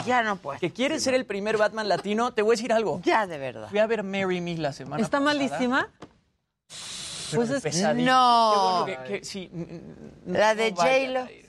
Ya 0.07 0.23
no 0.23 0.37
puedo. 0.37 0.59
Que 0.59 0.71
quiere 0.73 0.99
ser 1.01 1.15
el 1.15 1.25
primer 1.27 1.57
Batman 1.57 1.89
latino, 1.89 2.33
te 2.33 2.43
voy 2.43 2.55
a 2.55 2.57
decir 2.57 2.73
algo. 2.73 3.01
Ya, 3.05 3.27
de 3.27 3.39
verdad. 3.39 3.69
Fui 3.69 3.79
a 3.79 3.87
ver 3.87 4.03
Mary 4.03 4.41
Me 4.41 4.57
la 4.57 4.73
semana 4.73 5.03
¿Está 5.03 5.19
pasada. 5.19 5.35
malísima? 5.35 5.89
Pero 7.31 7.43
Pues 7.43 7.51
es- 7.51 7.63
pesadilla. 7.63 8.13
No. 8.13 8.83
Qué 8.87 8.93
bueno 8.93 9.05
que- 9.09 9.19
que- 9.21 9.25
sí, 9.25 9.51
n- 9.53 9.67
n- 10.27 10.39
La 10.39 10.55
no 10.55 10.63
de 10.63 10.71
vaya 10.73 11.07
J-Lo. 11.23 11.42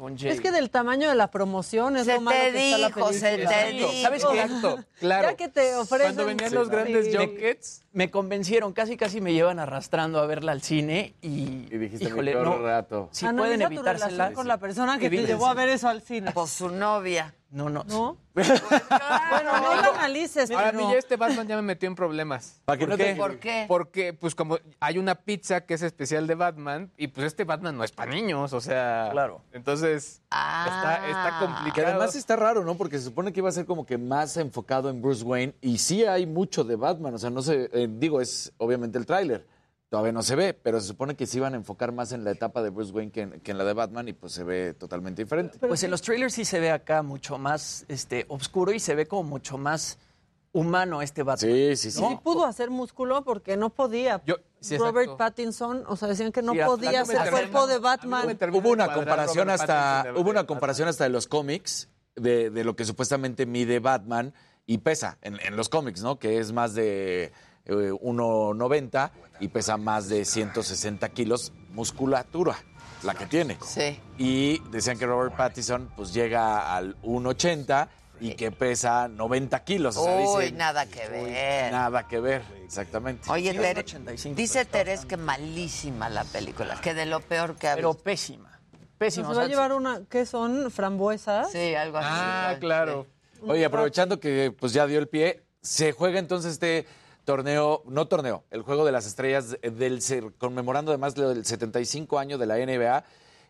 Con 0.00 0.14
Es 0.14 0.22
J-Lo. 0.22 0.40
que 0.42 0.50
del 0.50 0.70
tamaño 0.70 1.10
de 1.10 1.14
la 1.14 1.30
promoción 1.30 1.94
es 1.98 2.06
Se 2.06 2.14
lo 2.14 2.22
malo 2.22 2.38
te 2.40 2.52
que 2.52 2.64
está 2.64 2.78
la 2.78 2.86
dijo, 2.88 3.12
se 3.12 3.20
película. 3.20 3.50
te 3.58 3.70
dijo. 3.72 3.92
¿Sabes 4.00 4.24
qué? 4.24 4.40
Exacto, 4.40 4.78
claro. 4.98 5.28
Ya 5.28 5.36
que 5.36 5.48
te 5.48 5.74
ofrecen... 5.74 6.06
Cuando 6.14 6.24
venían 6.24 6.54
los 6.54 6.70
grandes 6.70 7.06
Sí. 7.10 7.16
junkets, 7.16 7.82
Me 7.92 8.10
convencieron, 8.10 8.72
casi 8.72 8.96
casi 8.96 9.20
me 9.20 9.34
llevan 9.34 9.58
arrastrando 9.58 10.18
a 10.20 10.26
verla 10.26 10.52
al 10.52 10.62
cine 10.62 11.14
y, 11.20 11.66
Y 11.70 11.76
dijiste, 11.76 12.06
híjole, 12.06 12.32
no, 12.34 12.58
rato. 12.62 13.08
si 13.12 13.26
Analiza 13.26 13.42
pueden 13.42 13.60
tu 13.60 13.66
evitársela. 13.66 14.06
relación 14.08 14.34
con 14.34 14.48
la 14.48 14.56
persona 14.56 14.98
que 14.98 15.10
te 15.10 15.26
llevó 15.26 15.46
a 15.48 15.54
ver 15.54 15.68
eso 15.68 15.88
al 15.88 16.00
cine. 16.00 16.30
Pues 16.32 16.50
su 16.50 16.70
novia. 16.70 17.34
No, 17.52 17.68
no. 17.68 17.82
¿No? 17.88 18.16
bueno, 18.34 19.60
no 19.60 19.82
lo 19.82 19.92
analices. 19.94 20.50
Ahora 20.52 20.68
a 20.68 20.70
pero- 20.72 20.86
mí 20.86 20.92
ya 20.92 20.98
este 20.98 21.16
Batman 21.16 21.48
ya 21.48 21.56
me 21.56 21.62
metió 21.62 21.88
en 21.88 21.94
problemas. 21.96 22.60
¿Para 22.64 22.78
que 22.78 22.86
te- 22.86 23.16
¿Por 23.16 23.38
qué? 23.38 23.64
Porque, 23.66 24.12
pues, 24.12 24.34
como 24.34 24.58
hay 24.78 24.98
una 24.98 25.16
pizza 25.16 25.62
que 25.62 25.74
es 25.74 25.82
especial 25.82 26.26
de 26.26 26.36
Batman, 26.36 26.90
y 26.96 27.08
pues 27.08 27.26
este 27.26 27.44
Batman 27.44 27.76
no 27.76 27.82
es 27.84 27.90
para 27.92 28.12
niños, 28.12 28.52
o 28.52 28.60
sea. 28.60 29.08
Claro. 29.12 29.42
Entonces, 29.52 30.22
Ah. 30.30 30.64
está, 30.66 31.08
está 31.08 31.38
Que 31.40 31.44
complicado. 31.46 31.88
además 31.88 32.14
está 32.14 32.36
raro, 32.36 32.64
¿no? 32.64 32.76
Porque 32.76 32.98
se 32.98 33.04
supone 33.04 33.32
que 33.32 33.40
iba 33.40 33.48
a 33.48 33.52
ser 33.52 33.66
como 33.66 33.84
que 33.84 33.98
más 33.98 34.36
enfocado 34.36 34.88
en 34.88 35.02
Bruce 35.02 35.24
Wayne 35.24 35.54
y 35.60 35.78
sí 35.78 36.04
hay 36.04 36.26
mucho 36.26 36.62
de 36.64 36.76
Batman, 36.76 37.14
o 37.14 37.18
sea, 37.18 37.30
no 37.30 37.42
sé, 37.42 37.68
eh, 37.72 37.88
digo, 37.90 38.20
es 38.20 38.52
obviamente 38.58 38.96
el 38.96 39.06
tráiler, 39.06 39.44
todavía 39.90 40.12
no 40.12 40.22
se 40.22 40.36
ve, 40.36 40.54
pero 40.54 40.80
se 40.80 40.86
supone 40.86 41.16
que 41.16 41.26
se 41.26 41.38
iban 41.38 41.52
a 41.52 41.56
enfocar 41.56 41.92
más 41.92 42.12
en 42.12 42.24
la 42.24 42.30
etapa 42.30 42.62
de 42.62 42.70
Bruce 42.70 42.92
Wayne 42.92 43.10
que 43.10 43.22
en, 43.22 43.40
que 43.40 43.50
en 43.50 43.58
la 43.58 43.64
de 43.64 43.74
Batman 43.74 44.08
y 44.08 44.12
pues 44.12 44.32
se 44.32 44.44
ve 44.44 44.72
totalmente 44.72 45.22
diferente. 45.22 45.58
Pues 45.58 45.82
en 45.82 45.90
los 45.90 46.00
trailers 46.00 46.32
sí 46.32 46.44
se 46.44 46.60
ve 46.60 46.70
acá 46.70 47.02
mucho 47.02 47.36
más 47.38 47.84
este, 47.88 48.24
oscuro 48.28 48.72
y 48.72 48.78
se 48.78 48.94
ve 48.94 49.06
como 49.06 49.24
mucho 49.24 49.58
más 49.58 49.98
humano 50.52 51.02
este 51.02 51.24
Batman. 51.24 51.50
Sí, 51.52 51.76
sí, 51.76 51.90
sí. 51.90 51.98
Sí 51.98 52.18
pudo 52.22 52.46
hacer 52.46 52.70
músculo 52.70 53.24
porque 53.24 53.56
no 53.56 53.70
podía. 53.70 54.22
Yo- 54.26 54.36
sí, 54.60 54.78
Robert. 54.78 55.16
Pattinson, 55.16 55.84
o 55.88 55.96
sea, 55.96 56.06
decían 56.06 56.30
que 56.30 56.42
no 56.42 56.52
Sí, 56.52 56.60
podía 56.64 57.02
hacer 57.02 57.30
cuerpo 57.30 57.66
de 57.66 57.74
no 57.74 57.80
Batman. 57.80 58.38
Hubo 58.52 58.70
una 58.70 58.92
comparación 58.92 59.50
hasta 59.50 60.06
hubo 60.16 60.30
una 60.30 60.46
comparación 60.46 60.88
hasta 60.88 61.04
de 61.04 61.10
los 61.10 61.26
cómics 61.26 61.88
de, 62.14 62.50
de 62.50 62.64
lo 62.64 62.76
que 62.76 62.84
supuestamente 62.84 63.44
mide 63.44 63.80
Batman 63.80 64.34
y 64.66 64.78
pesa 64.78 65.18
en, 65.22 65.36
en 65.44 65.56
los 65.56 65.68
cómics, 65.68 66.00
¿no? 66.02 66.20
Que 66.20 66.38
es 66.38 66.52
más 66.52 66.74
de 66.74 67.32
eh, 67.70 67.92
1.90 67.92 69.10
y 69.40 69.48
pesa 69.48 69.76
más 69.76 70.08
de 70.08 70.24
160 70.24 71.08
kilos 71.10 71.52
musculatura, 71.72 72.56
la 73.02 73.14
que 73.14 73.26
tiene. 73.26 73.56
Sí. 73.64 73.98
Y 74.18 74.58
decían 74.70 74.98
que 74.98 75.06
Robert 75.06 75.36
Pattinson 75.36 75.90
pues 75.96 76.12
llega 76.12 76.74
al 76.74 77.00
1.80 77.02 77.88
y 78.20 78.34
que 78.34 78.50
pesa 78.52 79.08
90 79.08 79.64
kilos. 79.64 79.96
O 79.96 80.04
sea, 80.04 80.16
Uy, 80.16 80.42
dicen, 80.42 80.58
nada 80.58 80.86
que 80.86 81.08
ver. 81.08 81.72
nada 81.72 82.06
que 82.06 82.20
ver, 82.20 82.42
exactamente. 82.64 83.30
Oye, 83.30 83.54
Tere, 83.54 83.80
85, 83.80 84.36
dice 84.36 84.64
Teres 84.64 85.06
que 85.06 85.16
malísima 85.16 86.08
la 86.10 86.24
película, 86.24 86.80
que 86.80 86.92
de 86.92 87.06
lo 87.06 87.20
peor 87.20 87.56
que 87.56 87.68
ha 87.68 87.76
Pero 87.76 87.90
visto. 87.90 88.04
pésima. 88.04 88.60
Pésima. 88.98 89.28
va 89.28 89.32
o 89.32 89.34
sea, 89.36 89.44
a 89.44 89.48
llevar 89.48 89.72
una, 89.72 90.02
¿qué 90.10 90.26
son? 90.26 90.70
¿Frambuesas? 90.70 91.50
Sí, 91.50 91.74
algo 91.74 91.96
así. 91.98 92.08
Ah, 92.10 92.42
igual, 92.48 92.60
claro. 92.60 93.06
Oye, 93.46 93.64
aprovechando 93.64 94.20
que 94.20 94.54
pues 94.58 94.74
ya 94.74 94.86
dio 94.86 94.98
el 94.98 95.08
pie, 95.08 95.42
se 95.62 95.92
juega 95.92 96.18
entonces 96.18 96.52
este 96.52 96.86
torneo, 97.30 97.84
no 97.86 98.08
torneo, 98.08 98.42
el 98.50 98.62
juego 98.62 98.84
de 98.84 98.90
las 98.90 99.06
estrellas 99.06 99.56
del 99.62 100.02
conmemorando 100.36 100.90
además 100.90 101.14
del 101.14 101.44
75 101.44 102.18
año 102.18 102.38
de 102.38 102.46
la 102.46 102.56
NBA. 102.56 103.04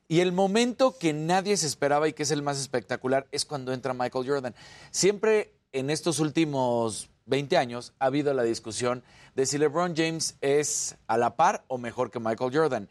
Y 0.06 0.20
el 0.20 0.32
momento 0.32 0.98
que 0.98 1.14
nadie 1.14 1.56
se 1.56 1.66
esperaba 1.66 2.06
y 2.06 2.12
que 2.12 2.24
es 2.24 2.30
el 2.30 2.42
más 2.42 2.60
espectacular 2.60 3.26
es 3.32 3.46
cuando 3.46 3.72
entra 3.72 3.94
Michael 3.94 4.28
Jordan. 4.28 4.54
Siempre 4.90 5.54
en 5.72 5.88
estos 5.88 6.18
últimos 6.18 7.08
20 7.24 7.56
años 7.56 7.94
ha 8.00 8.06
habido 8.06 8.34
la 8.34 8.42
discusión 8.42 9.02
de 9.34 9.46
si 9.46 9.56
LeBron 9.56 9.96
James 9.96 10.36
es 10.42 10.98
a 11.06 11.16
la 11.16 11.36
par 11.36 11.64
o 11.68 11.78
mejor 11.78 12.10
que 12.10 12.20
Michael 12.20 12.54
Jordan. 12.54 12.90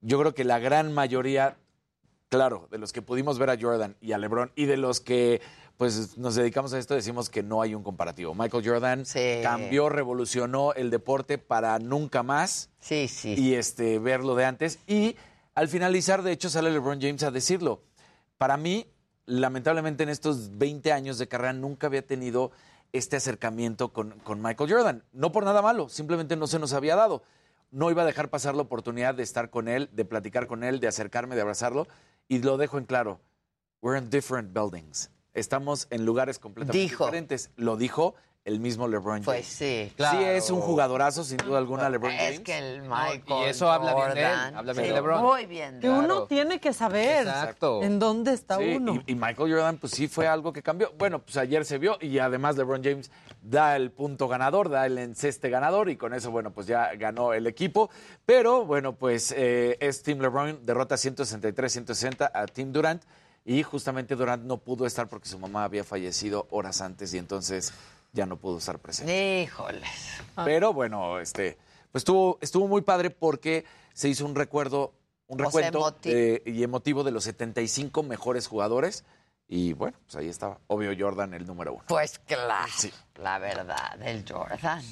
Yo 0.00 0.18
creo 0.18 0.34
que 0.34 0.42
la 0.42 0.58
gran 0.58 0.92
mayoría 0.92 1.58
Claro, 2.34 2.66
de 2.72 2.78
los 2.78 2.92
que 2.92 3.00
pudimos 3.00 3.38
ver 3.38 3.48
a 3.50 3.56
Jordan 3.60 3.96
y 4.00 4.10
a 4.10 4.18
LeBron 4.18 4.50
y 4.56 4.64
de 4.64 4.76
los 4.76 5.00
que 5.00 5.40
pues 5.76 6.16
nos 6.18 6.34
dedicamos 6.36 6.72
a 6.72 6.78
esto 6.78 6.94
decimos 6.94 7.28
que 7.30 7.42
no 7.42 7.60
hay 7.62 7.74
un 7.74 7.82
comparativo. 7.82 8.34
Michael 8.34 8.66
Jordan 8.66 9.04
Sí. 9.06 9.40
cambió, 9.42 9.88
revolucionó 9.88 10.72
el 10.74 10.90
deporte 10.90 11.38
para 11.38 11.78
nunca 11.78 12.22
más 12.22 12.70
Sí, 12.80 13.08
sí. 13.08 13.34
y 13.36 13.54
este 13.54 13.98
verlo 13.98 14.34
de 14.34 14.44
antes 14.44 14.78
y 14.86 15.16
al 15.54 15.68
finalizar 15.68 16.22
de 16.22 16.32
hecho 16.32 16.48
sale 16.50 16.70
LeBron 16.70 17.00
James 17.00 17.22
a 17.24 17.30
decirlo. 17.30 17.82
Para 18.38 18.56
mí, 18.56 18.86
lamentablemente 19.26 20.02
en 20.02 20.08
estos 20.10 20.58
20 20.58 20.92
años 20.92 21.18
de 21.18 21.28
carrera 21.28 21.52
nunca 21.52 21.86
había 21.86 22.06
tenido 22.06 22.50
este 22.92 23.16
acercamiento 23.16 23.92
con, 23.92 24.10
con 24.20 24.40
Michael 24.40 24.70
Jordan. 24.72 25.04
No 25.12 25.32
por 25.32 25.44
nada 25.44 25.62
malo, 25.62 25.88
simplemente 25.88 26.36
no 26.36 26.46
se 26.46 26.58
nos 26.60 26.72
había 26.72 26.94
dado. 26.94 27.22
No 27.72 27.90
iba 27.90 28.02
a 28.02 28.06
dejar 28.06 28.30
pasar 28.30 28.54
la 28.54 28.62
oportunidad 28.62 29.16
de 29.16 29.24
estar 29.24 29.50
con 29.50 29.66
él, 29.66 29.88
de 29.92 30.04
platicar 30.04 30.46
con 30.46 30.62
él, 30.62 30.78
de 30.78 30.86
acercarme, 30.86 31.34
de 31.34 31.40
abrazarlo. 31.40 31.88
Y 32.28 32.38
lo 32.38 32.56
dejo 32.56 32.78
en 32.78 32.84
claro. 32.84 33.18
We're 33.82 33.98
in 33.98 34.10
different 34.10 34.52
buildings. 34.52 35.10
Estamos 35.34 35.86
en 35.90 36.04
lugares 36.06 36.38
completamente 36.38 36.78
Dijo. 36.78 37.04
diferentes. 37.04 37.50
Lo 37.56 37.76
dijo 37.76 38.14
el 38.44 38.60
mismo 38.60 38.86
LeBron 38.88 39.22
James. 39.22 39.24
Pues 39.24 39.46
sí. 39.46 39.90
Sí 39.96 40.16
es 40.22 40.50
un 40.50 40.60
jugadorazo, 40.60 41.24
sin 41.24 41.38
duda 41.38 41.56
alguna, 41.56 41.88
LeBron 41.88 42.12
James. 42.12 42.34
Es 42.34 42.40
que 42.40 42.58
el 42.58 42.82
Michael 42.82 43.22
y 43.26 43.44
eso 43.44 43.70
habla 43.72 43.94
bien 43.94 44.12
de 44.14 44.20
él, 44.20 44.26
Jordan, 44.28 44.56
habla 44.56 44.72
bien 44.74 44.84
de 44.86 44.92
LeBron. 44.92 45.22
Muy 45.22 45.46
bien. 45.46 45.80
Que 45.80 45.88
uno 45.88 46.26
tiene 46.26 46.60
que 46.60 46.74
saber 46.74 47.26
Exacto. 47.26 47.82
en 47.82 47.98
dónde 47.98 48.34
está 48.34 48.58
Sí, 48.58 48.74
uno. 48.76 49.02
Y, 49.06 49.12
y 49.12 49.14
Michael 49.14 49.50
Jordan, 49.50 49.78
pues 49.78 49.94
sí 49.94 50.08
fue 50.08 50.26
algo 50.26 50.52
que 50.52 50.62
cambió. 50.62 50.92
Bueno, 50.98 51.20
pues 51.20 51.38
ayer 51.38 51.64
se 51.64 51.78
vio 51.78 51.96
y 52.02 52.18
además 52.18 52.56
LeBron 52.58 52.84
James 52.84 53.10
da 53.40 53.76
el 53.76 53.90
punto 53.90 54.28
ganador, 54.28 54.68
da 54.68 54.84
el 54.84 54.98
enceste 54.98 55.48
ganador 55.48 55.88
y 55.88 55.96
con 55.96 56.12
eso, 56.12 56.30
bueno, 56.30 56.50
pues 56.50 56.66
ya 56.66 56.94
ganó 56.96 57.32
el 57.32 57.46
equipo. 57.46 57.88
Pero 58.26 58.66
bueno, 58.66 58.94
pues 58.94 59.32
eh, 59.34 59.78
es 59.80 60.02
Team 60.02 60.18
LeBron, 60.20 60.66
derrota 60.66 60.96
163-160 60.96 62.30
a 62.34 62.46
Team 62.46 62.72
Durant 62.72 63.02
y 63.44 63.62
justamente 63.62 64.16
Durant 64.16 64.44
no 64.44 64.58
pudo 64.58 64.86
estar 64.86 65.08
porque 65.08 65.28
su 65.28 65.38
mamá 65.38 65.64
había 65.64 65.84
fallecido 65.84 66.46
horas 66.50 66.80
antes 66.80 67.12
y 67.14 67.18
entonces 67.18 67.72
ya 68.12 68.26
no 68.26 68.36
pudo 68.36 68.58
estar 68.58 68.78
presente. 68.78 69.42
Híjoles. 69.42 69.88
Pero 70.44 70.72
bueno, 70.72 71.18
este, 71.18 71.58
pues 71.92 72.00
estuvo, 72.02 72.38
estuvo 72.40 72.68
muy 72.68 72.82
padre 72.82 73.10
porque 73.10 73.64
se 73.92 74.08
hizo 74.08 74.24
un 74.24 74.34
recuerdo, 74.34 74.94
un 75.26 75.40
O 75.40 75.50
sea, 75.50 75.60
recuento 75.60 75.78
emotivo. 75.88 76.14
eh, 76.16 76.42
y 76.46 76.62
emotivo 76.62 77.04
de 77.04 77.10
los 77.10 77.24
75 77.24 78.02
mejores 78.02 78.46
jugadores. 78.46 79.04
Y 79.46 79.74
bueno, 79.74 79.98
pues 80.06 80.16
ahí 80.16 80.28
estaba. 80.30 80.58
Obvio 80.68 80.92
Jordan, 80.98 81.34
el 81.34 81.46
número 81.46 81.74
uno. 81.74 81.84
Pues 81.88 82.18
claro, 82.20 82.72
Sí. 82.74 82.90
la 83.16 83.38
verdad, 83.38 84.00
el 84.02 84.24
Jordan. 84.26 84.82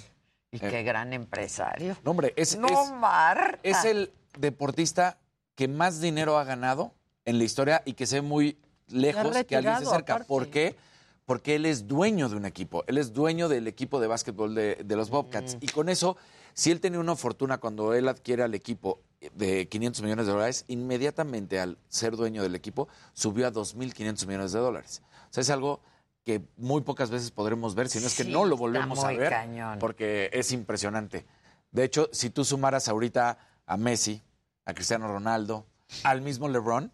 Y 0.51 0.57
Eh. 0.57 0.69
qué 0.69 0.83
gran 0.83 1.15
empresario. 1.15 1.97
No, 2.05 2.11
hombre, 2.11 2.35
es, 2.37 2.59
No, 2.59 2.69
es, 2.69 2.91
Marta. 2.93 3.59
es 3.63 3.85
el 3.87 4.13
deportista 4.39 5.19
que 5.55 5.69
más 5.69 6.01
dinero 6.03 6.37
ha 6.39 6.45
ganado 6.45 6.93
en 7.25 7.39
la 7.39 7.45
historia 7.45 7.83
y 7.85 7.95
que 7.95 8.07
se 8.07 8.17
ve 8.17 8.23
muy 8.23 8.59
lejos 8.89 9.37
que 9.45 9.57
alguien 9.57 9.79
se 9.79 9.85
acerca. 9.87 10.15
aparte. 10.15 10.29
¿Por 10.29 10.49
qué? 10.49 10.77
Porque 11.25 11.55
él 11.55 11.67
es 11.67 11.87
dueño 11.87 12.29
de 12.29 12.37
un 12.37 12.45
equipo. 12.47 12.85
Él 12.87 12.99
es 12.99 13.13
dueño 13.13 13.49
del 13.49 13.69
equipo 13.69 14.01
de 14.01 14.07
básquetbol 14.09 14.55
de, 14.55 14.77
de 14.85 14.97
los 14.97 15.09
Bobcats. 15.09 15.57
Y 15.61 15.69
con 15.69 15.89
eso, 15.89 16.17
si 16.53 16.71
él 16.71 16.81
tenía 16.81 16.99
una 16.99 17.17
fortuna 17.17 17.59
cuando 17.59 17.95
él 17.95 18.09
adquiere 18.09 18.43
al 18.43 18.55
equipo 18.55 19.01
de 19.35 19.69
500 19.69 20.03
millones 20.03 20.27
de 20.27 20.33
dólares, 20.33 20.65
inmediatamente 20.69 21.61
al 21.61 21.79
ser 21.89 22.17
dueño 22.17 22.43
del 22.43 22.55
equipo, 22.55 22.89
subió 23.13 23.47
a 23.47 23.53
2.500 23.53 24.27
millones 24.27 24.53
de 24.53 24.59
dólares. 24.59 25.03
O 25.31 25.33
sea, 25.33 25.43
es 25.43 25.51
algo 25.51 25.81
que 26.25 26.43
muy 26.57 26.83
pocas 26.83 27.11
veces 27.11 27.31
podremos 27.31 27.75
ver, 27.75 27.89
si 27.89 27.99
no 28.01 28.07
es 28.07 28.17
que 28.17 28.25
no 28.25 28.45
lo 28.45 28.57
volvemos 28.57 29.03
a 29.05 29.09
ver, 29.09 29.31
cañón. 29.31 29.79
porque 29.79 30.31
es 30.33 30.53
impresionante. 30.53 31.27
De 31.71 31.85
hecho, 31.85 32.09
si 32.13 32.31
tú 32.31 32.45
sumaras 32.45 32.89
ahorita 32.89 33.39
a 33.67 33.77
Messi, 33.77 34.23
a 34.65 34.75
Cristiano 34.75 35.09
Ronaldo, 35.09 35.67
al 36.05 36.21
mismo 36.21 36.49
LeBron, 36.49 36.93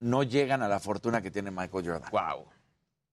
no 0.00 0.22
llegan 0.22 0.62
a 0.62 0.68
la 0.68 0.80
fortuna 0.80 1.20
que 1.22 1.30
tiene 1.30 1.50
Michael 1.50 1.84
Jordan. 1.86 2.10
Wow. 2.10 2.46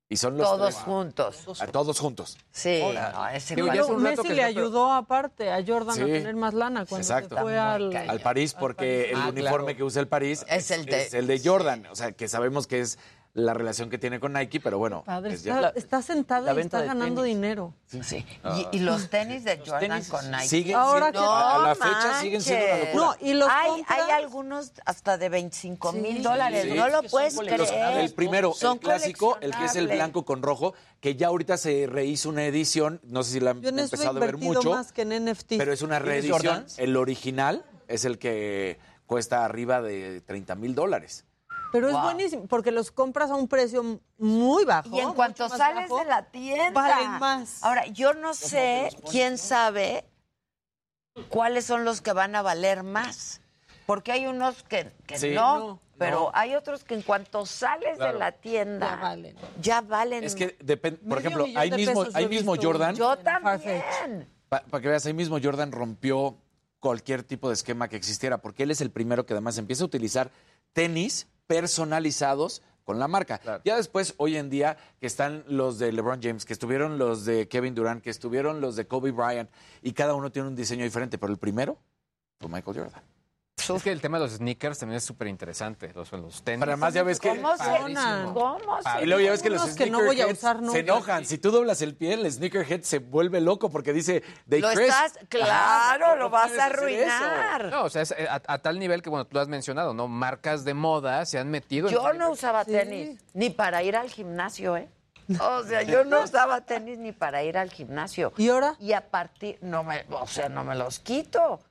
Y 0.08 0.18
son 0.18 0.38
los 0.38 0.48
Todos 0.48 0.70
tres. 0.76 0.84
juntos. 0.86 1.62
A 1.62 1.66
todos 1.68 2.00
juntos. 2.00 2.38
Sí, 2.52 2.80
Hola. 2.84 3.12
no, 3.12 3.28
ese 3.30 3.56
Digo, 3.56 3.72
es 3.72 3.90
Messi 3.90 4.22
que 4.28 4.34
le 4.36 4.44
ayudó 4.44 4.94
aparte 4.94 5.52
a 5.52 5.64
Jordan 5.66 5.90
a 6.00 6.06
Sí. 6.06 6.12
tener 6.12 6.36
más 6.36 6.54
lana 6.54 6.86
cuando 6.86 7.02
Exacto. 7.04 7.36
se 7.36 7.42
fue 7.42 7.58
al, 7.58 7.96
al 7.96 8.20
París 8.20 8.54
porque 8.54 9.10
el 9.10 9.16
Ah, 9.16 9.30
uniforme 9.30 9.42
claro. 9.74 9.78
que 9.78 9.84
usa 9.84 10.02
el 10.02 10.08
París 10.08 10.46
Es 10.48 10.70
el 10.70 10.86
de- 10.86 11.10
de 11.10 11.42
Jordan. 11.44 11.88
O 11.88 11.96
sea, 11.96 12.12
que 12.12 12.28
sabemos 12.28 12.68
que 12.68 12.82
es 12.82 13.00
la 13.36 13.54
relación 13.54 13.90
que 13.90 13.98
tiene 13.98 14.20
con 14.22 14.32
Nike, 14.32 14.62
pero 14.62 14.78
bueno. 14.78 15.04
Padre, 15.06 15.34
es 15.34 15.44
ya- 15.44 15.58
está, 15.58 15.70
está 15.78 16.02
sentado 16.02 16.46
la 16.46 16.54
y 16.54 16.60
está 16.64 16.82
ganando 16.84 17.22
tenis. 17.22 17.36
dinero. 17.36 17.74
Sí. 18.02 18.26
Y, 18.72 18.78
y 18.78 18.80
los 18.80 19.10
tenis 19.10 19.44
de 19.44 19.58
Jordan 19.60 20.04
con 20.06 20.32
Nike. 20.32 20.48
siguen 20.48 20.76
Ahora 20.78 21.12
siendo- 21.12 21.20
que- 21.20 21.26
a 21.28 21.58
la 21.60 21.68
No 21.68 21.76
fecha 21.76 22.22
siguen 22.22 22.42
siendo 22.42 22.66
una 22.66 22.74
manches. 22.76 22.96
locura. 22.96 23.18
No, 23.20 23.28
y 23.28 23.34
los 23.34 23.50
hay, 23.50 23.70
compras- 23.72 24.00
hay 24.00 24.12
algunos 24.12 24.72
hasta 24.86 25.18
de 25.18 25.28
25 25.30 25.92
mil 25.92 26.16
Sí. 26.18 26.24
dólares. 26.24 26.64
Sí. 26.64 26.74
No 26.78 26.88
lo 26.88 27.04
puedes 27.04 27.34
Los- 27.36 27.44
creer. 27.46 28.00
el 28.00 28.14
primero, 28.14 28.54
Son 28.54 28.74
el 28.76 28.80
clásico, 28.80 29.38
el 29.42 29.54
que 29.54 29.66
es 29.66 29.76
el 29.76 29.90
blanco 29.90 30.24
con 30.24 30.42
rojo, 30.42 30.74
que 31.02 31.18
ya 31.18 31.28
ahorita 31.28 31.58
se 31.58 31.88
rehizo 31.88 32.30
una 32.30 32.46
edición, 32.46 33.02
no 33.04 33.22
sé 33.24 33.34
si 33.34 33.40
la 33.42 33.52
han 33.52 33.62
Yo 33.62 33.68
empezado 33.68 34.12
a 34.12 34.14
ver 34.14 34.38
mucho, 34.38 34.72
más 34.72 34.94
que 34.94 35.02
en 35.02 35.12
NFT. 35.12 35.58
pero 35.58 35.74
es 35.74 35.82
una 35.82 35.98
¿Tienes 36.02 36.24
reedición. 36.30 36.66
El 36.78 36.96
original 36.96 37.66
es 37.90 38.06
el 38.06 38.18
que 38.18 38.80
cuesta 39.08 39.44
arriba 39.44 39.82
de 39.82 40.22
30 40.22 40.56
mil 40.56 40.74
dólares. 40.74 41.25
Pero 41.76 41.90
es 41.90 42.02
buenísimo 42.02 42.48
porque 42.48 42.72
los 42.72 42.92
compras 42.92 43.30
a 43.32 43.36
un 43.36 43.48
precio 43.48 44.00
muy 44.18 44.66
bajo. 44.66 44.96
Y 44.96 45.00
en 45.00 45.14
cuanto 45.14 45.50
sales 45.50 45.90
bajo, 45.90 46.00
de 46.00 46.06
la 46.06 46.24
tienda. 46.24 46.72
valen 46.72 47.12
más. 47.20 47.64
Ahora, 47.64 47.86
yo 47.88 48.14
no 48.14 48.34
sé 48.34 48.90
quién 49.12 49.38
sabe 49.38 50.06
cuáles 51.30 51.66
son 51.66 51.86
los 51.86 52.02
que 52.02 52.14
van 52.14 52.36
a 52.36 52.42
valer 52.42 52.84
más. 52.84 53.42
Porque 53.86 54.12
hay 54.12 54.26
unos 54.26 54.64
que, 54.64 54.92
que 55.06 55.18
Sí. 55.20 55.32
no, 55.32 55.60
No, 55.60 55.80
pero 55.98 56.20
no. 56.20 56.32
hay 56.34 56.56
otros 56.56 56.84
que 56.84 56.96
en 56.96 57.04
cuanto 57.04 57.46
sales 57.46 57.98
Claro. 57.98 58.14
de 58.14 58.20
la 58.20 58.32
tienda 58.32 58.90
Ya 58.90 58.96
valen. 59.02 59.36
ya 59.62 59.82
valen. 59.82 60.24
Es 60.24 60.36
que 60.36 60.58
depende, 60.60 61.00
por 61.08 61.20
ejemplo, 61.20 61.46
ahí 61.56 61.70
mismo, 61.72 62.04
ahí 62.14 62.28
mismo 62.28 62.56
Jordan, 62.60 62.96
yo 62.96 63.16
también. 63.18 64.28
para 64.50 64.82
que 64.82 64.88
veas, 64.90 65.06
ahí 65.06 65.14
mismo 65.14 65.38
Jordan 65.42 65.72
rompió 65.72 66.36
cualquier 66.80 67.24
tipo 67.24 67.48
de 67.48 67.54
esquema 67.54 67.88
que 67.88 67.96
existiera, 67.96 68.40
porque 68.40 68.64
él 68.64 68.72
es 68.72 68.82
el 68.82 68.90
primero 68.92 69.26
que 69.26 69.34
además 69.34 69.58
empieza 69.58 69.84
a 69.84 69.88
utilizar 69.88 70.32
tenis 70.74 71.28
personalizados 71.48 72.62
con 72.84 73.00
la 73.00 73.08
marca. 73.08 73.42
Ya 73.66 73.76
después, 73.76 74.14
hoy 74.18 74.38
en 74.38 74.50
día, 74.50 74.78
que 75.00 75.08
están 75.08 75.44
los 75.48 75.80
de 75.80 75.92
LeBron 75.92 76.22
James, 76.22 76.46
que 76.46 76.54
estuvieron 76.54 76.98
los 76.98 77.26
de 77.26 77.48
Kevin 77.48 77.76
Durant, 77.76 78.04
que 78.04 78.12
estuvieron 78.12 78.62
los 78.62 78.76
de 78.76 78.88
Kobe 78.88 79.12
Bryant, 79.12 79.50
y 79.82 79.94
cada 79.94 80.14
uno 80.14 80.32
tiene 80.32 80.48
un 80.48 80.56
diseño 80.56 80.84
diferente, 80.84 81.18
pero 81.18 81.34
el 81.34 81.40
primero 81.40 81.78
fue 82.40 82.48
Michael 82.50 82.78
Jordan. 82.78 83.15
Es 83.58 83.84
que 83.84 83.92
el 83.92 84.02
tema 84.02 84.20
de 84.20 84.26
los 84.26 84.34
sneakers 84.34 84.78
también 84.80 84.98
es 84.98 85.04
súper 85.04 85.28
interesante. 85.28 85.92
Los, 85.94 86.12
los 86.12 86.44
tenis. 86.44 86.60
Pero 86.60 86.74
además 86.74 86.94
ya 86.94 87.04
ves 87.04 87.20
que... 87.20 87.30
¿Cómo 87.30 87.58
se 87.58 87.64
Padrísimo. 87.64 88.34
¿Cómo 88.34 88.80
se 88.82 89.04
Y 89.04 89.06
luego 89.08 89.22
ya 89.22 89.32
ves 89.32 89.42
que 89.42 89.50
los 89.50 89.64
Unos 89.64 89.76
que 89.76 89.90
no 89.90 90.04
voy 90.04 90.22
a 90.22 90.28
usar 90.28 90.58
nunca. 90.58 90.72
se 90.74 90.80
enojan. 90.80 91.26
Si 91.26 91.38
tú 91.38 91.52
doblas 91.52 91.82
el 91.82 91.96
pie, 91.96 92.14
el 92.14 92.32
sneakerhead 92.32 92.82
se 92.82 93.00
vuelve 93.00 93.42
loco 93.42 93.70
porque 93.70 93.94
dice, 93.94 94.24
they 94.48 94.62
Lo 94.62 94.70
estás, 94.70 95.18
claro, 95.30 96.06
Ajá, 96.06 96.16
lo 96.16 96.30
vas 96.30 96.58
a 96.58 96.66
arruinar. 96.66 97.72
No, 97.72 97.86
o 97.86 97.90
sea, 97.90 98.04
es 98.04 98.12
eh, 98.12 98.28
a, 98.30 98.42
a 98.46 98.58
tal 98.60 98.78
nivel 98.78 99.02
que, 99.02 99.10
bueno, 99.10 99.26
tú 99.26 99.36
lo 99.36 99.42
has 99.42 99.48
mencionado, 99.48 99.94
¿no? 99.94 100.08
Marcas 100.08 100.64
de 100.64 100.74
moda 100.74 101.26
se 101.26 101.40
han 101.40 101.50
metido 101.50 101.88
en 101.88 101.94
Yo 101.94 102.14
no 102.14 102.32
usaba 102.32 102.66
tenis, 102.66 103.20
ni 103.34 103.50
para 103.50 103.82
ir 103.84 103.96
al 103.96 104.10
gimnasio, 104.10 104.78
¿eh? 104.78 104.90
O 105.42 105.64
sea, 105.64 105.82
yo 105.82 106.04
no 106.04 106.22
usaba 106.22 106.62
tenis 106.62 107.00
ni 107.00 107.12
para 107.12 107.44
ir 107.44 107.58
al 107.58 107.72
gimnasio. 107.72 108.32
¿Y 108.38 108.50
ahora? 108.50 108.76
Y 108.80 108.94
a 108.94 109.10
partir, 109.10 109.58
no 109.62 109.84
me, 109.84 110.06
o 110.12 110.28
sea, 110.28 110.50
no 110.50 110.64
me 110.64 110.76
los 110.76 111.00
quito. 111.00 111.62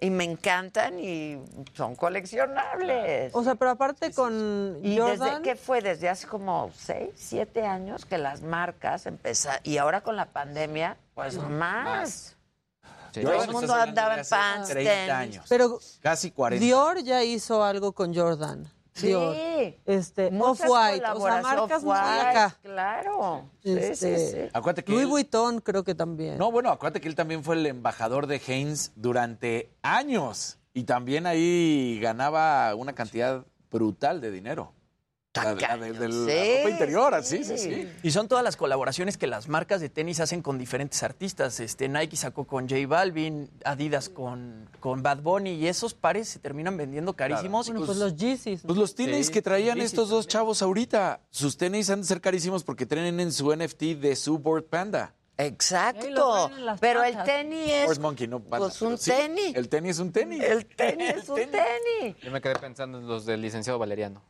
Y 0.00 0.10
me 0.10 0.22
encantan 0.22 1.00
y 1.00 1.42
son 1.74 1.96
coleccionables. 1.96 3.34
O 3.34 3.42
sea, 3.42 3.56
pero 3.56 3.72
aparte 3.72 4.12
con 4.12 4.78
¿Y 4.82 4.96
Jordan, 4.98 5.18
desde 5.18 5.42
qué 5.42 5.56
fue? 5.56 5.82
Desde 5.82 6.08
hace 6.08 6.28
como 6.28 6.70
seis, 6.72 7.10
siete 7.16 7.66
años 7.66 8.04
que 8.04 8.16
las 8.16 8.42
marcas 8.42 9.06
empezaron. 9.06 9.60
Y 9.64 9.78
ahora 9.78 10.02
con 10.02 10.14
la 10.14 10.26
pandemia, 10.26 10.96
pues 11.14 11.36
más. 11.38 12.36
Sí. 13.12 13.22
Todo 13.22 13.42
el 13.42 13.50
mundo 13.50 13.74
andaba 13.74 14.18
en 14.18 14.26
pants, 14.28 14.68
30 14.68 14.90
tenis. 14.90 15.10
años. 15.10 15.46
pero 15.48 15.80
Casi 16.00 16.30
40. 16.30 16.64
Dior 16.64 17.02
ya 17.02 17.24
hizo 17.24 17.64
algo 17.64 17.92
con 17.92 18.14
Jordan. 18.14 18.70
Sí. 18.98 19.06
Dior. 19.08 19.36
Este, 19.86 20.30
Muchas 20.30 20.68
Off-White, 20.68 21.04
o 21.14 21.20
sea, 21.22 21.42
marcas 21.42 21.82
muy 21.84 21.96
acá. 21.96 22.58
Claro. 22.62 23.50
Sí, 23.62 23.72
Este, 23.78 24.18
sí, 24.18 24.32
sí. 24.32 24.38
Acuérdate 24.52 24.84
que. 24.84 24.92
Louis 24.92 25.04
él- 25.04 25.08
Vuitton 25.10 25.60
creo 25.60 25.84
que 25.84 25.94
también. 25.94 26.38
No, 26.38 26.50
bueno, 26.50 26.70
acuérdate 26.70 27.00
que 27.00 27.08
él 27.08 27.14
también 27.14 27.42
fue 27.44 27.54
el 27.56 27.66
embajador 27.66 28.26
de 28.26 28.40
Heinz 28.46 28.92
durante 28.96 29.70
años 29.82 30.58
y 30.74 30.84
también 30.84 31.26
ahí 31.26 31.98
ganaba 32.00 32.74
una 32.74 32.94
cantidad 32.94 33.44
brutal 33.70 34.20
de 34.20 34.30
dinero. 34.30 34.72
La 35.44 35.76
de, 35.76 35.92
de 35.92 36.08
la 36.08 36.58
ropa 36.58 36.70
interior, 36.70 37.22
sí, 37.22 37.44
sí, 37.44 37.58
sí. 37.58 37.88
Y 38.02 38.10
son 38.10 38.28
todas 38.28 38.44
las 38.44 38.56
colaboraciones 38.56 39.16
que 39.16 39.26
las 39.26 39.48
marcas 39.48 39.80
de 39.80 39.88
tenis 39.88 40.20
hacen 40.20 40.42
con 40.42 40.58
diferentes 40.58 41.02
artistas. 41.02 41.60
Este, 41.60 41.88
Nike 41.88 42.16
sacó 42.16 42.46
con 42.46 42.68
J 42.68 42.86
Balvin, 42.86 43.50
Adidas 43.64 44.08
con, 44.08 44.68
con 44.80 45.02
Bad 45.02 45.22
Bunny 45.22 45.52
y 45.52 45.66
esos 45.66 45.94
pares 45.94 46.28
se 46.28 46.38
terminan 46.38 46.76
vendiendo 46.76 47.14
carísimos. 47.14 47.68
Bueno, 47.68 47.86
pues 47.86 47.98
los 47.98 48.16
Yeezys. 48.16 48.62
Pues 48.62 48.78
los 48.78 48.94
tenis 48.94 49.26
Sí, 49.26 49.32
que 49.32 49.42
traían 49.42 49.76
Yeezys 49.76 49.92
estos 49.92 50.08
dos 50.10 50.26
chavos 50.26 50.62
ahorita, 50.62 51.20
sus 51.30 51.56
tenis 51.56 51.90
han 51.90 52.00
de 52.00 52.06
ser 52.06 52.20
carísimos 52.20 52.64
porque 52.64 52.86
tienen 52.86 53.20
en 53.20 53.32
su 53.32 53.54
NFT 53.54 53.82
de 54.00 54.16
su 54.16 54.38
Board 54.38 54.64
Panda. 54.64 55.14
Exacto. 55.38 56.50
traen 56.50 56.76
Pero 56.80 57.04
el 57.04 57.22
tenis 57.22 57.70
es 57.70 57.88
Horse 57.88 58.00
Monkey, 58.00 58.26
no 58.26 58.40
panda, 58.40 58.66
pues 58.66 58.82
un 58.82 58.98
sí, 58.98 59.12
tenis. 59.12 59.54
El 59.54 59.68
tenis 59.68 59.90
es 59.92 59.98
un 60.00 60.12
tenis. 60.12 60.42
El 60.42 60.66
tenis 60.66 61.08
es 61.16 61.28
un 61.28 61.36
tenis. 61.36 62.16
Yo 62.22 62.30
me 62.30 62.40
quedé 62.40 62.56
pensando 62.56 62.98
en 62.98 63.06
los 63.06 63.24
del 63.24 63.40
licenciado 63.40 63.78
Valeriano. 63.78 64.22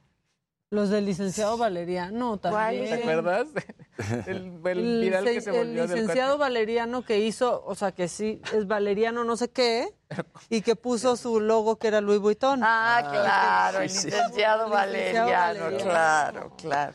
Los 0.71 0.91
del 0.91 1.07
licenciado 1.07 1.57
Valeriano 1.57 2.37
también. 2.37 2.85
¿Te 2.85 2.95
acuerdas? 2.95 3.47
El, 4.27 4.61
el 4.65 4.79
El, 4.79 5.01
viral 5.01 5.25
que 5.25 5.41
se 5.41 5.51
el 5.51 5.57
volvió 5.57 5.87
del 5.89 6.01
licenciado. 6.01 6.39
Valeriano 6.39 7.03
que 7.03 7.19
hizo, 7.19 7.65
o 7.67 7.75
sea, 7.75 7.91
que 7.91 8.07
sí, 8.07 8.41
es 8.55 8.69
Valeriano 8.69 9.25
no 9.25 9.37
sé 9.37 9.51
qué, 9.51 9.93
y 10.51 10.61
que 10.61 10.77
puso 10.77 11.17
su 11.17 11.41
logo 11.41 11.77
que 11.77 11.89
era 11.89 12.01
Louis 12.01 12.21
Vuitton. 12.21 12.61
Ah, 12.63 13.01
claro, 13.11 13.81
el 13.81 13.91
sí. 13.91 14.07
licenciado 14.07 14.69
Valeriano. 14.69 15.77
claro, 15.79 16.53
claro. 16.57 16.93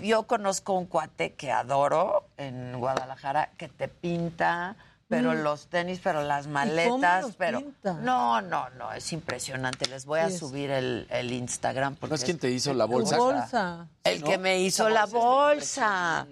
Yo 0.00 0.24
conozco 0.28 0.74
un 0.74 0.86
cuate 0.86 1.34
que 1.34 1.50
adoro 1.50 2.28
en 2.36 2.78
Guadalajara 2.78 3.50
que 3.56 3.68
te 3.68 3.88
pinta, 3.88 4.76
pero 5.10 5.32
Mm. 5.34 5.42
los 5.42 5.66
tenis, 5.66 6.00
pero 6.02 6.22
las 6.22 6.46
maletas, 6.46 7.34
pero 7.36 7.58
pinta? 7.58 7.94
no, 7.94 8.40
no, 8.40 8.70
no, 8.70 8.92
es 8.92 9.12
impresionante. 9.12 9.86
Les 9.90 10.06
voy 10.06 10.20
a 10.20 10.30
Sí, 10.30 10.38
subir 10.38 10.70
el, 10.70 11.06
el 11.10 11.32
Instagram 11.32 11.96
porque 11.96 12.10
¿No 12.12 12.14
es 12.14 12.24
quien 12.24 12.38
te 12.38 12.48
hizo 12.50 12.72
la 12.72 12.84
bolsa? 12.86 13.18
bolsa. 13.18 13.86
el 14.04 14.20
¿no? 14.20 14.26
que 14.28 14.38
me 14.38 14.60
hizo 14.60 14.88
la 14.88 15.04
bolsa. 15.06 16.26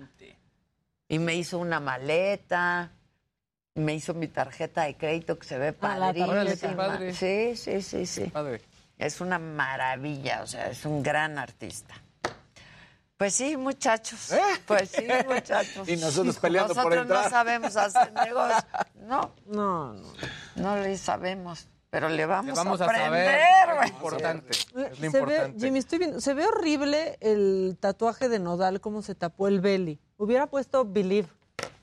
Y 1.09 1.19
me 1.19 1.35
hizo 1.35 1.59
una 1.59 1.81
maleta. 1.81 2.91
Me 3.75 3.95
hizo 3.95 4.15
mi 4.15 4.29
tarjeta 4.29 4.83
de 4.85 4.97
crédito 4.97 5.39
que 5.39 5.47
se 5.47 5.59
ve 5.59 5.75
Ah, 5.81 5.99
la 5.99 6.07
padrísima. 6.13 6.99
Sí, 7.13 7.57
sí, 7.57 7.83
sí, 7.83 8.07
sí. 8.07 8.25
Padre. 8.27 8.61
Es 8.97 9.21
una 9.21 9.39
maravilla, 9.39 10.43
o 10.43 10.47
sea, 10.47 10.69
es 10.71 10.85
un 10.85 11.03
gran 11.03 11.39
artista. 11.39 11.95
Pues 13.19 13.35
sí, 13.35 13.57
muchachos. 13.57 14.31
Pues 14.67 14.91
sí, 14.91 15.05
muchachos. 15.29 15.89
Y 15.89 15.97
nosotros 15.97 16.39
peleando 16.39 16.73
por 16.75 16.85
Nosotros 16.85 17.03
entrar. 17.03 17.25
no 17.25 17.31
sabemos 17.31 17.77
hacer 17.77 18.13
negocios. 18.13 18.65
No, 19.09 19.33
No, 19.47 19.95
no. 19.95 20.03
no 20.57 20.77
le 20.77 20.97
sabemos, 20.99 21.67
pero 21.91 22.09
le 22.11 22.27
vamos, 22.27 22.47
Le 22.47 22.53
vamos 22.53 22.81
a 22.81 22.85
a 22.85 22.87
aprender. 22.87 23.41
saber. 23.41 23.85
Es 23.85 23.91
importante. 23.91 24.51
Es 24.51 24.73
lo 24.75 24.83
Se 24.85 25.01
ve, 25.01 25.07
importante. 25.07 25.59
Jimmy, 25.61 25.79
estoy 25.79 25.99
viendo, 25.99 26.21
se 26.21 26.35
ve 26.35 26.45
horrible 26.47 27.17
el 27.21 27.77
tatuaje 27.81 28.29
de 28.29 28.39
Nodal, 28.39 28.81
cómo 28.81 29.03
se 29.03 29.15
tapó 29.15 29.49
el 29.49 29.61
belly. 29.61 29.99
Hubiera 30.19 30.47
puesto 30.47 30.85
Believe. 30.85 31.29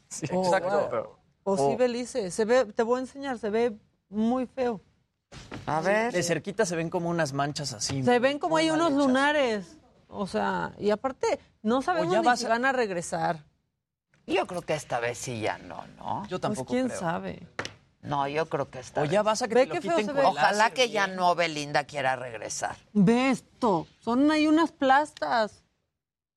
Sí, 0.07 0.27
Oh, 0.31 0.45
exacto. 0.45 1.19
O 1.43 1.57
sí, 1.57 1.63
Oh. 1.65 1.77
Belice. 1.77 2.31
Se 2.31 2.45
ve, 2.45 2.65
te 2.65 2.83
voy 2.83 2.97
a 2.99 3.01
enseñar, 3.01 3.39
se 3.39 3.49
ve 3.49 3.73
muy 4.09 4.45
feo. 4.45 4.79
A 5.65 5.81
ver. 5.81 6.13
De 6.13 6.23
cerquita 6.23 6.65
se 6.65 6.75
ven 6.75 6.89
como 6.89 7.09
unas 7.09 7.33
manchas 7.33 7.73
así. 7.73 8.03
Se 8.03 8.19
ven 8.19 8.39
como 8.39 8.55
hay 8.57 8.69
unos 8.69 8.87
hechas. 8.91 8.97
lunares. 8.97 9.77
O 10.17 10.27
sea, 10.27 10.73
y 10.79 10.89
aparte, 10.91 11.39
no 11.61 11.81
sabemos 11.81 12.13
ya 12.13 12.19
ni 12.21 12.25
vas 12.25 12.39
si 12.39 12.45
a- 12.45 12.49
van 12.49 12.65
a 12.65 12.71
regresar. 12.71 13.43
Yo 14.27 14.47
creo 14.47 14.61
que 14.63 14.73
esta 14.73 14.99
vez 14.99 15.17
sí 15.17 15.39
ya 15.41 15.57
no, 15.59 15.85
¿no? 15.97 16.23
Yo 16.23 16.29
Pues 16.39 16.41
tampoco 16.41 16.71
quién 16.73 16.87
creo. 16.87 16.99
sabe. 16.99 17.47
No, 18.01 18.27
yo 18.27 18.47
creo 18.47 18.69
que 18.69 18.79
esta 18.79 19.01
O 19.01 19.05
ya 19.05 19.23
vas 19.23 19.41
a 19.41 19.47
que 19.47 19.55
Ve 19.55 19.67
te 19.67 19.75
lo 19.75 19.81
quiten 19.81 20.07
con 20.07 20.25
Ojalá 20.25 20.69
que 20.71 20.89
ya 20.89 21.07
no 21.07 21.33
Belinda 21.35 21.85
quiera 21.85 22.15
regresar. 22.15 22.75
Ve 22.93 23.31
esto. 23.31 23.87
Son 23.99 24.29
ahí 24.31 24.47
unas 24.47 24.71
plastas. 24.71 25.63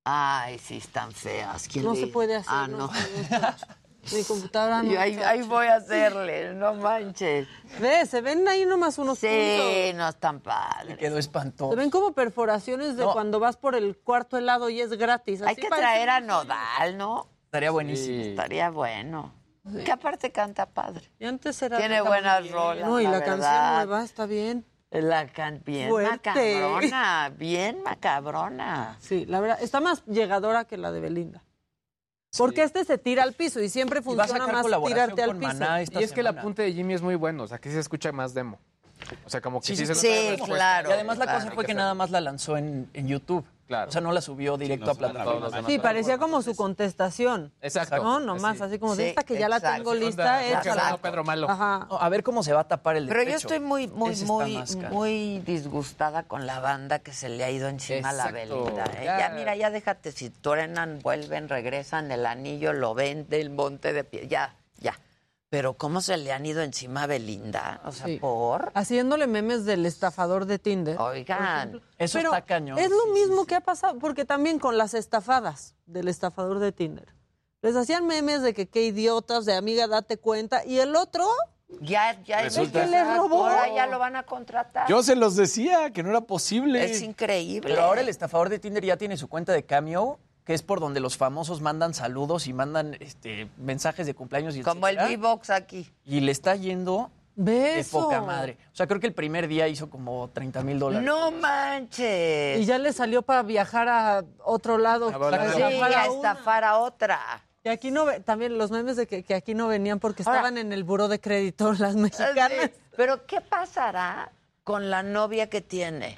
Ay, 0.04 0.58
sí, 0.58 0.78
están 0.78 1.12
feas. 1.12 1.68
¿Quién 1.68 1.84
No 1.84 1.92
le- 1.92 2.00
se 2.00 2.06
puede 2.06 2.36
hacer. 2.36 2.50
Ah, 2.52 2.66
no 2.68 2.78
no. 2.78 2.90
Mi 4.12 4.24
computadora 4.24 4.82
no. 4.82 4.90
Y 4.92 4.96
ahí, 4.96 5.16
ahí 5.24 5.42
voy 5.42 5.66
a 5.66 5.76
hacerle, 5.76 6.54
no 6.54 6.74
manches. 6.74 7.46
Ve, 7.80 8.06
se 8.06 8.20
ven 8.20 8.46
ahí 8.48 8.64
nomás 8.66 8.98
unos 8.98 9.18
Sí, 9.18 9.26
puntos. 9.26 9.94
no 9.96 10.08
están 10.08 10.40
padres. 10.40 10.96
Quedó 10.98 11.18
espantoso. 11.18 11.70
Se 11.72 11.76
ven 11.76 11.90
como 11.90 12.12
perforaciones 12.12 12.96
de 12.96 13.04
No. 13.04 13.12
cuando 13.12 13.40
vas 13.40 13.56
por 13.56 13.74
el 13.74 13.96
cuarto 13.96 14.36
helado 14.38 14.68
y 14.70 14.80
es 14.80 14.90
gratis. 14.92 15.42
Hay 15.42 15.56
que 15.56 15.68
traer 15.68 16.10
a 16.10 16.20
Nodal, 16.20 16.96
¿no? 16.96 17.26
Estaría 17.44 17.70
buenísimo. 17.70 18.22
Estaría 18.22 18.70
bueno. 18.70 19.34
Que 19.84 19.92
aparte 19.92 20.32
canta 20.32 20.64
padre. 20.66 21.10
Y 21.18 21.26
antes 21.26 21.60
era 21.60 21.76
Tiene 21.76 22.00
buenas 22.00 22.42
bien. 22.42 22.54
rolas. 22.54 22.88
No, 22.88 23.00
y 23.00 23.04
la, 23.04 23.10
verdad. 23.10 23.26
canción 23.26 23.74
nueva 23.88 24.04
está 24.04 24.26
bien. 24.26 24.64
La 24.90 25.26
can 25.26 25.60
bien 25.66 25.90
Fuerte. 25.90 26.10
macabrona, 26.30 27.32
bien 27.36 27.82
macabrona. 27.82 28.96
Sí, 29.00 29.26
la 29.26 29.40
verdad, 29.40 29.58
está 29.60 29.80
más 29.80 30.02
llegadora 30.06 30.64
que 30.64 30.78
la 30.78 30.90
de 30.90 31.00
Belinda. 31.00 31.42
Porque 32.36 32.62
este 32.62 32.84
se 32.84 32.98
tira 32.98 33.22
al 33.22 33.32
piso 33.32 33.60
y 33.60 33.68
siempre 33.68 34.02
funciona 34.02 34.46
más 34.46 34.66
tirarte 34.84 35.22
al 35.22 35.36
piso. 35.36 35.64
Y 35.98 36.02
es 36.02 36.12
que 36.12 36.20
el 36.20 36.26
apunte 36.26 36.62
de 36.62 36.72
Jimmy 36.72 36.94
es 36.94 37.02
muy 37.02 37.14
bueno, 37.14 37.44
o 37.44 37.46
sea, 37.48 37.58
que 37.58 37.68
sí 37.68 37.74
se 37.74 37.80
escucha 37.80 38.12
más 38.12 38.34
demo. 38.34 38.58
O 39.24 39.30
sea, 39.30 39.40
como 39.40 39.60
que 39.60 39.68
sí, 39.68 39.76
se 39.76 39.86
nota 39.86 40.02
la 40.02 40.30
respuesta. 40.30 40.82
Y 40.88 40.92
además 40.92 41.18
la 41.18 41.26
cosa 41.26 41.38
Claro. 41.40 41.54
fue 41.54 41.64
que 41.64 41.74
nada 41.74 41.94
más 41.94 42.10
la 42.10 42.20
lanzó 42.20 42.56
en, 42.56 42.90
en 42.94 43.06
YouTube. 43.08 43.44
Claro. 43.68 43.90
O 43.90 43.92
sea, 43.92 44.00
no 44.00 44.12
la 44.12 44.22
subió 44.22 44.56
directo 44.56 44.90
a 44.90 44.94
plataformas. 44.94 45.52
Sí, 45.66 45.78
parecía 45.78 46.16
como 46.16 46.40
su 46.40 46.56
contestación. 46.56 47.52
Exacto. 47.60 48.02
No, 48.02 48.18
nomás, 48.18 48.60
así 48.62 48.78
como 48.78 48.96
de 48.96 49.04
Sí, 49.04 49.08
esta 49.10 49.22
que 49.24 49.38
ya 49.38 49.46
la 49.48 49.56
exacto. 49.58 49.76
tengo 49.76 49.94
lista, 49.94 50.40
no, 50.90 50.98
Pedro 50.98 51.22
Malo. 51.22 51.50
Ajá. 51.50 51.86
No, 51.90 51.98
a 52.00 52.08
ver 52.08 52.22
cómo 52.22 52.42
se 52.42 52.54
va 52.54 52.60
a 52.60 52.68
tapar 52.68 52.96
el 52.96 53.06
de 53.06 53.12
Pero 53.12 53.30
yo 53.30 53.36
estoy 53.36 53.60
muy, 53.60 53.86
muy, 53.86 54.12
Ese 54.12 54.24
muy, 54.24 54.64
muy 54.90 55.40
disgustada 55.40 56.22
con 56.22 56.46
la 56.46 56.60
banda 56.60 57.00
que 57.00 57.12
se 57.12 57.28
le 57.28 57.44
ha 57.44 57.50
ido 57.50 57.68
encima 57.68 58.08
a 58.08 58.12
la 58.14 58.28
Exacto. 58.30 58.64
Belinda. 58.64 58.84
¿eh? 58.84 59.04
Ya. 59.04 59.18
Ya. 59.18 59.28
mira, 59.30 59.54
ya 59.54 59.70
déjate, 59.70 60.12
si 60.12 60.30
truenan, 60.30 61.00
vuelven, 61.02 61.50
regresan, 61.50 62.10
el 62.10 62.24
anillo 62.24 62.72
lo 62.72 62.94
vende, 62.94 63.38
el 63.38 63.50
monte 63.50 63.92
de 63.92 64.04
pie, 64.04 64.28
ya. 64.28 64.54
Pero 65.50 65.74
¿cómo 65.78 66.02
se 66.02 66.16
le 66.18 66.32
han 66.32 66.44
ido 66.44 66.60
encima 66.62 67.04
a 67.04 67.06
Belinda? 67.06 67.80
O 67.86 67.92
sea, 67.92 68.06
Sí. 68.06 68.18
¿por? 68.18 68.70
Haciéndole 68.74 69.26
memes 69.26 69.64
del 69.64 69.86
estafador 69.86 70.44
de 70.44 70.58
Tinder. 70.58 70.98
Oigan, 71.00 71.80
eso 71.96 72.18
Pero 72.18 72.34
está 72.34 72.44
cañón. 72.44 72.78
Es 72.78 72.90
lo 72.90 73.06
mismo 73.14 73.46
que 73.46 73.54
ha 73.54 73.60
pasado, 73.62 73.98
porque 73.98 74.24
también 74.26 74.58
con 74.58 74.76
las 74.76 74.92
estafadas 74.92 75.74
del 75.86 76.08
estafador 76.08 76.58
de 76.58 76.72
Tinder. 76.72 77.14
Les 77.62 77.74
hacían 77.76 78.06
memes 78.06 78.42
de 78.42 78.52
que 78.52 78.68
qué 78.68 78.84
idiotas, 78.84 79.46
de 79.46 79.54
amiga, 79.54 79.86
date 79.86 80.18
cuenta. 80.18 80.64
Y 80.66 80.78
el 80.80 80.94
otro, 80.96 81.26
Ya, 81.82 82.18
ya 82.22 82.40
Resulta- 82.42 82.80
que 82.84 82.86
le 82.90 83.04
robó. 83.04 83.44
Ahora 83.46 83.74
ya 83.74 83.86
lo 83.86 83.98
van 83.98 84.16
a 84.16 84.22
contratar. 84.22 84.88
Yo 84.88 85.02
se 85.02 85.14
los 85.16 85.36
decía 85.36 85.90
que 85.92 86.02
no 86.02 86.08
era 86.08 86.22
posible. 86.22 86.82
Es 86.82 87.02
increíble. 87.02 87.68
Pero 87.68 87.82
ahora 87.82 88.00
el 88.00 88.08
estafador 88.08 88.48
de 88.48 88.58
Tinder 88.58 88.82
ya 88.82 88.96
tiene 88.96 89.18
su 89.18 89.28
cuenta 89.28 89.52
de 89.52 89.64
Cameo, 89.66 90.18
que 90.48 90.54
es 90.54 90.62
por 90.62 90.80
donde 90.80 90.98
los 91.00 91.18
famosos 91.18 91.60
mandan 91.60 91.92
saludos 91.92 92.46
y 92.46 92.54
mandan 92.54 92.96
este, 93.00 93.50
mensajes 93.58 94.06
de 94.06 94.14
cumpleaños 94.14 94.56
y 94.56 94.62
Como 94.62 94.88
el. 94.88 94.96
V-Box 94.96 95.50
aquí. 95.50 95.92
Y 96.06 96.20
le 96.20 96.32
está 96.32 96.56
yendo 96.56 97.10
de 97.36 97.84
poca 97.92 98.22
madre. 98.22 98.56
O 98.72 98.74
sea, 98.74 98.86
creo 98.86 98.98
que 98.98 99.08
el 99.08 99.12
primer 99.12 99.46
día 99.46 99.68
hizo 99.68 99.90
como 99.90 100.30
30 100.32 100.62
mil 100.62 100.78
dólares. 100.78 101.06
No 101.06 101.32
manches. 101.32 102.60
y 102.60 102.64
ya 102.64 102.78
le 102.78 102.94
salió 102.94 103.20
para 103.20 103.42
viajar 103.42 103.90
a 103.90 104.24
otro 104.42 104.78
lado. 104.78 105.10
A 105.10 105.18
para. 105.18 105.52
Sí, 105.52 105.60
estafar 105.60 105.92
a 105.92 106.06
estafar 106.06 106.64
a 106.64 106.78
otra. 106.78 107.20
Y 107.62 107.68
aquí 107.68 107.90
no, 107.90 108.06
también 108.22 108.56
los 108.56 108.70
memes 108.70 108.96
de 108.96 109.06
que, 109.06 109.24
que 109.24 109.34
aquí 109.34 109.52
no 109.52 109.68
venían 109.68 110.00
porque 110.00 110.22
Ahora- 110.22 110.38
estaban 110.38 110.56
en 110.56 110.72
el 110.72 110.82
buró 110.82 111.08
de 111.08 111.20
crédito 111.20 111.72
las 111.78 111.94
mexicanas. 111.94 112.52
Sí, 112.58 112.70
Pero 112.96 113.26
¿qué 113.26 113.42
pasará 113.42 114.32
con 114.64 114.88
la 114.88 115.02
novia 115.02 115.50
que 115.50 115.60
tiene? 115.60 116.16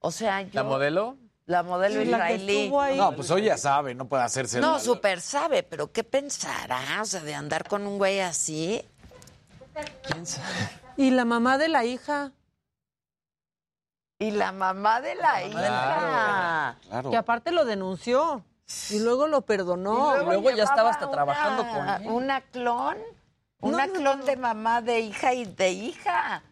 O 0.00 0.10
sea, 0.10 0.42
yo... 0.42 0.50
¿La 0.54 0.64
modelo? 0.64 1.18
La 1.46 1.62
modelo 1.62 2.00
Sí, 2.00 2.06
la 2.06 2.16
israelí. 2.32 2.72
ahí. 2.80 2.96
No, 2.96 3.14
pues 3.14 3.30
hoy 3.30 3.42
ya 3.44 3.58
sabe, 3.58 3.94
no 3.94 4.06
puede 4.06 4.22
hacerse. 4.22 4.60
No, 4.60 4.72
la- 4.74 4.78
súper 4.80 5.20
sabe, 5.20 5.62
pero 5.62 5.92
¿qué 5.92 6.02
pensará? 6.02 7.00
O 7.02 7.04
sea, 7.04 7.20
de 7.20 7.34
andar 7.34 7.68
con 7.68 7.86
un 7.86 7.98
güey 7.98 8.20
así. 8.20 8.82
¿Quién 10.06 10.24
sabe? 10.26 10.46
Y 10.96 11.10
la 11.10 11.24
mamá 11.24 11.58
de 11.58 11.68
la 11.68 11.84
hija, 11.84 12.32
Y 14.20 14.30
la 14.30 14.52
mamá 14.52 15.00
de 15.02 15.16
la 15.16 15.44
hija. 15.44 16.76
Claro. 16.88 17.10
que 17.10 17.16
aparte 17.16 17.50
lo 17.50 17.64
denunció 17.64 18.42
y 18.90 19.00
luego 19.00 19.26
lo 19.26 19.42
perdonó. 19.42 20.16
Y 20.22 20.24
luego 20.24 20.50
ya 20.52 20.62
estaba 20.64 20.90
hasta 20.90 21.10
trabajando 21.10 21.62
una- 21.62 21.98
con 21.98 22.04
él. 22.06 22.10
Una 22.10 22.40
clon. 22.40 22.96
Una 23.60 23.86
no, 23.86 23.92
clon 23.92 24.24
de 24.24 24.36
mamá 24.36 24.80
de 24.82 25.00
hija 25.00 25.34
y 25.34 25.44
de 25.46 25.70
hija. 25.70 26.42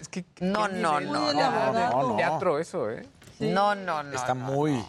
Es 0.00 0.08
que 0.08 0.24
No, 0.40 0.68
no, 0.68 1.00
no, 1.00 1.32
no. 1.32 2.16
teatro 2.16 2.58
eso, 2.58 2.88
¿eh? 2.90 3.06
No, 3.40 3.74
no, 3.74 4.02
no. 4.02 4.16
Está 4.16 4.34
no, 4.34 4.52
muy. 4.52 4.72
no. 4.72 4.88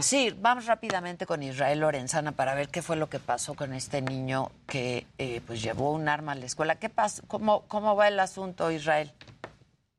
Sí, 0.00 0.34
vamos 0.38 0.66
rápidamente 0.66 1.26
con 1.26 1.42
Israel 1.42 1.80
Lorenzana 1.80 2.32
para 2.32 2.54
ver 2.54 2.68
qué 2.68 2.82
fue 2.82 2.96
lo 2.96 3.08
que 3.08 3.18
pasó 3.18 3.54
con 3.54 3.72
este 3.74 4.00
niño 4.00 4.50
que 4.66 5.06
eh, 5.18 5.40
pues 5.46 5.62
llevó 5.62 5.92
un 5.92 6.08
arma 6.08 6.32
a 6.32 6.34
la 6.34 6.46
escuela. 6.46 6.76
¿Qué 6.76 6.88
pasó? 6.88 7.22
¿Cómo, 7.28 7.66
¿Cómo 7.68 7.94
va 7.96 8.08
el 8.08 8.18
asunto, 8.18 8.70
Israel? 8.70 9.12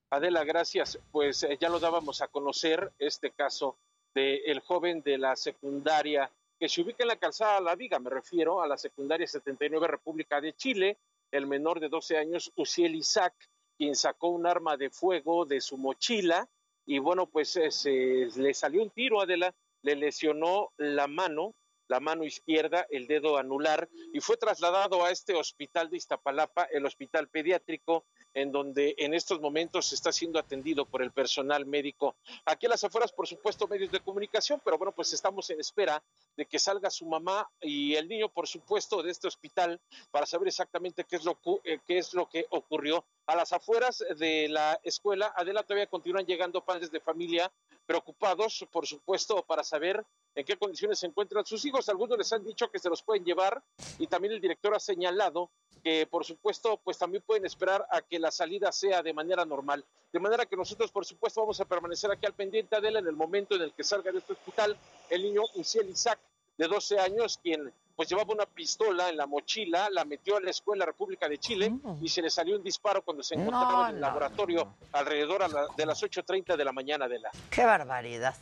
Adela, 0.09 0.43
gracias. 0.43 0.99
Pues 1.11 1.43
eh, 1.43 1.57
ya 1.59 1.69
lo 1.69 1.79
dábamos 1.79 2.21
a 2.21 2.27
conocer 2.27 2.91
este 2.99 3.31
caso 3.31 3.77
del 4.13 4.59
joven 4.59 5.01
de 5.01 5.17
la 5.17 5.35
secundaria 5.35 6.29
que 6.59 6.69
se 6.69 6.81
ubica 6.81 7.03
en 7.03 7.09
la 7.09 7.17
calzada 7.17 7.59
La 7.59 7.75
Viga, 7.75 7.99
me 7.99 8.09
refiero 8.09 8.61
a 8.61 8.67
la 8.67 8.77
secundaria 8.77 9.27
79 9.27 9.87
República 9.87 10.39
de 10.39 10.53
Chile, 10.53 10.97
el 11.31 11.47
menor 11.47 11.79
de 11.79 11.89
12 11.89 12.17
años, 12.17 12.51
Uciel 12.55 12.95
Isaac, 12.95 13.33
quien 13.77 13.95
sacó 13.95 14.29
un 14.29 14.45
arma 14.45 14.77
de 14.77 14.89
fuego 14.89 15.45
de 15.45 15.59
su 15.59 15.77
mochila 15.77 16.47
y 16.85 16.99
bueno, 16.99 17.27
pues 17.27 17.55
eh, 17.55 17.71
se 17.71 18.27
le 18.35 18.53
salió 18.53 18.83
un 18.83 18.89
tiro, 18.89 19.21
Adela, 19.21 19.53
le 19.81 19.95
lesionó 19.95 20.71
la 20.77 21.07
mano, 21.07 21.53
la 21.87 21.99
mano 21.99 22.23
izquierda, 22.23 22.85
el 22.89 23.07
dedo 23.07 23.37
anular 23.37 23.89
y 24.13 24.19
fue 24.19 24.37
trasladado 24.37 25.03
a 25.03 25.11
este 25.11 25.33
hospital 25.33 25.89
de 25.89 25.97
Iztapalapa, 25.97 26.63
el 26.71 26.85
hospital 26.85 27.27
pediátrico 27.27 28.05
en 28.33 28.51
donde 28.51 28.95
en 28.97 29.13
estos 29.13 29.39
momentos 29.39 29.93
está 29.93 30.11
siendo 30.11 30.39
atendido 30.39 30.85
por 30.85 31.01
el 31.01 31.11
personal 31.11 31.65
médico. 31.65 32.15
Aquí 32.45 32.65
a 32.65 32.69
las 32.69 32.83
afueras, 32.83 33.11
por 33.11 33.27
supuesto, 33.27 33.67
medios 33.67 33.91
de 33.91 33.99
comunicación, 33.99 34.61
pero 34.63 34.77
bueno, 34.77 34.91
pues 34.91 35.13
estamos 35.13 35.49
en 35.49 35.59
espera 35.59 36.03
de 36.35 36.45
que 36.45 36.59
salga 36.59 36.89
su 36.89 37.05
mamá 37.05 37.49
y 37.61 37.93
el 37.95 38.07
niño, 38.07 38.29
por 38.29 38.47
supuesto, 38.47 39.03
de 39.03 39.11
este 39.11 39.27
hospital 39.27 39.79
para 40.11 40.25
saber 40.25 40.47
exactamente 40.47 41.03
qué 41.03 41.17
es 41.17 41.25
lo, 41.25 41.37
eh, 41.63 41.79
qué 41.85 41.99
es 41.99 42.13
lo 42.13 42.27
que 42.27 42.47
ocurrió. 42.49 43.05
A 43.27 43.35
las 43.35 43.53
afueras 43.53 44.03
de 44.17 44.49
la 44.49 44.79
escuela, 44.83 45.33
Adela, 45.35 45.63
todavía 45.63 45.87
continúan 45.87 46.25
llegando 46.25 46.65
padres 46.65 46.91
de 46.91 46.99
familia 46.99 47.51
preocupados, 47.85 48.65
por 48.71 48.87
supuesto, 48.87 49.43
para 49.43 49.63
saber 49.63 50.05
en 50.35 50.45
qué 50.45 50.57
condiciones 50.57 50.99
se 50.99 51.07
encuentran 51.07 51.45
sus 51.45 51.63
hijos. 51.65 51.89
Algunos 51.89 52.17
les 52.17 52.31
han 52.33 52.43
dicho 52.43 52.69
que 52.69 52.79
se 52.79 52.89
los 52.89 53.01
pueden 53.01 53.23
llevar 53.23 53.61
y 53.99 54.07
también 54.07 54.33
el 54.33 54.41
director 54.41 54.73
ha 54.73 54.79
señalado 54.79 55.51
que, 55.83 56.07
por 56.07 56.23
supuesto, 56.23 56.79
pues 56.83 56.97
también 56.97 57.23
pueden 57.25 57.45
esperar 57.45 57.85
a 57.91 58.01
que 58.01 58.17
la 58.17 58.31
salida 58.31 58.71
sea 58.71 59.03
de 59.03 59.13
manera 59.13 59.45
normal. 59.45 59.83
De 60.11 60.19
manera 60.19 60.45
que 60.45 60.55
nosotros, 60.55 60.91
por 60.91 61.05
supuesto, 61.05 61.41
vamos 61.41 61.59
a 61.59 61.65
permanecer 61.65 62.09
aquí 62.11 62.25
al 62.25 62.33
pendiente 62.33 62.79
de 62.79 62.87
él 62.87 62.95
en 62.97 63.07
el 63.07 63.15
momento 63.15 63.55
en 63.55 63.63
el 63.63 63.73
que 63.73 63.83
salga 63.83 64.11
de 64.11 64.19
este 64.19 64.33
hospital 64.33 64.77
el 65.09 65.23
niño 65.23 65.41
Uciel 65.55 65.89
Isaac, 65.89 66.19
de 66.57 66.67
12 66.67 66.99
años, 66.99 67.39
quien 67.41 67.71
pues 67.95 68.09
llevaba 68.09 68.33
una 68.33 68.45
pistola 68.47 69.09
en 69.09 69.17
la 69.17 69.27
mochila, 69.27 69.87
la 69.91 70.03
metió 70.03 70.37
a 70.37 70.41
la 70.41 70.49
Escuela 70.49 70.83
República 70.85 71.29
de 71.29 71.37
Chile 71.37 71.71
y 72.01 72.09
se 72.09 72.21
le 72.23 72.29
salió 72.31 72.55
un 72.57 72.63
disparo 72.63 73.03
cuando 73.03 73.21
se 73.21 73.35
encontraba 73.35 73.71
No, 73.71 73.81
en 73.89 73.95
el 73.95 74.01
no, 74.01 74.07
laboratorio 74.07 74.75
alrededor 74.93 75.43
a 75.43 75.47
la- 75.47 75.67
de 75.77 75.85
las 75.85 76.01
8.30 76.01 76.55
de 76.57 76.65
la 76.65 76.71
mañana 76.71 77.07
de 77.07 77.19
la... 77.19 77.29
Qué 77.51 77.63
barbaridad. 77.65 78.35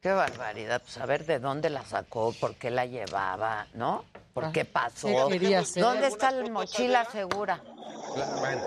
Qué 0.00 0.10
barbaridad. 0.10 0.82
Pues 0.82 0.98
a 0.98 1.06
ver 1.06 1.24
de 1.26 1.38
dónde 1.38 1.70
la 1.70 1.84
sacó, 1.84 2.32
por 2.40 2.56
qué 2.56 2.72
la 2.72 2.86
llevaba, 2.86 3.68
¿no? 3.74 4.04
¿Por 4.32 4.50
qué 4.52 4.64
pasó? 4.64 5.08
¿Qué 5.28 5.56
hacer? 5.56 5.82
¿Dónde 5.82 6.06
está 6.06 6.30
la 6.30 6.48
mochila 6.48 7.04
segura? 7.04 7.62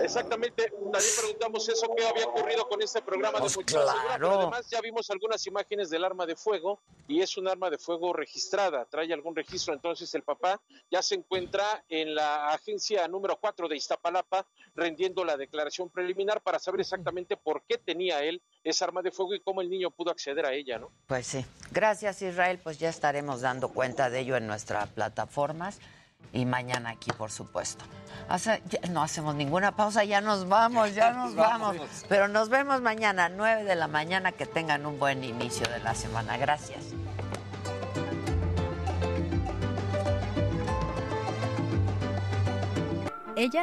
Exactamente, 0.02 0.70
también 0.70 1.12
preguntamos 1.20 1.68
eso, 1.68 1.86
qué 1.96 2.06
había 2.06 2.26
ocurrido 2.26 2.68
con 2.68 2.82
este 2.82 3.00
programa 3.00 3.38
Pues 3.38 3.52
de 3.52 3.60
Mochila 3.60 3.80
Segura, 3.80 4.02
claro. 4.02 4.28
pero 4.28 4.40
además 4.40 4.70
ya 4.70 4.80
vimos 4.80 5.08
algunas 5.10 5.46
imágenes 5.46 5.90
del 5.90 6.04
arma 6.04 6.26
de 6.26 6.34
fuego 6.34 6.80
y 7.06 7.20
es 7.20 7.36
un 7.36 7.46
arma 7.46 7.70
de 7.70 7.78
fuego 7.78 8.12
registrada, 8.12 8.84
trae 8.86 9.12
algún 9.12 9.36
registro, 9.36 9.72
entonces 9.72 10.12
el 10.14 10.22
papá 10.22 10.60
ya 10.90 11.00
se 11.02 11.14
encuentra 11.14 11.84
en 11.88 12.14
la 12.14 12.48
agencia 12.48 13.06
número 13.06 13.38
4 13.40 13.68
de 13.68 13.76
Iztapalapa 13.76 14.46
rendiendo 14.74 15.24
la 15.24 15.36
declaración 15.36 15.90
preliminar 15.90 16.40
para 16.42 16.58
saber 16.58 16.80
exactamente 16.80 17.36
por 17.36 17.62
qué 17.68 17.78
tenía 17.78 18.22
él 18.24 18.42
esa 18.64 18.84
arma 18.84 19.02
de 19.02 19.12
fuego 19.12 19.34
y 19.34 19.40
cómo 19.40 19.60
el 19.62 19.70
niño 19.70 19.90
pudo 19.90 20.10
acceder 20.10 20.44
a 20.44 20.52
ella, 20.52 20.78
¿no? 20.78 20.90
Pues 21.06 21.26
sí. 21.26 21.46
Gracias, 21.70 22.20
Israel. 22.22 22.58
Pues 22.62 22.78
ya 22.78 22.88
estaremos 22.88 23.40
dando 23.40 23.68
cuenta 23.68 24.10
de 24.10 24.20
ello 24.20 24.36
en 24.36 24.46
nuestras 24.46 24.88
y 26.32 26.44
mañana 26.44 26.90
aquí, 26.90 27.10
por 27.12 27.30
supuesto. 27.30 27.84
Hace- 28.28 28.62
no 28.90 29.02
hacemos 29.02 29.34
ninguna 29.34 29.72
pausa, 29.76 30.04
ya 30.04 30.20
nos 30.20 30.48
vamos, 30.48 30.94
ya 30.94 31.12
nos 31.12 31.34
vamos. 31.36 31.76
Pero 32.08 32.28
nos 32.28 32.48
vemos 32.48 32.80
mañana, 32.82 33.28
9 33.28 33.64
de 33.64 33.74
la 33.76 33.88
mañana. 33.88 34.32
Que 34.32 34.46
tengan 34.46 34.84
un 34.86 34.98
buen 34.98 35.24
inicio 35.24 35.66
de 35.68 35.78
la 35.80 35.94
semana. 35.94 36.36
Gracias. 36.36 36.84